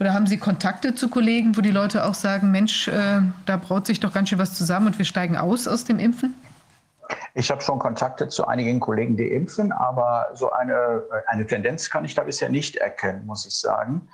Oder 0.00 0.14
haben 0.14 0.26
Sie 0.26 0.38
Kontakte 0.38 0.94
zu 0.94 1.08
Kollegen, 1.08 1.56
wo 1.56 1.60
die 1.60 1.70
Leute 1.70 2.04
auch 2.04 2.14
sagen, 2.14 2.50
Mensch, 2.50 2.88
äh, 2.88 3.20
da 3.46 3.56
braut 3.56 3.86
sich 3.86 4.00
doch 4.00 4.12
ganz 4.12 4.28
schön 4.28 4.38
was 4.38 4.54
zusammen 4.54 4.88
und 4.88 4.98
wir 4.98 5.04
steigen 5.04 5.36
aus 5.36 5.68
aus 5.68 5.84
dem 5.84 5.98
Impfen? 5.98 6.34
Ich 7.34 7.50
habe 7.50 7.62
schon 7.62 7.78
Kontakte 7.78 8.28
zu 8.28 8.46
einigen 8.46 8.80
Kollegen, 8.80 9.16
die 9.16 9.28
impfen, 9.28 9.72
aber 9.72 10.28
so 10.34 10.50
eine, 10.50 11.02
eine 11.26 11.46
Tendenz 11.46 11.88
kann 11.90 12.04
ich 12.04 12.14
da 12.14 12.22
bisher 12.22 12.48
nicht 12.48 12.76
erkennen, 12.76 13.26
muss 13.26 13.46
ich 13.46 13.54
sagen. 13.54 14.08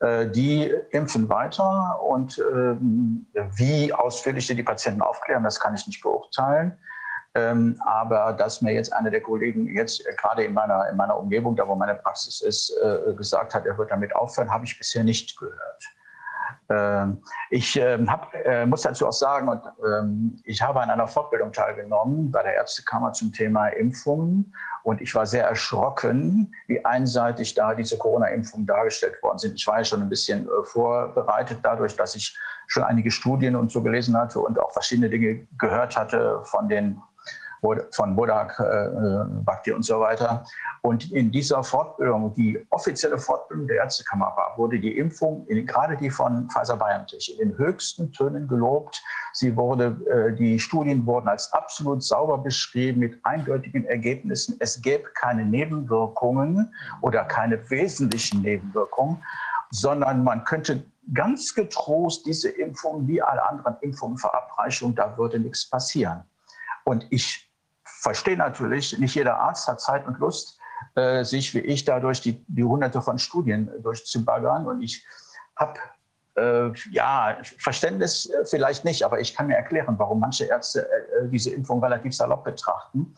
Äh, 0.00 0.28
die 0.28 0.72
impfen 0.90 1.28
weiter 1.28 2.00
und 2.02 2.38
ähm, 2.38 3.26
wie 3.56 3.92
ausführlich 3.92 4.46
sie 4.46 4.54
die 4.54 4.62
Patienten 4.62 5.02
aufklären, 5.02 5.42
das 5.42 5.60
kann 5.60 5.74
ich 5.74 5.86
nicht 5.86 6.02
beurteilen. 6.02 6.76
Ähm, 7.34 7.80
aber 7.86 8.34
dass 8.34 8.60
mir 8.60 8.74
jetzt 8.74 8.92
einer 8.92 9.10
der 9.10 9.22
Kollegen 9.22 9.66
jetzt 9.74 10.06
äh, 10.06 10.14
gerade 10.16 10.44
in 10.44 10.52
meiner, 10.52 10.88
in 10.90 10.96
meiner 10.96 11.16
Umgebung, 11.16 11.56
da 11.56 11.66
wo 11.66 11.74
meine 11.74 11.94
Praxis 11.94 12.42
ist, 12.42 12.76
äh, 12.82 13.14
gesagt 13.14 13.54
hat, 13.54 13.64
er 13.64 13.78
wird 13.78 13.90
damit 13.90 14.14
aufhören, 14.14 14.50
habe 14.50 14.66
ich 14.66 14.76
bisher 14.76 15.02
nicht 15.02 15.38
gehört. 15.38 15.82
Ähm, 16.68 17.22
ich 17.50 17.76
ähm, 17.76 18.10
hab, 18.10 18.34
äh, 18.34 18.66
muss 18.66 18.82
dazu 18.82 19.06
auch 19.06 19.12
sagen, 19.12 19.48
ähm, 19.86 20.40
ich 20.44 20.60
habe 20.60 20.80
an 20.80 20.90
einer 20.90 21.08
Fortbildung 21.08 21.52
teilgenommen 21.52 22.30
bei 22.30 22.42
der 22.42 22.54
Ärztekammer 22.54 23.12
zum 23.12 23.32
Thema 23.32 23.68
Impfungen. 23.68 24.54
Und 24.82 25.00
ich 25.00 25.14
war 25.14 25.26
sehr 25.26 25.46
erschrocken, 25.46 26.52
wie 26.66 26.84
einseitig 26.84 27.54
da 27.54 27.74
diese 27.74 27.96
Corona-Impfungen 27.96 28.66
dargestellt 28.66 29.22
worden 29.22 29.38
sind. 29.38 29.54
Ich 29.54 29.66
war 29.66 29.78
ja 29.78 29.84
schon 29.84 30.02
ein 30.02 30.08
bisschen 30.08 30.46
äh, 30.46 30.64
vorbereitet 30.64 31.60
dadurch, 31.62 31.96
dass 31.96 32.14
ich 32.14 32.36
schon 32.66 32.82
einige 32.82 33.10
Studien 33.10 33.54
und 33.56 33.70
so 33.70 33.82
gelesen 33.82 34.16
hatte 34.16 34.40
und 34.40 34.58
auch 34.58 34.72
verschiedene 34.72 35.10
Dinge 35.10 35.46
gehört 35.58 35.96
hatte 35.96 36.40
von 36.44 36.68
den 36.68 37.00
von 37.92 38.16
Bodak, 38.16 38.58
äh, 38.58 39.24
Bhakti 39.44 39.72
und 39.72 39.84
so 39.84 40.00
weiter. 40.00 40.44
Und 40.82 41.12
in 41.12 41.30
dieser 41.30 41.62
Fortbildung, 41.62 42.34
die 42.34 42.66
offizielle 42.70 43.18
Fortbildung 43.18 43.68
der 43.68 43.76
Ärztekammer 43.76 44.32
war, 44.36 44.58
wurde 44.58 44.80
die 44.80 44.98
Impfung, 44.98 45.46
in, 45.46 45.64
gerade 45.64 45.96
die 45.96 46.10
von 46.10 46.48
Pfizer-BioNTech, 46.50 47.38
in 47.38 47.50
den 47.50 47.58
höchsten 47.58 48.10
Tönen 48.12 48.48
gelobt. 48.48 49.00
Sie 49.32 49.56
wurde, 49.56 49.96
äh, 50.10 50.34
die 50.34 50.58
Studien 50.58 51.06
wurden 51.06 51.28
als 51.28 51.52
absolut 51.52 52.02
sauber 52.02 52.38
beschrieben 52.38 52.98
mit 52.98 53.18
eindeutigen 53.22 53.84
Ergebnissen. 53.84 54.56
Es 54.58 54.80
gäbe 54.82 55.04
keine 55.14 55.44
Nebenwirkungen 55.44 56.74
oder 57.00 57.24
keine 57.24 57.70
wesentlichen 57.70 58.42
Nebenwirkungen, 58.42 59.22
sondern 59.70 60.24
man 60.24 60.44
könnte 60.44 60.84
ganz 61.14 61.54
getrost 61.54 62.26
diese 62.26 62.48
Impfung 62.48 63.06
wie 63.06 63.22
alle 63.22 63.48
anderen 63.48 63.76
Impfungen 63.82 64.18
verabreichen 64.18 64.88
und 64.88 64.98
da 64.98 65.16
würde 65.16 65.38
nichts 65.38 65.68
passieren. 65.68 66.24
Und 66.84 67.06
ich 67.10 67.51
verstehe 68.02 68.36
natürlich, 68.36 68.98
nicht 68.98 69.14
jeder 69.14 69.38
Arzt 69.38 69.68
hat 69.68 69.80
Zeit 69.80 70.06
und 70.06 70.18
Lust, 70.18 70.58
äh, 70.96 71.24
sich 71.24 71.54
wie 71.54 71.60
ich 71.60 71.84
dadurch 71.84 72.20
die, 72.20 72.44
die 72.48 72.64
hunderte 72.64 73.00
von 73.00 73.18
Studien 73.18 73.70
durchzubaggern. 73.82 74.66
Und 74.66 74.82
ich 74.82 75.06
habe 75.56 75.78
äh, 76.36 76.72
ja, 76.90 77.38
Verständnis 77.58 78.26
äh, 78.26 78.44
vielleicht 78.44 78.84
nicht, 78.84 79.04
aber 79.04 79.20
ich 79.20 79.34
kann 79.34 79.46
mir 79.46 79.56
erklären, 79.56 79.94
warum 79.98 80.18
manche 80.18 80.44
Ärzte 80.46 80.88
äh, 80.90 81.28
diese 81.28 81.50
Impfung 81.50 81.82
relativ 81.82 82.14
salopp 82.14 82.44
betrachten. 82.44 83.14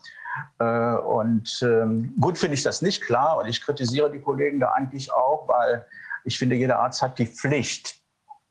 Äh, 0.59 0.65
und 0.65 1.59
ähm, 1.63 2.13
gut 2.19 2.37
finde 2.37 2.53
ich 2.53 2.63
das 2.63 2.81
nicht, 2.81 3.01
klar. 3.01 3.37
Und 3.37 3.47
ich 3.47 3.61
kritisiere 3.61 4.11
die 4.11 4.21
Kollegen 4.21 4.59
da 4.59 4.71
eigentlich 4.73 5.11
auch, 5.11 5.47
weil 5.47 5.85
ich 6.25 6.37
finde, 6.37 6.55
jeder 6.55 6.79
Arzt 6.79 7.01
hat 7.01 7.17
die 7.17 7.27
Pflicht, 7.27 7.95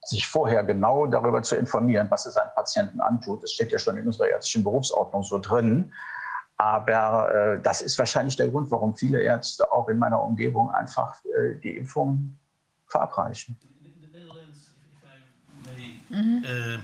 sich 0.06 0.26
vorher 0.26 0.62
genau 0.64 1.06
darüber 1.06 1.42
zu 1.42 1.56
informieren, 1.56 2.10
was 2.10 2.26
er 2.26 2.32
seinen 2.32 2.50
Patienten 2.54 3.00
antut. 3.00 3.42
Das 3.42 3.52
steht 3.52 3.72
ja 3.72 3.78
schon 3.78 3.96
in 3.96 4.06
unserer 4.06 4.28
ärztlichen 4.28 4.64
Berufsordnung 4.64 5.22
so 5.22 5.38
drin. 5.38 5.92
Aber 6.56 7.34
äh, 7.34 7.62
das 7.62 7.82
ist 7.82 7.98
wahrscheinlich 7.98 8.36
der 8.36 8.48
Grund, 8.48 8.70
warum 8.70 8.96
viele 8.96 9.20
Ärzte 9.20 9.70
auch 9.72 9.88
in 9.88 9.98
meiner 9.98 10.22
Umgebung 10.22 10.70
einfach 10.70 11.16
äh, 11.24 11.54
die 11.62 11.76
Impfung 11.76 12.36
verabreichen. 12.86 13.56
Mm 16.10 16.16
-hmm. 16.16 16.44
uh, 16.44 16.78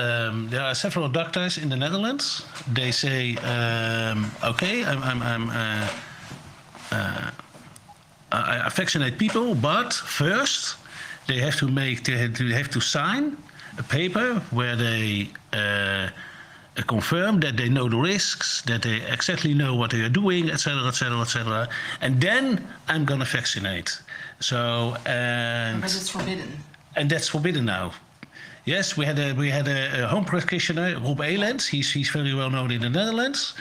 um, 0.00 0.48
there 0.48 0.62
are 0.62 0.74
several 0.74 1.08
doctors 1.10 1.58
in 1.58 1.68
the 1.68 1.76
Netherlands. 1.76 2.46
They 2.72 2.92
say, 2.92 3.36
um, 3.36 4.30
okay, 4.42 4.84
I'm, 4.84 5.02
I'm, 5.02 5.22
I'm 5.22 5.50
uh, 5.50 5.88
uh, 6.92 7.30
I 8.30 8.68
vaccinate 8.70 9.18
people, 9.18 9.54
but 9.54 9.92
first 9.92 10.76
they 11.26 11.40
have 11.40 11.56
to 11.56 11.68
make, 11.68 12.04
they 12.04 12.16
have 12.16 12.34
to, 12.34 12.48
have 12.48 12.68
to 12.70 12.80
sign 12.80 13.36
a 13.78 13.82
paper 13.82 14.40
where 14.50 14.76
they 14.76 15.30
confirm 16.82 17.40
that 17.40 17.56
they 17.56 17.68
know 17.68 17.88
the 17.88 17.96
risks, 17.96 18.62
that 18.62 18.82
they 18.82 19.00
exactly 19.02 19.54
know 19.54 19.74
what 19.74 19.90
they 19.90 20.00
are 20.00 20.08
doing, 20.08 20.50
etc., 20.50 20.86
etc., 20.86 21.20
etc. 21.20 21.68
And 22.00 22.20
then 22.20 22.66
I'm 22.88 23.04
going 23.04 23.20
to 23.20 23.26
vaccinate. 23.26 24.00
So 24.40 24.96
and 25.06 25.80
but 25.80 25.94
it's 25.94 26.10
forbidden. 26.10 26.52
And 26.96 27.10
that's 27.10 27.28
forbidden 27.28 27.64
now. 27.64 27.92
Yes, 28.64 28.96
we 28.96 29.06
had 29.06 29.18
a 29.18 29.32
we 29.32 29.50
had 29.50 29.66
a, 29.66 30.06
home 30.08 30.24
practitioner, 30.24 30.98
Rob 31.00 31.20
Elends. 31.20 31.66
He's 31.66 31.90
he's 31.90 32.10
very 32.10 32.34
well 32.34 32.50
known 32.50 32.70
in 32.70 32.82
the 32.82 32.90
Netherlands. 32.90 33.54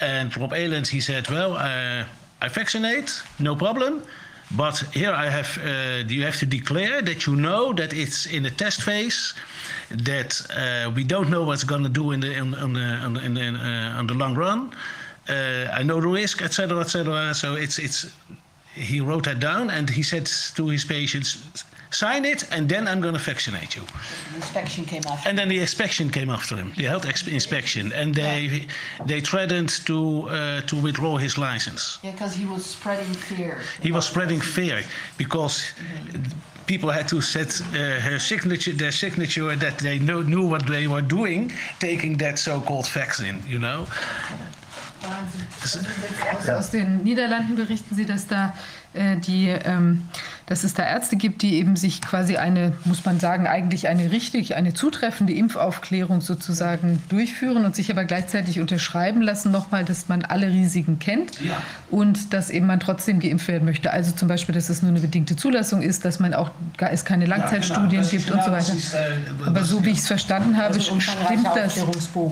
And 0.00 0.36
Rob 0.36 0.52
Elends, 0.52 0.88
he 0.88 1.00
said, 1.00 1.28
well, 1.28 1.52
uh, 1.56 2.04
I 2.40 2.48
vaccinate, 2.48 3.22
no 3.38 3.56
problem. 3.56 4.02
But 4.50 4.78
here 4.94 5.12
I 5.12 5.28
have, 5.28 5.58
uh, 5.58 6.08
you 6.08 6.24
have 6.24 6.38
to 6.38 6.46
declare 6.46 7.02
that 7.02 7.26
you 7.26 7.36
know 7.36 7.72
that 7.74 7.92
it's 7.92 8.26
in 8.26 8.42
the 8.42 8.50
test 8.50 8.82
phase, 8.82 9.34
that 9.90 10.40
uh, 10.56 10.90
we 10.90 11.04
don't 11.04 11.28
know 11.28 11.44
what's 11.44 11.64
going 11.64 11.82
to 11.82 11.88
do 11.90 12.12
in 12.12 12.20
the 12.20 12.32
in, 12.32 12.54
on 12.54 12.72
the 12.72 12.80
on 12.80 13.14
the, 13.14 13.20
in 13.20 13.34
the, 13.34 13.42
uh, 13.42 13.98
on 13.98 14.06
the 14.06 14.14
long 14.14 14.34
run. 14.34 14.72
Uh, 15.28 15.68
I 15.72 15.82
know 15.82 16.00
the 16.00 16.08
risk, 16.08 16.40
etc., 16.40 16.80
etc. 16.80 17.34
So 17.34 17.54
it's 17.54 17.78
it's. 17.78 18.06
He 18.74 19.00
wrote 19.00 19.24
that 19.24 19.40
down 19.40 19.70
and 19.70 19.90
he 19.90 20.04
said 20.04 20.30
to 20.54 20.68
his 20.68 20.84
patients, 20.84 21.64
sign 21.90 22.24
it, 22.24 22.44
and 22.50 22.68
then 22.68 22.86
I'm 22.88 23.00
going 23.00 23.14
to 23.14 23.20
vaccinate 23.20 23.74
you. 23.76 23.82
inspection 24.34 24.84
came 24.84 25.02
after. 25.06 25.28
And 25.28 25.38
then 25.38 25.48
the 25.48 25.60
inspection 25.60 26.10
came 26.10 26.30
after 26.30 26.56
him, 26.56 26.72
the 26.76 26.84
health 26.84 27.06
ex- 27.06 27.26
inspection, 27.26 27.92
and 27.92 28.14
they 28.14 28.66
they 29.06 29.20
threatened 29.20 29.70
to 29.86 30.28
uh, 30.28 30.60
to 30.62 30.76
withdraw 30.76 31.16
his 31.18 31.36
license. 31.36 31.98
Yeah, 32.02 32.12
because 32.12 32.34
he 32.34 32.46
was 32.46 32.64
spreading 32.64 33.14
fear. 33.14 33.60
He 33.80 33.92
was 33.92 34.06
spreading 34.06 34.40
fear 34.40 34.82
because 35.16 35.62
people 36.66 36.90
had 36.90 37.08
to 37.08 37.20
set 37.20 37.60
uh, 37.60 38.00
her 38.00 38.18
signature, 38.18 38.72
their 38.72 38.92
signature 38.92 39.56
that 39.56 39.78
they 39.78 39.98
know, 39.98 40.22
knew 40.22 40.46
what 40.46 40.66
they 40.66 40.86
were 40.86 41.02
doing, 41.02 41.52
taking 41.80 42.18
that 42.18 42.38
so-called 42.38 42.86
vaccine. 42.88 43.42
You 43.46 43.58
know. 43.58 43.86
Aus, 45.04 46.48
aus 46.48 46.70
den 46.70 47.02
Niederlanden 47.04 47.54
berichten 47.56 47.94
Sie, 47.94 48.04
dass 48.04 48.26
da 48.26 48.52
äh, 48.94 49.16
die, 49.16 49.48
ähm, 49.48 50.08
dass 50.48 50.64
es 50.64 50.72
da 50.72 50.82
Ärzte 50.82 51.16
gibt, 51.16 51.42
die 51.42 51.56
eben 51.56 51.76
sich 51.76 52.00
quasi 52.00 52.38
eine, 52.38 52.72
muss 52.84 53.04
man 53.04 53.20
sagen, 53.20 53.46
eigentlich 53.46 53.86
eine 53.86 54.10
richtig, 54.10 54.56
eine 54.56 54.72
zutreffende 54.72 55.34
Impfaufklärung 55.34 56.22
sozusagen 56.22 57.02
durchführen 57.10 57.66
und 57.66 57.76
sich 57.76 57.90
aber 57.90 58.04
gleichzeitig 58.04 58.58
unterschreiben 58.58 59.20
lassen 59.20 59.52
nochmal, 59.52 59.84
dass 59.84 60.08
man 60.08 60.24
alle 60.24 60.48
Risiken 60.48 60.98
kennt 60.98 61.38
Ja. 61.42 61.58
und 61.90 62.32
dass 62.32 62.48
eben 62.48 62.66
man 62.66 62.80
trotzdem 62.80 63.20
geimpft 63.20 63.46
werden 63.48 63.66
möchte. 63.66 63.92
Also 63.92 64.12
zum 64.12 64.26
Beispiel, 64.28 64.54
dass 64.54 64.70
es 64.70 64.80
nur 64.80 64.90
eine 64.90 65.00
bedingte 65.00 65.36
Zulassung 65.36 65.82
ist, 65.82 66.06
dass 66.06 66.18
man 66.18 66.32
auch 66.32 66.50
gar 66.78 66.90
es 66.92 67.04
keine 67.04 67.26
Langzeitstudien 67.26 68.00
Das 68.02 68.06
ist 68.06 68.26
gibt 68.26 68.30
und 68.30 68.38
so 68.42 68.46
genau, 68.46 68.56
weiter. 68.56 68.72
ist, 68.74 68.94
äh, 68.94 68.98
Aber 69.46 69.64
so 69.64 69.84
wie 69.84 69.90
ich 69.90 69.98
es 69.98 70.06
verstanden 70.06 70.56
habe, 70.56 70.74
Also 70.74 70.98
stimmt 70.98 71.46
das. 71.54 71.74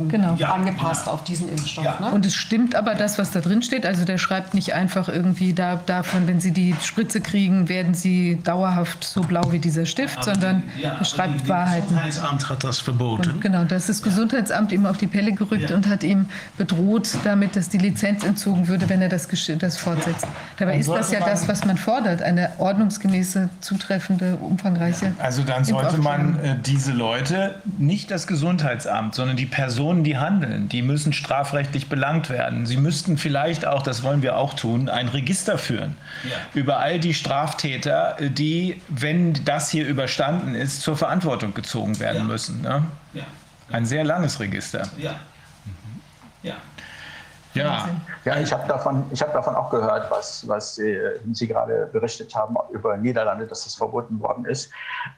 Genau. 0.08 0.34
Ja. 0.38 0.54
angepasst 0.54 1.06
auf 1.06 1.22
diesen 1.24 1.50
Impfstoff. 1.50 1.84
Ja. 1.84 1.98
Ne? 2.00 2.10
Und 2.12 2.24
es 2.24 2.34
stimmt 2.34 2.74
aber 2.74 2.94
das, 2.94 3.18
was 3.18 3.30
da 3.30 3.40
drin 3.40 3.60
steht. 3.60 3.84
Also 3.84 4.06
der 4.06 4.16
schreibt 4.16 4.54
nicht 4.54 4.72
einfach 4.72 5.10
irgendwie 5.10 5.52
da, 5.52 5.76
davon, 5.84 6.26
wenn 6.26 6.40
Sie 6.40 6.52
die 6.52 6.74
Spritze 6.82 7.20
kriegen, 7.20 7.68
werden 7.68 7.92
Sie 7.92 8.05
dauerhaft 8.42 9.04
so 9.04 9.20
blau 9.22 9.42
wie 9.50 9.58
dieser 9.58 9.86
Stift, 9.86 10.22
sondern 10.24 10.62
Ja, 10.80 10.96
er 10.98 11.04
schreibt 11.04 11.44
die- 11.44 11.48
Wahrheiten. 11.48 11.94
Das 11.94 12.04
Gesundheitsamt 12.06 12.48
hat 12.50 12.64
das 12.64 12.78
verboten. 12.78 13.30
Und 13.30 13.40
genau, 13.40 13.64
das 13.64 13.88
ist 13.88 14.00
das 14.00 14.02
Gesundheitsamt 14.02 14.72
ihm 14.72 14.86
auf 14.86 14.96
die 14.98 15.06
Pelle 15.06 15.32
gerückt 15.32 15.70
Ja. 15.70 15.76
und 15.76 15.88
hat 15.88 16.02
ihm 16.02 16.26
bedroht 16.58 17.08
damit, 17.24 17.56
dass 17.56 17.68
die 17.68 17.78
Lizenz 17.78 18.24
entzogen 18.24 18.68
würde, 18.68 18.88
wenn 18.88 19.02
er 19.02 19.08
das, 19.08 19.28
das 19.58 19.76
fortsetzt. 19.76 20.26
Dabei 20.58 20.78
ist 20.78 20.88
das 20.88 21.10
ja 21.12 21.20
das, 21.20 21.48
was 21.48 21.64
man 21.64 21.76
fordert, 21.76 22.22
eine 22.22 22.50
ordnungsgemäße, 22.58 23.48
zutreffende, 23.60 24.36
umfangreiche. 24.36 25.12
Also 25.18 25.42
dann 25.42 25.64
sollte 25.64 25.98
man 25.98 26.38
äh, 26.40 26.56
diese 26.64 26.92
Leute, 26.92 27.56
nicht 27.78 28.10
das 28.10 28.26
Gesundheitsamt, 28.26 29.14
sondern 29.14 29.36
die 29.36 29.46
Personen, 29.46 30.04
die 30.04 30.16
handeln, 30.18 30.68
die 30.68 30.82
müssen 30.82 31.12
strafrechtlich 31.12 31.88
belangt 31.88 32.30
werden. 32.30 32.66
Sie 32.66 32.76
müssten 32.76 33.18
vielleicht 33.18 33.66
auch, 33.66 33.82
das 33.82 34.02
wollen 34.02 34.22
wir 34.22 34.36
auch 34.36 34.54
tun, 34.54 34.88
ein 34.88 35.08
Register 35.08 35.58
führen 35.58 35.96
Ja. 36.24 36.30
über 36.54 36.78
all 36.78 36.98
die 36.98 37.14
Straftäter, 37.14 37.95
äh, 38.18 38.30
die, 38.30 38.80
wenn 38.88 39.44
das 39.44 39.70
hier 39.70 39.86
überstanden 39.86 40.54
ist, 40.54 40.82
zur 40.82 40.96
Verantwortung 40.96 41.54
gezogen 41.54 41.98
werden 42.00 42.18
Ja. 42.18 42.24
müssen. 42.24 42.60
Ne? 42.62 42.84
Ja. 43.14 43.24
Ein 43.70 43.86
sehr 43.86 44.04
langes 44.04 44.38
Register. 44.40 44.88
Ja. 44.96 45.18
Ja. 47.56 47.88
Ja, 48.24 48.36
ich 48.38 48.52
habe 48.52 48.66
davon, 48.66 49.04
ich 49.12 49.22
hab 49.22 49.32
davon 49.32 49.54
auch 49.54 49.70
gehört, 49.70 50.10
was, 50.10 50.46
was 50.48 50.78
äh, 50.78 51.18
Sie 51.32 51.46
gerade 51.46 51.86
berichtet 51.92 52.34
haben 52.34 52.56
über 52.70 52.96
Niederlande, 52.96 53.46
dass 53.46 53.64
das 53.64 53.74
verboten 53.76 54.20
worden 54.20 54.44
ist. 54.46 54.70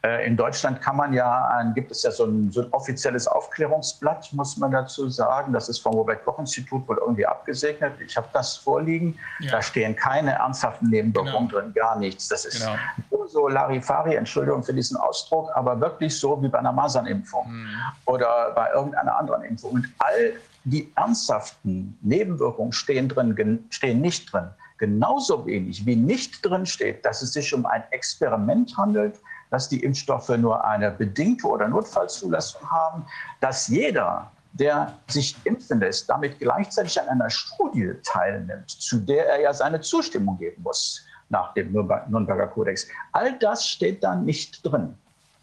Äh, 0.03 0.27
in 0.27 0.37
Deutschland 0.37 0.81
kann 0.83 0.97
man 0.97 1.13
ja, 1.15 1.63
gibt 1.75 1.91
es 1.91 2.03
ja 2.03 2.11
so 2.11 2.25
ein, 2.27 2.51
so 2.51 2.63
ein 2.63 2.73
offizielles 2.73 3.27
Aufklärungsblatt, 3.27 4.33
muss 4.33 4.57
man 4.59 4.71
dazu 4.73 5.09
sagen. 5.09 5.53
Das 5.53 5.69
ist 5.69 5.79
vom 5.81 5.95
Robert-Koch-Institut 5.95 6.87
wohl 6.89 6.99
irgendwie 6.99 7.27
abgesegnet. 7.27 7.93
Ich 8.01 8.17
habe 8.17 8.29
das 8.33 8.57
vorliegen. 8.57 9.19
Ja. 9.41 9.53
Da 9.53 9.63
stehen 9.63 9.97
keine 9.97 10.33
ernsthaften 10.33 10.91
Nebenwirkungen 10.91 11.49
Genau. 11.49 11.61
drin, 11.63 11.73
gar 11.75 11.97
nichts. 11.99 12.29
Das 12.29 12.45
ist 12.45 12.61
Genau. 12.61 12.77
nur 13.11 13.29
so 13.29 13.49
Larifari, 13.49 14.15
Entschuldigung 14.17 14.63
für 14.63 14.75
diesen 14.75 14.97
Ausdruck, 14.97 15.51
aber 15.55 15.81
wirklich 15.81 16.19
so 16.19 16.43
wie 16.43 16.49
bei 16.49 16.59
einer 16.59 16.73
Masernimpfung 16.73 17.47
Mhm. 17.51 17.69
oder 18.07 18.53
bei 18.55 18.71
irgendeiner 18.73 19.17
anderen 19.17 19.43
Impfung. 19.45 19.73
Und 19.73 19.89
all 19.99 20.33
die 20.71 20.93
ernsthaften 20.97 21.99
Nebenwirkungen 22.03 22.73
stehen, 22.73 23.09
drin, 23.09 23.65
stehen 23.71 24.01
nicht 24.01 24.33
drin. 24.33 24.49
Genauso 24.79 25.45
wenig 25.47 25.85
wie 25.87 25.97
nicht 25.97 26.45
drin 26.45 26.65
steht, 26.65 27.05
dass 27.05 27.23
es 27.23 27.33
sich 27.33 27.53
um 27.53 27.67
ein 27.67 27.83
Experiment 27.91 28.77
handelt, 28.77 29.19
dass 29.51 29.69
die 29.69 29.83
Impfstoffe 29.83 30.29
nur 30.29 30.65
eine 30.65 30.91
bedingte 30.91 31.47
oder 31.47 31.67
Notfallzulassung 31.69 32.71
haben, 32.71 33.05
dass 33.41 33.67
jeder, 33.69 34.31
der 34.53 34.95
sich 35.09 35.37
impfen 35.45 35.81
lässt, 35.81 36.09
damit 36.09 36.39
gleichzeitig 36.39 37.01
an 37.01 37.09
einer 37.09 37.31
Studie 37.31 37.93
teilnimmt, 38.05 38.71
zu 38.71 38.99
der 38.99 39.27
er 39.29 39.41
ja 39.41 39.53
seine 39.55 39.81
Zustimmung 39.81 40.39
geben 40.39 40.63
muss 40.63 41.05
nach 41.29 41.55
dem 41.55 41.73
Nürnber- 41.73 42.07
Nürnberger 42.09 42.47
Kodex. 42.47 42.87
All 43.13 43.39
das 43.39 43.67
steht 43.67 44.03
da 44.05 44.15
nicht 44.15 44.65
drin. 44.65 44.95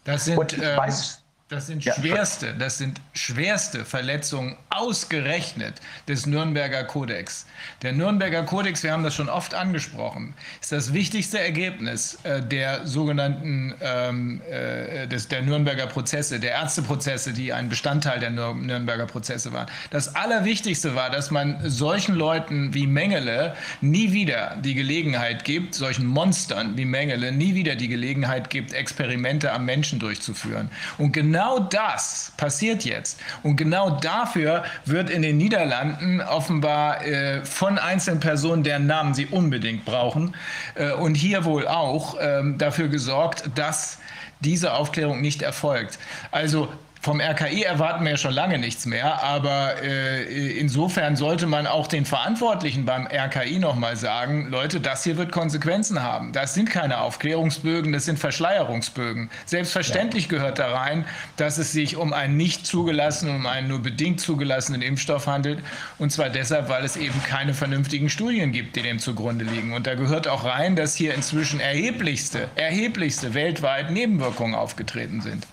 Das 0.04 0.24
sind, 0.24 0.38
Und 0.38 0.52
ich 0.52 0.62
ähm, 0.62 0.78
weiß- 0.78 1.18
das 1.48 1.68
sind 1.68 1.84
Ja. 1.84 1.94
schwerste, 1.94 2.54
das 2.58 2.78
sind 2.78 3.00
schwerste 3.14 3.84
Verletzungen 3.84 4.56
ausgerechnet 4.68 5.74
des 6.08 6.26
Nürnberger 6.26 6.82
Kodex. 6.82 7.46
Der 7.82 7.92
Nürnberger 7.92 8.42
Kodex, 8.42 8.82
wir 8.82 8.90
haben 8.90 9.04
das 9.04 9.14
schon 9.14 9.28
oft 9.28 9.54
angesprochen, 9.54 10.34
ist 10.60 10.72
das 10.72 10.92
wichtigste 10.92 11.38
Ergebnis 11.38 12.18
äh, 12.24 12.42
der 12.42 12.84
sogenannten 12.84 13.76
ähm, 13.80 14.42
äh, 14.50 15.06
des, 15.06 15.28
der 15.28 15.42
Nürnberger 15.42 15.86
Prozesse, 15.86 16.40
der 16.40 16.50
Ärzteprozesse, 16.50 17.32
die 17.32 17.52
ein 17.52 17.68
Bestandteil 17.68 18.18
der 18.18 18.30
Nür 18.30 18.52
Nürnberger 18.52 19.06
Prozesse 19.06 19.52
waren. 19.52 19.68
Das 19.90 20.16
Allerwichtigste 20.16 20.96
war, 20.96 21.10
dass 21.10 21.30
man 21.30 21.60
solchen 21.70 22.16
Leuten 22.16 22.74
wie 22.74 22.88
Mengele 22.88 23.54
nie 23.80 24.12
wieder 24.12 24.56
die 24.64 24.74
Gelegenheit 24.74 25.44
gibt, 25.44 25.76
solchen 25.76 26.06
Monstern 26.06 26.76
wie 26.76 26.84
Mengele 26.84 27.30
nie 27.30 27.54
wieder 27.54 27.76
die 27.76 27.88
Gelegenheit 27.88 28.50
gibt, 28.50 28.72
Experimente 28.72 29.52
am 29.52 29.64
Menschen 29.64 30.00
durchzuführen. 30.00 30.70
Und 30.98 31.12
genau 31.12 31.35
das 31.58 32.32
passiert 32.36 32.84
jetzt. 32.84 33.20
Und 33.42 33.56
genau 33.56 33.90
dafür 34.00 34.64
wird 34.84 35.10
in 35.10 35.22
den 35.22 35.36
Niederlanden 35.36 36.20
offenbar 36.20 37.04
äh, 37.04 37.44
von 37.44 37.78
einzelnen 37.78 38.20
Personen, 38.20 38.62
deren 38.62 38.86
Namen 38.86 39.14
sie 39.14 39.26
unbedingt 39.26 39.84
brauchen, 39.84 40.34
äh, 40.74 40.92
und 40.92 41.14
hier 41.14 41.44
wohl 41.44 41.68
auch 41.68 42.16
ähm, 42.20 42.58
dafür 42.58 42.88
gesorgt, 42.88 43.50
dass 43.54 43.98
diese 44.40 44.72
Aufklärung 44.74 45.20
nicht 45.20 45.42
erfolgt. 45.42 45.98
Also 46.30 46.68
vom 47.06 47.20
RKI 47.20 47.62
erwarten 47.62 48.02
wir 48.02 48.10
ja 48.10 48.16
schon 48.16 48.34
lange 48.34 48.58
nichts 48.58 48.84
mehr, 48.84 49.22
aber 49.22 49.80
äh, 49.80 50.58
insofern 50.58 51.14
sollte 51.14 51.46
man 51.46 51.68
auch 51.68 51.86
den 51.86 52.04
Verantwortlichen 52.04 52.84
beim 52.84 53.06
RKI 53.06 53.60
nochmal 53.60 53.94
sagen, 53.94 54.48
Leute, 54.50 54.80
das 54.80 55.04
hier 55.04 55.16
wird 55.16 55.30
Konsequenzen 55.30 56.02
haben. 56.02 56.32
Das 56.32 56.54
sind 56.54 56.68
keine 56.68 56.98
Aufklärungsbögen, 56.98 57.92
das 57.92 58.06
sind 58.06 58.18
Verschleierungsbögen. 58.18 59.30
Selbstverständlich 59.44 60.28
gehört 60.28 60.58
da 60.58 60.76
rein, 60.76 61.04
dass 61.36 61.58
es 61.58 61.70
sich 61.70 61.96
um 61.96 62.12
einen 62.12 62.36
nicht 62.36 62.66
zugelassenen, 62.66 63.36
um 63.36 63.46
einen 63.46 63.68
nur 63.68 63.82
bedingt 63.82 64.20
zugelassenen 64.20 64.82
Impfstoff 64.82 65.28
handelt. 65.28 65.60
Und 65.98 66.10
zwar 66.10 66.28
deshalb, 66.28 66.68
weil 66.68 66.84
es 66.84 66.96
eben 66.96 67.22
keine 67.22 67.54
vernünftigen 67.54 68.10
Studien 68.10 68.50
gibt, 68.50 68.74
die 68.74 68.82
dem 68.82 68.98
zugrunde 68.98 69.44
liegen. 69.44 69.74
Und 69.74 69.86
da 69.86 69.94
gehört 69.94 70.26
auch 70.26 70.44
rein, 70.44 70.74
dass 70.74 70.96
hier 70.96 71.14
inzwischen 71.14 71.60
erheblichste, 71.60 72.48
erheblichste 72.56 73.32
weltweit 73.32 73.92
Nebenwirkungen 73.92 74.56
aufgetreten 74.56 75.20
sind. 75.20 75.46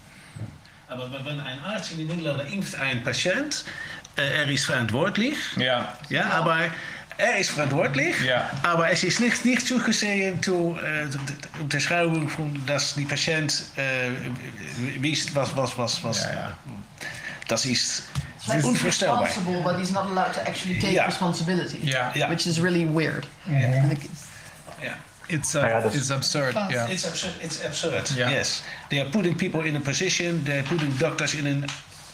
Aber 0.94 1.10
wenn 1.26 1.40
ein 1.40 1.60
Arzt 1.64 1.92
in 1.92 1.98
den 2.08 2.18
Niederlanden 2.18 2.54
impft 2.54 2.76
einen 2.80 3.04
Patient, 3.04 3.66
äh, 4.16 4.22
er 4.42 4.48
ist 4.50 4.66
verantwortlich. 4.66 5.36
Ja, 5.58 5.98
Ja, 6.10 6.30
aber 6.32 6.58
er 7.18 7.38
ist 7.38 7.52
verantwortlich. 7.52 8.16
Ja. 8.26 8.50
Aber 8.64 8.90
es 8.92 9.04
ist 9.04 9.20
nicht, 9.20 9.44
nicht 9.46 9.68
zugesehen 9.68 10.42
zu 10.42 10.78
äh, 10.84 11.06
de 11.10 11.20
Unterschreibung, 11.62 12.30
von, 12.30 12.64
dass 12.66 12.96
die 12.96 13.06
Patient 13.06 13.64
äh, 13.76 14.12
wist, 15.02 15.34
was, 15.36 15.56
was, 15.56 15.78
was, 15.78 16.04
was. 16.04 16.24
Ja, 16.24 16.32
ja. 16.34 16.58
Das 17.48 17.66
ist 17.66 18.04
He's 18.46 18.64
unvorstellbar. 18.66 19.24
responsible, 19.24 19.62
but 19.64 19.78
he's 19.80 19.92
not 19.92 20.06
allowed 20.06 20.34
to 20.34 20.42
actually 20.42 20.78
take 20.80 20.94
Yeah. 20.94 21.06
responsibility. 21.06 21.78
Yeah. 21.84 22.12
Yeah. 22.16 22.30
Which 22.30 22.46
is 22.46 22.60
really 22.62 22.86
weird. 22.86 23.26
Like, 23.48 23.62
Yeah. 23.64 23.96
It's, 25.34 25.56
uh, 25.56 25.60
Ja, 25.62 25.80
it's 25.88 26.10
absurd. 26.12 26.54
Yeah. 26.70 26.88
It's 26.90 27.06
absurd. 27.06 27.34
It's 27.42 27.66
absurd. 27.66 28.10
Yeah. 28.18 28.30
Yes, 28.32 28.64
they 28.90 29.00
are 29.00 29.10
putting 29.10 29.36
people 29.36 29.62
in 29.66 29.76
a 29.76 29.80
position. 29.80 30.44
They 30.44 30.60
are 30.60 30.64
putting 30.64 30.92
doctors 30.98 31.34
in 31.34 31.48
an 31.48 31.66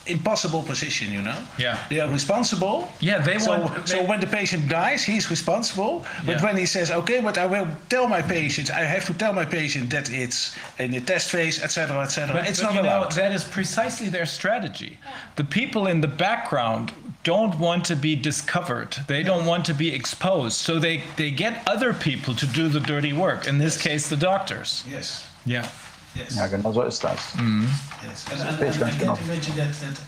impossible 0.10 0.64
position, 0.64 1.12
you 1.12 1.22
know. 1.22 1.38
Yeah. 1.58 1.78
They 1.90 2.00
are 2.00 2.10
responsible. 2.10 2.92
Yeah, 3.00 3.20
they 3.20 3.40
so, 3.40 3.50
want- 3.60 3.88
So 3.88 3.98
they- 3.98 4.06
when 4.06 4.20
the 4.20 4.28
patient 4.28 4.68
dies, 4.68 5.04
he's 5.04 5.30
responsible. 5.30 6.06
But 6.26 6.36
Yeah. 6.38 6.44
when 6.46 6.58
he 6.58 6.66
says, 6.66 6.92
"Okay, 6.92 7.20
but 7.22 7.38
I 7.38 7.46
will 7.46 7.68
tell 7.90 8.08
my 8.08 8.22
patient, 8.22 8.72
I 8.72 8.84
have 8.96 9.06
to 9.06 9.14
tell 9.14 9.34
my 9.34 9.46
patient 9.46 9.90
that 9.90 10.10
it's 10.10 10.40
in 10.78 10.92
the 10.92 11.02
test 11.02 11.30
phase, 11.30 11.62
etc., 11.64 12.02
etc." 12.02 12.34
But, 12.36 12.48
It's 12.50 12.60
but 12.60 12.66
not 12.68 12.76
you 12.76 12.82
know, 12.84 13.00
allowed. 13.00 13.12
that 13.14 13.32
is 13.32 13.44
precisely 13.44 14.10
their 14.10 14.26
strategy. 14.26 14.98
The 15.36 15.44
people 15.44 15.88
in 15.88 16.02
the 16.02 16.08
background 16.28 16.92
don't 17.24 17.56
want 17.60 17.84
to 17.86 17.96
be 17.96 18.16
discovered. 18.16 18.92
They 19.08 19.24
don't 19.24 19.46
want 19.46 19.66
to 19.66 19.74
be 19.74 19.90
exposed. 20.00 20.58
So 20.68 20.80
they, 20.80 21.04
they 21.18 21.32
get 21.32 21.54
other 21.68 21.94
people 21.94 22.34
to 22.36 22.46
do 22.60 22.70
the 22.70 22.80
dirty 22.80 23.14
work. 23.14 23.48
In 23.48 23.58
this 23.58 23.78
case, 23.78 24.08
the 24.10 24.18
doctors. 24.18 24.84
yes. 24.90 25.24
Yeah. 25.46 25.68
Yes. 26.14 26.36
Ja, 26.36 26.48
genau 26.48 26.74
so 26.74 26.84
ist 26.84 27.04
das. 27.04 27.34
Yes. 27.38 28.26
And, 28.32 28.42
and, 28.42 28.60
Yes, 28.60 28.82
and 28.82 29.20
imagine 29.22 29.56
that, 29.56 29.74
that 29.80 30.02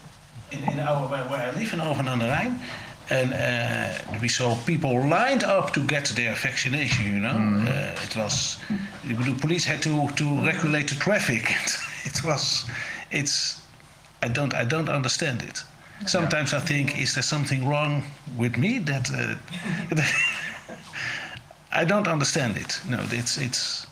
in, 0.52 0.64
in 0.74 0.80
our 0.80 1.08
where, 1.08 1.24
where 1.30 1.42
I 1.42 1.52
live 1.52 1.74
in 1.74 1.80
Alphen 1.80 2.08
aan 2.08 2.20
de 2.20 2.26
Rijn, 2.26 2.60
and 3.10 3.34
uh, 3.34 4.20
we 4.22 4.28
saw 4.28 4.56
people 4.66 5.08
lined 5.08 5.44
up 5.44 5.72
to 5.74 5.82
get 5.86 6.06
their 6.16 6.34
vaccination. 6.36 7.06
You 7.06 7.20
know, 7.20 7.70
uh, 7.70 8.04
it 8.04 8.16
was 8.16 8.58
the 9.04 9.34
police 9.40 9.66
had 9.66 9.82
to, 9.84 10.08
to 10.16 10.46
regulate 10.46 10.88
the 10.88 10.96
traffic. 10.96 11.56
it 12.06 12.24
was, 12.24 12.66
it's, 13.12 13.62
I 14.24 14.28
don't 14.28 14.54
I 14.54 14.66
don't 14.66 14.90
understand 14.90 15.42
it. 15.44 15.64
Sometimes 16.08 16.54
I 16.54 16.60
think, 16.60 17.00
is 17.00 17.14
there 17.14 17.24
something 17.24 17.68
wrong 17.68 18.04
with 18.38 18.58
me 18.58 18.80
that? 18.80 19.10
Uh, 19.12 20.02
I 21.72 21.86
don't 21.86 22.08
understand 22.08 22.58
it. 22.58 22.82
No, 22.88 23.00
it's 23.12 23.38
it's. 23.38 23.88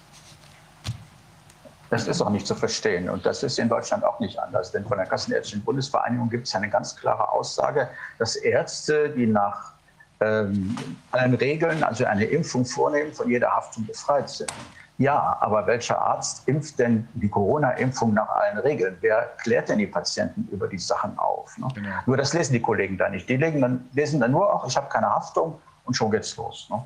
Das 1.89 2.07
ist 2.07 2.21
auch 2.21 2.29
nicht 2.29 2.45
zu 2.45 2.55
verstehen. 2.55 3.09
Und 3.09 3.25
das 3.25 3.41
ist 3.43 3.57
in 3.57 3.67
Deutschland 3.67 4.03
auch 4.03 4.19
nicht 4.19 4.37
anders. 4.39 4.71
Denn 4.71 4.85
von 4.85 4.97
der 4.97 5.07
Kassenärztlichen 5.07 5.63
Bundesvereinigung 5.63 6.29
gibt 6.29 6.47
es 6.47 6.55
eine 6.55 6.69
ganz 6.69 6.95
klare 6.95 7.29
Aussage, 7.31 7.89
dass 8.19 8.35
Ärzte, 8.35 9.09
die 9.09 9.25
nach 9.25 9.73
ähm, 10.19 10.75
allen 11.11 11.33
Regeln, 11.33 11.83
also 11.83 12.05
eine 12.05 12.25
Impfung 12.25 12.65
vornehmen, 12.65 13.13
von 13.13 13.29
jeder 13.29 13.49
Haftung 13.49 13.85
befreit 13.85 14.29
sind. 14.29 14.51
Ja, 14.97 15.37
aber 15.39 15.65
welcher 15.65 15.99
Arzt 15.99 16.45
impft 16.47 16.77
denn 16.77 17.07
die 17.13 17.29
Corona-Impfung 17.29 18.13
nach 18.13 18.27
allen 18.27 18.57
Regeln? 18.57 18.97
Wer 18.99 19.31
klärt 19.41 19.69
denn 19.69 19.77
die 19.77 19.87
Patienten 19.87 20.47
über 20.51 20.67
die 20.67 20.77
Sachen 20.77 21.17
auf? 21.17 21.57
Ne? 21.57 21.69
Nur 22.05 22.17
das 22.17 22.33
lesen 22.33 22.51
die 22.51 22.61
Kollegen 22.61 22.97
da 22.97 23.07
nicht. 23.07 23.29
Die 23.29 23.37
legen 23.37 23.61
dann, 23.61 23.89
lesen 23.93 24.19
dann 24.19 24.31
nur, 24.31 24.53
ach, 24.53 24.67
ich 24.67 24.75
habe 24.75 24.89
keine 24.89 25.09
Haftung 25.09 25.57
und 25.85 25.93
schon 25.93 26.11
geht's 26.11 26.35
los. 26.35 26.67
Ne? 26.69 26.85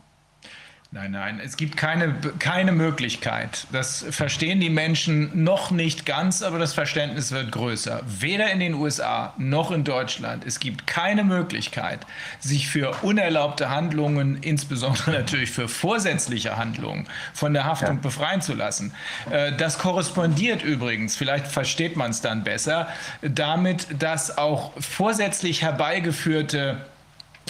Nein, 0.95 1.09
nein, 1.09 1.41
es 1.43 1.57
gibt 1.57 1.75
keine, 1.75 2.13
keine 2.37 2.71
Möglichkeit. 2.71 3.65
Das 3.71 4.05
verstehen 4.11 4.59
die 4.59 4.69
Menschen 4.69 5.43
noch 5.43 5.71
nicht 5.71 6.05
ganz, 6.05 6.43
aber 6.43 6.59
das 6.59 6.75
Verständnis 6.75 7.31
wird 7.31 7.51
größer. 7.51 8.01
Weder 8.05 8.51
in 8.51 8.59
den 8.59 8.75
USA 8.75 9.33
noch 9.39 9.71
in 9.71 9.83
Deutschland. 9.85 10.45
Es 10.45 10.59
gibt 10.59 10.85
keine 10.85 11.23
Möglichkeit, 11.23 12.01
sich 12.39 12.67
für 12.67 12.91
unerlaubte 13.01 13.71
Handlungen, 13.71 14.37
insbesondere 14.43 15.11
natürlich 15.19 15.49
für 15.49 15.67
vorsätzliche 15.67 16.57
Handlungen, 16.57 17.07
von 17.33 17.53
der 17.53 17.63
Haftung 17.63 17.95
Ja. 17.95 18.01
befreien 18.01 18.41
zu 18.41 18.53
lassen. 18.53 18.93
Äh, 19.31 19.53
Das 19.57 19.79
korrespondiert 19.79 20.61
übrigens, 20.61 21.15
vielleicht 21.17 21.47
versteht 21.47 21.95
man 21.95 22.11
es 22.11 22.21
dann 22.21 22.43
besser, 22.43 22.87
damit, 23.23 23.87
dass 23.97 24.37
auch 24.37 24.73
vorsätzlich 24.79 25.63
herbeigeführte 25.63 26.85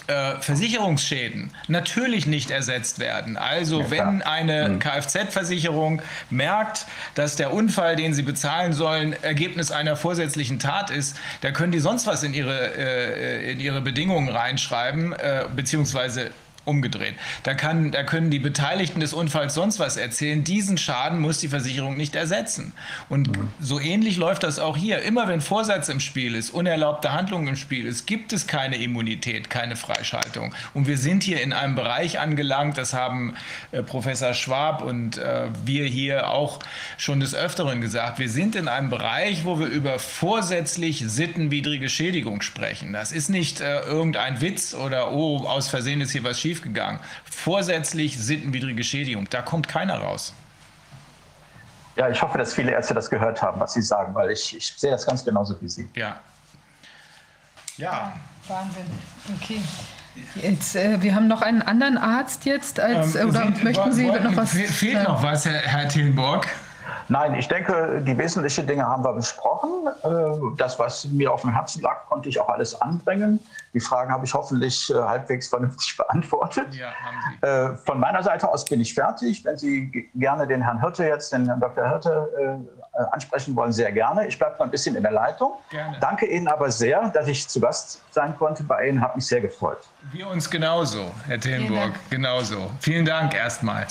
äh, 0.07 0.41
Versicherungsschäden 0.41 1.51
natürlich 1.67 2.25
nicht 2.25 2.51
ersetzt 2.51 2.99
werden. 2.99 3.37
Also 3.37 3.81
Ja, 3.81 3.91
wenn 3.91 4.21
eine 4.21 4.77
Kfz-Versicherung 4.79 6.01
merkt, 6.29 6.85
dass 7.15 7.35
der 7.37 7.53
Unfall, 7.53 7.95
den 7.95 8.13
sie 8.13 8.23
bezahlen 8.23 8.73
sollen, 8.73 9.13
Ergebnis 9.23 9.71
einer 9.71 9.95
vorsätzlichen 9.95 10.59
Tat 10.59 10.89
ist, 10.89 11.17
da 11.41 11.51
können 11.51 11.71
die 11.71 11.79
sonst 11.79 12.05
was 12.05 12.23
in 12.23 12.33
ihre, 12.33 12.75
äh, 12.75 13.51
in 13.53 13.59
ihre 13.59 13.81
Bedingungen 13.81 14.29
reinschreiben, 14.29 15.13
äh, 15.13 15.45
beziehungsweise 15.55 16.31
umgedreht. 16.65 17.15
Da, 17.43 17.53
kann, 17.53 17.91
da 17.91 18.03
können 18.03 18.31
die 18.31 18.39
Beteiligten 18.39 18.99
des 18.99 19.13
Unfalls 19.13 19.53
sonst 19.53 19.79
was 19.79 19.97
erzählen. 19.97 20.43
Diesen 20.43 20.77
Schaden 20.77 21.19
muss 21.19 21.39
die 21.39 21.49
Versicherung 21.49 21.97
nicht 21.97 22.15
ersetzen. 22.15 22.73
Und 23.09 23.29
so 23.59 23.79
ähnlich 23.79 24.17
läuft 24.17 24.43
das 24.43 24.59
auch 24.59 24.77
hier. 24.77 25.01
Immer 25.01 25.27
wenn 25.27 25.41
Vorsatz 25.41 25.89
im 25.89 25.99
Spiel 25.99 26.35
ist, 26.35 26.51
unerlaubte 26.51 27.11
Handlung 27.11 27.47
im 27.47 27.55
Spiel 27.55 27.85
ist, 27.85 28.05
gibt 28.07 28.31
es 28.31 28.47
keine 28.47 28.77
Immunität, 28.77 29.49
keine 29.49 29.75
Freischaltung. 29.75 30.55
Und 30.73 30.87
wir 30.87 30.97
sind 30.97 31.23
hier 31.23 31.41
in 31.41 31.51
einem 31.51 31.75
Bereich 31.75 32.19
angelangt, 32.19 32.77
das 32.77 32.93
haben 32.93 33.35
äh, 33.71 33.83
Professor 33.83 34.33
Schwab 34.33 34.81
und 34.81 35.17
äh, 35.17 35.47
wir 35.65 35.85
hier 35.85 36.29
auch 36.29 36.59
schon 36.97 37.19
des 37.19 37.35
Öfteren 37.35 37.81
gesagt. 37.81 38.19
Wir 38.19 38.29
sind 38.29 38.55
in 38.55 38.67
einem 38.67 38.89
Bereich, 38.89 39.43
wo 39.43 39.59
wir 39.59 39.67
über 39.67 39.99
vorsätzlich 39.99 41.03
sittenwidrige 41.05 41.89
Schädigung 41.89 42.41
sprechen. 42.41 42.93
Das 42.93 43.11
ist 43.11 43.29
nicht 43.29 43.59
äh, 43.59 43.81
irgendein 43.81 44.39
Witz 44.39 44.73
oder, 44.73 45.11
oh, 45.11 45.45
aus 45.45 45.67
Versehen 45.69 46.01
ist 46.01 46.11
hier 46.11 46.23
was 46.23 46.39
schiefgegangen. 46.53 46.99
Vorsätzlich 47.25 48.17
sittenwidrige 48.19 48.83
Schädigung, 48.83 49.27
da 49.29 49.41
kommt 49.41 49.67
keiner 49.67 49.97
raus. 49.97 50.33
Ja, 51.95 52.09
ich 52.09 52.21
hoffe, 52.21 52.37
dass 52.37 52.53
viele 52.53 52.71
Ärzte 52.71 52.93
das 52.93 53.09
gehört 53.09 53.41
haben, 53.41 53.59
was 53.59 53.73
Sie 53.73 53.81
sagen, 53.81 54.15
weil 54.15 54.31
ich, 54.31 54.55
ich 54.55 54.73
sehe 54.75 54.91
das 54.91 55.05
ganz 55.05 55.23
genauso 55.23 55.59
wie 55.61 55.69
Sie. 55.69 55.87
Ja. 55.95 56.19
Ja. 57.77 58.13
Wahnsinn. 58.47 58.85
Okay. 59.35 59.61
Jetzt, 60.35 60.75
äh, 60.75 61.01
wir 61.01 61.15
haben 61.15 61.27
noch 61.27 61.41
einen 61.41 61.61
anderen 61.63 61.97
Arzt 61.97 62.45
jetzt 62.45 62.79
als, 62.79 63.15
äh, 63.15 63.23
oder 63.23 63.45
möchten 63.63 63.91
Sie 63.93 64.05
noch 64.05 64.35
was? 64.35 64.53
Ähm, 64.53 64.67
Fehlt 64.67 65.03
noch 65.03 65.23
was, 65.23 65.45
Herr, 65.45 65.59
Herr 65.61 65.87
Tillenburg? 65.87 66.47
Nein, 67.09 67.35
ich 67.35 67.47
denke, 67.47 68.01
die 68.05 68.17
wesentlichen 68.17 68.65
Dinge 68.67 68.85
haben 68.85 69.03
wir 69.03 69.13
besprochen. 69.13 69.87
Äh, 70.03 70.55
Das, 70.57 70.77
was 70.79 71.05
mir 71.05 71.31
auf 71.31 71.41
dem 71.41 71.53
Herzen 71.53 71.81
lag, 71.81 72.05
konnte 72.07 72.29
ich 72.29 72.39
auch 72.39 72.49
alles 72.49 72.79
anbringen. 72.81 73.39
Die 73.73 73.79
Fragen 73.79 74.11
habe 74.11 74.25
ich 74.25 74.33
hoffentlich 74.33 74.89
äh, 74.89 74.93
halbwegs 75.01 75.47
vernünftig 75.47 75.95
beantwortet. 76.01 76.73
Ja, 76.75 76.87
haben 76.93 77.17
Sie. 77.41 77.47
Äh, 77.47 77.77
Von 77.85 77.99
meiner 77.99 78.23
Seite 78.23 78.47
aus 78.49 78.65
bin 78.65 78.81
ich 78.81 78.93
fertig. 78.93 79.43
Wenn 79.45 79.57
Sie 79.57 80.09
gerne 80.15 80.47
den 80.47 80.61
Herrn 80.61 80.79
Hirte 80.79 81.05
jetzt, 81.05 81.33
den 81.33 81.45
Herrn 81.45 81.59
Dr. 81.59 81.87
Hirte 81.87 82.29
äh, 82.95 83.03
ansprechen 83.11 83.55
wollen, 83.55 83.71
sehr 83.71 83.91
gerne. 83.91 84.27
Ich 84.27 84.37
bleibe 84.37 84.53
noch 84.57 84.65
ein 84.65 84.71
bisschen 84.71 84.95
in 84.95 85.03
der 85.03 85.11
Leitung. 85.11 85.53
Gerne. 85.71 85.97
Danke 85.99 86.25
Ihnen 86.27 86.47
aber 86.47 86.69
sehr, 86.71 87.09
dass 87.09 87.27
ich 87.27 87.47
zu 87.47 87.59
Gast 87.59 88.01
sein 88.11 88.35
konnte 88.37 88.63
bei 88.63 88.87
Ihnen. 88.87 89.01
Hat 89.01 89.15
mich 89.15 89.25
sehr 89.25 89.41
gefreut. 89.41 89.79
Wir 90.11 90.27
uns 90.27 90.49
genauso, 90.49 91.11
Herr 91.27 91.39
Tillenburg, 91.39 91.93
genauso. 92.09 92.69
Vielen 92.79 93.05
Dank 93.05 93.33
erstmal. 93.35 93.87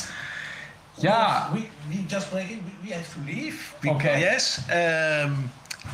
Ja, 1.03 1.51
We, 1.53 1.69
we 1.91 2.05
just 2.09 2.31
break 2.31 2.51
it. 2.51 2.59
We, 2.65 2.89
we 2.89 2.95
have 2.95 3.05
to 3.15 3.21
leave. 3.27 3.75
Okay. 3.85 4.21
Yes. 4.21 4.63
Um, 4.71 5.51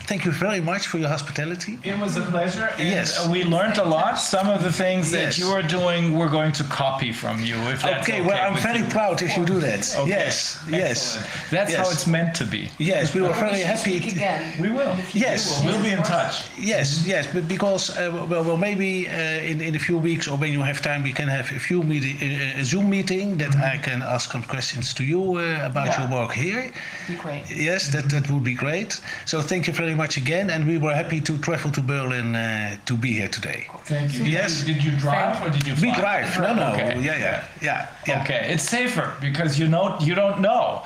thank 0.07 0.25
you 0.25 0.33
very 0.33 0.61
much 0.61 0.87
for 0.87 0.99
your 0.99 1.09
hospitality. 1.09 1.79
It 1.83 1.99
was 1.99 2.17
a 2.17 2.23
pleasure. 2.23 2.69
and 2.79 2.89
Yes. 2.89 3.27
We 3.29 3.45
learned 3.45 3.79
a 3.79 3.85
lot. 3.85 4.15
Some 4.19 4.49
of 4.49 4.63
the 4.63 4.73
things 4.73 5.11
that 5.11 5.39
you 5.39 5.49
are 5.49 5.63
doing, 5.63 6.17
we're 6.19 6.29
going 6.29 6.53
to 6.53 6.65
copy 6.65 7.13
from 7.13 7.41
you. 7.43 7.57
If 7.75 7.83
that's 7.83 8.07
Okay, 8.09 8.21
well, 8.21 8.39
I'm 8.47 8.57
very 8.63 8.81
you. 8.81 8.85
proud 8.87 9.23
if 9.23 9.37
you 9.37 9.45
do 9.45 9.59
that. 9.61 9.83
Okay. 9.97 10.11
Yes, 10.11 10.59
yes. 10.69 11.17
Excellent. 11.17 11.51
That's 11.51 11.75
how 11.75 11.91
it's 11.91 12.07
meant 12.07 12.35
to 12.37 12.45
be. 12.45 12.71
Yes, 12.79 13.15
we 13.15 13.21
were 13.23 13.33
very 13.33 13.63
Speak 13.77 14.03
happy. 14.03 14.11
again. 14.17 14.61
We 14.61 14.71
will. 14.71 14.95
Yes. 15.13 15.63
We'll 15.65 15.83
be 15.83 15.91
in 15.91 16.03
touch. 16.03 16.35
Yes, 16.59 17.07
yes, 17.07 17.27
but 17.33 17.49
because 17.49 17.91
uh, 17.97 18.27
well, 18.29 18.45
well, 18.45 18.57
maybe 18.57 19.09
uh, 19.09 19.51
in 19.51 19.61
in 19.61 19.75
a 19.75 19.79
few 19.79 19.99
weeks 19.99 20.29
or 20.29 20.37
when 20.37 20.53
you 20.53 20.63
have 20.63 20.81
time, 20.83 21.03
we 21.03 21.13
can 21.13 21.29
have 21.29 21.47
a 21.57 21.61
few 21.69 21.83
meeting, 21.83 22.17
uh, 22.21 22.61
a 22.61 22.65
Zoom 22.65 22.87
meeting 22.91 23.37
that 23.39 23.55
I 23.57 23.79
can 23.79 24.03
ask 24.03 24.33
some 24.33 24.43
questions 24.55 24.93
to 24.95 25.03
you 25.05 25.23
uh, 25.37 25.67
about 25.71 25.87
Yeah. 25.87 26.01
your 26.01 26.09
work 26.21 26.33
here. 26.33 26.71
Be 27.09 27.15
great. 27.15 27.45
Yes, 27.51 27.89
that 27.95 28.05
that 28.11 28.25
would 28.31 28.45
be 28.45 28.55
great. 28.55 29.01
So 29.25 29.41
thank 29.43 29.67
you 29.67 29.73
very 29.79 29.95
much 29.95 30.17
again, 30.17 30.51
and 30.51 30.67
we 30.67 30.77
were 30.77 30.93
happy 30.93 31.21
to 31.21 31.39
travel 31.39 31.71
to 31.71 31.81
Berlin 31.81 32.35
uh, 32.35 32.77
to 32.85 32.95
be 32.97 33.13
here 33.13 33.29
today. 33.29 33.67
Thank 33.85 34.15
you. 34.15 34.25
Yes. 34.25 34.63
Did 34.65 34.83
you 34.83 34.91
drive 35.07 35.41
or 35.43 35.51
did 35.51 35.65
you 35.67 35.75
Fly? 35.77 35.89
We 35.89 35.95
drive. 35.95 36.29
No, 36.41 36.53
no. 36.55 36.73
Okay. 36.75 37.01
Yeah, 37.01 37.17
yeah, 37.17 37.45
yeah, 37.63 37.87
yeah. 38.09 38.23
Okay, 38.23 38.43
it's 38.53 38.65
safer 38.65 39.15
because 39.21 39.59
you 39.61 39.69
know 39.69 39.97
you 40.01 40.15
don't 40.15 40.41
know. 40.41 40.83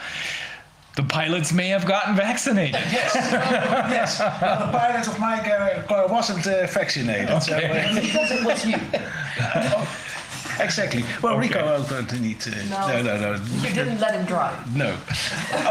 The 0.94 1.04
pilots 1.04 1.54
may 1.54 1.68
have 1.68 1.86
gotten 1.86 2.14
vaccinated. 2.14 2.82
Yes, 2.92 3.14
yes. 3.98 4.20
Well, 4.20 4.66
the 4.66 4.72
pilot 4.78 5.08
of 5.08 5.18
my 5.18 5.36
car, 5.48 5.82
car 5.88 6.06
wasn't 6.06 6.46
uh, 6.46 6.66
vaccinated. 6.66 7.42
So, 7.42 7.56
uh, 7.56 7.94
Because 8.06 8.30
it 8.30 8.44
was 8.44 8.66
you. 8.66 8.76
exactly. 10.66 11.04
Well, 11.22 11.38
Rico 11.38 11.58
Okay. 11.58 11.76
ook 11.76 11.88
going 11.88 12.06
to 12.06 12.16
need. 12.16 12.46
Uh, 12.46 12.54
No. 12.70 12.86
no, 12.88 13.02
no, 13.02 13.16
no. 13.18 13.32
You 13.62 13.72
didn't 13.74 13.98
let 14.00 14.14
him 14.14 14.24
drive. 14.26 14.54
No. 14.74 14.94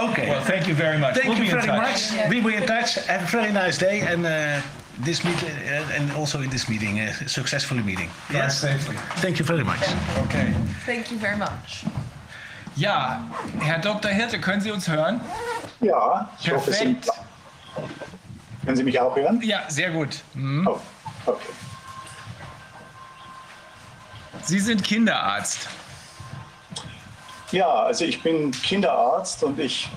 Okay. 0.10 0.28
Well, 0.30 0.44
thank 0.44 0.66
you 0.68 0.76
very 0.76 0.98
much. 0.98 1.14
Thank 1.16 1.28
we'll 1.28 1.38
you 1.38 1.44
be 1.44 1.50
in 1.50 1.62
very 1.62 1.68
touch. 1.68 2.12
much. 2.12 2.30
We 2.30 2.42
will 2.42 2.52
be 2.52 2.56
in 2.58 2.66
touch. 2.66 2.96
Have 3.08 3.24
a 3.24 3.28
very 3.38 3.52
nice 3.52 3.78
day 3.78 4.02
and 4.02 4.26
uh, 4.26 4.62
this 5.06 5.24
meet 5.24 5.44
uh, 5.44 5.96
and 5.98 6.12
also 6.14 6.42
in 6.42 6.50
this 6.50 6.68
meeting, 6.68 7.00
uh, 7.00 7.12
successfully 7.28 7.84
meeting. 7.84 8.10
Drive 8.30 8.52
safely. 8.52 8.96
Thank 9.22 9.38
you 9.40 9.46
very 9.46 9.64
much. 9.64 9.82
Okay. 10.26 10.54
Thank 10.86 11.12
you 11.12 11.18
very 11.20 11.38
much. 11.38 11.84
Ja, 12.76 13.20
Herr 13.60 13.80
Dr. 13.80 14.10
Hirte, 14.10 14.40
können 14.40 14.62
Sie 14.62 14.72
uns 14.72 14.88
hören? 14.88 15.20
Ja, 15.82 16.30
ich 16.40 16.52
hoffe, 16.52 16.72
Sie 16.72 16.94
Perfekt. 16.96 17.10
können 18.66 18.78
Sie 18.78 18.84
mich 18.84 19.00
auch 19.00 19.16
hören? 19.16 19.42
Ja, 19.44 19.64
sehr 19.68 19.90
gut. 19.92 20.22
Hm. 20.34 20.68
Oh, 20.68 20.80
okay. 21.26 21.50
Sie 24.44 24.60
sind 24.60 24.84
Kinderarzt. 24.84 25.70
Ja, 27.52 27.68
also 27.84 28.06
ich 28.06 28.22
bin 28.24 28.52
Kinderarzt 28.52 29.44
und 29.44 29.60
ich 29.60 29.90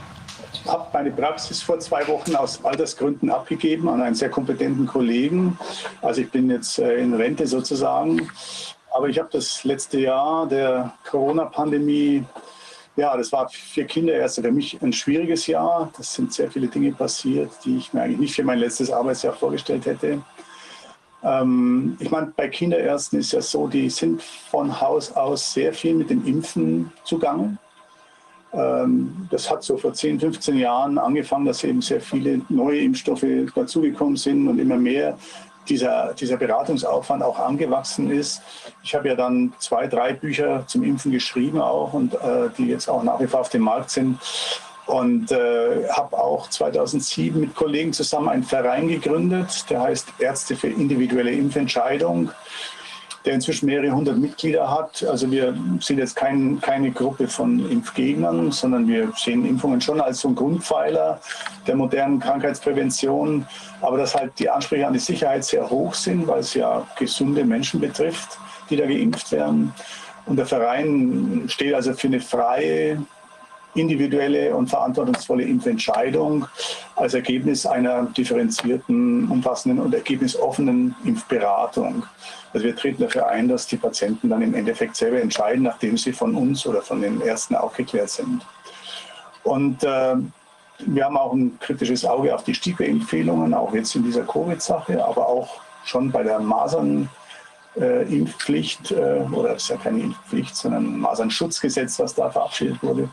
habe 0.66 0.86
meine 0.92 1.10
Praxis 1.10 1.62
vor 1.62 1.78
zwei 1.78 2.06
Wochen 2.08 2.34
aus 2.36 2.64
Altersgründen 2.64 3.31
abgegeben 3.31 3.89
an 3.89 4.02
einen 4.02 4.14
sehr 4.14 4.31
kompetenten 4.31 4.86
Kollegen. 4.86 5.58
Also 6.02 6.23
ich 6.23 6.31
bin 6.31 6.50
jetzt 6.50 6.78
äh, 6.78 6.97
in 6.97 7.14
Rente 7.14 7.47
sozusagen. 7.47 8.31
Aber 8.92 9.08
ich 9.08 9.18
habe 9.18 9.28
das 9.32 9.64
letzte 9.64 9.98
Jahr 9.98 10.47
der 10.47 10.92
Corona-Pandemie, 11.08 12.24
ja, 12.97 13.16
das 13.16 13.32
war 13.32 13.48
für 13.48 13.84
Kinderärzte 13.84 14.42
für 14.42 14.52
mich 14.52 14.81
ein 14.81 14.92
schwieriges 14.92 15.48
Jahr. 15.48 15.90
Das 15.97 16.14
sind 16.14 16.32
sehr 16.32 16.50
viele 16.50 16.68
Dinge 16.68 16.92
passiert, 16.92 17.50
die 17.64 17.78
ich 17.78 17.92
mir 17.92 18.02
eigentlich 18.02 18.20
nicht 18.20 18.34
für 18.36 18.44
mein 18.44 18.60
letztes 18.60 18.92
Arbeitsjahr 18.92 19.34
vorgestellt 19.34 19.86
hätte. 19.86 20.23
Ähm, 21.25 21.97
ich 22.01 22.11
meine, 22.11 22.33
bei 22.36 22.49
Kinderärzten 22.49 23.19
ist 23.19 23.33
ja 23.33 23.41
so, 23.41 23.67
die 23.67 23.89
sind 23.89 24.23
von 24.23 24.81
Haus 24.81 25.12
aus 25.12 25.53
sehr 25.53 25.73
viel 25.73 25.94
mit 25.94 26.11
dem 26.11 26.27
Impfen 26.27 26.93
zugange. 27.05 27.57
Ähm, 28.53 29.27
das 29.31 29.51
hat 29.51 29.62
so 29.62 29.77
vor 29.77 29.94
10, 29.94 30.20
15 30.20 30.59
Jahren 30.59 30.99
angefangen, 30.99 31.47
dass 31.47 31.65
eben 31.65 31.81
sehr 31.81 32.01
viele 32.01 32.41
neue 32.49 32.81
Impfstoffe 32.81 33.25
dazugekommen 33.55 34.17
sind 34.17 34.47
und 34.49 34.59
immer 34.59 34.77
mehr 34.77 35.19
dieser, 35.69 36.12
dieser 36.15 36.36
Beratungsaufwand 36.36 37.23
auch 37.23 37.39
angewachsen 37.39 38.11
ist. 38.11 38.43
Ich 38.83 38.94
habe 38.94 39.09
ja 39.09 39.15
dann 39.15 39.53
zwei, 39.59 39.86
drei 39.86 40.12
Bücher 40.12 40.65
zum 40.67 40.83
Impfen 40.83 41.11
geschrieben 41.11 41.61
auch 41.61 41.94
und 41.94 42.15
äh, 42.15 42.51
die 42.59 42.67
jetzt 42.67 42.89
auch 42.89 43.03
nach 43.03 43.19
wie 43.19 43.27
vor 43.27 43.41
auf 43.41 43.49
dem 43.49 43.62
Markt 43.62 43.91
sind. 43.91 44.19
Und 44.87 45.33
äh, 45.33 45.89
habe 45.89 46.19
auch 46.19 46.51
2007 46.51 47.41
mit 47.41 47.55
Kollegen 47.55 47.93
zusammen 47.93 48.29
einen 48.29 48.43
Verein 48.43 48.89
gegründet, 48.89 49.65
der 49.71 49.81
heißt 49.81 50.09
Ärzte 50.19 50.57
für 50.57 50.69
individuelle 50.69 51.31
Impfentscheidung 51.31 52.31
der 53.25 53.35
inzwischen 53.35 53.67
mehrere 53.67 53.91
hundert 53.91 54.19
Mitglieder 54.19 54.71
hat. 54.71 55.03
Also 55.05 55.31
wir 55.31 55.57
sind 55.81 55.99
jetzt 55.99 56.15
kein, 56.15 56.61
keine 56.61 56.91
Gruppe 56.91 57.27
von 57.27 57.71
Impfgegnern, 57.71 58.53
sondern 58.53 58.87
wir 58.87 59.13
sehen 59.17 59.47
Impfungen 59.47 59.81
schon 59.81 60.01
als 60.01 60.21
so 60.21 60.29
ein 60.29 60.35
Grundpfeiler 60.35 61.21
der 61.67 61.77
modernen 61.77 62.21
Krankheitsprävention. 62.21 63.47
Aber 63.81 63.97
dass 63.97 64.15
halt 64.15 64.39
die 64.39 64.51
Ansprüche 64.51 64.87
an 64.87 64.93
die 64.93 64.99
Sicherheit 64.99 65.45
sehr 65.45 65.69
hoch 65.69 65.95
sind, 65.95 66.27
weil 66.27 66.41
es 66.41 66.55
ja 66.55 66.87
gesunde 66.99 67.45
Menschen 67.45 67.81
betrifft, 67.81 68.39
die 68.69 68.77
da 68.77 68.87
geimpft 68.87 69.33
werden. 69.33 69.73
Und 70.27 70.37
der 70.37 70.47
Verein 70.47 71.45
steht 71.49 71.75
also 71.75 71.95
für 71.95 72.09
eine 72.09 72.21
freie, 72.21 72.99
individuelle 73.75 74.55
und 74.55 74.69
verantwortungsvolle 74.69 75.44
Impfentscheidung 75.44 76.47
als 76.97 77.15
Ergebnis 77.15 77.67
einer 77.67 78.05
differenzierten, 78.05 79.28
umfassenden 79.28 79.81
und 79.81 79.94
ergebnisoffenen 79.94 80.94
Impfberatung. 81.05 82.05
Also 82.53 82.67
wir 82.67 82.77
treten 82.77 83.03
dafür 83.03 83.28
ein, 83.28 83.49
dass 83.49 83.67
die 83.67 83.77
Patienten 83.77 84.28
dann 84.28 84.43
im 84.43 84.55
Endeffekt 84.55 84.97
selber 84.97 85.20
entscheiden, 85.20 85.65
nachdem 85.65 85.97
sie 85.97 86.12
von 86.12 86.35
uns 86.35 86.67
oder 86.67 86.83
von 86.83 87.01
den 87.01 87.20
Ärzten 87.20 87.57
aufgeklärt 87.57 88.11
sind. 88.11 88.43
Und 89.43 89.83
äh, 89.83 90.15
wir 90.78 91.05
haben 91.05 91.17
auch 91.17 91.33
ein 91.33 91.59
kritisches 91.59 92.05
Auge 92.05 92.35
auf 92.35 92.44
die 92.44 92.55
Stipe-Empfehlungen, 92.55 93.55
auch 93.55 93.75
jetzt 93.75 93.94
in 93.94 94.05
dieser 94.05 94.23
Covid-Sache, 94.23 95.05
aber 95.05 95.28
auch 95.28 95.61
schon 95.85 96.11
bei 96.11 96.23
der 96.23 96.39
Masern. 96.41 97.09
Äh, 97.77 98.05
Impfpflicht, 98.05 98.93
äh, 98.93 99.27
oder 99.33 99.55
das 99.55 99.65
ist 99.65 99.70
ja 99.70 99.77
keine 99.77 99.99
Impfpflicht, 99.99 100.55
sondern 100.55 100.85
ein 100.85 101.01
Masernschutzgesetz, 101.01 101.99
was 101.99 102.15
da 102.15 102.31
verabschiedet 102.31 102.81
wurde. 102.85 103.09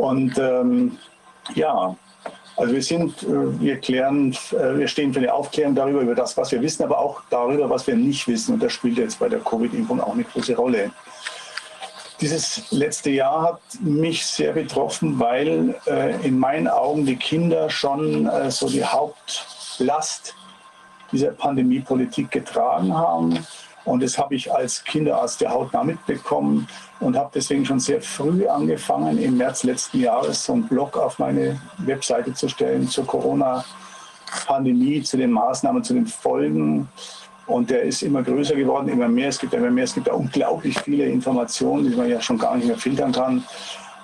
Und 0.00 0.38
ähm, 0.38 0.96
ja, 1.54 1.94
also 2.56 2.72
wir 2.74 2.82
sind, 2.82 3.22
äh, 3.22 3.60
wir 3.60 3.78
klären, 3.78 4.32
äh, 4.52 4.78
wir 4.78 4.88
stehen 4.88 5.12
für 5.12 5.20
eine 5.20 5.32
Aufklärung 5.32 5.74
darüber, 5.74 6.00
über 6.00 6.14
das, 6.14 6.36
was 6.36 6.52
wir 6.52 6.60
wissen, 6.62 6.82
aber 6.82 6.98
auch 6.98 7.20
darüber, 7.28 7.68
was 7.68 7.86
wir 7.86 7.96
nicht 7.96 8.26
wissen. 8.26 8.54
Und 8.54 8.62
das 8.62 8.72
spielt 8.72 8.96
jetzt 8.98 9.18
bei 9.18 9.28
der 9.28 9.40
Covid-Impfung 9.40 10.00
auch 10.00 10.14
eine 10.14 10.24
große 10.24 10.56
Rolle. 10.56 10.90
Dieses 12.20 12.70
letzte 12.70 13.10
Jahr 13.10 13.42
hat 13.42 13.60
mich 13.80 14.26
sehr 14.26 14.52
betroffen, 14.52 15.18
weil 15.18 15.74
äh, 15.86 16.26
in 16.26 16.38
meinen 16.38 16.68
Augen 16.68 17.06
die 17.06 17.16
Kinder 17.16 17.70
schon 17.70 18.26
äh, 18.26 18.50
so 18.50 18.68
die 18.68 18.84
Hauptlast 18.84 20.34
dieser 21.12 21.32
Pandemiepolitik 21.32 22.30
getragen 22.30 22.94
haben. 22.94 23.46
Und 23.90 24.04
das 24.04 24.16
habe 24.18 24.36
ich 24.36 24.52
als 24.52 24.84
Kinderarzt 24.84 25.40
der 25.40 25.50
hautnah 25.50 25.82
mitbekommen 25.82 26.68
und 27.00 27.16
habe 27.16 27.30
deswegen 27.34 27.66
schon 27.66 27.80
sehr 27.80 28.00
früh 28.00 28.46
angefangen, 28.46 29.18
im 29.18 29.36
März 29.36 29.64
letzten 29.64 29.98
Jahres 29.98 30.44
so 30.44 30.52
einen 30.52 30.68
Blog 30.68 30.96
auf 30.96 31.18
meine 31.18 31.60
Webseite 31.78 32.32
zu 32.32 32.48
stellen 32.48 32.86
zur 32.86 33.04
Corona-Pandemie, 33.04 35.02
zu 35.02 35.16
den 35.16 35.32
Maßnahmen, 35.32 35.82
zu 35.82 35.94
den 35.94 36.06
Folgen. 36.06 36.88
Und 37.48 37.68
der 37.70 37.82
ist 37.82 38.02
immer 38.02 38.22
größer 38.22 38.54
geworden, 38.54 38.86
immer 38.86 39.08
mehr. 39.08 39.30
Es 39.30 39.40
gibt 39.40 39.54
immer 39.54 39.72
mehr. 39.72 39.82
Es 39.82 39.94
gibt 39.94 40.06
ja 40.06 40.12
unglaublich 40.12 40.78
viele 40.78 41.06
Informationen, 41.06 41.90
die 41.90 41.96
man 41.96 42.08
ja 42.08 42.20
schon 42.20 42.38
gar 42.38 42.54
nicht 42.54 42.68
mehr 42.68 42.78
filtern 42.78 43.10
kann. 43.10 43.42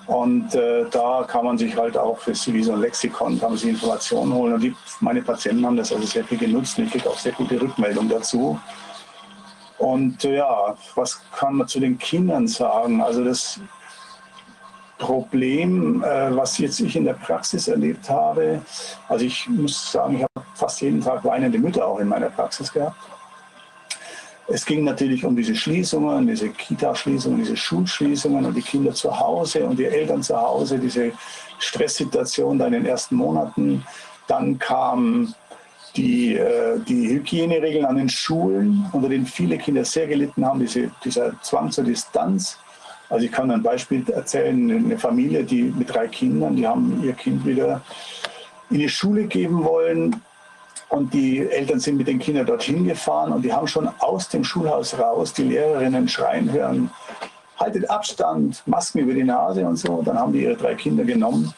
Und 0.08 0.52
äh, 0.56 0.84
da 0.90 1.24
kann 1.28 1.44
man 1.44 1.58
sich 1.58 1.76
halt 1.76 1.96
auch 1.96 2.18
für 2.18 2.32
wie 2.32 2.62
so 2.64 2.72
ein 2.72 2.80
Lexikon, 2.80 3.38
kann 3.38 3.50
man 3.50 3.58
sich 3.58 3.70
Informationen 3.70 4.34
holen. 4.34 4.54
Und 4.54 4.62
die, 4.62 4.74
meine 4.98 5.22
Patienten 5.22 5.64
haben 5.64 5.76
das 5.76 5.92
also 5.92 6.04
sehr 6.06 6.24
viel 6.24 6.38
genutzt 6.38 6.76
und 6.76 6.86
ich 6.86 6.90
kriege 6.90 7.08
auch 7.08 7.18
sehr 7.18 7.32
gute 7.32 7.60
Rückmeldungen 7.62 8.08
dazu. 8.08 8.58
Und 9.78 10.24
äh, 10.24 10.36
ja, 10.36 10.74
was 10.94 11.20
kann 11.32 11.56
man 11.56 11.68
zu 11.68 11.80
den 11.80 11.98
Kindern 11.98 12.48
sagen? 12.48 13.00
Also 13.00 13.24
das 13.24 13.60
Problem, 14.98 16.02
äh, 16.02 16.34
was 16.34 16.56
jetzt 16.58 16.80
ich 16.80 16.96
in 16.96 17.04
der 17.04 17.14
Praxis 17.14 17.68
erlebt 17.68 18.08
habe, 18.08 18.62
also 19.08 19.24
ich 19.24 19.48
muss 19.48 19.92
sagen, 19.92 20.16
ich 20.16 20.22
habe 20.22 20.46
fast 20.54 20.80
jeden 20.80 21.02
Tag 21.02 21.24
weinende 21.24 21.58
Mütter 21.58 21.86
auch 21.86 21.98
in 21.98 22.08
meiner 22.08 22.30
Praxis 22.30 22.72
gehabt. 22.72 22.96
Es 24.48 24.64
ging 24.64 24.84
natürlich 24.84 25.24
um 25.24 25.34
diese 25.34 25.56
Schließungen, 25.56 26.26
diese 26.26 26.48
Kita-Schließungen, 26.50 27.38
diese 27.38 27.56
Schulschließungen 27.56 28.46
und 28.46 28.54
die 28.54 28.62
Kinder 28.62 28.94
zu 28.94 29.18
Hause 29.18 29.66
und 29.66 29.76
die 29.76 29.86
Eltern 29.86 30.22
zu 30.22 30.40
Hause, 30.40 30.78
diese 30.78 31.12
Stresssituation 31.58 32.58
da 32.58 32.66
in 32.66 32.74
den 32.74 32.86
ersten 32.86 33.16
Monaten. 33.16 33.84
Dann 34.28 34.58
kam 34.58 35.34
die, 35.96 36.36
äh, 36.36 36.78
die 36.80 37.08
Hygieneregeln 37.08 37.84
an 37.84 37.96
den 37.96 38.08
Schulen, 38.08 38.86
unter 38.92 39.08
denen 39.08 39.26
viele 39.26 39.58
Kinder 39.58 39.84
sehr 39.84 40.06
gelitten 40.06 40.44
haben, 40.44 40.60
diese, 40.60 40.90
dieser 41.04 41.40
Zwang 41.42 41.70
zur 41.70 41.84
Distanz. 41.84 42.58
Also 43.08 43.24
ich 43.24 43.32
kann 43.32 43.50
ein 43.50 43.62
Beispiel 43.62 44.04
erzählen, 44.10 44.70
eine 44.70 44.98
Familie, 44.98 45.44
die 45.44 45.62
mit 45.62 45.92
drei 45.92 46.08
Kindern, 46.08 46.56
die 46.56 46.66
haben 46.66 47.02
ihr 47.02 47.12
Kind 47.12 47.46
wieder 47.46 47.80
in 48.70 48.78
die 48.78 48.88
Schule 48.88 49.24
geben 49.24 49.64
wollen 49.64 50.20
und 50.88 51.12
die 51.14 51.48
Eltern 51.48 51.80
sind 51.80 51.96
mit 51.96 52.08
den 52.08 52.18
Kindern 52.18 52.46
dorthin 52.46 52.84
gefahren 52.84 53.32
und 53.32 53.42
die 53.42 53.52
haben 53.52 53.66
schon 53.66 53.88
aus 54.00 54.28
dem 54.28 54.44
Schulhaus 54.44 54.98
raus 54.98 55.32
die 55.32 55.44
Lehrerinnen 55.44 56.08
schreien 56.08 56.50
hören, 56.50 56.90
haltet 57.58 57.88
Abstand, 57.88 58.62
Masken 58.66 59.00
über 59.00 59.14
die 59.14 59.24
Nase 59.24 59.64
und 59.64 59.76
so. 59.76 60.02
Dann 60.02 60.18
haben 60.18 60.32
die 60.32 60.42
ihre 60.42 60.56
drei 60.56 60.74
Kinder 60.74 61.04
genommen 61.04 61.54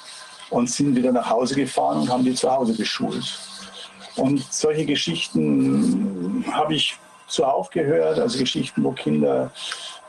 und 0.51 0.71
sind 0.71 0.95
wieder 0.97 1.13
nach 1.13 1.29
Hause 1.29 1.55
gefahren 1.55 2.01
und 2.01 2.11
haben 2.11 2.25
die 2.25 2.35
zu 2.35 2.51
Hause 2.51 2.75
beschult. 2.75 3.39
Und 4.19 4.45
solche 4.53 4.85
Geschichten 4.85 6.45
habe 6.53 6.75
ich 6.75 6.97
zuhauf 7.29 7.71
gehört, 7.71 8.19
also 8.19 8.39
Geschichten, 8.39 8.83
wo 8.83 8.93
Kinder 8.93 9.51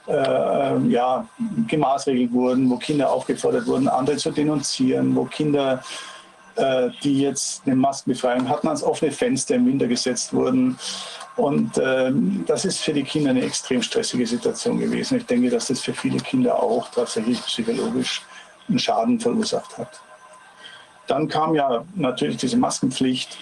äh, 0.07 0.77
ja, 0.87 1.27
gemaßregelt 1.67 2.31
wurden, 2.31 2.69
wo 2.69 2.77
Kinder 2.77 3.11
aufgefordert 3.11 3.67
wurden, 3.67 3.87
andere 3.87 4.17
zu 4.17 4.31
denunzieren, 4.31 5.15
wo 5.15 5.25
Kinder, 5.25 5.83
äh, 6.55 6.89
die 7.03 7.21
jetzt 7.21 7.63
eine 7.65 7.75
Maskenbefreiung 7.75 8.49
hatten, 8.49 8.67
ans 8.67 8.83
offene 8.83 9.11
Fenster 9.11 9.55
im 9.55 9.67
Winter 9.67 9.87
gesetzt 9.87 10.33
wurden. 10.33 10.77
Und 11.35 11.77
äh, 11.77 12.11
das 12.47 12.65
ist 12.65 12.79
für 12.79 12.93
die 12.93 13.03
Kinder 13.03 13.29
eine 13.29 13.43
extrem 13.43 13.81
stressige 13.81 14.25
Situation 14.25 14.79
gewesen. 14.79 15.19
Ich 15.19 15.25
denke, 15.25 15.49
dass 15.49 15.67
das 15.67 15.81
für 15.81 15.93
viele 15.93 16.17
Kinder 16.17 16.61
auch 16.61 16.89
tatsächlich 16.89 17.41
psychologisch 17.45 18.23
einen 18.67 18.79
Schaden 18.79 19.19
verursacht 19.19 19.77
hat. 19.77 20.01
Dann 21.09 21.27
kam 21.27 21.55
ja 21.55 21.83
natürlich 21.95 22.37
diese 22.37 22.55
Maskenpflicht. 22.55 23.37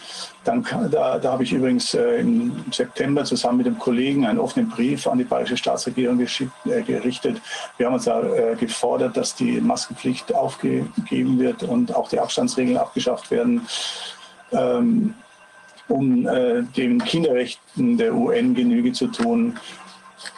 Dann, 0.46 0.66
da, 0.90 1.20
da 1.20 1.34
habe 1.34 1.44
ich 1.44 1.52
übrigens 1.52 1.94
äh, 1.94 2.22
im 2.22 2.64
September 2.72 3.26
zusammen 3.26 3.58
mit 3.58 3.66
dem 3.66 3.78
Kollegen 3.78 4.26
einen 4.26 4.40
offenen 4.40 4.70
Brief 4.70 5.06
an 5.06 5.18
die 5.18 5.26
bayerische 5.26 5.58
Staatsregierung 5.58 6.18
äh, 6.20 6.82
gerichtet. 6.84 7.42
Wir 7.76 7.88
haben 7.88 7.96
uns 7.96 8.06
da 8.06 8.22
äh, 8.22 8.56
gefordert, 8.56 9.18
dass 9.18 9.36
die 9.36 9.60
Maskenpflicht 9.60 10.34
aufgegeben 10.34 11.40
wird 11.40 11.64
und 11.64 11.94
auch 11.94 12.08
die 12.08 12.20
Abstandsregeln 12.20 12.78
abgeschafft 12.78 13.30
werden. 13.32 13.68
Ähm, 14.54 15.14
um 15.90 16.26
äh, 16.26 16.64
den 16.64 17.00
Kinderrechten 17.04 17.98
der 17.98 18.14
UN 18.14 18.54
Genüge 18.54 18.94
zu 18.94 19.08
tun 19.08 19.58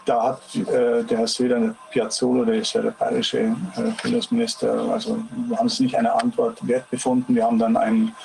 da 0.05 0.23
hat 0.23 0.41
äh, 0.55 1.03
der 1.03 1.17
Herr 1.19 1.27
Söder 1.27 1.75
Piazzolo, 1.91 2.45
der 2.45 2.55
ist 2.55 2.73
ja 2.73 2.81
der 2.81 2.91
bayerische 2.91 3.39
äh, 3.39 3.55
Bundesminister, 4.01 4.71
also 4.91 5.17
wir 5.47 5.57
haben 5.57 5.67
es 5.67 5.79
nicht 5.79 5.95
eine 5.95 6.13
Antwort 6.13 6.65
wert 6.67 6.89
befunden. 6.89 7.35
Wir 7.35 7.45
haben 7.45 7.59
dann 7.59 7.77
ein, 7.77 8.15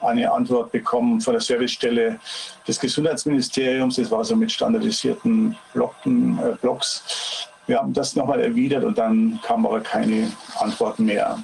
eine 0.00 0.30
Antwort 0.30 0.72
bekommen 0.72 1.20
von 1.20 1.34
der 1.34 1.40
Servicestelle 1.40 2.18
des 2.66 2.80
Gesundheitsministeriums. 2.80 3.96
Das 3.96 4.10
war 4.10 4.24
so 4.24 4.36
mit 4.36 4.52
standardisierten 4.52 5.56
Blocken, 5.72 6.38
äh, 6.38 6.56
Blocks. 6.60 7.48
Wir 7.66 7.78
haben 7.78 7.92
das 7.92 8.14
nochmal 8.14 8.40
erwidert 8.40 8.84
und 8.84 8.98
dann 8.98 9.40
kam 9.42 9.64
aber 9.64 9.80
keine 9.80 10.30
Antwort 10.58 10.98
mehr. 10.98 11.38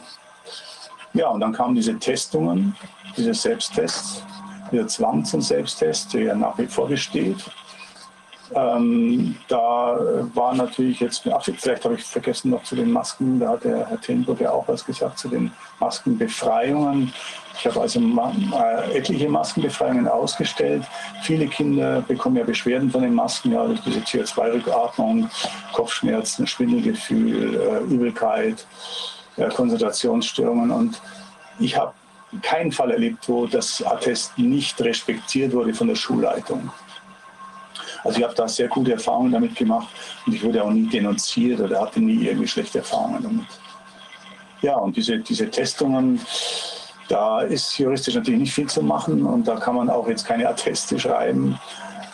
Ja, 1.14 1.28
und 1.28 1.40
dann 1.40 1.52
kamen 1.52 1.74
diese 1.74 1.98
Testungen, 1.98 2.76
diese 3.16 3.34
Selbsttests, 3.34 4.22
dieser 4.70 4.86
Zwang 4.86 5.24
zum 5.24 5.40
Selbsttest, 5.40 6.12
der 6.14 6.22
ja 6.22 6.34
nach 6.34 6.56
wie 6.58 6.66
vor 6.66 6.88
besteht. 6.88 7.38
Ähm, 8.54 9.36
da 9.48 9.98
war 10.34 10.54
natürlich 10.54 11.00
jetzt, 11.00 11.26
ach, 11.28 11.44
vielleicht 11.44 11.84
habe 11.84 11.94
ich 11.94 12.02
vergessen 12.02 12.50
noch 12.50 12.64
zu 12.64 12.74
den 12.74 12.90
Masken, 12.90 13.38
da 13.38 13.50
hat 13.50 13.64
der 13.64 13.86
Herr 13.86 14.00
Tenburg 14.00 14.40
ja 14.40 14.50
auch 14.50 14.66
was 14.66 14.84
gesagt 14.84 15.18
zu 15.18 15.28
den 15.28 15.52
Maskenbefreiungen. 15.78 17.12
Ich 17.56 17.66
habe 17.66 17.80
also 17.80 18.00
äh, 18.00 18.96
etliche 18.96 19.28
Maskenbefreiungen 19.28 20.08
ausgestellt. 20.08 20.82
Viele 21.22 21.46
Kinder 21.46 22.02
bekommen 22.02 22.36
ja 22.36 22.44
Beschwerden 22.44 22.90
von 22.90 23.02
den 23.02 23.14
Masken, 23.14 23.52
ja, 23.52 23.66
durch 23.66 23.80
diese 23.82 24.00
CO2-Rückatmung, 24.00 25.30
Kopfschmerzen, 25.72 26.46
Schwindelgefühl, 26.46 27.54
äh, 27.54 27.92
Übelkeit, 27.92 28.66
äh, 29.36 29.48
Konzentrationsstörungen. 29.48 30.70
Und 30.70 31.00
ich 31.58 31.76
habe 31.76 31.92
keinen 32.42 32.72
Fall 32.72 32.90
erlebt, 32.90 33.28
wo 33.28 33.46
das 33.46 33.82
Attest 33.84 34.38
nicht 34.38 34.80
respektiert 34.80 35.52
wurde 35.52 35.74
von 35.74 35.88
der 35.88 35.96
Schulleitung. 35.96 36.70
Also 38.04 38.18
ich 38.18 38.24
habe 38.24 38.34
da 38.34 38.48
sehr 38.48 38.68
gute 38.68 38.92
Erfahrungen 38.92 39.32
damit 39.32 39.54
gemacht 39.56 39.88
und 40.26 40.34
ich 40.34 40.42
wurde 40.42 40.62
auch 40.62 40.70
nie 40.70 40.88
denunziert 40.88 41.60
oder 41.60 41.80
hatte 41.80 42.00
nie 42.00 42.26
irgendwie 42.26 42.48
schlechte 42.48 42.78
Erfahrungen 42.78 43.22
damit. 43.22 43.46
Ja, 44.62 44.76
und 44.76 44.96
diese, 44.96 45.18
diese 45.18 45.48
Testungen, 45.50 46.20
da 47.08 47.40
ist 47.40 47.78
juristisch 47.78 48.14
natürlich 48.14 48.40
nicht 48.40 48.54
viel 48.54 48.68
zu 48.68 48.82
machen 48.82 49.24
und 49.24 49.48
da 49.48 49.56
kann 49.56 49.74
man 49.74 49.90
auch 49.90 50.06
jetzt 50.08 50.24
keine 50.26 50.48
Atteste 50.48 50.98
schreiben. 50.98 51.58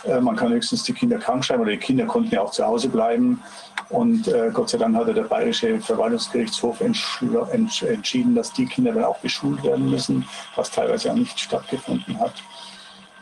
Äh, 0.04 0.20
man 0.20 0.36
kann 0.36 0.52
höchstens 0.52 0.84
die 0.84 0.92
Kinder 0.92 1.18
krank 1.18 1.44
schreiben 1.44 1.62
oder 1.62 1.72
die 1.72 1.78
Kinder 1.78 2.06
konnten 2.06 2.34
ja 2.34 2.42
auch 2.42 2.50
zu 2.50 2.64
Hause 2.64 2.88
bleiben. 2.88 3.42
Und 3.88 4.26
äh, 4.28 4.50
Gott 4.52 4.70
sei 4.70 4.78
Dank 4.78 4.96
hat 4.96 5.08
der 5.08 5.22
Bayerische 5.22 5.80
Verwaltungsgerichtshof 5.80 6.80
entschieden, 6.80 8.34
dass 8.34 8.52
die 8.52 8.66
Kinder 8.66 8.92
dann 8.92 9.04
auch 9.04 9.18
beschult 9.18 9.62
werden 9.62 9.90
müssen, 9.90 10.26
was 10.56 10.70
teilweise 10.70 11.12
auch 11.12 11.16
nicht 11.16 11.38
stattgefunden 11.38 12.18
hat. 12.18 12.34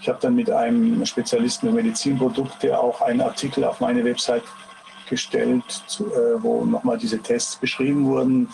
Ich 0.05 0.09
habe 0.11 0.19
dann 0.21 0.35
mit 0.35 0.51
einem 0.51 1.07
Spezialisten 1.07 1.67
für 1.67 1.75
Medizinprodukte 1.75 2.79
auch 2.79 3.01
einen 3.01 3.23
Artikel 3.23 3.65
auf 3.65 3.81
meine 3.81 4.05
Website 4.05 4.43
gestellt, 5.09 5.65
zu, 5.87 6.13
äh, 6.13 6.43
wo 6.43 6.67
nochmal 6.67 6.99
diese 6.99 7.21
Tests 7.21 7.57
beschrieben 7.57 8.05
wurden. 8.05 8.51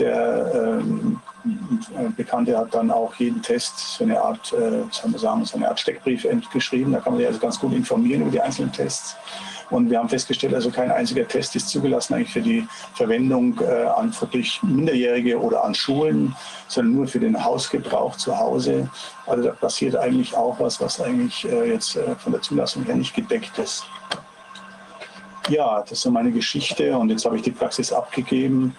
Der 0.00 0.80
ähm, 0.82 1.20
Bekannte 2.16 2.58
hat 2.58 2.74
dann 2.74 2.90
auch 2.90 3.14
jeden 3.14 3.40
Test 3.40 3.78
so 3.78 4.02
eine 4.02 4.20
Art, 4.20 4.52
äh, 4.52 4.82
soll 4.90 5.10
man 5.10 5.20
sagen, 5.20 5.44
so 5.44 5.56
eine 5.56 5.68
Art 5.68 5.78
Steckbrief 5.78 6.26
geschrieben. 6.52 6.90
Da 6.90 6.98
kann 6.98 7.12
man 7.12 7.20
sich 7.20 7.28
also 7.28 7.38
ganz 7.38 7.60
gut 7.60 7.74
informieren 7.74 8.22
über 8.22 8.32
die 8.32 8.40
einzelnen 8.40 8.72
Tests. 8.72 9.14
Und 9.70 9.90
wir 9.90 9.98
haben 9.98 10.08
festgestellt, 10.08 10.54
also 10.54 10.70
kein 10.70 10.90
einziger 10.90 11.28
Test 11.28 11.54
ist 11.56 11.68
zugelassen 11.68 12.14
eigentlich 12.14 12.32
für 12.32 12.40
die 12.40 12.66
Verwendung 12.94 13.60
äh, 13.60 13.84
an 13.84 14.14
wirklich 14.18 14.62
Minderjährige 14.62 15.38
oder 15.38 15.64
an 15.64 15.74
Schulen, 15.74 16.34
sondern 16.68 16.94
nur 16.94 17.06
für 17.06 17.20
den 17.20 17.44
Hausgebrauch 17.44 18.16
zu 18.16 18.38
Hause. 18.38 18.88
Also 19.26 19.44
da 19.44 19.50
passiert 19.52 19.96
eigentlich 19.96 20.34
auch 20.34 20.58
was, 20.58 20.80
was 20.80 21.00
eigentlich 21.00 21.44
äh, 21.44 21.72
jetzt 21.72 21.96
äh, 21.96 22.14
von 22.16 22.32
der 22.32 22.40
Zulassung 22.40 22.84
her 22.84 22.96
nicht 22.96 23.14
gedeckt 23.14 23.58
ist. 23.58 23.84
Ja, 25.50 25.80
das 25.80 25.92
ist 25.92 26.02
so 26.02 26.10
meine 26.10 26.30
Geschichte 26.30 26.96
und 26.96 27.10
jetzt 27.10 27.24
habe 27.24 27.36
ich 27.36 27.42
die 27.42 27.50
Praxis 27.50 27.92
abgegeben 27.92 28.74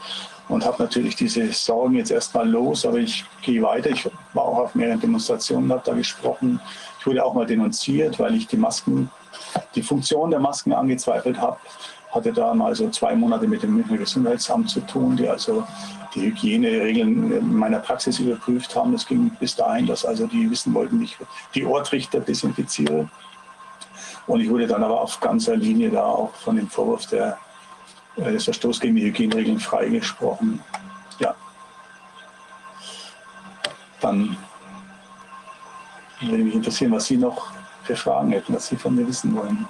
und 0.49 0.65
habe 0.65 0.83
natürlich 0.83 1.15
diese 1.15 1.51
Sorgen 1.51 1.95
jetzt 1.95 2.11
erstmal 2.11 2.47
los, 2.47 2.85
aber 2.85 2.97
ich 2.97 3.23
gehe 3.41 3.61
weiter. 3.61 3.89
Ich 3.89 4.09
war 4.33 4.43
auch 4.43 4.57
auf 4.57 4.75
mehreren 4.75 4.99
Demonstrationen, 4.99 5.71
habe 5.71 5.81
da 5.85 5.93
gesprochen. 5.93 6.59
Ich 6.99 7.07
wurde 7.07 7.23
auch 7.23 7.33
mal 7.33 7.45
denunziert, 7.45 8.19
weil 8.19 8.35
ich 8.35 8.47
die 8.47 8.57
Masken 8.57 9.09
die 9.75 9.83
Funktion 9.83 10.31
der 10.31 10.39
Masken 10.39 10.73
angezweifelt 10.73 11.39
habe. 11.39 11.57
Hatte 12.11 12.33
da 12.33 12.53
mal 12.53 12.73
so 12.73 12.89
zwei 12.89 13.15
Monate 13.15 13.47
mit 13.47 13.61
dem 13.61 13.75
Münchner 13.75 13.97
Gesundheitsamt 13.97 14.69
zu 14.69 14.79
tun, 14.81 15.15
die 15.15 15.27
also 15.27 15.65
die 16.15 16.21
Hygieneregeln 16.21 17.31
in 17.31 17.55
meiner 17.55 17.79
Praxis 17.79 18.19
überprüft 18.19 18.75
haben. 18.75 18.93
Es 18.95 19.05
ging 19.05 19.29
bis 19.39 19.55
dahin, 19.55 19.85
dass 19.85 20.05
also 20.05 20.25
die 20.25 20.49
wissen 20.49 20.73
wollten, 20.73 20.99
wie 20.99 21.05
ich 21.05 21.17
die 21.53 21.65
Ohrtrichter 21.65 22.19
desinfiziere. 22.19 23.09
Und 24.25 24.41
ich 24.41 24.49
wurde 24.49 24.67
dann 24.67 24.83
aber 24.83 25.01
auf 25.01 25.19
ganzer 25.19 25.55
Linie 25.55 25.89
da 25.89 26.03
auch 26.03 26.33
von 26.35 26.55
dem 26.55 26.67
Vorwurf 26.67 27.05
der, 27.07 27.37
äh, 28.15 28.31
des 28.31 28.43
Verstoßes 28.43 28.81
gegen 28.81 28.95
die 28.95 29.03
Hygieneregeln 29.03 29.59
freigesprochen. 29.59 30.61
Ja. 31.19 31.35
Dann 34.01 34.37
würde 36.21 36.43
mich 36.43 36.55
interessieren, 36.55 36.91
was 36.91 37.05
Sie 37.05 37.17
noch 37.17 37.51
für 37.89 37.95
Fragen 37.95 38.31
hätten, 38.31 38.53
was 38.53 38.67
Sie 38.67 38.75
von 38.75 38.95
mir 38.95 39.07
wissen 39.07 39.35
wollen. 39.35 39.67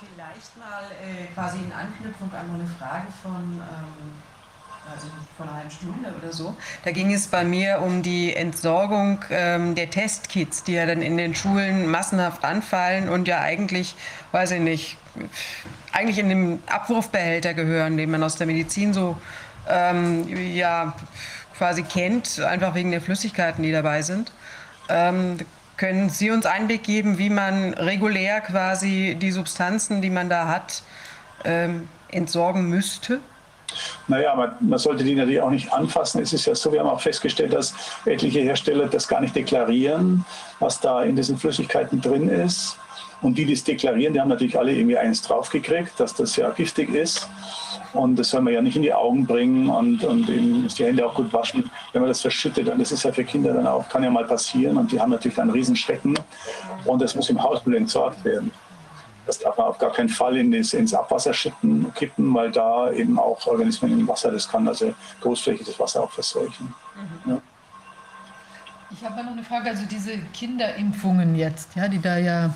Vielleicht 0.00 0.58
mal 0.58 0.82
äh, 1.00 1.32
quasi 1.32 1.58
in 1.58 1.72
Anknüpfung 1.72 2.28
an 2.32 2.50
eine 2.52 2.66
Frage 2.76 3.06
von, 3.22 3.32
ähm, 3.32 4.92
also 4.92 5.06
von 5.36 5.48
einer 5.48 5.58
halben 5.58 5.70
Stunde 5.70 6.12
oder 6.20 6.32
so. 6.32 6.56
Da 6.84 6.90
ging 6.90 7.12
es 7.14 7.28
bei 7.28 7.44
mir 7.44 7.80
um 7.82 8.02
die 8.02 8.34
Entsorgung 8.34 9.24
ähm, 9.30 9.76
der 9.76 9.90
Testkits, 9.90 10.64
die 10.64 10.72
ja 10.72 10.86
dann 10.86 11.02
in 11.02 11.16
den 11.16 11.36
Schulen 11.36 11.88
massenhaft 11.88 12.44
anfallen 12.44 13.08
und 13.08 13.28
ja 13.28 13.38
eigentlich, 13.38 13.94
weiß 14.32 14.50
ich 14.52 14.60
nicht, 14.60 14.96
eigentlich 15.92 16.18
in 16.18 16.30
den 16.30 16.62
Abwurfbehälter 16.66 17.54
gehören, 17.54 17.96
den 17.96 18.10
man 18.10 18.24
aus 18.24 18.34
der 18.34 18.48
Medizin 18.48 18.92
so 18.92 19.18
ähm, 19.68 20.26
ja 20.52 20.94
quasi 21.56 21.84
kennt, 21.84 22.40
einfach 22.40 22.74
wegen 22.74 22.90
der 22.90 23.00
Flüssigkeiten, 23.00 23.62
die 23.62 23.70
dabei 23.70 24.02
sind. 24.02 24.32
Ähm, 24.88 25.38
können 25.82 26.10
Sie 26.10 26.30
uns 26.30 26.46
Einblick 26.46 26.84
geben, 26.84 27.18
wie 27.18 27.28
man 27.28 27.74
regulär 27.74 28.40
quasi 28.40 29.16
die 29.20 29.32
Substanzen, 29.32 30.00
die 30.00 30.10
man 30.10 30.28
da 30.28 30.46
hat, 30.46 30.84
ähm, 31.44 31.88
entsorgen 32.08 32.68
müsste? 32.68 33.18
Naja, 34.06 34.32
man, 34.36 34.52
man 34.60 34.78
sollte 34.78 35.02
die 35.02 35.16
natürlich 35.16 35.40
auch 35.40 35.50
nicht 35.50 35.72
anfassen. 35.72 36.22
Es 36.22 36.32
ist 36.32 36.46
ja 36.46 36.54
so, 36.54 36.72
wir 36.72 36.78
haben 36.78 36.88
auch 36.88 37.00
festgestellt, 37.00 37.52
dass 37.52 37.74
etliche 38.04 38.38
Hersteller 38.38 38.86
das 38.86 39.08
gar 39.08 39.20
nicht 39.20 39.34
deklarieren, 39.34 40.24
was 40.60 40.78
da 40.78 41.02
in 41.02 41.16
diesen 41.16 41.36
Flüssigkeiten 41.36 42.00
drin 42.00 42.28
ist. 42.28 42.78
Und 43.20 43.36
die, 43.36 43.44
die 43.44 43.54
es 43.54 43.64
deklarieren, 43.64 44.14
die 44.14 44.20
haben 44.20 44.28
natürlich 44.28 44.56
alle 44.56 44.70
irgendwie 44.70 44.98
eins 44.98 45.20
draufgekriegt, 45.22 45.98
dass 45.98 46.14
das 46.14 46.36
ja 46.36 46.50
giftig 46.50 46.94
ist. 46.94 47.28
Und 47.92 48.16
das 48.16 48.30
soll 48.30 48.40
man 48.40 48.54
ja 48.54 48.62
nicht 48.62 48.76
in 48.76 48.82
die 48.82 48.92
Augen 48.92 49.26
bringen 49.26 49.68
und, 49.68 50.02
und 50.04 50.28
eben 50.28 50.66
die 50.66 50.84
Hände 50.84 51.06
auch 51.06 51.14
gut 51.14 51.32
waschen, 51.32 51.70
wenn 51.92 52.00
man 52.00 52.08
das 52.08 52.22
verschüttet. 52.22 52.68
Und 52.68 52.78
das 52.78 52.90
ist 52.92 53.02
ja 53.02 53.12
für 53.12 53.24
Kinder 53.24 53.52
dann 53.52 53.66
auch, 53.66 53.88
kann 53.88 54.02
ja 54.02 54.10
mal 54.10 54.24
passieren. 54.24 54.78
Und 54.78 54.90
die 54.92 55.00
haben 55.00 55.10
natürlich 55.10 55.36
dann 55.36 55.50
Riesenschrecken. 55.50 56.18
Und 56.84 57.02
das 57.02 57.14
muss 57.14 57.28
im 57.28 57.42
Hausmüll 57.42 57.76
entsorgt 57.76 58.24
werden. 58.24 58.50
Das 59.26 59.38
darf 59.38 59.56
man 59.56 59.68
auf 59.68 59.78
gar 59.78 59.92
keinen 59.92 60.08
Fall 60.08 60.36
in 60.36 60.50
das, 60.50 60.72
ins 60.72 60.92
Abwasser 60.94 61.32
schütten, 61.32 61.92
kippen, 61.94 62.34
weil 62.34 62.50
da 62.50 62.90
eben 62.90 63.18
auch 63.18 63.46
Organismen 63.46 64.00
im 64.00 64.08
Wasser, 64.08 64.32
das 64.32 64.48
kann 64.48 64.66
also 64.66 64.94
großflächiges 65.20 65.78
Wasser 65.78 66.02
auch 66.02 66.10
verseuchen. 66.10 66.74
Mhm. 67.24 67.30
Ja. 67.32 67.42
Ich 68.90 69.04
habe 69.04 69.22
noch 69.22 69.32
eine 69.32 69.44
Frage, 69.44 69.70
also 69.70 69.84
diese 69.86 70.18
Kinderimpfungen 70.34 71.34
jetzt, 71.36 71.74
ja, 71.76 71.88
die 71.88 72.00
da 72.00 72.18
ja 72.18 72.54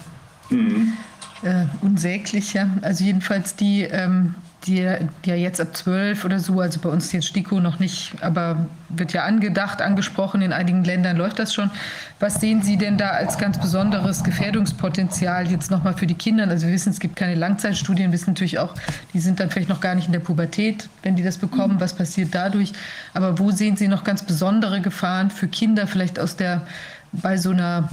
mhm. 0.50 0.94
äh, 1.42 1.66
unsäglich, 1.82 2.52
ja, 2.52 2.68
also 2.82 3.04
jedenfalls 3.04 3.54
die, 3.54 3.82
ähm, 3.82 4.34
die, 4.66 4.82
ja 5.24 5.34
jetzt 5.34 5.60
ab 5.60 5.76
12 5.76 6.24
oder 6.24 6.38
so, 6.40 6.60
also 6.60 6.80
bei 6.80 6.88
uns 6.88 7.12
jetzt 7.12 7.28
STIKO 7.28 7.60
noch 7.60 7.78
nicht, 7.78 8.12
aber 8.20 8.66
wird 8.88 9.12
ja 9.12 9.24
angedacht, 9.24 9.80
angesprochen, 9.80 10.42
in 10.42 10.52
einigen 10.52 10.84
Ländern 10.84 11.16
läuft 11.16 11.38
das 11.38 11.54
schon. 11.54 11.70
Was 12.18 12.40
sehen 12.40 12.62
Sie 12.62 12.76
denn 12.76 12.98
da 12.98 13.10
als 13.10 13.38
ganz 13.38 13.58
besonderes 13.58 14.24
Gefährdungspotenzial 14.24 15.50
jetzt 15.50 15.70
nochmal 15.70 15.94
für 15.94 16.06
die 16.06 16.14
Kinder? 16.14 16.48
Also 16.48 16.66
wir 16.66 16.74
wissen, 16.74 16.90
es 16.90 17.00
gibt 17.00 17.16
keine 17.16 17.34
Langzeitstudien, 17.34 18.12
wissen 18.12 18.30
natürlich 18.30 18.58
auch, 18.58 18.74
die 19.12 19.20
sind 19.20 19.40
dann 19.40 19.50
vielleicht 19.50 19.68
noch 19.68 19.80
gar 19.80 19.94
nicht 19.94 20.06
in 20.06 20.12
der 20.12 20.20
Pubertät, 20.20 20.88
wenn 21.02 21.16
die 21.16 21.22
das 21.22 21.38
bekommen, 21.38 21.80
was 21.80 21.94
passiert 21.94 22.34
dadurch. 22.34 22.72
Aber 23.14 23.38
wo 23.38 23.50
sehen 23.50 23.76
Sie 23.76 23.88
noch 23.88 24.04
ganz 24.04 24.22
besondere 24.22 24.80
Gefahren 24.80 25.30
für 25.30 25.48
Kinder, 25.48 25.86
vielleicht 25.86 26.18
aus 26.18 26.36
der, 26.36 26.66
bei 27.12 27.36
so 27.36 27.50
einer 27.50 27.88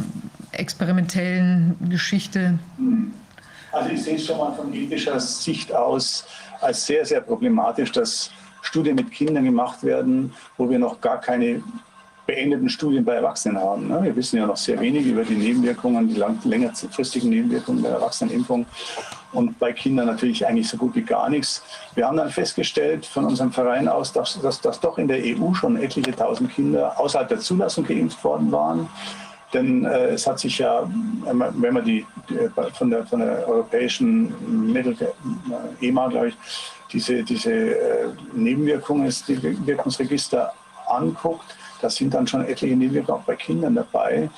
experimentellen 0.52 1.76
Geschichte? 1.90 2.60
Also 3.72 3.90
ich 3.90 4.04
sehe 4.04 4.16
es 4.16 4.26
schon 4.26 4.38
mal 4.38 4.54
von 4.54 4.74
ethischer 4.74 5.20
Sicht 5.20 5.74
aus 5.74 6.26
als 6.64 6.86
sehr, 6.86 7.06
sehr 7.06 7.22
problematisch, 7.22 7.92
dass 7.92 8.32
Studien 8.62 8.96
mit 8.96 9.12
Kindern 9.12 9.44
gemacht 9.44 9.84
werden, 9.84 10.34
wo 10.58 10.70
wir 10.70 10.80
noch 10.80 11.00
gar 11.02 11.20
keine 11.20 11.62
beendeten 12.26 12.70
Studien 12.70 13.04
bei 13.04 13.16
Erwachsenen 13.16 13.58
haben. 13.58 13.90
Ne? 13.90 14.00
Wir 14.02 14.16
wissen 14.16 14.38
ja 14.38 14.46
noch 14.46 14.56
sehr 14.56 14.80
wenig 14.80 15.06
über 15.06 15.24
die 15.24 15.36
Nebenwirkungen, 15.36 16.08
die 16.08 16.16
lang, 16.16 16.40
längerfristigen 16.46 17.30
Nebenwirkungen 17.30 17.84
der 17.84 17.94
Erwachsenenimpfung 17.94 18.66
und 19.34 19.58
bei 19.60 19.74
Kindern 19.74 20.08
natürlich 20.08 20.46
eigentlich 20.46 20.70
so 20.70 20.78
gut 20.78 20.96
wie 20.96 21.02
gar 21.02 21.30
nichts. 21.30 21.64
Wir 21.96 22.08
haben 22.08 22.18
dann 22.18 22.30
festgestellt 22.30 23.06
von 23.06 23.26
unserem 23.26 23.52
Verein 23.52 23.88
aus, 23.88 24.14
dass, 24.14 24.40
dass, 24.40 24.62
dass 24.62 24.80
doch 24.80 24.98
in 24.98 25.08
der 25.08 25.20
EU 25.20 25.54
schon 25.54 25.76
etliche 25.76 26.16
tausend 26.16 26.54
Kinder 26.54 26.98
außerhalb 27.00 27.28
der 27.28 27.40
Zulassung 27.40 27.86
geimpft 27.86 28.24
worden 28.24 28.52
waren. 28.52 28.88
Denn 29.54 29.86
äh, 29.86 30.10
es 30.10 30.26
hat 30.26 30.40
sich 30.40 30.58
ja, 30.58 30.90
wenn 31.26 31.74
man 31.74 31.86
die, 31.86 32.06
die 32.30 32.50
von, 32.74 32.90
der, 32.90 33.06
von 33.06 33.20
der 33.20 33.48
europäischen 33.48 34.72
Mittel, 34.72 34.96
äh, 35.00 35.88
EMA, 35.88 36.08
glaube 36.08 36.30
ich, 36.30 36.36
diese, 36.92 37.24
diese 37.24 37.52
äh, 37.52 38.08
Nebenwirkungen, 38.34 39.06
das 39.06 39.24
Wirkungsregister 39.28 40.54
anguckt, 40.88 41.56
da 41.82 41.90
sind 41.90 42.14
dann 42.14 42.26
schon 42.26 42.46
etliche 42.46 42.76
Nebenwirkungen 42.76 43.20
auch 43.20 43.26
bei 43.26 43.36
Kindern 43.36 43.76
dabei. 43.76 44.30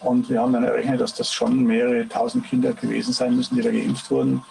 Und 0.00 0.28
wir 0.28 0.40
haben 0.40 0.52
dann 0.52 0.64
errechnet, 0.64 1.00
dass 1.00 1.14
das 1.14 1.32
schon 1.32 1.62
mehrere 1.64 2.08
tausend 2.08 2.46
Kinder 2.46 2.72
gewesen 2.72 3.12
sein 3.12 3.36
müssen, 3.36 3.54
die 3.54 3.62
da 3.62 3.70
geimpft 3.70 4.10
wurden. 4.10 4.42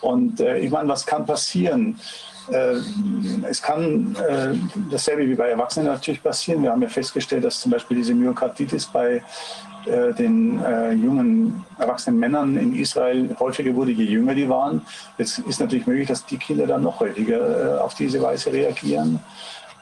Und 0.00 0.40
äh, 0.40 0.58
ich 0.58 0.70
meine, 0.70 0.88
was 0.88 1.06
kann 1.06 1.24
passieren? 1.24 2.00
Äh, 2.52 2.76
es 3.48 3.62
kann 3.62 4.16
äh, 4.16 4.54
dasselbe 4.90 5.26
wie 5.28 5.34
bei 5.34 5.48
Erwachsenen 5.48 5.86
natürlich 5.86 6.22
passieren. 6.22 6.62
Wir 6.62 6.70
haben 6.70 6.82
ja 6.82 6.88
festgestellt, 6.88 7.44
dass 7.44 7.60
zum 7.60 7.72
Beispiel 7.72 7.98
diese 7.98 8.14
Myokarditis 8.14 8.86
bei 8.86 9.22
äh, 9.86 10.12
den 10.12 10.62
äh, 10.62 10.92
jungen 10.92 11.64
erwachsenen 11.78 12.18
Männern 12.18 12.56
in 12.56 12.76
Israel 12.76 13.34
häufiger 13.38 13.74
wurde, 13.74 13.92
je 13.92 14.04
jünger 14.04 14.34
die 14.34 14.48
waren. 14.48 14.82
Jetzt 15.16 15.38
ist 15.38 15.60
natürlich 15.60 15.86
möglich, 15.86 16.08
dass 16.08 16.26
die 16.26 16.36
Kinder 16.36 16.66
dann 16.66 16.82
noch 16.82 17.00
häufiger 17.00 17.76
äh, 17.76 17.78
auf 17.78 17.94
diese 17.94 18.20
Weise 18.20 18.52
reagieren. 18.52 19.20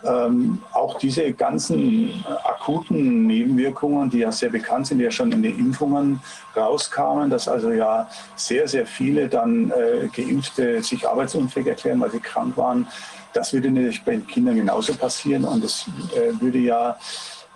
Ähm, 0.05 0.62
auch 0.73 0.99
diese 0.99 1.33
ganzen 1.33 2.25
akuten 2.44 3.27
Nebenwirkungen, 3.27 4.09
die 4.09 4.18
ja 4.18 4.31
sehr 4.31 4.51
bekannt 4.51 4.86
sind, 4.86 4.99
die 4.99 5.05
ja 5.05 5.10
schon 5.10 5.33
in 5.33 5.43
den 5.43 5.59
Impfungen 5.59 6.20
rauskamen, 6.57 7.31
dass 7.31 7.49
also 7.49 7.73
ja 7.73 8.09
sehr, 8.36 8.68
sehr 8.68 8.86
viele 8.86 9.28
dann 9.28 9.73
äh, 9.73 10.09
Geimpfte 10.15 10.83
sich 10.83 11.07
arbeitsunfähig 11.07 11.67
erklären, 11.67 12.01
weil 12.01 12.12
sie 12.12 12.20
krank 12.20 12.57
waren. 12.57 12.86
Das 13.33 13.52
würde 13.52 13.70
natürlich 13.70 14.05
bei 14.05 14.12
den 14.12 14.27
Kindern 14.27 14.57
genauso 14.57 14.94
passieren 14.94 15.44
und 15.44 15.65
es 15.65 15.86
äh, 16.15 16.41
würde 16.41 16.59
ja 16.59 16.97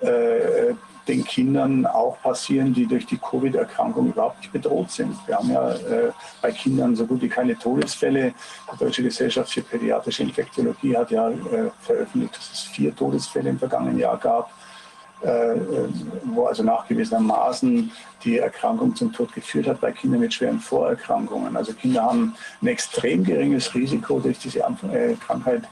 äh, 0.00 0.74
den 1.08 1.24
Kindern 1.24 1.86
auch 1.86 2.20
passieren, 2.22 2.72
die 2.72 2.86
durch 2.86 3.06
die 3.06 3.18
Covid-Erkrankung 3.18 4.08
überhaupt 4.08 4.38
nicht 4.38 4.52
bedroht 4.52 4.90
sind. 4.90 5.16
Wir 5.26 5.36
haben 5.36 5.50
ja 5.50 5.72
äh, 5.72 6.12
bei 6.40 6.52
Kindern 6.52 6.94
so 6.94 7.06
gut 7.06 7.22
wie 7.22 7.28
keine 7.28 7.58
Todesfälle. 7.58 8.34
Die 8.72 8.78
Deutsche 8.78 9.02
Gesellschaft 9.02 9.52
für 9.52 9.62
Pädiatrische 9.62 10.22
Infektiologie 10.22 10.96
hat 10.96 11.10
ja 11.10 11.28
äh, 11.28 11.70
veröffentlicht, 11.80 12.36
dass 12.36 12.52
es 12.52 12.60
vier 12.62 12.94
Todesfälle 12.94 13.50
im 13.50 13.58
vergangenen 13.58 13.98
Jahr 13.98 14.16
gab, 14.16 14.52
äh, 15.22 15.56
wo 16.24 16.46
also 16.46 16.62
nachgewiesenermaßen 16.62 17.90
die 18.24 18.38
Erkrankung 18.38 18.94
zum 18.94 19.12
Tod 19.12 19.32
geführt 19.32 19.66
hat 19.66 19.80
bei 19.80 19.90
Kindern 19.90 20.20
mit 20.20 20.32
schweren 20.32 20.60
Vorerkrankungen. 20.60 21.56
Also 21.56 21.72
Kinder 21.72 22.04
haben 22.04 22.34
ein 22.60 22.68
extrem 22.68 23.24
geringes 23.24 23.74
Risiko 23.74 24.20
durch 24.20 24.38
diese 24.38 24.60
äh, 24.60 25.14
Krankheit 25.14 25.64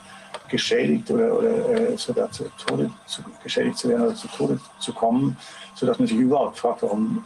geschädigt 0.51 1.11
oder, 1.11 1.37
oder 1.39 1.71
äh, 1.71 1.97
sogar 1.97 2.31
zu 2.31 2.45
Tode 2.67 2.91
zu, 3.07 3.23
geschädigt 3.43 3.79
zu 3.79 3.89
werden 3.89 4.07
oder 4.07 4.15
zu 4.15 4.29
Tode 4.29 4.61
zu 4.79 4.93
kommen, 4.93 5.37
sodass 5.75 5.99
man 5.99 6.09
sich 6.09 6.17
überhaupt 6.17 6.59
fragt, 6.59 6.83
warum 6.83 7.25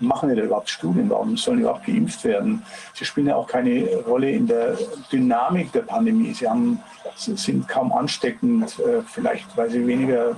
machen 0.00 0.28
wir 0.28 0.36
da 0.36 0.42
überhaupt 0.42 0.70
Studien, 0.70 1.10
warum 1.10 1.36
sollen 1.36 1.60
überhaupt 1.60 1.86
geimpft 1.86 2.24
werden? 2.24 2.62
Sie 2.94 3.04
spielen 3.04 3.26
ja 3.26 3.36
auch 3.36 3.46
keine 3.46 3.88
Rolle 4.06 4.30
in 4.30 4.46
der 4.46 4.78
Dynamik 5.12 5.72
der 5.72 5.82
Pandemie. 5.82 6.32
Sie, 6.32 6.48
haben, 6.48 6.80
sie 7.16 7.36
sind 7.36 7.68
kaum 7.68 7.92
ansteckend, 7.92 8.78
äh, 8.78 9.02
vielleicht 9.06 9.56
weil 9.56 9.70
sie 9.70 9.86
weniger 9.86 10.36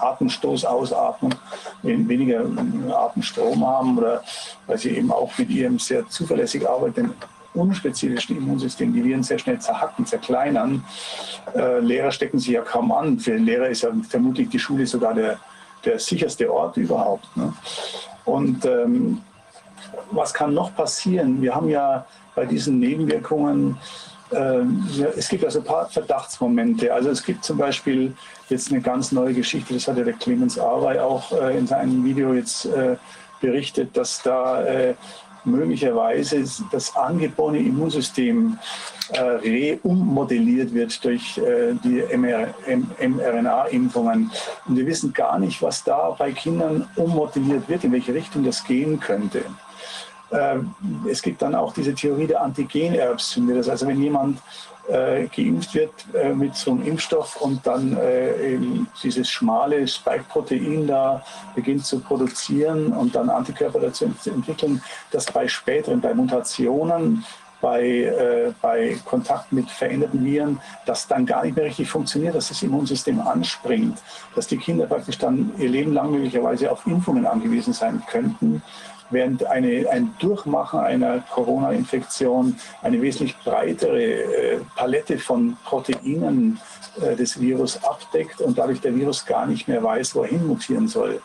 Atemstoß 0.00 0.64
ausatmen, 0.64 1.34
weniger 1.82 2.44
Atemstrom 2.92 3.66
haben 3.66 3.98
oder 3.98 4.22
weil 4.66 4.78
sie 4.78 4.90
eben 4.90 5.12
auch 5.12 5.36
mit 5.38 5.50
ihrem 5.50 5.78
sehr 5.78 6.08
zuverlässig 6.08 6.68
arbeitenden 6.68 7.14
unspezifischen 7.54 8.36
Immunsystem 8.36 8.92
die 8.92 9.04
Viren 9.04 9.22
sehr 9.22 9.38
schnell 9.38 9.58
zerhacken, 9.58 10.06
zerkleinern. 10.06 10.84
Äh, 11.54 11.80
Lehrer 11.80 12.10
stecken 12.10 12.38
sich 12.38 12.50
ja 12.50 12.62
kaum 12.62 12.92
an. 12.92 13.18
Für 13.18 13.32
den 13.32 13.44
Lehrer 13.44 13.68
ist 13.68 13.82
ja 13.82 13.90
vermutlich 14.08 14.48
die 14.48 14.58
Schule 14.58 14.86
sogar 14.86 15.14
der, 15.14 15.38
der 15.84 15.98
sicherste 15.98 16.52
Ort 16.52 16.76
überhaupt. 16.76 17.36
Ne? 17.36 17.52
Und 18.24 18.64
ähm, 18.64 19.22
was 20.10 20.32
kann 20.32 20.54
noch 20.54 20.74
passieren? 20.74 21.40
Wir 21.42 21.54
haben 21.54 21.68
ja 21.68 22.06
bei 22.34 22.44
diesen 22.46 22.78
Nebenwirkungen, 22.78 23.78
äh, 24.30 24.60
es 25.16 25.28
gibt 25.28 25.44
also 25.44 25.60
ein 25.60 25.64
paar 25.64 25.88
Verdachtsmomente. 25.88 26.92
Also 26.92 27.10
es 27.10 27.24
gibt 27.24 27.44
zum 27.44 27.56
Beispiel 27.58 28.14
jetzt 28.48 28.70
eine 28.70 28.80
ganz 28.80 29.12
neue 29.12 29.34
Geschichte, 29.34 29.74
das 29.74 29.88
hat 29.88 29.96
ja 29.96 30.04
der 30.04 30.14
Clemens 30.14 30.58
Arwey 30.58 30.98
auch 30.98 31.32
äh, 31.32 31.58
in 31.58 31.66
seinem 31.66 32.04
Video 32.04 32.34
jetzt 32.34 32.66
äh, 32.66 32.96
berichtet, 33.40 33.96
dass 33.96 34.22
da 34.22 34.64
möglicherweise 35.44 36.44
das 36.70 36.94
angeborene 36.96 37.60
Immunsystem 37.60 38.58
äh, 39.12 39.78
reummodelliert 39.82 40.74
wird 40.74 41.04
durch 41.04 41.38
äh, 41.38 41.74
die 41.82 42.02
mRNA-Impfungen. 42.16 44.30
Und 44.66 44.76
wir 44.76 44.86
wissen 44.86 45.12
gar 45.12 45.38
nicht, 45.38 45.62
was 45.62 45.84
da 45.84 46.10
bei 46.10 46.32
Kindern 46.32 46.88
ummodelliert 46.96 47.68
wird, 47.68 47.84
in 47.84 47.92
welche 47.92 48.14
Richtung 48.14 48.44
das 48.44 48.64
gehen 48.64 48.98
könnte. 49.00 49.44
Äh, 50.30 50.56
es 51.08 51.22
gibt 51.22 51.40
dann 51.42 51.54
auch 51.54 51.72
diese 51.72 51.94
Theorie 51.94 52.26
der 52.26 52.42
Antigenerbsünde. 52.42 53.54
Das 53.54 53.68
heißt, 53.68 53.86
wenn 53.86 54.02
jemand 54.02 54.40
äh, 54.88 55.26
geimpft 55.26 55.74
wird 55.74 55.92
äh, 56.14 56.32
mit 56.32 56.54
so 56.54 56.72
einem 56.72 56.84
Impfstoff 56.84 57.40
und 57.40 57.66
dann 57.66 57.96
äh, 57.96 58.54
eben 58.54 58.88
dieses 59.02 59.28
schmale 59.28 59.86
Spike-Protein 59.86 60.86
da 60.86 61.22
beginnt 61.54 61.84
zu 61.84 62.00
produzieren 62.00 62.92
und 62.92 63.14
dann 63.14 63.30
Antikörper 63.30 63.80
dazu 63.80 64.08
zu 64.20 64.30
entwickeln, 64.30 64.82
dass 65.10 65.26
bei 65.26 65.46
späteren, 65.46 66.00
bei 66.00 66.14
Mutationen, 66.14 67.24
bei, 67.60 67.82
äh, 67.82 68.52
bei 68.62 68.96
Kontakt 69.04 69.52
mit 69.52 69.68
veränderten 69.68 70.24
Viren, 70.24 70.60
das 70.86 71.08
dann 71.08 71.26
gar 71.26 71.44
nicht 71.44 71.56
mehr 71.56 71.64
richtig 71.64 71.88
funktioniert, 71.88 72.34
dass 72.34 72.48
das 72.48 72.62
Immunsystem 72.62 73.20
anspringt, 73.20 73.98
dass 74.34 74.46
die 74.46 74.58
Kinder 74.58 74.86
praktisch 74.86 75.18
dann 75.18 75.52
ihr 75.58 75.68
Leben 75.68 75.92
lang 75.92 76.12
möglicherweise 76.12 76.70
auf 76.70 76.86
Impfungen 76.86 77.26
angewiesen 77.26 77.72
sein 77.72 78.02
könnten 78.08 78.62
während 79.10 79.44
eine, 79.46 79.88
ein 79.90 80.14
Durchmachen 80.18 80.80
einer 80.80 81.20
Corona-Infektion 81.20 82.56
eine 82.82 83.00
wesentlich 83.00 83.36
breitere 83.38 84.02
äh, 84.02 84.60
Palette 84.76 85.18
von 85.18 85.56
Proteinen 85.64 86.60
äh, 87.00 87.16
des 87.16 87.40
Virus 87.40 87.82
abdeckt 87.84 88.40
und 88.40 88.58
dadurch 88.58 88.80
der 88.80 88.94
Virus 88.94 89.24
gar 89.24 89.46
nicht 89.46 89.68
mehr 89.68 89.82
weiß, 89.82 90.14
wohin 90.14 90.46
mutieren 90.46 90.88
soll. 90.88 91.20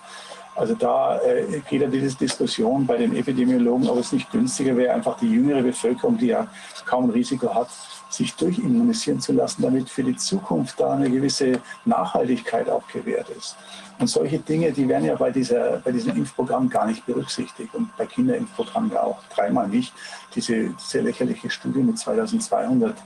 Also 0.55 0.75
da 0.75 1.19
äh, 1.21 1.61
geht 1.67 1.81
ja 1.81 1.87
diese 1.87 2.15
Diskussion 2.15 2.85
bei 2.85 2.97
den 2.97 3.15
Epidemiologen, 3.15 3.89
ob 3.89 3.97
es 3.97 4.11
nicht 4.11 4.31
günstiger 4.31 4.77
wäre, 4.77 4.93
einfach 4.93 5.17
die 5.17 5.31
jüngere 5.31 5.63
Bevölkerung, 5.63 6.17
die 6.17 6.27
ja 6.27 6.47
kaum 6.85 7.05
ein 7.05 7.09
Risiko 7.09 7.53
hat, 7.53 7.69
sich 8.09 8.35
durchimmunisieren 8.35 9.19
zu 9.19 9.33
lassen, 9.33 9.63
damit 9.63 9.89
für 9.89 10.03
die 10.03 10.15
Zukunft 10.15 10.79
da 10.79 10.93
eine 10.93 11.09
gewisse 11.09 11.59
Nachhaltigkeit 11.85 12.69
auch 12.69 12.87
gewährt 12.87 13.29
ist. 13.29 13.55
Und 13.99 14.07
solche 14.07 14.39
Dinge, 14.39 14.71
die 14.71 14.87
werden 14.87 15.05
ja 15.05 15.15
bei, 15.15 15.31
dieser, 15.31 15.77
bei 15.77 15.91
diesem 15.91 16.17
Impfprogramm 16.17 16.69
gar 16.69 16.87
nicht 16.87 17.05
berücksichtigt 17.05 17.73
und 17.73 17.95
bei 17.95 18.05
Kinderimpfprogrammen 18.05 18.91
ja 18.91 19.03
auch 19.03 19.19
dreimal 19.33 19.67
nicht. 19.67 19.93
Diese 20.35 20.73
sehr 20.77 21.03
lächerliche 21.03 21.49
Studie 21.49 21.79
mit 21.79 21.97
2200 21.97 22.97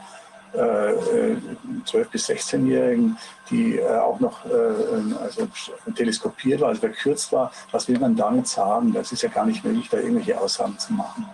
äh, 0.53 0.57
12- 0.57 2.09
bis 2.11 2.29
16-Jährigen, 2.29 3.17
die 3.49 3.77
äh, 3.77 3.97
auch 3.97 4.19
noch 4.19 4.45
äh, 4.45 5.13
also 5.21 5.47
teleskopiert 5.93 6.61
war, 6.61 6.69
also 6.69 6.81
verkürzt 6.81 7.31
war. 7.31 7.51
Was 7.71 7.87
will 7.87 7.99
man 7.99 8.15
damit 8.15 8.47
sagen? 8.47 8.93
Das 8.93 9.11
ist 9.11 9.23
ja 9.23 9.29
gar 9.29 9.45
nicht 9.45 9.63
möglich, 9.63 9.89
da 9.89 9.97
irgendwelche 9.97 10.39
Aussagen 10.39 10.79
zu 10.79 10.93
machen 10.93 11.25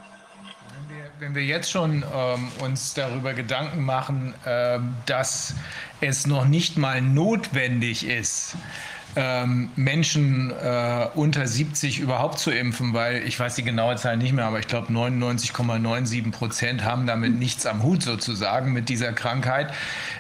wenn 1.19 1.35
wir 1.35 1.45
jetzt 1.45 1.71
schon 1.71 2.03
ähm, 2.13 2.51
uns 2.59 2.95
darüber 2.95 3.33
Gedanken 3.33 3.85
machen, 3.85 4.33
äh, 4.43 4.79
dass 5.05 5.55
es 6.01 6.27
noch 6.27 6.43
nicht 6.43 6.77
mal 6.77 7.01
notwendig 7.01 8.05
ist, 8.05 8.57
ähm, 9.15 9.69
Menschen 9.75 10.51
äh, 10.51 11.07
unter 11.15 11.47
70 11.47 11.99
überhaupt 11.99 12.39
zu 12.39 12.51
impfen, 12.51 12.93
weil 12.93 13.23
ich 13.23 13.39
weiß 13.39 13.55
die 13.55 13.63
genaue 13.63 13.95
Zahl 13.95 14.17
nicht 14.17 14.33
mehr, 14.33 14.45
aber 14.45 14.59
ich 14.59 14.67
glaube 14.67 14.91
99,97 14.91 16.31
Prozent 16.31 16.83
haben 16.83 17.05
damit 17.05 17.37
nichts 17.37 17.65
am 17.65 17.83
Hut 17.83 18.03
sozusagen 18.03 18.73
mit 18.73 18.89
dieser 18.89 19.13
Krankheit. 19.13 19.73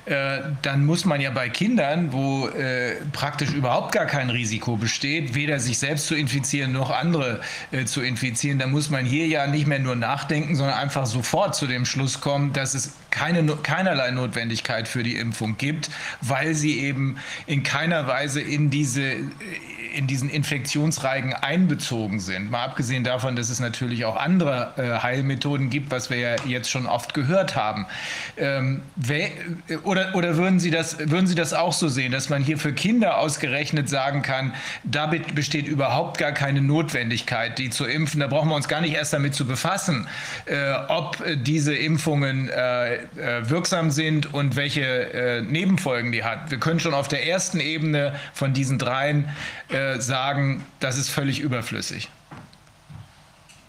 Äh, 0.05 0.39
dann 0.61 0.85
muss 0.85 1.05
man 1.05 1.21
ja 1.21 1.31
bei 1.31 1.49
Kindern, 1.49 2.11
wo 2.11 2.47
äh, 2.47 2.95
praktisch 3.13 3.51
überhaupt 3.53 3.93
gar 3.93 4.05
kein 4.05 4.29
Risiko 4.29 4.75
besteht, 4.75 5.33
weder 5.33 5.59
sich 5.59 5.79
selbst 5.79 6.07
zu 6.07 6.15
infizieren 6.15 6.71
noch 6.71 6.91
andere 6.91 7.39
äh, 7.71 7.85
zu 7.85 8.01
infizieren, 8.01 8.59
dann 8.59 8.71
muss 8.71 8.89
man 8.89 9.05
hier 9.05 9.27
ja 9.27 9.47
nicht 9.47 9.67
mehr 9.67 9.79
nur 9.79 9.95
nachdenken, 9.95 10.55
sondern 10.55 10.77
einfach 10.77 11.05
sofort 11.05 11.55
zu 11.55 11.67
dem 11.67 11.85
Schluss 11.85 12.21
kommen, 12.21 12.53
dass 12.53 12.73
es 12.73 12.93
keine, 13.13 13.45
keinerlei 13.57 14.09
Notwendigkeit 14.09 14.87
für 14.87 15.03
die 15.03 15.15
Impfung 15.17 15.55
gibt, 15.57 15.89
weil 16.21 16.55
sie 16.55 16.79
eben 16.79 17.17
in 17.45 17.61
keiner 17.61 18.07
Weise 18.07 18.41
in 18.41 18.71
diese 18.71 19.17
in 19.93 20.07
diesen 20.07 20.29
Infektionsreigen 20.29 21.33
einbezogen 21.33 22.19
sind. 22.19 22.49
Mal 22.51 22.63
abgesehen 22.63 23.03
davon, 23.03 23.35
dass 23.35 23.49
es 23.49 23.59
natürlich 23.59 24.05
auch 24.05 24.15
andere 24.15 24.73
äh, 24.77 25.03
Heilmethoden 25.03 25.69
gibt, 25.69 25.91
was 25.91 26.09
wir 26.09 26.17
ja 26.17 26.35
jetzt 26.45 26.69
schon 26.69 26.85
oft 26.85 27.13
gehört 27.13 27.55
haben. 27.55 27.85
Ähm, 28.37 28.81
wer, 28.95 29.29
oder 29.83 30.15
oder 30.15 30.37
würden, 30.37 30.59
Sie 30.59 30.71
das, 30.71 30.97
würden 30.99 31.27
Sie 31.27 31.35
das 31.35 31.53
auch 31.53 31.73
so 31.73 31.87
sehen, 31.87 32.11
dass 32.11 32.29
man 32.29 32.43
hier 32.43 32.57
für 32.57 32.73
Kinder 32.73 33.17
ausgerechnet 33.17 33.89
sagen 33.89 34.21
kann, 34.21 34.53
damit 34.83 35.35
besteht 35.35 35.67
überhaupt 35.67 36.17
gar 36.17 36.31
keine 36.31 36.61
Notwendigkeit, 36.61 37.57
die 37.59 37.69
zu 37.69 37.85
impfen. 37.85 38.19
Da 38.19 38.27
brauchen 38.27 38.49
wir 38.49 38.55
uns 38.55 38.67
gar 38.67 38.81
nicht 38.81 38.95
erst 38.95 39.13
damit 39.13 39.35
zu 39.35 39.45
befassen, 39.45 40.07
äh, 40.45 40.73
ob 40.87 41.23
diese 41.43 41.75
Impfungen 41.75 42.49
äh, 42.49 42.95
äh 42.95 43.49
wirksam 43.49 43.91
sind 43.91 44.33
und 44.33 44.55
welche 44.55 44.81
äh, 44.81 45.41
Nebenfolgen 45.41 46.11
die 46.11 46.23
hat. 46.23 46.49
Wir 46.49 46.59
können 46.59 46.79
schon 46.79 46.93
auf 46.93 47.07
der 47.07 47.27
ersten 47.27 47.59
Ebene 47.59 48.15
von 48.33 48.53
diesen 48.53 48.79
dreien 48.79 49.29
äh, 49.69 49.82
sagen, 49.99 50.65
das 50.79 50.97
ist 50.97 51.09
völlig 51.09 51.39
überflüssig? 51.39 52.09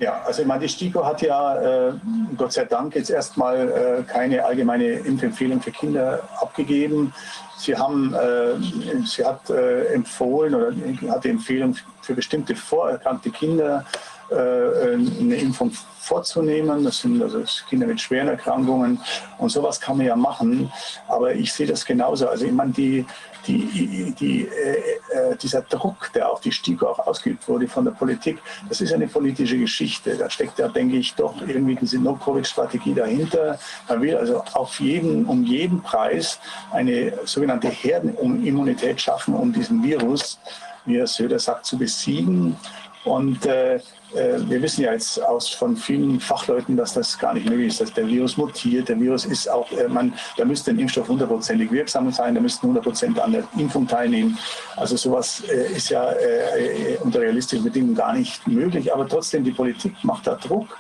Ja, 0.00 0.22
also 0.26 0.42
ich 0.42 0.48
meine, 0.48 0.60
die 0.60 0.68
STIKO 0.68 1.04
hat 1.06 1.22
ja 1.22 1.88
äh, 1.88 1.92
Gott 2.36 2.52
sei 2.52 2.64
Dank 2.64 2.96
jetzt 2.96 3.10
erstmal 3.10 3.68
äh, 3.68 4.02
keine 4.02 4.44
allgemeine 4.44 4.84
Impfempfehlung 4.84 5.60
für 5.60 5.70
Kinder 5.70 6.20
abgegeben. 6.40 7.14
Sie, 7.58 7.76
haben, 7.76 8.12
äh, 8.12 9.06
sie 9.06 9.24
hat 9.24 9.48
äh, 9.50 9.94
empfohlen 9.94 10.54
oder 10.54 10.72
hat 11.10 11.24
die 11.24 11.30
Empfehlung 11.30 11.76
für 12.02 12.14
bestimmte 12.14 12.56
vorerkrankte 12.56 13.30
Kinder 13.30 13.84
äh, 14.30 14.34
eine 14.34 15.36
Impfung 15.36 15.70
vorzunehmen. 16.00 16.84
Das 16.84 16.98
sind 16.98 17.22
also 17.22 17.42
Kinder 17.68 17.86
mit 17.86 18.00
schweren 18.00 18.28
Erkrankungen 18.28 19.00
und 19.38 19.48
sowas 19.48 19.80
kann 19.80 19.96
man 19.96 20.06
ja 20.06 20.16
machen. 20.16 20.72
Aber 21.08 21.34
ich 21.34 21.52
sehe 21.52 21.66
das 21.66 21.84
genauso. 21.84 22.28
Also 22.28 22.44
ich 22.46 22.52
meine, 22.52 22.72
die, 22.72 23.06
die, 23.46 24.14
die, 24.18 24.48
äh, 24.48 24.76
äh, 25.12 25.36
dieser 25.36 25.62
Druck, 25.62 26.10
der 26.14 26.30
auf 26.30 26.40
die 26.40 26.52
STIKO 26.52 26.86
auch 26.86 26.98
ausgeübt 27.06 27.48
wurde 27.48 27.68
von 27.68 27.84
der 27.84 27.92
Politik, 27.92 28.38
das 28.68 28.80
ist 28.80 28.92
eine 28.92 29.06
politische 29.06 29.58
Geschichte. 29.58 30.16
Da 30.16 30.28
steckt 30.30 30.58
ja, 30.58 30.68
denke 30.68 30.96
ich, 30.96 31.14
doch 31.14 31.34
irgendwie 31.46 31.76
diese 31.76 31.98
No-Covid-Strategie 31.98 32.94
dahinter. 32.94 33.58
Man 33.88 34.00
will 34.02 34.16
also 34.16 34.42
auf 34.54 34.80
jeden, 34.80 35.24
um 35.26 35.44
jeden 35.44 35.82
Preis 35.82 36.38
eine 36.72 37.12
sogenannte 37.24 37.68
Herdenimmunität 37.68 39.00
schaffen, 39.00 39.34
um 39.34 39.52
diesen 39.52 39.82
Virus, 39.82 40.38
wie 40.84 40.98
Herr 40.98 41.06
Söder 41.06 41.38
sagt, 41.38 41.66
zu 41.66 41.78
besiegen. 41.78 42.56
Und 43.04 43.44
äh, 43.44 43.80
wir 44.14 44.62
wissen 44.62 44.82
ja 44.82 44.92
jetzt 44.92 45.22
aus 45.22 45.48
von 45.48 45.76
vielen 45.76 46.20
Fachleuten, 46.20 46.76
dass 46.76 46.94
das 46.94 47.18
gar 47.18 47.34
nicht 47.34 47.48
möglich 47.48 47.68
ist, 47.68 47.80
dass 47.80 47.92
der 47.92 48.06
Virus 48.06 48.36
mutiert. 48.36 48.88
Der 48.88 48.98
Virus 49.00 49.24
ist 49.24 49.48
auch, 49.48 49.70
äh, 49.72 49.88
man, 49.88 50.14
da 50.36 50.44
müsste 50.44 50.70
ein 50.70 50.78
Impfstoff 50.78 51.08
hundertprozentig 51.08 51.70
wirksam 51.70 52.10
sein, 52.12 52.34
da 52.34 52.40
müssten 52.40 52.66
100 52.66 52.84
Prozent 52.84 53.18
an 53.18 53.32
der 53.32 53.44
Impfung 53.58 53.86
teilnehmen. 53.86 54.38
Also 54.76 54.96
sowas 54.96 55.42
äh, 55.48 55.76
ist 55.76 55.90
ja 55.90 56.12
unter 57.02 57.20
realistischen 57.20 57.64
Bedingungen 57.64 57.94
gar 57.94 58.14
nicht 58.14 58.46
möglich. 58.46 58.92
Aber 58.92 59.06
trotzdem, 59.08 59.44
die 59.44 59.52
Politik 59.52 59.92
macht 60.02 60.26
da 60.26 60.34
Druck. 60.34 60.76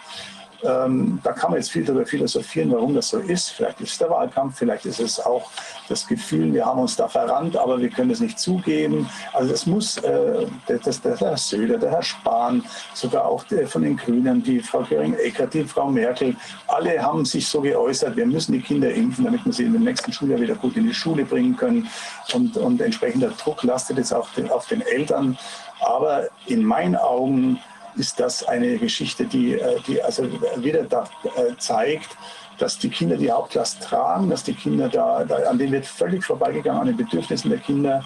Ähm, 0.64 1.20
da 1.22 1.32
kann 1.32 1.50
man 1.50 1.60
jetzt 1.60 1.70
viel 1.70 1.84
darüber 1.84 2.06
philosophieren, 2.06 2.72
warum 2.72 2.94
das 2.94 3.08
so 3.08 3.18
ist. 3.18 3.50
Vielleicht 3.50 3.80
ist 3.80 3.92
es 3.92 3.98
der 3.98 4.10
Wahlkampf, 4.10 4.58
vielleicht 4.58 4.86
ist 4.86 5.00
es 5.00 5.20
auch 5.20 5.50
das 5.88 6.06
Gefühl, 6.06 6.52
wir 6.52 6.64
haben 6.64 6.80
uns 6.80 6.96
da 6.96 7.08
verrannt, 7.08 7.56
aber 7.56 7.78
wir 7.80 7.90
können 7.90 8.10
es 8.10 8.20
nicht 8.20 8.38
zugeben. 8.38 9.08
Also 9.32 9.50
das 9.50 9.66
muss 9.66 9.98
äh, 9.98 10.46
das, 10.66 11.00
der 11.02 11.18
Herr 11.18 11.36
Söder, 11.36 11.78
der 11.78 11.90
Herr 11.90 12.02
Spahn, 12.02 12.64
sogar 12.94 13.26
auch 13.26 13.44
der, 13.44 13.66
von 13.68 13.82
den 13.82 13.96
Grünen, 13.96 14.42
die 14.42 14.60
Frau 14.60 14.82
Göring-Eckert, 14.82 15.52
die 15.52 15.64
Frau 15.64 15.90
Merkel, 15.90 16.34
alle 16.66 17.02
haben 17.02 17.24
sich 17.24 17.46
so 17.46 17.60
geäußert, 17.60 18.16
wir 18.16 18.26
müssen 18.26 18.52
die 18.52 18.60
Kinder 18.60 18.90
impfen, 18.90 19.24
damit 19.24 19.44
wir 19.44 19.52
sie 19.52 19.64
in 19.64 19.74
dem 19.74 19.84
nächsten 19.84 20.12
Schuljahr 20.12 20.40
wieder 20.40 20.54
gut 20.54 20.76
in 20.76 20.86
die 20.86 20.94
Schule 20.94 21.24
bringen 21.24 21.56
können. 21.56 21.88
Und, 22.32 22.56
und 22.56 22.80
entsprechender 22.80 23.28
Druck 23.30 23.62
lastet 23.62 23.98
jetzt 23.98 24.14
auch 24.14 24.28
den, 24.30 24.50
auf 24.50 24.66
den 24.66 24.80
Eltern. 24.80 25.36
Aber 25.80 26.28
in 26.46 26.64
meinen 26.64 26.96
Augen 26.96 27.58
ist 27.96 28.18
das 28.20 28.44
eine 28.44 28.78
Geschichte, 28.78 29.24
die, 29.24 29.54
äh, 29.54 29.80
die 29.86 30.02
also 30.02 30.28
wieder 30.56 30.84
da, 30.84 31.08
äh, 31.36 31.56
zeigt, 31.58 32.16
dass 32.58 32.78
die 32.78 32.88
Kinder 32.88 33.16
die 33.16 33.30
Hauptlast 33.30 33.82
tragen, 33.82 34.30
dass 34.30 34.44
die 34.44 34.54
Kinder 34.54 34.88
da, 34.88 35.24
da 35.24 35.36
an 35.48 35.58
denen 35.58 35.72
wird 35.72 35.86
völlig 35.86 36.24
vorbeigegangen, 36.24 36.80
an 36.80 36.86
den 36.86 36.96
Bedürfnissen 36.96 37.50
der 37.50 37.58
Kinder. 37.58 38.04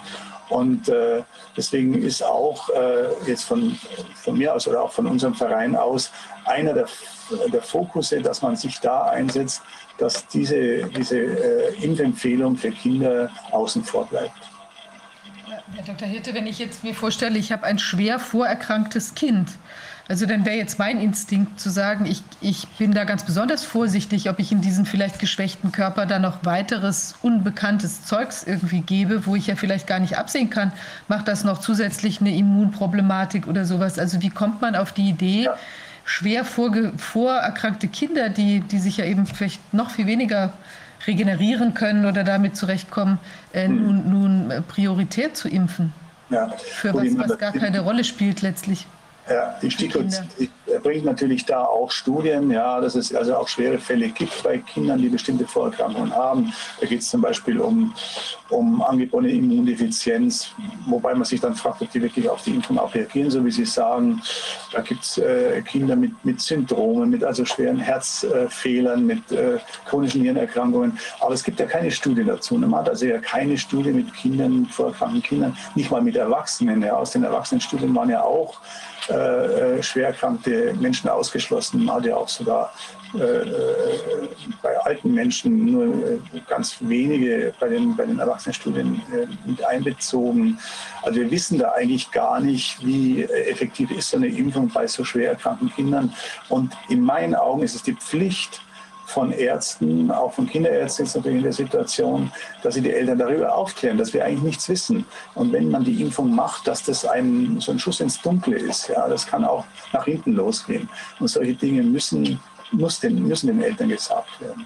Und 0.49 0.89
äh, 0.89 1.21
deswegen 1.55 2.01
ist 2.01 2.23
auch 2.23 2.69
äh, 2.69 3.27
jetzt 3.27 3.43
von, 3.43 3.77
von 4.15 4.37
mir 4.37 4.53
aus 4.53 4.67
oder 4.67 4.83
auch 4.83 4.91
von 4.91 5.05
unserem 5.05 5.35
Verein 5.35 5.75
aus 5.75 6.11
einer 6.45 6.73
der, 6.73 6.87
der 7.53 7.61
Fokusse, 7.61 8.21
dass 8.21 8.41
man 8.41 8.55
sich 8.55 8.79
da 8.79 9.03
einsetzt, 9.03 9.61
dass 9.99 10.25
diese, 10.27 10.85
diese 10.85 11.19
äh, 11.19 11.83
Impfempfehlung 11.83 12.55
für 12.55 12.71
Kinder 12.71 13.29
außen 13.51 13.83
vor 13.83 14.07
bleibt. 14.07 14.33
Herr 15.75 15.83
Dr. 15.83 16.07
Hirte, 16.07 16.33
wenn 16.33 16.47
ich 16.47 16.57
jetzt 16.57 16.83
mir 16.83 16.95
vorstelle, 16.95 17.37
ich 17.37 17.51
habe 17.51 17.63
ein 17.65 17.77
schwer 17.77 18.19
vorerkranktes 18.19 19.13
Kind, 19.13 19.51
also 20.09 20.25
dann 20.25 20.43
wäre 20.43 20.57
jetzt 20.57 20.79
mein 20.79 20.99
Instinkt 20.99 21.59
zu 21.59 21.69
sagen, 21.69 22.07
ich, 22.07 22.23
ich 22.41 22.67
bin 22.79 22.93
da 22.93 23.03
ganz 23.03 23.23
besonders 23.23 23.63
vorsichtig, 23.63 24.27
ob 24.27 24.39
ich 24.39 24.51
in 24.51 24.59
diesen 24.59 24.87
vielleicht 24.87 25.19
geschwächten 25.19 25.71
Körper 25.71 26.07
da 26.07 26.17
noch 26.17 26.43
weiteres 26.43 27.13
unbekanntes 27.21 28.05
Zeugs 28.05 28.43
irgendwie 28.43 28.81
gebe, 28.81 29.27
wo 29.27 29.35
ich 29.35 29.45
ja 29.45 29.55
vielleicht 29.55 29.85
gar 29.85 29.99
nicht 29.99 30.17
absehen 30.17 30.49
kann, 30.49 30.71
macht 31.07 31.27
das 31.27 31.43
noch 31.43 31.59
zusätzlich 31.59 32.21
eine 32.21 32.35
Immunproblematik 32.35 33.47
oder 33.47 33.65
sowas. 33.65 33.99
Also 33.99 34.19
wie 34.23 34.31
kommt 34.31 34.61
man 34.61 34.75
auf 34.75 34.93
die 34.93 35.09
Idee, 35.09 35.43
ja. 35.43 35.55
schwer 36.05 36.43
vorerkrankte 36.43 37.87
Kinder, 37.87 38.29
die, 38.29 38.61
die 38.61 38.79
sich 38.79 38.97
ja 38.97 39.05
eben 39.05 39.27
vielleicht 39.27 39.75
noch 39.75 39.91
viel 39.91 40.07
weniger 40.07 40.53
regenerieren 41.05 41.75
können 41.75 42.07
oder 42.07 42.23
damit 42.23 42.57
zurechtkommen, 42.57 43.19
äh, 43.53 43.67
hm. 43.67 43.85
nun, 43.85 44.09
nun 44.09 44.63
prioritär 44.67 45.35
zu 45.35 45.47
impfen? 45.47 45.93
Ja. 46.31 46.49
Für 46.57 46.95
was, 46.95 47.15
was 47.15 47.37
gar 47.37 47.51
keine 47.51 47.81
Rolle 47.81 48.03
spielt 48.03 48.41
letztlich. 48.41 48.87
Ja, 49.29 49.57
die 49.61 50.49
Bringt 50.83 51.05
natürlich 51.05 51.45
da 51.45 51.63
auch 51.65 51.91
Studien, 51.91 52.51
ja, 52.51 52.79
dass 52.79 52.95
es 52.95 53.13
also 53.13 53.35
auch 53.35 53.47
schwere 53.47 53.77
Fälle 53.77 54.09
gibt 54.09 54.43
bei 54.43 54.57
Kindern, 54.59 55.01
die 55.01 55.09
bestimmte 55.09 55.45
Vorerkrankungen 55.45 56.13
haben. 56.13 56.53
Da 56.79 56.87
geht 56.87 57.01
es 57.01 57.09
zum 57.09 57.21
Beispiel 57.21 57.59
um, 57.59 57.93
um 58.49 58.81
angeborene 58.81 59.31
Immundefizienz, 59.31 60.51
wobei 60.87 61.13
man 61.13 61.25
sich 61.25 61.41
dann 61.41 61.55
fragt, 61.55 61.81
ob 61.81 61.91
die 61.91 62.01
wirklich 62.01 62.29
auf 62.29 62.43
die 62.43 62.51
Impfung 62.51 62.77
auch 62.77 62.93
reagieren, 62.93 63.31
so 63.31 63.43
wie 63.43 63.51
Sie 63.51 63.65
sagen. 63.65 64.21
Da 64.71 64.81
gibt 64.81 65.03
es 65.03 65.17
äh, 65.17 65.61
Kinder 65.61 65.95
mit, 65.95 66.13
mit 66.23 66.41
Syndromen, 66.41 67.09
mit 67.09 67.23
also 67.23 67.45
schweren 67.45 67.79
Herzfehlern, 67.79 69.05
mit 69.05 69.31
äh, 69.31 69.57
chronischen 69.85 70.21
Hirnerkrankungen. 70.21 70.97
Aber 71.19 71.33
es 71.33 71.43
gibt 71.43 71.59
ja 71.59 71.65
keine 71.65 71.91
Studien 71.91 72.27
dazu. 72.27 72.55
Man 72.55 72.75
hat 72.75 72.89
also 72.89 73.05
ja 73.05 73.19
keine 73.19 73.57
Studie 73.57 73.91
mit 73.91 74.13
Kindern, 74.13 74.65
vorerkrankten 74.65 75.23
Kindern, 75.23 75.57
nicht 75.75 75.91
mal 75.91 76.01
mit 76.01 76.15
Erwachsenen. 76.15 76.81
Ja. 76.81 76.95
Aus 76.95 77.11
den 77.11 77.23
Erwachsenenstudien 77.23 77.95
waren 77.95 78.09
ja 78.09 78.23
auch 78.23 78.59
äh, 79.09 79.81
Menschen 80.79 81.09
ausgeschlossen. 81.09 81.85
Man 81.85 81.95
hat 81.95 82.05
ja 82.05 82.15
auch 82.15 82.29
sogar 82.29 82.73
äh, 83.13 83.19
äh 83.19 84.29
bei 84.61 84.77
alten 84.81 85.13
Menschen 85.13 85.65
nur 85.65 85.85
äh, 85.85 86.19
ganz 86.47 86.77
wenige 86.79 87.53
bei 87.59 87.69
den, 87.69 87.95
bei 87.95 88.05
den 88.05 88.19
Erwachsenenstudien 88.19 89.01
äh, 89.13 89.27
mit 89.45 89.63
einbezogen. 89.63 90.59
Also 91.01 91.19
wir 91.19 91.31
wissen 91.31 91.57
da 91.57 91.71
eigentlich 91.71 92.11
gar 92.11 92.39
nicht, 92.39 92.85
wie 92.85 93.23
effektiv 93.23 93.91
ist 93.91 94.09
so 94.09 94.17
eine 94.17 94.27
Impfung 94.27 94.69
bei 94.69 94.87
so 94.87 95.03
schwer 95.03 95.29
erkrankten 95.29 95.71
Kindern. 95.73 96.13
Und 96.49 96.75
in 96.89 97.01
meinen 97.01 97.35
Augen 97.35 97.63
ist 97.63 97.75
es 97.75 97.83
die 97.83 97.93
Pflicht, 97.93 98.61
von 99.09 99.31
Ärzten, 99.31 100.11
auch 100.11 100.33
von 100.33 100.47
Kinderärzten 100.47 101.05
ist 101.05 101.15
natürlich 101.15 101.37
in 101.39 101.43
der 101.43 101.53
Situation, 101.53 102.31
dass 102.61 102.75
sie 102.75 102.81
die 102.81 102.91
Eltern 102.91 103.17
darüber 103.17 103.55
aufklären, 103.55 103.97
dass 103.97 104.13
wir 104.13 104.23
eigentlich 104.23 104.43
nichts 104.43 104.69
wissen. 104.69 105.05
Und 105.35 105.51
wenn 105.51 105.69
man 105.69 105.83
die 105.83 106.01
Impfung 106.01 106.33
macht, 106.33 106.67
dass 106.67 106.83
das 106.83 107.05
ein, 107.05 107.59
so 107.59 107.71
ein 107.71 107.79
Schuss 107.79 107.99
ins 107.99 108.21
Dunkle 108.21 108.57
ist. 108.57 108.87
Ja, 108.89 109.07
das 109.07 109.25
kann 109.25 109.43
auch 109.43 109.65
nach 109.93 110.05
hinten 110.05 110.33
losgehen. 110.33 110.87
Und 111.19 111.27
solche 111.27 111.55
Dinge 111.55 111.83
müssen, 111.83 112.39
muss 112.71 112.99
den, 112.99 113.27
müssen 113.27 113.47
den 113.47 113.61
Eltern 113.61 113.89
gesagt 113.89 114.39
werden. 114.41 114.65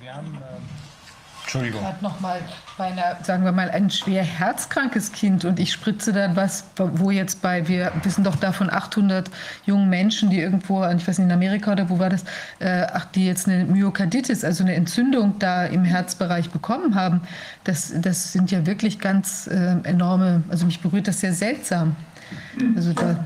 Wir 0.00 0.14
haben 0.14 0.34
ähm 0.34 0.84
Entschuldigung. 1.44 1.82
Gerade 1.82 2.02
noch 2.02 2.18
mal 2.20 2.40
bei 2.40 2.63
einer, 2.78 3.16
sagen 3.22 3.44
wir 3.44 3.52
mal, 3.52 3.70
ein 3.70 3.90
schwer 3.90 4.24
herzkrankes 4.24 5.12
Kind 5.12 5.44
und 5.44 5.60
ich 5.60 5.72
spritze 5.72 6.12
dann 6.12 6.34
was, 6.34 6.64
wo 6.76 7.10
jetzt 7.10 7.40
bei, 7.42 7.68
wir 7.68 7.92
wissen 8.02 8.24
doch 8.24 8.36
davon 8.36 8.70
800 8.70 9.30
jungen 9.64 9.88
Menschen, 9.88 10.30
die 10.30 10.40
irgendwo, 10.40 10.84
ich 10.84 11.06
weiß 11.06 11.18
nicht, 11.18 11.26
in 11.26 11.32
Amerika 11.32 11.72
oder 11.72 11.88
wo 11.88 11.98
war 11.98 12.10
das, 12.10 12.24
äh, 12.58 12.86
ach, 12.92 13.06
die 13.06 13.26
jetzt 13.26 13.48
eine 13.48 13.64
Myokarditis, 13.64 14.44
also 14.44 14.64
eine 14.64 14.74
Entzündung 14.74 15.38
da 15.38 15.64
im 15.66 15.84
Herzbereich 15.84 16.50
bekommen 16.50 16.94
haben. 16.94 17.20
Das, 17.64 17.92
das 17.96 18.32
sind 18.32 18.50
ja 18.50 18.66
wirklich 18.66 18.98
ganz 18.98 19.46
äh, 19.46 19.76
enorme, 19.84 20.42
also 20.48 20.66
mich 20.66 20.80
berührt 20.80 21.06
das 21.06 21.20
sehr 21.20 21.32
seltsam. 21.32 21.96
Also 22.76 22.92
da 22.92 23.16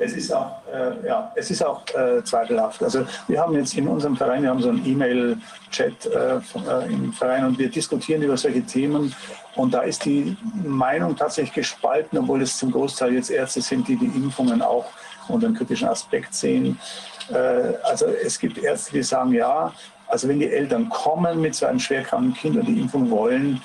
es 0.00 0.14
ist 0.14 0.32
auch, 0.32 0.62
äh, 0.72 1.06
ja, 1.06 1.30
es 1.36 1.50
ist 1.50 1.64
auch 1.64 1.82
äh, 1.94 2.24
zweifelhaft. 2.24 2.82
Also 2.82 3.04
wir 3.28 3.40
haben 3.40 3.54
jetzt 3.54 3.76
in 3.76 3.86
unserem 3.86 4.16
Verein, 4.16 4.42
wir 4.42 4.50
haben 4.50 4.62
so 4.62 4.70
einen 4.70 4.84
E-Mail-Chat 4.84 6.06
äh, 6.06 6.36
äh, 6.36 6.92
im 6.92 7.12
Verein 7.12 7.44
und 7.44 7.58
wir 7.58 7.70
diskutieren 7.70 8.22
über 8.22 8.36
solche 8.36 8.62
Themen 8.62 9.14
und 9.56 9.74
da 9.74 9.82
ist 9.82 10.04
die 10.04 10.36
Meinung 10.64 11.14
tatsächlich 11.16 11.52
gespalten, 11.52 12.18
obwohl 12.18 12.42
es 12.42 12.56
zum 12.56 12.72
Großteil 12.72 13.14
jetzt 13.14 13.30
Ärzte 13.30 13.60
sind, 13.60 13.86
die 13.88 13.96
die 13.96 14.06
Impfungen 14.06 14.62
auch 14.62 14.86
unter 15.28 15.46
einem 15.46 15.56
kritischen 15.56 15.88
Aspekt 15.88 16.34
sehen. 16.34 16.78
Äh, 17.30 17.74
also 17.82 18.06
es 18.06 18.38
gibt 18.38 18.58
Ärzte, 18.58 18.92
die 18.92 19.02
sagen, 19.02 19.32
ja, 19.32 19.72
also 20.08 20.28
wenn 20.28 20.40
die 20.40 20.50
Eltern 20.50 20.88
kommen 20.88 21.40
mit 21.40 21.54
so 21.54 21.66
einem 21.66 21.78
schwerkranken 21.78 22.34
Kind 22.34 22.56
und 22.56 22.66
die 22.66 22.80
Impfung 22.80 23.10
wollen, 23.10 23.62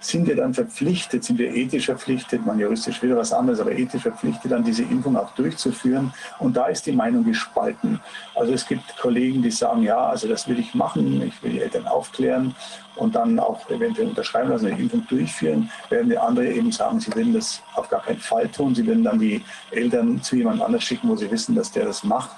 sind 0.00 0.26
wir 0.26 0.34
dann 0.34 0.54
verpflichtet, 0.54 1.24
sind 1.24 1.38
wir 1.38 1.54
ethisch 1.54 1.86
verpflichtet, 1.86 2.44
man 2.44 2.58
juristisch 2.58 3.02
wieder 3.02 3.16
was 3.16 3.32
anderes, 3.32 3.60
aber 3.60 3.72
ethisch 3.72 4.02
verpflichtet, 4.02 4.50
dann 4.50 4.64
diese 4.64 4.82
Impfung 4.82 5.16
auch 5.16 5.32
durchzuführen. 5.34 6.12
Und 6.38 6.56
da 6.56 6.66
ist 6.66 6.86
die 6.86 6.92
Meinung 6.92 7.24
gespalten. 7.24 8.00
Also 8.34 8.54
es 8.54 8.66
gibt 8.66 8.96
Kollegen, 8.96 9.42
die 9.42 9.50
sagen, 9.50 9.82
ja, 9.82 9.98
also 9.98 10.26
das 10.26 10.48
will 10.48 10.58
ich 10.58 10.74
machen, 10.74 11.22
ich 11.22 11.42
will 11.42 11.52
die 11.52 11.60
Eltern 11.60 11.86
aufklären 11.86 12.54
und 12.96 13.14
dann 13.14 13.38
auch 13.38 13.68
eventuell 13.68 14.08
unterschreiben 14.08 14.50
lassen, 14.50 14.66
eine 14.66 14.78
Impfung 14.78 15.06
durchführen, 15.06 15.70
während 15.90 16.10
die 16.10 16.18
andere 16.18 16.50
eben 16.50 16.72
sagen, 16.72 16.98
sie 16.98 17.14
würden 17.14 17.34
das 17.34 17.62
auf 17.74 17.88
gar 17.90 18.02
keinen 18.02 18.20
Fall 18.20 18.48
tun, 18.48 18.74
sie 18.74 18.86
würden 18.86 19.04
dann 19.04 19.18
die 19.18 19.44
Eltern 19.70 20.22
zu 20.22 20.36
jemand 20.36 20.62
anders 20.62 20.82
schicken, 20.82 21.08
wo 21.08 21.16
sie 21.16 21.30
wissen, 21.30 21.54
dass 21.54 21.70
der 21.70 21.84
das 21.84 22.04
macht. 22.04 22.30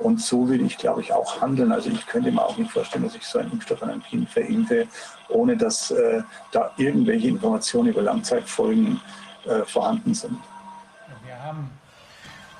Und 0.00 0.20
so 0.20 0.48
will 0.48 0.64
ich, 0.64 0.78
glaube 0.78 1.02
ich, 1.02 1.12
auch 1.12 1.40
handeln. 1.40 1.72
Also 1.72 1.90
ich 1.90 2.06
könnte 2.06 2.32
mir 2.32 2.42
auch 2.42 2.56
nicht 2.56 2.70
vorstellen, 2.70 3.04
dass 3.04 3.14
ich 3.14 3.26
so 3.26 3.38
einen 3.38 3.52
Impfstoff 3.52 3.82
an 3.82 3.90
einem 3.90 4.02
Kind 4.02 4.28
verimpfe, 4.28 4.86
ohne 5.28 5.56
dass 5.56 5.90
äh, 5.90 6.22
da 6.52 6.72
irgendwelche 6.76 7.28
Informationen 7.28 7.88
über 7.88 8.02
Langzeitfolgen 8.02 9.00
äh, 9.46 9.64
vorhanden 9.64 10.14
sind. 10.14 10.38
Wir 11.24 11.42
haben 11.42 11.70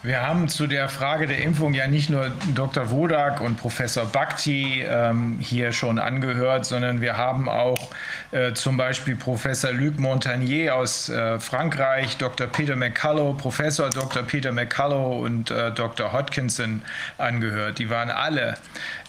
Wir 0.02 0.22
haben 0.26 0.48
zu 0.48 0.66
der 0.66 0.88
Frage 0.88 1.26
der 1.26 1.42
Impfung 1.42 1.74
ja 1.74 1.86
nicht 1.86 2.08
nur 2.08 2.32
Dr. 2.54 2.90
Wodak 2.90 3.42
und 3.42 3.56
Professor 3.56 4.06
Bhakti 4.06 4.82
ähm, 4.82 5.38
hier 5.40 5.72
schon 5.72 5.98
angehört, 5.98 6.64
sondern 6.64 7.02
wir 7.02 7.18
haben 7.18 7.50
auch 7.50 7.90
äh, 8.30 8.54
zum 8.54 8.78
Beispiel 8.78 9.14
Professor 9.14 9.72
Luc 9.72 9.98
Montagnier 9.98 10.74
aus 10.74 11.10
äh, 11.10 11.38
Frankreich, 11.38 12.16
Dr. 12.16 12.46
Peter 12.46 12.76
McCullough, 12.76 13.36
Professor 13.36 13.90
Dr. 13.90 14.22
Peter 14.22 14.52
McCullough 14.52 15.20
und 15.20 15.50
äh, 15.50 15.70
Dr. 15.70 16.14
Hodkinson 16.14 16.80
angehört. 17.18 17.78
Die 17.78 17.90
waren 17.90 18.10
alle 18.10 18.56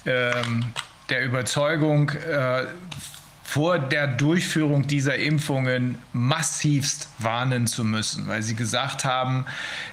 ähm, 0.06 0.74
der 1.10 1.24
Überzeugung, 1.24 2.10
äh, 2.10 2.66
vor 3.52 3.80
der 3.80 4.08
Durchführung 4.08 4.88
dieser 4.88 5.18
Impfungen 5.18 5.98
massivst 6.14 7.10
warnen 7.18 7.68
zu 7.68 7.84
müssen, 7.84 8.30
weil 8.30 8.42
sie 8.44 8.56
gesagt 8.56 9.04
haben, 9.04 9.46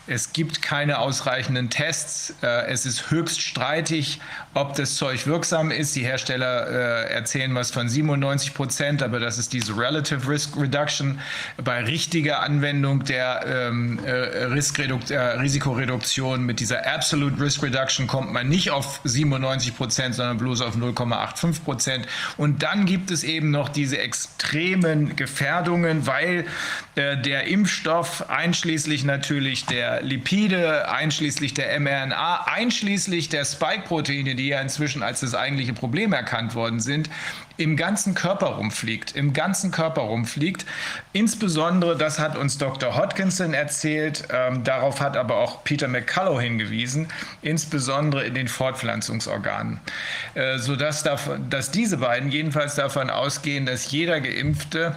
es 0.06 0.32
gibt 0.32 0.62
keine 0.62 1.00
ausreichenden 1.00 1.68
Tests, 1.68 2.36
äh, 2.40 2.66
es 2.68 2.86
ist 2.86 3.10
höchst 3.10 3.40
streitig, 3.42 4.20
ob 4.58 4.74
das 4.74 4.96
Zeug 4.96 5.26
wirksam 5.26 5.70
ist. 5.70 5.94
Die 5.94 6.02
Hersteller 6.02 6.66
äh, 6.66 7.12
erzählen 7.12 7.54
was 7.54 7.70
von 7.70 7.88
97 7.88 8.54
Prozent, 8.54 9.02
aber 9.02 9.20
das 9.20 9.38
ist 9.38 9.52
diese 9.52 9.76
Relative 9.76 10.28
Risk 10.28 10.56
Reduction. 10.56 11.20
Bei 11.62 11.84
richtiger 11.84 12.42
Anwendung 12.42 13.04
der 13.04 13.44
ähm, 13.46 14.00
äh, 14.04 14.10
Risikoreduktion 14.10 16.44
mit 16.44 16.58
dieser 16.58 16.92
Absolute 16.92 17.40
Risk 17.40 17.62
Reduction 17.62 18.08
kommt 18.08 18.32
man 18.32 18.48
nicht 18.48 18.70
auf 18.70 19.00
97 19.04 19.76
Prozent, 19.76 20.16
sondern 20.16 20.38
bloß 20.38 20.62
auf 20.62 20.76
0,85 20.76 21.62
Prozent. 21.62 22.08
Und 22.36 22.64
dann 22.64 22.84
gibt 22.84 23.12
es 23.12 23.22
eben 23.22 23.50
noch 23.50 23.68
diese 23.68 23.98
extremen 23.98 25.14
Gefährdungen, 25.14 26.06
weil 26.06 26.46
äh, 26.96 27.16
der 27.16 27.46
Impfstoff 27.46 28.28
einschließlich 28.28 29.04
natürlich 29.04 29.66
der 29.66 30.02
Lipide, 30.02 30.90
einschließlich 30.90 31.54
der 31.54 31.78
mRNA, 31.78 32.46
einschließlich 32.46 33.28
der 33.28 33.44
Spike-Proteine, 33.44 34.34
die 34.34 34.47
ja 34.48 34.60
inzwischen 34.60 35.02
als 35.02 35.20
das 35.20 35.34
eigentliche 35.34 35.72
Problem 35.72 36.12
erkannt 36.12 36.54
worden 36.54 36.80
sind, 36.80 37.08
im 37.56 37.76
ganzen 37.76 38.14
Körper 38.14 38.46
rumfliegt, 38.46 39.16
im 39.16 39.32
ganzen 39.32 39.70
Körper 39.70 40.02
rumfliegt. 40.02 40.64
Insbesondere, 41.12 41.96
das 41.96 42.18
hat 42.18 42.38
uns 42.38 42.56
Dr. 42.56 42.96
Hodgkinson 42.96 43.52
erzählt, 43.52 44.28
ähm, 44.32 44.64
darauf 44.64 45.00
hat 45.00 45.16
aber 45.16 45.36
auch 45.36 45.64
Peter 45.64 45.88
McCullough 45.88 46.40
hingewiesen, 46.40 47.08
insbesondere 47.42 48.24
in 48.24 48.34
den 48.34 48.48
Fortpflanzungsorganen, 48.48 49.80
äh, 50.34 50.58
sodass 50.58 51.04
dass 51.48 51.70
diese 51.70 51.98
beiden 51.98 52.30
jedenfalls 52.30 52.76
davon 52.76 53.10
ausgehen, 53.10 53.66
dass 53.66 53.90
jeder 53.90 54.20
Geimpfte 54.20 54.96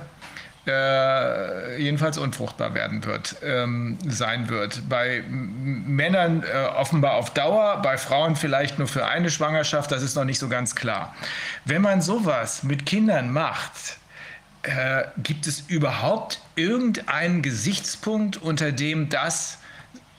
äh, 0.67 1.81
jedenfalls 1.81 2.17
unfruchtbar 2.17 2.73
werden 2.73 3.03
wird, 3.03 3.35
ähm, 3.43 3.97
sein 4.07 4.49
wird. 4.49 4.87
Bei 4.87 5.23
Männern 5.27 6.43
äh, 6.43 6.67
offenbar 6.75 7.15
auf 7.15 7.33
Dauer, 7.33 7.81
bei 7.81 7.97
Frauen 7.97 8.35
vielleicht 8.35 8.77
nur 8.77 8.87
für 8.87 9.07
eine 9.07 9.31
Schwangerschaft, 9.31 9.91
das 9.91 10.03
ist 10.03 10.15
noch 10.15 10.25
nicht 10.25 10.39
so 10.39 10.49
ganz 10.49 10.75
klar. 10.75 11.15
Wenn 11.65 11.81
man 11.81 12.01
sowas 12.01 12.63
mit 12.63 12.85
Kindern 12.85 13.31
macht, 13.31 13.97
äh, 14.63 15.05
gibt 15.17 15.47
es 15.47 15.61
überhaupt 15.61 16.39
irgendeinen 16.55 17.41
Gesichtspunkt, 17.41 18.37
unter 18.37 18.71
dem 18.71 19.09
das 19.09 19.57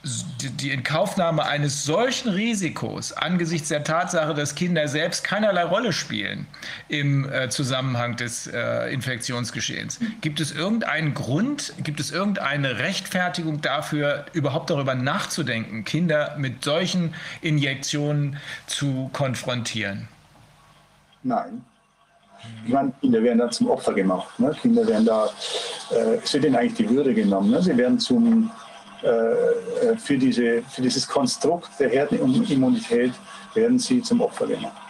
die 0.03 0.71
Inkaufnahme 0.71 1.45
eines 1.45 1.85
solchen 1.85 2.29
Risikos 2.29 3.13
angesichts 3.13 3.69
der 3.69 3.85
Tatsache, 3.85 4.33
dass 4.33 4.53
Kinder 4.53 4.87
selbst 4.89 5.23
keinerlei 5.23 5.63
Rolle 5.63 5.93
spielen 5.93 6.45
im 6.89 7.31
äh, 7.31 7.49
Zusammenhang 7.49 8.17
des 8.17 8.47
äh, 8.47 8.91
Infektionsgeschehens. 8.93 9.99
Gibt 10.19 10.41
es 10.41 10.51
irgendeinen 10.51 11.13
Grund, 11.13 11.73
gibt 11.83 12.01
es 12.01 12.11
irgendeine 12.11 12.79
Rechtfertigung 12.79 13.61
dafür, 13.61 14.25
überhaupt 14.33 14.69
darüber 14.69 14.93
nachzudenken, 14.93 15.85
Kinder 15.85 16.35
mit 16.37 16.65
solchen 16.65 17.13
Injektionen 17.41 18.37
zu 18.67 19.09
konfrontieren? 19.13 20.09
Nein. 21.23 21.63
Ich 22.65 22.73
meine, 22.73 22.91
Kinder 22.99 23.23
werden 23.23 23.39
da 23.39 23.49
zum 23.49 23.69
Opfer 23.69 23.93
gemacht. 23.93 24.37
Ne? 24.37 24.53
Kinder 24.61 24.85
werden 24.85 25.05
da, 25.05 25.29
äh, 25.91 26.15
es 26.21 26.33
wird 26.33 26.43
ihnen 26.43 26.57
eigentlich 26.57 26.73
die 26.73 26.89
Würde 26.89 27.13
genommen. 27.13 27.51
Ne? 27.51 27.61
Sie 27.61 27.77
werden 27.77 27.97
zum 27.99 28.51
für, 29.03 30.17
diese, 30.17 30.61
für 30.63 30.81
dieses 30.81 31.07
Konstrukt 31.07 31.69
der 31.79 31.89
Herdenimmunität 31.89 33.13
werden 33.53 33.77
sie 33.79 34.01
zum 34.01 34.21
Opfer 34.21 34.47
gemacht. 34.47 34.82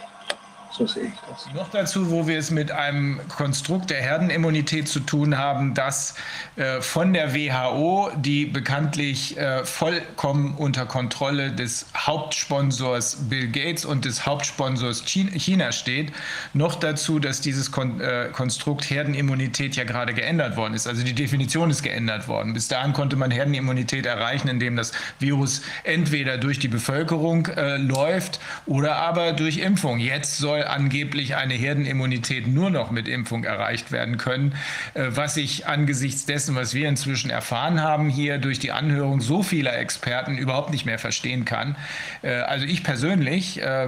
So 0.75 0.87
sehe 0.87 1.03
ich 1.03 1.13
das. 1.29 1.53
Noch 1.53 1.69
dazu, 1.69 2.09
wo 2.09 2.25
wir 2.25 2.39
es 2.39 2.49
mit 2.49 2.71
einem 2.71 3.19
Konstrukt 3.27 3.91
der 3.91 4.01
Herdenimmunität 4.01 4.87
zu 4.87 5.01
tun 5.01 5.37
haben, 5.37 5.75
das 5.75 6.15
äh, 6.55 6.81
von 6.81 7.13
der 7.13 7.35
WHO, 7.35 8.09
die 8.15 8.47
bekanntlich 8.47 9.37
äh, 9.37 9.63
vollkommen 9.65 10.55
unter 10.55 10.87
Kontrolle 10.87 11.51
des 11.51 11.85
Hauptsponsors 11.95 13.29
Bill 13.29 13.49
Gates 13.49 13.85
und 13.85 14.05
des 14.05 14.25
Hauptsponsors 14.25 15.03
China 15.05 15.71
steht, 15.71 16.11
noch 16.53 16.73
dazu, 16.73 17.19
dass 17.19 17.39
dieses 17.41 17.71
Kon 17.71 18.01
äh, 18.01 18.29
Konstrukt 18.33 18.89
Herdenimmunität 18.89 19.75
ja 19.75 19.83
gerade 19.83 20.15
geändert 20.15 20.57
worden 20.57 20.73
ist. 20.73 20.87
Also 20.87 21.03
die 21.03 21.13
Definition 21.13 21.69
ist 21.69 21.83
geändert 21.83 22.27
worden. 22.27 22.53
Bis 22.53 22.67
dahin 22.67 22.93
konnte 22.93 23.15
man 23.15 23.29
Herdenimmunität 23.29 24.07
erreichen, 24.07 24.47
indem 24.47 24.75
das 24.75 24.91
Virus 25.19 25.61
entweder 25.83 26.39
durch 26.39 26.57
die 26.57 26.67
Bevölkerung 26.67 27.45
äh, 27.45 27.77
läuft 27.77 28.39
oder 28.65 28.95
aber 28.95 29.33
durch 29.33 29.59
Impfung. 29.59 29.99
Jetzt 29.99 30.37
angeblich 30.63 31.35
eine 31.35 31.53
Herdenimmunität 31.53 32.47
nur 32.47 32.69
noch 32.69 32.91
mit 32.91 33.07
Impfung 33.07 33.43
erreicht 33.43 33.91
werden 33.91 34.17
können, 34.17 34.55
äh, 34.93 35.07
was 35.09 35.37
ich 35.37 35.67
angesichts 35.67 36.25
dessen, 36.25 36.55
was 36.55 36.73
wir 36.73 36.89
inzwischen 36.89 37.29
erfahren 37.29 37.81
haben, 37.81 38.09
hier 38.09 38.37
durch 38.37 38.59
die 38.59 38.71
Anhörung 38.71 39.21
so 39.21 39.43
vieler 39.43 39.77
Experten 39.77 40.37
überhaupt 40.37 40.71
nicht 40.71 40.85
mehr 40.85 40.99
verstehen 40.99 41.45
kann. 41.45 41.75
Äh, 42.21 42.33
also 42.33 42.65
ich 42.65 42.83
persönlich 42.83 43.61
äh, 43.61 43.87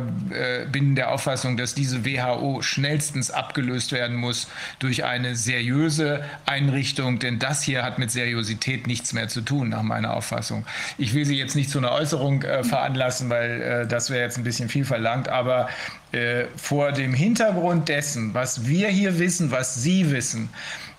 bin 0.72 0.96
der 0.96 1.12
Auffassung, 1.12 1.58
dass 1.58 1.76
diese 1.76 2.06
WHO 2.06 2.62
schnellstens 2.62 3.32
abgelöst 3.32 3.92
werden 3.92 4.16
muss 4.16 4.48
durch 4.80 5.04
eine 5.04 5.36
seriöse 5.36 6.24
Einrichtung, 6.46 7.20
denn 7.20 7.40
das 7.40 7.64
hier 7.64 7.84
hat 7.84 8.00
mit 8.00 8.12
Seriosität 8.12 8.88
nichts 8.88 9.14
mehr 9.14 9.28
zu 9.28 9.42
tun, 9.42 9.70
nach 9.70 9.84
meiner 9.84 10.14
Auffassung. 10.14 10.66
Ich 10.98 11.14
will 11.14 11.26
Sie 11.26 11.38
jetzt 11.38 11.56
nicht 11.56 11.70
zu 11.70 11.78
einer 11.78 11.92
Äußerung 11.92 12.42
veranlassen, 12.42 13.30
weil 13.30 13.86
das 13.88 14.10
wäre 14.10 14.22
jetzt 14.22 14.38
ein 14.38 14.44
bisschen 14.44 14.70
viel 14.70 14.86
verlangt, 14.86 15.30
aber 15.30 15.68
äh, 16.16 16.48
vor 16.56 16.94
dem 16.94 17.14
Hintergrund 17.14 17.90
dessen, 17.90 18.34
was 18.34 18.66
wir 18.66 18.88
hier 18.88 19.20
wissen, 19.20 19.52
was 19.52 19.76
Sie 19.76 20.10
wissen, 20.12 20.50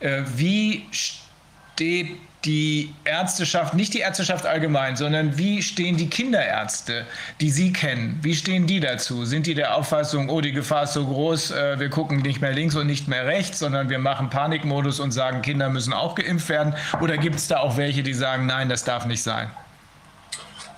äh, 0.01 0.23
wie 0.37 0.85
steht 0.91 2.19
die 2.45 2.95
Ärzteschaft, 3.05 3.75
nicht 3.75 3.95
die 3.95 4.01
Ärzteschaft 4.01 4.47
allgemein, 4.47 4.95
sondern 4.97 5.37
wie 5.37 5.63
stehen 5.63 5.97
die 5.97 6.09
Kinderärzte, 6.09 7.07
die 7.41 7.51
Sie 7.51 7.73
kennen, 7.73 8.19
wie 8.23 8.35
stehen 8.35 8.67
die 8.67 8.79
dazu? 8.79 9.25
Sind 9.25 9.47
die 9.47 9.55
der 9.55 9.75
Auffassung, 9.75 10.29
oh, 10.29 10.41
die 10.41 10.53
Gefahr 10.53 10.85
ist 10.85 10.93
so 10.93 11.07
groß, 11.07 11.51
äh, 11.51 11.81
wir 11.81 11.89
gucken 11.89 12.19
nicht 12.19 12.41
mehr 12.41 12.53
links 12.53 12.77
und 12.77 12.87
nicht 12.87 13.09
mehr 13.09 13.27
rechts, 13.27 13.59
sondern 13.59 13.89
wir 13.89 13.99
machen 13.99 14.31
Panikmodus 14.31 15.01
und 15.01 15.13
sagen, 15.13 15.43
Kinder 15.43 15.71
müssen 15.71 15.93
auch 15.93 16.15
geimpft 16.15 16.49
werden? 16.49 16.75
Oder 17.01 17.17
gibt 17.17 17.37
es 17.37 17.49
da 17.49 17.59
auch 17.59 17.77
welche, 17.77 18.03
die 18.03 18.15
sagen, 18.15 18.47
nein, 18.47 18.69
das 18.69 18.85
darf 18.85 19.07
nicht 19.07 19.23
sein? 19.23 19.51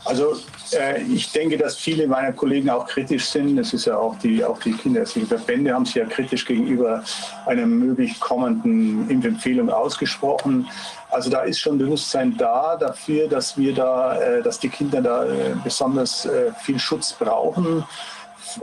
Also 0.09 0.37
äh, 0.73 1.03
ich 1.03 1.31
denke, 1.33 1.59
dass 1.59 1.77
viele 1.77 2.09
meiner 2.09 2.33
Kollegen 2.33 2.71
auch 2.71 2.87
kritisch 2.87 3.27
sind. 3.27 3.59
Es 3.59 3.75
ist 3.75 3.85
ja 3.85 3.99
auch 3.99 4.19
die, 4.19 4.43
auch 4.43 4.59
die 4.59 4.73
kinderärztlichen 4.73 5.29
Verbände 5.29 5.75
haben 5.75 5.85
sich 5.85 5.97
ja 5.97 6.07
kritisch 6.07 6.47
gegenüber 6.47 7.05
einer 7.45 7.67
möglich 7.67 8.19
kommenden 8.19 9.11
Impfempfehlung 9.11 9.69
ausgesprochen. 9.69 10.67
Also 11.11 11.29
da 11.29 11.43
ist 11.43 11.61
schon 11.61 11.77
Bewusstsein 11.77 12.35
da 12.39 12.77
dafür, 12.77 13.29
dass 13.29 13.59
wir 13.59 13.75
da, 13.75 14.19
äh, 14.19 14.43
dass 14.43 14.59
die 14.59 14.71
Kinder 14.71 15.03
da 15.03 15.27
äh, 15.27 15.55
besonders 15.63 16.25
äh, 16.25 16.53
viel 16.63 16.79
Schutz 16.79 17.13
brauchen. 17.13 17.85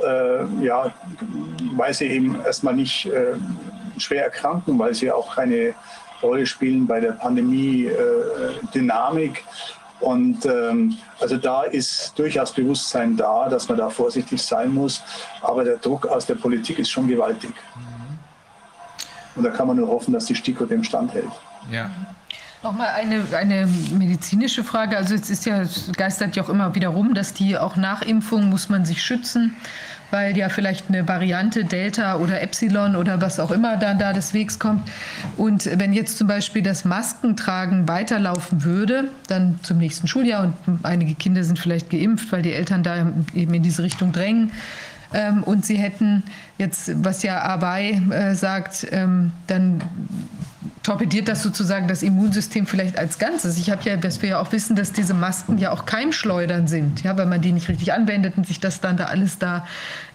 Äh, 0.03 0.45
ja, 0.63 0.91
weil 1.75 1.93
sie 1.93 2.07
eben 2.07 2.41
erstmal 2.43 2.73
nicht 2.73 3.05
äh, 3.05 3.35
schwer 3.99 4.23
erkranken, 4.23 4.79
weil 4.79 4.95
sie 4.95 5.11
auch 5.11 5.35
keine 5.35 5.75
Rolle 6.23 6.47
spielen 6.47 6.87
bei 6.87 6.99
der 6.99 7.11
Pandemie-Dynamik. 7.11 9.43
Und 9.99 10.45
ähm, 10.45 10.97
also 11.19 11.37
da 11.37 11.63
ist 11.63 12.13
durchaus 12.17 12.51
Bewusstsein 12.51 13.15
da, 13.15 13.47
dass 13.49 13.67
man 13.69 13.77
da 13.77 13.89
vorsichtig 13.89 14.41
sein 14.41 14.73
muss. 14.73 15.01
Aber 15.41 15.63
der 15.63 15.77
Druck 15.77 16.05
aus 16.07 16.25
der 16.25 16.35
Politik 16.35 16.79
ist 16.79 16.89
schon 16.89 17.07
gewaltig. 17.07 17.53
Und 19.35 19.43
da 19.43 19.49
kann 19.49 19.67
man 19.67 19.77
nur 19.77 19.87
hoffen, 19.87 20.13
dass 20.13 20.25
die 20.25 20.35
STIKO 20.35 20.65
dem 20.65 20.83
standhält. 20.83 21.31
Ja. 21.71 21.89
Nochmal 22.63 22.89
eine, 22.95 23.23
eine 23.35 23.67
medizinische 23.91 24.63
Frage. 24.63 24.97
Also 24.97 25.13
es 25.13 25.29
ist 25.29 25.45
ja, 25.45 25.61
es 25.61 25.91
geistert 25.95 26.35
ja 26.35 26.43
auch 26.43 26.49
immer 26.49 26.73
wieder 26.73 26.89
rum, 26.89 27.13
dass 27.13 27.33
die 27.33 27.57
auch 27.57 27.75
nach 27.75 28.01
Impfung 28.01 28.49
muss 28.49 28.69
man 28.69 28.85
sich 28.85 29.03
schützen 29.03 29.55
weil 30.11 30.37
ja 30.37 30.49
vielleicht 30.49 30.89
eine 30.89 31.07
Variante 31.07 31.65
Delta 31.65 32.17
oder 32.17 32.41
Epsilon 32.41 32.95
oder 32.95 33.21
was 33.21 33.39
auch 33.39 33.51
immer 33.51 33.77
da, 33.77 33.93
da 33.93 34.13
des 34.13 34.33
Wegs 34.33 34.59
kommt. 34.59 34.89
Und 35.37 35.69
wenn 35.79 35.93
jetzt 35.93 36.17
zum 36.17 36.27
Beispiel 36.27 36.61
das 36.61 36.85
Maskentragen 36.85 37.87
weiterlaufen 37.87 38.63
würde, 38.63 39.09
dann 39.27 39.59
zum 39.63 39.77
nächsten 39.77 40.07
Schuljahr 40.07 40.53
und 40.65 40.79
einige 40.83 41.15
Kinder 41.15 41.43
sind 41.43 41.59
vielleicht 41.59 41.89
geimpft, 41.89 42.31
weil 42.31 42.41
die 42.41 42.53
Eltern 42.53 42.83
da 42.83 43.11
eben 43.33 43.53
in 43.53 43.63
diese 43.63 43.83
Richtung 43.83 44.11
drängen, 44.11 44.51
ähm, 45.13 45.43
und 45.43 45.65
sie 45.65 45.77
hätten 45.77 46.23
jetzt, 46.57 46.91
was 47.03 47.23
ja 47.23 47.41
Abai 47.41 48.01
äh, 48.11 48.35
sagt, 48.35 48.87
ähm, 48.91 49.31
dann 49.47 49.81
torpediert 50.83 51.27
das 51.27 51.43
sozusagen 51.43 51.87
das 51.87 52.03
Immunsystem 52.03 52.67
vielleicht 52.67 52.97
als 52.97 53.17
Ganzes. 53.17 53.57
Ich 53.57 53.69
habe 53.69 53.81
ja, 53.83 53.97
dass 53.97 54.21
wir 54.21 54.29
ja 54.29 54.39
auch 54.39 54.51
wissen, 54.51 54.75
dass 54.75 54.91
diese 54.91 55.13
Masken 55.13 55.57
ja 55.57 55.71
auch 55.71 55.85
Keimschleudern 55.85 56.67
sind. 56.67 57.03
Ja, 57.03 57.17
wenn 57.17 57.29
man 57.29 57.41
die 57.41 57.51
nicht 57.51 57.67
richtig 57.67 57.93
anwendet 57.93 58.37
und 58.37 58.47
sich 58.47 58.59
das 58.59 58.81
dann 58.81 58.97
da 58.97 59.05
alles 59.05 59.37
da 59.37 59.65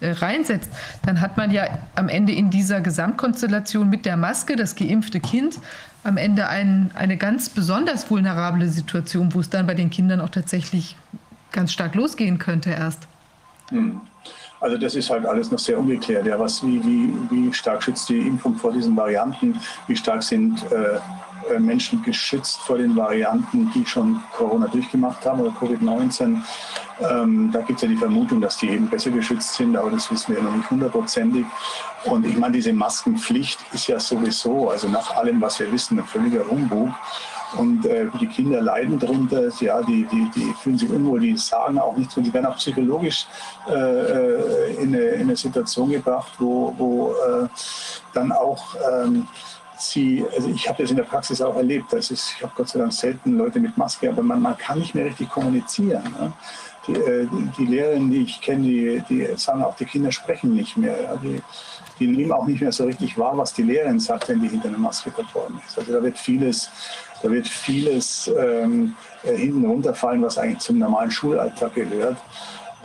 äh, 0.00 0.12
reinsetzt, 0.12 0.70
dann 1.04 1.20
hat 1.20 1.36
man 1.36 1.50
ja 1.50 1.64
am 1.94 2.08
Ende 2.08 2.32
in 2.32 2.50
dieser 2.50 2.80
Gesamtkonstellation 2.80 3.88
mit 3.88 4.06
der 4.06 4.16
Maske 4.16 4.56
das 4.56 4.76
geimpfte 4.76 5.20
Kind 5.20 5.58
am 6.02 6.16
Ende 6.16 6.48
ein, 6.48 6.90
eine 6.94 7.16
ganz 7.16 7.50
besonders 7.50 8.10
vulnerable 8.10 8.68
Situation, 8.68 9.34
wo 9.34 9.40
es 9.40 9.50
dann 9.50 9.66
bei 9.66 9.74
den 9.74 9.90
Kindern 9.90 10.20
auch 10.20 10.30
tatsächlich 10.30 10.96
ganz 11.52 11.72
stark 11.72 11.94
losgehen 11.94 12.38
könnte 12.38 12.70
erst. 12.70 13.06
Hm. 13.70 14.00
Also 14.60 14.76
das 14.76 14.94
ist 14.94 15.08
halt 15.08 15.24
alles 15.24 15.50
noch 15.50 15.58
sehr 15.58 15.78
ungeklärt. 15.78 16.26
Ja, 16.26 16.38
was, 16.38 16.64
wie, 16.64 16.84
wie, 16.84 17.14
wie 17.30 17.52
stark 17.52 17.82
schützt 17.82 18.08
die 18.10 18.18
Impfung 18.18 18.56
vor 18.56 18.72
diesen 18.72 18.94
Varianten? 18.94 19.58
Wie 19.86 19.96
stark 19.96 20.22
sind 20.22 20.62
äh, 20.70 20.98
äh 21.54 21.58
Menschen 21.58 22.02
geschützt 22.02 22.60
vor 22.60 22.76
den 22.76 22.94
Varianten, 22.94 23.70
die 23.74 23.86
schon 23.86 24.20
Corona 24.32 24.66
durchgemacht 24.68 25.24
haben 25.24 25.40
oder 25.40 25.50
Covid-19? 25.52 26.42
Ähm, 27.00 27.50
da 27.50 27.60
gibt 27.62 27.78
es 27.78 27.82
ja 27.82 27.88
die 27.88 27.96
Vermutung, 27.96 28.42
dass 28.42 28.58
die 28.58 28.68
eben 28.68 28.88
besser 28.88 29.10
geschützt 29.10 29.54
sind, 29.54 29.74
aber 29.76 29.90
das 29.90 30.10
wissen 30.10 30.34
wir 30.34 30.42
noch 30.42 30.54
nicht 30.54 30.70
hundertprozentig. 30.70 31.46
Und 32.04 32.26
ich 32.26 32.36
meine, 32.36 32.52
diese 32.52 32.74
Maskenpflicht 32.74 33.58
ist 33.72 33.86
ja 33.86 33.98
sowieso, 33.98 34.68
also 34.68 34.88
nach 34.88 35.16
allem, 35.16 35.40
was 35.40 35.58
wir 35.58 35.72
wissen, 35.72 35.98
ein 35.98 36.04
völliger 36.04 36.46
Humbug. 36.46 36.90
Und 37.56 37.84
äh, 37.86 38.06
die 38.20 38.26
Kinder 38.26 38.60
leiden 38.60 38.98
darunter, 38.98 39.48
ja, 39.60 39.82
die, 39.82 40.06
die, 40.12 40.30
die 40.34 40.54
fühlen 40.62 40.78
sich 40.78 40.88
unwohl, 40.88 41.20
die 41.20 41.36
sagen 41.36 41.78
auch 41.78 41.96
nichts 41.96 42.16
und 42.16 42.24
die 42.24 42.32
werden 42.32 42.46
auch 42.46 42.56
psychologisch 42.56 43.26
äh, 43.68 43.72
äh, 43.72 44.74
in, 44.76 44.94
eine, 44.94 44.98
in, 44.98 45.20
eine, 45.22 45.36
Situation 45.36 45.90
gebracht, 45.90 46.32
wo, 46.38 46.72
wo 46.76 47.12
äh, 47.12 47.48
dann 48.14 48.30
auch 48.32 48.76
ähm, 48.92 49.26
sie, 49.78 50.24
also 50.34 50.48
ich 50.48 50.68
habe 50.68 50.82
das 50.82 50.90
in 50.90 50.96
der 50.96 51.04
Praxis 51.04 51.40
auch 51.40 51.56
erlebt, 51.56 51.92
das 51.92 52.10
ist, 52.10 52.34
ich 52.36 52.42
habe 52.42 52.52
Gott 52.56 52.68
sei 52.68 52.78
Dank 52.78 52.92
selten 52.92 53.36
Leute 53.36 53.58
mit 53.58 53.76
Maske, 53.76 54.08
aber 54.08 54.22
man, 54.22 54.40
man 54.40 54.56
kann 54.56 54.78
nicht 54.78 54.94
mehr 54.94 55.06
richtig 55.06 55.28
kommunizieren. 55.28 56.04
Ne? 56.18 56.32
Die, 56.86 56.92
äh, 56.92 57.28
die, 57.58 57.66
Lehrerinnen, 57.66 58.10
die 58.10 58.22
ich 58.22 58.40
kenne, 58.40 58.62
die, 58.62 59.02
die 59.08 59.28
sagen 59.36 59.62
auch, 59.62 59.76
die 59.76 59.84
Kinder 59.84 60.12
sprechen 60.12 60.54
nicht 60.54 60.76
mehr. 60.76 61.00
Ja? 61.02 61.16
Die, 61.16 61.42
die 61.98 62.06
nehmen 62.06 62.32
auch 62.32 62.46
nicht 62.46 62.62
mehr 62.62 62.72
so 62.72 62.84
richtig 62.84 63.18
wahr, 63.18 63.36
was 63.36 63.52
die 63.52 63.62
Lehrerin 63.62 64.00
sagt, 64.00 64.28
wenn 64.28 64.40
die 64.40 64.48
hinter 64.48 64.68
einer 64.68 64.78
Maske 64.78 65.10
verborgen 65.10 65.60
ist. 65.66 65.78
Also 65.78 65.92
da 65.92 66.02
wird 66.02 66.18
vieles 66.18 66.70
da 67.22 67.30
wird 67.30 67.48
vieles 67.48 68.30
ähm, 68.38 68.96
äh, 69.22 69.36
hinten 69.36 69.64
runterfallen, 69.66 70.22
was 70.22 70.38
eigentlich 70.38 70.60
zum 70.60 70.78
normalen 70.78 71.10
Schulalltag 71.10 71.74
gehört. 71.74 72.16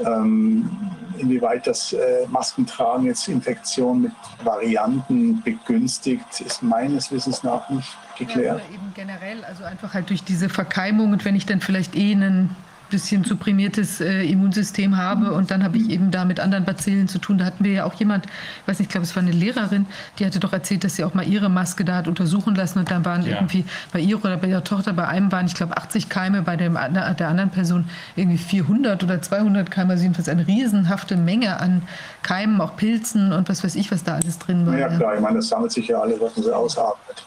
Ähm, 0.05 0.69
inwieweit 1.17 1.65
das 1.67 1.93
äh, 1.93 2.27
Maskentragen 2.27 3.05
jetzt 3.05 3.27
Infektion 3.29 4.01
mit 4.01 4.11
Varianten 4.43 5.41
begünstigt, 5.41 6.41
ist 6.41 6.61
meines 6.61 7.11
Wissens 7.11 7.43
nach 7.43 7.69
nicht 7.69 7.97
geklärt. 8.17 8.61
Ja, 8.67 8.73
eben 8.73 8.91
generell, 8.93 9.45
also 9.45 9.63
einfach 9.63 9.93
halt 9.93 10.09
durch 10.09 10.23
diese 10.23 10.49
Verkeimung 10.49 11.13
und 11.13 11.23
wenn 11.23 11.35
ich 11.35 11.45
dann 11.45 11.61
vielleicht 11.61 11.95
eh 11.95 12.11
einen 12.11 12.55
bisschen 12.89 13.23
supprimiertes 13.23 14.01
äh, 14.01 14.23
Immunsystem 14.23 14.97
habe 14.97 15.31
und 15.33 15.51
dann 15.51 15.63
habe 15.63 15.77
ich 15.77 15.89
eben 15.89 16.11
da 16.11 16.25
mit 16.25 16.39
anderen 16.39 16.65
Bazillen 16.65 17.07
zu 17.07 17.19
tun. 17.19 17.37
Da 17.37 17.45
hatten 17.45 17.63
wir 17.63 17.71
ja 17.71 17.85
auch 17.85 17.93
jemand, 17.93 18.25
ich 18.25 18.67
weiß 18.67 18.79
nicht, 18.79 18.87
ich 18.87 18.91
glaube, 18.91 19.05
es 19.05 19.15
war 19.15 19.23
eine 19.23 19.31
Lehrerin, 19.31 19.87
die 20.19 20.25
hatte 20.25 20.39
doch 20.39 20.53
erzählt, 20.53 20.83
dass 20.83 20.95
sie 20.95 21.03
auch 21.03 21.13
mal 21.13 21.27
ihre 21.27 21.49
Maske 21.49 21.85
da 21.85 21.95
hat 21.95 22.07
untersuchen 22.07 22.55
lassen 22.55 22.79
und 22.79 22.91
dann 22.91 23.05
waren 23.05 23.23
ja. 23.23 23.35
irgendwie 23.35 23.65
bei 23.91 23.99
ihr 23.99 24.17
oder 24.17 24.37
bei 24.37 24.47
ihrer 24.47 24.63
Tochter, 24.63 24.93
bei 24.93 25.07
einem 25.07 25.31
waren, 25.31 25.47
ich 25.47 25.55
glaube, 25.55 25.77
80 25.77 26.09
Keime, 26.09 26.41
bei 26.41 26.55
dem, 26.55 26.73
der 26.73 27.27
anderen 27.27 27.49
Person 27.49 27.89
irgendwie 28.15 28.37
400 28.37 29.03
oder 29.03 29.21
200 29.21 29.69
Keime, 29.71 29.91
also 29.91 30.03
jedenfalls 30.03 30.29
eine 30.29 30.47
riesenhafte 30.47 31.17
Menge 31.17 31.59
an 31.59 31.83
Keimen, 32.21 32.61
auch 32.61 32.75
Pilzen 32.75 33.31
und 33.33 33.49
was 33.49 33.63
weiß 33.63 33.75
ich, 33.75 33.91
was 33.91 34.03
da 34.03 34.15
alles 34.15 34.39
drin 34.39 34.65
war. 34.65 34.77
Ja, 34.77 34.87
klar, 34.89 35.15
ich 35.15 35.21
meine, 35.21 35.37
das 35.37 35.47
sammelt 35.47 35.71
sich 35.71 35.87
ja 35.87 35.99
alles, 35.99 36.19
was 36.19 36.35
man 36.35 36.45
so 36.45 36.53
ausatmet. 36.53 37.23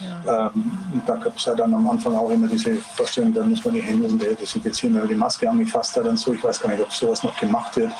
Ja. 0.00 0.50
Ähm, 0.54 0.72
da 1.06 1.16
gab 1.16 1.36
es 1.36 1.44
ja 1.44 1.54
dann 1.54 1.74
am 1.74 1.88
Anfang 1.88 2.14
auch 2.14 2.30
immer 2.30 2.48
diese 2.48 2.76
Vorstellung, 2.76 3.34
da 3.34 3.42
muss 3.42 3.64
man 3.64 3.74
die 3.74 3.82
Hände 3.82 4.08
desinfizieren, 4.34 4.99
wenn 5.00 5.08
man 5.08 5.14
die 5.14 5.18
Maske 5.18 5.48
angefasst 5.48 5.96
hat 5.96 6.04
und 6.04 6.16
so. 6.18 6.34
Ich 6.34 6.42
weiß 6.42 6.60
gar 6.60 6.70
nicht, 6.70 6.80
ob 6.80 6.92
sowas 6.92 7.22
noch 7.22 7.38
gemacht 7.38 7.76
wird. 7.76 7.92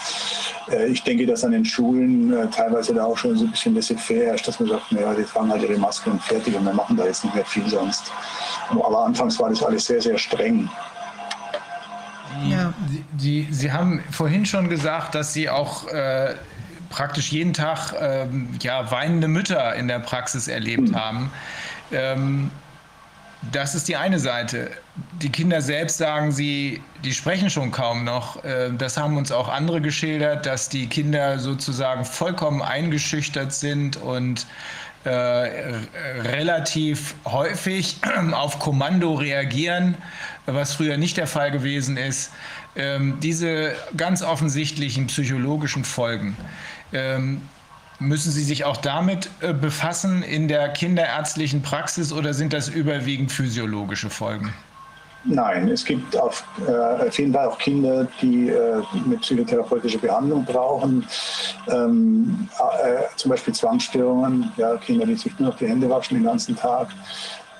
Äh, 0.71 0.89
ich 0.89 1.03
denke, 1.03 1.27
dass 1.27 1.45
an 1.45 1.53
den 1.53 1.65
Schulen 1.65 2.33
äh, 2.33 2.49
teilweise 2.51 2.95
da 2.95 3.05
auch 3.05 3.17
schon 3.17 3.37
so 3.37 3.45
ein 3.45 3.51
bisschen 3.51 3.75
laissez-faire 3.75 4.27
herrscht, 4.27 4.49
dass 4.49 4.61
man 4.61 4.69
sagt, 4.69 4.93
naja, 4.93 5.15
die 5.15 5.25
tragen 5.25 5.51
halt 5.51 5.63
ihre 5.63 5.79
Maske 5.79 6.11
und 6.11 6.23
fertig 6.23 6.55
und 6.55 6.65
wir 6.65 6.73
machen 6.73 6.97
da 6.97 7.05
jetzt 7.05 7.25
nicht 7.25 7.35
mehr 7.35 7.45
viel 7.45 7.69
sonst. 7.69 8.13
Aber 8.71 9.05
anfangs 9.05 9.39
war 9.39 9.51
das 9.51 9.63
alles 9.63 9.87
sehr, 9.87 10.01
sehr 10.01 10.19
streng. 10.19 10.69
Ja. 12.49 12.73
Sie, 12.89 13.05
Sie, 13.19 13.49
Sie 13.51 13.73
haben 13.73 14.03
vorhin 14.11 14.47
schon 14.47 14.69
gesagt, 14.69 15.15
dass 15.15 15.33
Sie 15.33 15.51
auch 15.51 15.89
äh, 15.89 16.35
praktisch 16.89 17.33
jeden 17.33 17.53
Tag 17.53 17.95
ähm, 17.99 18.49
ja, 18.63 18.91
weinende 18.91 19.29
Mütter 19.29 19.75
in 19.75 19.89
der 19.89 19.99
Praxis 20.01 20.49
erlebt 20.49 20.91
mhm. 20.91 20.97
haben. 20.97 21.33
Ähm, 21.93 22.51
das 23.53 23.75
ist 23.75 23.89
die 23.89 23.97
eine 23.97 24.19
Seite. 24.19 24.71
Die 25.23 25.31
Kinder 25.31 25.63
selbst 25.63 25.99
sagen 25.99 26.31
sie, 26.31 26.83
die 27.05 27.13
sprechen 27.13 27.49
schon 27.49 27.71
kaum 27.71 28.05
noch. 28.05 28.45
Äh, 28.45 28.71
das 28.77 28.97
haben 28.97 29.17
uns 29.17 29.33
auch 29.33 29.49
andere 29.49 29.81
geschildert, 29.81 30.47
dass 30.47 30.69
die 30.69 30.87
Kinder 30.87 31.39
sozusagen 31.39 32.05
vollkommen 32.05 32.61
eingeschüchtert 32.61 33.53
sind 33.53 33.97
und 33.97 34.47
äh, 35.05 35.09
relativ 35.09 37.15
häufig 37.25 37.97
auf 38.33 38.59
Kommando 38.59 39.15
reagieren, 39.15 39.97
was 40.45 40.75
früher 40.75 40.99
nicht 40.99 41.17
der 41.17 41.27
Fall 41.27 41.51
gewesen 41.51 41.97
ist. 41.97 42.33
Ähm, 42.77 43.19
diese 43.21 43.73
ganz 43.97 44.23
offensichtlichen 44.23 45.07
psychologischen 45.07 45.85
Folgen. 45.85 46.37
Ähm, 46.93 47.41
Müssen 48.01 48.33
Sie 48.33 48.43
sich 48.43 48.65
auch 48.65 48.79
damit 48.79 49.29
äh, 49.41 49.53
befassen 49.53 50.23
in 50.23 50.49
der 50.49 50.71
kinderärztlichen 50.71 51.61
Praxis 51.61 52.15
oder 52.15 52.33
sind 52.33 52.55
das 52.55 52.69
überwiegend 52.69 53.31
physiologische 53.31 54.09
Folgen? 54.09 54.55
Nein, 55.25 55.69
es 55.69 55.85
gibt 55.85 56.17
auf, 56.17 56.43
äh, 56.67 57.11
jeden 57.11 57.35
Fall 57.35 57.47
auch 57.47 57.59
Kinder, 57.59 58.09
die 58.23 58.49
äh, 58.49 58.83
eine 59.05 59.19
psychotherapeutische 59.19 59.99
Behandlung 59.99 60.47
brauchen. 60.47 61.07
Ähm, 61.69 62.49
äh, 62.83 63.03
zum 63.17 63.31
Beispiel 63.31 63.53
Zwangsstörungen, 63.53 64.51
ja, 64.57 64.79
Kinder, 64.79 65.05
die 65.05 65.17
sich 65.17 65.39
nur 65.39 65.51
noch 65.51 65.59
die 65.59 65.69
Hände 65.69 65.91
waschen 65.91 66.17
den 66.17 66.25
ganzen 66.25 66.57
Tag. 66.57 66.89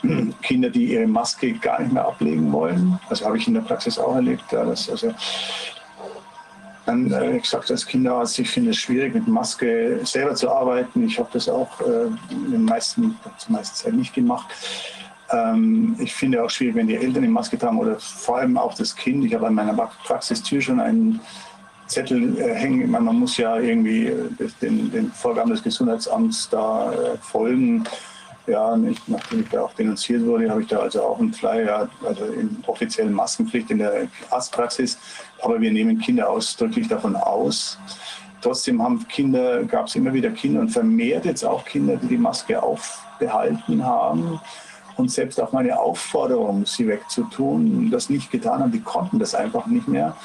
Kinder, 0.43 0.71
die 0.71 0.95
ihre 0.95 1.07
Maske 1.07 1.53
gar 1.53 1.83
nicht 1.83 1.93
mehr 1.93 2.07
ablegen 2.07 2.51
wollen. 2.51 2.99
Das 3.11 3.23
habe 3.23 3.37
ich 3.37 3.47
in 3.47 3.53
der 3.53 3.61
Praxis 3.61 3.99
auch 3.99 4.15
erlebt. 4.15 4.45
Ja, 4.53 4.65
dass 4.65 4.89
also 4.89 5.13
dann 6.87 7.11
äh, 7.13 7.39
gesagt 7.39 7.71
als 7.71 7.87
Kinderarzt, 7.87 8.39
ich 8.39 8.51
finde 8.51 8.71
es 8.71 8.79
schwierig 8.79 9.15
mit 9.15 9.29
Maske 9.29 10.01
selber 10.05 10.35
zu 10.35 10.51
arbeiten. 10.51 11.05
Ich 11.05 11.19
habe 11.19 11.29
das 11.33 11.49
auch 11.49 11.81
äh, 11.81 12.07
in 12.31 12.53
den 12.53 12.65
meisten, 12.65 13.19
zur 13.39 13.53
meisten 13.53 13.77
Zeit 13.77 13.95
nicht 13.95 14.15
gemacht. 14.15 14.47
Ähm, 15.31 15.97
ich 15.99 16.15
finde 16.15 16.43
auch 16.43 16.51
schwierig, 16.51 16.75
wenn 16.77 16.89
die 16.89 16.97
Eltern 16.97 17.23
die 17.23 17.29
Maske 17.29 17.59
tragen 17.59 17.79
oder 17.79 17.99
vor 17.99 18.39
allem 18.39 18.57
auch 18.57 18.75
das 18.75 18.95
Kind. 18.95 19.25
Ich 19.25 19.35
habe 19.35 19.47
an 19.47 19.55
meiner 19.55 19.75
Praxistür 20.05 20.61
schon 20.61 20.81
einen 20.81 21.21
Zettel 21.87 22.39
äh, 22.39 22.55
hängen. 22.55 22.91
Man, 22.91 23.05
man 23.05 23.17
muss 23.17 23.37
ja 23.37 23.59
irgendwie 23.59 24.07
äh, 24.07 24.29
den, 24.63 24.91
den 24.91 25.13
Vorgaben 25.13 25.51
des 25.51 25.63
Gesundheitsamts 25.63 26.49
da 26.49 26.93
äh, 26.93 27.19
folgen. 27.19 27.85
Ja, 28.47 28.77
nicht, 28.77 29.09
nachdem 29.09 29.43
ich 29.43 29.49
da 29.49 29.63
auch 29.63 29.73
denunziert 29.75 30.25
wurde, 30.25 30.51
habe 30.51 30.63
ich 30.63 30.69
da 30.69 30.79
also 30.79 31.03
auch 31.03 31.19
einen 31.19 31.33
Flyer, 31.33 31.89
also 32.05 32.25
in 32.25 32.63
offiziellen 32.67 33.13
Maskenpflicht 33.13 33.71
in 33.71 33.79
der 33.79 34.09
Arztpraxis. 34.31 34.99
Aber 35.43 35.61
wir 35.61 35.71
nehmen 35.71 35.99
Kinder 35.99 36.29
ausdrücklich 36.29 36.89
davon 36.89 37.17
aus. 37.17 37.79
Trotzdem 38.41 38.83
haben 38.83 39.07
Kinder, 39.09 39.65
gab 39.65 39.87
es 39.87 39.95
immer 39.95 40.13
wieder 40.15 40.31
Kinder 40.31 40.61
und 40.61 40.71
vermehrt 40.71 41.27
jetzt 41.27 41.45
auch 41.45 41.65
Kinder, 41.65 41.97
die 41.97 42.09
die 42.09 42.17
Maske 42.17 42.63
aufbehalten 42.63 43.85
haben 43.85 44.41
und 44.97 45.11
selbst 45.11 45.41
auf 45.41 45.53
meine 45.53 45.79
Aufforderung, 45.79 46.65
sie 46.67 46.87
wegzutun, 46.87 47.91
das 47.91 48.11
nicht 48.11 48.31
getan 48.31 48.61
haben. 48.61 48.73
Die 48.73 48.81
konnten 48.81 49.19
das 49.19 49.35
einfach 49.35 49.67
nicht 49.67 49.89
mehr. 49.89 50.17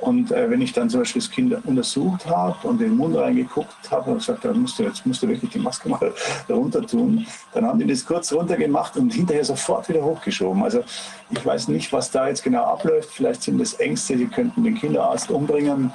Und 0.00 0.32
äh, 0.32 0.48
wenn 0.50 0.62
ich 0.62 0.72
dann 0.72 0.88
zum 0.88 1.00
Beispiel 1.00 1.20
das 1.20 1.30
Kind 1.30 1.54
untersucht 1.66 2.26
habe 2.26 2.56
und 2.66 2.80
in 2.80 2.90
den 2.90 2.96
Mund 2.96 3.16
reingeguckt 3.16 3.90
habe 3.90 4.12
und 4.12 4.18
gesagt, 4.18 4.44
dann 4.44 4.60
musst 4.60 4.78
du, 4.78 4.84
jetzt 4.84 5.04
musst 5.04 5.22
du 5.22 5.28
wirklich 5.28 5.50
die 5.50 5.58
Maske 5.58 5.88
mal 5.88 6.12
runter 6.48 6.86
tun, 6.86 7.26
dann 7.52 7.66
haben 7.66 7.78
die 7.78 7.86
das 7.86 8.04
kurz 8.04 8.32
runter 8.32 8.56
gemacht 8.56 8.96
und 8.96 9.12
hinterher 9.12 9.44
sofort 9.44 9.88
wieder 9.88 10.02
hochgeschoben. 10.02 10.62
Also 10.62 10.82
ich 11.30 11.44
weiß 11.44 11.68
nicht, 11.68 11.92
was 11.92 12.10
da 12.10 12.28
jetzt 12.28 12.42
genau 12.42 12.64
abläuft. 12.64 13.10
Vielleicht 13.12 13.42
sind 13.42 13.60
es 13.60 13.74
Ängste, 13.74 14.16
die 14.16 14.26
könnten 14.26 14.64
den 14.64 14.74
Kinderarzt 14.74 15.30
umbringen. 15.30 15.92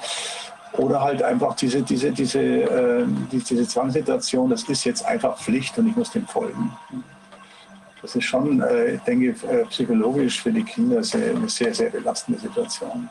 Oder 0.72 1.00
halt 1.00 1.22
einfach 1.22 1.56
diese, 1.56 1.82
diese, 1.82 2.10
diese, 2.12 2.40
äh, 2.40 3.06
diese 3.30 3.66
Zwangssituation, 3.66 4.50
das 4.50 4.64
ist 4.64 4.84
jetzt 4.84 5.04
einfach 5.06 5.38
Pflicht 5.38 5.78
und 5.78 5.88
ich 5.88 5.96
muss 5.96 6.10
dem 6.10 6.26
folgen. 6.26 6.70
Das 8.02 8.14
ist 8.14 8.24
schon, 8.24 8.60
äh, 8.60 8.94
ich 8.94 9.00
denke, 9.00 9.34
äh, 9.48 9.64
psychologisch 9.66 10.40
für 10.42 10.52
die 10.52 10.62
Kinder 10.62 10.98
eine 10.98 11.48
sehr, 11.48 11.74
sehr 11.74 11.90
belastende 11.90 12.40
Situation. 12.40 13.08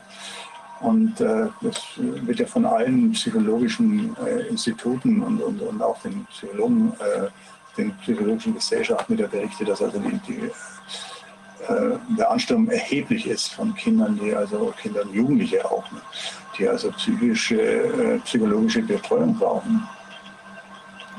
Und 0.80 1.20
äh, 1.20 1.46
das 1.62 1.82
wird 1.96 2.38
ja 2.38 2.46
von 2.46 2.66
allen 2.66 3.12
psychologischen 3.12 4.14
äh, 4.24 4.48
Instituten 4.48 5.22
und, 5.22 5.40
und, 5.40 5.60
und 5.62 5.82
auch 5.82 6.00
den 6.02 6.26
Psychologen, 6.26 6.92
äh, 7.00 7.28
den 7.76 7.94
psychologischen 7.98 8.54
Gesellschaften 8.54 9.14
wieder 9.14 9.28
berichtet, 9.28 9.68
dass 9.68 9.80
also 9.80 9.98
die, 9.98 10.20
die 10.28 10.50
äh, 11.68 11.96
der 12.18 12.30
Ansturm 12.30 12.68
erheblich 12.68 13.26
ist 13.26 13.54
von 13.54 13.74
Kindern, 13.74 14.18
die 14.22 14.34
also 14.34 14.72
Kinder 14.80 15.02
und 15.02 15.14
Jugendliche 15.14 15.64
auch, 15.64 15.90
ne, 15.90 15.98
die 16.58 16.68
also 16.68 16.90
psychische, 16.92 17.60
äh, 17.60 18.18
psychologische 18.20 18.82
Betreuung 18.82 19.36
brauchen. 19.38 19.82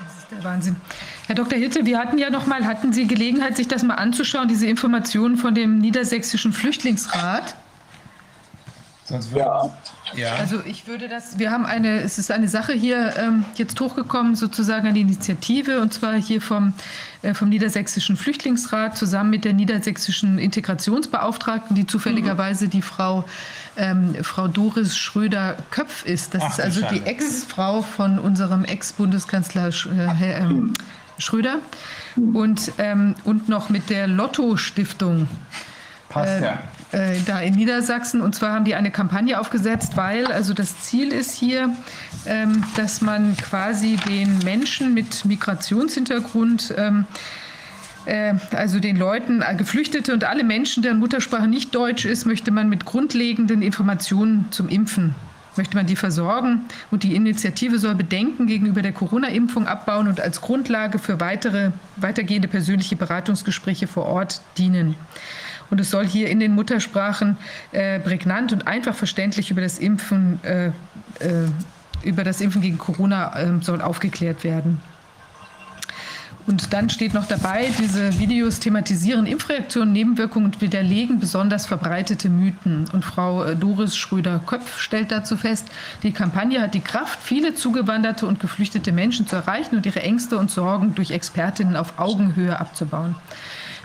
Das 0.04 0.18
ist 0.20 0.32
der 0.32 0.44
Wahnsinn. 0.44 0.76
Herr 1.26 1.36
Dr. 1.36 1.58
Hitte, 1.58 1.86
wir 1.86 1.98
hatten 1.98 2.20
ja 2.20 2.30
noch 2.30 2.46
mal, 2.46 2.66
hatten 2.66 2.94
Sie 2.94 3.08
Gelegenheit, 3.08 3.58
sich 3.58 3.68
das 3.68 3.82
mal 3.82 3.96
anzuschauen, 3.96 4.48
diese 4.48 4.68
Informationen 4.68 5.38
von 5.38 5.56
dem 5.56 5.80
Niedersächsischen 5.80 6.54
Flüchtlingsrat? 6.54 7.56
Sonst 9.08 9.32
ja. 9.32 9.70
ja. 10.16 10.36
Also 10.36 10.62
ich 10.66 10.86
würde 10.86 11.08
das, 11.08 11.40
wir 11.40 11.50
haben 11.50 11.66
eine, 11.66 12.02
es 12.02 12.18
ist 12.18 12.30
eine 12.30 12.50
Sache 12.50 12.74
hier 12.74 13.14
ähm, 13.18 13.46
jetzt 13.56 13.80
hochgekommen, 13.80 14.36
sozusagen 14.36 14.86
eine 14.86 15.00
Initiative, 15.00 15.80
und 15.80 15.94
zwar 15.94 16.16
hier 16.16 16.42
vom, 16.42 16.74
äh, 17.22 17.34
vom 17.34 17.48
Niedersächsischen 17.48 18.18
Flüchtlingsrat 18.18 18.98
zusammen 18.98 19.30
mit 19.30 19.46
der 19.46 19.54
Niedersächsischen 19.54 20.38
Integrationsbeauftragten, 20.38 21.74
die 21.74 21.88
zufälligerweise 21.88 22.68
die 22.68 22.82
Frau, 22.82 23.24
ähm, 23.78 24.14
Frau 24.24 24.50
Doris 24.50 24.98
Schröder-Köpf 24.98 26.06
ist. 26.06 26.34
Das 26.34 26.44
Ach, 26.44 26.50
ist 26.50 26.60
also 26.60 26.82
die 26.92 27.04
Ex-Frau 27.04 27.84
von 27.84 28.20
unserem 28.20 28.66
Ex-Bundeskanzler 28.66 29.70
äh, 30.20 30.34
äh, 30.34 30.46
Schröder 31.18 31.60
und, 32.34 32.74
ähm, 32.78 33.16
und 33.24 33.48
noch 33.48 33.70
mit 33.70 33.90
der 33.90 34.08
Lotto-Stiftung. 34.08 35.30
Passt 36.10 36.42
ja. 36.42 36.60
Äh, 36.94 37.18
da 37.26 37.42
in 37.42 37.56
Niedersachsen. 37.56 38.22
Und 38.22 38.34
zwar 38.34 38.54
haben 38.54 38.64
die 38.64 38.76
eine 38.76 38.92
Kampagne 38.92 39.40
aufgesetzt, 39.40 39.98
weil 39.98 40.28
also 40.28 40.54
das 40.54 40.80
Ziel 40.82 41.12
ist 41.12 41.36
hier, 41.36 41.76
ähm, 42.26 42.64
dass 42.78 43.02
man 43.02 43.36
quasi 43.36 43.98
den 44.08 44.40
Menschen 44.40 44.94
mit 44.94 45.26
Migrationshintergrund 45.26 46.74
ähm, 46.78 47.06
äh, 48.06 48.36
also 48.56 48.80
den 48.80 48.96
Leuten, 48.96 49.42
äh, 49.42 49.56
Geflüchtete 49.56 50.14
und 50.14 50.24
alle 50.24 50.46
Menschen, 50.46 50.82
deren 50.82 51.00
Muttersprache 51.00 51.50
nicht 51.50 51.76
Deutsch 51.76 52.06
ist, 52.06 52.26
möchte 52.26 52.52
man 52.52 52.70
mit 52.70 52.86
grundlegenden 52.86 53.62
Informationen 53.62 54.46
zum 54.52 54.70
Impfen 54.70 55.14
möchte 55.58 55.76
man 55.76 55.88
die 55.88 55.96
versorgen 55.96 56.66
und 56.92 57.02
die 57.02 57.16
Initiative 57.16 57.80
soll 57.80 57.96
Bedenken 57.96 58.46
gegenüber 58.46 58.84
der 58.84 58.92
Corona-Impfung 58.92 59.66
abbauen 59.66 60.08
und 60.08 60.22
als 60.22 60.40
Grundlage 60.40 61.00
für 61.00 61.20
weitere 61.20 61.72
weitergehende 61.96 62.48
persönliche 62.48 62.96
Beratungsgespräche 62.96 63.88
vor 63.88 64.06
Ort 64.06 64.42
dienen. 64.60 64.96
Und 65.70 65.80
es 65.80 65.90
soll 65.90 66.08
hier 66.08 66.30
in 66.30 66.40
den 66.40 66.54
Muttersprachen 66.56 67.38
äh, 67.72 68.00
prägnant 68.00 68.54
und 68.54 68.68
einfach 68.68 68.96
verständlich 68.96 69.52
über 69.52 69.62
das 69.62 69.80
Impfen, 69.80 70.40
äh, 70.44 70.68
äh, 70.68 70.72
über 72.04 72.24
das 72.24 72.42
Impfen 72.42 72.62
gegen 72.62 72.78
Corona 72.78 73.38
ähm, 73.40 73.62
soll 73.62 73.82
aufgeklärt 73.82 74.44
werden. 74.44 74.82
Und 76.48 76.72
dann 76.72 76.90
steht 76.90 77.14
noch 77.14 77.28
dabei, 77.28 77.70
diese 77.78 78.18
Videos 78.20 78.62
thematisieren 78.62 79.26
Impfreaktionen, 79.26 79.92
Nebenwirkungen 79.92 80.46
und 80.46 80.62
widerlegen 80.62 81.20
besonders 81.20 81.66
verbreitete 81.66 82.30
Mythen. 82.30 82.86
Und 82.94 83.04
Frau 83.04 83.44
äh, 83.44 83.56
Doris 83.58 83.98
Schröder-Köpf 83.98 84.80
stellt 84.80 85.12
dazu 85.12 85.36
fest, 85.36 85.68
die 86.04 86.14
Kampagne 86.14 86.62
hat 86.62 86.74
die 86.74 86.80
Kraft, 86.80 87.20
viele 87.22 87.54
zugewanderte 87.54 88.26
und 88.26 88.40
geflüchtete 88.40 88.94
Menschen 88.94 89.28
zu 89.28 89.36
erreichen 89.36 89.76
und 89.76 89.86
ihre 89.86 90.02
Ängste 90.02 90.38
und 90.38 90.50
Sorgen 90.50 90.96
durch 90.96 91.12
Expertinnen 91.12 91.76
auf 91.76 92.00
Augenhöhe 92.00 92.58
abzubauen. 92.58 93.16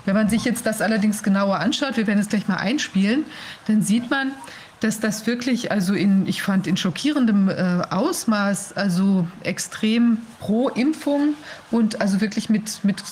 Wenn 0.05 0.15
man 0.15 0.29
sich 0.29 0.45
jetzt 0.45 0.67
das 0.67 0.81
allerdings 0.81 1.23
genauer 1.23 1.59
anschaut, 1.59 1.97
wir 1.97 2.07
werden 2.07 2.19
es 2.19 2.29
gleich 2.29 2.49
mal 2.49 2.57
einspielen, 2.57 3.25
dann 3.67 3.83
sieht 3.83 4.11
man, 4.11 4.33
dass 4.81 4.99
das 4.99 5.27
wirklich, 5.29 5.71
also 5.71 5.95
in, 5.95 6.27
ich 6.27 6.43
fand 6.43 6.67
in 6.67 6.77
schockierendem 6.77 7.49
äh, 7.49 7.83
Ausmaß, 7.91 8.73
also 8.73 9.29
extrem 9.45 10.19
pro 10.41 10.69
Impfung 10.71 11.35
und 11.71 12.01
also 12.01 12.21
wirklich 12.21 12.51
mit, 12.51 12.83
mit 12.83 13.03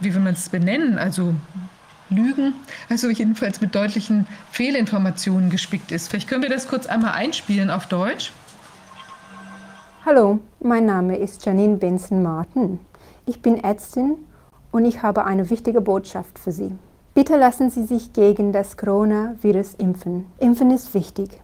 wie 0.00 0.12
will 0.12 0.20
man 0.20 0.34
es 0.34 0.48
benennen, 0.48 0.98
also 0.98 1.34
Lügen, 2.08 2.54
also 2.88 3.08
jedenfalls 3.08 3.60
mit 3.60 3.76
deutlichen 3.76 4.26
Fehlinformationen 4.50 5.50
gespickt 5.50 5.92
ist. 5.92 6.08
Vielleicht 6.08 6.28
können 6.28 6.42
wir 6.42 6.50
das 6.50 6.66
kurz 6.66 6.86
einmal 6.86 7.12
einspielen 7.12 7.70
auf 7.70 7.86
Deutsch. 7.86 8.32
Hallo, 10.04 10.40
mein 10.60 10.86
Name 10.86 11.16
ist 11.16 11.46
Janine 11.46 11.76
Benson-Martin. 11.76 12.80
Ich 13.26 13.40
bin 13.40 13.62
Ärztin 13.62 14.16
und 14.72 14.84
ich 14.84 15.02
habe 15.02 15.24
eine 15.24 15.50
wichtige 15.50 15.80
Botschaft 15.80 16.38
für 16.38 16.52
Sie. 16.52 16.72
Bitte 17.14 17.36
lassen 17.36 17.70
Sie 17.70 17.84
sich 17.84 18.12
gegen 18.12 18.52
das 18.52 18.76
Coronavirus 18.76 19.74
impfen. 19.74 20.26
Impfen 20.38 20.70
ist 20.70 20.94
wichtig. 20.94 21.40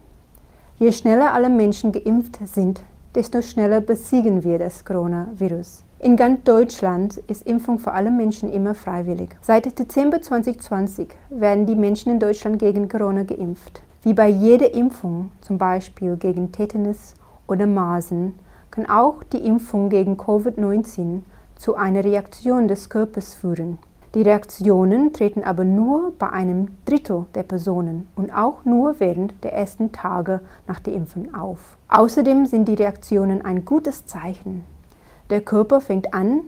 Je 0.79 0.91
schneller 0.91 1.33
alle 1.33 1.49
Menschen 1.49 1.91
geimpft 1.91 2.37
sind, 2.45 2.81
desto 3.15 3.41
schneller 3.41 3.81
besiegen 3.81 4.43
wir 4.43 4.59
das 4.59 4.85
Coronavirus. 4.85 5.83
In 5.99 6.15
ganz 6.15 6.43
Deutschland 6.43 7.17
ist 7.27 7.47
Impfung 7.47 7.79
für 7.79 7.91
alle 7.91 8.11
Menschen 8.11 8.53
immer 8.53 8.75
freiwillig. 8.75 9.29
Seit 9.41 9.65
Dezember 9.79 10.21
2020 10.21 11.09
werden 11.31 11.65
die 11.65 11.75
Menschen 11.75 12.11
in 12.11 12.19
Deutschland 12.19 12.59
gegen 12.59 12.87
Corona 12.87 13.23
geimpft. 13.23 13.81
Wie 14.03 14.13
bei 14.13 14.29
jeder 14.29 14.73
Impfung, 14.73 15.31
zum 15.41 15.57
Beispiel 15.57 16.15
gegen 16.15 16.51
Tetanus 16.51 17.15
oder 17.47 17.65
Masern, 17.65 18.35
kann 18.69 18.85
auch 18.85 19.23
die 19.23 19.39
Impfung 19.39 19.89
gegen 19.89 20.17
Covid-19 20.17 21.21
zu 21.59 21.75
einer 21.75 22.03
Reaktion 22.03 22.67
des 22.67 22.89
Körpers 22.89 23.33
führen. 23.33 23.79
Die 24.13 24.21
Reaktionen 24.21 25.13
treten 25.13 25.43
aber 25.43 25.63
nur 25.63 26.13
bei 26.17 26.29
einem 26.29 26.69
Drittel 26.85 27.25
der 27.35 27.43
Personen 27.43 28.07
und 28.15 28.31
auch 28.31 28.65
nur 28.65 28.99
während 28.99 29.43
der 29.43 29.53
ersten 29.53 29.91
Tage 29.91 30.41
nach 30.65 30.79
der 30.79 30.93
Impfung 30.93 31.35
auf. 31.35 31.77
Außerdem 31.89 32.45
sind 32.45 32.67
die 32.67 32.73
Reaktionen 32.73 33.43
ein 33.43 33.65
gutes 33.65 34.05
Zeichen. 34.05 34.63
Der 35.29 35.41
Körper 35.41 35.81
fängt 35.81 36.13
an, 36.13 36.41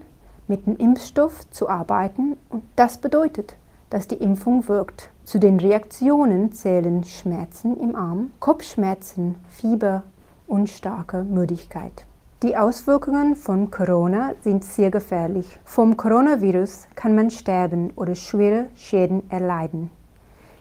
mit 0.47 0.65
dem 0.65 0.77
Impfstoff 0.77 1.49
zu 1.51 1.69
arbeiten 1.69 2.37
und 2.49 2.63
das 2.75 2.97
bedeutet, 2.97 3.55
dass 3.89 4.07
die 4.07 4.15
Impfung 4.15 4.67
wirkt. 4.67 5.09
Zu 5.23 5.37
den 5.37 5.59
Reaktionen 5.59 6.53
zählen 6.53 7.03
Schmerzen 7.03 7.79
im 7.79 7.95
Arm, 7.95 8.31
Kopfschmerzen, 8.39 9.35
Fieber 9.49 10.03
und 10.47 10.69
starke 10.69 11.23
Müdigkeit. 11.23 12.05
Die 12.41 12.55
Auswirkungen 12.55 13.35
von 13.35 13.69
Corona 13.69 14.33
sind 14.45 14.63
sehr 14.63 14.91
gefährlich. 14.91 15.59
Vom 15.65 15.97
Coronavirus 15.97 16.87
kann 16.95 17.13
man 17.13 17.31
sterben 17.31 17.91
oder 17.97 18.15
schwere 18.15 18.67
Schäden 18.77 19.29
erleiden. 19.29 19.91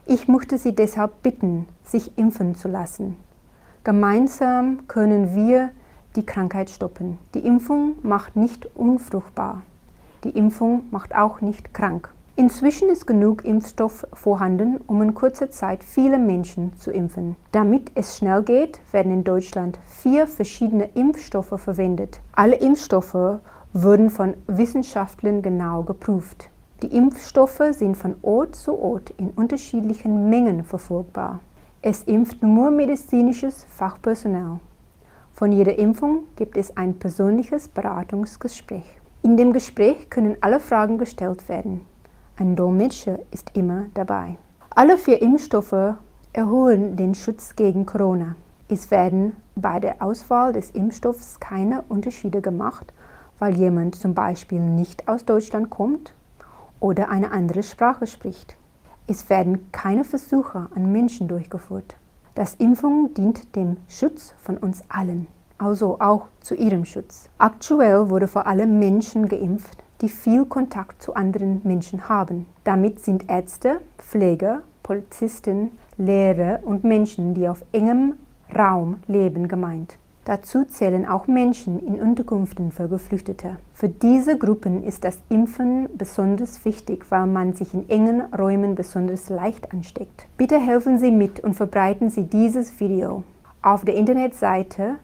Ich 0.05 0.27
möchte 0.27 0.59
Sie 0.59 0.75
deshalb 0.75 1.23
bitten, 1.23 1.69
sich 1.85 2.19
impfen 2.19 2.57
zu 2.57 2.67
lassen. 2.67 3.17
Gemeinsam 3.85 4.89
können 4.89 5.37
wir 5.37 5.71
die 6.17 6.27
Krankheit 6.27 6.69
stoppen. 6.69 7.17
Die 7.35 7.47
Impfung 7.47 7.95
macht 8.03 8.35
nicht 8.35 8.67
unfruchtbar. 8.75 9.63
Die 10.25 10.31
Impfung 10.31 10.83
macht 10.91 11.15
auch 11.15 11.41
nicht 11.41 11.73
krank. 11.75 12.13
Inzwischen 12.39 12.89
ist 12.89 13.05
genug 13.05 13.45
Impfstoff 13.45 14.07
vorhanden, 14.13 14.77
um 14.87 15.03
in 15.03 15.13
kurzer 15.13 15.51
Zeit 15.51 15.83
viele 15.83 16.21
Menschen 16.21 16.73
zu 16.79 16.93
impfen. 16.93 17.35
Damit 17.51 17.91
es 17.97 18.17
schnell 18.17 18.45
geht, 18.45 18.79
werden 18.93 19.13
in 19.13 19.25
Deutschland 19.25 19.77
vier 19.89 20.29
verschiedene 20.29 20.89
Impfstoffe 20.95 21.61
verwendet. 21.61 22.21
Alle 22.31 22.55
Impfstoffe 22.55 23.41
wurden 23.73 24.09
von 24.09 24.35
Wissenschaftlern 24.47 25.43
genau 25.43 25.83
geprüft. 25.83 26.49
Die 26.81 26.97
Impfstoffe 26.97 27.61
sind 27.73 27.97
von 27.97 28.15
Ort 28.23 28.55
zu 28.55 28.79
Ort 28.79 29.11
in 29.17 29.31
unterschiedlichen 29.31 30.31
Mengen 30.31 30.63
verfügbar. 30.63 31.41
Es 31.83 32.05
impft 32.05 32.41
nur 32.45 32.71
medizinisches 32.71 33.67
Fachpersonal. 33.69 34.61
Von 35.33 35.51
jeder 35.51 35.77
Impfung 35.77 36.23
gibt 36.37 36.57
es 36.57 36.77
ein 36.77 37.01
persönliches 37.01 37.67
Beratungsgespräch. 37.67 38.87
In 39.25 39.37
dem 39.37 39.53
Gespräch 39.53 40.09
können 40.09 40.37
alle 40.41 40.61
Fragen 40.61 40.99
gestellt 40.99 41.49
werden. 41.49 41.81
Ein 42.41 42.55
Dolmetscher 42.55 43.19
ist 43.33 43.51
immer 43.55 43.87
dabei. 43.95 44.39
Alle 44.71 44.97
vier 44.97 45.21
Impfstoffe 45.21 45.97
erholen 46.33 46.95
den 46.95 47.17
Schutz 47.17 47.57
gegen 47.57 47.85
Corona. 47.85 48.37
Es 48.69 48.93
werden 48.93 49.35
bei 49.57 49.81
der 49.81 50.01
Auswahl 50.01 50.53
des 50.53 50.71
Impfstoffs 50.71 51.41
keine 51.41 51.83
Unterschiede 51.89 52.41
gemacht, 52.41 52.93
weil 53.41 53.57
jemand 53.57 53.97
zum 53.97 54.15
Beispiel 54.15 54.61
nicht 54.61 55.09
aus 55.09 55.25
Deutschland 55.25 55.69
kommt 55.69 56.15
oder 56.79 57.09
eine 57.09 57.33
andere 57.33 57.65
Sprache 57.65 58.07
spricht. 58.07 58.55
Es 59.09 59.29
werden 59.29 59.73
keine 59.73 60.05
Versuche 60.05 60.69
an 60.77 60.93
Menschen 60.93 61.27
durchgeführt. 61.27 61.97
Das 62.37 62.55
Impfung 62.55 63.15
dient 63.15 63.57
dem 63.57 63.79
Schutz 63.89 64.33
von 64.43 64.59
uns 64.59 64.85
allen, 64.89 65.27
also 65.59 65.99
auch 65.99 66.29
zu 66.41 66.55
ihrem 66.55 66.85
Schutz. 66.85 67.29
Aktuell 67.39 68.11
wurde 68.11 68.29
vor 68.29 68.47
allem 68.47 68.79
Menschen 68.79 69.29
geimpft, 69.29 69.83
die 70.01 70.09
viel 70.09 70.45
Kontakt 70.45 71.03
zu 71.03 71.15
anderen 71.15 71.61
Menschen 71.65 72.09
haben. 72.09 72.47
Damit 72.65 73.05
sind 73.05 73.29
Ärzte, 73.29 73.81
Pfleger, 73.99 74.63
Polizisten, 74.83 75.73
Lehrer 75.97 76.61
und 76.63 76.85
Menschen, 76.85 77.35
die 77.35 77.49
auf 77.49 77.65
engem 77.73 78.15
Raum 78.57 78.99
leben, 79.07 79.49
gemeint. 79.49 79.97
Dazu 80.25 80.65
zählen 80.67 81.07
auch 81.07 81.27
Menschen 81.27 81.81
in 81.87 82.01
Unterkünften 82.01 82.71
für 82.71 82.87
Geflüchtete. 82.87 83.57
Für 83.73 83.89
diese 83.89 84.37
Gruppen 84.37 84.85
ist 84.85 85.03
das 85.03 85.19
Impfen 85.31 85.89
besonders 85.97 86.65
wichtig, 86.67 87.07
weil 87.09 87.27
man 87.27 87.55
sich 87.55 87.73
in 87.73 87.89
engen 87.89 88.21
Räumen 88.35 88.75
besonders 88.75 89.31
leicht 89.31 89.73
ansteckt. 89.73 90.27
Bitte 90.37 90.59
helfen 90.61 90.99
Sie 90.99 91.11
mit 91.11 91.41
und 91.41 91.55
verbreiten 91.55 92.11
Sie 92.11 92.25
dieses 92.25 92.79
Video. 92.79 93.25
Auf 93.63 93.87
der 93.87 93.95
Internetseite 93.95 94.97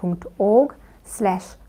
www.nds-fluorat 0.00 0.26
www.ccc.org 0.36 0.74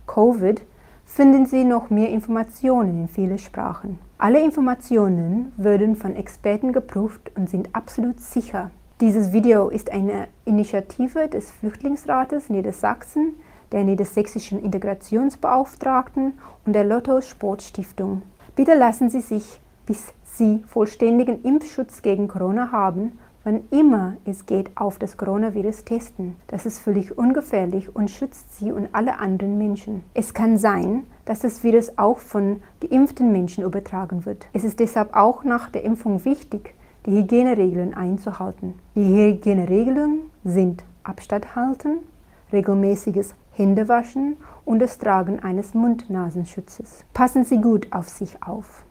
covid 0.06 0.62
finden 1.06 1.46
Sie 1.46 1.64
noch 1.64 1.90
mehr 1.90 2.10
Informationen 2.10 3.04
in 3.04 3.08
vielen 3.08 3.38
Sprachen. 3.38 4.00
Alle 4.18 4.44
Informationen 4.44 5.54
werden 5.58 5.96
von 5.96 6.16
Experten 6.16 6.74
geprüft 6.74 7.32
und 7.36 7.50
sind 7.50 7.74
absolut 7.74 8.20
sicher. 8.20 8.72
Dieses 9.00 9.32
Video 9.32 9.70
ist 9.70 9.92
eine 9.92 10.28
Initiative 10.46 11.28
des 11.28 11.52
Flüchtlingsrates 11.52 12.50
Niedersachsen, 12.50 13.36
der 13.72 13.84
niedersächsischen 13.84 14.62
Integrationsbeauftragten 14.62 16.34
und 16.66 16.74
der 16.74 16.84
Lotto 16.84 17.22
Sportstiftung. 17.22 18.24
Bitte 18.56 18.74
lassen 18.74 19.10
Sie 19.10 19.22
sich, 19.22 19.62
bis 19.86 20.14
Sie 20.24 20.64
vollständigen 20.68 21.44
Impfschutz 21.44 22.02
gegen 22.02 22.28
Corona 22.28 22.72
haben, 22.72 23.20
wann 23.48 23.64
immer 23.72 24.18
es 24.26 24.46
geht, 24.46 24.72
auf 24.76 25.00
das 25.00 25.16
Coronavirus 25.16 25.86
testen. 25.86 26.36
Das 26.48 26.66
ist 26.66 26.80
völlig 26.80 27.18
ungefährlich 27.18 27.96
und 27.96 28.12
schützt 28.12 28.58
Sie 28.58 28.74
und 28.74 28.90
alle 28.92 29.20
anderen 29.20 29.58
Menschen. 29.58 30.04
Es 30.14 30.34
kann 30.34 30.58
sein, 30.58 31.06
dass 31.24 31.40
das 31.40 31.64
Virus 31.64 31.98
auch 31.98 32.20
von 32.20 32.62
geimpften 32.82 33.32
Menschen 33.32 33.64
übertragen 33.64 34.26
wird. 34.26 34.46
Es 34.52 34.66
ist 34.66 34.82
deshalb 34.82 35.16
auch 35.16 35.46
nach 35.46 35.70
der 35.70 35.86
Impfung 35.86 36.26
wichtig, 36.26 36.76
die 37.06 37.12
Hygieneregeln 37.12 37.94
einzuhalten. 37.94 38.74
Die 38.96 39.16
Hygieneregeln 39.16 40.24
sind 40.44 40.84
Abstand 41.04 41.56
halten, 41.56 42.00
regelmäßiges 42.52 43.34
Händewaschen 43.54 44.36
und 44.66 44.80
das 44.80 44.98
Tragen 44.98 45.40
eines 45.40 45.74
Mund-Nasenschutzes. 45.74 47.06
Passen 47.14 47.46
Sie 47.46 47.62
gut 47.62 47.88
auf 47.94 48.10
sich 48.10 48.44
auf. 48.44 48.84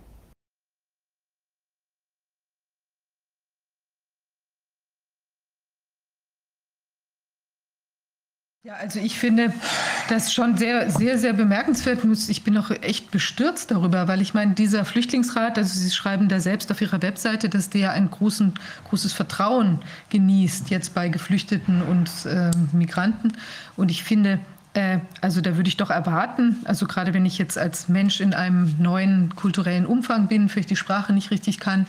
Ja, 8.66 8.74
also 8.80 8.98
ich 8.98 9.16
finde 9.16 9.52
das 10.08 10.34
schon 10.34 10.56
sehr, 10.56 10.90
sehr, 10.90 11.18
sehr 11.18 11.32
bemerkenswert. 11.34 12.00
Ich 12.26 12.42
bin 12.42 12.58
auch 12.58 12.72
echt 12.82 13.12
bestürzt 13.12 13.70
darüber, 13.70 14.08
weil 14.08 14.20
ich 14.20 14.34
meine, 14.34 14.54
dieser 14.54 14.84
Flüchtlingsrat, 14.84 15.56
also 15.56 15.78
Sie 15.78 15.88
schreiben 15.92 16.28
da 16.28 16.40
selbst 16.40 16.72
auf 16.72 16.80
Ihrer 16.80 17.00
Webseite, 17.00 17.48
dass 17.48 17.70
der 17.70 17.92
ein 17.92 18.10
großen, 18.10 18.54
großes 18.88 19.12
Vertrauen 19.12 19.78
genießt 20.10 20.68
jetzt 20.70 20.94
bei 20.94 21.08
Geflüchteten 21.08 21.80
und 21.80 22.10
äh, 22.26 22.50
Migranten. 22.72 23.34
Und 23.76 23.92
ich 23.92 24.02
finde, 24.02 24.40
äh, 24.74 24.98
also 25.20 25.40
da 25.40 25.56
würde 25.56 25.68
ich 25.68 25.76
doch 25.76 25.90
erwarten, 25.90 26.56
also 26.64 26.86
gerade 26.86 27.14
wenn 27.14 27.24
ich 27.24 27.38
jetzt 27.38 27.58
als 27.58 27.88
Mensch 27.88 28.20
in 28.20 28.34
einem 28.34 28.74
neuen 28.80 29.36
kulturellen 29.36 29.86
Umfang 29.86 30.26
bin, 30.26 30.48
vielleicht 30.48 30.70
die 30.70 30.76
Sprache 30.76 31.12
nicht 31.12 31.30
richtig 31.30 31.60
kann, 31.60 31.86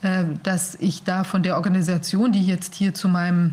äh, 0.00 0.24
dass 0.42 0.74
ich 0.76 1.02
da 1.02 1.22
von 1.22 1.42
der 1.42 1.56
Organisation, 1.56 2.32
die 2.32 2.46
jetzt 2.46 2.74
hier 2.74 2.94
zu 2.94 3.10
meinem 3.10 3.52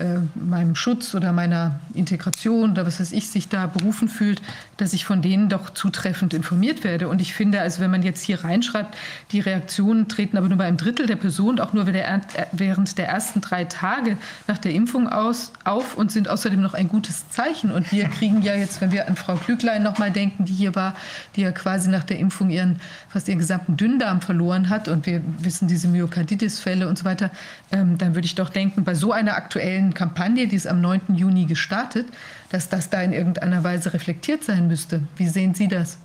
äh, 0.00 0.18
meinem 0.34 0.74
Schutz 0.74 1.14
oder 1.14 1.32
meiner 1.32 1.78
Integration 1.92 2.72
oder 2.72 2.86
was 2.86 3.00
weiß 3.00 3.12
ich 3.12 3.28
sich 3.28 3.48
da 3.48 3.66
berufen 3.66 4.08
fühlt, 4.08 4.40
dass 4.78 4.94
ich 4.94 5.04
von 5.04 5.20
denen 5.20 5.50
doch 5.50 5.70
zutreffend 5.70 6.32
informiert 6.32 6.84
werde. 6.84 7.08
Und 7.08 7.20
ich 7.20 7.34
finde, 7.34 7.60
also 7.60 7.82
wenn 7.82 7.90
man 7.90 8.02
jetzt 8.02 8.22
hier 8.22 8.42
reinschreibt, 8.42 8.96
die 9.30 9.40
Reaktionen 9.40 10.08
treten 10.08 10.38
aber 10.38 10.48
nur 10.48 10.56
bei 10.56 10.64
einem 10.64 10.78
Drittel 10.78 11.06
der 11.06 11.16
Personen, 11.16 11.60
auch 11.60 11.74
nur 11.74 11.86
während 11.86 12.98
der 12.98 13.08
ersten 13.08 13.42
drei 13.42 13.64
Tage 13.64 14.16
nach 14.48 14.56
der 14.56 14.72
Impfung 14.72 15.06
aus, 15.06 15.52
auf 15.64 15.96
und 15.96 16.10
sind 16.10 16.28
außerdem 16.28 16.62
noch 16.62 16.72
ein 16.72 16.88
gutes 16.88 17.28
Zeichen. 17.28 17.70
Und 17.70 17.92
wir 17.92 18.08
kriegen 18.08 18.40
ja 18.40 18.54
jetzt, 18.54 18.80
wenn 18.80 18.92
wir 18.92 19.06
an 19.06 19.16
Frau 19.16 19.36
Klüglein 19.36 19.82
nochmal 19.82 20.10
denken, 20.10 20.46
die 20.46 20.54
hier 20.54 20.74
war, 20.74 20.94
die 21.36 21.42
ja 21.42 21.52
quasi 21.52 21.90
nach 21.90 22.04
der 22.04 22.18
Impfung 22.18 22.48
ihren, 22.48 22.80
fast 23.10 23.28
ihren 23.28 23.38
gesamten 23.38 23.76
Dünndarm 23.76 24.22
verloren 24.22 24.70
hat 24.70 24.88
und 24.88 25.04
wir 25.04 25.20
wissen 25.38 25.68
diese 25.68 25.88
Myokarditis-Fälle 25.88 26.88
und 26.88 26.98
so 26.98 27.04
weiter, 27.04 27.30
ähm, 27.70 27.98
dann 27.98 28.14
würde 28.14 28.24
ich 28.24 28.34
doch 28.34 28.48
denken, 28.48 28.84
bei 28.84 28.94
so 28.94 29.12
einer 29.12 29.36
aktuellen 29.36 29.89
aktuellen 29.90 29.94
Kampagne, 29.94 30.46
die 30.46 30.56
ist 30.56 30.66
am 30.66 30.80
9. 30.80 31.14
Juni 31.14 31.46
gestartet, 31.46 32.06
dass 32.50 32.68
das 32.68 32.90
da 32.90 33.02
in 33.02 33.12
irgendeiner 33.12 33.62
Weise 33.64 33.92
reflektiert 33.92 34.44
sein 34.44 34.68
müsste. 34.68 35.02
Wie 35.16 35.28
sehen 35.28 35.54
Sie 35.54 35.68
das? 35.68 35.98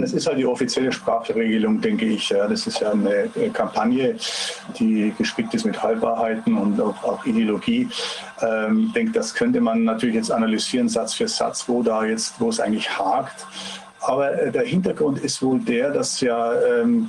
Das 0.00 0.12
ist 0.12 0.26
halt 0.26 0.38
die 0.38 0.46
offizielle 0.46 0.90
Sprachregelung, 0.90 1.80
denke 1.80 2.06
ich. 2.06 2.28
Das 2.28 2.66
ist 2.66 2.80
ja 2.80 2.90
eine 2.90 3.28
Kampagne, 3.52 4.16
die 4.78 5.12
gespickt 5.16 5.54
ist 5.54 5.64
mit 5.64 5.80
Halbwahrheiten 5.80 6.56
und 6.56 6.80
auch, 6.80 7.24
Ideologie. 7.24 7.88
Ähm, 8.40 8.86
ich 8.86 8.92
denke, 8.94 9.12
das 9.12 9.34
könnte 9.34 9.60
man 9.60 9.84
natürlich 9.84 10.16
jetzt 10.16 10.32
analysieren, 10.32 10.88
Satz 10.88 11.14
für 11.14 11.28
Satz, 11.28 11.68
wo 11.68 11.82
da 11.82 12.04
jetzt, 12.04 12.40
wo 12.40 12.48
es 12.48 12.58
eigentlich 12.58 12.98
hakt. 12.98 13.46
Aber 14.02 14.32
äh, 14.32 14.50
der 14.50 14.62
Hintergrund 14.62 15.18
ist 15.20 15.42
wohl 15.42 15.60
der, 15.60 15.90
dass 15.90 16.20
ja, 16.20 16.52
ähm, 16.60 17.08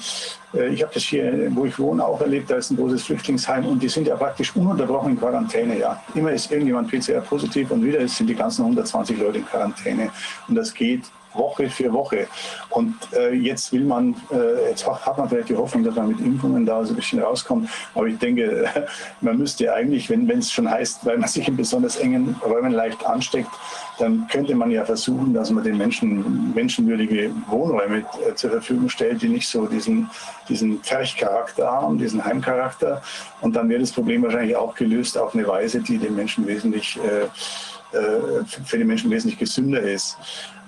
äh, 0.53 0.69
ich 0.69 0.83
habe 0.83 0.93
das 0.93 1.03
hier, 1.03 1.47
wo 1.55 1.65
ich 1.65 1.77
wohne, 1.80 2.05
auch 2.05 2.22
erlebt, 2.22 2.49
da 2.49 2.55
ist 2.55 2.72
ein 2.72 2.77
großes 2.77 3.03
Flüchtlingsheim 3.03 3.65
und 3.65 3.81
die 3.81 3.89
sind 3.89 4.07
ja 4.07 4.15
praktisch 4.15 4.55
ununterbrochen 4.55 5.11
in 5.11 5.19
Quarantäne. 5.19 5.80
Ja. 5.80 6.01
Immer 6.13 6.31
ist 6.31 6.51
irgendjemand 6.51 6.91
PCR-positiv 6.91 7.72
und 7.72 7.83
wieder 7.83 8.07
sind 8.07 8.27
die 8.27 8.35
ganzen 8.35 8.61
120 8.61 9.17
Leute 9.17 9.39
in 9.39 9.45
Quarantäne. 9.45 10.11
Und 10.47 10.55
das 10.55 10.73
geht 10.73 11.03
Woche 11.34 11.70
für 11.70 11.92
Woche. 11.92 12.28
Und 12.70 12.95
äh, 13.14 13.34
jetzt 13.34 13.72
will 13.72 13.84
man, 13.84 14.16
äh, 14.32 14.70
jetzt 14.70 14.88
hat 14.88 15.18
man 15.18 15.30
vielleicht 15.30 15.50
die 15.50 15.56
Hoffnung, 15.56 15.84
dass 15.84 15.95
man 15.95 16.10
mit 16.10 16.20
Impfungen 16.20 16.66
da 16.66 16.84
so 16.84 16.94
ein 16.94 16.95
bisschen 16.95 17.20
rauskommt. 17.20 17.70
Aber 17.95 18.08
ich 18.08 18.18
denke, 18.18 18.70
man 19.22 19.38
müsste 19.38 19.74
eigentlich, 19.74 20.10
wenn 20.10 20.30
es 20.30 20.52
schon 20.52 20.70
heißt, 20.70 21.06
weil 21.06 21.18
man 21.18 21.30
sich 21.30 21.48
in 21.48 21.58
besonders 21.58 21.98
engen 21.98 22.36
Räumen 22.44 22.72
leicht 22.72 23.06
ansteckt, 23.06 23.52
dann 24.00 24.28
könnte 24.28 24.56
man 24.56 24.72
ja 24.72 24.84
versuchen, 24.86 25.34
dass 25.34 25.52
man 25.52 25.64
den 25.64 25.78
Menschen 25.78 26.53
menschenwürdige 26.53 27.32
Wohnräume 27.48 28.00
äh, 28.00 28.34
zur 28.36 28.52
Verfügung 28.52 28.90
stellt, 28.90 29.22
die 29.22 29.30
nicht 29.30 29.48
so 29.48 29.66
diesen, 29.68 30.10
diesen 30.50 30.80
Pferchcharakter 30.82 31.72
haben, 31.72 31.98
diesen 31.98 32.24
Heimcharakter. 32.24 33.02
Und 33.42 33.56
dann 33.56 33.70
wäre 33.70 33.82
das 33.82 33.92
Problem 33.92 34.24
wahrscheinlich 34.24 34.56
auch 34.56 34.76
gelöst 34.76 35.18
auf 35.18 35.36
eine 35.36 35.48
Weise, 35.48 35.80
die 35.80 35.98
den 35.98 36.16
Menschen 36.16 36.48
wesentlich, 36.48 37.00
äh, 37.00 37.98
äh 37.98 38.44
für 38.66 38.78
die 38.78 38.84
Menschen 38.84 39.12
wesentlich 39.12 39.40
gesünder 39.40 39.82
ist. 39.82 40.18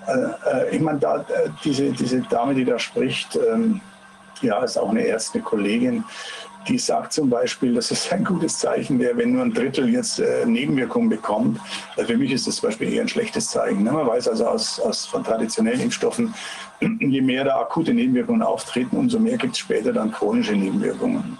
Äh, 0.06 0.76
ich 0.76 0.80
meine, 0.80 0.98
da, 0.98 1.24
diese, 1.64 1.90
diese 1.92 2.20
Dame, 2.22 2.54
die 2.54 2.64
da 2.64 2.78
spricht, 2.78 3.36
ähm, 3.36 3.80
ja, 4.42 4.62
ist 4.62 4.78
auch 4.78 4.90
eine 4.90 5.02
Ärzte 5.02 5.40
Kollegin, 5.40 6.04
die 6.68 6.78
sagt 6.78 7.12
zum 7.12 7.30
Beispiel, 7.30 7.74
dass 7.74 7.90
es 7.90 8.10
ein 8.10 8.24
gutes 8.24 8.58
Zeichen 8.58 8.98
wäre, 8.98 9.16
wenn 9.16 9.32
nur 9.32 9.42
ein 9.42 9.54
Drittel 9.54 9.88
jetzt 9.88 10.18
äh, 10.18 10.44
Nebenwirkungen 10.44 11.08
bekommt. 11.08 11.60
Also 11.96 12.12
für 12.12 12.18
mich 12.18 12.32
ist 12.32 12.46
das 12.46 12.56
zum 12.56 12.68
Beispiel 12.68 12.92
eher 12.92 13.02
ein 13.02 13.08
schlechtes 13.08 13.50
Zeichen. 13.50 13.84
Ne? 13.84 13.92
Man 13.92 14.06
weiß 14.06 14.28
also 14.28 14.46
aus, 14.46 14.80
aus 14.80 15.06
von 15.06 15.22
traditionellen 15.22 15.80
Impfstoffen, 15.80 16.34
je 16.80 17.20
mehr 17.20 17.44
da 17.44 17.60
akute 17.60 17.94
Nebenwirkungen 17.94 18.42
auftreten, 18.42 18.96
umso 18.96 19.18
mehr 19.18 19.38
gibt 19.38 19.54
es 19.54 19.60
später 19.60 19.92
dann 19.92 20.12
chronische 20.12 20.54
Nebenwirkungen. 20.54 21.38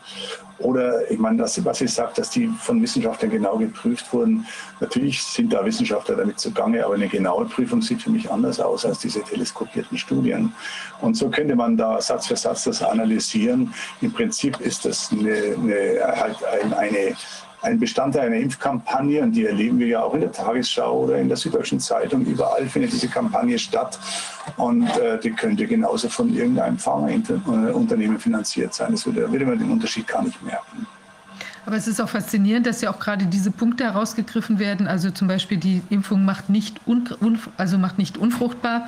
Oder 0.59 1.11
ich 1.11 1.19
meine, 1.19 1.37
das, 1.37 1.63
was 1.65 1.81
ich 1.83 1.93
sage, 1.93 2.13
dass 2.17 2.31
die 2.31 2.47
von 2.47 2.81
Wissenschaftlern 2.81 3.31
genau 3.31 3.59
geprüft 3.59 4.11
wurden. 4.13 4.47
Natürlich 4.81 5.23
sind 5.23 5.53
da 5.53 5.65
Wissenschaftler 5.65 6.17
damit 6.17 6.41
zugange, 6.41 6.85
aber 6.85 6.95
eine 6.95 7.09
genaue 7.09 7.45
Prüfung 7.45 7.83
sieht 7.83 8.03
für 8.03 8.11
mich 8.11 8.31
anders 8.31 8.59
aus 8.59 8.87
als 8.87 9.01
diese 9.01 9.23
teleskopierten 9.23 9.99
Studien. 9.99 10.55
Und 11.03 11.15
so 11.15 11.29
könnte 11.29 11.57
man 11.57 11.77
da 11.77 12.01
Satz 12.01 12.27
für 12.27 12.37
Satz 12.37 12.65
das 12.65 12.83
analysieren. 12.83 13.75
Im 14.01 14.13
Prinzip 14.13 14.59
ist 14.61 14.87
das 14.87 15.11
eine, 15.13 15.57
eine, 15.59 16.17
halt 16.17 16.37
ein, 16.45 16.73
eine 16.73 17.15
ein 17.63 17.79
Bestandteil 17.79 18.27
einer 18.27 18.37
Impfkampagne 18.37 19.23
und 19.23 19.33
die 19.33 19.47
erleben 19.47 19.79
wir 19.79 19.87
ja 19.87 20.03
auch 20.03 20.15
in 20.15 20.21
der 20.21 20.33
Tagesschau 20.33 21.05
oder 21.05 21.19
in 21.19 21.29
der 21.29 21.37
Süddeutschen 21.37 21.81
Zeitung. 21.81 22.25
Überall 22.25 22.67
findet 22.67 22.93
diese 22.93 23.09
Kampagne 23.09 23.59
statt 23.59 23.99
und 24.57 24.89
äh, 24.99 25.19
die 25.19 25.31
könnte 25.31 25.67
genauso 25.67 26.09
von 26.09 26.33
irgendeinem 26.35 26.79
Pharmaunternehmen 26.79 28.19
finanziert 28.19 28.75
sein. 28.75 28.93
Das 28.93 29.07
würde, 29.07 29.31
würde 29.31 29.47
man 29.47 29.59
den 29.59 29.71
Unterschied 29.71 30.07
gar 30.07 30.23
nicht 30.23 30.43
merken. 30.43 30.87
Aber 31.67 31.77
es 31.77 31.89
ist 31.89 32.01
auch 32.01 32.09
faszinierend, 32.09 32.65
dass 32.65 32.81
ja 32.81 32.91
auch 32.91 33.01
gerade 33.01 33.27
diese 33.27 33.51
Punkte 33.51 33.85
herausgegriffen 33.85 34.61
werden. 34.61 34.87
Also 34.87 35.11
zum 35.11 35.27
Beispiel 35.27 35.59
die 35.59 35.83
Impfung 35.91 36.25
macht 36.25 36.49
nicht, 36.49 36.81
un, 36.87 37.09
also 37.57 37.77
macht 37.77 37.99
nicht 37.99 38.19
unfruchtbar 38.19 38.87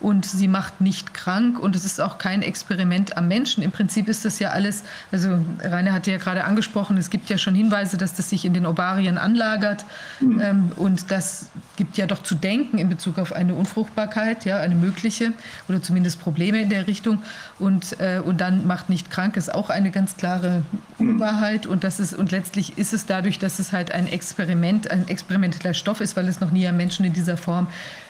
und 0.00 0.24
sie 0.26 0.48
macht 0.48 0.80
nicht 0.80 1.14
krank 1.14 1.58
und 1.58 1.74
es 1.74 1.84
ist 1.84 2.00
auch 2.00 2.18
kein 2.18 2.42
Experiment 2.42 3.16
am 3.16 3.28
Menschen. 3.28 3.62
Im 3.62 3.72
Prinzip 3.72 4.08
ist 4.08 4.24
das 4.24 4.38
ja 4.38 4.50
alles, 4.50 4.84
also 5.10 5.44
Rainer 5.62 5.92
hatte 5.92 6.10
ja 6.10 6.18
gerade 6.18 6.44
angesprochen, 6.44 6.96
es 6.98 7.10
gibt 7.10 7.30
ja 7.30 7.38
schon 7.38 7.54
Hinweise, 7.54 7.96
dass 7.96 8.14
das 8.14 8.30
sich 8.30 8.44
in 8.44 8.54
den 8.54 8.66
Ovarien 8.66 9.18
anlagert 9.18 9.84
mhm. 10.20 10.40
ähm, 10.40 10.72
und 10.76 11.10
das 11.10 11.50
gibt 11.76 11.96
ja 11.96 12.06
doch 12.06 12.22
zu 12.22 12.34
denken 12.34 12.78
in 12.78 12.88
Bezug 12.88 13.18
auf 13.18 13.32
eine 13.32 13.54
Unfruchtbarkeit, 13.54 14.44
ja, 14.44 14.58
eine 14.58 14.74
mögliche 14.74 15.32
oder 15.68 15.80
zumindest 15.80 16.20
Probleme 16.20 16.60
in 16.60 16.68
der 16.68 16.86
Richtung 16.86 17.22
und, 17.58 17.98
äh, 18.00 18.20
und 18.24 18.40
dann 18.40 18.66
macht 18.66 18.90
nicht 18.90 19.10
krank 19.10 19.36
ist 19.36 19.52
auch 19.52 19.70
eine 19.70 19.90
ganz 19.90 20.16
klare 20.16 20.62
Unwahrheit 20.98 21.66
und 21.66 21.84
das 21.84 22.00
ist 22.00 22.14
und 22.14 22.30
letztlich 22.32 22.78
ist 22.78 22.92
es 22.92 23.06
dadurch, 23.06 23.38
dass 23.38 23.58
es 23.58 23.72
halt 23.72 23.92
ein 23.92 24.06
Experiment, 24.06 24.90
ein 24.90 25.08
experimenteller 25.08 25.74
Stoff 25.74 26.00
ist, 26.00 26.16
weil 26.16 26.28
es 26.28 26.40
noch 26.40 26.50
nie 26.50 26.66
am 26.66 26.76
Menschen 26.76 27.04
in 27.04 27.12
dieser 27.12 27.36
Form 27.36 27.68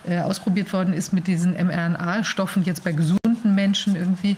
äh, 0.09 0.21
ausprobiert 0.21 0.73
worden 0.73 0.93
ist 0.93 1.13
mit 1.13 1.27
diesen 1.27 1.53
mRNA-Stoffen 1.55 2.65
jetzt 2.65 2.85
bei 2.85 2.93
gesunden 2.93 3.55
Menschen 3.55 3.97
irgendwie 3.97 4.37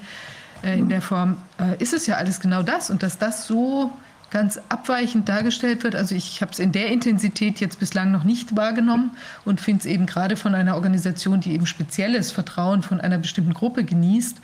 äh, 0.62 0.78
in 0.78 0.88
der 0.88 1.02
Form, 1.02 1.38
äh, 1.60 1.82
ist 1.82 1.92
es 1.92 2.06
ja 2.06 2.16
alles 2.16 2.40
genau 2.40 2.62
das. 2.62 2.90
Und 2.90 3.02
dass 3.02 3.18
das 3.18 3.46
so 3.46 3.92
ganz 4.30 4.60
abweichend 4.68 5.28
dargestellt 5.28 5.84
wird. 5.84 5.94
Also 5.96 6.14
ich 6.14 6.42
habe 6.42 6.52
es 6.52 6.58
in 6.58 6.72
der 6.72 6.88
Intensität 6.88 7.60
jetzt 7.60 7.80
bislang 7.80 8.10
noch 8.10 8.24
nicht 8.24 8.56
wahrgenommen 8.56 9.12
und 9.44 9.60
finde 9.60 9.80
es 9.80 9.86
eben 9.86 10.06
gerade 10.06 10.36
von 10.36 10.54
einer 10.54 10.74
Organisation, 10.74 11.40
die 11.40 11.54
eben 11.54 11.66
spezielles 11.66 12.30
Vertrauen 12.30 12.82
von 12.82 13.00
einer 13.00 13.18
bestimmten 13.18 13.54
Gruppe 13.54 13.84
genießt, 13.84 14.38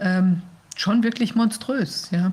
ähm, 0.00 0.42
schon 0.76 1.02
wirklich 1.02 1.34
monströs. 1.34 2.08
Ja. 2.10 2.32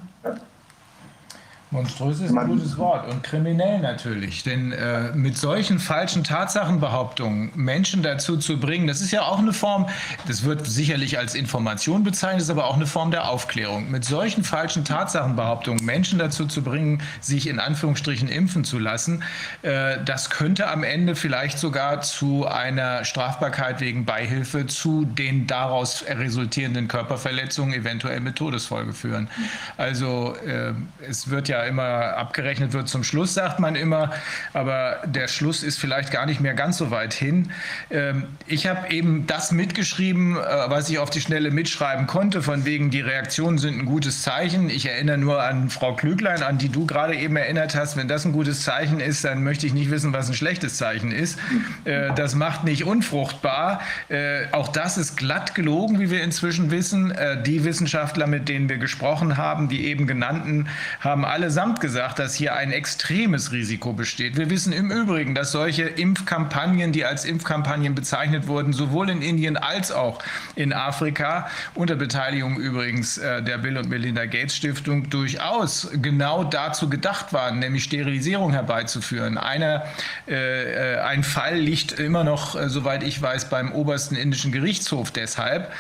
Monströs 1.76 2.22
ist 2.22 2.36
ein 2.36 2.48
gutes 2.48 2.78
Wort 2.78 3.08
und 3.12 3.22
kriminell 3.22 3.80
natürlich, 3.80 4.44
denn 4.44 4.72
äh, 4.72 5.12
mit 5.14 5.38
solchen 5.38 5.80
falschen 5.80 6.24
Tatsachenbehauptungen 6.24 7.52
Menschen 7.54 8.02
dazu 8.02 8.38
zu 8.38 8.60
bringen, 8.60 8.88
das 8.88 9.02
ist 9.02 9.12
ja 9.12 9.24
auch 9.24 9.40
eine 9.40 9.52
Form, 9.52 9.88
das 10.26 10.44
wird 10.46 10.66
sicherlich 10.66 11.18
als 11.18 11.36
Information 11.36 12.04
bezeichnet, 12.04 12.44
ist 12.44 12.50
aber 12.50 12.68
auch 12.68 12.76
eine 12.76 12.88
Form 12.88 13.12
der 13.12 13.30
Aufklärung. 13.30 13.92
Mit 13.92 14.06
solchen 14.06 14.46
falschen 14.46 14.86
Tatsachenbehauptungen 14.86 15.84
Menschen 15.84 16.18
dazu 16.18 16.46
zu 16.46 16.64
bringen, 16.64 17.02
sich 17.20 17.48
in 17.48 17.60
Anführungsstrichen 17.60 18.30
impfen 18.30 18.64
zu 18.64 18.80
lassen, 18.80 19.24
äh, 19.62 19.98
das 20.06 20.30
könnte 20.30 20.70
am 20.70 20.84
Ende 20.84 21.16
vielleicht 21.16 21.60
sogar 21.60 22.00
zu 22.02 22.48
einer 22.48 23.04
Strafbarkeit 23.04 23.82
wegen 23.82 24.06
Beihilfe 24.06 24.66
zu 24.66 25.04
den 25.04 25.46
daraus 25.46 26.06
resultierenden 26.08 26.88
Körperverletzungen, 26.88 27.74
eventuell 27.74 28.22
mit 28.22 28.38
Todesfolge 28.38 28.94
führen. 28.94 29.28
Also 29.76 30.36
äh, 30.36 30.74
es 31.08 31.30
wird 31.30 31.50
ja 31.50 31.65
immer 31.66 32.18
abgerechnet 32.18 32.74
wird 32.74 32.88
zum 32.88 33.04
Schluss, 33.04 33.34
sagt 33.34 33.60
man 33.60 33.76
immer, 33.76 34.12
aber 34.54 35.02
der 35.06 35.28
Schluss 35.28 35.64
ist 35.64 35.80
vielleicht 35.80 36.12
gar 36.12 36.26
nicht 36.26 36.42
mehr 36.42 36.54
ganz 36.54 36.78
so 36.78 36.92
weit 36.92 37.14
hin. 37.14 37.52
Ähm, 37.90 38.26
ich 38.48 38.68
habe 38.68 38.92
eben 38.92 39.28
das 39.28 39.52
mitgeschrieben, 39.52 40.38
äh, 40.38 40.42
was 40.68 40.90
ich 40.90 41.00
auf 41.00 41.10
die 41.10 41.22
Schnelle 41.22 41.52
mitschreiben 41.52 42.08
konnte, 42.08 42.42
von 42.42 42.66
wegen 42.66 42.90
die 42.90 43.02
Reaktionen 43.02 43.58
sind 43.58 43.80
ein 43.80 43.86
gutes 43.86 44.22
Zeichen. 44.22 44.70
Ich 44.70 44.86
erinnere 44.86 45.18
nur 45.18 45.42
an 45.44 45.70
Frau 45.70 45.94
Klüglein, 45.94 46.44
an 46.44 46.58
die 46.58 46.70
du 46.70 46.86
gerade 46.86 47.16
eben 47.16 47.36
erinnert 47.36 47.76
hast. 47.76 47.98
Wenn 47.98 48.08
das 48.08 48.26
ein 48.26 48.32
gutes 48.32 48.64
Zeichen 48.64 49.00
ist, 49.00 49.24
dann 49.24 49.44
möchte 49.44 49.66
ich 49.66 49.74
nicht 49.74 49.92
wissen, 49.92 50.14
was 50.14 50.28
ein 50.28 50.36
schlechtes 50.36 50.78
Zeichen 50.78 51.12
ist. 51.12 51.40
Äh, 51.86 52.14
das 52.16 52.36
macht 52.36 52.64
nicht 52.64 52.86
unfruchtbar. 52.86 53.82
Äh, 54.10 54.46
auch 54.52 54.70
das 54.70 54.98
ist 54.98 55.18
glatt 55.18 55.56
gelogen, 55.56 56.00
wie 56.00 56.10
wir 56.10 56.24
inzwischen 56.24 56.72
wissen. 56.72 57.14
Die 57.46 57.64
Wissenschaftler, 57.64 58.28
mit 58.28 58.50
denen 58.50 58.70
wir 58.70 58.78
gesprochen 58.78 59.38
haben, 59.38 59.70
die 59.70 59.86
eben 59.86 60.08
genannten, 60.08 60.68
haben 61.00 61.26
alle 61.26 61.45
allesamt 61.46 61.80
gesagt, 61.80 62.18
dass 62.18 62.34
hier 62.34 62.56
ein 62.56 62.72
extremes 62.72 63.52
Risiko 63.52 63.94
besteht. 63.94 64.36
Wir 64.36 64.50
wissen 64.50 64.74
im 64.74 64.90
Übrigen, 64.90 65.36
dass 65.36 65.52
solche 65.52 65.84
Impfkampagnen, 65.84 66.92
die 66.92 67.06
als 67.06 67.24
Impfkampagnen 67.24 67.94
bezeichnet 67.94 68.48
wurden, 68.48 68.74
sowohl 68.74 69.12
in 69.12 69.22
Indien 69.22 69.56
als 69.56 69.92
auch 69.92 70.18
in 70.56 70.74
Afrika, 70.74 71.48
unter 71.76 71.96
Beteiligung 71.98 72.58
übrigens 72.58 73.20
äh, 73.20 73.44
der 73.44 73.60
Bill 73.60 73.78
und 73.78 73.90
Melinda 73.90 74.26
Gates 74.26 74.56
Stiftung, 74.56 75.12
durchaus 75.12 75.88
genau 76.02 76.44
dazu 76.44 76.90
gedacht 76.90 77.32
waren, 77.32 77.60
nämlich 77.60 77.84
Sterilisierung 77.84 78.52
herbeizuführen. 78.52 79.38
Einer, 79.38 79.86
äh, 80.28 80.96
äh 80.96 81.00
ein 81.02 81.22
Fall 81.24 81.58
liegt 81.60 82.00
immer 82.00 82.24
noch, 82.24 82.56
äh, 82.56 82.70
soweit 82.70 83.04
ich 83.04 83.22
weiß, 83.22 83.52
beim 83.52 83.72
obersten 83.72 84.16
indischen 84.16 84.52
Gerichtshof 84.52 85.12
deshalb. 85.12 85.72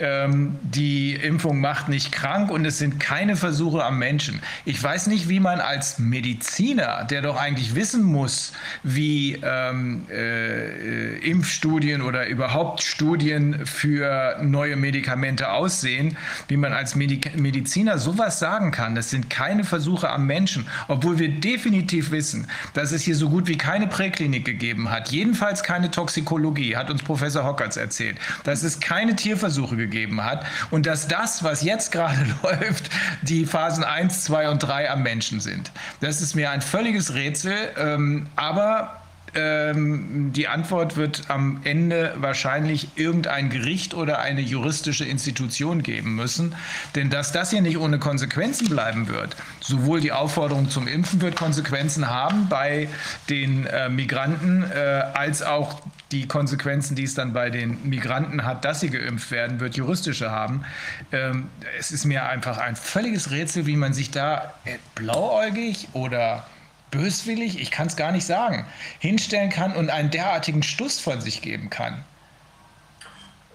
Ähm, 0.00 0.58
die 0.62 1.14
Impfung 1.14 1.60
macht 1.60 1.90
nicht 1.90 2.10
krank 2.10 2.50
und 2.50 2.64
es 2.64 2.78
sind 2.78 2.98
keine 2.98 3.36
Versuche 3.36 3.84
am 3.84 3.98
Menschen. 3.98 4.40
Ich 4.64 4.82
weiß 4.82 5.08
nicht, 5.08 5.28
wie 5.28 5.40
man 5.40 5.60
als 5.60 5.98
Mediziner, 5.98 7.04
der 7.04 7.20
doch 7.20 7.36
eigentlich 7.36 7.74
wissen 7.74 8.02
muss, 8.02 8.52
wie 8.82 9.38
ähm, 9.42 10.06
äh, 10.10 11.18
Impfstudien 11.18 12.00
oder 12.00 12.26
überhaupt 12.28 12.82
Studien 12.82 13.66
für 13.66 14.38
neue 14.42 14.76
Medikamente 14.76 15.52
aussehen, 15.52 16.16
wie 16.48 16.56
man 16.56 16.72
als 16.72 16.94
Medik 16.94 17.38
Mediziner 17.38 17.98
sowas 17.98 18.38
sagen 18.38 18.70
kann. 18.70 18.94
Das 18.94 19.10
sind 19.10 19.28
keine 19.28 19.64
Versuche 19.64 20.08
am 20.08 20.26
Menschen, 20.26 20.66
obwohl 20.88 21.18
wir 21.18 21.28
definitiv 21.28 22.10
wissen, 22.10 22.46
dass 22.72 22.92
es 22.92 23.02
hier 23.02 23.16
so 23.16 23.28
gut 23.28 23.48
wie 23.48 23.58
keine 23.58 23.86
Präklinik 23.86 24.46
gegeben 24.46 24.90
hat. 24.90 25.10
Jedenfalls 25.10 25.62
keine 25.62 25.90
Toxikologie, 25.90 26.76
hat 26.76 26.90
uns 26.90 27.02
Professor 27.02 27.44
Hockertz 27.44 27.76
erzählt. 27.76 28.16
Dass 28.44 28.62
es 28.62 28.80
keine 28.80 29.14
Tierversuche 29.14 29.76
gegeben 29.76 29.89
hat 30.24 30.44
und 30.70 30.86
dass 30.86 31.08
das, 31.08 31.42
was 31.44 31.62
jetzt 31.62 31.92
gerade 31.92 32.18
läuft, 32.42 32.90
die 33.22 33.46
Phasen 33.46 33.84
1, 33.84 34.24
2 34.24 34.48
und 34.50 34.58
3 34.58 34.90
am 34.90 35.02
Menschen 35.02 35.40
sind. 35.40 35.70
Das 36.00 36.20
ist 36.20 36.34
mir 36.34 36.50
ein 36.50 36.62
völliges 36.62 37.14
Rätsel, 37.14 37.54
ähm, 37.76 38.26
aber 38.36 39.00
ähm, 39.34 40.32
die 40.34 40.48
Antwort 40.48 40.96
wird 40.96 41.24
am 41.28 41.60
Ende 41.64 42.14
wahrscheinlich 42.16 42.88
irgendein 42.96 43.50
Gericht 43.50 43.94
oder 43.94 44.20
eine 44.20 44.40
juristische 44.40 45.04
Institution 45.04 45.82
geben 45.82 46.16
müssen. 46.16 46.54
Denn 46.94 47.10
dass 47.10 47.32
das 47.32 47.50
hier 47.50 47.62
nicht 47.62 47.78
ohne 47.78 47.98
Konsequenzen 47.98 48.68
bleiben 48.68 49.08
wird, 49.08 49.36
sowohl 49.60 50.00
die 50.00 50.12
Aufforderung 50.12 50.68
zum 50.68 50.88
Impfen 50.88 51.20
wird 51.20 51.36
Konsequenzen 51.36 52.08
haben 52.08 52.48
bei 52.48 52.88
den 53.28 53.66
äh, 53.66 53.88
Migranten, 53.88 54.64
äh, 54.64 55.04
als 55.14 55.42
auch 55.42 55.80
die 56.12 56.26
Konsequenzen, 56.26 56.96
die 56.96 57.04
es 57.04 57.14
dann 57.14 57.32
bei 57.32 57.50
den 57.50 57.88
Migranten 57.88 58.44
hat, 58.44 58.64
dass 58.64 58.80
sie 58.80 58.90
geimpft 58.90 59.30
werden, 59.30 59.60
wird 59.60 59.76
juristische 59.76 60.30
haben. 60.30 60.64
Ähm, 61.12 61.48
es 61.78 61.92
ist 61.92 62.04
mir 62.04 62.26
einfach 62.26 62.58
ein 62.58 62.76
völliges 62.76 63.30
Rätsel, 63.30 63.66
wie 63.66 63.76
man 63.76 63.92
sich 63.92 64.10
da 64.10 64.54
äh, 64.64 64.78
blauäugig 64.94 65.88
oder 65.92 66.46
böswillig, 66.90 67.60
ich 67.60 67.70
kann 67.70 67.86
es 67.86 67.96
gar 67.96 68.10
nicht 68.10 68.26
sagen, 68.26 68.66
hinstellen 68.98 69.50
kann 69.50 69.76
und 69.76 69.90
einen 69.90 70.10
derartigen 70.10 70.64
Stuss 70.64 70.98
von 70.98 71.20
sich 71.20 71.40
geben 71.40 71.70
kann. 71.70 72.04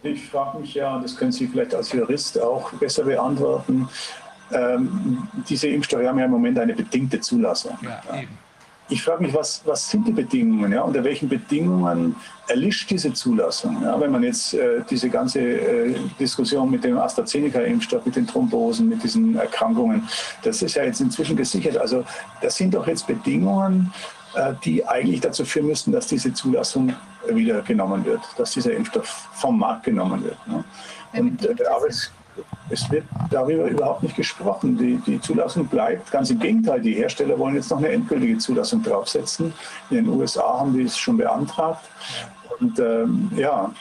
Ich 0.04 0.30
frage 0.30 0.60
mich 0.60 0.74
ja, 0.76 1.00
das 1.00 1.18
können 1.18 1.32
Sie 1.34 1.48
vielleicht 1.48 1.76
als 1.76 1.92
Jurist 1.92 2.40
auch 2.40 2.72
besser 2.74 3.04
beantworten, 3.04 3.90
ähm, 4.52 5.28
diese 5.50 5.68
Impfstoffe 5.68 6.06
haben 6.06 6.20
ja 6.20 6.26
im 6.26 6.32
Moment 6.32 6.60
eine 6.60 6.76
bedingte 6.76 7.20
Zulassung. 7.20 7.78
Ja, 7.82 8.02
eben 8.16 8.38
ich 8.88 9.02
frage 9.02 9.24
mich, 9.24 9.34
was, 9.34 9.62
was 9.66 9.90
sind 9.90 10.08
die 10.08 10.12
Bedingungen? 10.12 10.72
Ja? 10.72 10.82
Unter 10.82 11.04
welchen 11.04 11.28
Bedingungen 11.28 12.16
erlischt 12.48 12.90
diese 12.90 13.12
Zulassung? 13.14 13.82
Ja? 13.82 14.00
Wenn 14.00 14.12
man 14.12 14.24
jetzt 14.24 14.54
äh, 14.54 14.82
diese 14.90 15.10
ganze 15.10 15.40
äh, 15.40 15.96
Diskussion 16.20 16.70
mit 16.70 16.84
dem 16.84 16.98
AstraZeneca-Impfstoff, 16.98 18.06
mit 18.06 18.16
den 18.16 18.28
Thrombosen, 18.28 18.88
mit 18.88 19.04
diesen 19.04 19.36
Erkrankungen, 19.36 20.08
das 20.44 20.62
ist 20.62 20.76
ja 20.76 20.84
jetzt 20.84 21.02
inzwischen 21.02 21.36
gesichert. 21.36 21.78
Also 21.78 22.04
das 22.42 22.56
sind 22.56 22.76
doch 22.76 22.86
jetzt 22.86 23.08
Bedingungen, 23.08 23.92
äh, 24.36 24.54
die 24.64 24.86
eigentlich 24.88 25.22
dazu 25.22 25.46
führen 25.46 25.68
müssten, 25.68 25.92
dass 25.92 26.06
diese 26.08 26.32
Zulassung 26.34 26.94
wieder 27.28 27.64
genommen 27.64 28.06
wird, 28.06 28.22
dass 28.38 28.52
dieser 28.52 28.74
Impfstoff 28.74 29.30
vom 29.34 29.58
Markt 29.58 29.86
genommen 29.86 30.24
wird. 30.24 30.48
Ne? 30.48 30.64
Und, 31.14 31.44
äh, 31.44 31.56
aber 31.76 31.88
es 31.88 32.12
es 32.70 32.90
wird 32.90 33.06
darüber 33.30 33.66
überhaupt 33.66 34.04
nicht 34.04 34.16
gesprochen. 34.16 34.78
Die, 34.78 34.98
die, 35.06 35.22
Zulassung 35.22 35.68
bleibt. 35.68 36.12
Ganz 36.12 36.30
im 36.30 36.40
Gegenteil, 36.40 36.82
die 36.82 36.94
Hersteller 36.94 37.38
wollen 37.38 37.56
jetzt 37.56 37.70
noch 37.70 37.78
eine 37.78 37.90
endgültige 37.90 38.38
Zulassung 38.38 38.82
draufsetzen. 38.84 39.54
In 39.90 39.98
den 39.98 40.10
USA 40.10 40.60
haben 40.60 40.74
die 40.74 40.84
es 40.84 40.98
schon 40.98 41.18
beantragt. 41.18 41.86
Und 42.60 42.80
ähm, 42.80 43.32
ja, 43.36 43.72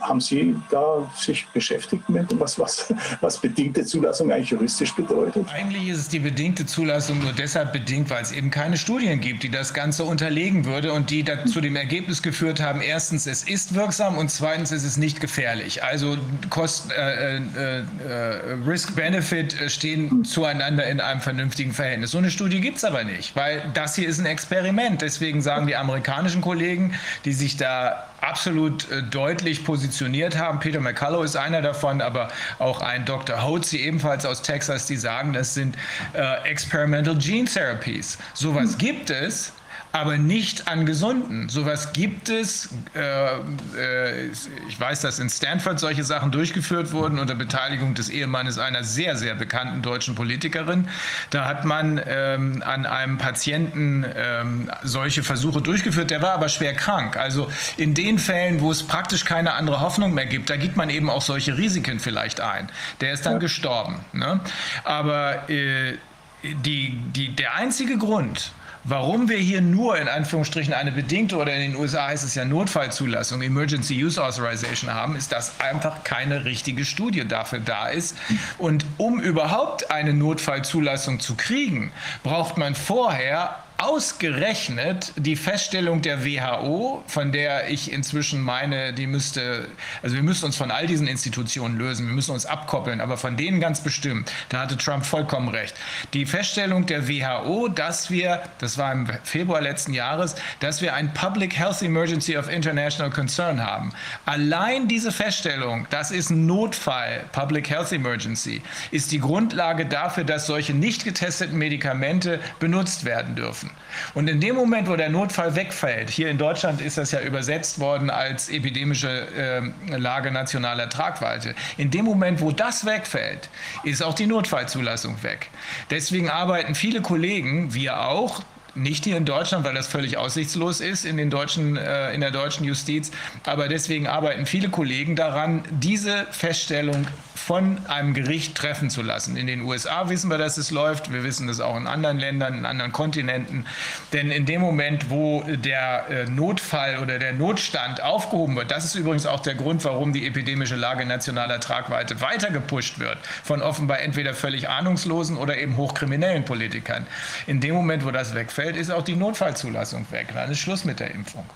haben 0.00 0.20
Sie 0.20 0.56
da 0.70 1.10
sich 1.16 1.46
beschäftigt 1.48 2.08
mit, 2.08 2.26
was, 2.38 2.58
was, 2.58 2.92
was 3.20 3.38
bedingte 3.38 3.84
Zulassung 3.84 4.30
eigentlich 4.32 4.50
juristisch 4.50 4.94
bedeutet? 4.94 5.46
Eigentlich 5.52 5.88
ist 5.88 5.98
es 5.98 6.08
die 6.08 6.18
bedingte 6.18 6.66
Zulassung 6.66 7.20
nur 7.20 7.32
deshalb 7.32 7.72
bedingt, 7.72 8.10
weil 8.10 8.22
es 8.22 8.32
eben 8.32 8.50
keine 8.50 8.76
Studien 8.76 9.20
gibt, 9.20 9.42
die 9.42 9.50
das 9.50 9.74
Ganze 9.74 10.04
unterlegen 10.04 10.64
würde 10.64 10.92
und 10.92 11.10
die 11.10 11.24
zu 11.46 11.60
dem 11.60 11.76
Ergebnis 11.76 12.22
geführt 12.22 12.60
haben, 12.60 12.80
erstens, 12.80 13.26
es 13.26 13.42
ist 13.42 13.74
wirksam 13.74 14.16
und 14.16 14.30
zweitens, 14.30 14.70
es 14.70 14.84
ist 14.84 14.96
nicht 14.96 15.20
gefährlich. 15.20 15.82
Also 15.84 16.16
Kosten, 16.50 16.90
äh, 16.90 17.36
äh, 17.36 17.82
äh, 18.08 18.52
Risk-Benefit 18.66 19.56
stehen 19.68 20.24
zueinander 20.24 20.86
in 20.86 21.00
einem 21.00 21.20
vernünftigen 21.20 21.72
Verhältnis. 21.72 22.10
So 22.12 22.18
eine 22.18 22.30
Studie 22.30 22.60
gibt 22.60 22.78
es 22.78 22.84
aber 22.84 23.04
nicht, 23.04 23.36
weil 23.36 23.62
das 23.74 23.94
hier 23.94 24.08
ist 24.08 24.18
ein 24.18 24.26
Experiment. 24.26 25.02
Deswegen 25.02 25.42
sagen 25.42 25.66
die 25.66 25.76
amerikanischen 25.76 26.40
Kollegen, 26.40 26.94
die 27.24 27.32
sich 27.32 27.56
da 27.56 28.04
absolut 28.20 28.90
äh, 28.90 29.02
deutlich 29.02 29.64
positioniert 29.64 30.36
haben. 30.36 30.60
Peter 30.60 30.80
McCullough 30.80 31.24
ist 31.24 31.36
einer 31.36 31.62
davon, 31.62 32.00
aber 32.00 32.28
auch 32.58 32.80
ein 32.80 33.04
Dr. 33.04 33.42
Hotze, 33.42 33.76
ebenfalls 33.78 34.26
aus 34.26 34.42
Texas, 34.42 34.86
die 34.86 34.96
sagen, 34.96 35.32
das 35.32 35.54
sind 35.54 35.76
äh, 36.14 36.48
Experimental 36.48 37.16
Gene 37.16 37.48
Therapies. 37.48 38.18
Sowas 38.34 38.72
hm. 38.72 38.78
gibt 38.78 39.10
es, 39.10 39.52
aber 39.92 40.18
nicht 40.18 40.68
an 40.68 40.86
Gesunden. 40.86 41.48
Sowas 41.48 41.92
gibt 41.92 42.28
es. 42.28 42.68
Äh, 42.94 43.38
äh, 43.76 44.26
ich 44.68 44.78
weiß, 44.78 45.00
dass 45.00 45.18
in 45.18 45.30
Stanford 45.30 45.80
solche 45.80 46.04
Sachen 46.04 46.30
durchgeführt 46.30 46.92
wurden 46.92 47.18
unter 47.18 47.34
Beteiligung 47.34 47.94
des 47.94 48.08
Ehemannes 48.08 48.58
einer 48.58 48.84
sehr, 48.84 49.16
sehr 49.16 49.34
bekannten 49.34 49.82
deutschen 49.82 50.14
Politikerin. 50.14 50.88
Da 51.30 51.46
hat 51.46 51.64
man 51.64 52.00
ähm, 52.06 52.62
an 52.64 52.86
einem 52.86 53.18
Patienten 53.18 54.04
ähm, 54.14 54.70
solche 54.82 55.22
Versuche 55.22 55.62
durchgeführt. 55.62 56.10
Der 56.10 56.22
war 56.22 56.32
aber 56.32 56.48
schwer 56.48 56.74
krank. 56.74 57.16
Also 57.16 57.50
in 57.76 57.94
den 57.94 58.18
Fällen, 58.18 58.60
wo 58.60 58.70
es 58.70 58.82
praktisch 58.82 59.24
keine 59.24 59.54
andere 59.54 59.80
Hoffnung 59.80 60.12
mehr 60.12 60.26
gibt, 60.26 60.50
da 60.50 60.56
gibt 60.56 60.76
man 60.76 60.90
eben 60.90 61.08
auch 61.08 61.22
solche 61.22 61.56
Risiken 61.56 61.98
vielleicht 61.98 62.40
ein. 62.40 62.70
Der 63.00 63.12
ist 63.12 63.24
dann 63.24 63.34
ja. 63.34 63.38
gestorben. 63.38 64.00
Ne? 64.12 64.40
Aber 64.84 65.48
äh, 65.48 65.94
die, 66.42 67.00
die, 67.14 67.34
der 67.34 67.54
einzige 67.54 67.98
Grund, 67.98 68.52
Warum 68.84 69.28
wir 69.28 69.38
hier 69.38 69.60
nur 69.60 69.98
in 69.98 70.08
Anführungsstrichen 70.08 70.72
eine 70.72 70.92
bedingte 70.92 71.36
oder 71.36 71.54
in 71.54 71.72
den 71.72 71.76
USA 71.76 72.06
heißt 72.06 72.24
es 72.24 72.34
ja 72.34 72.44
Notfallzulassung, 72.44 73.42
Emergency 73.42 74.02
Use 74.02 74.22
Authorization 74.22 74.92
haben, 74.92 75.16
ist, 75.16 75.32
dass 75.32 75.60
einfach 75.60 76.04
keine 76.04 76.44
richtige 76.44 76.84
Studie 76.84 77.26
dafür 77.26 77.58
da 77.58 77.88
ist. 77.88 78.16
Und 78.56 78.84
um 78.96 79.20
überhaupt 79.20 79.90
eine 79.90 80.14
Notfallzulassung 80.14 81.20
zu 81.20 81.34
kriegen, 81.34 81.92
braucht 82.22 82.56
man 82.56 82.74
vorher 82.74 83.56
ausgerechnet 83.78 85.12
die 85.14 85.36
Feststellung 85.36 86.02
der 86.02 86.24
WHO, 86.24 87.04
von 87.06 87.30
der 87.30 87.70
ich 87.70 87.92
inzwischen 87.92 88.42
meine, 88.42 88.92
die 88.92 89.06
müsste, 89.06 89.68
also 90.02 90.16
wir 90.16 90.24
müssen 90.24 90.46
uns 90.46 90.56
von 90.56 90.72
all 90.72 90.88
diesen 90.88 91.06
Institutionen 91.06 91.78
lösen, 91.78 92.08
wir 92.08 92.14
müssen 92.14 92.32
uns 92.32 92.44
abkoppeln, 92.44 93.00
aber 93.00 93.16
von 93.16 93.36
denen 93.36 93.60
ganz 93.60 93.80
bestimmt. 93.80 94.32
Da 94.48 94.62
hatte 94.62 94.76
Trump 94.76 95.06
vollkommen 95.06 95.48
recht. 95.48 95.76
Die 96.12 96.26
Feststellung 96.26 96.86
der 96.86 97.08
WHO, 97.08 97.68
dass 97.68 98.10
wir, 98.10 98.42
das 98.58 98.78
war 98.78 98.92
im 98.92 99.06
Februar 99.22 99.60
letzten 99.60 99.94
Jahres, 99.94 100.34
dass 100.58 100.82
wir 100.82 100.94
ein 100.94 101.14
Public 101.14 101.56
Health 101.56 101.80
Emergency 101.80 102.36
of 102.36 102.50
International 102.50 103.12
Concern 103.12 103.64
haben. 103.64 103.92
Allein 104.26 104.88
diese 104.88 105.12
Feststellung, 105.12 105.86
das 105.90 106.10
ist 106.10 106.30
ein 106.30 106.46
Notfall, 106.46 107.26
Public 107.30 107.70
Health 107.70 107.92
Emergency, 107.92 108.60
ist 108.90 109.12
die 109.12 109.20
Grundlage 109.20 109.86
dafür, 109.86 110.24
dass 110.24 110.46
solche 110.46 110.74
nicht 110.74 111.04
getesteten 111.04 111.56
Medikamente 111.56 112.40
benutzt 112.58 113.04
werden 113.04 113.36
dürfen. 113.36 113.67
Und 114.14 114.28
in 114.28 114.40
dem 114.40 114.54
Moment, 114.54 114.88
wo 114.88 114.96
der 114.96 115.08
Notfall 115.08 115.54
wegfällt, 115.54 116.10
hier 116.10 116.30
in 116.30 116.38
Deutschland 116.38 116.80
ist 116.80 116.98
das 116.98 117.10
ja 117.10 117.20
übersetzt 117.20 117.78
worden 117.78 118.10
als 118.10 118.48
epidemische 118.48 119.62
äh, 119.90 119.96
Lage 119.96 120.30
nationaler 120.30 120.88
Tragweite, 120.88 121.54
in 121.76 121.90
dem 121.90 122.04
Moment, 122.04 122.40
wo 122.40 122.52
das 122.52 122.84
wegfällt, 122.84 123.48
ist 123.84 124.02
auch 124.02 124.14
die 124.14 124.26
Notfallzulassung 124.26 125.22
weg. 125.22 125.50
Deswegen 125.90 126.30
arbeiten 126.30 126.74
viele 126.74 127.02
Kollegen, 127.02 127.74
wir 127.74 128.00
auch, 128.00 128.42
nicht 128.78 129.04
hier 129.04 129.16
in 129.16 129.24
Deutschland, 129.24 129.64
weil 129.64 129.74
das 129.74 129.88
völlig 129.88 130.16
aussichtslos 130.16 130.80
ist 130.80 131.04
in, 131.04 131.16
den 131.16 131.30
deutschen, 131.30 131.76
äh, 131.76 132.12
in 132.12 132.20
der 132.20 132.30
deutschen 132.30 132.64
Justiz. 132.64 133.10
Aber 133.44 133.68
deswegen 133.68 134.06
arbeiten 134.06 134.46
viele 134.46 134.68
Kollegen 134.68 135.16
daran, 135.16 135.62
diese 135.70 136.26
Feststellung 136.30 137.06
von 137.38 137.86
einem 137.86 138.14
Gericht 138.14 138.56
treffen 138.56 138.90
zu 138.90 139.02
lassen. 139.02 139.36
In 139.36 139.46
den 139.46 139.62
USA 139.62 140.08
wissen 140.08 140.30
wir, 140.30 140.38
dass 140.38 140.58
es 140.58 140.70
läuft. 140.70 141.12
Wir 141.12 141.24
wissen 141.24 141.46
das 141.46 141.60
auch 141.60 141.76
in 141.76 141.86
anderen 141.86 142.18
Ländern, 142.18 142.58
in 142.58 142.66
anderen 142.66 142.92
Kontinenten. 142.92 143.64
Denn 144.12 144.30
in 144.30 144.44
dem 144.44 144.60
Moment, 144.60 145.08
wo 145.08 145.42
der 145.42 146.06
äh, 146.10 146.24
Notfall 146.26 146.98
oder 146.98 147.18
der 147.18 147.32
Notstand 147.32 148.02
aufgehoben 148.02 148.56
wird, 148.56 148.70
das 148.70 148.84
ist 148.84 148.94
übrigens 148.96 149.24
auch 149.26 149.40
der 149.40 149.54
Grund, 149.54 149.84
warum 149.84 150.12
die 150.12 150.26
epidemische 150.26 150.76
Lage 150.76 151.06
nationaler 151.06 151.60
Tragweite 151.60 152.20
weiter 152.20 152.50
gepusht 152.50 152.98
wird 152.98 153.18
von 153.44 153.62
offenbar 153.62 154.00
entweder 154.00 154.34
völlig 154.34 154.68
ahnungslosen 154.68 155.36
oder 155.36 155.56
eben 155.56 155.76
hochkriminellen 155.76 156.44
Politikern. 156.44 157.06
In 157.46 157.60
dem 157.60 157.74
Moment, 157.74 158.04
wo 158.04 158.10
das 158.10 158.34
wegfällt, 158.34 158.76
ist 158.76 158.90
auch 158.90 159.02
die 159.02 159.16
Notfallzulassung 159.16 160.06
weg. 160.10 160.28
Dann 160.34 160.50
ist 160.50 160.58
Schluss 160.58 160.84
mit 160.84 161.00
der 161.00 161.12
Impfung. 161.12 161.46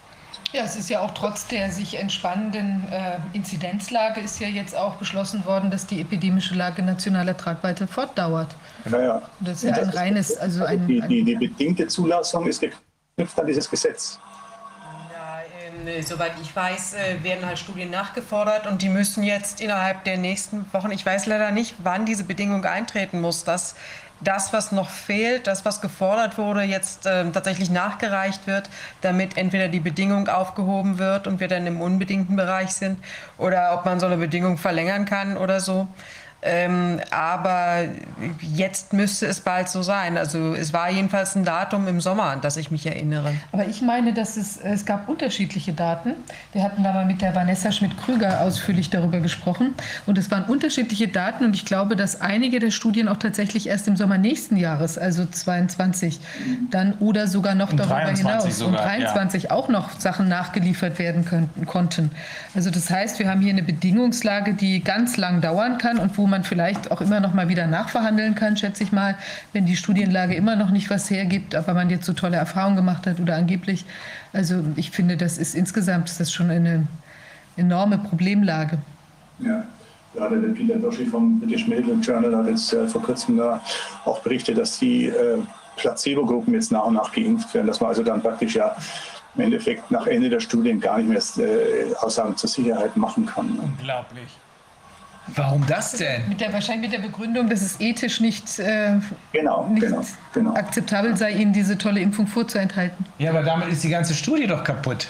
Ja, 0.53 0.65
es 0.65 0.77
ist 0.77 0.91
ja 0.91 1.01
auch 1.01 1.13
trotz 1.13 1.47
der 1.47 1.71
sich 1.73 1.99
entspannenden 1.99 2.87
äh, 2.93 3.17
Inzidenzlage 3.33 4.21
ist 4.21 4.39
ja 4.39 4.49
jetzt 4.49 4.77
auch 4.77 4.97
beschlossen 4.97 5.47
worden, 5.47 5.71
dass 5.71 5.87
die 5.87 6.03
epidemische 6.03 6.55
Lage 6.55 6.83
nationaler 6.83 7.35
Tragweite 7.35 7.87
fortdauert. 7.87 8.55
Naja. 8.85 9.23
Das 9.41 9.65
ist 9.65 9.71
ja 9.75 9.83
ein 9.83 9.89
reines, 9.89 10.37
also 10.37 10.65
ein, 10.65 10.87
die, 10.87 11.01
ein 11.01 11.09
die, 11.09 11.25
die 11.25 11.37
bedingte 11.37 11.87
Zulassung 11.87 12.47
ist 12.47 12.61
geknüpft 12.61 13.41
an 13.41 13.47
dieses 13.47 13.71
Gesetz. 13.71 14.19
Ja, 15.11 15.41
ähm, 15.65 16.03
soweit 16.03 16.33
ich 16.43 16.55
weiß, 16.55 16.95
äh, 16.95 17.25
werden 17.25 17.47
halt 17.47 17.59
Studien 17.59 17.91
nachgefordert 17.91 18.67
und 18.67 18.83
die 18.83 18.91
müssen 18.91 19.23
jetzt 19.23 19.63
innerhalb 19.63 20.05
der 20.05 20.19
nächsten 20.19 20.71
Wochen, 20.75 20.91
ich 20.91 21.07
weiß 21.07 21.25
leider 21.25 21.51
nicht, 21.51 21.77
wann 21.83 22.05
diese 22.05 22.25
Bedingung 22.25 22.67
eintreten 22.67 23.23
muss, 23.23 23.45
dass 23.45 23.75
das, 24.25 24.53
was 24.53 24.73
noch 24.73 24.91
fehlt, 24.91 25.47
das, 25.47 25.65
was 25.65 25.81
gefordert 25.81 26.39
wurde, 26.39 26.63
jetzt 26.63 27.07
äh, 27.07 27.31
tatsächlich 27.31 27.71
nachgereicht 27.71 28.47
wird, 28.47 28.71
damit 29.01 29.37
entweder 29.37 29.69
die 29.69 29.81
Bedingung 29.81 30.29
aufgehoben 30.29 30.99
wird 30.99 31.27
und 31.27 31.41
wir 31.41 31.49
dann 31.49 31.67
im 31.67 31.81
unbedingten 31.81 32.37
Bereich 32.37 32.73
sind 32.73 33.03
oder 33.39 33.75
ob 33.75 33.85
man 33.85 34.01
so 34.01 34.07
eine 34.07 34.17
Bedingung 34.17 34.59
verlängern 34.59 35.05
kann 35.05 35.37
oder 35.37 35.61
so. 35.61 35.89
Ähm, 36.45 36.99
aber 37.13 37.85
jetzt 38.41 38.93
müsste 38.93 39.27
es 39.27 39.41
bald 39.41 39.69
so 39.69 39.83
sein. 39.83 40.19
Also 40.19 40.55
es 40.55 40.73
war 40.73 40.91
jedenfalls 40.91 41.37
ein 41.37 41.45
Datum 41.45 41.87
im 41.87 42.01
Sommer, 42.01 42.25
an 42.25 42.41
das 42.41 42.57
ich 42.57 42.73
mich 42.73 42.85
erinnere. 42.85 43.33
Aber 43.53 43.67
ich 43.67 43.81
meine, 43.81 44.13
dass 44.13 44.37
es, 44.37 44.57
es 44.57 44.85
gab 44.85 45.09
unterschiedliche 45.09 45.73
Daten. 45.73 46.15
Wir 46.53 46.65
hatten 46.65 46.83
da 46.83 46.93
mal 46.93 47.07
mit 47.07 47.23
der 47.23 47.37
Vanessa 47.37 47.71
Schmidt-Krüger 47.71 48.41
ausführlich 48.41 48.91
darüber 48.91 49.21
gesprochen. 49.21 49.75
Und 50.07 50.19
es 50.19 50.33
waren 50.33 50.43
unterschiedliche 50.45 51.07
Daten. 51.07 51.45
Und 51.45 51.55
ich 51.55 51.65
glaube, 51.65 51.95
dass 51.95 52.21
einige 52.21 52.59
der 52.59 52.73
Studien 52.73 53.07
auch 53.07 53.19
tatsächlich 53.19 53.69
erst 53.69 53.87
im 53.87 53.97
Sommer 53.97 54.19
nächsten 54.19 54.57
Jahres, 54.57 54.99
also 54.99 55.25
22, 55.25 56.19
dann 56.71 56.95
oder 56.99 57.29
sogar 57.29 57.55
noch 57.55 57.71
Und 57.71 57.79
darüber 57.79 57.95
23 57.95 58.27
hinaus 58.27 58.59
sogar, 58.59 58.81
und 58.81 58.85
23 58.85 59.51
auch 59.53 59.69
noch 59.69 60.01
Sachen 60.01 60.27
nachgeliefert 60.27 60.99
werden 60.99 61.25
könnten, 61.25 61.67
konnten. 61.67 62.11
Also 62.57 62.71
das 62.71 62.91
heißt, 62.91 63.21
wir 63.21 63.31
haben 63.31 63.43
hier 63.43 63.53
eine 63.53 63.63
Bedingungslage, 63.63 64.55
die 64.55 64.83
ganz 64.83 65.17
lang 65.17 65.41
dauern 65.41 65.79
kann 65.79 65.99
und 65.99 66.19
wo 66.19 66.32
man 66.33 66.43
vielleicht 66.43 66.91
auch 66.91 67.01
immer 67.01 67.21
noch 67.21 67.35
mal 67.35 67.49
wieder 67.49 67.69
nachverhandeln 67.69 68.35
kann, 68.35 68.57
schätze 68.57 68.83
ich 68.83 68.91
mal, 68.91 69.17
wenn 69.53 69.67
die 69.67 69.77
Studienlage 69.77 70.35
immer 70.35 70.57
noch 70.57 70.71
nicht 70.71 70.91
was 70.91 71.09
hergibt, 71.11 71.55
aber 71.55 71.75
man 71.75 71.91
jetzt 71.91 72.07
so 72.07 72.13
tolle 72.13 72.37
Erfahrungen 72.37 72.75
gemacht 72.75 73.07
hat 73.07 73.21
oder 73.21 73.37
angeblich. 73.37 73.85
Also 74.33 74.65
ich 74.75 74.91
finde, 74.91 75.17
das 75.17 75.39
ist 75.39 75.55
insgesamt 75.55 76.09
ist 76.09 76.19
das 76.19 76.33
schon 76.33 76.51
eine 76.51 76.89
enorme 77.57 77.99
Problemlage. 77.99 78.79
Ja. 79.39 79.65
Ja, 80.15 80.29
der 80.29 80.49
Peter 80.49 80.77
Doschi 80.77 81.07
vom 81.07 81.41
British 81.41 81.67
Medical 81.67 81.99
Journal 82.03 82.37
hat 82.37 82.47
jetzt 82.47 82.71
äh, 82.75 82.87
vor 82.87 83.03
kurzem 83.03 83.39
da 83.39 83.63
auch 84.05 84.21
berichtet, 84.21 84.59
dass 84.59 84.79
die 84.79 85.07
äh, 85.07 85.39
Placebo-Gruppen 85.77 86.53
jetzt 86.53 86.71
nach 86.71 86.85
und 86.85 86.95
nach 86.95 87.13
geimpft 87.13 87.55
werden, 87.55 87.67
dass 87.67 87.81
man 87.81 87.89
also 87.89 88.03
dann 88.03 88.21
praktisch 88.21 88.57
ja 88.57 88.77
im 89.35 89.41
Endeffekt 89.41 89.91
nach 89.91 90.07
Ende 90.07 90.29
der 90.29 90.41
Studien 90.41 90.81
gar 90.81 90.99
nicht 90.99 91.09
mehr 91.09 91.47
äh, 91.47 91.95
Aussagen 91.95 92.37
zur 92.37 92.51
Sicherheit 92.51 92.95
machen 92.95 93.25
kann. 93.25 93.59
Unglaublich. 93.59 94.29
Warum 95.29 95.65
das 95.67 95.93
denn? 95.93 96.29
Mit 96.29 96.41
der, 96.41 96.53
wahrscheinlich 96.53 96.91
mit 96.91 97.01
der 97.01 97.07
Begründung, 97.07 97.49
dass 97.49 97.63
es 97.63 97.81
ethisch 97.81 98.21
nicht, 98.21 98.59
äh, 98.59 98.97
Genau, 99.33 99.67
nicht 99.69 99.83
genau, 99.87 100.05
genau. 100.35 100.55
akzeptabel 100.55 101.17
sei, 101.17 101.31
ihnen 101.33 101.53
diese 101.53 101.79
tolle 101.79 102.01
Impfung 102.01 102.27
vorzuenthalten. 102.27 103.07
Ja, 103.19 103.31
aber 103.31 103.43
damit 103.43 103.69
ist 103.69 103.85
die 103.85 103.89
ganze 103.89 104.15
Studie 104.15 104.47
doch 104.47 104.65
kaputt. 104.65 105.09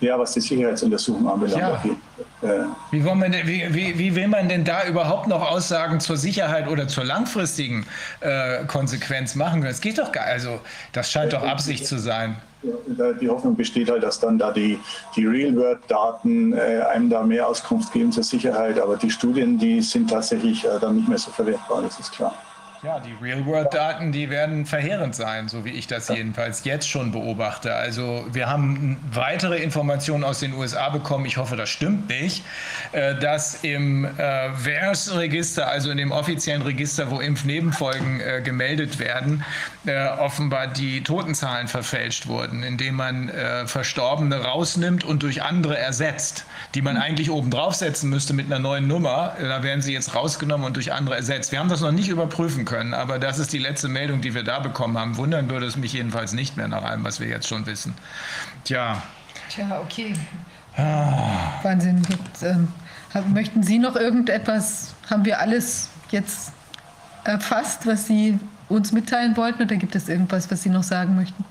Ja, 0.00 0.18
was 0.18 0.32
die 0.32 0.40
Sicherheitsuntersuchung 0.40 1.28
anbelangt. 1.28 1.60
Ja. 1.60 2.48
Äh, 2.48 2.64
Wie, 2.90 3.04
wollen 3.04 3.18
wir 3.18 3.28
denn, 3.28 3.46
wie, 3.46 3.66
wie, 3.74 3.98
wie 3.98 4.14
will 4.14 4.28
man 4.28 4.48
denn 4.48 4.64
da 4.64 4.84
überhaupt 4.86 5.26
noch 5.26 5.42
Aussagen 5.50 6.00
zur 6.00 6.16
Sicherheit 6.16 6.68
oder 6.68 6.88
zur 6.88 7.04
langfristigen 7.04 7.86
äh, 8.20 8.64
Konsequenz 8.66 9.34
machen 9.34 9.60
können? 9.60 9.72
Es 9.72 9.82
geht 9.82 9.98
doch 9.98 10.10
gar 10.10 10.24
also 10.24 10.60
das 10.92 11.10
scheint 11.10 11.34
doch 11.34 11.42
Absicht 11.46 11.86
zu 11.86 11.98
sein. 11.98 12.36
Die 12.62 13.28
Hoffnung 13.28 13.56
besteht 13.56 13.90
halt, 13.90 14.02
dass 14.02 14.20
dann 14.20 14.38
da 14.38 14.52
die, 14.52 14.78
die 15.16 15.26
Real-World-Daten 15.26 16.52
äh, 16.52 16.82
einem 16.92 17.08
da 17.08 17.22
mehr 17.22 17.48
Auskunft 17.48 17.92
geben 17.92 18.12
zur 18.12 18.22
Sicherheit, 18.22 18.78
aber 18.78 18.96
die 18.96 19.10
Studien, 19.10 19.58
die 19.58 19.80
sind 19.80 20.10
tatsächlich 20.10 20.66
äh, 20.66 20.78
dann 20.78 20.96
nicht 20.96 21.08
mehr 21.08 21.18
so 21.18 21.30
verwertbar, 21.30 21.82
das 21.82 21.98
ist 21.98 22.12
klar. 22.12 22.34
Ja, 22.82 22.98
die 22.98 23.12
Real-World-Daten, 23.12 24.10
die 24.10 24.30
werden 24.30 24.64
verheerend 24.64 25.14
sein, 25.14 25.48
so 25.48 25.66
wie 25.66 25.70
ich 25.70 25.86
das 25.86 26.08
jedenfalls 26.08 26.64
jetzt 26.64 26.88
schon 26.88 27.12
beobachte. 27.12 27.74
Also 27.74 28.24
wir 28.32 28.48
haben 28.48 28.96
weitere 29.12 29.58
Informationen 29.58 30.24
aus 30.24 30.40
den 30.40 30.54
USA 30.54 30.88
bekommen, 30.88 31.26
ich 31.26 31.36
hoffe, 31.36 31.56
das 31.56 31.68
stimmt 31.68 32.08
nicht, 32.08 32.42
äh, 32.92 33.16
dass 33.16 33.64
im 33.64 34.06
äh, 34.06 34.08
VERS-Register, 34.54 35.68
also 35.68 35.90
in 35.90 35.98
dem 35.98 36.10
offiziellen 36.10 36.62
Register, 36.62 37.10
wo 37.10 37.20
Impfnebenfolgen 37.20 38.22
äh, 38.22 38.40
gemeldet 38.42 38.98
werden, 38.98 39.44
offenbar 40.18 40.66
die 40.66 41.02
Totenzahlen 41.02 41.66
verfälscht 41.66 42.26
wurden, 42.26 42.62
indem 42.62 42.96
man 42.96 43.32
Verstorbene 43.64 44.44
rausnimmt 44.44 45.04
und 45.04 45.22
durch 45.22 45.42
andere 45.42 45.78
ersetzt, 45.78 46.44
die 46.74 46.82
man 46.82 46.98
eigentlich 46.98 47.30
oben 47.30 47.50
draufsetzen 47.50 48.10
müsste 48.10 48.34
mit 48.34 48.44
einer 48.44 48.58
neuen 48.58 48.86
Nummer. 48.86 49.36
Da 49.40 49.62
werden 49.62 49.80
sie 49.80 49.94
jetzt 49.94 50.14
rausgenommen 50.14 50.66
und 50.66 50.76
durch 50.76 50.92
andere 50.92 51.16
ersetzt. 51.16 51.50
Wir 51.50 51.60
haben 51.60 51.70
das 51.70 51.80
noch 51.80 51.92
nicht 51.92 52.10
überprüfen 52.10 52.66
können, 52.66 52.69
aber 52.72 53.18
das 53.18 53.38
ist 53.38 53.52
die 53.52 53.58
letzte 53.58 53.88
Meldung, 53.88 54.20
die 54.20 54.34
wir 54.34 54.42
da 54.42 54.60
bekommen 54.60 54.98
haben. 54.98 55.16
Wundern 55.16 55.50
würde 55.50 55.66
es 55.66 55.76
mich 55.76 55.92
jedenfalls 55.92 56.32
nicht 56.32 56.56
mehr 56.56 56.68
nach 56.68 56.82
allem, 56.82 57.04
was 57.04 57.20
wir 57.20 57.28
jetzt 57.28 57.48
schon 57.48 57.66
wissen. 57.66 57.94
Tja, 58.64 59.02
Tja, 59.50 59.80
okay. 59.82 60.14
Wahnsinn. 61.62 62.02
Jetzt, 62.08 62.42
ähm, 62.44 62.68
möchten 63.32 63.62
Sie 63.64 63.78
noch 63.78 63.96
irgendetwas? 63.96 64.94
Haben 65.10 65.24
wir 65.24 65.40
alles 65.40 65.88
jetzt 66.10 66.52
erfasst, 67.24 67.86
was 67.86 68.06
Sie 68.06 68.38
uns 68.68 68.92
mitteilen 68.92 69.36
wollten? 69.36 69.62
Oder 69.62 69.76
gibt 69.76 69.96
es 69.96 70.08
irgendwas, 70.08 70.50
was 70.50 70.62
Sie 70.62 70.70
noch 70.70 70.84
sagen 70.84 71.16
möchten? 71.16 71.44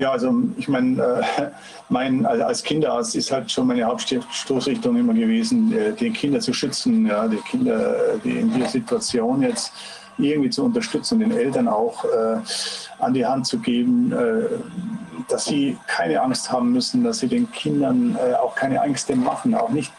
Ja, 0.00 0.12
also 0.12 0.34
ich 0.56 0.66
meine, 0.66 1.02
äh, 1.02 1.50
mein, 1.90 2.24
als 2.24 2.62
Kinderarzt 2.62 3.14
ist 3.14 3.30
halt 3.30 3.50
schon 3.50 3.66
meine 3.66 3.84
Hauptstoßrichtung 3.84 4.96
immer 4.96 5.12
gewesen, 5.12 5.72
äh, 5.76 5.92
die 5.92 6.10
Kinder 6.10 6.40
zu 6.40 6.54
schützen, 6.54 7.06
ja, 7.06 7.28
die 7.28 7.36
Kinder, 7.36 8.14
äh, 8.14 8.18
die 8.24 8.38
in 8.38 8.50
dieser 8.50 8.68
Situation 8.68 9.42
jetzt 9.42 9.72
irgendwie 10.16 10.48
zu 10.48 10.64
unterstützen, 10.64 11.20
den 11.20 11.32
Eltern 11.32 11.68
auch 11.68 12.02
äh, 12.06 12.38
an 12.98 13.12
die 13.12 13.26
Hand 13.26 13.46
zu 13.46 13.58
geben, 13.58 14.10
äh, 14.12 14.46
dass 15.28 15.44
sie 15.44 15.76
keine 15.86 16.20
Angst 16.22 16.50
haben 16.50 16.72
müssen, 16.72 17.04
dass 17.04 17.18
sie 17.18 17.28
den 17.28 17.50
Kindern 17.52 18.16
äh, 18.16 18.34
auch 18.34 18.54
keine 18.54 18.80
Ängste 18.80 19.14
machen, 19.14 19.54
auch 19.54 19.68
nicht 19.68 19.92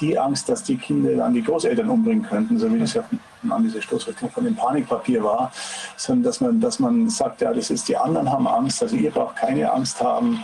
die 0.00 0.18
Angst, 0.18 0.48
dass 0.48 0.62
die 0.62 0.76
Kinder 0.76 1.16
dann 1.16 1.34
die 1.34 1.42
Großeltern 1.42 1.88
umbringen 1.88 2.24
könnten, 2.24 2.58
so 2.58 2.72
wie 2.72 2.78
das 2.78 2.94
ja 2.94 3.04
an 3.50 3.62
diese 3.62 3.80
Stoßrichtung 3.80 4.30
von 4.30 4.44
dem 4.44 4.56
Panikpapier 4.56 5.22
war, 5.22 5.52
sondern 5.96 6.24
dass 6.24 6.40
man, 6.40 6.60
dass 6.60 6.78
man 6.78 7.08
sagt, 7.08 7.40
ja, 7.40 7.52
das 7.52 7.70
ist, 7.70 7.88
die 7.88 7.96
anderen 7.96 8.30
haben 8.30 8.46
Angst, 8.46 8.82
also 8.82 8.96
ihr 8.96 9.10
braucht 9.10 9.36
keine 9.36 9.70
Angst 9.70 10.02
haben, 10.02 10.42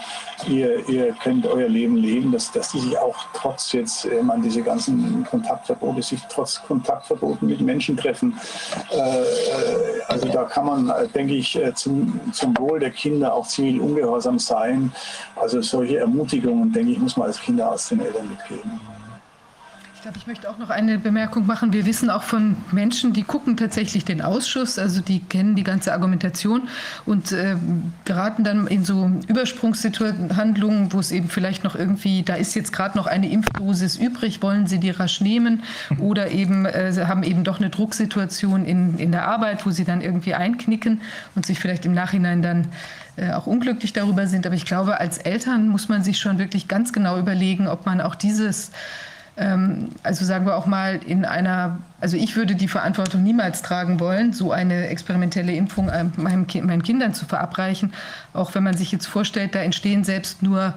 ihr, 0.49 0.89
ihr 0.89 1.13
könnt 1.23 1.47
euer 1.47 1.69
Leben 1.69 1.97
leben, 1.97 2.33
dass, 2.33 2.53
dass 2.53 2.71
die 2.71 2.81
sich 2.81 2.99
auch 2.99 3.17
trotz 3.35 3.73
jetzt, 3.73 4.05
äh, 4.05 4.23
man 4.23 4.43
diese 4.43 4.63
ganzen 4.63 5.27
Kontaktverbote, 5.29 6.03
sich 6.03 6.21
trotz 6.29 6.63
Kontaktverboten 6.63 7.49
mit 7.49 7.61
Menschen 7.61 7.97
treffen. 7.97 8.39
Äh, 8.93 8.97
äh 8.97 9.25
also 10.07 10.29
da 10.29 10.45
kann 10.45 10.67
man, 10.67 10.89
äh, 10.91 11.09
denke 11.09 11.35
ich, 11.35 11.59
zum, 11.75 12.21
zum 12.33 12.57
Wohl 12.59 12.79
der 12.79 12.91
Kinder 12.91 13.35
auch 13.35 13.47
zivil 13.47 13.81
ungehorsam 13.81 14.39
sein. 14.39 14.93
Also 15.35 15.61
solche 15.63 15.99
Ermutigungen, 15.99 16.73
denke 16.73 16.93
ich, 16.93 16.99
muss 16.99 17.17
man 17.17 17.29
als 17.29 17.41
Kinderarzt 17.41 17.91
den 17.91 18.01
Eltern 18.01 18.29
mitgeben 18.29 18.81
glaube, 20.05 20.19
ich 20.19 20.27
möchte 20.27 20.51
auch 20.51 20.59
noch 20.59 20.69
eine 20.69 20.99
Bemerkung 20.99 21.47
machen. 21.47 21.73
Wir 21.73 21.87
wissen 21.87 22.11
auch 22.11 22.25
von 22.25 22.59
Menschen, 22.73 23.15
die 23.15 23.23
gucken 23.23 23.57
tatsächlich 23.57 24.05
den 24.05 24.21
Ausschuss, 24.21 24.79
also 24.79 25.01
die 25.01 25.21
kennen 25.21 25.55
die 25.55 25.63
ganze 25.63 25.95
Argumentation 25.95 26.69
und 27.07 27.33
äh, 27.33 27.57
geraten 28.05 28.45
dann 28.45 28.67
in 28.67 28.85
so 28.85 29.11
Übersprungshandlungen, 29.29 30.93
wo 30.93 30.99
es 30.99 31.11
eben 31.11 31.31
vielleicht 31.31 31.65
noch 31.65 31.75
irgendwie, 31.75 32.23
da 32.23 32.35
ist 32.35 32.55
jetzt 32.55 32.71
gerade 32.71 32.99
noch 32.99 33.07
eine 33.07 33.31
Impfdosis 33.31 33.97
übrig, 33.97 34.43
wollen 34.43 34.67
sie 34.67 34.79
die 34.79 34.91
rasch 34.91 35.23
nehmen 35.23 35.63
oder 35.99 36.31
eben 36.31 36.67
äh, 36.67 36.93
haben 37.09 37.23
eben 37.23 37.43
doch 37.43 37.59
eine 37.59 37.71
Drucksituation 37.71 38.67
in, 38.67 38.99
in 38.99 39.11
der 39.11 39.27
Arbeit, 39.27 39.65
wo 39.65 39.71
sie 39.71 39.87
dann 39.87 40.03
irgendwie 40.03 40.35
einknicken 40.35 41.01
und 41.35 41.47
sich 41.47 41.59
vielleicht 41.59 41.87
im 41.87 41.95
Nachhinein 41.95 42.43
dann 42.43 42.67
äh, 43.17 43.33
auch 43.33 43.47
unglücklich 43.47 43.95
darüber 43.95 44.27
sind. 44.27 44.45
Aber 44.45 44.55
ich 44.55 44.67
glaube, 44.67 45.01
als 45.01 45.17
Eltern 45.17 45.69
muss 45.69 45.89
man 45.89 46.05
sich 46.05 46.19
schon 46.19 46.39
wirklich 46.39 46.69
ganz 46.69 46.93
genau 46.93 47.19
überlegen, 47.19 47.69
ob 47.69 47.87
man 47.87 48.03
auch 48.03 48.17
dieses 48.17 48.71
also 49.37 50.25
sagen 50.25 50.47
wir 50.47 50.57
auch 50.57 50.67
mal 50.67 51.01
in 51.05 51.25
einer, 51.25 51.79
also 52.01 52.17
ich 52.17 52.37
würde 52.37 52.55
die 52.55 52.69
Verantwortung 52.69 53.25
niemals 53.25 53.63
tragen 53.63 53.99
wollen, 53.99 54.33
so 54.33 54.53
eine 54.53 54.87
experimentelle 54.87 55.53
Impfung 55.53 55.91
meinen 56.17 56.83
Kindern 56.83 57.15
zu 57.15 57.27
verabreichen, 57.27 57.93
auch 58.33 58.55
wenn 58.55 58.63
man 58.63 58.77
sich 58.77 58.93
jetzt 58.93 59.07
vorstellt, 59.07 59.55
da 59.57 59.59
entstehen 59.59 60.05
selbst 60.05 60.43
nur 60.43 60.75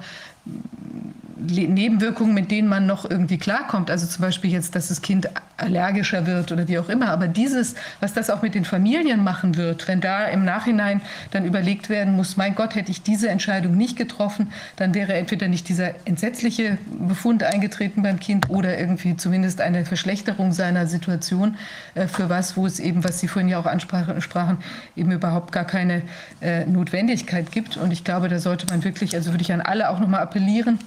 Nebenwirkungen, 1.38 2.34
mit 2.34 2.50
denen 2.50 2.68
man 2.68 2.86
noch 2.86 3.08
irgendwie 3.08 3.38
klarkommt. 3.38 3.90
Also 3.90 4.06
zum 4.06 4.22
Beispiel 4.22 4.50
jetzt, 4.50 4.74
dass 4.74 4.88
das 4.88 5.02
Kind 5.02 5.28
allergischer 5.56 6.26
wird 6.26 6.52
oder 6.52 6.68
wie 6.68 6.78
auch 6.78 6.88
immer. 6.88 7.10
Aber 7.10 7.28
dieses, 7.28 7.74
was 8.00 8.12
das 8.12 8.30
auch 8.30 8.42
mit 8.42 8.54
den 8.54 8.64
Familien 8.64 9.22
machen 9.22 9.56
wird, 9.56 9.88
wenn 9.88 10.00
da 10.00 10.26
im 10.26 10.44
Nachhinein 10.44 11.00
dann 11.30 11.44
überlegt 11.44 11.88
werden 11.88 12.14
muss, 12.14 12.36
mein 12.36 12.54
Gott, 12.54 12.74
hätte 12.74 12.90
ich 12.90 13.02
diese 13.02 13.28
Entscheidung 13.28 13.76
nicht 13.76 13.96
getroffen, 13.96 14.52
dann 14.76 14.94
wäre 14.94 15.14
entweder 15.14 15.48
nicht 15.48 15.68
dieser 15.68 15.94
entsetzliche 16.06 16.78
Befund 16.86 17.42
eingetreten 17.42 18.02
beim 18.02 18.18
Kind 18.18 18.50
oder 18.50 18.78
irgendwie 18.78 19.16
zumindest 19.16 19.60
eine 19.60 19.84
Verschlechterung 19.84 20.52
seiner 20.52 20.86
Situation 20.86 21.56
äh, 21.94 22.06
für 22.06 22.28
was, 22.28 22.56
wo 22.56 22.66
es 22.66 22.80
eben, 22.80 23.04
was 23.04 23.20
Sie 23.20 23.28
vorhin 23.28 23.48
ja 23.48 23.58
auch 23.58 23.66
ansprachen, 23.66 24.58
eben 24.96 25.12
überhaupt 25.12 25.52
gar 25.52 25.64
keine 25.64 26.02
äh, 26.40 26.64
Notwendigkeit 26.66 27.50
gibt. 27.52 27.76
Und 27.76 27.92
ich 27.92 28.04
glaube, 28.04 28.28
da 28.28 28.38
sollte 28.38 28.66
man 28.66 28.84
wirklich, 28.84 29.14
also 29.14 29.32
würde 29.32 29.42
ich 29.42 29.52
an 29.52 29.60
alle 29.60 29.90
auch 29.90 29.98
nochmal 29.98 30.20
appellieren, 30.20 30.78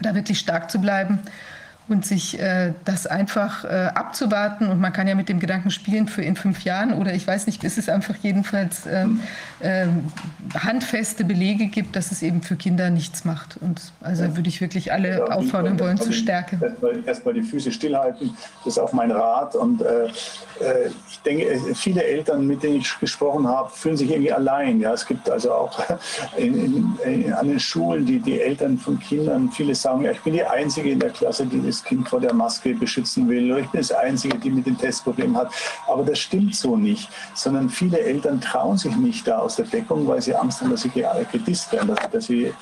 da 0.00 0.14
wirklich 0.14 0.38
stark 0.38 0.70
zu 0.70 0.80
bleiben 0.80 1.20
und 1.86 2.06
sich 2.06 2.40
äh, 2.40 2.72
das 2.84 3.06
einfach 3.06 3.64
äh, 3.64 3.90
abzuwarten. 3.94 4.68
Und 4.68 4.80
man 4.80 4.92
kann 4.92 5.06
ja 5.06 5.14
mit 5.14 5.28
dem 5.28 5.38
Gedanken 5.38 5.70
spielen 5.70 6.08
für 6.08 6.22
in 6.22 6.34
fünf 6.34 6.64
Jahren 6.64 6.94
oder 6.94 7.12
ich 7.12 7.26
weiß 7.26 7.46
nicht, 7.46 7.60
bis 7.60 7.76
es 7.76 7.90
einfach 7.90 8.14
jedenfalls 8.22 8.86
äh, 8.86 9.06
äh, 9.60 9.86
handfeste 10.54 11.24
Belege 11.24 11.66
gibt, 11.66 11.94
dass 11.94 12.10
es 12.10 12.22
eben 12.22 12.42
für 12.42 12.56
Kinder 12.56 12.88
nichts 12.88 13.26
macht. 13.26 13.58
Und 13.58 13.92
also 14.00 14.34
würde 14.34 14.48
ich 14.48 14.62
wirklich 14.62 14.92
alle 14.92 15.30
auffordern 15.30 15.78
wollen 15.78 15.98
zu 15.98 16.12
stärken. 16.12 16.60
Erstmal 16.62 17.04
erst 17.04 17.22
die 17.26 17.42
Füße 17.42 17.70
stillhalten, 17.70 18.34
das 18.64 18.74
ist 18.74 18.78
auch 18.78 18.92
mein 18.92 19.10
Rat. 19.10 19.54
Und 19.54 19.82
äh, 19.82 20.06
äh, 20.06 20.90
ich 21.10 21.20
denke, 21.20 21.74
viele 21.74 22.02
Eltern, 22.02 22.46
mit 22.46 22.62
denen 22.62 22.76
ich 22.76 22.98
gesprochen 22.98 23.46
habe, 23.46 23.70
fühlen 23.70 23.96
sich 23.96 24.10
irgendwie 24.10 24.32
allein. 24.32 24.80
Ja, 24.80 24.94
es 24.94 25.04
gibt 25.04 25.28
also 25.28 25.52
auch 25.52 25.78
in, 26.38 26.54
in, 26.54 26.98
in, 27.04 27.32
an 27.32 27.48
den 27.48 27.60
Schulen 27.60 28.06
die, 28.06 28.20
die 28.20 28.40
Eltern 28.40 28.78
von 28.78 28.98
Kindern, 28.98 29.50
viele 29.50 29.74
sagen, 29.74 30.02
ja, 30.02 30.12
ich 30.12 30.20
bin 30.20 30.32
die 30.32 30.44
Einzige 30.44 30.90
in 30.90 30.98
der 30.98 31.10
Klasse, 31.10 31.44
die 31.44 31.60
das 31.60 31.73
Kind 31.82 32.08
vor 32.08 32.20
der 32.20 32.34
Maske 32.34 32.74
beschützen 32.74 33.28
will. 33.28 33.50
Oder 33.50 33.60
ich 33.62 33.68
bin 33.68 33.80
das 33.80 33.92
Einzige, 33.92 34.38
die 34.38 34.50
mit 34.50 34.66
dem 34.66 34.78
Testproblem 34.78 35.36
hat. 35.36 35.52
Aber 35.88 36.04
das 36.04 36.18
stimmt 36.18 36.54
so 36.54 36.76
nicht, 36.76 37.08
sondern 37.34 37.68
viele 37.70 37.98
Eltern 37.98 38.40
trauen 38.40 38.76
sich 38.76 38.94
nicht 38.96 39.26
da 39.26 39.38
aus 39.38 39.56
der 39.56 39.66
Deckung, 39.66 40.06
weil 40.06 40.20
sie 40.20 40.34
Angst 40.34 40.60
haben, 40.60 40.70
dass 40.70 40.82
sie 40.82 40.90
gedisst 41.32 41.72
werden, 41.72 41.88
dass, 41.88 42.10
dass 42.10 42.26
sie 42.26 42.52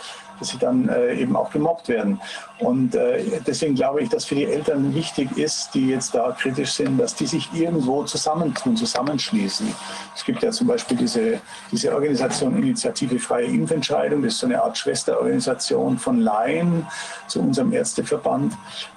dass 0.42 0.48
sie 0.48 0.58
dann 0.58 0.88
äh, 0.88 1.14
eben 1.14 1.36
auch 1.36 1.50
gemobbt 1.50 1.88
werden. 1.88 2.20
Und 2.58 2.96
äh, 2.96 3.40
deswegen 3.46 3.76
glaube 3.76 4.02
ich, 4.02 4.08
dass 4.08 4.24
für 4.24 4.34
die 4.34 4.44
Eltern 4.44 4.92
wichtig 4.92 5.30
ist, 5.38 5.70
die 5.72 5.88
jetzt 5.88 6.16
da 6.16 6.32
kritisch 6.32 6.72
sind, 6.72 6.98
dass 6.98 7.14
die 7.14 7.26
sich 7.26 7.48
irgendwo 7.54 8.02
zusammentun, 8.02 8.76
zusammenschließen. 8.76 9.72
Es 10.16 10.24
gibt 10.24 10.42
ja 10.42 10.50
zum 10.50 10.66
Beispiel 10.66 10.96
diese, 10.96 11.40
diese 11.70 11.94
Organisation 11.94 12.56
Initiative 12.56 13.20
Freie 13.20 13.46
Impfentscheidung, 13.46 14.22
das 14.22 14.34
ist 14.34 14.40
so 14.40 14.46
eine 14.46 14.60
Art 14.60 14.76
Schwesterorganisation 14.76 15.96
von 15.96 16.20
Laien 16.20 16.88
zu 17.28 17.40
unserem 17.40 17.72
Ärzteverband. 17.72 18.54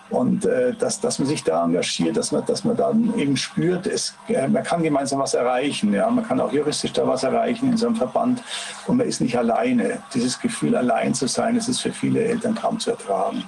Und 0.09 0.45
äh, 0.45 0.74
dass, 0.74 1.00
dass 1.01 1.17
man 1.17 1.27
sich 1.27 1.43
da 1.43 1.64
engagiert, 1.64 2.16
dass 2.16 2.32
man, 2.32 2.45
dass 2.45 2.64
man 2.64 2.77
dann 2.77 3.17
eben 3.17 3.35
spürt, 3.35 3.88
es, 3.88 4.16
äh, 4.27 4.48
man 4.48 4.64
kann 4.64 4.84
gemeinsam 4.84 5.19
was 5.19 5.34
erreichen. 5.34 5.93
Ja? 5.93 6.09
Man 6.09 6.27
kann 6.27 6.40
auch 6.40 6.51
juristisch 6.51 6.93
da 6.93 7.08
was 7.08 7.24
erreichen 7.24 7.72
in 7.72 7.77
so 7.77 7.88
einem 7.88 7.95
Verband. 7.95 8.43
Und 8.88 8.98
man 8.98 9.08
ist 9.08 9.19
nicht 9.19 9.38
alleine. 9.38 10.00
Dieses 10.14 10.40
Gefühl, 10.40 10.75
allein 10.75 11.14
zu 11.14 11.27
sein, 11.27 11.56
das 11.56 11.67
ist 11.67 11.82
für 11.82 11.92
viele 11.92 12.24
Eltern 12.24 12.53
kaum 12.56 12.80
zu 12.80 12.92
ertragen. 12.92 13.43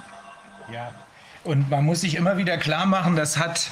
Ja, 0.72 0.90
und 1.44 1.70
man 1.70 1.84
muss 1.84 2.02
sich 2.02 2.14
immer 2.16 2.36
wieder 2.36 2.58
klar 2.58 2.84
machen, 2.84 3.16
das 3.16 3.38
hat, 3.38 3.70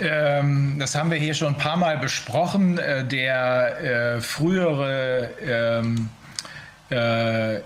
ähm, 0.00 0.76
das 0.78 0.94
haben 0.94 1.10
wir 1.10 1.18
hier 1.18 1.34
schon 1.34 1.54
ein 1.54 1.58
paar 1.58 1.76
Mal 1.76 1.98
besprochen, 1.98 2.78
äh, 2.78 3.04
der 3.04 4.16
äh, 4.16 4.20
frühere 4.20 5.30
ähm, 5.44 6.08
äh, 6.90 7.60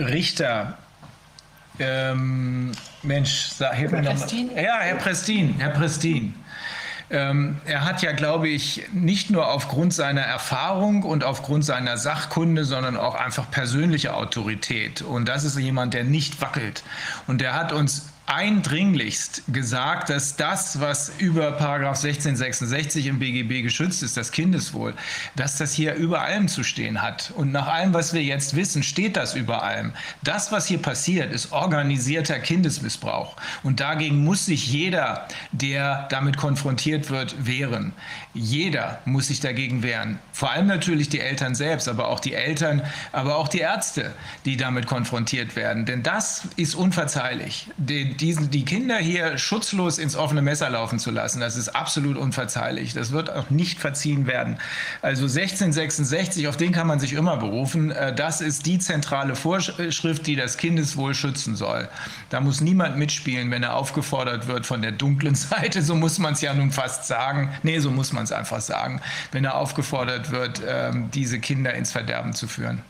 Richter 0.00 0.78
ähm, 1.78 2.72
Mensch, 3.02 3.48
sag, 3.48 3.74
hilf 3.74 3.92
mir 3.92 4.02
nochmal. 4.02 4.28
Ja, 4.56 4.78
Herr 4.80 4.96
Prestin, 4.96 5.54
Herr 5.58 5.70
Prestin. 5.70 6.34
Ähm, 7.10 7.60
er 7.64 7.84
hat 7.86 8.02
ja, 8.02 8.12
glaube 8.12 8.48
ich, 8.48 8.84
nicht 8.92 9.30
nur 9.30 9.48
aufgrund 9.50 9.94
seiner 9.94 10.20
Erfahrung 10.20 11.02
und 11.04 11.24
aufgrund 11.24 11.64
seiner 11.64 11.96
Sachkunde, 11.96 12.64
sondern 12.64 12.98
auch 12.98 13.14
einfach 13.14 13.50
persönliche 13.50 14.14
Autorität. 14.14 15.00
Und 15.00 15.26
das 15.26 15.44
ist 15.44 15.58
jemand, 15.58 15.94
der 15.94 16.04
nicht 16.04 16.42
wackelt. 16.42 16.82
Und 17.26 17.40
der 17.40 17.54
hat 17.54 17.72
uns 17.72 18.10
eindringlichst 18.28 19.42
gesagt, 19.48 20.10
dass 20.10 20.36
das, 20.36 20.80
was 20.80 21.10
über 21.18 21.52
Paragraph 21.52 21.96
1666 22.04 23.06
im 23.06 23.18
BGB 23.18 23.62
geschützt 23.62 24.02
ist, 24.02 24.18
das 24.18 24.32
Kindeswohl, 24.32 24.92
dass 25.34 25.56
das 25.56 25.72
hier 25.72 25.94
über 25.94 26.20
allem 26.20 26.46
zu 26.46 26.62
stehen 26.62 27.00
hat. 27.00 27.32
Und 27.36 27.52
nach 27.52 27.66
allem, 27.66 27.94
was 27.94 28.12
wir 28.12 28.22
jetzt 28.22 28.54
wissen, 28.54 28.82
steht 28.82 29.16
das 29.16 29.34
über 29.34 29.62
allem. 29.62 29.94
Das, 30.22 30.52
was 30.52 30.66
hier 30.66 30.76
passiert, 30.76 31.32
ist 31.32 31.52
organisierter 31.52 32.38
Kindesmissbrauch. 32.38 33.34
Und 33.62 33.80
dagegen 33.80 34.22
muss 34.22 34.44
sich 34.44 34.70
jeder, 34.70 35.26
der 35.52 36.06
damit 36.10 36.36
konfrontiert 36.36 37.08
wird, 37.08 37.46
wehren. 37.46 37.94
Jeder 38.34 39.00
muss 39.06 39.28
sich 39.28 39.40
dagegen 39.40 39.82
wehren. 39.82 40.18
Vor 40.32 40.50
allem 40.50 40.66
natürlich 40.66 41.08
die 41.08 41.20
Eltern 41.20 41.54
selbst, 41.54 41.88
aber 41.88 42.08
auch 42.08 42.20
die 42.20 42.34
Eltern, 42.34 42.82
aber 43.10 43.36
auch 43.36 43.48
die 43.48 43.60
Ärzte, 43.60 44.12
die 44.44 44.58
damit 44.58 44.86
konfrontiert 44.86 45.56
werden. 45.56 45.86
Denn 45.86 46.02
das 46.02 46.42
ist 46.56 46.74
unverzeihlich. 46.74 47.68
Den, 47.78 48.17
diesen, 48.20 48.50
die 48.50 48.64
Kinder 48.64 48.96
hier 48.98 49.38
schutzlos 49.38 49.98
ins 49.98 50.16
offene 50.16 50.42
Messer 50.42 50.68
laufen 50.70 50.98
zu 50.98 51.10
lassen, 51.10 51.40
das 51.40 51.56
ist 51.56 51.70
absolut 51.70 52.16
unverzeihlich. 52.16 52.94
Das 52.94 53.12
wird 53.12 53.30
auch 53.30 53.50
nicht 53.50 53.80
verziehen 53.80 54.26
werden. 54.26 54.58
Also 55.02 55.24
1666, 55.24 56.48
auf 56.48 56.56
den 56.56 56.72
kann 56.72 56.86
man 56.86 57.00
sich 57.00 57.12
immer 57.12 57.36
berufen. 57.36 57.90
Äh, 57.90 58.14
das 58.14 58.40
ist 58.40 58.66
die 58.66 58.78
zentrale 58.78 59.34
Vorschrift, 59.34 60.26
die 60.26 60.36
das 60.36 60.56
Kindeswohl 60.56 61.14
schützen 61.14 61.56
soll. 61.56 61.88
Da 62.30 62.40
muss 62.40 62.60
niemand 62.60 62.96
mitspielen, 62.96 63.50
wenn 63.50 63.62
er 63.62 63.74
aufgefordert 63.74 64.46
wird 64.46 64.66
von 64.66 64.82
der 64.82 64.92
dunklen 64.92 65.34
Seite. 65.36 65.82
So 65.82 65.94
muss 65.94 66.18
man 66.18 66.34
es 66.34 66.40
ja 66.40 66.54
nun 66.54 66.72
fast 66.72 67.06
sagen. 67.06 67.52
Nee, 67.62 67.78
so 67.78 67.90
muss 67.90 68.12
man 68.12 68.24
es 68.24 68.32
einfach 68.32 68.60
sagen, 68.60 69.00
wenn 69.32 69.44
er 69.44 69.54
aufgefordert 69.54 70.30
wird, 70.30 70.62
ähm, 70.66 71.10
diese 71.12 71.38
Kinder 71.38 71.74
ins 71.74 71.92
Verderben 71.92 72.32
zu 72.32 72.48
führen. 72.48 72.82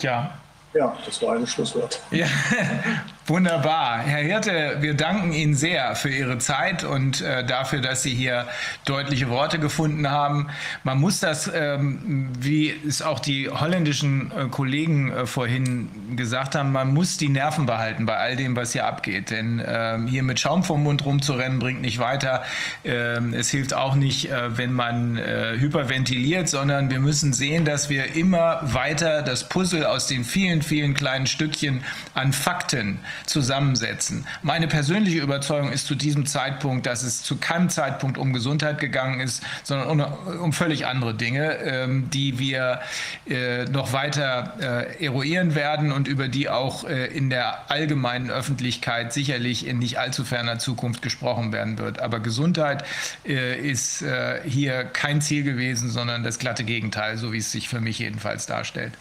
Ja, 0.00 0.38
ja, 0.76 0.94
das 1.06 1.22
war 1.22 1.34
ein 1.34 1.46
Schlusswort. 1.46 2.00
Ja, 2.10 2.26
wunderbar. 3.28 3.98
Herr 3.98 4.22
Hirte, 4.22 4.76
wir 4.80 4.94
danken 4.94 5.32
Ihnen 5.32 5.54
sehr 5.54 5.96
für 5.96 6.10
Ihre 6.10 6.38
Zeit 6.38 6.84
und 6.84 7.20
äh, 7.20 7.44
dafür, 7.44 7.80
dass 7.80 8.02
Sie 8.02 8.14
hier 8.14 8.46
deutliche 8.84 9.28
Worte 9.28 9.58
gefunden 9.58 10.10
haben. 10.10 10.48
Man 10.84 10.98
muss 10.98 11.20
das, 11.20 11.50
ähm, 11.52 12.30
wie 12.38 12.74
es 12.86 13.02
auch 13.02 13.18
die 13.18 13.48
holländischen 13.48 14.30
äh, 14.30 14.48
Kollegen 14.48 15.12
äh, 15.12 15.26
vorhin 15.26 16.16
gesagt 16.16 16.54
haben, 16.54 16.72
man 16.72 16.92
muss 16.92 17.16
die 17.16 17.28
Nerven 17.28 17.66
behalten 17.66 18.06
bei 18.06 18.16
all 18.16 18.36
dem, 18.36 18.54
was 18.54 18.72
hier 18.72 18.86
abgeht. 18.86 19.30
Denn 19.30 19.62
ähm, 19.66 20.06
hier 20.06 20.22
mit 20.22 20.38
Schaum 20.38 20.62
vom 20.62 20.82
Mund 20.82 21.04
rumzurennen, 21.04 21.58
bringt 21.58 21.80
nicht 21.80 21.98
weiter. 21.98 22.44
Ähm, 22.84 23.34
es 23.34 23.50
hilft 23.50 23.74
auch 23.74 23.94
nicht, 23.94 24.30
äh, 24.30 24.56
wenn 24.56 24.72
man 24.72 25.16
äh, 25.16 25.56
hyperventiliert, 25.58 26.48
sondern 26.48 26.90
wir 26.90 27.00
müssen 27.00 27.32
sehen, 27.32 27.64
dass 27.64 27.88
wir 27.88 28.14
immer 28.14 28.60
weiter 28.62 29.22
das 29.22 29.48
Puzzle 29.48 29.84
aus 29.84 30.06
den 30.06 30.24
vielen 30.24 30.62
vielen 30.62 30.94
kleinen 30.94 31.26
Stückchen 31.26 31.82
an 32.14 32.32
Fakten 32.32 32.98
zusammensetzen. 33.24 34.26
Meine 34.42 34.68
persönliche 34.68 35.18
Überzeugung 35.18 35.72
ist 35.72 35.86
zu 35.86 35.94
diesem 35.94 36.26
Zeitpunkt, 36.26 36.86
dass 36.86 37.02
es 37.02 37.22
zu 37.22 37.36
keinem 37.36 37.68
Zeitpunkt 37.68 38.18
um 38.18 38.32
Gesundheit 38.32 38.78
gegangen 38.78 39.20
ist, 39.20 39.42
sondern 39.62 39.88
um, 39.88 40.38
um 40.40 40.52
völlig 40.52 40.86
andere 40.86 41.14
Dinge, 41.14 41.56
ähm, 41.58 42.10
die 42.10 42.38
wir 42.38 42.80
äh, 43.28 43.64
noch 43.64 43.92
weiter 43.92 44.54
äh, 44.60 45.04
eruieren 45.04 45.54
werden 45.54 45.92
und 45.92 46.08
über 46.08 46.28
die 46.28 46.48
auch 46.48 46.84
äh, 46.84 47.06
in 47.06 47.30
der 47.30 47.70
allgemeinen 47.70 48.30
Öffentlichkeit 48.30 49.12
sicherlich 49.12 49.66
in 49.66 49.78
nicht 49.78 49.98
allzu 49.98 50.24
ferner 50.24 50.58
Zukunft 50.58 51.02
gesprochen 51.02 51.52
werden 51.52 51.78
wird. 51.78 52.00
Aber 52.00 52.20
Gesundheit 52.20 52.84
äh, 53.26 53.58
ist 53.58 54.02
äh, 54.02 54.40
hier 54.44 54.84
kein 54.84 55.20
Ziel 55.20 55.42
gewesen, 55.42 55.90
sondern 55.90 56.22
das 56.22 56.38
glatte 56.38 56.64
Gegenteil, 56.64 57.16
so 57.16 57.32
wie 57.32 57.38
es 57.38 57.52
sich 57.52 57.68
für 57.68 57.80
mich 57.80 57.98
jedenfalls 57.98 58.46
darstellt. 58.46 58.92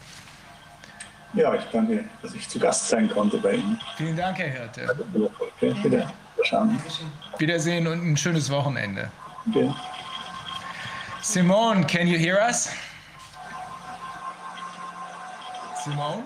Ja, 1.35 1.53
ich 1.53 1.63
danke, 1.71 2.05
dass 2.21 2.33
ich 2.33 2.47
zu 2.47 2.59
Gast 2.59 2.87
sein 2.87 3.09
konnte 3.09 3.37
bei 3.37 3.55
Ihnen. 3.55 3.79
Vielen 3.97 4.15
Dank, 4.15 4.37
Herr 4.37 4.49
Hirte. 4.49 4.95
Okay. 5.59 6.05
Wiedersehen 7.37 7.87
und 7.87 8.11
ein 8.11 8.17
schönes 8.17 8.49
Wochenende. 8.49 9.11
Okay. 9.49 9.73
Simone, 11.21 11.85
can 11.85 12.07
you 12.07 12.17
hear 12.17 12.37
us? 12.39 12.69
Simone? 15.83 16.23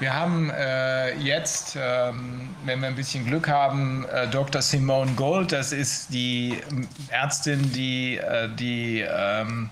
Wir 0.00 0.14
haben 0.14 0.50
äh, 0.50 1.14
jetzt, 1.16 1.76
ähm, 1.78 2.54
wenn 2.64 2.80
wir 2.80 2.88
ein 2.88 2.94
bisschen 2.94 3.26
Glück 3.26 3.48
haben, 3.48 4.06
äh, 4.06 4.26
Dr. 4.28 4.62
Simone 4.62 5.12
Gold. 5.12 5.52
Das 5.52 5.72
ist 5.72 6.12
die 6.12 6.58
ähm, 6.70 6.88
Ärztin, 7.10 7.70
die 7.72 8.16
äh, 8.16 8.48
die 8.48 9.02
ähm, 9.02 9.68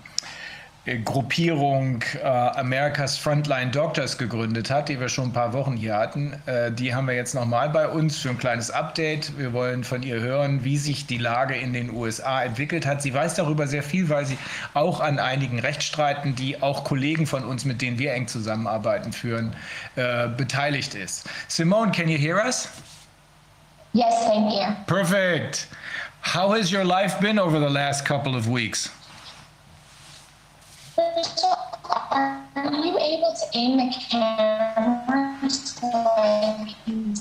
Gruppierung 0.85 2.03
äh, 2.15 2.25
America's 2.25 3.17
Frontline 3.17 3.69
Doctors 3.69 4.17
gegründet 4.17 4.71
hat, 4.71 4.89
die 4.89 4.99
wir 4.99 5.09
schon 5.09 5.25
ein 5.25 5.33
paar 5.33 5.53
Wochen 5.53 5.75
hier 5.75 5.95
hatten. 5.95 6.41
Äh, 6.45 6.71
die 6.71 6.95
haben 6.95 7.07
wir 7.07 7.15
jetzt 7.15 7.35
nochmal 7.35 7.69
bei 7.69 7.87
uns 7.87 8.17
für 8.17 8.29
ein 8.29 8.37
kleines 8.37 8.71
Update. 8.71 9.37
Wir 9.37 9.53
wollen 9.53 9.83
von 9.83 10.01
ihr 10.03 10.19
hören, 10.19 10.63
wie 10.63 10.77
sich 10.77 11.05
die 11.05 11.17
Lage 11.17 11.55
in 11.55 11.73
den 11.73 11.93
USA 11.93 12.43
entwickelt 12.43 12.85
hat. 12.85 13.01
Sie 13.01 13.13
weiß 13.13 13.35
darüber 13.35 13.67
sehr 13.67 13.83
viel, 13.83 14.09
weil 14.09 14.25
sie 14.25 14.37
auch 14.73 14.99
an 14.99 15.19
einigen 15.19 15.59
Rechtsstreiten, 15.59 16.35
die 16.35 16.61
auch 16.61 16.83
Kollegen 16.85 17.27
von 17.27 17.43
uns, 17.43 17.65
mit 17.65 17.81
denen 17.81 17.99
wir 17.99 18.13
eng 18.13 18.27
zusammenarbeiten, 18.27 19.11
führen, 19.11 19.53
äh, 19.95 20.27
beteiligt 20.29 20.95
ist. 20.95 21.29
Simone, 21.47 21.91
can 21.91 22.07
you 22.07 22.17
hear 22.17 22.37
us? 22.37 22.69
Yes, 23.93 24.25
thank 24.25 24.53
you. 24.53 24.65
Perfect. 24.87 25.67
How 26.21 26.51
has 26.51 26.71
your 26.71 26.83
life 26.83 27.19
been 27.19 27.39
over 27.39 27.59
the 27.59 27.73
last 27.73 28.05
couple 28.05 28.35
of 28.35 28.47
weeks? 28.47 28.91
So, 30.99 31.47
are 32.11 32.45
you 32.55 32.97
able 32.99 33.33
to 33.33 33.45
aim 33.53 33.77
the 33.77 33.95
camera 34.09 35.49
so 35.49 35.87
I 35.87 36.75
can 36.85 37.15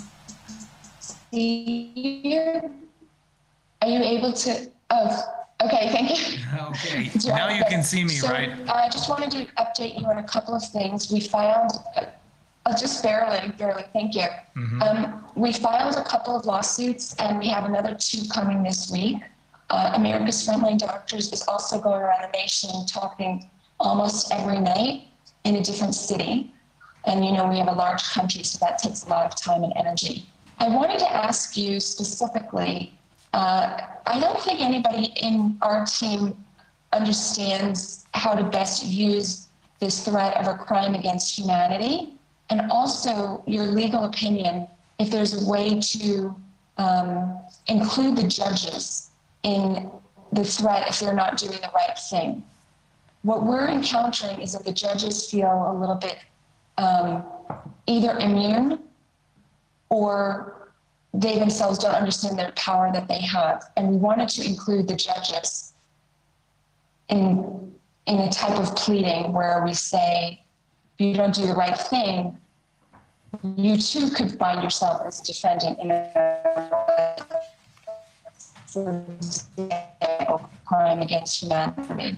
see 1.01 1.93
you? 2.25 2.75
Are 3.81 3.89
you 3.89 4.03
able 4.03 4.33
to? 4.33 4.69
Oh, 4.91 5.23
okay, 5.63 5.91
thank 5.91 6.11
you. 6.11 6.39
Okay. 6.61 7.11
Now 7.27 7.51
you 7.51 7.63
can 7.69 7.85
see 7.85 8.03
me, 8.03 8.15
So, 8.15 8.29
right? 8.29 8.51
I 8.69 8.89
just 8.89 9.09
wanted 9.09 9.31
to 9.33 9.47
update 9.63 10.01
you 10.01 10.07
on 10.07 10.19
a 10.19 10.25
couple 10.25 10.55
of 10.55 10.65
things. 10.65 11.13
We 11.13 11.21
filed, 11.21 11.71
uh, 11.97 12.07
uh, 12.67 12.77
just 12.77 13.01
barely, 13.03 13.49
barely, 13.59 13.85
thank 13.93 14.17
you. 14.17 14.27
Mm-hmm. 14.57 14.83
Um, 14.83 15.25
we 15.37 15.53
filed 15.53 15.95
a 15.95 16.03
couple 16.05 16.35
of 16.35 16.47
lawsuits 16.47 17.15
and 17.21 17.39
we 17.39 17.47
have 17.47 17.65
another 17.65 17.95
two 17.95 18.23
coming 18.29 18.65
this 18.65 18.91
week. 18.91 19.19
Uh, 19.71 19.93
America's 19.95 20.45
Frontline 20.45 20.79
Doctors 20.79 21.33
is 21.33 21.43
also 21.47 21.81
going 21.81 22.01
around 22.03 22.23
the 22.23 22.37
nation 22.37 22.71
talking 22.87 23.49
almost 23.81 24.33
every 24.33 24.61
night 24.61 25.09
in 25.45 25.57
a 25.57 25.63
different 25.63 25.95
city. 25.95 26.53
And 27.07 27.25
you 27.25 27.33
know, 27.33 27.47
we 27.47 27.59
have 27.59 27.69
a 27.69 27.73
large 27.73 28.03
country, 28.05 28.43
so 28.43 28.59
that 28.59 28.79
takes 28.79 29.05
a 29.05 29.09
lot 29.09 29.27
of 29.27 29.41
time 29.41 29.63
and 29.65 29.73
energy. 29.77 30.27
I 30.59 30.69
wanted 30.69 30.99
to 30.99 31.13
ask 31.13 31.57
you 31.57 31.79
specifically 31.81 32.99
uh, 33.35 33.81
I 34.07 34.21
don't 34.21 34.41
think 34.41 34.61
anybody 34.61 35.13
in 35.21 35.59
our 35.63 35.85
team 35.85 36.35
understands 36.93 38.07
how 38.15 38.35
to 38.35 38.45
best 38.45 38.85
use 38.85 39.49
this 39.81 40.05
threat 40.05 40.37
of 40.39 40.47
a 40.47 40.59
crime 40.59 40.95
against 40.95 41.39
humanity, 41.39 42.15
and 42.51 42.71
also 42.71 43.43
your 43.47 43.67
legal 43.67 44.05
opinion 44.05 44.67
if 44.99 45.11
there's 45.11 45.41
a 45.41 45.49
way 45.49 45.79
to 45.79 46.35
um, 46.79 47.39
include 47.67 48.17
the 48.17 48.27
judges 48.27 49.11
in 49.43 49.91
the 50.33 50.45
threat 50.45 50.89
if 50.89 50.99
they're 50.99 51.13
not 51.15 51.37
doing 51.37 51.59
the 51.61 51.71
right 51.75 51.99
thing. 52.11 52.43
What 53.23 53.45
we're 53.45 53.69
encountering 53.69 54.41
is 54.41 54.53
that 54.53 54.65
the 54.65 54.73
judges 54.73 55.31
feel 55.31 55.67
a 55.71 55.75
little 55.79 55.97
bit 55.97 56.19
um, 56.79 57.25
either 57.87 58.19
immune 58.19 58.81
or 59.89 60.73
they 61.15 61.39
themselves 61.39 61.79
don't 61.79 61.95
understand 61.95 62.39
their 62.39 62.53
power 62.53 62.91
that 62.93 63.09
they 63.09 63.21
have. 63.21 63.65
And 63.77 63.89
we 63.89 63.97
wanted 63.97 64.29
to 64.31 64.47
include 64.47 64.87
the 64.89 64.97
judges 64.97 65.73
in, 67.09 67.73
in 68.07 68.19
a 68.21 68.31
type 68.31 68.59
of 68.59 68.77
pleading 68.77 69.33
where 69.33 69.63
we 69.65 69.75
say, 69.75 70.45
if 70.99 71.07
you 71.07 71.15
don't 71.15 71.35
do 71.35 71.47
the 71.47 71.55
right 71.55 71.79
thing, 71.79 72.37
you 73.57 73.77
too 73.77 74.11
could 74.11 74.39
find 74.39 74.63
yourself 74.63 75.03
as 75.07 75.21
defendant 75.21 75.79
in 75.81 75.91
a 75.91 76.09
crime 80.67 81.01
against 81.01 81.43
humanity. 81.43 82.17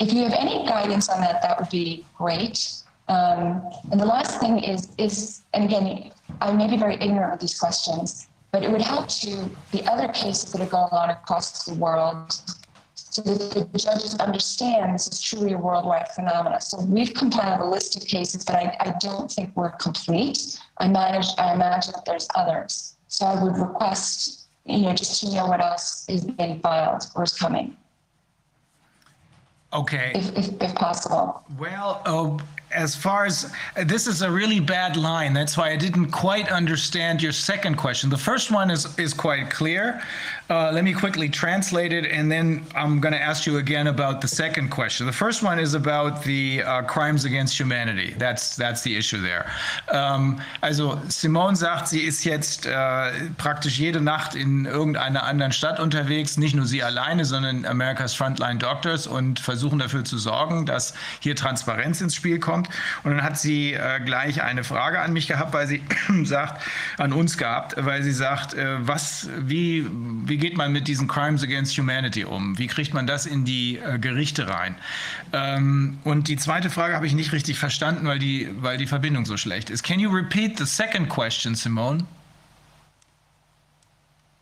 If 0.00 0.12
you 0.12 0.22
have 0.22 0.32
any 0.32 0.64
guidance 0.66 1.08
on 1.08 1.20
that, 1.20 1.42
that 1.42 1.58
would 1.58 1.70
be 1.70 2.06
great. 2.16 2.72
Um, 3.08 3.62
and 3.90 3.98
the 3.98 4.06
last 4.06 4.40
thing 4.40 4.62
is, 4.62 4.88
is, 4.98 5.42
and 5.54 5.64
again, 5.64 6.12
I 6.40 6.52
may 6.52 6.68
be 6.68 6.76
very 6.76 6.94
ignorant 6.96 7.34
of 7.34 7.40
these 7.40 7.58
questions, 7.58 8.28
but 8.52 8.62
it 8.62 8.70
would 8.70 8.82
help 8.82 9.08
to 9.08 9.50
the 9.72 9.84
other 9.90 10.08
cases 10.12 10.52
that 10.52 10.60
are 10.60 10.66
going 10.66 10.92
on 10.92 11.10
across 11.10 11.64
the 11.64 11.74
world 11.74 12.40
so 12.94 13.22
that 13.22 13.72
the 13.72 13.78
judges 13.78 14.14
understand 14.16 14.94
this 14.94 15.08
is 15.08 15.20
truly 15.20 15.52
a 15.52 15.58
worldwide 15.58 16.08
phenomenon. 16.14 16.60
So 16.60 16.80
we've 16.82 17.12
compiled 17.14 17.60
a 17.60 17.64
list 17.64 17.96
of 17.96 18.06
cases, 18.06 18.44
but 18.44 18.54
I, 18.54 18.76
I 18.80 18.94
don't 19.00 19.30
think 19.30 19.50
we're 19.56 19.70
complete. 19.70 20.60
I 20.78 20.88
manage, 20.88 21.26
I 21.38 21.54
imagine 21.54 21.92
that 21.96 22.04
there's 22.04 22.28
others. 22.34 22.96
So 23.08 23.26
I 23.26 23.42
would 23.42 23.56
request, 23.56 24.48
you 24.66 24.82
know, 24.82 24.92
just 24.92 25.20
to 25.22 25.34
know 25.34 25.46
what 25.46 25.60
else 25.60 26.04
is 26.08 26.24
being 26.24 26.60
filed 26.60 27.04
or 27.16 27.24
is 27.24 27.32
coming, 27.32 27.76
Okay. 29.72 30.12
if, 30.14 30.36
if, 30.36 30.62
if 30.62 30.74
possible. 30.74 31.42
Well, 31.58 32.02
uh, 32.06 32.42
as 32.70 32.94
far 32.94 33.24
as 33.24 33.52
this 33.84 34.06
is 34.06 34.22
a 34.22 34.30
really 34.30 34.60
bad 34.60 34.96
line, 34.96 35.32
that's 35.32 35.56
why 35.56 35.70
I 35.70 35.76
didn't 35.76 36.10
quite 36.10 36.50
understand 36.50 37.22
your 37.22 37.32
second 37.32 37.76
question. 37.76 38.10
The 38.10 38.18
first 38.18 38.50
one 38.50 38.70
is 38.70 38.98
is 38.98 39.14
quite 39.14 39.50
clear. 39.50 40.00
Uh, 40.50 40.70
let 40.72 40.82
me 40.82 40.94
quickly 40.94 41.28
translate 41.28 41.92
it, 41.92 42.06
and 42.06 42.32
then 42.32 42.64
I'm 42.74 43.00
going 43.00 43.12
to 43.12 43.20
ask 43.20 43.46
you 43.46 43.58
again 43.58 43.88
about 43.88 44.22
the 44.22 44.28
second 44.28 44.70
question. 44.70 45.04
The 45.06 45.12
first 45.12 45.42
one 45.42 45.58
is 45.58 45.74
about 45.74 46.24
the 46.24 46.62
uh, 46.62 46.82
crimes 46.82 47.26
against 47.26 47.58
humanity. 47.58 48.14
That's 48.16 48.56
that's 48.56 48.82
the 48.82 48.96
issue 48.96 49.20
there. 49.20 49.44
Ähm, 49.88 50.40
also 50.62 50.98
Simone 51.08 51.54
sagt, 51.54 51.88
sie 51.88 52.00
ist 52.00 52.24
jetzt 52.24 52.66
äh, 52.66 53.30
praktisch 53.36 53.78
jede 53.78 54.00
Nacht 54.00 54.34
in 54.34 54.64
irgendeiner 54.64 55.24
anderen 55.24 55.52
Stadt 55.52 55.80
unterwegs, 55.80 56.38
nicht 56.38 56.54
nur 56.54 56.66
sie 56.66 56.82
alleine, 56.82 57.24
sondern 57.26 57.66
America's 57.66 58.14
Frontline 58.14 58.58
Doctors 58.58 59.06
und 59.06 59.40
versuchen 59.40 59.78
dafür 59.78 60.04
zu 60.04 60.16
sorgen, 60.16 60.64
dass 60.64 60.94
hier 61.20 61.36
Transparenz 61.36 62.00
ins 62.00 62.14
Spiel 62.14 62.38
kommt. 62.38 62.57
Und 63.02 63.12
dann 63.12 63.22
hat 63.22 63.38
sie 63.38 63.74
äh, 63.74 64.00
gleich 64.04 64.42
eine 64.42 64.64
Frage 64.64 65.00
an 65.00 65.12
mich 65.12 65.28
gehabt, 65.28 65.52
weil 65.52 65.66
sie 65.66 65.82
sagt, 66.24 66.62
an 66.96 67.12
uns 67.12 67.36
gehabt, 67.36 67.74
weil 67.76 68.02
sie 68.02 68.12
sagt, 68.12 68.54
äh, 68.54 68.76
was, 68.86 69.28
wie, 69.38 69.86
wie 70.24 70.38
geht 70.38 70.56
man 70.56 70.72
mit 70.72 70.88
diesen 70.88 71.08
Crimes 71.08 71.42
against 71.42 71.76
Humanity 71.76 72.24
um? 72.24 72.58
Wie 72.58 72.66
kriegt 72.66 72.94
man 72.94 73.06
das 73.06 73.26
in 73.26 73.44
die 73.44 73.78
äh, 73.78 73.98
Gerichte 73.98 74.48
rein? 74.48 74.76
Ähm, 75.32 75.98
und 76.04 76.28
die 76.28 76.36
zweite 76.36 76.70
Frage 76.70 76.94
habe 76.94 77.06
ich 77.06 77.14
nicht 77.14 77.32
richtig 77.32 77.58
verstanden, 77.58 78.06
weil 78.06 78.18
die, 78.18 78.48
weil 78.60 78.78
die 78.78 78.86
Verbindung 78.86 79.26
so 79.26 79.36
schlecht 79.36 79.70
ist. 79.70 79.82
Can 79.82 80.00
you 80.00 80.10
repeat 80.10 80.58
the 80.58 80.66
second 80.66 81.08
question, 81.08 81.54
Simone? 81.54 82.06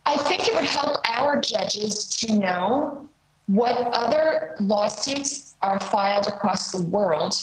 I 0.07 0.17
think 0.23 0.47
it 0.47 0.53
would 0.55 0.63
help 0.63 1.01
our 1.19 1.41
judges 1.41 2.07
to 2.19 2.27
know 2.33 3.07
what 3.47 3.75
other 3.93 4.55
lawsuits 4.59 5.55
are 5.61 5.79
filed 5.79 6.27
across 6.27 6.71
the 6.71 6.81
world 6.81 7.35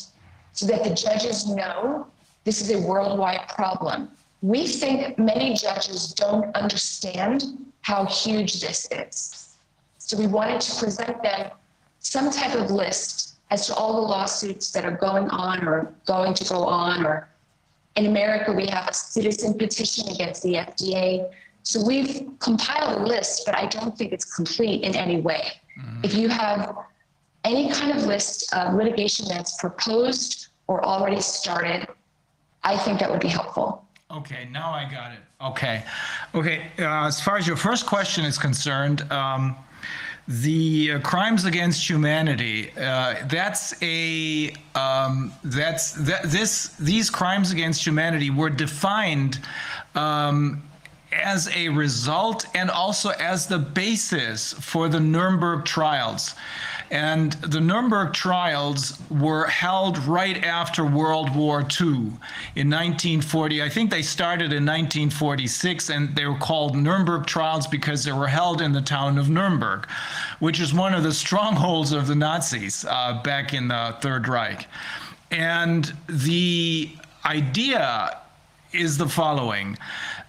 so 0.54 0.66
that 0.66 0.84
the 0.84 0.94
judges 0.94 1.46
know 1.46 2.06
this 2.44 2.60
is 2.60 2.70
a 2.70 2.78
worldwide 2.80 3.48
problem. 3.48 4.10
We 4.40 4.66
think 4.66 5.18
many 5.18 5.54
judges 5.54 6.14
don't 6.14 6.54
understand 6.56 7.44
how 7.82 8.06
huge 8.06 8.60
this 8.60 8.88
is. 8.90 9.56
So 9.98 10.16
we 10.16 10.26
wanted 10.26 10.60
to 10.62 10.78
present 10.82 11.22
them 11.22 11.50
some 11.98 12.30
type 12.30 12.54
of 12.54 12.70
list 12.70 13.36
as 13.50 13.66
to 13.66 13.74
all 13.74 13.94
the 14.00 14.08
lawsuits 14.08 14.70
that 14.72 14.84
are 14.84 14.96
going 14.96 15.28
on 15.30 15.66
or 15.66 15.94
going 16.06 16.34
to 16.34 16.44
go 16.44 16.64
on 16.64 17.04
or 17.04 17.28
in 17.96 18.06
America, 18.06 18.52
we 18.52 18.66
have 18.66 18.88
a 18.88 18.94
citizen 18.94 19.56
petition 19.56 20.08
against 20.08 20.42
the 20.42 20.54
FDA. 20.54 21.30
So 21.62 21.84
we've 21.84 22.28
compiled 22.40 23.00
a 23.00 23.04
list, 23.04 23.46
but 23.46 23.56
I 23.56 23.66
don't 23.66 23.96
think 23.96 24.12
it's 24.12 24.24
complete 24.24 24.82
in 24.82 24.94
any 24.96 25.20
way. 25.20 25.52
Mm-hmm. 25.78 26.04
If 26.04 26.14
you 26.14 26.28
have 26.28 26.76
any 27.44 27.70
kind 27.70 27.96
of 27.96 28.04
list 28.06 28.52
of 28.54 28.74
litigation 28.74 29.26
that's 29.28 29.56
proposed 29.58 30.48
or 30.66 30.84
already 30.84 31.20
started, 31.20 31.86
I 32.62 32.76
think 32.76 32.98
that 33.00 33.10
would 33.10 33.20
be 33.20 33.28
helpful. 33.28 33.86
Okay, 34.10 34.48
now 34.50 34.70
I 34.70 34.90
got 34.90 35.12
it. 35.12 35.18
Okay. 35.42 35.84
Okay. 36.34 36.70
Uh, 36.78 37.06
as 37.06 37.20
far 37.20 37.36
as 37.36 37.46
your 37.46 37.56
first 37.56 37.86
question 37.86 38.24
is 38.24 38.38
concerned, 38.38 39.10
um, 39.12 39.56
the 40.26 40.92
uh, 40.92 41.00
crimes 41.00 41.44
against 41.44 41.88
humanity 41.88 42.70
uh, 42.78 43.16
that's 43.26 43.74
a 43.82 44.54
um, 44.74 45.32
that's 45.44 45.92
that 45.92 46.22
this 46.24 46.68
these 46.78 47.10
crimes 47.10 47.52
against 47.52 47.86
humanity 47.86 48.30
were 48.30 48.48
defined 48.48 49.40
um, 49.94 50.62
as 51.12 51.48
a 51.54 51.68
result 51.68 52.46
and 52.54 52.70
also 52.70 53.10
as 53.10 53.46
the 53.46 53.58
basis 53.58 54.54
for 54.54 54.88
the 54.88 54.98
Nuremberg 54.98 55.64
trials. 55.64 56.34
And 56.90 57.32
the 57.34 57.60
Nuremberg 57.60 58.12
trials 58.12 59.00
were 59.10 59.46
held 59.46 59.98
right 59.98 60.42
after 60.44 60.84
World 60.84 61.34
War 61.34 61.60
II 61.60 62.12
in 62.56 62.70
1940. 62.70 63.62
I 63.62 63.68
think 63.68 63.90
they 63.90 64.02
started 64.02 64.52
in 64.52 64.64
1946 64.64 65.90
and 65.90 66.14
they 66.14 66.26
were 66.26 66.38
called 66.38 66.76
Nuremberg 66.76 67.26
trials 67.26 67.66
because 67.66 68.04
they 68.04 68.12
were 68.12 68.26
held 68.26 68.60
in 68.60 68.72
the 68.72 68.82
town 68.82 69.18
of 69.18 69.28
Nuremberg, 69.28 69.88
which 70.38 70.60
is 70.60 70.74
one 70.74 70.94
of 70.94 71.02
the 71.02 71.12
strongholds 71.12 71.92
of 71.92 72.06
the 72.06 72.14
Nazis 72.14 72.84
uh, 72.84 73.20
back 73.22 73.54
in 73.54 73.68
the 73.68 73.96
Third 74.00 74.28
Reich. 74.28 74.66
And 75.30 75.92
the 76.06 76.90
idea 77.24 78.20
is 78.72 78.98
the 78.98 79.08
following. 79.08 79.78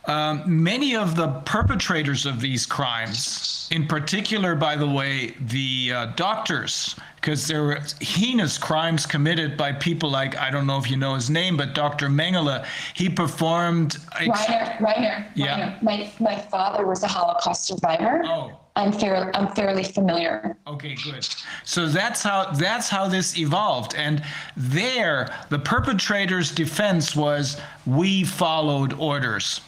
Um, 0.06 0.64
many 0.64 0.96
of 0.96 1.16
the 1.16 1.28
perpetrators 1.46 2.26
of 2.26 2.40
these 2.40 2.66
crimes, 2.66 3.55
in 3.72 3.88
particular, 3.88 4.56
by 4.56 4.76
the 4.76 4.88
way, 4.88 5.36
the 5.42 5.92
uh, 5.94 6.06
doctors, 6.16 6.96
because 7.16 7.48
there 7.48 7.64
were 7.64 7.80
heinous 8.02 8.58
crimes 8.58 9.06
committed 9.06 9.58
by 9.58 9.72
people 9.72 10.10
like, 10.10 10.38
I 10.38 10.52
don't 10.52 10.68
know 10.68 10.78
if 10.78 10.90
you 10.90 10.98
know 10.98 11.16
his 11.16 11.30
name, 11.30 11.58
but 11.58 11.74
Dr. 11.74 12.08
Mengele, 12.08 12.66
he 12.94 13.10
performed. 13.10 13.98
ex- 14.20 14.40
Reiner, 14.46 14.78
Reiner, 14.78 15.26
Yeah. 15.36 15.78
Reiner. 15.80 15.82
My, 15.82 16.12
my 16.20 16.36
father 16.40 16.86
was 16.86 17.04
a 17.04 17.08
Holocaust 17.08 17.66
survivor. 17.66 18.22
Oh. 18.26 18.60
I'm 18.78 18.92
fair, 18.92 19.34
I'm 19.36 19.48
fairly 19.56 19.86
familiar. 19.86 20.58
Okay, 20.68 20.96
good. 20.96 21.26
So 21.64 21.88
that's 21.88 22.22
how 22.22 22.52
that's 22.52 22.90
how 22.90 23.08
this 23.08 23.38
evolved. 23.38 23.96
And 23.96 24.22
there, 24.58 25.34
the 25.48 25.60
perpetrator's 25.60 26.52
defense 26.52 27.16
was 27.16 27.58
we 27.86 28.26
followed 28.26 28.92
orders. 29.00 29.62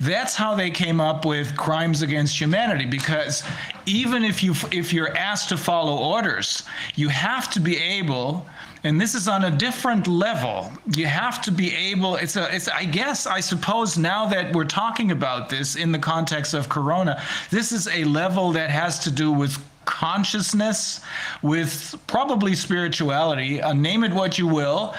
That's 0.00 0.34
how 0.34 0.54
they 0.54 0.70
came 0.70 1.00
up 1.00 1.24
with 1.24 1.56
crimes 1.56 2.02
against 2.02 2.38
humanity 2.38 2.84
because 2.84 3.42
even 3.86 4.24
if 4.24 4.42
you 4.42 4.54
if 4.70 4.92
you're 4.92 5.16
asked 5.16 5.48
to 5.50 5.56
follow 5.56 5.96
orders, 5.96 6.64
you 6.94 7.08
have 7.08 7.50
to 7.52 7.60
be 7.60 7.76
able 7.76 8.46
and 8.84 9.00
this 9.00 9.14
is 9.14 9.28
on 9.28 9.44
a 9.44 9.50
different 9.50 10.06
level. 10.06 10.70
You 10.94 11.06
have 11.06 11.40
to 11.42 11.50
be 11.50 11.74
able 11.74 12.16
it's 12.16 12.36
a 12.36 12.54
it's 12.54 12.68
I 12.68 12.84
guess 12.84 13.26
I 13.26 13.40
suppose 13.40 13.96
now 13.96 14.26
that 14.26 14.54
we're 14.54 14.64
talking 14.64 15.10
about 15.10 15.48
this 15.48 15.76
in 15.76 15.90
the 15.92 15.98
context 15.98 16.54
of 16.54 16.68
corona, 16.68 17.22
this 17.50 17.72
is 17.72 17.88
a 17.88 18.04
level 18.04 18.52
that 18.52 18.70
has 18.70 18.98
to 19.00 19.10
do 19.10 19.32
with 19.32 19.58
consciousness 19.86 21.00
with 21.42 21.94
probably 22.06 22.54
spirituality 22.54 23.60
uh, 23.60 23.72
name 23.74 24.02
it 24.02 24.10
what 24.12 24.38
you 24.38 24.46
will 24.46 24.94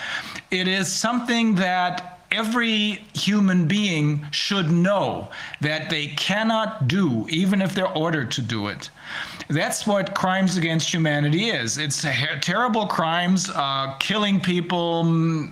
it 0.52 0.68
is 0.68 0.92
something 0.92 1.56
that 1.56 2.15
every 2.36 3.04
human 3.14 3.68
being 3.68 4.26
should 4.32 4.70
know 4.70 5.30
that 5.62 5.90
they 5.90 6.08
cannot 6.08 6.88
do 6.88 7.26
even 7.30 7.62
if 7.62 7.74
they're 7.74 7.98
ordered 7.98 8.30
to 8.32 8.42
do 8.42 8.68
it. 8.68 8.90
That's 9.48 9.86
what 9.86 10.16
crimes 10.16 10.58
against 10.58 10.92
humanity 10.92 11.50
is. 11.50 11.78
It's 11.78 12.04
terrible 12.42 12.88
crimes 12.88 13.50
uh, 13.54 13.96
killing 14.00 14.42
people 14.42 15.02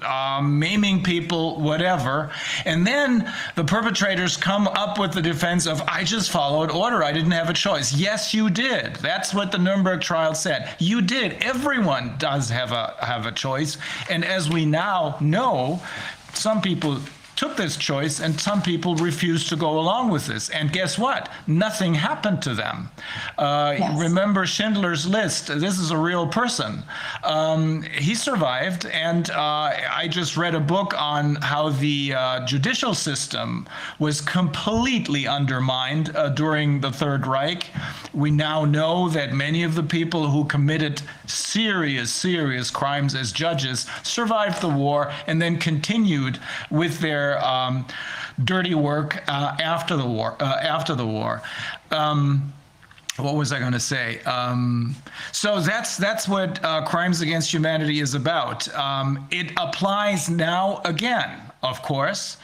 uh, 0.03 0.41
maiming 0.41 1.03
people 1.03 1.61
whatever. 1.61 2.31
And 2.65 2.85
then 2.85 3.31
the 3.55 3.63
perpetrators 3.63 4.35
come 4.35 4.67
up 4.67 4.97
with 4.97 5.13
the 5.13 5.21
defense 5.21 5.67
of 5.67 5.81
i 5.87 6.03
just 6.03 6.31
followed 6.31 6.71
order. 6.71 7.03
I 7.03 7.11
didn't 7.11 7.31
have 7.31 7.49
a 7.49 7.53
choice. 7.53 7.93
Yes 7.93 8.33
you 8.33 8.49
did. 8.49 8.95
That's 8.95 9.33
what 9.33 9.51
the 9.51 9.59
nuremberg 9.59 10.01
trial 10.01 10.33
said. 10.33 10.75
You 10.79 11.01
did. 11.01 11.33
Everyone 11.43 12.15
does 12.17 12.49
have 12.49 12.71
a 12.71 12.95
have 12.99 13.25
a 13.27 13.31
choice. 13.31 13.77
And 14.09 14.25
as 14.25 14.49
we 14.49 14.65
now 14.65 15.17
know 15.21 15.81
some 16.33 16.61
people 16.61 16.99
took 17.43 17.57
this 17.57 17.75
choice 17.75 18.21
and 18.21 18.39
some 18.39 18.61
people 18.61 18.95
refused 18.95 19.49
to 19.49 19.57
go 19.57 19.77
along 19.77 20.09
with 20.09 20.25
this. 20.27 20.49
And 20.51 20.71
guess 20.71 20.97
what? 20.97 21.27
Nothing 21.45 21.93
happened 21.93 22.41
to 22.43 22.53
them. 22.53 22.89
Uh, 23.37 23.75
Yes. 23.77 23.99
remember 23.99 24.45
schindler's 24.45 25.05
list? 25.07 25.47
This 25.47 25.77
is 25.79 25.91
a 25.91 25.97
real 25.97 26.27
person. 26.27 26.83
Um, 27.23 27.81
he 27.81 28.13
survived 28.15 28.85
and 28.85 29.29
uh, 29.31 29.71
i 30.01 30.07
just 30.09 30.37
read 30.37 30.55
a 30.55 30.59
book 30.59 30.93
on 30.97 31.35
how 31.35 31.69
the 31.69 32.13
uh, 32.13 32.45
judicial 32.45 32.93
system 32.93 33.67
was 33.99 34.21
completely 34.21 35.27
undermined 35.27 36.15
uh, 36.15 36.29
during 36.29 36.79
the 36.79 36.91
third 36.91 37.25
reich. 37.27 37.63
We 38.13 38.31
now 38.31 38.63
know 38.63 39.09
that 39.09 39.33
many 39.33 39.63
of 39.63 39.75
the 39.75 39.83
people 39.83 40.29
who 40.29 40.45
committed 40.45 41.01
serious 41.25 42.11
serious 42.11 42.69
crimes 42.69 43.15
as 43.15 43.31
judges 43.31 43.85
survived 44.03 44.61
the 44.61 44.69
war 44.69 45.11
and 45.27 45.41
then 45.41 45.57
continued 45.57 46.39
with 46.69 46.99
their 46.99 47.32
um, 47.39 47.85
dirty 48.43 48.75
work 48.75 49.23
uh, 49.27 49.55
after 49.59 49.95
the 49.95 50.05
war 50.05 50.35
uh, 50.39 50.59
after 50.61 50.95
the 50.95 51.05
war 51.05 51.41
um, 51.91 52.53
what 53.17 53.35
was 53.35 53.51
I 53.51 53.59
going 53.59 53.73
to 53.73 53.79
say? 53.79 54.19
Um, 54.21 54.95
so 55.31 55.59
that's 55.59 55.97
that's 55.97 56.27
what 56.27 56.63
uh, 56.63 56.83
crimes 56.85 57.21
against 57.21 57.53
humanity 57.53 57.99
is 57.99 58.15
about. 58.15 58.73
Um, 58.73 59.27
it 59.29 59.51
applies 59.57 60.29
now 60.29 60.81
again, 60.83 61.39
of 61.61 61.81
course, 61.83 62.37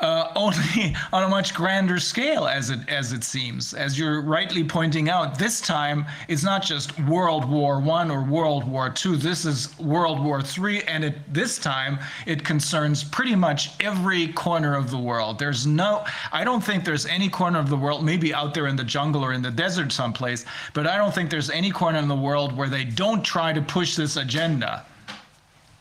uh, 0.00 0.32
only 0.34 0.96
on 1.12 1.22
a 1.22 1.28
much 1.28 1.54
grander 1.54 1.98
scale, 1.98 2.46
as 2.46 2.70
it 2.70 2.80
as 2.88 3.12
it 3.12 3.24
seems. 3.24 3.74
As 3.74 3.98
you're 3.98 4.22
rightly 4.22 4.64
pointing 4.64 5.08
out, 5.08 5.38
this 5.38 5.60
time 5.60 6.06
it's 6.28 6.42
not 6.42 6.62
just 6.62 6.98
World 7.00 7.48
War 7.48 7.80
One 7.80 8.10
or 8.10 8.22
World 8.22 8.64
War 8.64 8.90
Two. 8.90 9.16
This 9.16 9.44
is 9.44 9.78
World 9.78 10.22
War 10.22 10.42
Three, 10.42 10.82
and 10.82 11.04
it 11.04 11.32
this 11.32 11.58
time 11.58 11.98
it 12.26 12.44
concerns 12.44 13.04
pretty 13.04 13.34
much 13.34 13.70
every 13.80 14.28
corner 14.32 14.74
of 14.74 14.90
the 14.90 14.98
world. 14.98 15.38
There's 15.38 15.66
no, 15.66 16.04
I 16.32 16.44
don't 16.44 16.62
think 16.62 16.84
there's 16.84 17.06
any 17.06 17.28
corner 17.28 17.58
of 17.58 17.68
the 17.68 17.76
world, 17.76 18.04
maybe 18.04 18.34
out 18.34 18.54
there 18.54 18.66
in 18.66 18.76
the 18.76 18.84
jungle 18.84 19.24
or 19.24 19.32
in 19.32 19.42
the 19.42 19.50
desert 19.50 19.92
someplace, 19.92 20.44
but 20.72 20.86
I 20.86 20.96
don't 20.96 21.14
think 21.14 21.30
there's 21.30 21.50
any 21.50 21.70
corner 21.70 21.98
in 21.98 22.08
the 22.08 22.16
world 22.16 22.56
where 22.56 22.68
they 22.68 22.84
don't 22.84 23.22
try 23.24 23.52
to 23.52 23.62
push 23.62 23.96
this 23.96 24.16
agenda. 24.16 24.84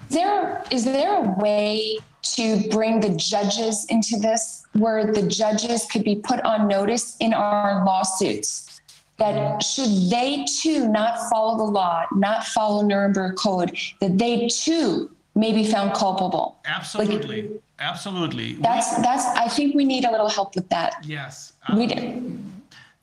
Is 0.10 0.16
there, 0.16 0.64
is 0.72 0.86
there 0.86 1.24
a 1.24 1.36
way 1.40 2.00
to 2.22 2.68
bring 2.70 3.00
the 3.00 3.10
judges 3.10 3.86
into 3.90 4.18
this 4.18 4.66
where 4.74 5.12
the 5.12 5.22
judges 5.22 5.86
could 5.86 6.04
be 6.04 6.16
put 6.16 6.42
on 6.42 6.68
notice 6.68 7.16
in 7.20 7.34
our 7.34 7.86
lawsuits? 7.86 8.82
That 9.18 9.62
should 9.62 10.10
they 10.10 10.46
too 10.46 10.88
not 10.88 11.30
follow 11.30 11.58
the 11.58 11.64
law, 11.72 12.06
not 12.14 12.46
follow 12.46 12.82
Nuremberg 12.82 13.36
Code, 13.36 13.78
that 14.00 14.18
they 14.18 14.48
too 14.48 15.12
may 15.36 15.52
be 15.52 15.66
found 15.68 15.94
culpable? 15.94 16.58
Absolutely, 16.66 17.50
absolutely. 17.80 18.54
That's, 18.54 18.96
that's, 19.02 19.26
I 19.38 19.48
think 19.48 19.76
we 19.76 19.86
need 19.86 20.06
a 20.06 20.12
little 20.12 20.30
help 20.30 20.56
with 20.56 20.70
that. 20.70 21.04
Yes. 21.04 21.54
We, 21.76 21.86
do. 21.86 22.40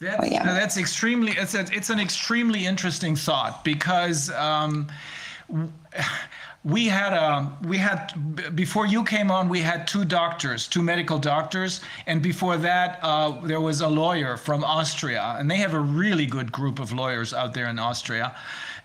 That's, 0.00 0.16
Oh, 0.22 0.26
yeah. 0.26 0.42
that's 0.44 0.76
extremely 0.76 1.32
it's 1.32 1.54
a, 1.54 1.66
it's 1.72 1.90
an 1.90 2.00
extremely 2.00 2.66
interesting 2.66 3.14
thought 3.16 3.64
because 3.64 4.30
um, 4.30 4.88
we 6.66 6.86
had 6.86 7.12
a 7.12 7.56
we 7.62 7.78
had 7.78 8.12
before 8.56 8.86
you 8.86 9.04
came 9.04 9.30
on 9.30 9.48
we 9.48 9.60
had 9.60 9.86
two 9.86 10.04
doctors 10.04 10.66
two 10.66 10.82
medical 10.82 11.16
doctors. 11.16 11.80
And 12.06 12.20
before 12.20 12.56
that 12.56 12.98
uh, 13.02 13.40
there 13.42 13.60
was 13.60 13.82
a 13.82 13.88
lawyer 13.88 14.36
from 14.36 14.64
Austria. 14.64 15.36
And 15.38 15.48
they 15.48 15.58
have 15.58 15.74
a 15.74 15.80
really 15.80 16.26
good 16.26 16.50
group 16.50 16.80
of 16.80 16.92
lawyers 16.92 17.32
out 17.32 17.54
there 17.54 17.68
in 17.68 17.78
Austria. 17.78 18.34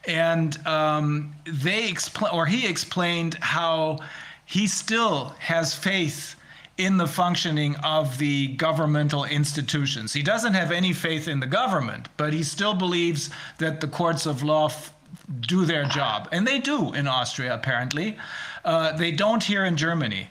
And 0.05 0.65
um, 0.67 1.33
they 1.45 1.89
explain 1.89 2.31
or 2.31 2.45
he 2.45 2.67
explained 2.67 3.33
how 3.41 3.97
he 4.45 4.67
still 4.67 5.35
has 5.39 5.73
faith 5.73 6.35
in 6.77 6.97
the 6.97 7.07
functioning 7.07 7.75
of 7.77 8.17
the 8.19 8.47
governmental 8.57 9.23
institutions. 9.25 10.13
He 10.13 10.21
doesn't 10.21 10.53
have 10.53 10.71
any 10.71 10.93
faith 10.93 11.27
in 11.27 11.39
the 11.39 11.47
government, 11.47 12.09
but 12.17 12.31
he 12.31 12.43
still 12.43 12.75
believes 12.75 13.31
that 13.57 13.81
the 13.81 13.87
courts 13.87 14.25
of 14.25 14.43
law 14.43 14.67
f- 14.67 14.93
do 15.39 15.65
their 15.65 15.85
job. 15.85 16.29
And 16.31 16.45
they 16.45 16.59
do 16.59 16.93
in 16.93 17.07
Austria, 17.07 17.53
apparently. 17.53 18.17
Uh, 18.63 18.91
they 18.93 19.11
don't 19.11 19.43
here 19.43 19.65
in 19.65 19.77
Germany. 19.77 20.27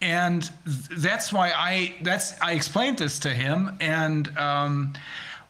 And 0.00 0.50
th- 0.64 1.00
that's 1.00 1.32
why 1.32 1.52
I 1.56 1.94
that's 2.02 2.40
I 2.40 2.52
explained 2.52 2.98
this 2.98 3.18
to 3.20 3.30
him 3.30 3.76
and 3.80 4.36
um, 4.36 4.92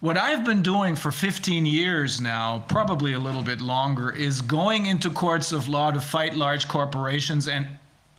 what 0.01 0.19
I've 0.19 0.45
been 0.45 0.63
doing 0.63 0.95
for 0.95 1.11
15 1.11 1.65
years 1.65 2.21
now, 2.21 2.63
probably 2.69 3.15
a 3.15 3.19
little 3.19 3.43
bit 3.43 3.61
longer, 3.61 4.11
is 4.11 4.43
going 4.43 4.87
into 4.87 5.11
courts 5.11 5.53
of 5.53 5.69
law 5.69 5.91
to 5.91 6.01
fight 6.01 6.37
large 6.37 6.69
corporations 6.69 7.49
and 7.49 7.67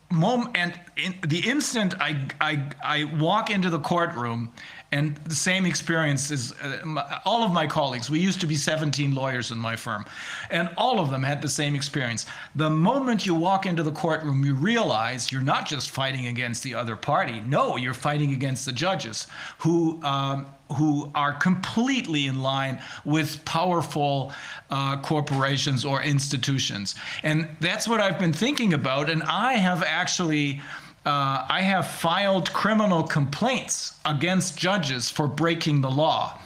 mom 0.09 0.51
and 0.55 0.79
in 0.95 1.15
the 1.27 1.39
instant 1.47 1.93
I, 1.99 2.27
I 2.39 2.63
I 2.83 3.03
walk 3.03 3.49
into 3.49 3.69
the 3.69 3.79
courtroom 3.79 4.51
And 4.91 5.17
the 5.25 5.35
same 5.35 5.65
experience 5.65 6.31
is 6.31 6.53
uh, 6.63 6.79
my, 6.85 7.19
all 7.25 7.43
of 7.43 7.51
my 7.51 7.67
colleagues. 7.67 8.09
We 8.09 8.19
used 8.19 8.39
to 8.41 8.47
be 8.47 8.55
17 8.55 9.13
lawyers 9.13 9.51
in 9.51 9.57
my 9.57 9.75
firm, 9.75 10.05
and 10.49 10.69
all 10.77 10.99
of 10.99 11.11
them 11.11 11.23
had 11.23 11.41
the 11.41 11.49
same 11.49 11.75
experience. 11.75 12.25
The 12.55 12.69
moment 12.69 13.25
you 13.25 13.35
walk 13.35 13.65
into 13.65 13.83
the 13.83 13.91
courtroom, 13.91 14.45
you 14.45 14.55
realize 14.55 15.29
you're 15.31 15.41
not 15.41 15.67
just 15.67 15.89
fighting 15.89 16.27
against 16.27 16.63
the 16.63 16.73
other 16.73 16.95
party. 16.95 17.41
No, 17.41 17.75
you're 17.75 17.93
fighting 17.93 18.31
against 18.33 18.65
the 18.65 18.71
judges 18.71 19.27
who. 19.59 20.01
Um, 20.03 20.47
who 20.75 21.09
are 21.15 21.31
completely 21.31 22.27
in 22.27 22.41
line 22.41 22.81
with 23.05 23.43
powerful 23.45 24.33
uh, 24.69 24.99
corporations 25.01 25.85
or 25.85 26.01
institutions. 26.01 26.95
And 27.23 27.47
that's 27.61 27.87
what 27.87 28.01
I've 28.01 28.19
been 28.19 28.33
thinking 28.33 28.73
about. 28.73 29.09
And 29.09 29.23
I 29.23 29.53
have 29.53 29.81
actually. 29.81 30.61
Uh, 31.07 31.45
I 31.47 31.61
have 31.61 31.87
filed 31.87 32.51
criminal 32.51 33.01
complaints 33.01 33.93
against 34.03 34.57
judges 34.57 35.09
for 35.09 35.25
breaking 35.25 35.79
the 35.79 35.89
law. 35.89 36.37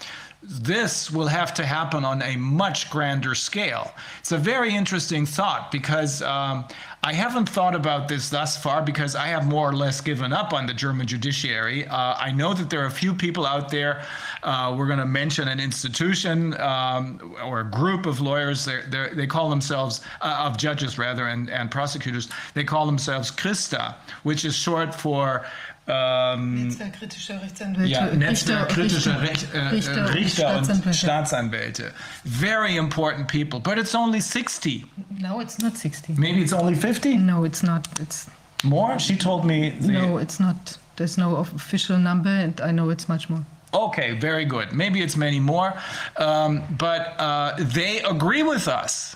This 0.43 1.09
will 1.09 1.25
have 1.25 1.51
to 1.55 1.65
happen 1.65 2.05
on 2.05 2.21
a 2.21 2.35
much 2.35 2.87
grander 2.91 3.33
scale. 3.33 3.91
It's 4.19 4.31
a 4.31 4.37
very 4.37 4.75
interesting 4.75 5.25
thought 5.25 5.71
because 5.71 6.21
um, 6.21 6.65
I 7.03 7.13
haven't 7.13 7.49
thought 7.49 7.73
about 7.73 8.07
this 8.07 8.29
thus 8.29 8.55
far 8.55 8.83
because 8.83 9.15
I 9.15 9.25
have 9.27 9.47
more 9.47 9.67
or 9.67 9.73
less 9.73 9.99
given 9.99 10.31
up 10.31 10.53
on 10.53 10.67
the 10.67 10.75
German 10.75 11.07
judiciary. 11.07 11.87
Uh, 11.87 12.13
I 12.19 12.31
know 12.31 12.53
that 12.53 12.69
there 12.69 12.83
are 12.83 12.87
a 12.87 12.91
few 12.91 13.15
people 13.15 13.47
out 13.47 13.69
there. 13.69 14.03
Uh, 14.43 14.75
we're 14.77 14.87
going 14.87 14.99
to 14.99 15.05
mention 15.05 15.47
an 15.47 15.59
institution 15.59 16.59
um, 16.59 17.35
or 17.43 17.59
a 17.59 17.63
group 17.63 18.05
of 18.05 18.19
lawyers. 18.21 18.65
They're, 18.65 18.83
they're, 18.87 19.13
they 19.13 19.27
call 19.27 19.49
themselves, 19.49 20.01
uh, 20.21 20.45
of 20.47 20.57
judges 20.57 20.97
rather, 20.97 21.27
and, 21.27 21.49
and 21.49 21.69
prosecutors. 21.69 22.29
They 22.53 22.63
call 22.63 22.85
themselves 22.85 23.31
Christa, 23.31 23.95
which 24.23 24.43
is 24.45 24.55
short 24.55 24.95
for 24.95 25.45
ähm, 25.87 26.67
Netzwerk 26.67 26.93
kritischer 26.93 27.41
Rechtsanwälte. 27.41 27.89
ja, 27.89 28.05
Netzwerk 28.05 28.69
kritischer 28.69 29.21
Richter, 29.21 29.71
Recht, 29.71 29.71
Richter, 29.73 30.13
Richter, 30.13 30.57
und 30.57 30.65
Staatsanwälte. 30.65 30.93
Staatsanwälte. 30.97 31.93
Very 32.23 32.77
important 32.77 33.27
people, 33.27 33.59
but 33.59 33.77
it's 33.77 33.95
only 33.95 34.21
60. 34.21 34.85
No, 35.19 35.41
it's 35.41 35.59
not 35.59 35.75
60. 35.77 36.13
Maybe 36.17 36.41
it's 36.41 36.53
only 36.53 36.75
50? 36.75 37.17
No, 37.17 37.43
it's 37.43 37.63
not. 37.63 37.87
It's 37.99 38.27
More? 38.63 38.99
She 38.99 39.15
told 39.17 39.43
me. 39.43 39.73
no, 39.81 40.17
it's 40.19 40.39
not. 40.39 40.77
There's 40.97 41.17
no 41.17 41.37
official 41.37 41.97
number, 41.97 42.29
and 42.29 42.61
I 42.61 42.71
know 42.71 42.91
it's 42.91 43.07
much 43.09 43.27
more. 43.29 43.43
Okay, 43.73 44.13
very 44.13 44.45
good. 44.45 44.73
Maybe 44.73 45.01
it's 45.01 45.15
many 45.15 45.39
more, 45.39 45.73
um, 46.17 46.63
but 46.77 47.15
uh, 47.19 47.55
they 47.57 48.01
agree 48.01 48.43
with 48.43 48.67
us. 48.67 49.15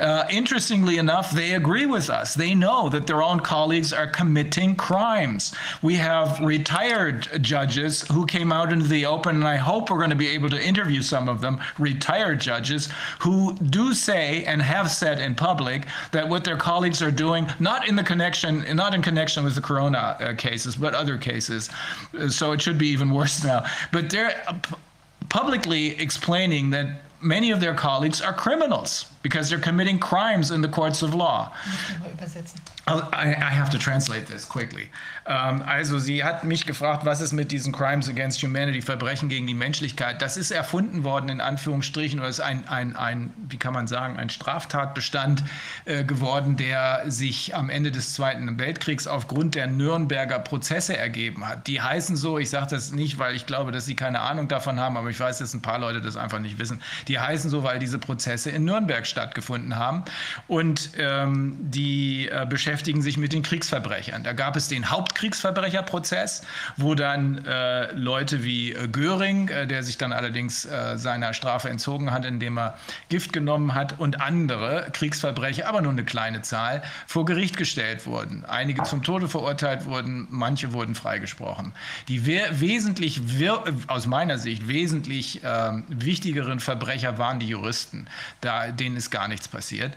Uh, 0.00 0.24
interestingly 0.30 0.98
enough, 0.98 1.32
they 1.32 1.54
agree 1.54 1.84
with 1.84 2.08
us. 2.08 2.34
They 2.34 2.54
know 2.54 2.88
that 2.88 3.06
their 3.08 3.20
own 3.20 3.40
colleagues 3.40 3.92
are 3.92 4.06
committing 4.06 4.76
crimes. 4.76 5.54
We 5.82 5.94
have 5.96 6.38
retired 6.40 7.28
judges 7.42 8.02
who 8.12 8.24
came 8.24 8.52
out 8.52 8.72
into 8.72 8.86
the 8.86 9.06
open, 9.06 9.36
and 9.36 9.46
I 9.46 9.56
hope 9.56 9.90
we're 9.90 9.98
going 9.98 10.10
to 10.10 10.16
be 10.16 10.28
able 10.28 10.50
to 10.50 10.64
interview 10.64 11.02
some 11.02 11.28
of 11.28 11.40
them, 11.40 11.60
retired 11.78 12.40
judges, 12.40 12.88
who 13.18 13.54
do 13.54 13.92
say 13.92 14.44
and 14.44 14.62
have 14.62 14.88
said 14.88 15.20
in 15.20 15.34
public 15.34 15.86
that 16.12 16.28
what 16.28 16.44
their 16.44 16.56
colleagues 16.56 17.02
are 17.02 17.10
doing, 17.10 17.48
not 17.58 17.88
in 17.88 17.96
the 17.96 18.04
connection, 18.04 18.64
not 18.76 18.94
in 18.94 19.02
connection 19.02 19.42
with 19.42 19.56
the 19.56 19.60
corona 19.60 20.16
uh, 20.20 20.34
cases, 20.34 20.76
but 20.76 20.94
other 20.94 21.18
cases. 21.18 21.70
Uh, 22.16 22.28
So 22.28 22.52
it 22.52 22.62
should 22.62 22.78
be 22.78 22.88
even 22.88 23.10
worse 23.10 23.42
now. 23.52 23.64
But 23.90 24.10
they're 24.10 24.44
uh, 24.46 24.54
publicly 25.28 26.00
explaining 26.00 26.70
that 26.70 27.02
many 27.20 27.50
of 27.50 27.60
their 27.60 27.74
colleagues 27.74 28.20
are 28.20 28.32
criminals 28.32 29.06
because 29.22 29.48
they're 29.48 29.60
committing 29.60 29.98
crimes 29.98 30.50
in 30.50 30.62
the 30.62 30.68
courts 30.68 31.02
of 31.02 31.14
law. 31.14 31.52
I'll- 32.86 33.08
I, 33.12 33.34
I 33.34 33.50
have 33.50 33.70
to 33.70 33.78
translate 33.78 34.26
this 34.26 34.48
quickly. 34.48 34.90
Ähm, 35.26 35.62
also, 35.66 35.98
sie 35.98 36.24
hat 36.24 36.44
mich 36.44 36.64
gefragt, 36.64 37.04
was 37.04 37.20
ist 37.20 37.32
mit 37.32 37.52
diesen 37.52 37.72
Crimes 37.72 38.08
Against 38.08 38.42
Humanity, 38.42 38.80
Verbrechen 38.80 39.28
gegen 39.28 39.46
die 39.46 39.54
Menschlichkeit? 39.54 40.22
Das 40.22 40.38
ist 40.38 40.50
erfunden 40.50 41.04
worden, 41.04 41.28
in 41.28 41.40
Anführungsstrichen, 41.42 42.18
oder 42.18 42.28
ist 42.28 42.40
ein, 42.40 42.66
ein, 42.68 42.96
ein 42.96 43.30
wie 43.48 43.58
kann 43.58 43.74
man 43.74 43.86
sagen, 43.86 44.16
ein 44.16 44.30
Straftatbestand 44.30 45.44
äh, 45.84 46.04
geworden, 46.04 46.56
der 46.56 47.02
sich 47.08 47.54
am 47.54 47.68
Ende 47.68 47.90
des 47.90 48.14
Zweiten 48.14 48.58
Weltkriegs 48.58 49.06
aufgrund 49.06 49.54
der 49.54 49.66
Nürnberger 49.66 50.38
Prozesse 50.38 50.96
ergeben 50.96 51.46
hat. 51.46 51.66
Die 51.66 51.82
heißen 51.82 52.16
so, 52.16 52.38
ich 52.38 52.48
sage 52.48 52.68
das 52.70 52.92
nicht, 52.92 53.18
weil 53.18 53.34
ich 53.34 53.44
glaube, 53.44 53.70
dass 53.70 53.84
sie 53.84 53.96
keine 53.96 54.20
Ahnung 54.20 54.48
davon 54.48 54.80
haben, 54.80 54.96
aber 54.96 55.10
ich 55.10 55.20
weiß, 55.20 55.38
dass 55.38 55.52
ein 55.52 55.60
paar 55.60 55.78
Leute 55.78 56.00
das 56.00 56.16
einfach 56.16 56.38
nicht 56.38 56.58
wissen. 56.58 56.80
Die 57.06 57.18
heißen 57.18 57.50
so, 57.50 57.62
weil 57.62 57.78
diese 57.78 57.98
Prozesse 57.98 58.50
in 58.50 58.64
Nürnberg 58.64 59.06
stattgefunden 59.08 59.76
haben. 59.76 60.04
Und 60.46 60.90
ähm, 60.98 61.56
die 61.60 62.28
äh, 62.28 62.46
beschäftigen 62.48 63.02
sich 63.02 63.16
mit 63.16 63.32
den 63.32 63.42
Kriegsverbrechern. 63.42 64.22
Da 64.22 64.32
gab 64.32 64.56
es 64.56 64.68
den 64.68 64.90
Hauptkriegsverbrecherprozess, 64.90 66.42
wo 66.76 66.94
dann 66.94 67.44
äh, 67.44 67.92
Leute 67.92 68.44
wie 68.44 68.72
äh, 68.72 68.88
Göring, 68.88 69.48
äh, 69.48 69.66
der 69.66 69.82
sich 69.82 69.98
dann 69.98 70.12
allerdings 70.12 70.64
äh, 70.64 70.96
seiner 70.96 71.32
Strafe 71.34 71.68
entzogen 71.68 72.10
hat, 72.10 72.24
indem 72.24 72.58
er 72.58 72.78
Gift 73.08 73.32
genommen 73.32 73.74
hat, 73.74 73.98
und 73.98 74.20
andere 74.20 74.88
Kriegsverbrecher, 74.92 75.68
aber 75.68 75.80
nur 75.80 75.92
eine 75.92 76.04
kleine 76.04 76.42
Zahl, 76.42 76.82
vor 77.06 77.24
Gericht 77.24 77.56
gestellt 77.56 78.06
wurden. 78.06 78.44
Einige 78.44 78.82
zum 78.82 79.02
Tode 79.02 79.28
verurteilt 79.28 79.86
wurden, 79.86 80.26
manche 80.30 80.72
wurden 80.72 80.94
freigesprochen. 80.94 81.72
Die 82.08 82.26
we 82.26 82.42
wesentlich, 82.52 83.20
aus 83.86 84.06
meiner 84.06 84.38
Sicht, 84.38 84.68
wesentlich 84.68 85.40
ähm, 85.44 85.84
wichtigeren 85.88 86.60
Verbrecher 86.60 87.18
waren 87.18 87.40
die 87.40 87.48
Juristen. 87.48 88.06
Da, 88.40 88.68
denen 88.68 88.96
ist 88.98 89.10
gar 89.10 89.28
nichts 89.28 89.48
passiert. 89.48 89.94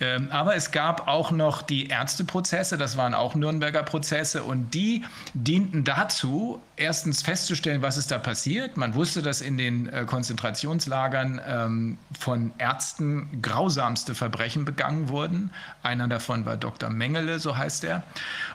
Ähm, 0.00 0.28
aber 0.30 0.56
es 0.56 0.70
gab 0.70 1.08
auch 1.08 1.30
noch 1.30 1.62
die 1.62 1.88
Ärzteprozesse, 1.88 2.76
das 2.76 2.96
waren 2.96 3.14
auch 3.14 3.34
Nürnberger 3.34 3.82
Prozesse 3.82 4.42
und 4.42 4.74
die 4.74 5.04
dienten 5.34 5.84
dazu, 5.84 6.60
erstens 6.80 7.22
festzustellen, 7.22 7.82
was 7.82 7.96
ist 7.96 8.10
da 8.10 8.18
passiert. 8.18 8.76
Man 8.76 8.94
wusste, 8.94 9.22
dass 9.22 9.40
in 9.42 9.58
den 9.58 9.88
äh, 9.88 10.04
Konzentrationslagern 10.06 11.40
ähm, 11.46 11.98
von 12.18 12.52
Ärzten 12.58 13.42
grausamste 13.42 14.14
Verbrechen 14.14 14.64
begangen 14.64 15.08
wurden. 15.08 15.50
Einer 15.82 16.08
davon 16.08 16.46
war 16.46 16.56
Dr. 16.56 16.90
Mengele, 16.90 17.38
so 17.38 17.56
heißt 17.56 17.84
er. 17.84 18.02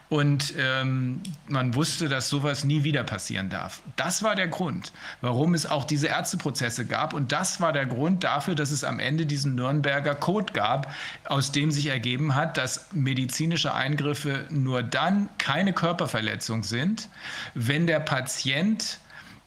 Und 0.10 0.54
ähm, 0.58 1.22
man 1.48 1.76
wusste, 1.76 2.10
dass 2.10 2.30
sowas 2.30 2.64
nie 2.64 2.84
wieder 2.84 3.04
passieren 3.04 3.50
darf. 3.50 3.82
Das 3.96 4.24
war 4.24 4.36
der 4.36 4.48
Grund, 4.48 4.92
warum 5.22 5.54
es 5.54 5.66
auch 5.66 5.86
diese 5.86 6.08
Ärzteprozesse 6.08 6.86
gab. 6.86 7.14
Und 7.14 7.32
das 7.32 7.62
war 7.62 7.74
der 7.74 7.86
Grund 7.86 8.24
dafür, 8.24 8.56
dass 8.56 8.72
es 8.72 8.84
am 8.84 9.00
Ende 9.00 9.26
diesen 9.26 9.56
Nürnberger 9.56 10.16
Code 10.16 10.54
gab, 10.54 10.92
aus 11.26 11.52
dem 11.52 11.72
sich 11.72 11.88
ergeben 11.88 12.36
hat, 12.36 12.58
dass 12.58 12.88
medizinische 12.92 13.74
Eingriffe 13.74 14.46
nur 14.50 14.84
dann 14.84 15.30
keine 15.38 15.74
Körperverletzung 15.74 16.64
sind, 16.64 17.10
wenn 17.54 17.88
der 17.88 18.00
Patient 18.00 18.15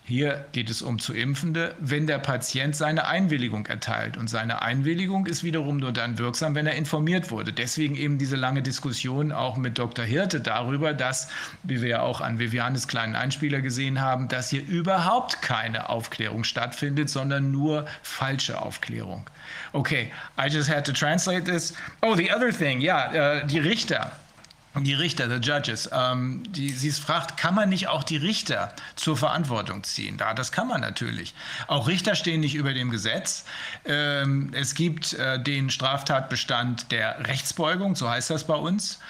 hier 0.08 0.46
geht 0.52 0.70
es 0.70 0.80
um 0.80 0.98
zu 0.98 1.12
Impfende, 1.12 1.74
wenn 1.80 2.06
der 2.06 2.16
Patient 2.16 2.74
seine 2.74 3.06
Einwilligung 3.06 3.66
erteilt. 3.66 4.16
Und 4.16 4.28
seine 4.28 4.62
Einwilligung 4.62 5.26
ist 5.26 5.44
wiederum 5.44 5.76
nur 5.76 5.92
dann 5.92 6.16
wirksam, 6.16 6.54
wenn 6.54 6.66
er 6.66 6.76
informiert 6.76 7.30
wurde. 7.30 7.52
Deswegen 7.52 7.94
eben 7.94 8.16
diese 8.16 8.34
lange 8.34 8.62
Diskussion 8.62 9.32
auch 9.32 9.58
mit 9.58 9.78
Dr. 9.78 10.06
Hirte 10.06 10.40
darüber, 10.40 10.94
dass, 10.94 11.28
wie 11.62 11.82
wir 11.82 11.88
ja 11.90 12.00
auch 12.00 12.22
an 12.22 12.38
Vivianes 12.38 12.88
kleinen 12.88 13.16
Einspieler 13.16 13.60
gesehen 13.60 14.00
haben, 14.00 14.28
dass 14.28 14.48
hier 14.48 14.66
überhaupt 14.66 15.42
keine 15.42 15.90
Aufklärung 15.90 16.42
stattfindet, 16.42 17.10
sondern 17.10 17.50
nur 17.50 17.84
falsche 18.00 18.62
Aufklärung. 18.62 19.28
Okay, 19.74 20.10
I 20.40 20.48
just 20.48 20.70
had 20.70 20.86
to 20.86 20.92
translate 20.92 21.44
this. 21.44 21.74
Oh, 22.00 22.14
the 22.14 22.32
other 22.32 22.50
thing, 22.50 22.80
ja, 22.80 23.12
äh, 23.12 23.46
die 23.46 23.58
Richter. 23.58 24.12
Die 24.74 24.94
Richter, 24.94 25.28
the 25.28 25.36
Judges, 25.36 25.88
ähm, 25.92 26.42
die, 26.50 26.70
sie 26.70 26.92
fragt, 26.92 27.36
kann 27.36 27.54
man 27.54 27.68
nicht 27.68 27.88
auch 27.88 28.04
die 28.04 28.16
Richter 28.16 28.72
zur 28.96 29.16
Verantwortung 29.16 29.82
ziehen? 29.82 30.18
Da, 30.18 30.34
das 30.34 30.52
kann 30.52 30.68
man 30.68 30.80
natürlich. 30.80 31.34
Auch 31.66 31.88
Richter 31.88 32.14
stehen 32.14 32.40
nicht 32.40 32.54
über 32.54 32.74
dem 32.74 32.90
Gesetz. 32.90 33.44
Ähm, 33.86 34.50
es 34.52 34.74
gibt 34.74 35.14
äh, 35.14 35.42
den 35.42 35.70
Straftatbestand 35.70 36.92
der 36.92 37.26
Rechtsbeugung, 37.26 37.96
so 37.96 38.08
heißt 38.08 38.30
das 38.30 38.44
bei 38.44 38.54
uns. 38.54 39.00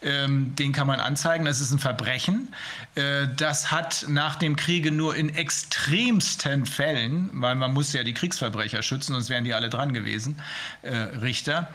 Ähm, 0.00 0.54
den 0.54 0.72
kann 0.72 0.86
man 0.86 1.00
anzeigen, 1.00 1.44
das 1.44 1.60
ist 1.60 1.72
ein 1.72 1.78
Verbrechen. 1.78 2.54
Äh, 2.94 3.26
das 3.36 3.70
hat 3.70 4.06
nach 4.08 4.36
dem 4.36 4.56
Kriege 4.56 4.92
nur 4.92 5.14
in 5.14 5.34
extremsten 5.34 6.64
Fällen, 6.64 7.30
weil 7.32 7.54
man 7.54 7.72
muss 7.74 7.92
ja 7.92 8.02
die 8.02 8.14
Kriegsverbrecher 8.14 8.82
schützen, 8.82 9.12
sonst 9.12 9.28
wären 9.28 9.44
die 9.44 9.54
alle 9.54 9.68
dran 9.68 9.92
gewesen, 9.92 10.40
äh, 10.82 10.94
Richter, 10.94 11.68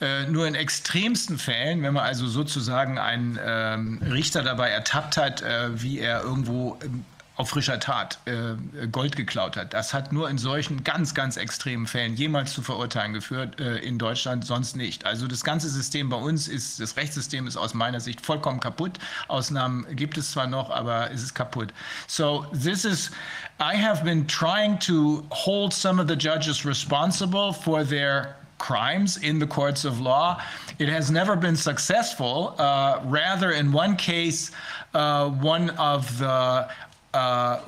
äh, 0.00 0.26
nur 0.26 0.46
in 0.46 0.54
extremsten 0.54 1.38
Fällen, 1.38 1.82
wenn 1.82 1.94
man 1.94 2.04
also 2.04 2.28
sozusagen 2.28 2.89
einen 2.98 3.38
ähm, 3.42 4.00
Richter 4.10 4.42
dabei 4.42 4.70
ertappt 4.70 5.16
hat, 5.16 5.42
äh, 5.42 5.82
wie 5.82 5.98
er 5.98 6.22
irgendwo 6.22 6.78
ähm, 6.82 7.04
auf 7.40 7.48
frischer 7.48 7.80
Tat 7.80 8.18
äh, 8.26 8.86
Gold 8.88 9.16
geklaut 9.16 9.56
hat. 9.56 9.72
Das 9.72 9.94
hat 9.94 10.12
nur 10.12 10.28
in 10.28 10.36
solchen 10.36 10.84
ganz, 10.84 11.14
ganz 11.14 11.38
extremen 11.38 11.86
Fällen 11.86 12.14
jemals 12.14 12.52
zu 12.52 12.60
verurteilen 12.60 13.14
geführt, 13.14 13.58
äh, 13.58 13.78
in 13.78 13.98
Deutschland 13.98 14.44
sonst 14.44 14.76
nicht. 14.76 15.06
Also 15.06 15.26
das 15.26 15.42
ganze 15.42 15.70
System 15.70 16.10
bei 16.10 16.18
uns 16.18 16.48
ist, 16.48 16.80
das 16.80 16.98
Rechtssystem 16.98 17.46
ist 17.46 17.56
aus 17.56 17.72
meiner 17.72 17.98
Sicht 17.98 18.24
vollkommen 18.26 18.60
kaputt. 18.60 18.98
Ausnahmen 19.28 19.86
gibt 19.96 20.18
es 20.18 20.32
zwar 20.32 20.48
noch, 20.48 20.68
aber 20.68 21.10
es 21.12 21.22
ist 21.22 21.34
kaputt. 21.34 21.72
So 22.06 22.44
this 22.52 22.84
is, 22.84 23.10
I 23.58 23.74
have 23.74 24.04
been 24.04 24.28
trying 24.28 24.78
to 24.80 25.24
hold 25.30 25.72
some 25.72 25.98
of 25.98 26.08
the 26.08 26.16
judges 26.16 26.66
responsible 26.66 27.54
for 27.54 27.88
their 27.88 28.36
crimes 28.60 29.16
in 29.16 29.40
the 29.40 29.46
courts 29.46 29.84
of 29.84 30.00
law. 30.00 30.40
It 30.78 30.88
has 30.88 31.10
never 31.10 31.34
been 31.34 31.56
successful. 31.56 32.54
Uh, 32.58 33.00
rather, 33.04 33.50
in 33.50 33.72
one 33.72 33.96
case, 33.96 34.52
uh, 34.94 35.30
one 35.30 35.70
of 35.70 36.18
the 36.18 36.68
uh, 37.12 37.60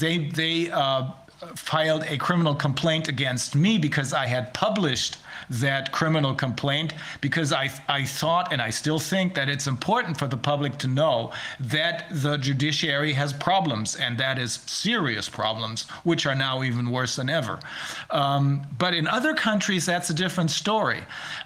they 0.00 0.28
they 0.34 0.70
uh, 0.70 1.10
filed 1.54 2.02
a 2.04 2.18
criminal 2.18 2.54
complaint 2.54 3.08
against 3.08 3.54
me 3.54 3.78
because 3.78 4.12
I 4.12 4.26
had 4.26 4.52
published 4.52 5.16
that 5.50 5.92
criminal 5.92 6.34
complaint 6.34 6.94
because 7.20 7.52
I, 7.52 7.70
I 7.88 8.04
thought 8.04 8.52
and 8.52 8.60
I 8.60 8.70
still 8.70 8.98
think 8.98 9.34
that 9.34 9.48
it's 9.48 9.66
important 9.66 10.18
for 10.18 10.26
the 10.26 10.36
public 10.36 10.78
to 10.78 10.88
know 10.88 11.32
that 11.60 12.06
the 12.10 12.36
judiciary 12.38 13.12
has 13.12 13.32
problems 13.32 13.96
and 13.96 14.18
that 14.18 14.38
is 14.38 14.60
serious 14.66 15.28
problems, 15.28 15.88
which 16.04 16.26
are 16.26 16.34
now 16.34 16.62
even 16.62 16.90
worse 16.90 17.16
than 17.16 17.28
ever. 17.30 17.58
Um, 18.10 18.66
but 18.78 18.94
in 18.94 19.06
other 19.06 19.34
countries, 19.34 19.86
that's 19.86 20.10
a 20.10 20.14
different 20.14 20.50
story. 20.50 21.02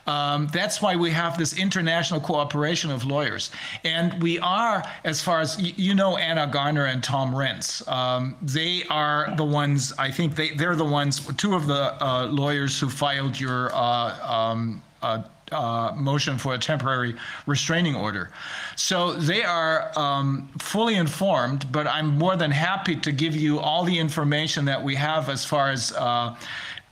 Um, 0.06 0.48
that's 0.52 0.82
why 0.82 0.96
we 0.96 1.10
have 1.10 1.38
this 1.38 1.58
international 1.58 2.20
cooperation 2.20 2.90
of 2.90 3.04
lawyers. 3.04 3.50
And 3.84 4.20
we 4.22 4.38
are, 4.40 4.82
as 5.04 5.20
far 5.20 5.40
as 5.40 5.60
you 5.78 5.94
know, 5.94 6.16
Anna 6.16 6.46
Garner 6.46 6.86
and 6.86 7.02
Tom 7.02 7.32
Rentz, 7.32 7.86
um, 7.88 8.36
they 8.42 8.84
are 8.90 9.32
the 9.36 9.44
ones, 9.44 9.92
I 9.98 10.10
think 10.10 10.34
they, 10.34 10.50
they're 10.50 10.76
the 10.76 10.84
ones, 10.84 11.20
two 11.36 11.54
of 11.54 11.66
the 11.66 12.02
uh, 12.04 12.26
lawyers 12.26 12.78
who 12.78 12.88
filed 12.88 13.38
your 13.38 13.74
uh, 13.74 13.89
um, 14.22 14.82
uh, 15.02 15.22
uh, 15.52 15.92
motion 15.96 16.38
for 16.38 16.54
a 16.54 16.58
temporary 16.58 17.14
restraining 17.46 17.96
order. 17.96 18.30
So 18.76 19.14
they 19.14 19.42
are 19.42 19.90
um, 19.98 20.48
fully 20.58 20.94
informed, 20.94 21.70
but 21.72 21.86
I'm 21.86 22.18
more 22.18 22.36
than 22.36 22.50
happy 22.50 22.96
to 22.96 23.12
give 23.12 23.34
you 23.34 23.58
all 23.58 23.84
the 23.84 23.98
information 23.98 24.64
that 24.66 24.82
we 24.82 24.94
have 24.94 25.28
as 25.28 25.44
far 25.44 25.70
as 25.70 25.92
uh, 25.92 26.36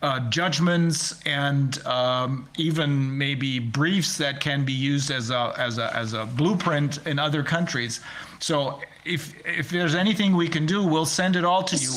uh, 0.00 0.20
judgments 0.30 1.20
and 1.26 1.84
um, 1.86 2.48
even 2.56 3.16
maybe 3.16 3.58
briefs 3.58 4.16
that 4.18 4.40
can 4.40 4.64
be 4.64 4.72
used 4.72 5.10
as 5.10 5.30
a, 5.30 5.54
as, 5.56 5.78
a, 5.78 5.94
as 5.96 6.12
a 6.12 6.24
blueprint 6.26 7.04
in 7.06 7.18
other 7.18 7.42
countries. 7.42 8.00
So 8.38 8.80
if, 9.04 9.34
if 9.46 9.70
there's 9.70 9.94
anything 9.94 10.36
we 10.36 10.48
can 10.48 10.66
do, 10.66 10.84
we'll 10.84 11.06
send 11.06 11.36
it 11.36 11.44
all 11.44 11.62
to 11.64 11.76
you. 11.76 11.90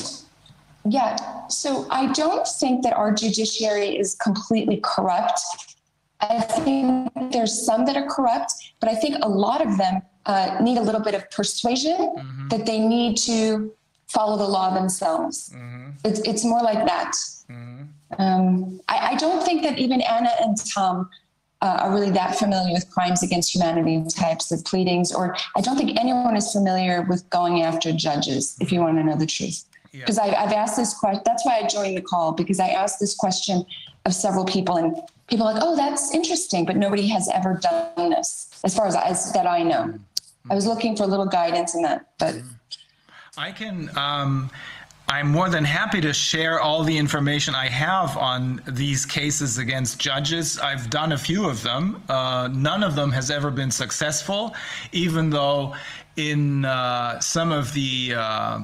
Yeah, 0.88 1.46
so 1.48 1.86
I 1.90 2.12
don't 2.12 2.46
think 2.46 2.82
that 2.82 2.92
our 2.94 3.12
judiciary 3.12 3.96
is 3.96 4.14
completely 4.16 4.80
corrupt. 4.82 5.40
I 6.20 6.40
think 6.40 7.12
there's 7.32 7.64
some 7.66 7.84
that 7.86 7.96
are 7.96 8.06
corrupt, 8.06 8.52
but 8.80 8.88
I 8.88 8.94
think 8.94 9.16
a 9.22 9.28
lot 9.28 9.64
of 9.64 9.76
them 9.78 10.02
uh, 10.26 10.58
need 10.60 10.78
a 10.78 10.82
little 10.82 11.00
bit 11.00 11.14
of 11.14 11.30
persuasion 11.30 11.96
Mm-hmm. 11.96 12.48
that 12.48 12.66
they 12.66 12.78
need 12.78 13.16
to 13.18 13.72
follow 14.08 14.36
the 14.36 14.46
law 14.46 14.74
themselves. 14.74 15.50
Mm-hmm. 15.54 15.90
It's, 16.04 16.20
it's 16.20 16.44
more 16.44 16.60
like 16.62 16.84
that. 16.86 17.12
Um, 18.18 18.80
I, 18.88 19.12
I 19.12 19.14
don't 19.16 19.42
think 19.42 19.62
that 19.62 19.78
even 19.78 20.00
Anna 20.02 20.30
and 20.40 20.56
Tom 20.74 21.08
uh, 21.62 21.78
are 21.82 21.92
really 21.92 22.10
that 22.10 22.36
familiar 22.36 22.72
with 22.72 22.90
crimes 22.90 23.22
against 23.22 23.54
humanity 23.54 24.04
types 24.14 24.52
of 24.52 24.64
pleadings, 24.64 25.12
or 25.12 25.36
I 25.56 25.60
don't 25.60 25.76
think 25.76 25.98
anyone 25.98 26.36
is 26.36 26.52
familiar 26.52 27.02
with 27.02 27.28
going 27.30 27.62
after 27.62 27.92
judges, 27.92 28.56
if 28.60 28.70
you 28.72 28.80
want 28.80 28.98
to 28.98 29.04
know 29.04 29.16
the 29.16 29.26
truth. 29.26 29.64
Because 29.92 30.18
I've, 30.18 30.34
I've 30.34 30.52
asked 30.52 30.76
this 30.76 30.94
question, 30.94 31.22
that's 31.24 31.44
why 31.44 31.58
I 31.58 31.66
joined 31.66 31.96
the 31.96 32.02
call, 32.02 32.32
because 32.32 32.58
I 32.58 32.68
asked 32.68 32.98
this 32.98 33.14
question 33.14 33.64
of 34.06 34.14
several 34.14 34.44
people, 34.44 34.76
and 34.76 34.96
people 35.28 35.46
are 35.46 35.54
like, 35.54 35.62
oh, 35.62 35.76
that's 35.76 36.14
interesting, 36.14 36.64
but 36.64 36.76
nobody 36.76 37.06
has 37.08 37.28
ever 37.32 37.60
done 37.62 38.10
this, 38.10 38.48
as 38.64 38.74
far 38.74 38.86
as, 38.86 38.96
as 38.96 39.32
that 39.32 39.46
I 39.46 39.62
know. 39.62 39.94
I 40.50 40.54
was 40.54 40.66
looking 40.66 40.96
for 40.96 41.04
a 41.04 41.06
little 41.06 41.26
guidance 41.26 41.74
in 41.74 41.82
that, 41.82 42.06
but 42.18 42.36
I 43.36 43.52
can. 43.52 43.96
Um, 43.96 44.50
I'm 45.08 45.30
more 45.30 45.50
than 45.50 45.64
happy 45.64 46.00
to 46.00 46.12
share 46.12 46.60
all 46.60 46.84
the 46.84 46.96
information 46.96 47.54
I 47.54 47.68
have 47.68 48.16
on 48.16 48.62
these 48.66 49.04
cases 49.04 49.58
against 49.58 49.98
judges. 49.98 50.58
I've 50.58 50.88
done 50.88 51.12
a 51.12 51.18
few 51.18 51.48
of 51.48 51.62
them. 51.62 52.02
Uh, 52.08 52.48
none 52.50 52.82
of 52.82 52.94
them 52.94 53.10
has 53.12 53.30
ever 53.30 53.50
been 53.50 53.70
successful, 53.70 54.54
even 54.92 55.28
though 55.28 55.74
in 56.16 56.64
uh, 56.64 57.20
some 57.20 57.52
of 57.52 57.72
the 57.74 58.14
uh, 58.16 58.60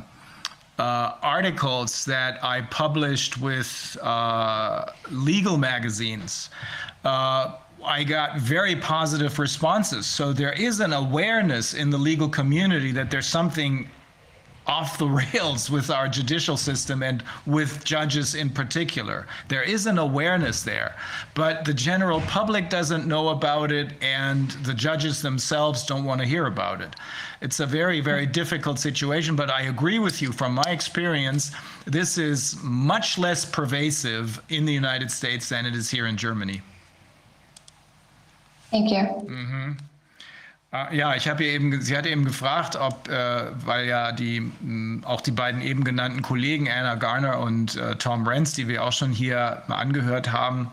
uh, 0.78 1.14
articles 1.22 2.04
that 2.04 2.42
I 2.44 2.62
published 2.62 3.38
with 3.40 3.96
uh, 4.02 4.86
legal 5.10 5.56
magazines. 5.56 6.50
Uh, 7.04 7.56
I 7.84 8.04
got 8.04 8.38
very 8.38 8.76
positive 8.76 9.38
responses. 9.38 10.06
So 10.06 10.32
there 10.32 10.52
is 10.52 10.80
an 10.80 10.92
awareness 10.92 11.74
in 11.74 11.90
the 11.90 11.98
legal 11.98 12.28
community 12.28 12.92
that 12.92 13.10
there's 13.10 13.26
something 13.26 13.88
off 14.68 14.98
the 14.98 15.08
rails 15.08 15.70
with 15.70 15.90
our 15.90 16.08
judicial 16.08 16.56
system 16.56 17.02
and 17.02 17.24
with 17.46 17.82
judges 17.84 18.34
in 18.34 18.50
particular. 18.50 19.26
There 19.48 19.62
is 19.62 19.86
an 19.86 19.98
awareness 19.98 20.62
there, 20.62 20.94
but 21.34 21.64
the 21.64 21.74
general 21.74 22.20
public 22.22 22.68
doesn't 22.68 23.06
know 23.06 23.30
about 23.30 23.72
it 23.72 23.92
and 24.02 24.50
the 24.62 24.74
judges 24.74 25.22
themselves 25.22 25.84
don't 25.84 26.04
want 26.04 26.20
to 26.20 26.26
hear 26.26 26.46
about 26.46 26.82
it. 26.82 26.94
It's 27.40 27.60
a 27.60 27.66
very, 27.66 28.00
very 28.00 28.26
difficult 28.26 28.78
situation, 28.78 29.34
but 29.34 29.50
I 29.50 29.62
agree 29.62 29.98
with 29.98 30.20
you 30.20 30.32
from 30.32 30.54
my 30.54 30.64
experience, 30.66 31.52
this 31.86 32.18
is 32.18 32.56
much 32.62 33.16
less 33.16 33.44
pervasive 33.44 34.40
in 34.50 34.66
the 34.66 34.72
United 34.72 35.10
States 35.10 35.48
than 35.48 35.64
it 35.64 35.74
is 35.74 35.90
here 35.90 36.06
in 36.06 36.16
Germany. 36.16 36.60
thank 38.70 38.90
you. 38.90 39.26
Ah, 39.30 39.74
Ja, 40.70 41.14
ich 41.14 41.26
habe 41.26 41.44
ihr 41.44 41.52
eben, 41.54 41.80
sie 41.80 41.96
hatte 41.96 42.10
eben 42.10 42.26
gefragt, 42.26 42.76
ob, 42.76 43.08
äh, 43.08 43.46
weil 43.64 43.86
ja 43.86 44.12
die, 44.12 44.40
mh, 44.40 45.06
auch 45.08 45.22
die 45.22 45.30
beiden 45.30 45.62
eben 45.62 45.82
genannten 45.82 46.20
Kollegen, 46.20 46.68
Anna 46.68 46.96
Garner 46.96 47.38
und 47.38 47.76
äh, 47.76 47.96
Tom 47.96 48.26
Renz, 48.28 48.52
die 48.52 48.68
wir 48.68 48.84
auch 48.84 48.92
schon 48.92 49.10
hier 49.10 49.62
mal 49.66 49.76
angehört 49.76 50.30
haben, 50.30 50.70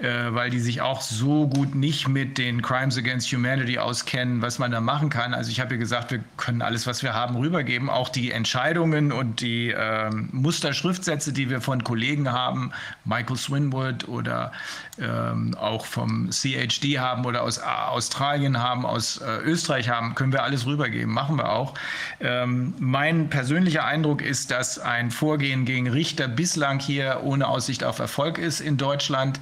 äh, 0.00 0.08
weil 0.30 0.50
die 0.50 0.58
sich 0.58 0.80
auch 0.80 1.00
so 1.00 1.46
gut 1.46 1.76
nicht 1.76 2.08
mit 2.08 2.38
den 2.38 2.60
Crimes 2.60 2.98
Against 2.98 3.32
Humanity 3.32 3.78
auskennen, 3.78 4.42
was 4.42 4.58
man 4.58 4.72
da 4.72 4.80
machen 4.80 5.10
kann. 5.10 5.32
Also 5.32 5.52
ich 5.52 5.60
habe 5.60 5.74
ihr 5.74 5.78
gesagt, 5.78 6.10
wir 6.10 6.24
können 6.36 6.60
alles, 6.60 6.88
was 6.88 7.04
wir 7.04 7.14
haben, 7.14 7.36
rübergeben, 7.36 7.88
auch 7.88 8.08
die 8.08 8.32
Entscheidungen 8.32 9.12
und 9.12 9.40
die 9.40 9.68
ähm, 9.70 10.28
Musterschriftsätze, 10.32 11.32
die 11.32 11.50
wir 11.50 11.60
von 11.60 11.84
Kollegen 11.84 12.32
haben, 12.32 12.72
Michael 13.04 13.36
Swinwood 13.36 14.08
oder 14.08 14.50
ähm, 14.98 15.54
auch 15.58 15.84
vom 15.86 16.30
CHD 16.30 16.98
haben 16.98 17.26
oder 17.26 17.42
aus 17.42 17.58
A- 17.58 17.88
Australien 17.88 18.62
haben, 18.62 18.86
aus 18.86 19.18
äh, 19.18 19.38
Österreich 19.44 19.88
haben, 19.88 20.14
können 20.14 20.32
wir 20.32 20.42
alles 20.42 20.66
rübergeben, 20.66 21.12
machen 21.12 21.36
wir 21.36 21.50
auch. 21.52 21.74
Ähm, 22.20 22.74
mein 22.78 23.28
persönlicher 23.28 23.84
Eindruck 23.84 24.22
ist, 24.22 24.50
dass 24.50 24.78
ein 24.78 25.10
Vorgehen 25.10 25.64
gegen 25.64 25.88
Richter 25.90 26.28
bislang 26.28 26.78
hier 26.80 27.20
ohne 27.24 27.46
Aussicht 27.48 27.84
auf 27.84 27.98
Erfolg 27.98 28.38
ist 28.38 28.60
in 28.60 28.76
Deutschland. 28.76 29.40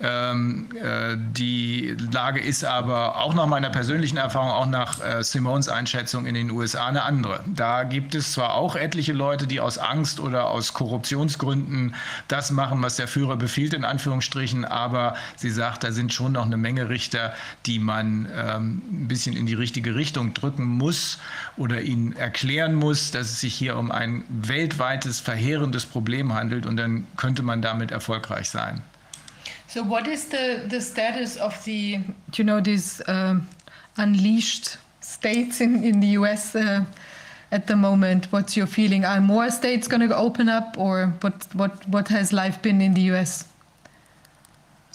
Ähm, 0.00 0.68
äh, 0.76 1.16
die 1.16 1.96
Lage 2.12 2.40
ist 2.40 2.64
aber 2.64 3.16
auch 3.16 3.34
nach 3.34 3.46
meiner 3.46 3.70
persönlichen 3.70 4.16
Erfahrung, 4.16 4.50
auch 4.50 4.66
nach 4.66 5.00
äh, 5.00 5.22
Simons 5.22 5.68
Einschätzung 5.68 6.26
in 6.26 6.34
den 6.34 6.50
USA 6.50 6.86
eine 6.86 7.02
andere. 7.04 7.40
Da 7.46 7.84
gibt 7.84 8.14
es 8.14 8.32
zwar 8.32 8.54
auch 8.54 8.76
etliche 8.76 9.12
Leute, 9.12 9.46
die 9.46 9.60
aus 9.60 9.78
Angst 9.78 10.20
oder 10.20 10.48
aus 10.48 10.74
Korruptionsgründen 10.74 11.94
das 12.28 12.50
machen, 12.50 12.82
was 12.82 12.96
der 12.96 13.08
Führer 13.08 13.36
befiehlt, 13.36 13.72
in 13.74 13.84
Anführungsstrichen, 13.84 14.64
aber 14.64 14.89
sie 15.36 15.50
sagt, 15.50 15.84
da 15.84 15.92
sind 15.92 16.12
schon 16.12 16.32
noch 16.32 16.46
eine 16.46 16.56
Menge 16.56 16.88
Richter, 16.88 17.34
die 17.66 17.78
man 17.78 18.28
ähm, 18.34 18.82
ein 18.90 19.08
bisschen 19.08 19.36
in 19.36 19.46
die 19.46 19.54
richtige 19.54 19.94
Richtung 19.94 20.34
drücken 20.34 20.64
muss 20.64 21.18
oder 21.56 21.80
ihnen 21.80 22.14
erklären 22.16 22.74
muss, 22.74 23.10
dass 23.10 23.30
es 23.30 23.40
sich 23.40 23.54
hier 23.54 23.76
um 23.76 23.90
ein 23.90 24.24
weltweites, 24.28 25.20
verheerendes 25.20 25.86
Problem 25.86 26.34
handelt 26.34 26.66
und 26.66 26.76
dann 26.76 27.06
könnte 27.16 27.42
man 27.42 27.62
damit 27.62 27.90
erfolgreich 27.90 28.48
sein. 28.48 28.82
So, 29.72 29.84
what 29.84 30.08
is 30.08 30.28
the, 30.28 30.62
the 30.68 30.80
status 30.80 31.36
of 31.36 31.54
the, 31.64 32.00
you 32.34 32.42
know, 32.42 32.60
these 32.60 33.00
um, 33.06 33.46
unleashed 33.96 34.78
states 35.00 35.60
in, 35.60 35.84
in 35.84 36.00
the 36.00 36.18
US 36.18 36.56
uh, 36.56 36.84
at 37.52 37.68
the 37.68 37.76
moment? 37.76 38.32
What's 38.32 38.56
your 38.56 38.66
feeling? 38.66 39.04
Are 39.04 39.20
more 39.20 39.48
states 39.50 39.86
going 39.86 40.08
to 40.08 40.16
open 40.16 40.48
up, 40.48 40.76
or 40.76 41.14
what, 41.20 41.46
what, 41.54 41.88
what 41.88 42.08
has 42.08 42.32
life 42.32 42.60
been 42.62 42.80
in 42.80 42.94
the 42.94 43.12
US? 43.12 43.44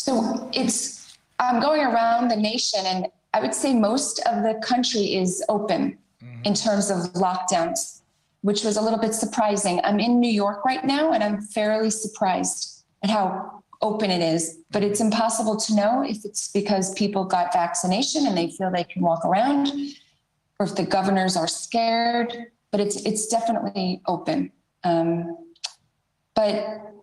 So 0.06 0.52
it's 0.54 1.18
I'm 1.40 1.60
going 1.60 1.82
around 1.82 2.28
the 2.28 2.36
nation, 2.36 2.82
and 2.86 3.08
I 3.34 3.40
would 3.42 3.56
say 3.56 3.74
most 3.74 4.20
of 4.28 4.44
the 4.44 4.62
country 4.64 5.16
is 5.16 5.44
open 5.50 5.98
in 6.44 6.54
terms 6.54 6.92
of 6.92 6.98
lockdowns, 7.14 8.02
which 8.42 8.64
was 8.64 8.78
a 8.78 8.82
little 8.82 9.00
bit 9.00 9.16
surprising. 9.16 9.82
I'm 9.84 10.00
in 10.00 10.20
New 10.20 10.30
York 10.30 10.64
right 10.64 10.86
now, 10.86 11.14
and 11.14 11.24
I'm 11.24 11.42
fairly 11.42 11.90
surprised 11.90 12.86
at 13.04 13.10
how 13.10 13.64
open 13.82 14.12
it 14.12 14.22
is. 14.22 14.60
But 14.70 14.84
it's 14.84 15.02
impossible 15.02 15.58
to 15.58 15.76
know 15.76 16.04
if 16.04 16.24
it's 16.24 16.52
because 16.52 16.94
people 16.94 17.26
got 17.26 17.52
vaccination 17.52 18.28
and 18.28 18.38
they 18.38 18.52
feel 18.52 18.70
they 18.70 18.84
can 18.84 19.02
walk 19.02 19.26
around, 19.26 19.70
or 20.60 20.68
if 20.68 20.76
the 20.76 20.86
governors 20.86 21.36
are 21.36 21.48
scared. 21.48 22.32
But 22.72 22.80
it's 22.80 22.98
it's 23.08 23.26
definitely 23.26 24.04
open. 24.06 24.52
Um, 24.84 25.36
but 26.36 26.95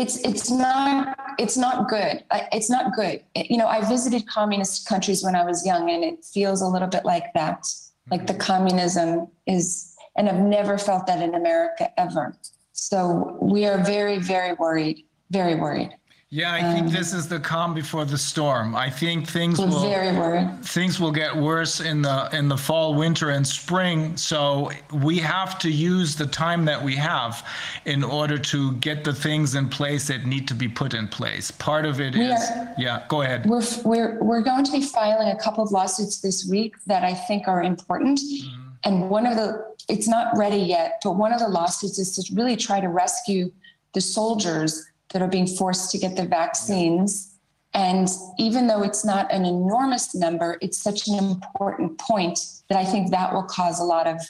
it's 0.00 0.16
it's 0.18 0.50
not 0.50 1.16
it's 1.38 1.56
not 1.56 1.88
good. 1.88 2.24
It's 2.52 2.70
not 2.70 2.94
good. 2.94 3.22
It- 3.34 3.50
you 3.50 3.58
know 3.58 3.66
i 3.66 3.80
visited 3.94 4.26
communist 4.26 4.86
countries 4.86 5.22
when 5.24 5.34
i 5.34 5.44
was 5.44 5.66
young 5.66 5.90
and 5.90 6.02
it 6.04 6.24
feels 6.24 6.62
a 6.62 6.68
little 6.74 6.88
bit 6.88 7.04
like 7.04 7.28
that. 7.34 7.66
Like 8.10 8.26
the 8.26 8.32
mm-hmm. 8.32 8.52
communism 8.52 9.28
is 9.46 9.94
and 10.16 10.28
i've 10.28 10.44
never 10.58 10.78
felt 10.78 11.06
that 11.06 11.20
in 11.22 11.34
america 11.34 11.84
ever. 11.98 12.36
So 12.72 13.36
we 13.40 13.66
are 13.66 13.78
very 13.78 14.18
very 14.18 14.54
worried 14.54 15.04
very 15.30 15.54
worried 15.54 15.90
Yeah, 16.32 16.54
I 16.54 16.60
think 16.72 16.86
um, 16.86 16.92
this 16.92 17.12
is 17.12 17.26
the 17.26 17.40
calm 17.40 17.74
before 17.74 18.04
the 18.04 18.16
storm. 18.16 18.76
I 18.76 18.88
think 18.88 19.28
things 19.28 19.58
will 19.58 19.80
very 19.80 20.48
things 20.62 21.00
will 21.00 21.10
get 21.10 21.34
worse 21.34 21.80
in 21.80 22.02
the 22.02 22.28
in 22.32 22.46
the 22.46 22.56
fall, 22.56 22.94
winter, 22.94 23.30
and 23.30 23.44
spring. 23.44 24.16
So 24.16 24.70
we 24.92 25.18
have 25.18 25.58
to 25.58 25.68
use 25.68 26.14
the 26.14 26.28
time 26.28 26.64
that 26.66 26.80
we 26.80 26.94
have 26.94 27.44
in 27.84 28.04
order 28.04 28.38
to 28.38 28.74
get 28.74 29.02
the 29.02 29.12
things 29.12 29.56
in 29.56 29.68
place 29.68 30.06
that 30.06 30.24
need 30.24 30.46
to 30.46 30.54
be 30.54 30.68
put 30.68 30.94
in 30.94 31.08
place. 31.08 31.50
Part 31.50 31.84
of 31.84 32.00
it 32.00 32.14
is 32.14 32.40
are- 32.48 32.74
yeah. 32.78 33.04
Go 33.08 33.22
ahead. 33.22 33.44
We're, 33.46 33.64
we're, 33.84 34.22
we're 34.22 34.42
going 34.42 34.64
to 34.64 34.70
be 34.70 34.82
filing 34.82 35.30
a 35.30 35.38
couple 35.42 35.64
of 35.64 35.72
lawsuits 35.72 36.20
this 36.20 36.46
week 36.48 36.76
that 36.86 37.02
I 37.02 37.12
think 37.12 37.48
are 37.48 37.64
important. 37.64 38.20
Mm-hmm. 38.20 38.70
And 38.84 39.10
one 39.10 39.26
of 39.26 39.36
the, 39.36 39.74
it's 39.88 40.06
not 40.06 40.28
ready 40.36 40.58
yet, 40.58 41.00
but 41.02 41.16
one 41.16 41.32
of 41.32 41.40
the 41.40 41.48
lawsuits 41.48 41.98
is 41.98 42.14
to 42.16 42.34
really 42.34 42.56
try 42.56 42.80
to 42.80 42.88
rescue 42.88 43.50
the 43.94 44.00
soldiers 44.00 44.89
that 45.12 45.22
are 45.22 45.28
being 45.28 45.46
forced 45.46 45.90
to 45.90 45.98
get 45.98 46.16
the 46.16 46.24
vaccines. 46.24 47.34
And 47.74 48.08
even 48.38 48.66
though 48.66 48.82
it's 48.82 49.04
not 49.04 49.32
an 49.32 49.44
enormous 49.44 50.14
number, 50.14 50.58
it's 50.60 50.78
such 50.78 51.06
an 51.08 51.14
important 51.14 51.98
point 51.98 52.38
that 52.68 52.78
I 52.78 52.84
think 52.84 53.10
that 53.10 53.32
will 53.32 53.44
cause 53.44 53.80
a 53.80 53.84
lot 53.84 54.06
of, 54.06 54.20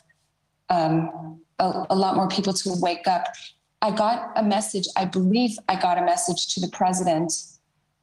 um, 0.69 1.41
a, 1.59 1.87
a 1.91 1.97
lot 1.97 2.17
more 2.17 2.29
people 2.29 2.53
to 2.53 2.75
wake 2.81 3.07
up. 3.07 3.27
I 3.83 3.91
got 3.91 4.33
a 4.37 4.43
message, 4.43 4.87
I 4.97 5.07
believe 5.07 5.59
I 5.69 5.81
got 5.81 5.97
a 5.97 6.03
message 6.03 6.55
to 6.55 6.61
the 6.61 6.69
president 6.69 7.33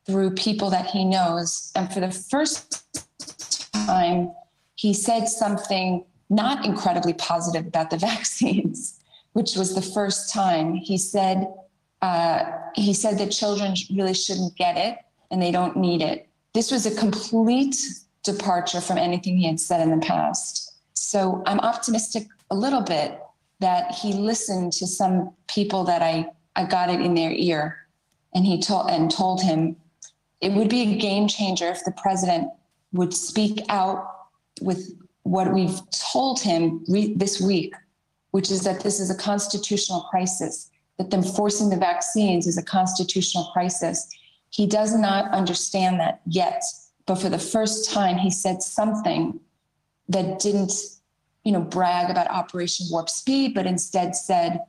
through 0.05 0.31
people 0.31 0.69
that 0.71 0.87
he 0.87 1.05
knows. 1.05 1.71
And 1.75 1.91
for 1.93 1.99
the 1.99 2.11
first 2.11 2.83
time, 3.73 4.31
he 4.75 4.93
said 4.93 5.27
something 5.27 6.03
not 6.29 6.65
incredibly 6.65 7.13
positive 7.13 7.67
about 7.67 7.89
the 7.89 7.97
vaccines, 8.09 8.99
which 9.33 9.55
was 9.55 9.75
the 9.75 9.81
first 9.81 10.33
time. 10.33 10.73
He 10.73 10.97
said, 10.97 11.47
uh, 12.01 12.43
he 12.75 12.93
said 12.93 13.17
that 13.17 13.31
children 13.31 13.75
really 13.93 14.13
shouldn't 14.13 14.55
get 14.55 14.77
it 14.77 14.97
and 15.31 15.41
they 15.41 15.51
don't 15.51 15.75
need 15.75 16.01
it. 16.01 16.27
This 16.53 16.71
was 16.71 16.85
a 16.85 16.95
complete 16.95 17.75
departure 18.23 18.81
from 18.81 18.97
anything 18.97 19.37
he 19.37 19.47
had 19.47 19.59
said 19.59 19.81
in 19.81 19.91
the 19.91 20.05
past. 20.05 20.75
So 20.93 21.43
I'm 21.45 21.59
optimistic 21.59 22.27
a 22.49 22.55
little 22.55 22.81
bit 22.81 23.19
that 23.59 23.91
he 23.91 24.13
listened 24.13 24.73
to 24.73 24.87
some 24.87 25.33
people 25.47 25.83
that 25.85 26.01
I, 26.01 26.29
I 26.55 26.65
got 26.65 26.89
it 26.89 27.01
in 27.01 27.15
their 27.15 27.31
ear 27.31 27.77
and 28.33 28.45
he 28.45 28.61
told 28.61 28.89
and 28.89 29.09
told 29.09 29.41
him 29.41 29.75
it 30.41 30.53
would 30.53 30.69
be 30.69 30.81
a 30.81 30.97
game 30.97 31.27
changer 31.27 31.67
if 31.69 31.83
the 31.83 31.91
president 31.91 32.49
would 32.93 33.13
speak 33.13 33.61
out 33.69 34.27
with 34.61 34.93
what 35.23 35.53
we've 35.53 35.79
told 35.91 36.39
him 36.39 36.83
re- 36.87 37.13
this 37.15 37.41
week, 37.41 37.73
which 38.31 38.51
is 38.51 38.63
that 38.63 38.81
this 38.81 38.99
is 38.99 39.09
a 39.09 39.15
constitutional 39.15 40.01
crisis, 40.09 40.69
that 40.97 41.11
them 41.11 41.23
forcing 41.23 41.69
the 41.69 41.77
vaccines 41.77 42.47
is 42.47 42.57
a 42.57 42.63
constitutional 42.63 43.45
crisis. 43.53 44.07
He 44.49 44.65
does 44.65 44.95
not 44.95 45.31
understand 45.31 45.99
that 45.99 46.21
yet, 46.25 46.63
but 47.05 47.15
for 47.15 47.29
the 47.29 47.39
first 47.39 47.91
time, 47.91 48.17
he 48.17 48.31
said 48.31 48.61
something 48.61 49.39
that 50.09 50.39
didn't, 50.39 50.71
you 51.43 51.51
know, 51.51 51.61
brag 51.61 52.09
about 52.09 52.29
Operation 52.29 52.87
Warp 52.89 53.09
Speed, 53.09 53.53
but 53.53 53.65
instead 53.65 54.15
said, 54.15 54.61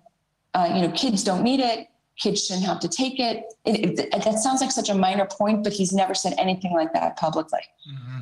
uh, 0.55 0.71
you 0.75 0.83
know, 0.83 0.91
kids 0.93 1.25
don't 1.25 1.43
need 1.43 1.61
it. 1.61 1.89
Kids 2.19 2.45
shouldn't 2.45 2.67
have 2.67 2.81
to 2.81 2.89
take 2.89 3.21
it. 3.21 3.45
It, 3.65 3.99
it. 3.99 4.25
That 4.25 4.41
sounds 4.41 4.61
like 4.61 4.73
such 4.73 4.89
a 4.89 4.95
minor 4.95 5.25
point, 5.25 5.63
but 5.63 5.73
he's 5.73 5.93
never 5.93 6.15
said 6.15 6.35
anything 6.37 6.73
like 6.75 6.93
that 6.93 7.17
publicly. 7.17 7.61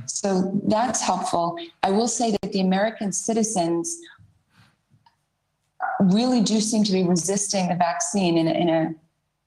So 0.07 0.61
that's 0.67 1.01
helpful. 1.01 1.59
I 1.83 1.91
will 1.91 2.07
say 2.09 2.31
that 2.43 2.53
the 2.53 2.61
American 2.61 3.11
citizens 3.11 3.99
really 6.01 6.41
do 6.43 6.61
seem 6.61 6.85
to 6.85 6.93
be 6.93 7.03
resisting 7.03 7.69
the 7.69 7.75
vaccine 7.75 8.39
in 8.39 8.49
a, 8.49 8.53
in 8.53 8.69
a 8.69 8.95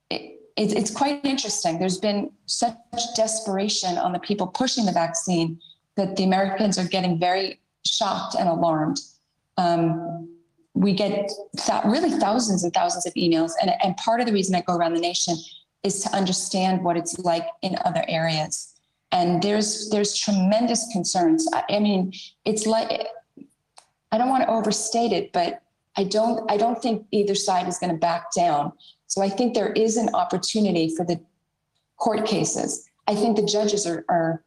it, 0.09 0.39
it, 0.57 0.73
it's 0.73 0.91
quite 0.91 1.23
interesting. 1.25 1.79
There's 1.79 1.97
been 1.97 2.31
such 2.45 2.75
desperation 3.15 3.97
on 3.97 4.13
the 4.13 4.19
people 4.19 4.47
pushing 4.47 4.85
the 4.85 4.91
vaccine 4.91 5.59
that 5.95 6.15
the 6.15 6.23
Americans 6.23 6.77
are 6.77 6.87
getting 6.87 7.19
very 7.19 7.59
shocked 7.85 8.35
and 8.35 8.49
alarmed. 8.49 8.99
Um, 9.57 10.29
we 10.73 10.93
get 10.93 11.29
th- 11.57 11.83
really 11.85 12.11
thousands 12.11 12.63
and 12.63 12.73
thousands 12.73 13.05
of 13.05 13.13
emails, 13.15 13.51
and, 13.61 13.71
and 13.83 13.97
part 13.97 14.21
of 14.21 14.27
the 14.27 14.33
reason 14.33 14.55
I 14.55 14.61
go 14.61 14.75
around 14.75 14.93
the 14.93 15.01
nation 15.01 15.35
is 15.83 16.01
to 16.03 16.15
understand 16.15 16.83
what 16.83 16.97
it's 16.97 17.19
like 17.19 17.47
in 17.61 17.77
other 17.85 18.03
areas. 18.07 18.75
And 19.11 19.41
there's 19.41 19.89
there's 19.89 20.15
tremendous 20.15 20.87
concerns. 20.91 21.47
I, 21.53 21.63
I 21.69 21.79
mean, 21.79 22.13
it's 22.45 22.65
like 22.65 23.07
I 24.11 24.17
don't 24.17 24.29
want 24.29 24.43
to 24.43 24.49
overstate 24.49 25.11
it, 25.11 25.33
but 25.33 25.61
I 25.97 26.03
don't 26.03 26.49
I 26.49 26.57
don't 26.57 26.81
think 26.81 27.05
either 27.11 27.35
side 27.35 27.67
is 27.67 27.79
going 27.79 27.91
to 27.91 27.97
back 27.97 28.31
down. 28.35 28.71
So 29.07 29.21
I 29.21 29.29
think 29.29 29.53
there 29.53 29.71
is 29.73 29.97
an 29.97 30.13
opportunity 30.13 30.93
for 30.95 31.05
the 31.05 31.19
court 31.97 32.25
cases. 32.25 32.87
I 33.07 33.15
think 33.15 33.35
the 33.35 33.45
judges 33.45 33.87
are, 33.87 34.05
are 34.07 34.43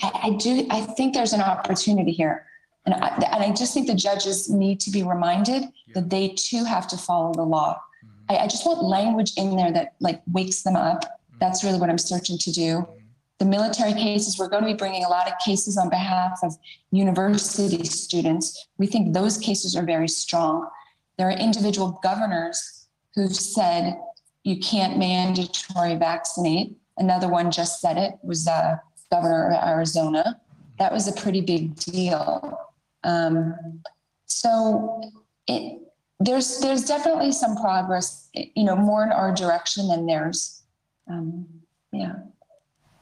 I, 0.00 0.20
I 0.24 0.30
do 0.30 0.66
I 0.70 0.80
think 0.82 1.14
there's 1.14 1.32
an 1.32 1.42
opportunity 1.42 2.12
here. 2.12 2.46
And 2.86 2.94
I, 2.94 3.08
and 3.32 3.44
I 3.44 3.52
just 3.52 3.74
think 3.74 3.86
the 3.86 3.94
judges 3.94 4.48
need 4.48 4.80
to 4.80 4.90
be 4.90 5.02
reminded 5.02 5.64
that 5.94 6.08
they 6.08 6.28
too 6.28 6.64
have 6.64 6.88
to 6.88 6.96
follow 6.96 7.34
the 7.34 7.42
law. 7.42 7.78
Mm-hmm. 8.04 8.32
I, 8.32 8.44
I 8.44 8.46
just 8.46 8.64
want 8.64 8.82
language 8.82 9.32
in 9.36 9.54
there 9.54 9.70
that 9.72 9.96
like 10.00 10.22
wakes 10.32 10.62
them 10.62 10.76
up. 10.76 11.04
Mm-hmm. 11.04 11.38
That's 11.40 11.62
really 11.62 11.78
what 11.78 11.90
I'm 11.90 11.98
searching 11.98 12.38
to 12.38 12.50
do. 12.50 12.62
Mm-hmm. 12.62 12.99
The 13.40 13.46
military 13.46 13.94
cases, 13.94 14.38
we're 14.38 14.50
going 14.50 14.62
to 14.64 14.68
be 14.68 14.74
bringing 14.74 15.02
a 15.02 15.08
lot 15.08 15.26
of 15.26 15.32
cases 15.44 15.78
on 15.78 15.88
behalf 15.88 16.40
of 16.42 16.58
university 16.90 17.82
students. 17.84 18.68
We 18.76 18.86
think 18.86 19.14
those 19.14 19.38
cases 19.38 19.74
are 19.74 19.82
very 19.82 20.08
strong. 20.08 20.68
There 21.16 21.26
are 21.26 21.32
individual 21.32 21.98
governors 22.02 22.86
who've 23.14 23.34
said 23.34 23.98
you 24.44 24.58
can't 24.58 24.98
mandatory 24.98 25.96
vaccinate. 25.96 26.76
Another 26.98 27.28
one 27.28 27.50
just 27.50 27.80
said 27.80 27.96
it 27.96 28.18
was 28.22 28.46
uh, 28.46 28.76
governor 29.10 29.46
of 29.46 29.68
Arizona. 29.68 30.38
That 30.78 30.92
was 30.92 31.08
a 31.08 31.12
pretty 31.18 31.40
big 31.40 31.76
deal. 31.76 32.58
Um, 33.04 33.80
so 34.26 35.00
it, 35.46 35.80
there's 36.20 36.60
there's 36.60 36.84
definitely 36.84 37.32
some 37.32 37.56
progress, 37.56 38.28
you 38.34 38.64
know, 38.64 38.76
more 38.76 39.02
in 39.02 39.12
our 39.12 39.34
direction 39.34 39.88
than 39.88 40.04
theirs. 40.04 40.62
Um, 41.08 41.46
yeah. 41.90 42.16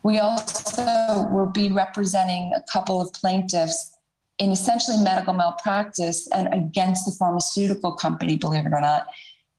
We 0.09 0.21
also 0.21 1.29
will 1.31 1.51
be 1.53 1.71
representing 1.71 2.55
a 2.57 2.63
couple 2.63 2.99
of 2.99 3.13
plaintiffs 3.13 3.93
in 4.39 4.51
essentially 4.51 4.97
medical 4.97 5.35
malpractice 5.35 6.27
and 6.31 6.49
against 6.55 7.05
the 7.05 7.13
pharmaceutical 7.19 7.93
company, 7.93 8.39
believe 8.39 8.65
it 8.65 8.73
or 8.73 8.81
not, 8.81 9.09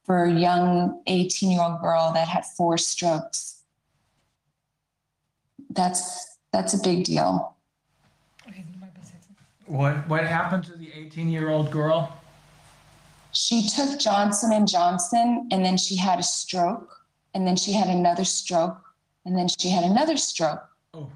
for 0.08 0.24
a 0.24 0.34
young 0.34 1.04
18 1.06 1.52
year 1.52 1.62
old 1.62 1.80
girl 1.82 2.12
that 2.16 2.28
had 2.28 2.46
four 2.58 2.80
strokes. 2.80 3.62
That's 5.70 6.38
that's 6.52 6.74
a 6.74 6.82
big 6.82 7.04
deal. 7.04 7.56
What 9.68 10.08
what 10.08 10.24
happened 10.26 10.64
to 10.64 10.76
the 10.76 10.90
18 10.96 11.30
year 11.30 11.52
old 11.52 11.70
girl? 11.70 12.20
She 13.34 13.70
took 13.70 14.00
Johnson 14.00 14.52
and 14.52 14.68
Johnson 14.68 15.48
and 15.52 15.64
then 15.64 15.78
she 15.78 15.96
had 15.96 16.18
a 16.18 16.24
stroke 16.24 16.92
and 17.36 17.46
then 17.46 17.56
she 17.56 17.72
had 17.72 17.88
another 17.88 18.24
stroke 18.24 18.89
and 19.30 19.38
then 19.38 19.48
she 19.48 19.70
had 19.70 19.84
another 19.84 20.18
stroke. 20.18 20.68
Oh. 20.96 21.08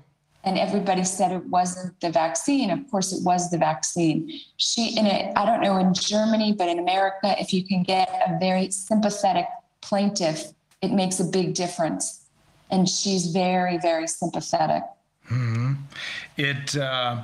And 0.44 0.60
everybody 0.60 1.04
said 1.04 1.32
it 1.32 1.46
wasn't 1.48 2.00
the 2.00 2.12
vaccine. 2.12 2.70
Of 2.70 2.90
course, 2.92 3.12
it 3.12 3.24
was 3.24 3.50
the 3.50 3.58
vaccine. 3.58 4.40
She, 4.58 4.96
in 4.96 5.08
a, 5.08 5.34
I 5.36 5.46
don't 5.46 5.62
know 5.62 5.78
in 5.78 5.94
Germany, 5.96 6.54
but 6.54 6.70
in 6.70 6.78
America, 6.78 7.36
if 7.40 7.52
you 7.52 7.66
can 7.66 7.82
get 7.82 8.08
a 8.28 8.38
very 8.40 8.70
sympathetic 8.70 9.48
plaintiff, 9.82 10.52
it 10.82 10.92
makes 10.92 11.20
a 11.20 11.24
big 11.24 11.56
difference. 11.56 12.26
And 12.70 12.88
she's 12.88 13.28
very, 13.28 13.80
very 13.80 14.08
sympathetic. 14.08 14.84
hmm 15.26 15.74
It. 16.38 16.78
Uh, 16.78 17.24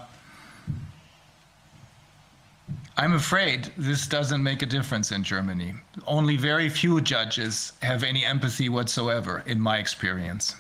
I'm 2.98 3.14
afraid 3.14 3.72
this 3.78 4.08
doesn't 4.08 4.44
make 4.44 4.62
a 4.62 4.66
difference 4.66 5.12
in 5.12 5.24
Germany. 5.24 5.74
Only 6.06 6.36
very 6.36 6.68
few 6.68 7.00
judges 7.00 7.74
have 7.82 8.04
any 8.04 8.26
empathy 8.26 8.68
whatsoever, 8.70 9.44
in 9.46 9.60
my 9.60 9.78
experience. 9.78 10.56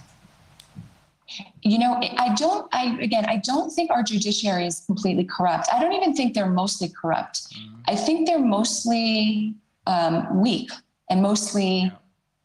You 1.61 1.77
know 1.77 1.99
i 2.17 2.33
don't 2.35 2.67
i 2.73 2.97
again 3.01 3.25
i 3.25 3.37
don't 3.37 3.69
think 3.71 3.91
our 3.91 4.03
judiciary 4.03 4.65
is 4.65 4.81
completely 4.85 5.23
corrupt. 5.23 5.67
I 5.73 5.79
don't 5.79 5.93
even 5.93 6.13
think 6.13 6.33
they're 6.33 6.49
mostly 6.49 6.89
corrupt. 6.89 7.41
I 7.87 7.95
think 7.95 8.27
they're 8.27 8.39
mostly 8.39 9.55
um, 9.87 10.41
weak 10.41 10.71
and 11.09 11.21
mostly 11.21 11.91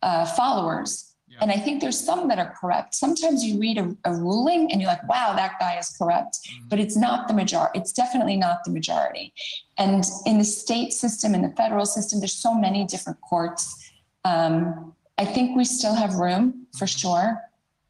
uh, 0.02 0.26
followers. 0.26 1.10
And 1.40 1.50
i 1.50 1.56
think 1.56 1.80
there's 1.80 1.98
some 1.98 2.28
that 2.28 2.38
are 2.38 2.54
corrupt. 2.60 2.94
Sometimes 2.94 3.44
you 3.44 3.58
read 3.58 3.76
a, 3.78 3.96
a 4.04 4.12
ruling 4.14 4.70
and 4.70 4.80
you're 4.80 4.90
like 4.90 5.06
wow 5.08 5.34
that 5.34 5.58
guy 5.58 5.78
is 5.78 5.88
corrupt. 5.98 6.38
But 6.68 6.78
it's 6.78 6.96
not 6.96 7.26
the 7.28 7.34
majority 7.34 7.78
it's 7.80 7.92
definitely 7.92 8.36
not 8.36 8.58
the 8.64 8.70
majority. 8.70 9.32
And 9.78 10.04
in 10.26 10.38
the 10.38 10.44
state 10.44 10.92
system 10.92 11.34
in 11.34 11.42
the 11.42 11.50
federal 11.50 11.86
system 11.86 12.20
there's 12.20 12.34
so 12.48 12.54
many 12.54 12.84
different 12.84 13.20
courts. 13.20 13.62
Um, 14.24 14.94
i 15.18 15.24
think 15.24 15.56
we 15.56 15.64
still 15.64 15.94
have 15.94 16.14
room 16.14 16.66
for 16.78 16.86
sure 16.86 17.40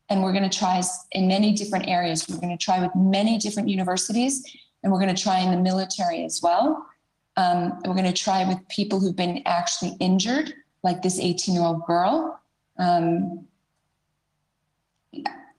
and 0.08 0.22
we're 0.22 0.32
going 0.32 0.48
to 0.48 0.58
try 0.58 0.82
in 1.12 1.28
many 1.28 1.52
different 1.52 1.88
areas. 1.88 2.26
We're 2.28 2.40
going 2.40 2.56
to 2.56 2.62
try 2.62 2.80
with 2.80 2.94
many 2.94 3.38
different 3.38 3.68
universities, 3.68 4.44
and 4.82 4.92
we're 4.92 5.00
going 5.00 5.14
to 5.14 5.22
try 5.22 5.38
in 5.38 5.50
the 5.50 5.56
military 5.56 6.24
as 6.24 6.40
well. 6.42 6.86
Um, 7.36 7.80
we're 7.84 7.94
going 7.94 8.04
to 8.04 8.12
try 8.12 8.46
with 8.46 8.58
people 8.68 9.00
who've 9.00 9.16
been 9.16 9.42
actually 9.46 9.96
injured, 10.00 10.54
like 10.82 11.02
this 11.02 11.18
18 11.18 11.54
year 11.54 11.64
old 11.64 11.84
girl. 11.84 12.40
Um, 12.78 13.46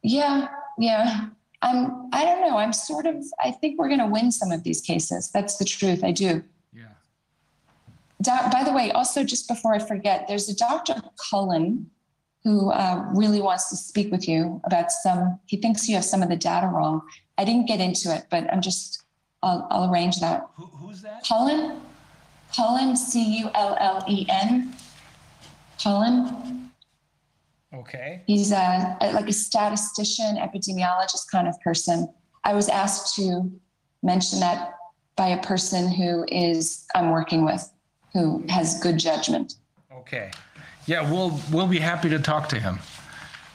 Yeah, 0.03 0.48
yeah. 0.77 1.27
I'm. 1.61 2.09
I 2.14 2.24
don't 2.25 2.41
know. 2.41 2.57
I'm 2.57 2.74
sort 2.74 3.07
of. 3.07 3.15
I 3.43 3.51
think 3.51 3.80
we're 3.80 3.88
going 3.88 3.99
to 3.99 4.06
win 4.06 4.32
some 4.32 4.51
of 4.51 4.64
these 4.64 4.82
cases. 4.82 5.32
That's 5.32 5.57
the 5.57 5.65
truth. 5.65 6.03
I 6.03 6.11
do. 6.11 6.43
Yeah. 6.72 6.83
Doc, 8.22 8.51
by 8.51 8.64
the 8.64 8.72
way, 8.72 8.91
also 8.91 9.24
just 9.24 9.48
before 9.48 9.74
I 9.74 9.80
forget, 9.80 10.27
there's 10.27 10.48
a 10.48 10.56
Dr. 10.56 11.01
Cullen 11.30 11.90
who 12.45 12.69
uh, 12.72 13.03
really 13.14 13.41
wants 13.41 13.69
to 13.72 13.75
speak 13.75 14.11
with 14.11 14.30
you 14.30 14.61
about 14.65 14.91
some. 14.91 15.40
He 15.48 15.57
thinks 15.57 15.90
you 15.90 15.95
have 15.95 16.06
some 16.06 16.22
of 16.22 16.30
the 16.30 16.35
data 16.38 16.67
wrong. 16.67 17.01
I 17.40 17.43
didn't 17.43 17.65
get 17.67 17.82
into 17.82 18.15
it, 18.15 18.27
but 18.30 18.49
I'm 18.53 18.61
just. 18.61 19.03
I'll, 19.43 19.67
I'll 19.69 19.91
arrange 19.91 20.19
that. 20.22 20.48
Who, 20.56 20.65
who's 20.65 21.01
that? 21.01 21.27
Cullen, 21.27 21.82
Cullen, 22.56 22.95
C 22.95 23.40
U 23.40 23.49
L 23.53 23.75
L 23.80 24.03
E 24.07 24.25
N. 24.30 24.75
Cullen. 25.82 26.72
Okay. 27.74 28.22
He's 28.27 28.51
a, 28.51 28.95
a- 29.01 29.11
like 29.11 29.27
a 29.27 29.33
statistician, 29.33 30.38
epidemiologist 30.38 31.30
kind 31.32 31.48
of 31.48 31.59
person. 31.61 32.07
I 32.43 32.53
was 32.53 32.69
asked 32.69 33.15
to 33.15 33.51
mention 34.03 34.40
that 34.40 34.74
by 35.15 35.30
a 35.30 35.41
person 35.43 35.91
who 35.91 36.25
is 36.30 36.85
I'm 36.95 37.09
working 37.09 37.43
with, 37.43 37.67
who 38.14 38.45
has 38.49 38.80
good 38.80 38.98
judgment. 38.99 39.56
Okay. 39.91 40.30
Yeah, 40.85 41.09
we'll 41.09 41.39
we'll 41.51 41.67
be 41.67 41.80
happy 41.80 42.09
to 42.09 42.19
talk 42.19 42.49
to 42.49 42.59
him. 42.59 42.80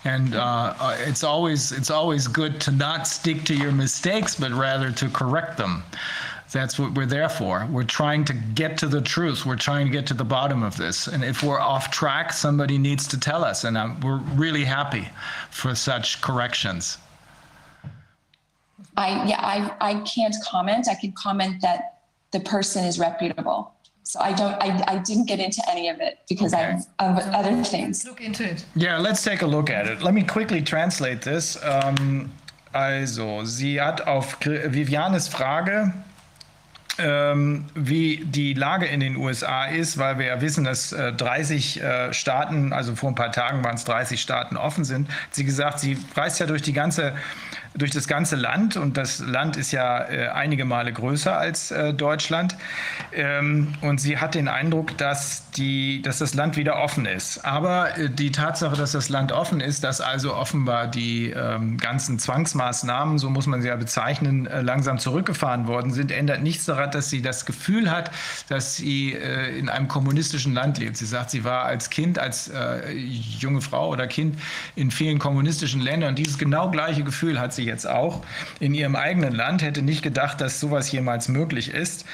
And 0.05 0.35
uh, 0.35 0.75
uh, 0.79 0.97
it's 1.01 1.23
always 1.23 1.73
it's 1.73 1.91
always 1.91 2.27
good 2.27 2.61
to 2.63 2.71
not 2.71 3.07
stick 3.07 3.45
to 3.45 3.55
your 3.55 3.73
mistakes, 3.73 4.35
but 4.35 4.51
rather 4.53 4.91
to 4.93 5.09
correct 5.11 5.59
them. 5.59 5.83
That's 6.53 6.79
what 6.79 6.95
we're 6.95 7.07
there 7.07 7.29
for. 7.29 7.69
We're 7.71 7.85
trying 7.85 8.25
to 8.25 8.33
get 8.35 8.77
to 8.79 8.89
the 8.89 9.01
truth. 9.01 9.47
We're 9.47 9.57
trying 9.57 9.87
to 9.87 9.93
get 9.93 10.07
to 10.09 10.15
the 10.15 10.25
bottom 10.25 10.65
of 10.65 10.77
this. 10.77 11.07
And 11.07 11.23
if 11.23 11.45
we're 11.45 11.61
off 11.61 11.93
track, 11.93 12.33
somebody 12.33 12.77
needs 12.77 13.07
to 13.09 13.21
tell 13.21 13.45
us. 13.45 13.63
And 13.63 13.77
um, 13.77 14.01
we're 14.01 14.19
really 14.35 14.65
happy 14.65 15.09
for 15.51 15.77
such 15.77 16.21
corrections. 16.21 16.99
I 18.97 19.29
yeah, 19.29 19.41
I 19.41 19.75
I 19.81 19.95
can't 20.01 20.35
comment. 20.45 20.89
I 20.89 20.95
can 20.95 21.13
comment 21.13 21.61
that 21.63 21.99
the 22.33 22.41
person 22.41 22.85
is 22.85 22.99
reputable. 22.99 23.73
So 24.11 24.19
I 24.19 24.33
don't 24.33 24.57
I, 24.61 24.71
I 24.89 24.99
didn't 24.99 25.27
get 25.27 25.39
into 25.39 25.63
any 25.71 25.89
of 25.89 26.01
it 26.01 26.19
because 26.29 26.53
Okay. 26.53 26.77
I've 26.99 27.17
of 27.17 27.33
other 27.33 27.63
things. 27.63 28.05
Look 28.05 28.21
into 28.21 28.43
it. 28.43 28.65
Yeah, 28.75 28.99
let's 28.99 29.23
take 29.23 29.43
a 29.43 29.47
look 29.47 29.71
at 29.71 29.87
it. 29.87 30.03
Let 30.03 30.15
me 30.15 30.25
quickly 30.25 30.63
translate 30.63 31.21
this. 31.23 31.57
Ähm, 31.63 32.33
also, 32.73 33.45
sie 33.45 33.81
hat 33.81 34.09
auf 34.09 34.37
Vivianes 34.45 35.29
Frage, 35.29 35.93
ähm, 36.99 37.67
wie 37.77 38.25
die 38.25 38.55
Lage 38.55 38.87
in 38.87 38.99
den 38.99 39.17
USA 39.17 39.67
ist, 39.67 39.97
weil 39.97 40.19
wir 40.19 40.27
ja 40.27 40.41
wissen, 40.41 40.65
dass 40.65 40.93
äh, 40.93 41.13
30 41.13 41.81
äh, 41.81 42.13
Staaten, 42.13 42.73
also 42.73 42.97
vor 42.97 43.11
ein 43.11 43.15
paar 43.15 43.31
Tagen 43.31 43.63
waren 43.63 43.77
es 43.77 43.85
30 43.85 44.21
Staaten 44.21 44.57
offen 44.57 44.85
sind. 44.85 45.09
Sie 45.31 45.45
gesagt, 45.45 45.79
sie 45.79 45.97
reist 46.17 46.41
ja 46.41 46.47
durch 46.47 46.63
die 46.63 46.73
ganze 46.73 47.15
durch 47.75 47.91
das 47.91 48.09
ganze 48.09 48.37
Land. 48.37 48.77
Und 48.77 48.97
das 48.97 49.21
Land 49.21 49.57
ist 49.57 49.73
ja 49.73 50.05
äh, 50.09 50.29
einige 50.29 50.65
Male 50.65 50.93
größer 50.93 51.37
als 51.37 51.71
äh, 51.71 51.95
Deutschland. 51.95 52.57
Ähm, 53.13 53.75
und 53.81 54.01
sie 54.01 54.19
hat 54.19 54.35
den 54.35 54.49
Eindruck, 54.49 54.97
dass 54.99 55.50
die, 55.57 56.03
dass 56.03 56.19
das 56.19 56.35
Land 56.35 56.57
wieder 56.57 56.77
offen 56.77 57.07
ist. 57.07 57.45
Aber 57.45 57.97
äh, 57.99 58.11
die 58.11 58.31
Tatsache, 58.31 58.77
dass 58.77 58.93
das 58.93 59.09
Land 59.09 59.33
offen 59.33 59.61
ist, 59.61 59.85
dass 59.85 60.01
also 60.01 60.35
offenbar 60.35 60.87
die 60.87 61.31
ähm, 61.31 61.77
ganzen 61.77 62.19
Zwangsmaßnahmen, 62.19 63.19
so 63.19 63.31
muss 63.31 63.47
man 63.47 63.63
sie 63.63 63.69
ja 63.69 63.77
bezeichnen, 63.77 64.47
äh, 64.47 64.63
langsam 64.63 64.99
zurückgefahren 64.99 65.67
worden 65.67 65.93
sind, 65.93 66.13
ändert 66.13 66.43
nichts 66.43 66.65
daran, 66.65 66.91
dass 66.91 67.11
sie 67.11 67.23
das 67.23 67.47
Gefühl 67.47 67.91
hat, 67.91 68.11
dass 68.49 68.77
sie 68.77 69.15
äh, 69.15 69.59
in 69.59 69.69
einem 69.69 69.89
kommunistischen 69.89 70.55
Land 70.55 70.79
lebt. 70.79 70.97
Sie 70.97 71.07
sagt, 71.07 71.31
sie 71.31 71.45
war 71.45 71.65
als 71.65 71.91
Kind, 71.91 72.19
als 72.19 72.49
äh, 72.49 72.93
junge 72.93 73.61
Frau 73.61 73.89
oder 73.89 74.07
Kind 74.07 74.39
in 74.77 74.91
vielen 74.91 75.19
kommunistischen 75.19 75.81
Ländern 75.81 76.11
und 76.11 76.19
dieses 76.19 76.39
genau 76.39 76.71
gleiche 76.71 77.05
Gefühl 77.05 77.41
hat 77.41 77.53
sie 77.53 77.65
jetzt 77.65 77.87
auch 77.89 78.23
in 78.61 78.75
ihrem 78.75 78.97
eigenen 78.97 79.35
Land, 79.35 79.63
hätte 79.63 79.83
nicht 79.83 80.03
gedacht, 80.03 80.41
dass 80.41 80.61
sowas 80.61 80.91
jemals 80.93 81.29
möglich 81.29 81.73
ist. 81.73 82.05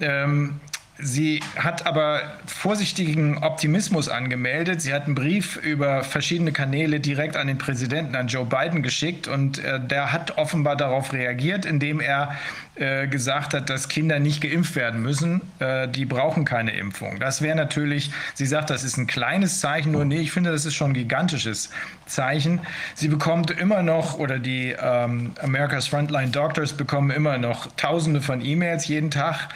Ähm, 0.00 0.60
Sie 1.02 1.40
hat 1.56 1.86
aber 1.86 2.22
vorsichtigen 2.46 3.38
Optimismus 3.38 4.08
angemeldet. 4.08 4.82
Sie 4.82 4.92
hat 4.92 5.06
einen 5.06 5.14
Brief 5.14 5.56
über 5.56 6.04
verschiedene 6.04 6.52
Kanäle 6.52 7.00
direkt 7.00 7.36
an 7.36 7.46
den 7.46 7.58
Präsidenten, 7.58 8.14
an 8.16 8.28
Joe 8.28 8.44
Biden 8.44 8.82
geschickt 8.82 9.28
und 9.28 9.58
äh, 9.58 9.80
der 9.80 10.12
hat 10.12 10.38
offenbar 10.38 10.76
darauf 10.76 11.12
reagiert, 11.12 11.64
indem 11.64 12.00
er 12.00 12.36
äh, 12.76 13.08
gesagt 13.08 13.52
hat, 13.52 13.68
dass 13.68 13.88
Kinder 13.88 14.18
nicht 14.20 14.40
geimpft 14.40 14.76
werden 14.76 15.02
müssen. 15.02 15.40
Äh, 15.58 15.88
die 15.88 16.04
brauchen 16.04 16.44
keine 16.44 16.70
Impfung. 16.70 17.18
Das 17.18 17.42
wäre 17.42 17.56
natürlich, 17.56 18.10
sie 18.34 18.46
sagt, 18.46 18.70
das 18.70 18.84
ist 18.84 18.96
ein 18.96 19.06
kleines 19.06 19.60
Zeichen, 19.60 19.92
nur 19.92 20.04
nee, 20.04 20.20
ich 20.20 20.32
finde, 20.32 20.52
das 20.52 20.64
ist 20.64 20.74
schon 20.74 20.92
ein 20.92 20.94
gigantisches 20.94 21.70
Zeichen. 22.06 22.60
Sie 22.94 23.08
bekommt 23.08 23.50
immer 23.50 23.82
noch, 23.82 24.18
oder 24.18 24.38
die 24.38 24.74
ähm, 24.80 25.32
America's 25.42 25.88
Frontline 25.88 26.30
Doctors 26.30 26.72
bekommen 26.72 27.10
immer 27.10 27.38
noch 27.38 27.66
Tausende 27.76 28.20
von 28.20 28.40
E-Mails 28.40 28.86
jeden 28.88 29.10
Tag. 29.10 29.48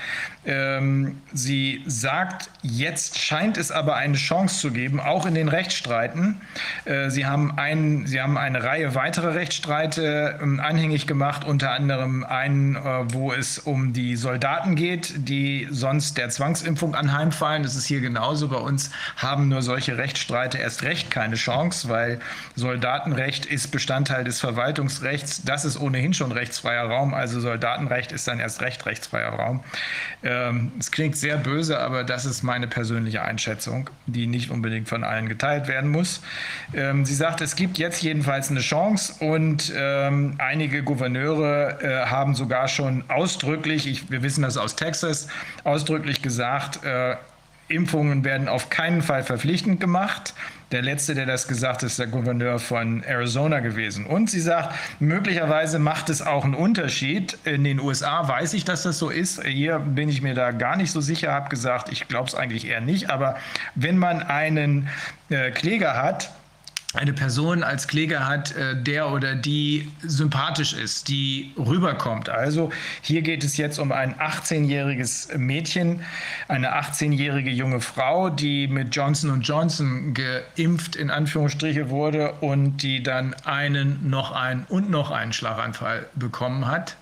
Ähm, 0.47 1.23
sie 1.33 1.83
sagt, 1.87 2.51
jetzt 2.63 3.19
scheint 3.19 3.57
es 3.57 3.71
aber 3.71 3.97
eine 3.97 4.17
Chance 4.17 4.61
zu 4.61 4.73
geben, 4.73 5.01
auch 5.01 5.25
in 5.25 5.35
den 5.35 5.49
Rechtsstreiten. 5.49 6.41
Äh, 6.85 7.09
sie, 7.09 7.25
haben 7.25 7.57
ein, 7.57 8.07
sie 8.07 8.21
haben 8.21 8.37
eine 8.37 8.63
Reihe 8.63 8.95
weiterer 8.95 9.35
Rechtsstreite 9.35 10.39
ähm, 10.43 10.61
anhängig 10.61 11.07
gemacht, 11.07 11.45
unter 11.45 11.71
anderem 11.71 12.25
einen, 12.25 12.77
äh, 12.77 13.13
wo 13.15 13.33
es 13.33 13.59
um 13.59 13.93
die 13.93 14.17
Soldaten 14.17 14.75
geht, 14.75 15.15
die 15.29 15.67
sonst 15.71 16.19
der 16.19 16.29
Zwangsimpfung 16.29 16.95
anheimfallen. 16.95 17.63
Das 17.63 17.77
ist 17.77 17.87
hier 17.87 18.01
genauso. 18.01 18.49
Bei 18.49 18.59
uns 18.59 18.91
haben 19.17 19.49
nur 19.49 19.63
solche 19.63 19.97
Rechtsstreite 19.97 20.59
erst 20.59 20.83
recht 20.83 21.11
keine 21.11 21.37
Chance, 21.37 21.89
weil 21.89 22.21
Soldatenrecht 22.57 23.47
ist 23.47 23.69
Bestandteil 23.69 24.25
des 24.25 24.41
Verwaltungsrechts. 24.41 25.43
Das 25.45 25.65
ist 25.65 25.81
ohnehin 25.81 26.13
schon 26.13 26.33
rechtsfreier 26.33 26.85
Raum. 26.85 27.15
Also 27.15 27.41
Soldatenrecht 27.41 28.13
ist 28.13 28.29
dann 28.29 28.41
erst 28.41 28.61
recht 28.61 28.85
rechtsfreier 28.85 29.31
Raum. 29.31 29.65
Ähm, 30.23 30.73
es 30.79 30.91
klingt 30.91 31.17
sehr 31.17 31.37
böse, 31.37 31.79
aber 31.79 32.05
das 32.05 32.25
ist 32.25 32.43
meine 32.43 32.67
persönliche 32.67 33.23
Einschätzung, 33.23 33.91
die 34.07 34.27
nicht 34.27 34.51
unbedingt 34.51 34.89
von 34.89 35.05
allen 35.05 35.29
geteilt 35.29 35.69
werden 35.69 35.91
muss. 35.91 36.21
Ähm, 36.75 37.05
sie 37.05 37.15
sagt, 37.15 37.41
es 37.41 37.57
gibt 37.57 37.79
jetzt 37.79 38.03
jedenfalls 38.03 38.51
eine 38.51 38.61
Chance 38.61 39.25
und 39.25 39.73
ähm, 39.77 40.35
einige 40.39 40.83
Gouverneure 40.83 41.83
äh, 41.83 42.07
haben 42.07 42.35
sogar 42.35 42.69
schon 42.69 42.94
ausdrücklich, 43.09 43.87
ich, 43.87 44.11
wir 44.11 44.23
wissen 44.23 44.43
das 44.43 44.57
aus 44.57 44.77
Texas, 44.77 45.29
ausdrücklich 45.65 46.23
gesagt, 46.23 46.85
äh, 46.85 47.17
Impfungen 47.69 48.25
werden 48.25 48.49
auf 48.49 48.69
keinen 48.69 49.03
Fall 49.03 49.23
verpflichtend 49.23 49.81
gemacht. 49.81 50.35
Der 50.71 50.83
letzte, 50.83 51.15
der 51.15 51.25
das 51.25 51.49
gesagt 51.49 51.77
hat, 51.77 51.83
ist 51.85 51.99
der 51.99 52.09
Gouverneur 52.09 52.59
von 52.59 53.03
Arizona 53.05 53.61
gewesen. 53.61 54.07
Und 54.07 54.29
sie 54.29 54.41
sagt, 54.41 54.75
möglicherweise 54.99 55.79
macht 55.79 56.11
es 56.11 56.21
auch 56.21 56.45
einen 56.45 56.55
Unterschied. 56.55 57.39
In 57.45 57.65
den 57.65 57.81
USA 57.81 58.27
weiß 58.27 58.55
ich, 58.55 58.65
dass 58.65 58.83
das 58.83 58.99
so 58.99 59.09
ist. 59.09 59.43
Hier 59.45 59.79
bin 59.79 60.09
ich 60.09 60.21
mir 60.21 60.35
da 60.35 60.51
gar 60.51 60.77
nicht 60.77 60.91
so 60.91 61.01
sicher, 61.01 61.33
habe 61.33 61.49
gesagt, 61.49 61.91
ich 61.91 62.09
glaube 62.09 62.29
es 62.29 62.35
eigentlich 62.35 62.67
eher 62.67 62.81
nicht. 62.81 63.09
Aber 63.09 63.37
wenn 63.75 63.97
man 63.97 64.23
einen 64.23 64.89
äh, 65.31 65.51
Kläger 65.53 65.97
hat, 65.97 66.31
eine 66.95 67.13
Person 67.13 67.63
als 67.63 67.89
Kläger 67.89 68.27
hat, 68.27 68.57
äh, 68.57 68.81
der 68.81 69.11
oder 69.11 69.35
die 69.35 69.91
sympathisch 70.03 70.73
ist, 70.73 71.09
die 71.09 71.53
rüberkommt. 71.59 72.29
Also 72.29 72.71
hier 73.03 73.23
geht 73.23 73.45
es 73.45 73.57
jetzt 73.57 73.79
um 73.79 73.93
ein 73.93 74.15
18-jähriges 74.15 75.37
Mädchen, 75.37 76.03
eine 76.49 76.75
18-jährige 76.79 77.51
junge 77.51 77.81
Frau, 77.81 78.31
die 78.31 78.69
mit 78.69 78.95
Johnson 78.95 79.41
Johnson 79.41 80.15
geimpft 80.15 80.97
in 80.97 81.11
Anführungsstriche 81.11 81.91
wurde 81.91 82.33
und 82.35 82.79
die 82.79 83.03
dann 83.03 83.35
einen, 83.45 84.09
noch 84.09 84.33
einen 84.33 84.65
und 84.69 84.91
noch 84.91 85.11
einen 85.11 85.33
Schlaganfall 85.33 86.07
bekommen 86.15 86.67
hat. 86.67 86.97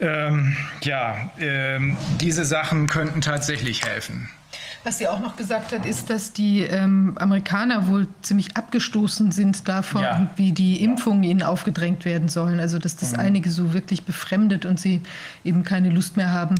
Ähm, 0.00 0.56
ja, 0.82 1.30
ähm, 1.38 1.96
diese 2.20 2.44
Sachen 2.44 2.86
könnten 2.86 3.20
tatsächlich 3.20 3.84
helfen. 3.84 4.30
Was 4.82 4.96
sie 4.96 5.06
auch 5.08 5.20
noch 5.20 5.36
gesagt 5.36 5.72
hat, 5.72 5.84
ist, 5.84 6.08
dass 6.08 6.32
die 6.32 6.62
ähm, 6.62 7.12
Amerikaner 7.18 7.86
wohl 7.86 8.08
ziemlich 8.22 8.56
abgestoßen 8.56 9.30
sind 9.30 9.68
davon, 9.68 10.02
Ja. 10.02 10.30
wie 10.36 10.52
die 10.52 10.82
Impfungen 10.82 11.22
ihnen 11.22 11.42
aufgedrängt 11.42 12.06
werden 12.06 12.30
sollen. 12.30 12.60
Also 12.60 12.78
dass 12.78 12.96
das 12.96 13.12
einige 13.12 13.50
so 13.50 13.74
wirklich 13.74 14.04
befremdet 14.04 14.64
und 14.64 14.80
sie 14.80 15.02
eben 15.44 15.64
keine 15.64 15.90
Lust 15.90 16.16
mehr 16.16 16.32
haben, 16.32 16.54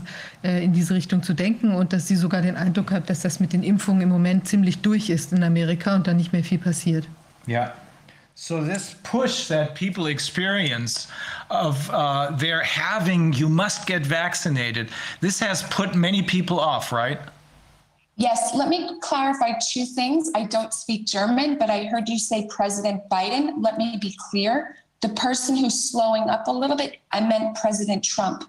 äh, 0.44 0.62
in 0.62 0.74
diese 0.74 0.92
Richtung 0.94 1.23
zu 1.23 1.32
denken 1.32 1.73
und 1.73 1.94
dass 1.94 2.08
sie 2.08 2.16
sogar 2.16 2.42
den 2.42 2.57
Eindruck 2.57 2.90
hat, 2.90 3.08
dass 3.08 3.20
das 3.20 3.40
mit 3.40 3.55
den 3.55 3.62
Impfungen 3.62 4.02
im 4.02 4.10
Moment 4.10 4.47
ziemlich 4.47 4.81
durch 4.82 5.08
ist 5.08 5.32
in 5.32 5.42
Amerika 5.42 5.94
und 5.94 6.07
da 6.07 6.12
nicht 6.12 6.34
mehr 6.34 6.44
viel 6.44 6.58
passiert. 6.58 7.08
Yeah. 7.49 7.73
So 8.34 8.62
this 8.62 8.97
push 9.02 9.49
that 9.49 9.74
people 9.74 10.10
experience 10.10 11.08
of 11.49 11.90
uh, 11.90 12.36
their 12.39 12.62
having, 12.62 13.32
you 13.32 13.49
must 13.49 13.86
get 13.86 14.07
vaccinated, 14.07 14.89
this 15.20 15.40
has 15.40 15.62
put 15.62 15.94
many 15.94 16.23
people 16.23 16.58
off, 16.58 16.92
right? 16.92 17.18
Yes, 18.20 18.55
let 18.55 18.68
me 18.68 18.99
clarify 19.00 19.52
two 19.66 19.86
things. 19.86 20.31
I 20.34 20.44
don't 20.44 20.74
speak 20.74 21.07
German, 21.07 21.57
but 21.57 21.70
I 21.70 21.84
heard 21.84 22.07
you 22.07 22.18
say 22.18 22.47
President 22.50 23.08
Biden. 23.08 23.55
Let 23.57 23.78
me 23.78 23.97
be 23.99 24.15
clear. 24.28 24.76
The 25.00 25.08
person 25.08 25.57
who's 25.57 25.90
slowing 25.90 26.24
up 26.24 26.47
a 26.47 26.52
little 26.52 26.76
bit, 26.76 26.99
I 27.12 27.20
meant 27.23 27.57
President 27.57 28.05
Trump. 28.05 28.44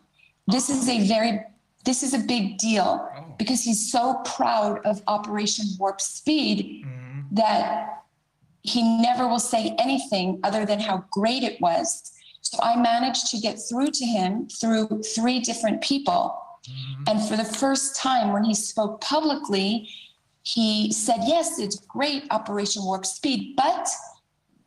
This 0.45 0.69
is 0.69 0.90
a 0.90 1.08
very 1.08 1.40
this 1.85 2.03
is 2.03 2.14
a 2.14 2.19
big 2.19 2.58
deal 2.58 3.09
oh. 3.16 3.35
because 3.40 3.64
he's 3.64 3.90
so 3.90 4.22
proud 4.25 4.85
of 4.85 5.01
Operation 5.08 5.66
Warp 5.80 6.01
Speed 6.01 6.85
mm-hmm. 6.85 7.35
that 7.35 8.03
he 8.64 8.83
never 9.01 9.25
will 9.25 9.40
say 9.40 9.74
anything 9.80 10.41
other 10.43 10.66
than 10.66 10.82
how 10.82 11.06
great 11.11 11.43
it 11.43 11.61
was. 11.61 12.11
So 12.41 12.59
I 12.61 12.75
managed 12.75 13.32
to 13.32 13.38
get 13.38 13.58
through 13.58 13.91
to 13.91 14.06
him 14.06 14.50
through 14.50 15.01
three 15.16 15.40
different 15.40 15.82
people. 15.82 16.41
Mm-hmm. 16.69 17.03
And 17.07 17.27
for 17.27 17.35
the 17.35 17.45
first 17.45 17.95
time, 17.95 18.33
when 18.33 18.43
he 18.43 18.53
spoke 18.53 19.01
publicly, 19.01 19.90
he 20.43 20.91
said, 20.91 21.19
Yes, 21.25 21.59
it's 21.59 21.77
great, 21.77 22.23
Operation 22.31 22.83
Warp 22.83 23.06
Speed, 23.06 23.56
but 23.56 23.88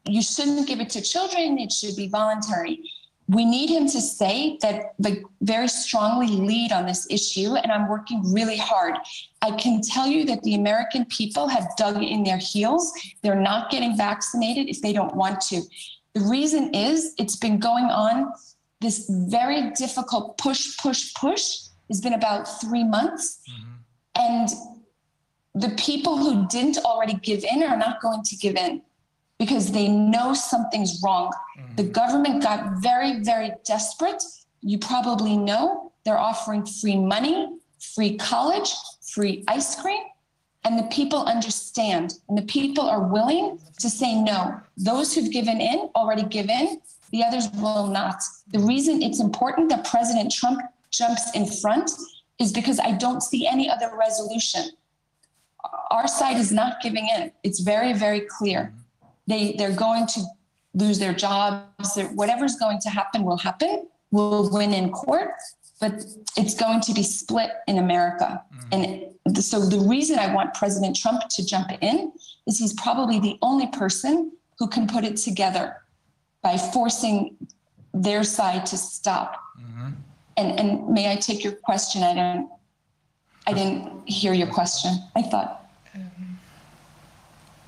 you 0.09 0.23
shouldn't 0.23 0.69
give 0.69 0.81
it 0.81 0.91
to 0.91 1.01
children. 1.01 1.59
It 1.59 1.73
should 1.73 1.97
be 1.97 2.09
voluntary. 2.09 2.91
We 3.27 3.47
need 3.47 3.71
him 3.71 3.87
to 3.87 4.01
say 4.03 4.59
that, 4.61 4.95
like, 4.99 5.23
very 5.41 5.69
strongly 5.69 6.27
lead 6.27 6.73
on 6.73 6.85
this 6.85 7.07
issue, 7.09 7.55
and 7.55 7.73
I'm 7.73 7.89
working 7.89 8.35
really 8.35 8.59
hard. 8.59 8.97
I 9.41 9.53
can 9.53 9.81
tell 9.81 10.07
you 10.07 10.27
that 10.27 10.43
the 10.43 10.57
American 10.57 11.07
people 11.07 11.49
have 11.49 11.67
dug 11.79 12.03
in 12.03 12.23
their 12.23 12.37
heels. 12.37 12.93
They're 13.23 13.35
not 13.35 13.71
getting 13.71 13.97
vaccinated 13.97 14.69
if 14.69 14.83
they 14.83 14.93
don't 14.93 15.17
want 15.17 15.41
to. 15.49 15.63
The 16.13 16.21
reason 16.21 16.75
is 16.75 17.15
it's 17.19 17.37
been 17.37 17.59
going 17.59 17.87
on 17.87 18.31
this 18.83 19.07
very 19.09 19.71
difficult 19.71 20.37
push, 20.37 20.77
push, 20.77 21.15
push 21.15 21.64
has 21.95 22.01
been 22.01 22.15
about 22.15 22.61
three 22.61 22.83
months. 22.83 23.41
Mm-hmm. 23.49 23.71
And 24.17 24.49
the 25.55 25.75
people 25.77 26.19
who 26.19 26.47
didn't 26.49 26.79
already 26.79 27.15
give 27.15 27.45
in 27.45 27.63
are 27.63 27.77
not 27.77 28.03
going 28.03 28.25
to 28.25 28.37
give 28.37 28.57
in 28.57 28.83
because 29.39 29.71
they 29.71 29.87
know 29.89 30.35
something's 30.35 31.01
wrong. 31.05 31.31
Mm-hmm. 31.33 31.77
The 31.77 31.85
government 31.85 32.43
got 32.43 32.83
very, 32.83 33.21
very 33.21 33.53
desperate. 33.65 34.23
You 34.61 34.79
probably 34.79 35.37
know 35.37 35.93
they're 36.05 36.19
offering 36.19 36.67
free 36.67 36.97
money, 36.97 37.49
free 37.95 38.17
college, 38.17 38.73
free 39.15 39.45
ice 39.47 39.81
cream. 39.81 40.03
And 40.67 40.79
the 40.79 40.89
people 40.91 41.25
understand, 41.27 42.15
and 42.29 42.39
the 42.39 42.47
people 42.59 42.89
are 42.89 43.07
willing 43.07 43.59
to 43.79 43.91
say 43.91 44.21
no. 44.21 44.61
Those 44.79 45.15
who've 45.15 45.31
given 45.31 45.61
in 45.61 45.91
already 45.95 46.25
give 46.25 46.49
in, 46.49 46.81
the 47.13 47.23
others 47.23 47.51
will 47.51 47.87
not. 47.87 48.17
The 48.51 48.59
reason 48.59 49.03
it's 49.03 49.21
important 49.21 49.69
that 49.69 49.85
President 49.85 50.33
Trump 50.33 50.61
jumps 50.97 51.31
in 51.35 51.47
front 51.47 51.91
is 52.39 52.53
because 52.53 52.79
I 52.81 52.93
don't 52.93 53.23
see 53.23 53.47
any 53.47 53.71
other 53.71 53.91
resolution. 53.97 54.63
Our 55.91 56.09
side 56.09 56.39
is 56.39 56.53
not 56.53 56.81
giving 56.83 57.09
in. 57.17 57.33
It's 57.43 57.61
very, 57.61 57.93
very 57.93 58.23
clear. 58.23 58.73
They 59.27 59.55
they're 59.59 59.75
going 59.75 60.07
to 60.09 60.21
lose 60.75 60.99
their 60.99 61.15
jobs. 61.15 61.99
Whatever's 62.15 62.57
going 62.57 62.81
to 62.81 62.91
happen 62.91 63.25
will 63.25 63.39
happen. 63.39 63.89
We'll 64.11 64.51
win 64.51 64.73
in 64.73 64.91
court, 64.91 65.31
but 65.81 66.05
it's 66.37 66.55
going 66.55 66.81
to 66.83 66.93
be 66.93 67.03
split 67.03 67.51
in 67.67 67.79
America. 67.79 68.43
Mm. 68.71 69.13
And 69.25 69.45
so 69.45 69.61
the 69.61 69.81
reason 69.81 70.19
I 70.19 70.35
want 70.35 70.55
President 70.55 70.97
Trump 70.97 71.23
to 71.31 71.47
jump 71.47 71.71
in 71.81 72.13
is 72.47 72.59
he's 72.59 72.75
probably 72.75 73.19
the 73.19 73.39
only 73.41 73.69
person 73.69 74.33
who 74.59 74.69
can 74.69 74.87
put 74.87 75.05
it 75.05 75.17
together 75.17 75.77
by 76.43 76.59
forcing 76.59 77.37
their 77.95 78.23
side 78.23 78.67
to 78.67 78.77
stop. 78.77 79.41
Mm-hmm. 79.59 79.91
And 80.37 80.59
and 80.59 80.89
may 80.89 81.13
I 81.13 81.17
take 81.17 81.45
your 81.45 81.53
question? 81.53 82.03
I 82.03 82.15
don't. 82.15 82.49
I 83.47 83.53
didn't 83.53 84.09
hear 84.09 84.33
your 84.33 84.49
question. 84.49 84.93
I 85.15 85.23
thought. 85.23 85.61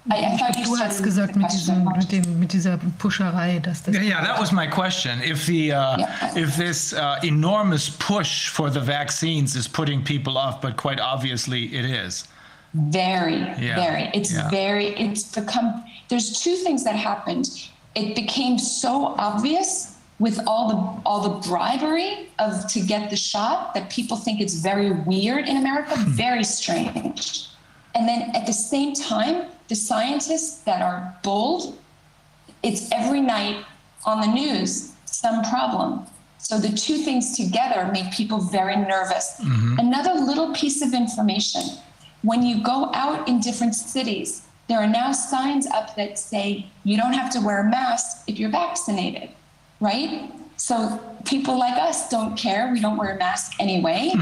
I, 0.08 0.18
I 0.24 0.36
thought 0.36 0.56
you 0.56 0.64
Du 0.64 0.76
hast 0.76 0.98
started 0.98 1.02
gesagt 1.04 1.32
the 1.34 1.38
mit, 1.40 1.48
question. 1.48 1.74
diesem, 1.84 1.96
mit, 1.98 2.12
dem, 2.12 2.38
mit 2.40 2.52
dieser 2.52 2.78
Puscherei, 2.98 3.58
dass 3.58 3.82
das 3.82 3.92
Yeah, 3.94 4.02
yeah, 4.04 4.24
that 4.24 4.38
was 4.38 4.52
my 4.52 4.66
question. 4.68 5.20
If 5.20 5.46
the 5.46 5.72
uh, 5.72 5.96
Yeah. 5.98 6.36
if 6.36 6.56
this 6.56 6.92
uh, 6.92 7.18
enormous 7.24 7.90
push 7.90 8.48
for 8.48 8.70
the 8.70 8.80
vaccines 8.80 9.56
is 9.56 9.66
putting 9.66 10.04
people 10.04 10.38
off, 10.38 10.60
but 10.60 10.76
quite 10.76 11.00
obviously 11.00 11.74
it 11.74 11.84
is. 11.84 12.24
Very, 12.74 13.38
Yeah, 13.58 13.74
very. 13.76 14.10
It's 14.14 14.32
yeah. 14.32 14.48
very, 14.50 14.88
it's 14.96 15.24
become, 15.24 15.82
there's 16.08 16.40
two 16.40 16.54
things 16.56 16.84
that 16.84 16.94
happened. 16.94 17.48
It 17.96 18.14
became 18.14 18.58
so 18.58 19.14
obvious 19.18 19.95
with 20.18 20.40
all 20.46 20.68
the 20.68 20.76
all 21.08 21.20
the 21.28 21.48
bribery 21.48 22.28
of 22.38 22.66
to 22.72 22.80
get 22.80 23.10
the 23.10 23.16
shot 23.16 23.74
that 23.74 23.90
people 23.90 24.16
think 24.16 24.40
it's 24.40 24.54
very 24.54 24.90
weird 24.90 25.46
in 25.48 25.56
America, 25.58 25.94
Hmm. 25.96 26.10
very 26.10 26.44
strange. 26.44 27.48
And 27.94 28.06
then 28.08 28.30
at 28.34 28.46
the 28.46 28.52
same 28.52 28.94
time, 28.94 29.46
the 29.68 29.74
scientists 29.74 30.58
that 30.68 30.80
are 30.82 31.14
bold, 31.22 31.78
it's 32.62 32.90
every 32.92 33.20
night 33.20 33.64
on 34.04 34.20
the 34.20 34.26
news, 34.26 34.92
some 35.04 35.42
problem. 35.42 36.06
So 36.38 36.58
the 36.58 36.68
two 36.68 36.98
things 36.98 37.36
together 37.36 37.90
make 37.92 38.12
people 38.12 38.38
very 38.38 38.76
nervous. 38.76 39.40
Another 39.78 40.14
little 40.14 40.52
piece 40.54 40.80
of 40.82 40.92
information 40.94 41.62
when 42.22 42.42
you 42.44 42.62
go 42.62 42.90
out 42.94 43.26
in 43.28 43.40
different 43.40 43.74
cities, 43.74 44.42
there 44.68 44.78
are 44.78 44.86
now 44.86 45.12
signs 45.12 45.66
up 45.66 45.96
that 45.96 46.18
say 46.18 46.66
you 46.84 46.96
don't 46.96 47.12
have 47.14 47.30
to 47.32 47.40
wear 47.40 47.60
a 47.60 47.64
mask 47.64 48.22
if 48.26 48.38
you're 48.38 48.50
vaccinated, 48.50 49.30
right? 49.80 50.30
So 50.56 50.98
people 51.24 51.58
like 51.58 51.74
us 51.76 52.08
don't 52.08 52.36
care. 52.36 52.70
We 52.72 52.80
don't 52.80 52.96
wear 52.96 53.14
a 53.14 53.18
mask 53.18 53.52
anyway. 53.60 54.12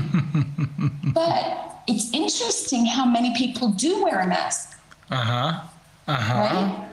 but 1.14 1.82
it's 1.86 2.10
interesting 2.12 2.86
how 2.86 3.04
many 3.04 3.34
people 3.36 3.68
do 3.68 4.02
wear 4.02 4.20
a 4.20 4.26
mask 4.26 4.78
Uh 5.10 5.16
huh. 5.16 5.60
Uh 6.08 6.14
huh. 6.16 6.34
right? 6.34 6.88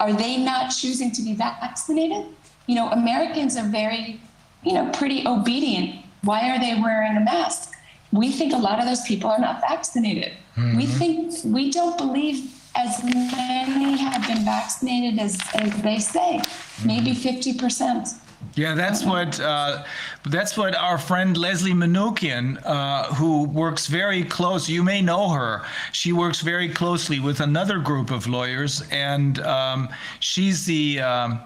Are 0.00 0.12
they 0.12 0.36
not 0.36 0.68
choosing 0.70 1.10
to 1.12 1.22
be 1.22 1.34
vaccinated? 1.34 2.26
You 2.66 2.76
know, 2.76 2.88
Americans 2.90 3.56
are 3.56 3.66
very, 3.68 4.20
you 4.62 4.72
know, 4.74 4.90
pretty 4.92 5.26
obedient. 5.26 6.04
Why 6.22 6.50
are 6.50 6.58
they 6.60 6.80
wearing 6.80 7.16
a 7.16 7.20
mask? 7.20 7.72
We 8.12 8.30
think 8.30 8.52
a 8.52 8.58
lot 8.58 8.78
of 8.78 8.86
those 8.86 9.02
people 9.02 9.28
are 9.30 9.38
not 9.40 9.60
vaccinated. 9.60 10.32
We 10.76 10.86
think 10.86 11.34
we 11.44 11.70
don't 11.70 11.96
believe 11.96 12.50
as 12.78 13.02
many 13.02 13.96
have 13.96 14.26
been 14.26 14.44
vaccinated 14.44 15.18
as, 15.18 15.36
as 15.54 15.82
they 15.82 15.98
say, 15.98 16.40
maybe 16.84 17.12
50%. 17.12 18.14
Yeah, 18.54 18.74
that's 18.74 19.04
what 19.04 19.40
uh, 19.40 19.84
that's 20.26 20.56
what 20.56 20.74
our 20.76 20.96
friend 20.96 21.36
Leslie 21.36 21.72
Manukian, 21.72 22.60
uh, 22.64 23.12
who 23.14 23.44
works 23.44 23.86
very 23.88 24.22
close. 24.24 24.68
You 24.68 24.82
may 24.84 25.02
know 25.02 25.28
her. 25.30 25.64
She 25.92 26.12
works 26.12 26.40
very 26.40 26.68
closely 26.68 27.18
with 27.18 27.40
another 27.40 27.78
group 27.78 28.10
of 28.12 28.26
lawyers, 28.28 28.82
and 28.90 29.40
um, 29.40 29.88
she's 30.20 30.64
the. 30.66 31.00
Um, 31.00 31.40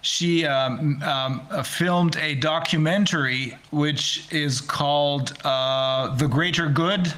she 0.00 0.46
um, 0.46 1.02
um, 1.02 1.46
uh, 1.50 1.62
filmed 1.62 2.16
a 2.18 2.36
documentary 2.36 3.58
which 3.70 4.26
is 4.32 4.60
called 4.60 5.36
uh, 5.44 6.14
"The 6.16 6.28
Greater 6.28 6.68
Good." 6.68 7.12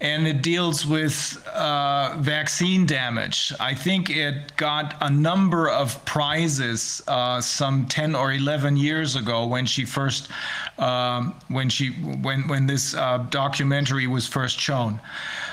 And 0.00 0.26
it 0.26 0.40
deals 0.42 0.86
with 0.86 1.46
uh, 1.48 2.16
vaccine 2.18 2.86
damage. 2.86 3.52
I 3.60 3.74
think 3.74 4.08
it 4.08 4.56
got 4.56 4.94
a 5.02 5.10
number 5.10 5.68
of 5.68 6.02
prizes 6.06 7.02
uh, 7.06 7.40
some 7.40 7.86
10 7.86 8.14
or 8.14 8.32
11 8.32 8.76
years 8.76 9.16
ago 9.16 9.46
when 9.46 9.66
she 9.66 9.84
first, 9.84 10.28
um, 10.78 11.34
when 11.48 11.68
she, 11.68 11.90
when 11.90 12.48
when 12.48 12.66
this 12.66 12.94
uh, 12.94 13.18
documentary 13.28 14.06
was 14.06 14.26
first 14.26 14.58
shown. 14.58 15.00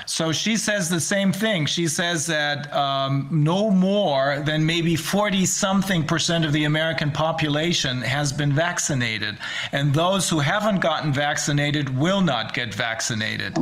So 0.06 0.32
she 0.32 0.56
says 0.56 0.88
the 0.88 1.00
same 1.00 1.32
thing. 1.32 1.66
She 1.66 1.86
says 1.86 2.24
that 2.26 2.72
um, 2.72 3.28
no 3.30 3.70
more 3.70 4.42
than 4.46 4.64
maybe 4.64 4.96
40 4.96 5.44
something 5.44 6.06
percent 6.06 6.46
of 6.46 6.54
the 6.54 6.64
American 6.64 7.10
population 7.10 8.00
has 8.00 8.32
been 8.32 8.54
vaccinated, 8.54 9.36
and 9.72 9.92
those 9.92 10.30
who 10.30 10.38
haven't 10.38 10.80
gotten 10.80 11.12
vaccinated 11.12 11.94
will 11.98 12.22
not 12.22 12.54
get 12.54 12.72
vaccinated. 12.72 13.54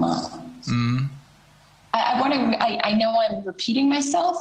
Mm-hmm. 0.67 1.07
I, 1.95 2.01
I 2.01 2.21
want 2.21 2.33
to, 2.35 2.63
I, 2.63 2.81
I 2.85 2.93
know 2.95 3.15
I'm 3.29 3.45
repeating 3.45 3.89
myself, 3.89 4.37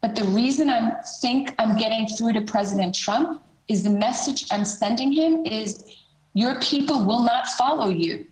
but 0.00 0.14
the 0.14 0.24
reason 0.24 0.68
I 0.68 0.92
think 1.20 1.54
I'm 1.58 1.76
getting 1.76 2.06
through 2.06 2.34
to 2.34 2.42
President 2.42 2.94
Trump 2.94 3.42
is 3.68 3.82
the 3.82 3.90
message 3.90 4.46
I'm 4.50 4.64
sending 4.64 5.12
him 5.12 5.46
is 5.46 5.84
your 6.34 6.60
people 6.60 7.04
will 7.04 7.22
not 7.22 7.46
follow 7.48 7.88
you. 7.88 8.26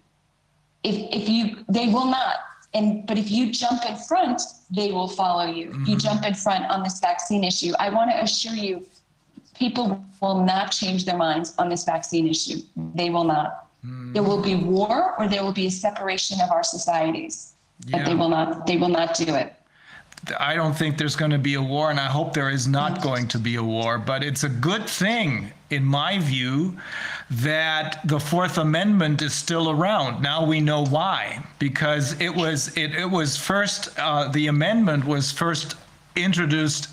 If, 0.82 0.96
if 1.22 1.28
you, 1.28 1.64
they 1.68 1.86
will 1.86 2.06
not. 2.06 2.36
And, 2.74 3.06
but 3.06 3.18
if 3.18 3.30
you 3.30 3.52
jump 3.52 3.84
in 3.88 3.96
front, 3.96 4.42
they 4.70 4.92
will 4.92 5.08
follow 5.08 5.44
you. 5.44 5.66
You 5.66 5.70
mm-hmm. 5.70 5.96
jump 5.98 6.24
in 6.24 6.34
front 6.34 6.64
on 6.70 6.82
this 6.82 7.00
vaccine 7.00 7.44
issue. 7.44 7.72
I 7.78 7.90
want 7.90 8.10
to 8.10 8.22
assure 8.22 8.54
you, 8.54 8.86
people 9.54 10.04
will 10.20 10.42
not 10.42 10.72
change 10.72 11.04
their 11.04 11.16
minds 11.16 11.54
on 11.58 11.68
this 11.68 11.84
vaccine 11.84 12.26
issue. 12.26 12.62
They 12.94 13.10
will 13.10 13.24
not. 13.24 13.68
There 13.84 14.22
will 14.22 14.42
be 14.42 14.54
war 14.54 15.14
or 15.18 15.28
there 15.28 15.42
will 15.42 15.52
be 15.52 15.66
a 15.66 15.70
separation 15.70 16.40
of 16.40 16.50
our 16.50 16.62
societies. 16.62 17.54
But 17.90 18.04
they 18.04 18.14
will 18.14 18.28
not, 18.28 18.66
they 18.66 18.76
will 18.76 18.88
not 18.88 19.16
do 19.16 19.34
it. 19.34 19.56
I 20.38 20.54
don't 20.54 20.74
think 20.74 20.98
there's 20.98 21.16
going 21.16 21.32
to 21.32 21.38
be 21.38 21.54
a 21.54 21.62
war, 21.62 21.90
and 21.90 21.98
I 21.98 22.06
hope 22.06 22.32
there 22.32 22.50
is 22.50 22.68
not 22.68 23.02
going 23.02 23.26
to 23.28 23.38
be 23.38 23.56
a 23.56 23.62
war. 23.62 23.98
But 23.98 24.22
it's 24.22 24.44
a 24.44 24.48
good 24.48 24.88
thing, 24.88 25.52
in 25.70 25.84
my 25.84 26.20
view, 26.20 26.78
that 27.28 28.00
the 28.04 28.20
Fourth 28.20 28.58
Amendment 28.58 29.20
is 29.20 29.34
still 29.34 29.70
around. 29.70 30.22
Now 30.22 30.44
we 30.46 30.60
know 30.60 30.86
why, 30.86 31.44
because 31.58 32.20
it 32.20 32.32
was 32.32 32.68
it, 32.76 32.94
it 32.94 33.10
was 33.10 33.36
first 33.36 33.88
uh, 33.98 34.28
the 34.28 34.46
amendment 34.46 35.04
was 35.04 35.32
first 35.32 35.74
introduced 36.14 36.88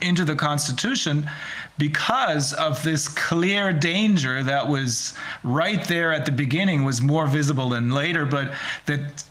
into 0.00 0.24
the 0.24 0.34
Constitution 0.34 1.30
because 1.78 2.52
of 2.54 2.82
this 2.82 3.08
clear 3.08 3.72
danger 3.72 4.42
that 4.42 4.66
was 4.66 5.14
right 5.42 5.84
there 5.84 6.12
at 6.12 6.24
the 6.24 6.32
beginning 6.32 6.84
was 6.84 7.00
more 7.00 7.26
visible 7.26 7.68
than 7.68 7.90
later, 7.90 8.24
but 8.24 8.52
that 8.86 9.24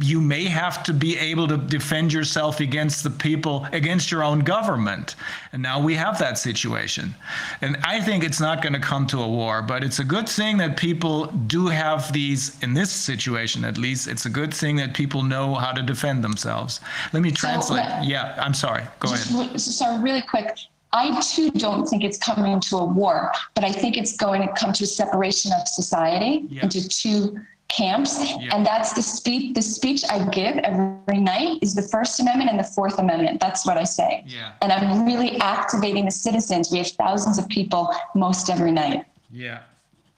you 0.00 0.20
may 0.20 0.44
have 0.44 0.82
to 0.82 0.92
be 0.92 1.16
able 1.18 1.48
to 1.48 1.56
defend 1.56 2.12
yourself 2.12 2.60
against 2.60 3.02
the 3.02 3.10
people, 3.10 3.66
against 3.72 4.10
your 4.10 4.22
own 4.22 4.40
government. 4.40 5.16
And 5.52 5.62
now 5.62 5.80
we 5.80 5.94
have 5.94 6.18
that 6.18 6.36
situation. 6.36 7.14
And 7.62 7.78
I 7.82 8.00
think 8.00 8.24
it's 8.24 8.40
not 8.40 8.60
going 8.60 8.74
to 8.74 8.80
come 8.80 9.06
to 9.06 9.22
a 9.22 9.28
war, 9.28 9.62
but 9.62 9.82
it's 9.82 10.00
a 10.00 10.04
good 10.04 10.28
thing 10.28 10.58
that 10.58 10.76
people 10.76 11.26
do 11.26 11.68
have 11.68 12.12
these, 12.12 12.62
in 12.62 12.74
this 12.74 12.90
situation 12.90 13.64
at 13.64 13.78
least, 13.78 14.06
it's 14.06 14.26
a 14.26 14.30
good 14.30 14.52
thing 14.52 14.76
that 14.76 14.92
people 14.92 15.22
know 15.22 15.54
how 15.54 15.72
to 15.72 15.82
defend 15.82 16.22
themselves. 16.22 16.80
Let 17.12 17.22
me 17.22 17.30
translate. 17.30 17.84
let- 17.86 18.04
yeah, 18.04 18.34
I'm 18.38 18.54
sorry. 18.54 18.84
Go 19.00 19.08
ahead. 19.14 19.58
Sorry, 19.60 20.02
really 20.02 20.22
quick. 20.22 20.58
I 20.94 21.20
too 21.20 21.50
don't 21.50 21.86
think 21.86 22.04
it's 22.04 22.18
coming 22.18 22.60
to 22.60 22.76
a 22.78 22.84
war, 22.84 23.32
but 23.54 23.64
I 23.64 23.72
think 23.72 23.96
it's 23.96 24.16
going 24.16 24.40
to 24.46 24.52
come 24.54 24.72
to 24.72 24.84
a 24.84 24.86
separation 24.86 25.50
of 25.52 25.66
society 25.66 26.46
Yeah. 26.48 26.62
into 26.62 26.88
two 26.88 27.36
camps. 27.68 28.20
Yeah. 28.20 28.54
And 28.54 28.64
that's 28.64 28.92
the 28.92 29.02
speech, 29.02 29.54
the 29.54 29.62
speech 29.62 30.04
I 30.08 30.24
give 30.28 30.56
every 30.58 31.18
night 31.18 31.58
is 31.62 31.74
the 31.74 31.82
First 31.82 32.20
Amendment 32.20 32.50
and 32.50 32.58
the 32.58 32.64
Fourth 32.76 32.98
Amendment. 32.98 33.40
That's 33.40 33.66
what 33.66 33.76
I 33.76 33.84
say. 33.84 34.22
Yeah. 34.26 34.52
And 34.62 34.70
I'm 34.72 35.04
really 35.04 35.36
activating 35.40 36.04
the 36.04 36.12
citizens. 36.12 36.70
We 36.70 36.78
have 36.78 36.88
thousands 36.88 37.38
of 37.38 37.48
people 37.48 37.92
most 38.14 38.48
every 38.48 38.70
night. 38.70 39.04
Yeah. 39.32 39.60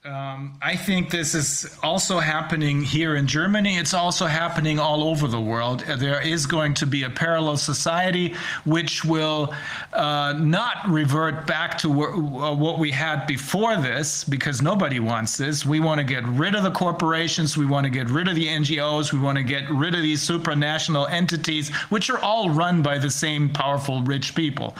Um, 0.07 0.53
I 0.61 0.77
think 0.77 1.09
this 1.09 1.35
is 1.35 1.77
also 1.83 2.19
happening 2.19 2.81
here 2.81 3.15
in 3.17 3.27
Germany. 3.27 3.75
It's 3.75 3.93
also 3.93 4.25
happening 4.25 4.79
all 4.79 5.03
over 5.03 5.27
the 5.27 5.41
world. 5.41 5.83
Uh, 5.85 5.97
There 5.97 6.21
is 6.21 6.45
going 6.45 6.75
to 6.75 6.85
be 6.85 7.03
a 7.03 7.09
parallel 7.09 7.57
society 7.57 8.33
which 8.63 9.03
will 9.03 9.53
uh, 9.91 10.33
not 10.37 10.87
revert 10.87 11.45
back 11.45 11.77
to 11.79 11.89
wh- 11.91 12.41
uh, 12.41 12.53
what 12.55 12.79
we 12.79 12.89
had 12.91 13.27
before 13.27 13.75
this 13.75 14.23
because 14.23 14.61
nobody 14.61 15.01
wants 15.01 15.35
this. 15.35 15.65
We 15.65 15.81
want 15.81 15.99
to 15.99 16.05
get 16.05 16.23
rid 16.25 16.55
of 16.55 16.63
the 16.63 16.71
corporations. 16.71 17.57
We 17.57 17.65
want 17.65 17.83
to 17.83 17.89
get 17.89 18.09
rid 18.09 18.29
of 18.29 18.35
the 18.35 18.47
NGOs. 18.47 19.11
We 19.11 19.19
want 19.19 19.37
to 19.39 19.43
get 19.43 19.69
rid 19.69 19.93
of 19.93 20.01
these 20.03 20.25
supranational 20.25 21.09
entities, 21.11 21.69
which 21.89 22.09
are 22.09 22.19
all 22.19 22.49
run 22.49 22.81
by 22.81 22.97
the 22.97 23.09
same 23.11 23.49
powerful, 23.49 24.01
rich 24.03 24.35
people. 24.35 24.73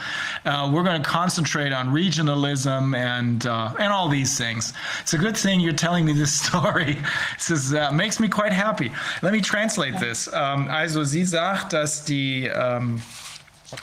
Uh, 0.46 0.70
we're 0.72 0.84
going 0.84 1.02
to 1.02 1.06
concentrate 1.08 1.72
on 1.72 1.88
regionalism 1.88 2.96
and 2.96 3.46
uh, 3.46 3.74
and 3.78 3.92
all 3.92 4.08
these 4.08 4.38
things. 4.38 4.72
A 5.18 5.20
good 5.20 5.36
thing 5.36 5.60
you're 5.60 5.72
telling 5.72 6.04
me 6.04 6.12
this 6.12 6.32
story. 6.46 6.96
This 7.36 7.50
is, 7.50 7.74
uh, 7.74 7.90
makes 7.92 8.20
me 8.20 8.28
quite 8.28 8.52
happy. 8.52 8.92
Let 9.22 9.32
me 9.32 9.40
translate 9.40 9.98
this. 9.98 10.28
Um, 10.32 10.68
also 10.68 11.04
sie 11.04 11.24
sagt, 11.24 11.72
dass 11.72 12.04
die 12.04 12.46
ähm, 12.46 13.02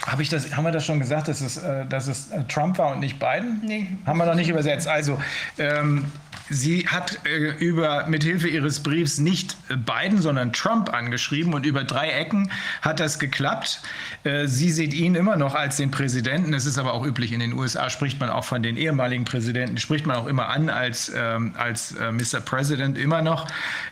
habe 0.07 0.23
ich 0.23 0.29
das, 0.29 0.55
haben 0.55 0.63
wir 0.63 0.71
das 0.71 0.85
schon 0.85 0.99
gesagt, 0.99 1.27
dass 1.27 1.41
es, 1.41 1.57
äh, 1.57 1.85
dass 1.85 2.07
es 2.07 2.31
äh, 2.31 2.43
Trump 2.45 2.77
war 2.79 2.93
und 2.93 2.99
nicht 2.99 3.19
Biden? 3.19 3.61
Nee. 3.63 3.87
Haben 4.05 4.17
wir 4.17 4.25
noch 4.25 4.35
nicht 4.35 4.49
übersetzt. 4.49 4.87
Also, 4.87 5.21
ähm, 5.59 6.11
sie 6.49 6.87
hat 6.87 7.19
äh, 7.25 7.51
über, 7.57 8.05
mithilfe 8.07 8.47
ihres 8.47 8.81
Briefs 8.81 9.17
nicht 9.17 9.57
Biden, 9.69 10.21
sondern 10.21 10.53
Trump 10.53 10.93
angeschrieben 10.93 11.53
und 11.53 11.65
über 11.65 11.83
drei 11.83 12.09
Ecken 12.09 12.51
hat 12.81 12.99
das 12.99 13.19
geklappt. 13.19 13.81
Äh, 14.23 14.47
sie 14.47 14.71
sieht 14.71 14.93
ihn 14.93 15.15
immer 15.15 15.35
noch 15.35 15.55
als 15.55 15.77
den 15.77 15.91
Präsidenten. 15.91 16.53
Es 16.53 16.65
ist 16.65 16.77
aber 16.77 16.93
auch 16.93 17.05
üblich, 17.05 17.31
in 17.31 17.39
den 17.39 17.53
USA 17.53 17.89
spricht 17.89 18.19
man 18.19 18.29
auch 18.29 18.45
von 18.45 18.63
den 18.63 18.77
ehemaligen 18.77 19.25
Präsidenten, 19.25 19.77
spricht 19.77 20.05
man 20.05 20.17
auch 20.17 20.27
immer 20.27 20.49
an 20.49 20.69
als, 20.69 21.11
ähm, 21.15 21.53
als 21.57 21.93
äh, 21.93 22.11
Mr. 22.11 22.41
President 22.43 22.97
immer 22.97 23.21
noch. 23.21 23.47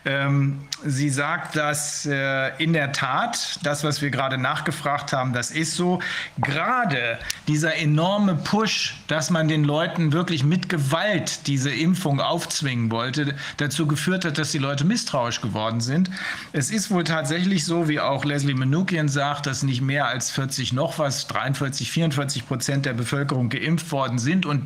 Ähm, 0.05 0.61
sie 0.85 1.09
sagt, 1.09 1.55
dass 1.55 2.05
äh, 2.05 2.49
in 2.57 2.73
der 2.73 2.91
Tat, 2.91 3.59
das, 3.63 3.83
was 3.83 4.01
wir 4.01 4.09
gerade 4.09 4.37
nachgefragt 4.37 5.13
haben, 5.13 5.33
das 5.33 5.51
ist 5.51 5.75
so, 5.75 5.99
gerade 6.37 7.19
dieser 7.47 7.75
enorme 7.75 8.35
Push, 8.35 8.95
dass 9.07 9.29
man 9.29 9.47
den 9.47 9.63
Leuten 9.63 10.13
wirklich 10.13 10.43
mit 10.43 10.69
Gewalt 10.69 11.47
diese 11.47 11.71
Impfung 11.71 12.19
aufzwingen 12.43 12.91
wollte, 12.91 13.35
dazu 13.57 13.87
geführt 13.87 14.25
hat, 14.25 14.37
dass 14.37 14.51
die 14.51 14.57
Leute 14.57 14.85
misstrauisch 14.85 15.41
geworden 15.41 15.81
sind. 15.81 16.09
Es 16.51 16.71
ist 16.71 16.91
wohl 16.91 17.03
tatsächlich 17.03 17.65
so, 17.65 17.87
wie 17.87 17.99
auch 17.99 18.25
Leslie 18.25 18.53
Manukian 18.53 19.07
sagt, 19.07 19.45
dass 19.45 19.63
nicht 19.63 19.81
mehr 19.81 20.07
als 20.07 20.31
40 20.31 20.73
noch 20.73 20.99
was, 20.99 21.27
43, 21.27 21.91
44 21.91 22.47
Prozent 22.47 22.85
der 22.85 22.93
Bevölkerung 22.93 23.49
geimpft 23.49 23.91
worden 23.91 24.19
sind 24.19 24.45
und 24.45 24.63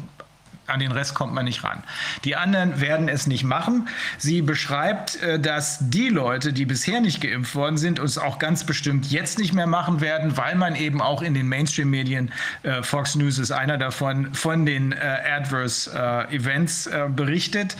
an 0.67 0.79
den 0.79 0.91
Rest 0.91 1.15
kommt 1.15 1.33
man 1.33 1.45
nicht 1.45 1.63
ran. 1.63 1.83
Die 2.25 2.35
anderen 2.35 2.81
werden 2.81 3.07
es 3.07 3.25
nicht 3.25 3.43
machen. 3.43 3.87
Sie 4.17 4.41
beschreibt, 4.41 5.21
äh, 5.21 5.39
dass 5.39 5.77
die 5.79 6.09
Leute, 6.09 6.53
die 6.53 6.65
bisher 6.65 6.99
nicht 6.99 7.21
geimpft 7.21 7.55
worden 7.55 7.77
sind, 7.77 7.99
es 7.99 8.17
auch 8.17 8.37
ganz 8.37 8.65
bestimmt 8.65 9.09
jetzt 9.09 9.39
nicht 9.39 9.53
mehr 9.53 9.67
machen 9.67 10.01
werden, 10.01 10.35
weil 10.37 10.55
man 10.55 10.75
eben 10.75 11.01
auch 11.01 11.21
in 11.21 11.33
den 11.33 11.47
Mainstream-Medien, 11.47 12.31
äh, 12.63 12.83
Fox 12.83 13.15
News 13.15 13.39
ist 13.39 13.51
einer 13.51 13.77
davon, 13.77 14.33
von 14.33 14.65
den 14.65 14.91
äh, 14.91 14.97
Adverse 14.97 15.87
Events 16.29 16.89
berichtet. 17.15 17.77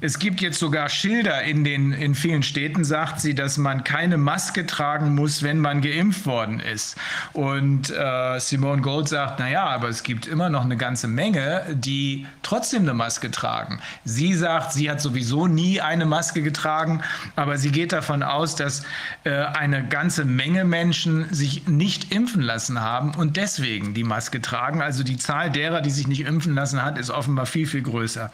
Es 0.00 0.18
gibt 0.18 0.40
jetzt 0.40 0.58
sogar 0.58 0.88
Schilder 0.88 1.42
in, 1.42 1.64
den, 1.64 1.92
in 1.92 2.14
vielen 2.14 2.42
Städten, 2.42 2.84
sagt 2.84 3.20
sie, 3.20 3.34
dass 3.34 3.58
man 3.58 3.84
keine 3.84 4.16
Maske 4.16 4.66
tragen 4.66 5.14
muss, 5.14 5.42
wenn 5.42 5.58
man 5.58 5.82
geimpft 5.82 6.26
worden 6.26 6.60
ist. 6.60 6.96
Und 7.32 7.92
Simone 8.38 8.82
Gold 8.82 9.08
sagt, 9.08 9.40
naja, 9.40 9.64
aber 9.64 9.88
es 9.88 10.02
gibt 10.02 10.26
immer 10.26 10.48
noch 10.48 10.64
eine 10.64 10.76
ganze 10.76 11.08
Menge, 11.08 11.64
die 11.70 12.26
trotzdem 12.42 12.82
eine 12.82 12.94
Maske 12.94 13.30
tragen. 13.30 13.80
Sie 14.04 14.34
sagt, 14.34 14.72
sie 14.72 14.90
hat 14.90 15.00
sowieso 15.00 15.46
nie 15.46 15.80
eine 15.80 16.06
Maske 16.06 16.42
getragen, 16.42 17.02
aber 17.36 17.58
sie 17.58 17.70
geht 17.70 17.92
davon 17.92 18.22
aus, 18.22 18.56
dass 18.56 18.84
äh, 19.24 19.30
eine 19.30 19.86
ganze 19.86 20.24
Menge 20.24 20.64
Menschen 20.64 21.32
sich 21.32 21.66
nicht 21.68 22.12
impfen 22.12 22.42
lassen 22.42 22.80
haben 22.80 23.14
und 23.14 23.36
deswegen 23.36 23.94
die 23.94 24.04
Maske 24.04 24.40
tragen. 24.40 24.82
Also 24.82 25.02
die 25.02 25.16
Zahl 25.16 25.50
derer, 25.50 25.80
die 25.80 25.90
sich 25.90 26.06
nicht 26.06 26.26
impfen 26.26 26.54
lassen 26.54 26.82
hat, 26.82 26.98
ist 26.98 27.10
offenbar 27.10 27.46
viel, 27.46 27.66
viel 27.66 27.82
größer. 27.82 28.30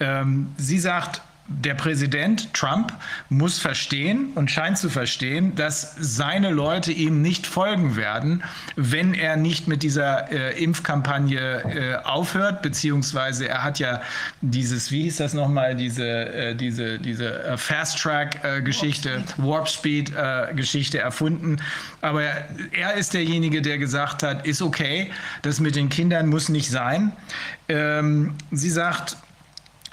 Ähm, 0.00 0.52
sie 0.56 0.78
sagt, 0.78 1.22
der 1.48 1.74
Präsident 1.74 2.52
Trump 2.54 2.92
muss 3.28 3.58
verstehen 3.58 4.32
und 4.34 4.50
scheint 4.50 4.78
zu 4.78 4.90
verstehen, 4.90 5.54
dass 5.54 5.94
seine 5.98 6.50
Leute 6.50 6.92
ihm 6.92 7.22
nicht 7.22 7.46
folgen 7.46 7.96
werden, 7.96 8.42
wenn 8.74 9.14
er 9.14 9.36
nicht 9.36 9.68
mit 9.68 9.82
dieser 9.82 10.30
äh, 10.32 10.62
Impfkampagne 10.62 12.00
äh, 12.00 12.04
aufhört, 12.04 12.62
beziehungsweise 12.62 13.48
er 13.48 13.62
hat 13.62 13.78
ja 13.78 14.00
dieses, 14.40 14.90
wie 14.90 15.04
hieß 15.04 15.18
das 15.18 15.34
nochmal, 15.34 15.76
diese, 15.76 16.06
äh, 16.06 16.54
diese, 16.54 16.98
diese 16.98 17.44
äh, 17.44 17.56
Fast-Track-Geschichte, 17.56 19.22
Warp-Speed-Geschichte 19.36 20.98
erfunden. 20.98 21.58
Aber 22.00 22.22
er, 22.22 22.48
er 22.72 22.94
ist 22.94 23.14
derjenige, 23.14 23.62
der 23.62 23.78
gesagt 23.78 24.22
hat, 24.22 24.46
ist 24.46 24.62
okay, 24.62 25.12
das 25.42 25.60
mit 25.60 25.76
den 25.76 25.88
Kindern 25.88 26.26
muss 26.26 26.48
nicht 26.48 26.70
sein. 26.70 27.12
Ähm, 27.68 28.34
sie 28.50 28.70
sagt, 28.70 29.16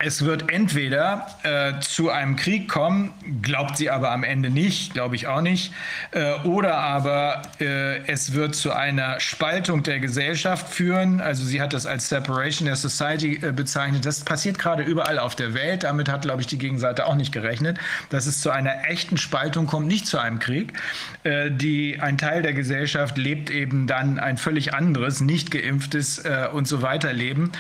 es 0.03 0.25
wird 0.25 0.51
entweder 0.51 1.27
äh, 1.43 1.79
zu 1.79 2.09
einem 2.09 2.35
Krieg 2.35 2.67
kommen, 2.67 3.13
glaubt 3.41 3.77
sie 3.77 3.89
aber 3.89 4.11
am 4.11 4.23
Ende 4.23 4.49
nicht, 4.49 4.93
glaube 4.93 5.15
ich 5.15 5.27
auch 5.27 5.41
nicht, 5.41 5.73
äh, 6.11 6.33
oder 6.43 6.77
aber 6.77 7.41
äh, 7.59 8.05
es 8.07 8.33
wird 8.33 8.55
zu 8.55 8.73
einer 8.73 9.19
Spaltung 9.19 9.83
der 9.83 9.99
Gesellschaft 9.99 10.67
führen. 10.69 11.21
Also 11.21 11.43
sie 11.45 11.61
hat 11.61 11.73
das 11.73 11.85
als 11.85 12.09
Separation 12.09 12.65
der 12.65 12.75
Society 12.75 13.39
äh, 13.41 13.51
bezeichnet. 13.51 14.05
Das 14.05 14.21
passiert 14.25 14.59
gerade 14.59 14.83
überall 14.83 15.19
auf 15.19 15.35
der 15.35 15.53
Welt. 15.53 15.83
Damit 15.83 16.09
hat, 16.09 16.23
glaube 16.23 16.41
ich, 16.41 16.47
die 16.47 16.57
Gegenseite 16.57 17.05
auch 17.05 17.15
nicht 17.15 17.31
gerechnet, 17.31 17.77
dass 18.09 18.25
es 18.25 18.41
zu 18.41 18.49
einer 18.51 18.89
echten 18.89 19.17
Spaltung 19.17 19.67
kommt, 19.67 19.87
nicht 19.87 20.05
zu 20.05 20.19
einem 20.19 20.39
Krieg. 20.39 20.73
Äh, 21.23 21.51
die, 21.51 21.99
ein 21.99 22.17
Teil 22.17 22.41
der 22.41 22.53
Gesellschaft 22.53 23.17
lebt 23.17 23.49
eben 23.49 23.87
dann 23.87 24.19
ein 24.19 24.37
völlig 24.37 24.73
anderes, 24.73 25.21
nicht 25.21 25.51
geimpftes 25.51 26.19
äh, 26.19 26.47
und 26.51 26.67
so 26.67 26.81
weiter 26.81 27.13
Leben. 27.13 27.51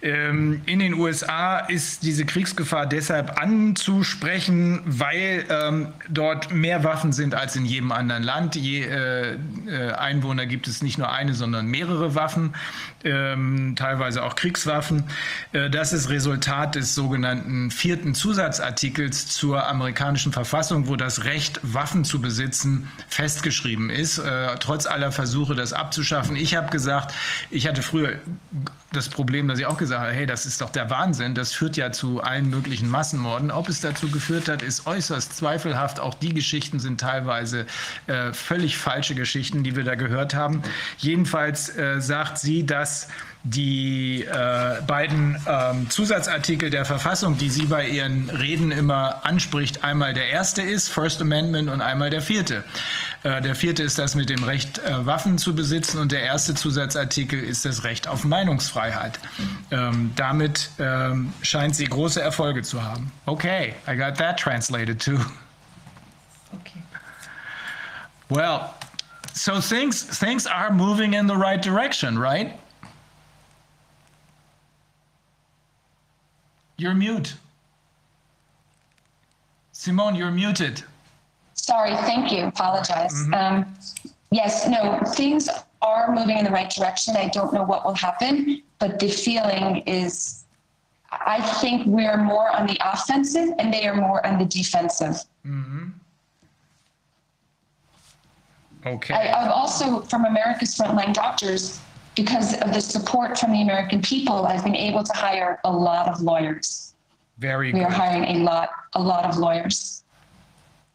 Ähm, 0.00 0.62
in 0.66 0.78
den 0.78 0.94
USA 0.94 1.58
ist 1.58 2.02
diese 2.02 2.24
Kriegsgefahr 2.24 2.86
deshalb 2.86 3.40
anzusprechen, 3.40 4.80
weil 4.84 5.44
ähm, 5.48 5.88
dort 6.08 6.52
mehr 6.52 6.84
Waffen 6.84 7.12
sind 7.12 7.34
als 7.34 7.54
in 7.54 7.64
jedem 7.64 7.92
anderen 7.92 8.22
Land. 8.22 8.56
Je 8.56 8.82
äh, 8.82 9.36
äh, 9.66 9.92
Einwohner 9.92 10.46
gibt 10.46 10.66
es 10.66 10.82
nicht 10.82 10.98
nur 10.98 11.12
eine, 11.12 11.34
sondern 11.34 11.66
mehrere 11.66 12.14
Waffen, 12.14 12.54
ähm, 13.04 13.74
teilweise 13.76 14.24
auch 14.24 14.34
Kriegswaffen. 14.34 15.04
Äh, 15.52 15.70
das 15.70 15.92
ist 15.92 16.08
Resultat 16.08 16.74
des 16.74 16.94
sogenannten 16.94 17.70
vierten 17.70 18.14
Zusatzartikels 18.14 19.28
zur 19.28 19.68
amerikanischen 19.68 20.32
Verfassung, 20.32 20.88
wo 20.88 20.96
das 20.96 21.24
Recht, 21.24 21.60
Waffen 21.62 22.04
zu 22.04 22.20
besitzen, 22.20 22.88
festgeschrieben 23.08 23.90
ist, 23.90 24.18
äh, 24.18 24.56
trotz 24.58 24.86
aller 24.86 25.12
Versuche, 25.12 25.54
das 25.54 25.72
abzuschaffen. 25.72 26.36
Ich 26.36 26.54
habe 26.54 26.70
gesagt, 26.70 27.14
ich 27.50 27.66
hatte 27.66 27.82
früher 27.82 28.18
das 28.92 29.08
Problem, 29.08 29.48
dass 29.48 29.58
ich 29.58 29.66
auch 29.66 29.78
gesagt 29.78 30.02
habe, 30.02 30.12
hey, 30.12 30.26
das 30.26 30.46
ist 30.46 30.60
doch 30.60 30.70
der 30.70 30.90
Wahnsinn, 30.90 31.34
das 31.34 31.52
führt 31.52 31.76
ja 31.76 31.92
zu 31.92 32.22
allen 32.22 32.50
möglichen 32.50 32.88
Massenmorden. 32.88 33.50
Ob 33.50 33.68
es 33.68 33.80
dazu 33.80 34.10
geführt 34.10 34.48
hat, 34.48 34.62
ist 34.62 34.86
äußerst 34.86 35.36
zweifelhaft. 35.36 36.00
Auch 36.00 36.14
die 36.14 36.34
Geschichten 36.34 36.78
sind 36.78 37.00
teilweise 37.00 37.66
äh, 38.06 38.32
völlig 38.32 38.76
falsche 38.76 39.14
Geschichten, 39.14 39.62
die 39.64 39.76
wir 39.76 39.84
da 39.84 39.94
gehört 39.94 40.34
haben. 40.34 40.62
Jedenfalls 40.98 41.74
äh, 41.76 42.00
sagt 42.00 42.38
sie, 42.38 42.66
dass 42.66 43.08
die 43.44 44.22
äh, 44.22 44.82
beiden 44.86 45.36
ähm, 45.48 45.90
Zusatzartikel 45.90 46.70
der 46.70 46.84
Verfassung, 46.84 47.38
die 47.38 47.50
sie 47.50 47.66
bei 47.66 47.88
ihren 47.88 48.30
Reden 48.30 48.70
immer 48.70 49.24
anspricht, 49.24 49.82
einmal 49.82 50.14
der 50.14 50.28
erste 50.28 50.62
ist, 50.62 50.88
First 50.88 51.20
Amendment, 51.20 51.68
und 51.68 51.80
einmal 51.80 52.10
der 52.10 52.22
vierte. 52.22 52.62
Äh, 53.24 53.40
der 53.40 53.56
vierte 53.56 53.82
ist 53.82 53.98
das 53.98 54.14
mit 54.14 54.30
dem 54.30 54.44
Recht, 54.44 54.78
äh, 54.78 55.06
Waffen 55.06 55.38
zu 55.38 55.56
besitzen, 55.56 55.98
und 55.98 56.12
der 56.12 56.22
erste 56.22 56.54
Zusatzartikel 56.54 57.42
ist 57.42 57.64
das 57.64 57.82
Recht 57.82 58.06
auf 58.06 58.24
Meinungsfreiheit. 58.24 59.18
Ähm, 59.72 60.12
damit 60.14 60.70
ähm, 60.78 61.32
scheint 61.42 61.74
sie 61.74 61.86
große 61.86 62.22
Erfolge 62.22 62.62
zu 62.62 62.84
haben. 62.84 63.10
Okay, 63.26 63.74
I 63.88 63.96
got 63.96 64.16
that 64.18 64.38
translated 64.38 65.00
too. 65.00 65.18
Okay. 66.52 66.82
Well, 68.28 68.72
so 69.32 69.60
things 69.60 70.04
things 70.04 70.46
are 70.46 70.72
moving 70.72 71.14
in 71.14 71.26
the 71.26 71.34
right 71.34 71.62
direction, 71.62 72.18
right? 72.18 72.54
You're 76.82 76.94
mute. 76.94 77.34
Simone, 79.70 80.16
you're 80.16 80.32
muted. 80.32 80.82
Sorry, 81.54 81.94
thank 82.08 82.32
you. 82.32 82.46
Apologize. 82.46 83.14
Um, 83.32 83.72
yes, 84.32 84.66
no, 84.66 84.98
things 85.14 85.48
are 85.80 86.12
moving 86.12 86.38
in 86.38 86.44
the 86.44 86.50
right 86.50 86.68
direction. 86.68 87.14
I 87.16 87.28
don't 87.28 87.54
know 87.54 87.62
what 87.62 87.84
will 87.86 87.94
happen, 87.94 88.62
but 88.80 88.98
the 88.98 89.08
feeling 89.08 89.84
is 89.86 90.42
I 91.12 91.40
think 91.60 91.86
we're 91.86 92.16
more 92.16 92.50
on 92.50 92.66
the 92.66 92.78
offensive 92.84 93.50
and 93.60 93.72
they 93.72 93.86
are 93.86 93.94
more 93.94 94.26
on 94.26 94.40
the 94.40 94.44
defensive. 94.46 95.22
Mhm. 95.46 95.92
Okay. 98.84 99.14
I, 99.14 99.40
I've 99.44 99.52
also, 99.52 100.00
from 100.00 100.24
America's 100.24 100.74
Frontline 100.76 101.14
Doctors, 101.14 101.78
because 102.14 102.54
of 102.60 102.72
the 102.72 102.80
support 102.80 103.38
from 103.38 103.52
the 103.52 103.62
American 103.62 104.02
people, 104.02 104.46
I've 104.46 104.64
been 104.64 104.76
able 104.76 105.02
to 105.02 105.12
hire 105.12 105.60
a 105.64 105.72
lot 105.72 106.08
of 106.08 106.20
lawyers. 106.20 106.94
Very 107.38 107.72
We 107.72 107.80
good. 107.80 107.86
are 107.88 107.90
hiring 107.90 108.24
a 108.24 108.38
lot, 108.44 108.70
a 108.94 109.00
lot 109.02 109.24
of 109.24 109.38
lawyers. 109.38 110.04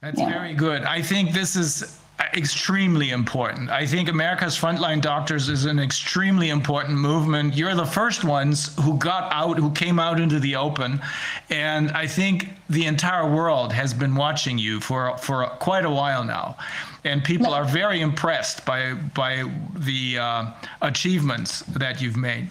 That's 0.02 0.20
Yeah. 0.20 0.30
very 0.30 0.54
good. 0.54 0.84
I 0.84 1.02
think 1.02 1.32
this 1.34 1.56
is 1.56 1.98
extremely 2.20 3.12
important. 3.12 3.70
I 3.70 3.86
think 3.86 4.10
America's 4.10 4.58
Frontline 4.58 5.02
Doctors 5.02 5.50
is 5.50 5.66
an 5.66 5.80
extremely 5.80 6.50
important 6.50 6.98
movement. 6.98 7.56
You're 7.56 7.76
the 7.76 7.86
first 7.86 8.24
ones 8.24 8.76
who 8.82 8.98
got 8.98 9.32
out, 9.32 9.58
who 9.58 9.72
came 9.72 10.00
out 10.00 10.20
into 10.20 10.40
the 10.40 10.56
open, 10.56 11.02
and 11.50 11.92
I 11.92 12.08
think 12.08 12.50
the 12.70 12.86
entire 12.86 13.30
world 13.30 13.72
has 13.72 13.94
been 13.94 14.16
watching 14.16 14.58
you 14.58 14.80
for 14.80 15.18
for 15.18 15.46
quite 15.60 15.86
a 15.86 15.90
while 15.90 16.24
now, 16.24 16.58
and 17.04 17.24
people 17.24 17.54
are 17.54 17.66
very 17.66 18.02
impressed 18.02 18.66
by 18.66 18.94
by 18.94 19.44
the 19.76 20.18
uh, 20.18 20.52
achievements 20.82 21.60
that 21.78 22.02
you've 22.02 22.18
made. 22.18 22.50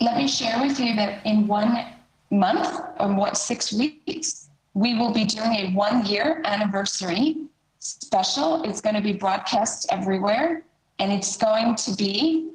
Let 0.00 0.16
me 0.16 0.28
share 0.28 0.60
with 0.60 0.78
you 0.78 0.94
that 0.96 1.24
in 1.26 1.46
one 1.46 1.86
month, 2.30 2.80
or 3.00 3.12
what, 3.14 3.36
six 3.36 3.72
weeks, 3.72 4.48
we 4.74 4.94
will 4.98 5.12
be 5.12 5.24
doing 5.24 5.52
a 5.52 5.70
one 5.72 6.04
year 6.06 6.42
anniversary 6.44 7.36
special. 7.86 8.62
It's 8.64 8.80
going 8.80 8.96
to 8.96 9.02
be 9.02 9.12
broadcast 9.12 9.86
everywhere, 9.90 10.64
and 10.98 11.12
it's 11.12 11.36
going 11.36 11.74
to 11.76 11.94
be 11.94 12.50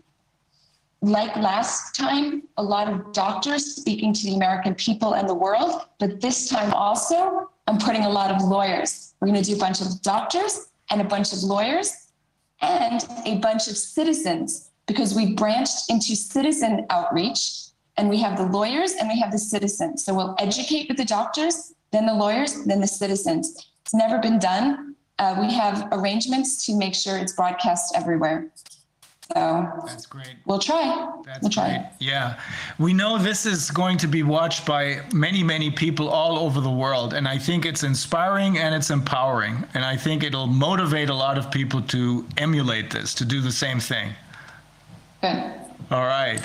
like 1.02 1.36
last 1.36 1.96
time, 1.96 2.44
a 2.58 2.64
lot 2.64 2.88
of 2.88 3.12
doctors 3.12 3.76
speaking 3.76 4.14
to 4.14 4.24
the 4.24 4.36
American 4.36 4.76
people 4.76 5.14
and 5.14 5.28
the 5.28 5.34
world, 5.34 5.82
but 6.00 6.22
this 6.22 6.48
time 6.48 6.72
also, 6.74 7.50
I'm 7.68 7.80
putting 7.80 8.06
a 8.06 8.10
lot 8.10 8.30
of 8.30 8.44
lawyers. 8.44 9.16
We're 9.20 9.28
going 9.28 9.42
to 9.42 9.50
do 9.50 9.56
a 9.56 9.60
bunch 9.60 9.82
of 9.82 10.02
doctors 10.04 10.68
and 10.92 11.02
a 11.02 11.04
bunch 11.04 11.34
of 11.34 11.42
lawyers 11.42 12.12
and 12.62 13.04
a 13.26 13.38
bunch 13.38 13.68
of 13.68 13.78
citizens 13.78 14.70
because 14.86 15.16
we 15.16 15.34
branched 15.34 15.90
into 15.90 16.16
citizen 16.16 16.86
outreach 16.92 17.70
and 17.98 18.10
we 18.10 18.18
have 18.18 18.38
the 18.38 18.46
lawyers 18.46 18.94
and 18.94 19.10
we 19.10 19.20
have 19.20 19.32
the 19.32 19.40
citizens. 19.40 20.06
So 20.06 20.14
we'll 20.14 20.36
educate 20.38 20.88
with 20.88 20.98
the 20.98 21.06
doctors, 21.06 21.74
then 21.92 22.06
the 22.06 22.14
lawyers, 22.14 22.64
then 22.66 22.80
the 22.80 22.88
citizens. 22.88 23.70
It's 23.84 23.94
never 23.94 24.20
been 24.20 24.38
done. 24.38 24.96
Uh, 25.22 25.36
we 25.40 25.54
have 25.54 25.88
arrangements 25.92 26.66
to 26.66 26.76
make 26.76 26.96
sure 26.96 27.16
it's 27.18 27.34
broadcast 27.34 27.94
everywhere. 27.96 28.48
So 29.34 29.66
That's 29.86 30.08
great. 30.08 30.34
we'll 30.48 30.60
try. 30.60 31.08
That's 31.26 31.44
we'll 31.44 31.52
try. 31.52 31.70
great. 31.78 31.86
Yeah. 32.00 32.40
We 32.80 32.92
know 32.92 33.18
this 33.18 33.46
is 33.46 33.70
going 33.72 33.98
to 34.00 34.08
be 34.08 34.24
watched 34.24 34.66
by 34.66 35.02
many, 35.14 35.42
many 35.44 35.70
people 35.72 36.10
all 36.10 36.40
over 36.40 36.60
the 36.60 36.72
world. 36.84 37.14
And 37.14 37.28
I 37.28 37.38
think 37.38 37.66
it's 37.66 37.84
inspiring 37.84 38.58
and 38.58 38.74
it's 38.76 38.90
empowering. 38.90 39.64
And 39.76 39.86
I 39.86 39.96
think 39.96 40.24
it'll 40.24 40.48
motivate 40.48 41.10
a 41.10 41.14
lot 41.26 41.38
of 41.38 41.50
people 41.52 41.82
to 41.96 42.26
emulate 42.38 42.90
this, 42.90 43.14
to 43.20 43.24
do 43.26 43.40
the 43.42 43.52
same 43.66 43.80
thing. 43.80 44.08
Good. 45.22 45.54
All 45.92 46.06
right. 46.20 46.42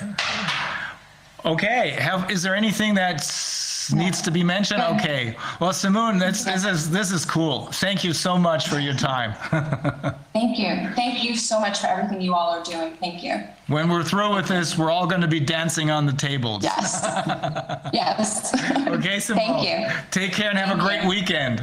Okay. 1.44 1.90
Have 1.98 2.30
is 2.30 2.42
there 2.42 2.54
anything 2.54 2.94
that 2.94 3.14
s- 3.16 3.65
needs 3.92 4.20
to 4.22 4.30
be 4.30 4.42
mentioned? 4.42 4.82
Okay. 4.82 5.36
Well, 5.60 5.72
Simone, 5.72 6.18
that's, 6.18 6.44
this 6.44 6.64
is 6.64 6.90
this 6.90 7.10
is 7.12 7.24
cool. 7.24 7.66
Thank 7.72 8.02
you 8.04 8.12
so 8.12 8.38
much 8.38 8.68
for 8.68 8.78
your 8.78 8.94
time. 8.94 9.34
Thank 10.32 10.58
you. 10.58 10.88
Thank 10.94 11.22
you 11.24 11.36
so 11.36 11.60
much 11.60 11.80
for 11.80 11.86
everything 11.88 12.20
you 12.20 12.34
all 12.34 12.50
are 12.58 12.62
doing. 12.64 12.94
Thank 13.00 13.22
you. 13.22 13.42
when 13.68 13.88
we're 13.88 14.04
through 14.04 14.34
with 14.34 14.46
this, 14.48 14.76
we're 14.78 14.90
all 14.90 15.06
going 15.06 15.22
to 15.22 15.28
be 15.28 15.40
dancing 15.40 15.90
on 15.90 16.06
the 16.06 16.12
tables. 16.12 16.62
Yes. 16.62 17.02
yes. 17.92 18.54
Okay, 18.88 19.18
Simone. 19.20 19.44
Thank 19.64 19.68
you. 19.68 19.96
Take 20.10 20.32
care 20.32 20.50
and 20.50 20.58
have 20.58 20.68
a 20.68 20.82
Thank 20.82 20.88
great 20.88 21.02
you. 21.02 21.08
weekend. 21.08 21.62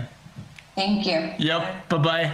Thank 0.76 1.06
you. 1.06 1.32
Yep, 1.38 1.90
bye 1.90 1.98
bye. 2.00 2.32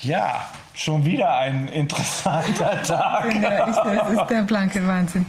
Ja, 0.00 0.42
schon 0.74 1.04
wieder 1.04 1.36
ein 1.38 1.68
interessanter 1.68 2.82
Tag. 2.84 3.34
Ja, 3.34 3.68
ich- 3.68 3.76
das 3.76 4.10
ist 4.12 4.26
der 4.30 4.42
blanke 4.42 4.86
Wahnsinn. 4.86 5.26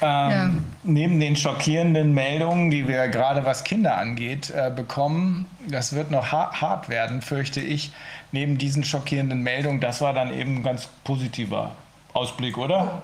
Ja. 0.00 0.50
Neben 0.82 1.20
den 1.20 1.36
schockierenden 1.36 2.14
Meldungen, 2.14 2.70
die 2.70 2.86
wir 2.86 3.08
gerade 3.08 3.44
was 3.44 3.64
Kinder 3.64 3.96
angeht, 3.96 4.50
äh, 4.50 4.70
bekommen, 4.74 5.46
das 5.68 5.94
wird 5.94 6.10
noch 6.10 6.32
ha 6.32 6.52
hart 6.60 6.88
werden, 6.88 7.22
fürchte 7.22 7.60
ich. 7.60 7.92
Neben 8.32 8.58
diesen 8.58 8.84
schockierenden 8.84 9.42
Meldungen, 9.42 9.80
das 9.80 10.00
war 10.00 10.12
dann 10.12 10.32
eben 10.32 10.56
ein 10.56 10.62
ganz 10.62 10.88
positiver 11.04 11.72
Ausblick, 12.12 12.58
oder? 12.58 13.02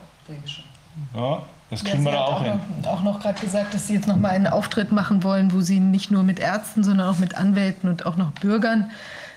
Ja, 1.15 1.43
das 1.71 1.85
kriegen 1.85 2.05
wir 2.05 2.11
sie 2.11 2.17
da 2.17 2.27
hat 2.27 2.33
auch 2.33 2.43
hin. 2.43 2.61
Noch, 2.83 2.91
auch 2.91 3.03
noch 3.03 3.21
gerade 3.21 3.41
gesagt, 3.41 3.75
dass 3.75 3.87
sie 3.87 3.95
jetzt 3.95 4.09
noch 4.09 4.17
mal 4.17 4.31
einen 4.31 4.47
Auftritt 4.47 4.93
machen 4.93 5.23
wollen, 5.23 5.53
wo 5.53 5.61
sie 5.61 5.81
nicht 5.81 6.11
nur 6.11 6.23
mit 6.23 6.41
Ärzten, 6.41 6.83
sondern 6.83 7.09
auch 7.09 7.19
mit 7.19 7.37
Anwälten 7.37 7.89
und 7.89 8.07
auch 8.07 8.17
noch 8.17 8.33
Bürgern 8.33 8.91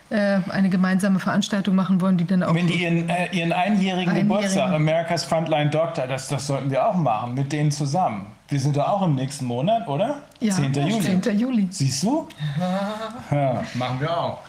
eine 0.09 0.69
gemeinsame 0.69 1.19
Veranstaltung 1.19 1.75
machen 1.75 1.99
wollen, 2.01 2.17
die 2.17 2.25
dann 2.25 2.43
auch 2.43 2.53
Wenn 2.53 2.67
die 2.67 2.83
ihren, 2.83 3.09
äh, 3.09 3.27
ihren 3.32 3.51
einjährigen 3.51 4.09
Einjährigen. 4.09 4.27
Geburtstag, 4.30 4.72
America's 4.72 5.23
Frontline 5.23 5.69
Doctor, 5.69 6.06
das, 6.07 6.27
das 6.27 6.45
sollten 6.48 6.69
wir 6.69 6.88
auch 6.88 6.95
machen, 6.95 7.33
mit 7.33 7.51
denen 7.51 7.72
zusammen. 7.72 8.27
Wir 8.49 8.59
sind 8.59 8.77
da 8.77 8.88
auch 8.88 9.01
im 9.01 9.15
nächsten 9.15 9.45
Monat, 9.45 9.88
oder? 9.88 10.17
ja, 10.40 10.53
10. 10.53 10.73
Juli. 10.73 11.22
10. 11.22 11.40
Juli. 11.40 11.67
Siehst 11.72 12.03
du? 12.03 12.27
Ja, 13.32 13.64
machen 13.73 13.99
wir 13.99 14.15
auch. 14.15 14.40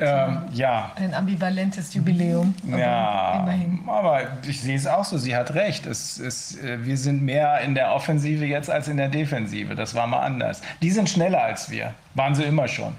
Ähm, 0.00 0.42
ja, 0.52 0.92
Ein 0.96 1.12
ambivalentes 1.12 1.92
Jubiläum. 1.92 2.54
aber 2.68 2.78
ja, 2.78 3.40
Immerhin. 3.42 3.80
aber 3.86 4.20
ich 4.46 4.60
sehe 4.60 4.76
es 4.76 4.86
auch 4.86 5.04
so, 5.04 5.18
sie 5.18 5.34
hat 5.34 5.54
recht. 5.54 5.86
Es, 5.86 6.18
es, 6.20 6.56
äh, 6.62 6.84
wir 6.84 6.96
sind 6.96 7.22
mehr 7.22 7.60
in 7.60 7.74
der 7.74 7.92
Offensive 7.92 8.44
jetzt 8.44 8.70
als 8.70 8.86
in 8.88 8.96
der 8.96 9.08
Defensive. 9.08 9.74
Das 9.74 9.94
war 9.94 10.06
mal 10.06 10.20
anders. 10.20 10.62
Die 10.82 10.90
sind 10.90 11.08
schneller 11.08 11.42
als 11.42 11.68
wir. 11.70 11.94
Waren 12.14 12.34
sie 12.34 12.44
immer 12.44 12.68
schon. 12.68 12.94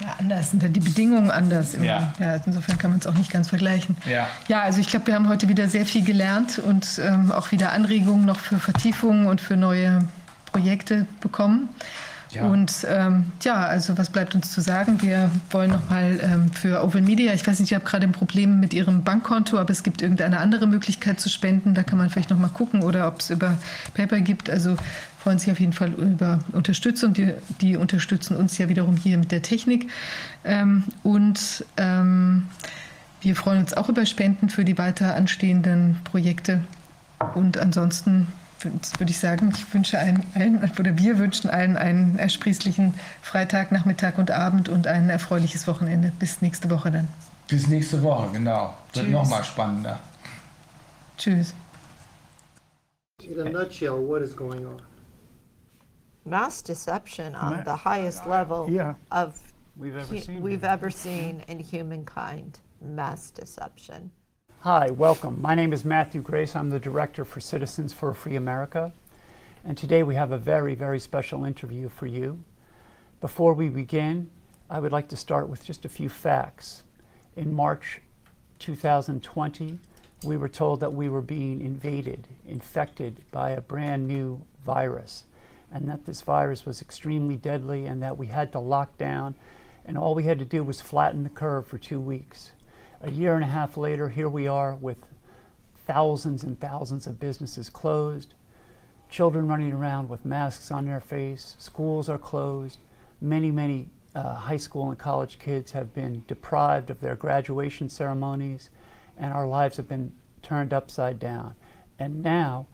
Ja, 0.00 0.14
anders 0.18 0.50
sind 0.50 0.62
ja 0.62 0.68
die 0.68 0.80
Bedingungen 0.80 1.30
anders. 1.30 1.74
Immer. 1.74 1.84
Ja. 1.84 2.12
Ja. 2.18 2.40
insofern 2.46 2.78
kann 2.78 2.90
man 2.90 3.00
es 3.00 3.06
auch 3.06 3.14
nicht 3.14 3.30
ganz 3.30 3.48
vergleichen. 3.48 3.96
Ja. 4.08 4.28
Ja, 4.48 4.62
also 4.62 4.80
ich 4.80 4.88
glaube, 4.88 5.08
wir 5.08 5.14
haben 5.14 5.28
heute 5.28 5.48
wieder 5.48 5.68
sehr 5.68 5.86
viel 5.86 6.04
gelernt 6.04 6.58
und 6.58 7.00
ähm, 7.04 7.32
auch 7.32 7.52
wieder 7.52 7.72
Anregungen 7.72 8.24
noch 8.24 8.38
für 8.38 8.58
Vertiefungen 8.58 9.26
und 9.26 9.40
für 9.40 9.56
neue 9.56 10.08
Projekte 10.52 11.06
bekommen. 11.20 11.68
Ja. 12.32 12.44
Und 12.44 12.86
ähm, 12.88 13.32
ja, 13.42 13.56
also 13.56 13.98
was 13.98 14.10
bleibt 14.10 14.34
uns 14.34 14.52
zu 14.52 14.60
sagen? 14.60 15.02
Wir 15.02 15.30
wollen 15.50 15.70
nochmal 15.70 16.20
ähm, 16.22 16.52
für 16.52 16.82
Open 16.82 17.04
Media, 17.04 17.34
ich 17.34 17.44
weiß 17.44 17.58
nicht, 17.58 17.72
ich 17.72 17.74
habe 17.74 17.84
gerade 17.84 18.06
ein 18.06 18.12
Problem 18.12 18.60
mit 18.60 18.72
Ihrem 18.72 19.02
Bankkonto, 19.02 19.58
aber 19.58 19.70
es 19.70 19.82
gibt 19.82 20.00
irgendeine 20.00 20.38
andere 20.38 20.68
Möglichkeit 20.68 21.18
zu 21.18 21.28
spenden. 21.28 21.74
Da 21.74 21.82
kann 21.82 21.98
man 21.98 22.08
vielleicht 22.08 22.30
nochmal 22.30 22.50
gucken 22.50 22.82
oder 22.82 23.08
ob 23.08 23.20
es 23.20 23.30
über 23.30 23.58
PayPal 23.94 24.20
gibt. 24.20 24.48
Also 24.48 24.76
freuen 25.22 25.38
sich 25.38 25.50
auf 25.52 25.60
jeden 25.60 25.72
Fall 25.72 25.92
über 25.92 26.40
Unterstützung. 26.52 27.12
Die, 27.12 27.34
die 27.60 27.76
unterstützen 27.76 28.36
uns 28.36 28.56
ja 28.58 28.68
wiederum 28.68 28.96
hier 28.96 29.18
mit 29.18 29.32
der 29.32 29.42
Technik. 29.42 29.90
Ähm, 30.44 30.84
und 31.02 31.64
ähm, 31.76 32.48
wir 33.20 33.36
freuen 33.36 33.60
uns 33.60 33.74
auch 33.74 33.88
über 33.88 34.06
Spenden 34.06 34.48
für 34.48 34.64
die 34.64 34.78
weiter 34.78 35.14
anstehenden 35.14 36.00
Projekte. 36.04 36.64
Und 37.34 37.58
ansonsten 37.58 38.28
würde 38.62 39.10
ich 39.10 39.18
sagen, 39.18 39.52
ich 39.54 39.72
wünsche 39.74 39.98
allen, 39.98 40.24
allen, 40.34 40.58
oder 40.78 40.96
wir 40.98 41.18
wünschen 41.18 41.48
allen 41.50 41.76
einen 41.76 42.18
ersprießlichen 42.18 42.94
Freitag, 43.22 43.72
Nachmittag 43.72 44.18
und 44.18 44.30
Abend 44.30 44.68
und 44.68 44.86
ein 44.86 45.08
erfreuliches 45.10 45.66
Wochenende. 45.66 46.12
Bis 46.18 46.42
nächste 46.42 46.70
Woche 46.70 46.90
dann. 46.90 47.08
Bis 47.48 47.68
nächste 47.68 48.02
Woche, 48.02 48.30
genau. 48.32 48.74
Wird 48.92 49.06
Tschüss. 49.06 49.12
noch 49.12 49.28
mal 49.28 49.44
spannender. 49.44 49.98
Tschüss. 51.16 51.54
In 53.22 53.38
a 53.40 53.50
nutshell, 53.50 53.92
what 53.92 54.22
is 54.22 54.34
going 54.34 54.64
on? 54.64 54.80
Mass 56.24 56.62
deception 56.62 57.34
on 57.34 57.56
Ma- 57.56 57.62
the 57.62 57.76
highest 57.76 58.26
level 58.26 58.68
Yeah. 58.70 58.94
of 59.10 59.40
We've 59.76 59.96
ever 59.96 60.14
hu- 60.14 60.20
seen 60.20 60.42
we've 60.42 60.64
ever 60.64 60.90
seen 60.90 61.42
in 61.48 61.58
humankind. 61.58 62.58
Mass 62.82 63.30
deception. 63.30 64.10
Hi, 64.60 64.90
welcome. 64.90 65.40
My 65.40 65.54
name 65.54 65.72
is 65.72 65.84
Matthew 65.84 66.20
Grace. 66.22 66.54
I'm 66.56 66.70
the 66.70 66.80
director 66.80 67.24
for 67.24 67.40
Citizens 67.40 67.92
for 67.92 68.10
a 68.10 68.14
Free 68.14 68.36
America. 68.36 68.92
And 69.64 69.76
today 69.76 70.02
we 70.02 70.14
have 70.14 70.32
a 70.32 70.38
very, 70.38 70.74
very 70.74 70.98
special 71.00 71.44
interview 71.44 71.88
for 71.88 72.06
you. 72.06 72.42
Before 73.20 73.52
we 73.54 73.68
begin, 73.68 74.30
I 74.70 74.80
would 74.80 74.92
like 74.92 75.08
to 75.08 75.16
start 75.16 75.48
with 75.48 75.64
just 75.64 75.84
a 75.84 75.88
few 75.88 76.08
facts. 76.08 76.82
In 77.36 77.52
March 77.54 78.00
2020, 78.58 79.78
we 80.24 80.36
were 80.36 80.48
told 80.48 80.80
that 80.80 80.92
we 80.92 81.08
were 81.08 81.22
being 81.22 81.60
invaded, 81.60 82.28
infected 82.46 83.20
by 83.30 83.50
a 83.50 83.60
brand 83.60 84.06
new 84.06 84.40
virus, 84.64 85.24
and 85.72 85.88
that 85.88 86.04
this 86.04 86.22
virus 86.22 86.66
was 86.66 86.82
extremely 86.82 87.36
deadly 87.36 87.86
and 87.86 88.02
that 88.02 88.16
we 88.16 88.26
had 88.26 88.52
to 88.52 88.58
lock 88.60 88.96
down 88.98 89.34
And 89.84 89.96
all 89.98 90.14
we 90.14 90.24
had 90.24 90.38
to 90.38 90.44
do 90.44 90.62
was 90.62 90.80
flatten 90.80 91.24
the 91.24 91.30
curve 91.30 91.66
for 91.66 91.78
two 91.78 92.00
weeks. 92.00 92.52
A 93.02 93.10
year 93.10 93.34
and 93.34 93.44
a 93.44 93.48
half 93.48 93.76
later, 93.76 94.08
here 94.08 94.28
we 94.28 94.46
are 94.46 94.74
with 94.76 94.98
thousands 95.86 96.44
and 96.44 96.60
thousands 96.60 97.06
of 97.06 97.18
businesses 97.18 97.68
closed, 97.70 98.34
children 99.08 99.48
running 99.48 99.72
around 99.72 100.08
with 100.08 100.24
masks 100.24 100.70
on 100.70 100.86
their 100.86 101.00
face, 101.00 101.56
schools 101.58 102.08
are 102.08 102.18
closed, 102.18 102.78
many, 103.20 103.50
many 103.50 103.88
uh, 104.14 104.34
high 104.34 104.56
school 104.56 104.90
and 104.90 104.98
college 104.98 105.38
kids 105.38 105.72
have 105.72 105.92
been 105.94 106.22
deprived 106.28 106.90
of 106.90 107.00
their 107.00 107.16
graduation 107.16 107.88
ceremonies, 107.88 108.70
and 109.18 109.32
our 109.32 109.46
lives 109.46 109.76
have 109.76 109.88
been 109.88 110.12
turned 110.42 110.72
upside 110.72 111.18
down. 111.18 111.54
And 111.98 112.22
now 112.22 112.66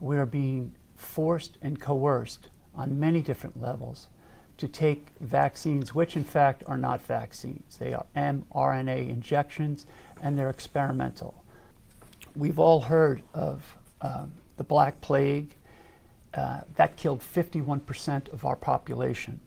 we're 0.00 0.26
being 0.26 0.72
forced 1.02 1.58
and 1.62 1.80
coerced 1.80 2.48
on 2.74 2.98
many 2.98 3.20
different 3.20 3.60
levels 3.60 4.08
to 4.58 4.68
take 4.68 5.08
vaccines, 5.20 5.94
which 5.94 6.16
in 6.16 6.24
fact 6.24 6.62
are 6.66 6.78
not 6.78 7.04
vaccines. 7.04 7.76
They 7.78 7.92
are 7.92 8.06
mRNA 8.16 9.08
injections 9.08 9.86
and 10.22 10.38
they're 10.38 10.50
experimental. 10.50 11.42
We've 12.36 12.58
all 12.58 12.80
heard 12.80 13.22
of 13.34 13.62
um, 14.00 14.32
the 14.56 14.64
Black 14.64 15.00
Plague. 15.00 15.54
Uh, 16.34 16.60
that 16.76 16.96
killed 16.96 17.20
51% 17.20 18.32
of 18.32 18.44
our 18.44 18.56
population. 18.56 19.40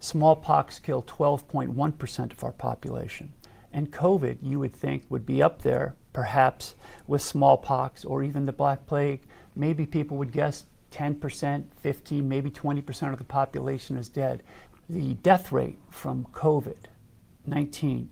Smallpox 0.00 0.78
killed 0.78 1.06
12.1% 1.06 2.32
of 2.32 2.42
our 2.42 2.52
population. 2.52 3.32
And 3.72 3.92
COVID, 3.92 4.38
you 4.42 4.58
would 4.58 4.74
think, 4.74 5.04
would 5.08 5.24
be 5.24 5.42
up 5.42 5.62
there, 5.62 5.94
perhaps 6.12 6.74
with 7.06 7.22
smallpox 7.22 8.04
or 8.04 8.24
even 8.24 8.46
the 8.46 8.52
Black 8.52 8.86
Plague. 8.86 9.20
Maybe 9.54 9.86
people 9.86 10.16
would 10.16 10.32
guess 10.32 10.64
10%, 10.90 11.64
15, 11.82 12.28
maybe 12.28 12.50
20% 12.50 13.12
of 13.12 13.18
the 13.18 13.24
population 13.24 13.96
is 13.96 14.08
dead. 14.08 14.42
The 14.88 15.14
death 15.14 15.52
rate 15.52 15.78
from 15.90 16.26
COVID 16.32 16.76
19 17.46 18.10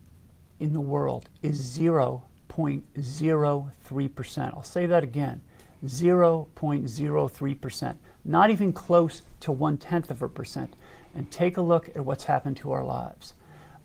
in 0.61 0.73
the 0.73 0.81
world 0.81 1.29
is 1.43 1.79
0.03%. 1.79 4.55
I'll 4.55 4.63
say 4.63 4.87
that 4.87 5.05
again 5.05 5.43
0.03%, 5.85 7.97
not 8.25 8.51
even 8.51 8.73
close 8.73 9.23
to 9.41 9.53
one 9.53 9.79
tenth 9.79 10.11
of 10.11 10.23
a 10.23 10.29
percent. 10.29 10.75
And 11.15 11.31
take 11.31 11.57
a 11.57 11.63
look 11.63 11.89
at 11.91 12.05
what's 12.05 12.25
happened 12.25 12.57
to 12.59 12.73
our 12.73 12.85
lives. 12.85 13.35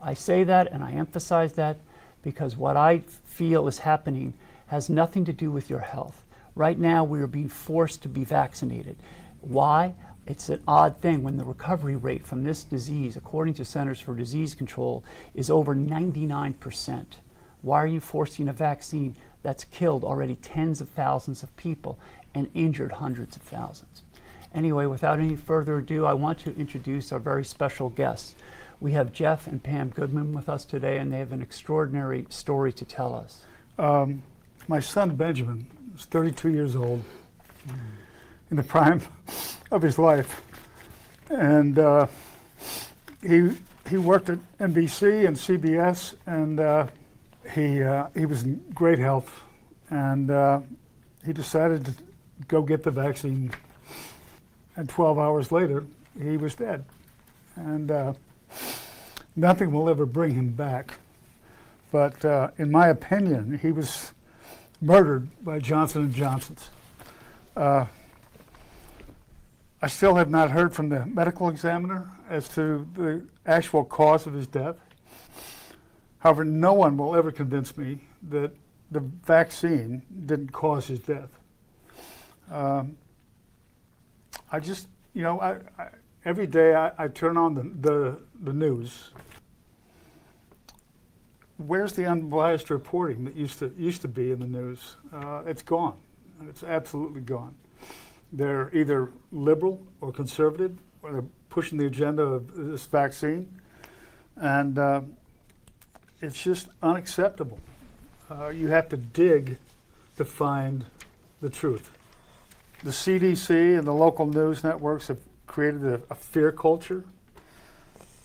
I 0.01 0.13
say 0.13 0.43
that 0.43 0.71
and 0.71 0.83
I 0.83 0.91
emphasize 0.91 1.53
that 1.53 1.77
because 2.21 2.57
what 2.57 2.77
I 2.77 2.99
feel 3.25 3.67
is 3.67 3.79
happening 3.79 4.33
has 4.67 4.89
nothing 4.89 5.25
to 5.25 5.33
do 5.33 5.51
with 5.51 5.69
your 5.69 5.79
health. 5.79 6.22
Right 6.55 6.77
now, 6.77 7.03
we 7.03 7.19
are 7.19 7.27
being 7.27 7.49
forced 7.49 8.03
to 8.03 8.09
be 8.09 8.23
vaccinated. 8.23 8.97
Why? 9.41 9.95
It's 10.25 10.49
an 10.49 10.61
odd 10.67 11.01
thing 11.01 11.23
when 11.23 11.37
the 11.37 11.43
recovery 11.43 11.95
rate 11.95 12.25
from 12.25 12.43
this 12.43 12.63
disease, 12.63 13.17
according 13.17 13.55
to 13.55 13.65
Centers 13.65 13.99
for 13.99 14.15
Disease 14.15 14.55
Control, 14.55 15.03
is 15.33 15.49
over 15.49 15.75
99%. 15.75 17.05
Why 17.61 17.81
are 17.81 17.87
you 17.87 17.99
forcing 17.99 18.47
a 18.47 18.53
vaccine 18.53 19.15
that's 19.41 19.65
killed 19.65 20.03
already 20.03 20.35
tens 20.35 20.79
of 20.79 20.89
thousands 20.89 21.43
of 21.43 21.55
people 21.57 21.99
and 22.33 22.49
injured 22.53 22.93
hundreds 22.93 23.35
of 23.35 23.41
thousands? 23.41 24.03
Anyway, 24.53 24.85
without 24.85 25.19
any 25.19 25.35
further 25.35 25.79
ado, 25.79 26.05
I 26.05 26.13
want 26.13 26.39
to 26.39 26.55
introduce 26.55 27.11
our 27.11 27.19
very 27.19 27.43
special 27.43 27.89
guests. 27.89 28.35
We 28.79 28.91
have 28.91 29.11
Jeff 29.11 29.47
and 29.47 29.61
Pam 29.61 29.89
Goodman 29.89 30.33
with 30.33 30.47
us 30.47 30.63
today, 30.63 30.99
and 30.99 31.11
they 31.11 31.19
have 31.19 31.31
an 31.31 31.41
extraordinary 31.41 32.27
story 32.29 32.71
to 32.73 32.85
tell 32.85 33.15
us. 33.15 33.41
Um, 33.79 34.21
my 34.67 34.79
son 34.79 35.15
Benjamin 35.15 35.67
is 35.95 36.05
32 36.05 36.49
years 36.49 36.75
old, 36.75 37.03
in 38.51 38.57
the 38.57 38.63
prime 38.63 39.01
of 39.71 39.81
his 39.81 39.97
life, 39.97 40.41
and 41.29 41.79
uh, 41.79 42.07
he 43.21 43.51
he 43.89 43.97
worked 43.97 44.29
at 44.29 44.39
NBC 44.59 45.27
and 45.27 45.35
CBS, 45.35 46.13
and 46.25 46.59
uh, 46.59 46.87
he 47.53 47.83
uh, 47.83 48.07
he 48.15 48.25
was 48.25 48.43
in 48.43 48.63
great 48.73 48.99
health, 48.99 49.41
and 49.89 50.31
uh, 50.31 50.59
he 51.25 51.33
decided 51.33 51.85
to 51.85 51.93
go 52.47 52.61
get 52.61 52.83
the 52.83 52.91
vaccine. 52.91 53.51
And 54.75 54.89
12 54.89 55.19
hours 55.19 55.51
later, 55.51 55.85
he 56.19 56.37
was 56.37 56.55
dead, 56.55 56.83
and 57.55 57.91
uh, 57.91 58.13
nothing 59.35 59.71
will 59.71 59.89
ever 59.89 60.05
bring 60.05 60.33
him 60.33 60.49
back. 60.49 60.97
But 61.91 62.25
uh, 62.25 62.49
in 62.57 62.71
my 62.71 62.87
opinion, 62.87 63.59
he 63.61 63.71
was 63.71 64.13
murdered 64.83 65.29
by 65.43 65.59
Johnson 65.59 66.03
and 66.03 66.13
Johnson's. 66.13 66.69
Uh, 67.55 67.85
I 69.81 69.87
still 69.87 70.15
have 70.15 70.29
not 70.29 70.51
heard 70.51 70.73
from 70.73 70.89
the 70.89 71.05
medical 71.05 71.49
examiner 71.49 72.09
as 72.29 72.49
to 72.49 72.87
the 72.95 73.25
actual 73.45 73.85
cause 73.85 74.27
of 74.27 74.33
his 74.33 74.47
death. 74.47 74.75
However, 76.19 76.43
no 76.43 76.73
one 76.73 76.97
will 76.97 77.15
ever 77.15 77.31
convince 77.31 77.75
me 77.77 77.99
that 78.29 78.51
the 78.91 78.99
vaccine 78.99 80.03
didn't 80.25 80.51
cause 80.51 80.87
his 80.87 80.99
death. 80.99 81.29
Um, 82.51 82.97
I 84.51 84.59
just, 84.59 84.87
you 85.13 85.23
know, 85.23 85.39
I, 85.41 85.57
I, 85.77 85.87
every 86.25 86.47
day 86.47 86.75
I, 86.75 86.91
I 86.97 87.07
turn 87.07 87.37
on 87.37 87.55
the, 87.55 87.89
the, 87.89 88.19
the 88.43 88.53
news. 88.53 89.11
Where's 91.57 91.93
the 91.93 92.05
unbiased 92.05 92.69
reporting 92.69 93.25
that 93.25 93.35
used 93.35 93.59
to 93.59 93.73
used 93.77 94.01
to 94.01 94.07
be 94.07 94.31
in 94.31 94.39
the 94.39 94.47
news? 94.47 94.95
Uh, 95.13 95.43
it's 95.45 95.61
gone. 95.61 95.95
It's 96.49 96.63
absolutely 96.63 97.21
gone. 97.21 97.53
They're 98.31 98.75
either 98.75 99.11
liberal 99.31 99.85
or 100.01 100.11
conservative, 100.11 100.75
or 101.03 101.11
they're 101.11 101.25
pushing 101.49 101.77
the 101.77 101.85
agenda 101.85 102.23
of 102.23 102.55
this 102.55 102.85
vaccine, 102.87 103.47
and 104.37 104.79
uh, 104.79 105.01
it's 106.21 106.41
just 106.41 106.69
unacceptable. 106.81 107.59
Uh, 108.31 108.47
you 108.49 108.69
have 108.69 108.89
to 108.89 108.97
dig 108.97 109.57
to 110.17 110.25
find 110.25 110.85
the 111.41 111.49
truth. 111.49 111.91
The 112.83 112.91
CDC 112.91 113.77
and 113.77 113.85
the 113.85 113.93
local 113.93 114.25
news 114.25 114.63
networks 114.63 115.07
have 115.07 115.19
created 115.45 115.85
a, 115.85 116.01
a 116.09 116.15
fear 116.15 116.51
culture 116.51 117.03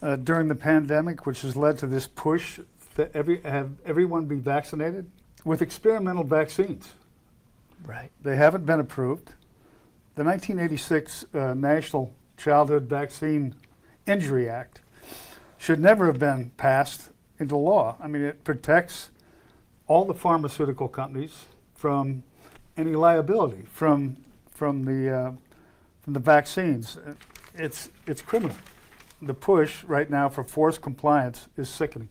uh, 0.03 0.17
during 0.17 0.49
the 0.49 0.55
pandemic, 0.55 1.27
which 1.27 1.43
has 1.43 1.57
led 1.57 1.79
to 1.79 1.87
this 1.87 2.07
push 2.07 2.59
that 2.99 3.13
every, 3.15 3.41
have 3.43 3.71
everyone 3.87 4.27
be 4.27 4.35
vaccinated 4.35 5.09
with 5.45 5.63
experimental 5.63 6.25
vaccines. 6.25 6.95
Right. 7.87 8.11
They 8.23 8.35
haven't 8.35 8.67
been 8.67 8.81
approved. 8.81 9.29
The 10.17 10.25
1986 10.25 11.27
uh, 11.33 11.55
National 11.55 12.13
Childhood 12.37 12.89
Vaccine 12.89 13.55
Injury 14.07 14.51
Act 14.51 14.81
should 15.59 15.79
never 15.79 16.07
have 16.07 16.19
been 16.19 16.51
passed 16.57 17.11
into 17.39 17.57
law. 17.57 17.97
I 18.03 18.09
mean, 18.09 18.23
it 18.23 18.43
protects 18.43 19.11
all 19.87 20.05
the 20.05 20.15
pharmaceutical 20.15 20.89
companies 20.89 21.47
from 21.77 22.25
any 22.77 22.97
liability 22.97 23.65
from 23.73 24.17
from 24.51 24.85
the 24.85 25.17
uh, 25.17 25.33
from 26.03 26.15
the 26.15 26.21
vaccines. 26.21 26.99
It's 27.55 27.91
it's 28.09 28.23
criminal. 28.23 28.57
The 29.23 29.35
push 29.35 29.85
right 29.85 30.11
now 30.11 30.29
for 30.29 30.43
forced 30.43 30.83
compliance 30.83 31.47
is 31.57 31.69
sickening. 31.69 32.09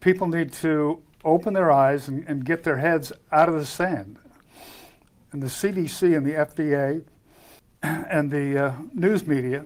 People 0.00 0.26
need 0.26 0.52
to 0.54 1.02
open 1.24 1.54
their 1.54 1.70
eyes 1.70 2.08
and, 2.08 2.26
and 2.26 2.44
get 2.44 2.64
their 2.64 2.78
heads 2.78 3.12
out 3.30 3.48
of 3.48 3.54
the 3.54 3.66
sand. 3.66 4.18
And 5.32 5.42
the 5.42 5.46
CDC 5.46 6.16
and 6.16 6.26
the 6.26 6.32
FDA 6.32 7.04
and 7.82 8.30
the 8.30 8.66
uh, 8.66 8.72
news 8.94 9.26
media 9.26 9.64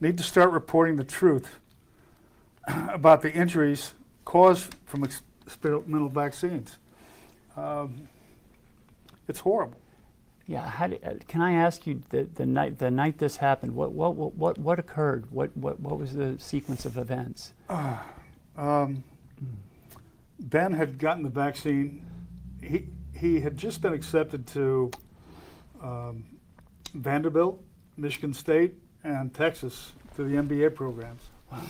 need 0.00 0.18
to 0.18 0.24
start 0.24 0.50
reporting 0.50 0.96
the 0.96 1.04
truth 1.04 1.58
about 2.68 3.22
the 3.22 3.32
injuries 3.32 3.94
caused 4.24 4.74
from 4.84 5.04
experimental 5.04 6.08
vaccines. 6.08 6.76
Um, 7.56 8.08
it's 9.28 9.40
horrible. 9.40 9.78
Yeah, 10.46 10.68
how 10.68 10.88
do, 10.88 10.98
uh, 11.02 11.14
can 11.26 11.40
I 11.40 11.54
ask 11.54 11.86
you 11.86 12.02
the, 12.10 12.28
the 12.34 12.44
night 12.44 12.78
the 12.78 12.90
night 12.90 13.16
this 13.16 13.38
happened? 13.38 13.74
What 13.74 13.92
what 13.92 14.14
what 14.14 14.34
what, 14.34 14.58
what 14.58 14.78
occurred? 14.78 15.30
What, 15.30 15.56
what 15.56 15.80
what 15.80 15.98
was 15.98 16.12
the 16.12 16.36
sequence 16.38 16.84
of 16.84 16.98
events? 16.98 17.54
Um, 18.58 19.02
ben 20.44 20.72
had 20.72 20.98
gotten 20.98 21.22
the 21.22 21.30
vaccine. 21.30 22.06
He 22.62 22.86
he 23.12 23.40
had 23.40 23.56
just 23.56 23.80
been 23.80 23.92
accepted 23.92 24.46
to 24.48 24.90
um, 25.82 26.24
Vanderbilt, 26.94 27.62
Michigan 27.96 28.34
State, 28.34 28.74
and 29.02 29.32
Texas 29.32 29.92
to 30.16 30.24
the 30.24 30.36
MBA 30.36 30.74
programs. 30.74 31.22
Wow. 31.50 31.62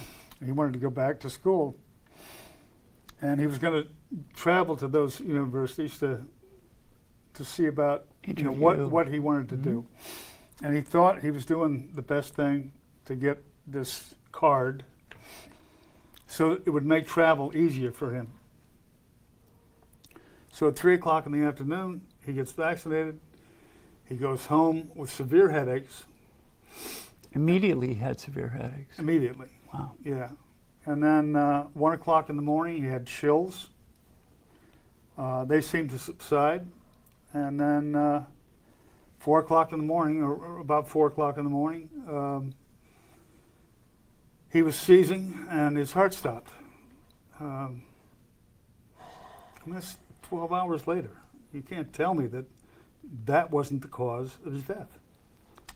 He 0.45 0.53
wanted 0.53 0.73
to 0.75 0.79
go 0.79 0.91
back 0.91 1.21
to 1.21 1.31
school, 1.31 1.77
and 3.23 3.41
he 3.41 3.47
was 3.47 3.59
going 3.59 3.85
to 3.85 3.89
travel 4.35 4.77
to 4.77 4.89
those 4.89 5.21
universities 5.21 5.99
to 5.99 6.21
to 7.35 7.45
see 7.45 7.67
about 7.67 8.07
you 8.27 8.45
know 8.45 8.53
what 8.53 8.79
what 8.91 9.09
he 9.09 9.19
wanted 9.19 9.49
to 9.51 9.57
do, 9.57 9.87
and 10.63 10.75
he 10.75 10.83
thought 10.83 11.21
he 11.21 11.31
was 11.31 11.47
doing 11.47 11.91
the 11.95 12.03
best 12.03 12.35
thing 12.35 12.73
to 13.05 13.15
get 13.15 13.43
this 13.67 14.15
card, 14.33 14.85
so 16.27 16.53
it 16.53 16.71
would 16.71 16.85
make 16.85 17.07
travel 17.07 17.57
easier 17.57 17.93
for 17.93 18.13
him. 18.13 18.29
So 20.55 20.69
at 20.69 20.77
three 20.77 20.95
o'clock 20.95 21.27
in 21.27 21.33
the 21.33 21.47
afternoon, 21.47 22.01
he 22.25 22.33
gets 22.33 22.53
vaccinated. 22.53 23.19
He 24.09 24.15
goes 24.15 24.47
home 24.47 24.91
with 24.95 25.11
severe 25.11 25.51
headaches 25.51 26.05
Immediately 27.35 27.89
he 27.89 27.95
had 27.95 28.21
severe 28.21 28.49
headaches. 28.49 28.99
immediately. 28.99 29.49
Wow. 29.73 29.93
Yeah. 30.05 30.29
And 30.87 31.03
then 31.03 31.35
uh, 31.35 31.65
one 31.75 31.93
o'clock 31.93 32.31
in 32.31 32.37
the 32.37 32.43
morning, 32.43 32.81
he 32.83 32.89
had 32.89 33.07
chills. 33.07 33.71
Uh, 35.19 35.45
they 35.45 35.61
seemed 35.61 35.91
to 35.91 35.99
subside. 35.99 36.65
And 37.33 37.59
then 37.59 37.97
uh, 37.97 38.25
four 39.19 39.41
o'clock 39.41 39.73
in 39.73 39.79
the 39.79 39.85
morning, 39.85 40.23
or, 40.23 40.35
or 40.35 40.61
about 40.61 40.89
four 40.89 41.09
o'clock 41.09 41.37
in 41.37 41.45
the 41.45 41.51
morning, 41.51 41.89
um, 42.09 42.55
he 44.53 44.63
was 44.63 44.77
seizing 44.77 45.47
and 45.51 45.77
his 45.77 45.91
heart 45.91 46.15
stopped. 46.15 46.53
Um, 47.41 47.83
and 49.65 49.75
that's 49.75 49.97
12 50.29 50.53
hours 50.53 50.87
later. 50.87 51.11
You 51.53 51.63
can't 51.63 51.93
tell 51.93 52.15
me 52.15 52.27
that 52.29 52.45
that 53.27 53.51
wasn't 53.51 53.83
the 53.83 53.89
cause 53.89 54.31
of 54.45 54.53
his 54.53 54.63
death. 54.63 54.89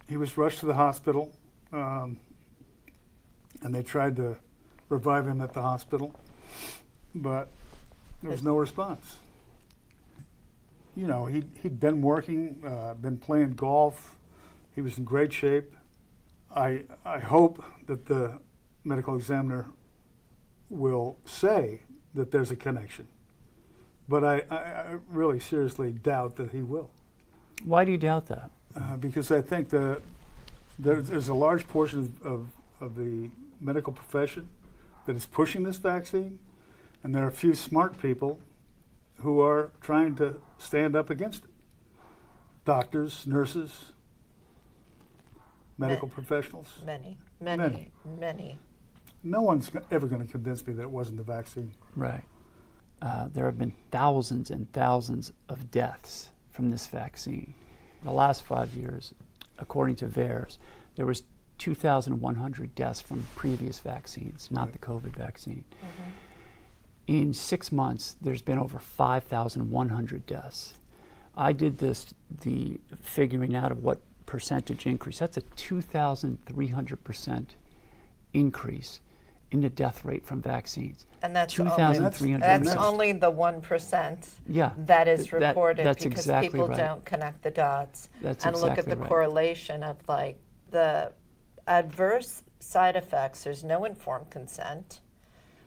He 0.08 0.16
was 0.16 0.36
rushed 0.36 0.60
to 0.60 0.66
the 0.66 0.74
hospital, 0.74 1.30
um, 1.72 2.18
and 3.62 3.74
they 3.74 3.82
tried 3.82 4.16
to 4.16 4.36
revive 4.88 5.26
him 5.26 5.40
at 5.40 5.52
the 5.52 5.60
hospital, 5.60 6.14
but 7.14 7.48
there 8.22 8.30
was 8.30 8.42
no 8.42 8.56
response. 8.56 9.16
You 10.96 11.06
know, 11.06 11.26
he, 11.26 11.44
he'd 11.62 11.78
been 11.78 12.00
working, 12.00 12.56
uh, 12.66 12.94
been 12.94 13.18
playing 13.18 13.54
golf, 13.54 14.14
he 14.74 14.80
was 14.80 14.96
in 14.98 15.04
great 15.04 15.32
shape. 15.32 15.76
I, 16.54 16.84
I 17.04 17.18
hope 17.18 17.62
that 17.86 18.06
the 18.06 18.38
medical 18.84 19.14
examiner 19.14 19.66
will 20.70 21.18
say 21.24 21.80
that 22.14 22.30
there's 22.30 22.50
a 22.50 22.56
connection. 22.56 23.06
But 24.08 24.24
I, 24.24 24.42
I, 24.50 24.56
I 24.56 24.96
really 25.10 25.38
seriously 25.40 25.92
doubt 25.92 26.36
that 26.36 26.50
he 26.50 26.62
will. 26.62 26.90
Why 27.64 27.84
do 27.84 27.92
you 27.92 27.98
doubt 27.98 28.26
that? 28.28 28.50
Uh, 28.76 28.96
because 28.96 29.30
I 29.30 29.40
think 29.42 29.68
that 29.70 30.00
there, 30.78 31.02
there's 31.02 31.28
a 31.28 31.34
large 31.34 31.66
portion 31.68 32.14
of, 32.24 32.48
of 32.80 32.96
the 32.96 33.30
medical 33.60 33.92
profession 33.92 34.48
that 35.06 35.16
is 35.16 35.26
pushing 35.26 35.62
this 35.62 35.76
vaccine, 35.76 36.38
and 37.02 37.14
there 37.14 37.24
are 37.24 37.28
a 37.28 37.32
few 37.32 37.54
smart 37.54 38.00
people 38.00 38.38
who 39.16 39.40
are 39.40 39.70
trying 39.80 40.14
to 40.16 40.40
stand 40.58 40.94
up 40.94 41.10
against 41.10 41.44
it. 41.44 41.50
Doctors, 42.64 43.26
nurses, 43.26 43.86
medical 45.78 46.08
professionals. 46.08 46.68
Many, 46.84 47.16
many, 47.40 47.62
Many. 47.62 47.90
many. 48.18 48.58
No 49.24 49.42
one's 49.42 49.70
ever 49.90 50.06
going 50.06 50.24
to 50.24 50.30
convince 50.30 50.64
me 50.66 50.72
that 50.74 50.82
it 50.82 50.90
wasn't 50.90 51.16
the 51.16 51.24
vaccine. 51.24 51.72
Right. 51.96 52.22
Uh, 53.00 53.28
there 53.32 53.46
have 53.46 53.58
been 53.58 53.72
thousands 53.90 54.50
and 54.50 54.70
thousands 54.72 55.32
of 55.48 55.70
deaths 55.70 56.28
from 56.52 56.70
this 56.70 56.86
vaccine. 56.86 57.54
The 58.02 58.10
last 58.10 58.44
five 58.44 58.72
years, 58.74 59.14
according 59.58 59.96
to 59.96 60.06
VAERS, 60.06 60.58
there 60.96 61.06
was 61.06 61.22
2,100 61.58 62.74
deaths 62.74 63.00
from 63.00 63.26
previous 63.34 63.78
vaccines, 63.78 64.48
not 64.50 64.72
the 64.72 64.78
COVID 64.78 65.16
vaccine. 65.16 65.64
In 67.06 67.32
six 67.32 67.72
months, 67.72 68.16
there's 68.20 68.42
been 68.42 68.58
over 68.58 68.78
5,100 68.78 70.26
deaths. 70.26 70.74
I 71.36 71.52
did 71.52 71.78
this, 71.78 72.06
the 72.42 72.78
figuring 73.00 73.54
out 73.54 73.72
of 73.72 73.82
what 73.82 74.00
percentage 74.26 74.86
increase. 74.86 75.18
That's 75.18 75.36
a 75.36 75.42
2,300% 75.42 77.46
increase 78.34 79.00
in 79.50 79.60
the 79.60 79.68
death 79.70 80.04
rate 80.04 80.24
from 80.26 80.42
vaccines. 80.42 81.06
And 81.22 81.34
that's 81.34 81.58
only, 81.58 81.70
2,300 81.70 82.40
that's 82.46 82.64
deaths. 82.74 82.76
only 82.80 83.12
the 83.12 83.30
one 83.30 83.60
percent 83.60 84.28
Yeah, 84.48 84.72
that 84.86 85.08
is 85.08 85.20
th- 85.22 85.32
that- 85.40 85.48
reported 85.48 85.86
that's 85.86 86.04
because 86.04 86.20
exactly 86.20 86.50
people 86.50 86.68
right. 86.68 86.76
don't 86.78 87.04
connect 87.04 87.42
the 87.42 87.50
dots. 87.50 88.08
That's 88.20 88.44
And 88.44 88.54
look 88.56 88.72
at 88.72 88.78
exactly 88.80 88.94
the 88.94 89.00
right. 89.00 89.08
correlation 89.08 89.82
of 89.82 89.96
like 90.06 90.38
the 90.70 91.12
adverse 91.66 92.42
side 92.60 92.96
effects, 92.96 93.42
there's 93.44 93.64
no 93.64 93.84
informed 93.84 94.30
consent. 94.30 95.00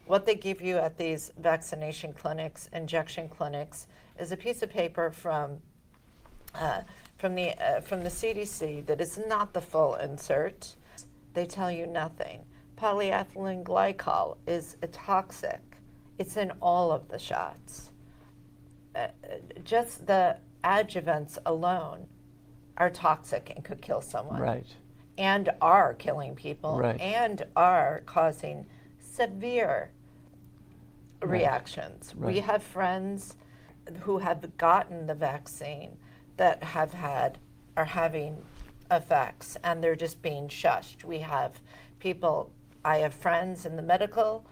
What 0.06 0.26
they 0.26 0.36
give 0.36 0.62
you 0.62 0.78
at 0.78 0.98
these 0.98 1.32
vaccination 1.40 2.14
clinics, 2.14 2.70
injection 2.74 3.30
clinics, 3.30 3.88
is 4.20 4.32
a 4.32 4.38
piece 4.38 4.62
of 4.62 4.70
paper 4.70 5.10
from 5.12 5.58
uh, 6.56 6.82
from 7.18 7.34
the 7.36 7.50
uh, 7.64 7.82
from 7.82 8.04
the 8.04 8.10
CDC 8.10 8.86
that 8.86 9.02
is 9.02 9.18
not 9.28 9.54
the 9.54 9.62
full 9.62 9.96
insert. 9.96 10.76
They 11.34 11.46
tell 11.46 11.72
you 11.72 11.88
nothing. 11.88 12.42
Polyethylene 12.82 13.64
glycol 13.64 14.38
is 14.48 14.76
a 14.82 14.88
toxic. 14.88 15.60
It's 16.18 16.36
in 16.36 16.52
all 16.62 16.92
of 16.92 17.08
the 17.10 17.20
shots. 17.20 17.92
Uh, 18.96 19.08
just 19.64 20.08
the 20.08 20.38
adjuvants 20.64 21.38
alone 21.46 22.08
are 22.78 22.90
toxic 22.90 23.54
and 23.56 23.64
could 23.64 23.84
kill 23.84 24.02
someone. 24.02 24.42
Right. 24.42 24.66
And 25.20 25.52
are 25.62 25.94
killing 25.94 26.34
people 26.34 26.80
Right. 26.80 27.00
and 27.00 27.44
are 27.56 28.02
causing 28.08 28.66
severe 29.00 29.92
Right. 31.22 31.30
reactions. 31.30 32.16
We 32.16 32.40
have 32.40 32.64
friends 32.64 33.36
who 34.00 34.18
have 34.18 34.58
gotten 34.58 35.06
the 35.06 35.14
vaccine 35.14 36.00
that 36.38 36.64
have 36.64 36.94
had 36.94 37.38
are 37.78 37.86
having 37.86 38.44
effects 38.90 39.56
and 39.64 39.84
they're 39.84 39.96
just 39.96 40.20
being 40.24 40.48
shushed. 40.48 41.04
We 41.04 41.20
have 41.20 41.62
people 42.00 42.52
I 42.84 42.98
have 42.98 43.14
friends 43.14 43.66
in 43.66 43.76
the 43.76 43.82
medical 43.82 44.46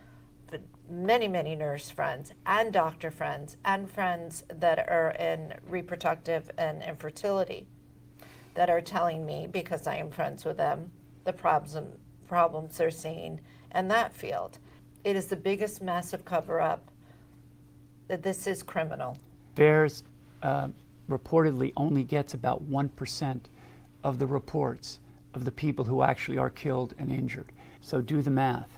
but 0.51 0.61
many 0.90 1.27
many 1.27 1.56
nurse 1.56 1.90
friends 1.90 2.33
and 2.45 2.74
doctor 2.74 3.11
friends 3.11 3.58
and 3.66 3.90
friends 3.90 4.43
that 4.59 4.80
are 4.90 5.11
in 5.19 5.53
reproductive 5.67 6.49
and 6.58 6.82
infertility 6.83 7.67
that 8.56 8.69
are 8.69 8.82
telling 8.82 9.25
me 9.25 9.48
because 9.51 9.88
I 9.88 9.95
am 9.98 10.09
friends 10.09 10.45
with 10.45 10.58
them 10.58 10.91
the 11.25 11.33
problems 11.33 11.77
problems 12.27 12.77
they're 12.77 12.91
seeing 12.91 13.41
in 13.75 13.88
that 13.88 14.14
field. 14.14 14.59
It 15.03 15.16
is 15.16 15.25
the 15.25 15.35
biggest 15.35 15.82
massive 15.82 16.24
cover 16.24 16.61
up. 16.61 16.91
That 18.08 18.24
this 18.24 18.48
is 18.48 18.64
criminal. 18.64 19.17
VAERS 19.56 20.03
uh, 20.41 20.69
reportedly 21.09 21.74
only 21.77 22.03
gets 22.03 22.33
about 22.33 22.67
1% 22.69 23.41
of 24.03 24.19
the 24.19 24.25
reports 24.25 24.99
of 25.33 25.45
the 25.45 25.51
people 25.51 25.85
who 25.85 26.01
actually 26.01 26.38
are 26.38 26.49
killed 26.49 26.93
and 26.98 27.11
injured. 27.11 27.51
So 27.90 28.01
do 28.01 28.22
the 28.22 28.30
math. 28.30 28.69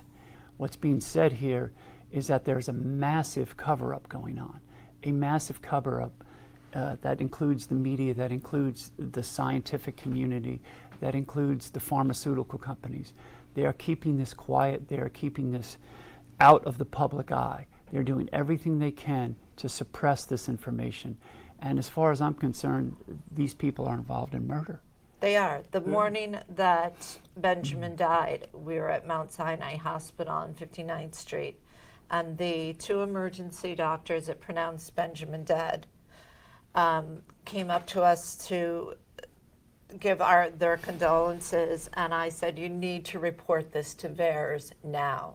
What's 0.56 0.76
being 0.76 0.98
said 0.98 1.32
here 1.34 1.72
is 2.12 2.26
that 2.28 2.46
there's 2.46 2.68
a 2.68 2.72
massive 2.72 3.58
cover 3.58 3.92
up 3.92 4.08
going 4.08 4.38
on, 4.38 4.58
a 5.02 5.12
massive 5.12 5.60
cover 5.60 6.00
up 6.00 6.24
uh, 6.72 6.96
that 7.02 7.20
includes 7.20 7.66
the 7.66 7.74
media, 7.74 8.14
that 8.14 8.32
includes 8.32 8.90
the 8.96 9.22
scientific 9.22 9.98
community, 9.98 10.62
that 11.00 11.14
includes 11.14 11.68
the 11.68 11.78
pharmaceutical 11.78 12.58
companies. 12.58 13.12
They 13.52 13.66
are 13.66 13.74
keeping 13.74 14.16
this 14.16 14.32
quiet, 14.32 14.88
they 14.88 14.96
are 14.96 15.10
keeping 15.10 15.52
this 15.52 15.76
out 16.40 16.64
of 16.64 16.78
the 16.78 16.86
public 16.86 17.32
eye. 17.32 17.66
They're 17.92 18.02
doing 18.02 18.30
everything 18.32 18.78
they 18.78 18.92
can 18.92 19.36
to 19.56 19.68
suppress 19.68 20.24
this 20.24 20.48
information. 20.48 21.18
And 21.60 21.78
as 21.78 21.86
far 21.86 22.12
as 22.12 22.22
I'm 22.22 22.32
concerned, 22.32 22.96
these 23.30 23.52
people 23.52 23.84
are 23.86 23.94
involved 23.94 24.32
in 24.32 24.46
murder. 24.46 24.80
They 25.22 25.36
are. 25.36 25.62
The 25.70 25.80
morning 25.80 26.36
that 26.56 26.96
Benjamin 27.36 27.94
died, 27.94 28.48
we 28.52 28.74
were 28.74 28.90
at 28.90 29.06
Mount 29.06 29.30
Sinai 29.30 29.76
Hospital 29.76 30.34
on 30.34 30.52
59th 30.52 31.14
Street, 31.14 31.60
and 32.10 32.36
the 32.36 32.72
two 32.72 33.02
emergency 33.02 33.76
doctors 33.76 34.26
that 34.26 34.40
pronounced 34.40 34.96
Benjamin 34.96 35.44
dead 35.44 35.86
um, 36.74 37.22
came 37.44 37.70
up 37.70 37.86
to 37.86 38.02
us 38.02 38.34
to 38.48 38.94
give 40.00 40.20
our 40.20 40.50
their 40.50 40.76
condolences, 40.78 41.88
and 41.94 42.12
I 42.12 42.28
said, 42.28 42.58
"You 42.58 42.68
need 42.68 43.04
to 43.04 43.20
report 43.20 43.70
this 43.70 43.94
to 43.94 44.08
VAERS 44.08 44.72
now." 44.82 45.34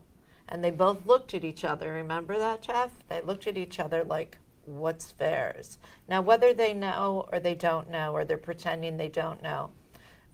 And 0.50 0.62
they 0.62 0.72
both 0.72 1.06
looked 1.06 1.34
at 1.34 1.46
each 1.46 1.64
other. 1.64 1.94
Remember 1.94 2.38
that, 2.38 2.62
Jeff? 2.62 2.92
They 3.08 3.22
looked 3.22 3.48
at 3.48 3.58
each 3.58 3.80
other 3.80 4.04
like, 4.04 4.38
"What's 4.66 5.14
VAERS?" 5.14 5.78
Now, 6.10 6.22
whether 6.22 6.54
they 6.54 6.74
know 6.74 7.30
or 7.32 7.40
they 7.40 7.56
don't 7.56 7.90
know, 7.90 8.12
or 8.12 8.26
they're 8.26 8.38
pretending 8.38 8.98
they 8.98 9.08
don't 9.08 9.42
know, 9.42 9.72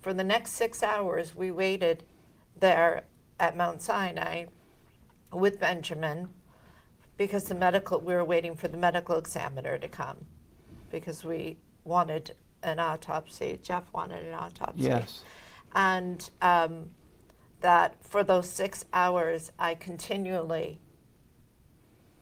for 0.04 0.12
the 0.12 0.22
next 0.22 0.52
six 0.52 0.82
hours, 0.82 1.34
we 1.34 1.50
waited 1.50 2.04
there 2.60 3.04
at 3.40 3.56
Mount 3.56 3.80
Sinai 3.80 4.44
with 5.32 5.58
Benjamin 5.58 6.28
because 7.16 7.44
the 7.44 7.54
medical 7.54 7.98
we 8.00 8.12
were 8.12 8.24
waiting 8.24 8.54
for 8.54 8.68
the 8.68 8.76
medical 8.76 9.16
examiner 9.16 9.78
to 9.78 9.88
come 9.88 10.18
because 10.90 11.24
we 11.24 11.56
wanted 11.84 12.36
an 12.62 12.78
autopsy. 12.78 13.58
Jeff 13.62 13.84
wanted 13.94 14.26
an 14.26 14.34
autopsy. 14.34 14.82
Yes. 14.82 15.24
And 15.74 16.28
um, 16.42 16.90
that 17.62 17.96
for 18.04 18.22
those 18.22 18.50
six 18.50 18.84
hours, 18.92 19.52
I 19.58 19.74
continually 19.74 20.80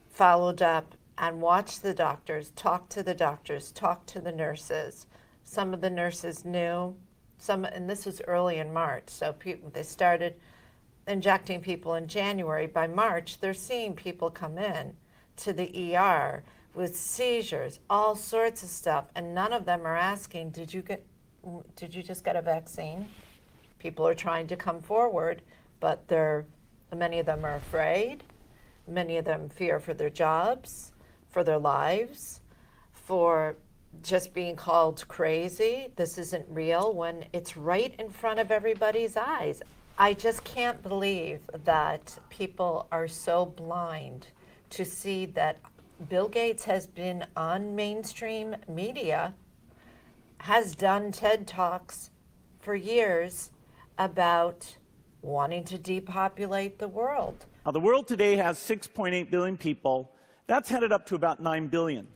followed 0.08 0.62
up 0.62 0.94
and 1.18 1.40
watched 1.40 1.82
the 1.82 1.94
doctors, 1.94 2.50
talked 2.50 2.92
to 2.92 3.02
the 3.02 3.14
doctors, 3.14 3.72
talked 3.72 4.08
to 4.10 4.20
the 4.20 4.30
nurses. 4.30 5.08
Some 5.42 5.74
of 5.74 5.80
the 5.80 5.90
nurses 5.90 6.44
knew, 6.44 6.94
some, 7.42 7.64
and 7.64 7.90
this 7.90 8.06
was 8.06 8.20
early 8.28 8.58
in 8.58 8.72
March, 8.72 9.08
so 9.08 9.32
people, 9.32 9.70
they 9.70 9.82
started 9.82 10.36
injecting 11.08 11.60
people 11.60 11.94
in 11.94 12.06
January. 12.06 12.66
By 12.66 12.86
March, 12.86 13.38
they're 13.40 13.54
seeing 13.54 13.94
people 13.94 14.30
come 14.30 14.58
in 14.58 14.96
to 15.38 15.52
the 15.52 15.96
ER 15.96 16.44
with 16.74 16.96
seizures, 16.96 17.80
all 17.90 18.14
sorts 18.14 18.62
of 18.62 18.68
stuff, 18.68 19.06
and 19.14 19.34
none 19.34 19.52
of 19.52 19.64
them 19.64 19.86
are 19.86 19.96
asking, 19.96 20.50
"Did 20.50 20.72
you 20.72 20.82
get? 20.82 21.04
Did 21.74 21.94
you 21.94 22.02
just 22.02 22.24
get 22.24 22.36
a 22.36 22.42
vaccine?" 22.42 23.08
People 23.78 24.06
are 24.06 24.14
trying 24.14 24.46
to 24.46 24.56
come 24.56 24.80
forward, 24.80 25.42
but 25.80 26.06
they're 26.06 26.46
Many 26.94 27.20
of 27.20 27.26
them 27.26 27.44
are 27.44 27.54
afraid. 27.54 28.22
Many 28.86 29.16
of 29.16 29.24
them 29.24 29.48
fear 29.48 29.80
for 29.80 29.94
their 29.94 30.10
jobs, 30.10 30.92
for 31.30 31.42
their 31.42 31.58
lives, 31.58 32.40
for 32.92 33.56
just 34.02 34.32
being 34.32 34.56
called 34.56 35.06
crazy. 35.08 35.88
This 35.96 36.18
isn't 36.18 36.46
real 36.48 36.92
when 36.94 37.24
it's 37.32 37.56
right 37.56 37.94
in 37.98 38.10
front 38.10 38.40
of 38.40 38.50
everybody's 38.50 39.16
eyes. 39.16 39.62
I 39.98 40.14
just 40.14 40.42
can't 40.44 40.82
believe 40.82 41.40
that 41.64 42.18
people 42.30 42.88
are 42.90 43.06
so 43.06 43.46
blind 43.46 44.28
to 44.70 44.84
see 44.84 45.26
that 45.26 45.60
Bill 46.08 46.28
Gates 46.28 46.64
has 46.64 46.86
been 46.86 47.24
on 47.36 47.76
mainstream 47.76 48.56
media, 48.66 49.34
has 50.38 50.74
done 50.74 51.12
TED 51.12 51.46
Talks 51.46 52.10
for 52.60 52.74
years 52.74 53.50
about 53.98 54.76
wanting 55.20 55.64
to 55.64 55.78
depopulate 55.78 56.78
the 56.78 56.88
world. 56.88 57.46
Now, 57.64 57.72
the 57.72 57.80
world 57.80 58.08
today 58.08 58.36
has 58.36 58.58
6.8 58.58 59.30
billion 59.30 59.56
people. 59.56 60.10
That's 60.48 60.68
headed 60.68 60.90
up 60.90 61.06
to 61.06 61.14
about 61.14 61.40
9 61.40 61.68
billion. 61.68 62.08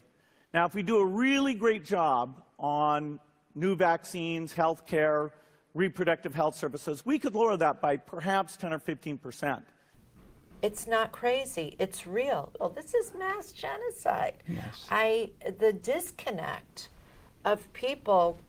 Now, 0.56 0.64
if 0.64 0.74
we 0.74 0.82
do 0.82 0.96
a 1.00 1.04
really 1.04 1.52
great 1.52 1.84
job 1.84 2.40
on 2.58 3.20
new 3.54 3.76
vaccines, 3.76 4.54
healthcare, 4.54 5.30
reproductive 5.74 6.34
health 6.34 6.56
services, 6.56 7.04
we 7.04 7.18
could 7.18 7.34
lower 7.34 7.58
that 7.58 7.82
by 7.82 7.98
perhaps 7.98 8.56
10 8.56 8.72
or 8.72 8.78
15 8.78 9.18
percent. 9.18 9.62
It's 10.62 10.86
not 10.86 11.12
crazy. 11.12 11.76
It's 11.78 12.06
real. 12.06 12.50
Well, 12.58 12.70
this 12.70 12.94
is 12.94 13.12
mass 13.18 13.52
genocide. 13.52 14.42
Yes. 14.48 14.86
I 14.90 15.32
the 15.58 15.74
disconnect 15.74 16.88
of 17.44 17.70
people 17.74 18.40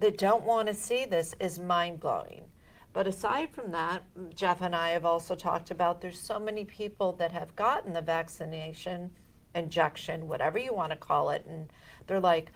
that 0.00 0.18
don't 0.18 0.44
want 0.44 0.68
to 0.68 0.74
see 0.74 1.06
this 1.06 1.34
is 1.40 1.58
mind 1.58 1.98
blowing. 1.98 2.44
But 2.92 3.06
aside 3.06 3.48
from 3.54 3.70
that, 3.70 4.02
Jeff 4.34 4.60
and 4.60 4.76
I 4.76 4.90
have 4.90 5.06
also 5.06 5.34
talked 5.34 5.70
about 5.70 6.02
there's 6.02 6.20
so 6.20 6.38
many 6.38 6.66
people 6.66 7.12
that 7.12 7.32
have 7.32 7.56
gotten 7.56 7.94
the 7.94 8.02
vaccination, 8.02 9.10
injection, 9.56 10.28
whatever 10.28 10.58
you 10.58 10.72
want 10.74 10.90
to 10.92 10.96
call 10.96 11.30
it, 11.30 11.44
and 11.48 11.68
they're 12.06 12.20
like, 12.20 12.52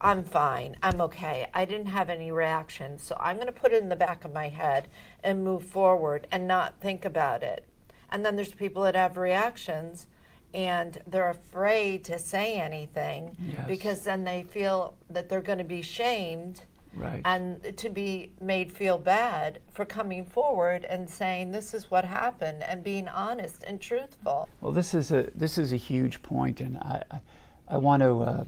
I'm 0.00 0.24
fine. 0.24 0.76
I'm 0.82 1.00
okay. 1.02 1.46
I 1.54 1.64
didn't 1.64 1.86
have 1.86 2.10
any 2.10 2.32
reaction. 2.32 2.98
So 2.98 3.16
I'm 3.20 3.36
going 3.36 3.46
to 3.46 3.52
put 3.52 3.72
it 3.72 3.82
in 3.82 3.88
the 3.88 3.96
back 3.96 4.24
of 4.24 4.32
my 4.32 4.48
head 4.48 4.88
and 5.22 5.42
move 5.44 5.64
forward 5.64 6.26
and 6.32 6.46
not 6.46 6.74
think 6.80 7.04
about 7.04 7.42
it. 7.42 7.64
And 8.10 8.24
then 8.24 8.36
there's 8.36 8.52
people 8.52 8.82
that 8.82 8.94
have 8.94 9.16
reactions 9.16 10.06
and 10.54 10.98
they're 11.06 11.30
afraid 11.30 12.04
to 12.04 12.18
say 12.18 12.54
anything 12.60 13.36
Yes. 13.38 13.64
because 13.66 14.00
then 14.02 14.24
they 14.24 14.42
feel 14.44 14.94
that 15.10 15.28
they're 15.28 15.40
going 15.42 15.58
to 15.58 15.64
be 15.64 15.82
shamed 15.82 16.62
Right. 16.96 17.20
and 17.24 17.76
to 17.76 17.90
be 17.90 18.32
made 18.40 18.72
feel 18.72 18.96
bad 18.98 19.60
for 19.72 19.84
coming 19.84 20.24
forward 20.24 20.84
and 20.84 21.08
saying 21.08 21.52
this 21.52 21.74
is 21.74 21.90
what 21.90 22.04
happened 22.04 22.62
and 22.62 22.82
being 22.82 23.06
honest 23.08 23.62
and 23.64 23.80
truthful. 23.80 24.48
Well, 24.60 24.72
this 24.72 24.94
is 24.94 25.12
a 25.12 25.28
this 25.34 25.58
is 25.58 25.72
a 25.72 25.76
huge 25.76 26.22
point, 26.22 26.60
and 26.60 26.78
I 26.78 27.02
I, 27.10 27.20
I 27.68 27.76
want 27.76 28.02
to 28.02 28.12
uh, 28.22 28.44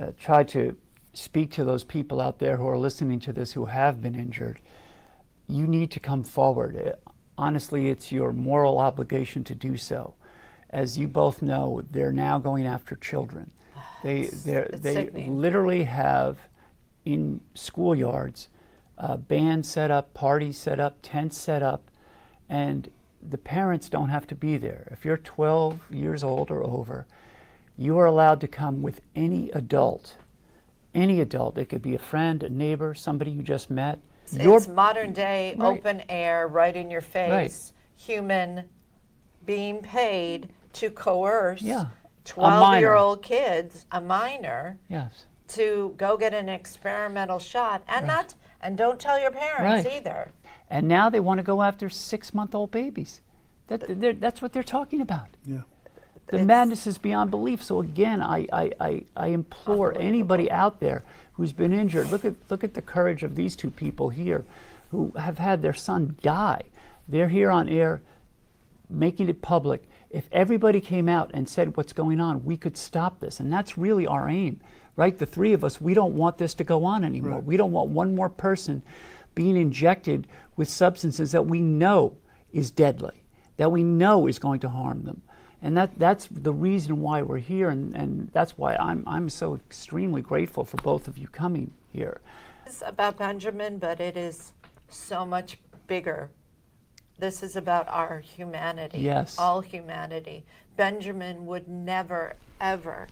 uh, 0.00 0.12
try 0.20 0.44
to 0.44 0.76
speak 1.14 1.50
to 1.52 1.64
those 1.64 1.84
people 1.84 2.20
out 2.20 2.38
there 2.38 2.56
who 2.56 2.68
are 2.68 2.78
listening 2.78 3.20
to 3.20 3.32
this 3.32 3.52
who 3.52 3.64
have 3.64 4.00
been 4.02 4.14
injured. 4.14 4.58
You 5.48 5.66
need 5.66 5.90
to 5.92 6.00
come 6.00 6.24
forward. 6.24 6.76
Uh, 6.76 7.10
Honestly, 7.38 7.88
it's 7.88 8.12
your 8.12 8.32
moral 8.32 8.78
obligation 8.78 9.42
to 9.44 9.54
do 9.54 9.76
so. 9.76 10.14
As 10.70 10.98
you 10.98 11.08
both 11.08 11.42
know, 11.42 11.82
they're 11.90 12.12
now 12.12 12.38
going 12.38 12.66
after 12.66 12.94
children. 12.96 13.50
They 14.02 14.26
they 14.26 14.66
sickening. 14.82 15.38
literally 15.38 15.82
have 15.84 16.38
in 17.04 17.40
schoolyards 17.54 18.48
uh, 18.98 19.16
bands 19.16 19.68
set 19.68 19.90
up, 19.90 20.12
parties 20.14 20.56
set 20.58 20.78
up, 20.78 20.96
tents 21.02 21.36
set 21.38 21.62
up, 21.62 21.90
and 22.48 22.88
the 23.30 23.38
parents 23.38 23.88
don't 23.88 24.10
have 24.10 24.26
to 24.28 24.34
be 24.34 24.56
there. 24.56 24.86
If 24.92 25.04
you're 25.04 25.16
12 25.16 25.80
years 25.90 26.22
old 26.22 26.50
or 26.50 26.62
over, 26.62 27.06
you 27.76 27.98
are 27.98 28.06
allowed 28.06 28.40
to 28.42 28.48
come 28.48 28.82
with 28.82 29.00
any 29.16 29.50
adult. 29.52 30.14
Any 30.94 31.20
adult. 31.20 31.56
It 31.58 31.66
could 31.68 31.82
be 31.82 31.94
a 31.94 31.98
friend, 31.98 32.42
a 32.42 32.48
neighbor, 32.48 32.94
somebody 32.94 33.30
you 33.30 33.42
just 33.42 33.70
met. 33.70 33.98
Your- 34.32 34.58
It's 34.58 34.68
modern 34.68 35.12
day, 35.12 35.54
Right. 35.56 35.78
open 35.78 36.02
air, 36.08 36.46
right 36.48 36.76
in 36.76 36.90
your 36.90 37.00
face, 37.00 37.72
human 37.96 38.68
being 39.46 39.82
paid 39.82 40.50
to 40.74 40.90
coerce 40.90 41.62
Yeah. 41.62 41.86
12 42.24 42.78
year 42.80 42.94
old 42.94 43.22
kids, 43.22 43.84
a 43.90 44.00
minor, 44.00 44.78
yes. 44.88 45.26
To 45.54 45.94
go 45.96 46.16
get 46.16 46.34
an 46.34 46.48
experimental 46.48 47.38
shot 47.38 47.82
and 47.88 48.06
not 48.06 48.34
and 48.60 48.76
don't 48.78 48.98
tell 49.00 49.20
your 49.20 49.30
parents 49.30 49.84
Right. 49.86 49.96
either. 49.96 50.30
And 50.70 50.86
now 50.88 51.10
they 51.10 51.20
want 51.20 51.38
to 51.38 51.42
go 51.42 51.62
after 51.62 51.90
six 51.90 52.32
month 52.32 52.54
old 52.54 52.70
babies. 52.70 53.20
That, 53.68 53.84
they're- 54.00 54.12
that's 54.14 54.40
what 54.40 54.52
they're 54.52 54.62
talking 54.62 55.00
about. 55.00 55.28
Yeah. 55.44 55.62
The 56.28 56.44
madness 56.44 56.86
is 56.86 56.96
beyond 56.98 57.30
belief. 57.30 57.62
So 57.62 57.80
again, 57.80 58.22
I, 58.22 58.46
I, 58.52 58.70
I, 58.80 59.04
I 59.16 59.26
implore 59.28 59.92
anybody 59.98 60.50
out 60.50 60.80
there 60.80 61.02
who's 61.34 61.52
been 61.52 61.72
injured, 61.72 62.10
look 62.10 62.24
at, 62.24 62.34
look 62.48 62.64
at 62.64 62.72
the 62.74 62.80
courage 62.82 63.22
of 63.22 63.34
these 63.34 63.54
two 63.56 63.70
people 63.70 64.08
here 64.08 64.44
who 64.90 65.12
have 65.18 65.38
had 65.38 65.60
their 65.60 65.74
son 65.74 66.16
die. 66.22 66.62
They're 67.08 67.28
here 67.28 67.50
on 67.50 67.68
air 67.68 68.00
making 68.88 69.28
it 69.28 69.42
public. 69.42 69.82
If 70.10 70.24
everybody 70.32 70.80
came 70.80 71.08
out 71.08 71.30
and 71.34 71.48
said 71.48 71.76
what's 71.76 71.92
going 71.92 72.20
on, 72.20 72.44
we 72.44 72.56
could 72.56 72.76
stop 72.76 73.18
this. 73.20 73.40
And 73.40 73.52
that's 73.52 73.76
really 73.76 74.06
our 74.06 74.28
aim, 74.28 74.60
right? 74.96 75.18
The 75.18 75.26
three 75.26 75.52
of 75.52 75.64
us, 75.64 75.80
we 75.80 75.94
don't 75.94 76.14
want 76.14 76.38
this 76.38 76.54
to 76.54 76.64
go 76.64 76.84
on 76.84 77.04
anymore. 77.04 77.40
We 77.40 77.56
don't 77.56 77.72
want 77.72 77.90
one 77.90 78.14
more 78.14 78.28
person 78.28 78.82
being 79.34 79.56
injected 79.56 80.26
with 80.56 80.68
substances 80.68 81.32
that 81.32 81.46
we 81.46 81.60
know 81.60 82.16
is 82.52 82.70
deadly, 82.70 83.22
that 83.56 83.72
we 83.72 83.82
know 83.82 84.26
is 84.26 84.38
going 84.38 84.60
to 84.60 84.68
harm 84.68 85.04
them. 85.04 85.22
And 85.62 85.76
that, 85.76 85.98
that's 85.98 86.28
the 86.30 86.52
reason 86.52 87.00
why 87.00 87.22
we're 87.22 87.38
here, 87.38 87.70
and, 87.70 87.94
and 87.94 88.28
that's 88.32 88.58
why 88.58 88.74
I'm, 88.76 89.04
I'm 89.06 89.30
so 89.30 89.54
extremely 89.54 90.20
grateful 90.20 90.64
for 90.64 90.76
both 90.78 91.06
of 91.06 91.16
you 91.16 91.28
coming 91.28 91.72
here. 91.92 92.20
It's 92.66 92.82
about 92.84 93.16
Benjamin, 93.16 93.78
but 93.78 94.00
it 94.00 94.16
is 94.16 94.52
so 94.88 95.24
much 95.24 95.58
bigger. 95.86 96.30
This 97.18 97.44
is 97.44 97.54
about 97.54 97.88
our 97.88 98.18
humanity. 98.18 98.98
Yes. 98.98 99.38
All 99.38 99.60
humanity. 99.60 100.44
Benjamin 100.76 101.46
would 101.46 101.68
never, 101.68 102.34
ever 102.60 103.06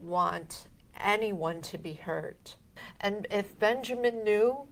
want 0.00 0.66
anyone 1.00 1.60
to 1.62 1.78
be 1.78 1.94
hurt. 1.94 2.56
And 3.00 3.26
if 3.30 3.58
Benjamin 3.58 4.24
knew 4.24 4.66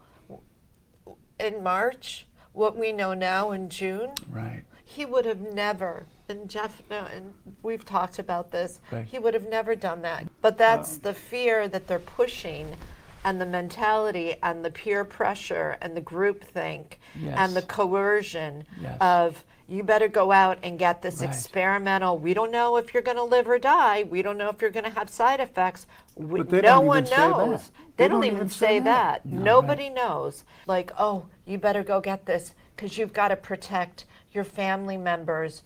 in 1.38 1.62
March 1.62 2.26
what 2.52 2.76
we 2.76 2.92
know 2.92 3.14
now 3.14 3.52
in 3.52 3.68
June, 3.68 4.10
Right. 4.30 4.62
he 4.84 5.04
would 5.06 5.24
have 5.24 5.40
never, 5.40 6.06
and 6.28 6.48
Jeff, 6.48 6.82
and 6.90 7.32
we've 7.62 7.84
talked 7.84 8.18
about 8.18 8.50
this, 8.50 8.80
Right. 8.90 9.06
he 9.06 9.18
would 9.18 9.34
have 9.34 9.48
never 9.48 9.74
done 9.74 10.02
that. 10.02 10.24
But 10.40 10.58
that's 10.58 10.98
the 10.98 11.14
fear 11.14 11.68
that 11.68 11.86
they're 11.86 11.98
pushing 11.98 12.76
and 13.24 13.40
the 13.40 13.46
mentality 13.46 14.34
and 14.42 14.64
the 14.64 14.70
peer 14.70 15.04
pressure 15.04 15.78
and 15.80 15.96
the 15.96 16.00
groupthink 16.00 16.96
and 17.24 17.54
the 17.54 17.62
coercion 17.62 18.66
Yes. 18.80 18.96
of 19.00 19.44
you 19.68 19.82
better 19.84 20.08
go 20.08 20.32
out 20.32 20.58
and 20.62 20.78
get 20.78 21.00
this 21.00 21.20
Right. 21.20 21.28
experimental. 21.30 22.18
We 22.18 22.34
don't 22.34 22.50
know 22.50 22.76
if 22.76 22.92
you're 22.92 23.02
going 23.02 23.16
to 23.16 23.22
live 23.22 23.48
or 23.48 23.58
die. 23.58 24.02
We 24.02 24.20
don't 24.20 24.36
know 24.36 24.50
if 24.50 24.60
you're 24.60 24.70
going 24.72 24.84
to 24.84 24.90
have 24.98 25.08
side 25.08 25.40
effects. 25.40 25.86
We, 26.14 26.40
But 26.40 26.50
they 26.50 26.56
no 26.58 26.62
don't 26.62 26.86
one 26.86 26.98
even 27.04 27.10
say 27.10 27.16
that. 27.16 27.30
knows. 27.38 27.70
They, 27.96 28.08
don't, 28.08 28.24
even 28.24 28.48
say 28.50 28.80
that. 28.80 29.24
No, 29.26 29.42
Nobody 29.42 29.88
knows. 29.88 30.44
Like, 30.66 30.92
oh, 30.98 31.26
you 31.46 31.58
better 31.58 31.82
go 31.82 32.00
get 32.00 32.26
this 32.26 32.54
because 32.76 32.98
you've 32.98 33.12
got 33.12 33.28
to 33.28 33.36
protect 33.36 34.06
your 34.32 34.44
family 34.44 34.96
members. 34.96 35.62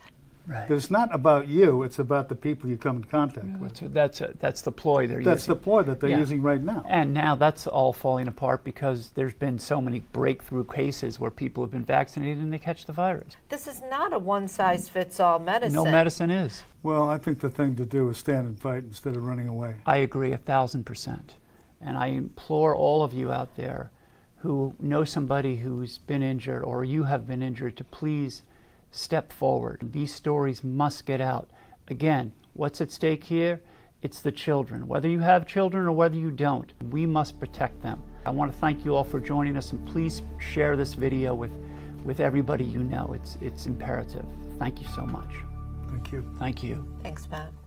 Right. 0.47 0.69
But 0.69 0.77
it's 0.77 0.91
not 0.91 1.13
about 1.13 1.49
you, 1.49 1.83
it's 1.83 1.99
about 1.99 2.29
the 2.29 2.35
people 2.35 2.71
you 2.71 2.77
come 2.77 2.99
in 2.99 3.05
contact 3.05 3.47
mm. 3.47 3.59
with. 3.59 3.93
That's, 3.93 4.21
that's, 4.21 4.39
that's 4.39 4.63
the 4.63 4.71
ploy 4.71 5.07
they're 5.07 5.23
That's 5.23 5.43
using. 5.43 5.55
the 5.55 5.61
ploy 5.61 5.83
that 5.83 6.01
they're 6.01 6.11
Yeah. 6.11 6.19
using 6.19 6.41
right 6.41 6.63
now. 6.63 6.85
And 6.89 7.13
now 7.13 7.35
that's 7.35 7.67
all 7.67 7.93
falling 7.93 8.29
apart 8.29 8.63
because 8.63 9.11
there's 9.15 9.35
been 9.35 9.59
so 9.59 9.81
many 9.81 10.01
breakthrough 10.13 10.65
cases 10.65 11.19
where 11.19 11.33
people 11.33 11.65
have 11.65 11.73
been 11.73 11.85
vaccinated 11.85 12.39
and 12.39 12.53
they 12.53 12.59
catch 12.59 12.87
the 12.87 12.93
virus. 12.93 13.37
This 13.49 13.67
is 13.67 13.83
not 13.91 14.13
a 14.13 14.19
one 14.19 14.47
size 14.47 14.89
fits 14.89 15.19
all 15.19 15.41
medicine. 15.41 15.75
No 15.75 15.85
medicine 15.85 16.31
is. 16.31 16.63
Well, 16.83 17.11
I 17.11 17.19
think 17.19 17.41
the 17.41 17.51
thing 17.51 17.75
to 17.77 17.85
do 17.85 18.09
is 18.11 18.19
stand 18.19 18.47
and 18.47 18.61
fight 18.61 18.85
instead 18.85 19.17
of 19.17 19.25
running 19.25 19.49
away. 19.49 19.75
I 19.85 19.99
agree 19.99 20.33
a 20.33 20.39
thousand 20.39 20.85
percent. 20.85 21.35
And 21.81 21.97
I 21.97 22.09
implore 22.09 22.75
all 22.75 23.03
of 23.03 23.13
you 23.13 23.33
out 23.33 23.57
there 23.57 23.91
who 24.37 24.75
know 24.79 25.05
somebody 25.05 25.57
who's 25.57 25.99
been 25.99 26.23
injured 26.23 26.63
or 26.63 26.85
you 26.85 27.03
have 27.03 27.27
been 27.27 27.43
injured 27.43 27.77
to 27.79 27.85
please 27.85 28.43
step 28.91 29.33
forward. 29.33 29.81
These 29.93 30.15
stories 30.15 30.65
must 30.65 31.05
get 31.05 31.21
out. 31.21 31.51
Again, 31.89 32.33
what's 32.55 32.81
at 32.81 32.91
stake 32.91 33.25
here? 33.25 33.61
It's 34.03 34.21
the 34.21 34.33
children. 34.33 34.87
Whether 34.87 35.09
you 35.09 35.21
have 35.21 35.47
children 35.47 35.87
or 35.87 35.93
whether 35.93 36.17
you 36.17 36.31
don't, 36.31 36.73
we 36.91 37.07
must 37.07 37.39
protect 37.39 37.83
them. 37.83 38.03
I 38.25 38.31
want 38.31 38.53
to 38.53 38.59
thank 38.59 38.85
you 38.85 38.95
all 38.95 39.05
for 39.05 39.21
joining 39.21 39.57
us 39.57 39.73
and 39.73 39.87
please 39.89 40.23
share 40.39 40.77
this 40.77 40.95
video 40.95 41.35
with, 41.35 41.53
with 42.05 42.21
everybody 42.21 42.65
you 42.65 42.83
know. 42.83 43.13
It's, 43.15 43.39
it's 43.41 43.67
imperative. 43.67 44.25
Thank 44.59 44.81
you 44.81 44.89
so 44.95 45.03
much. 45.03 45.33
Thank 45.89 46.13
you. 46.13 46.37
Thank 46.39 46.63
you. 46.63 46.87
Thanks, 47.03 47.29
Matt. 47.31 47.66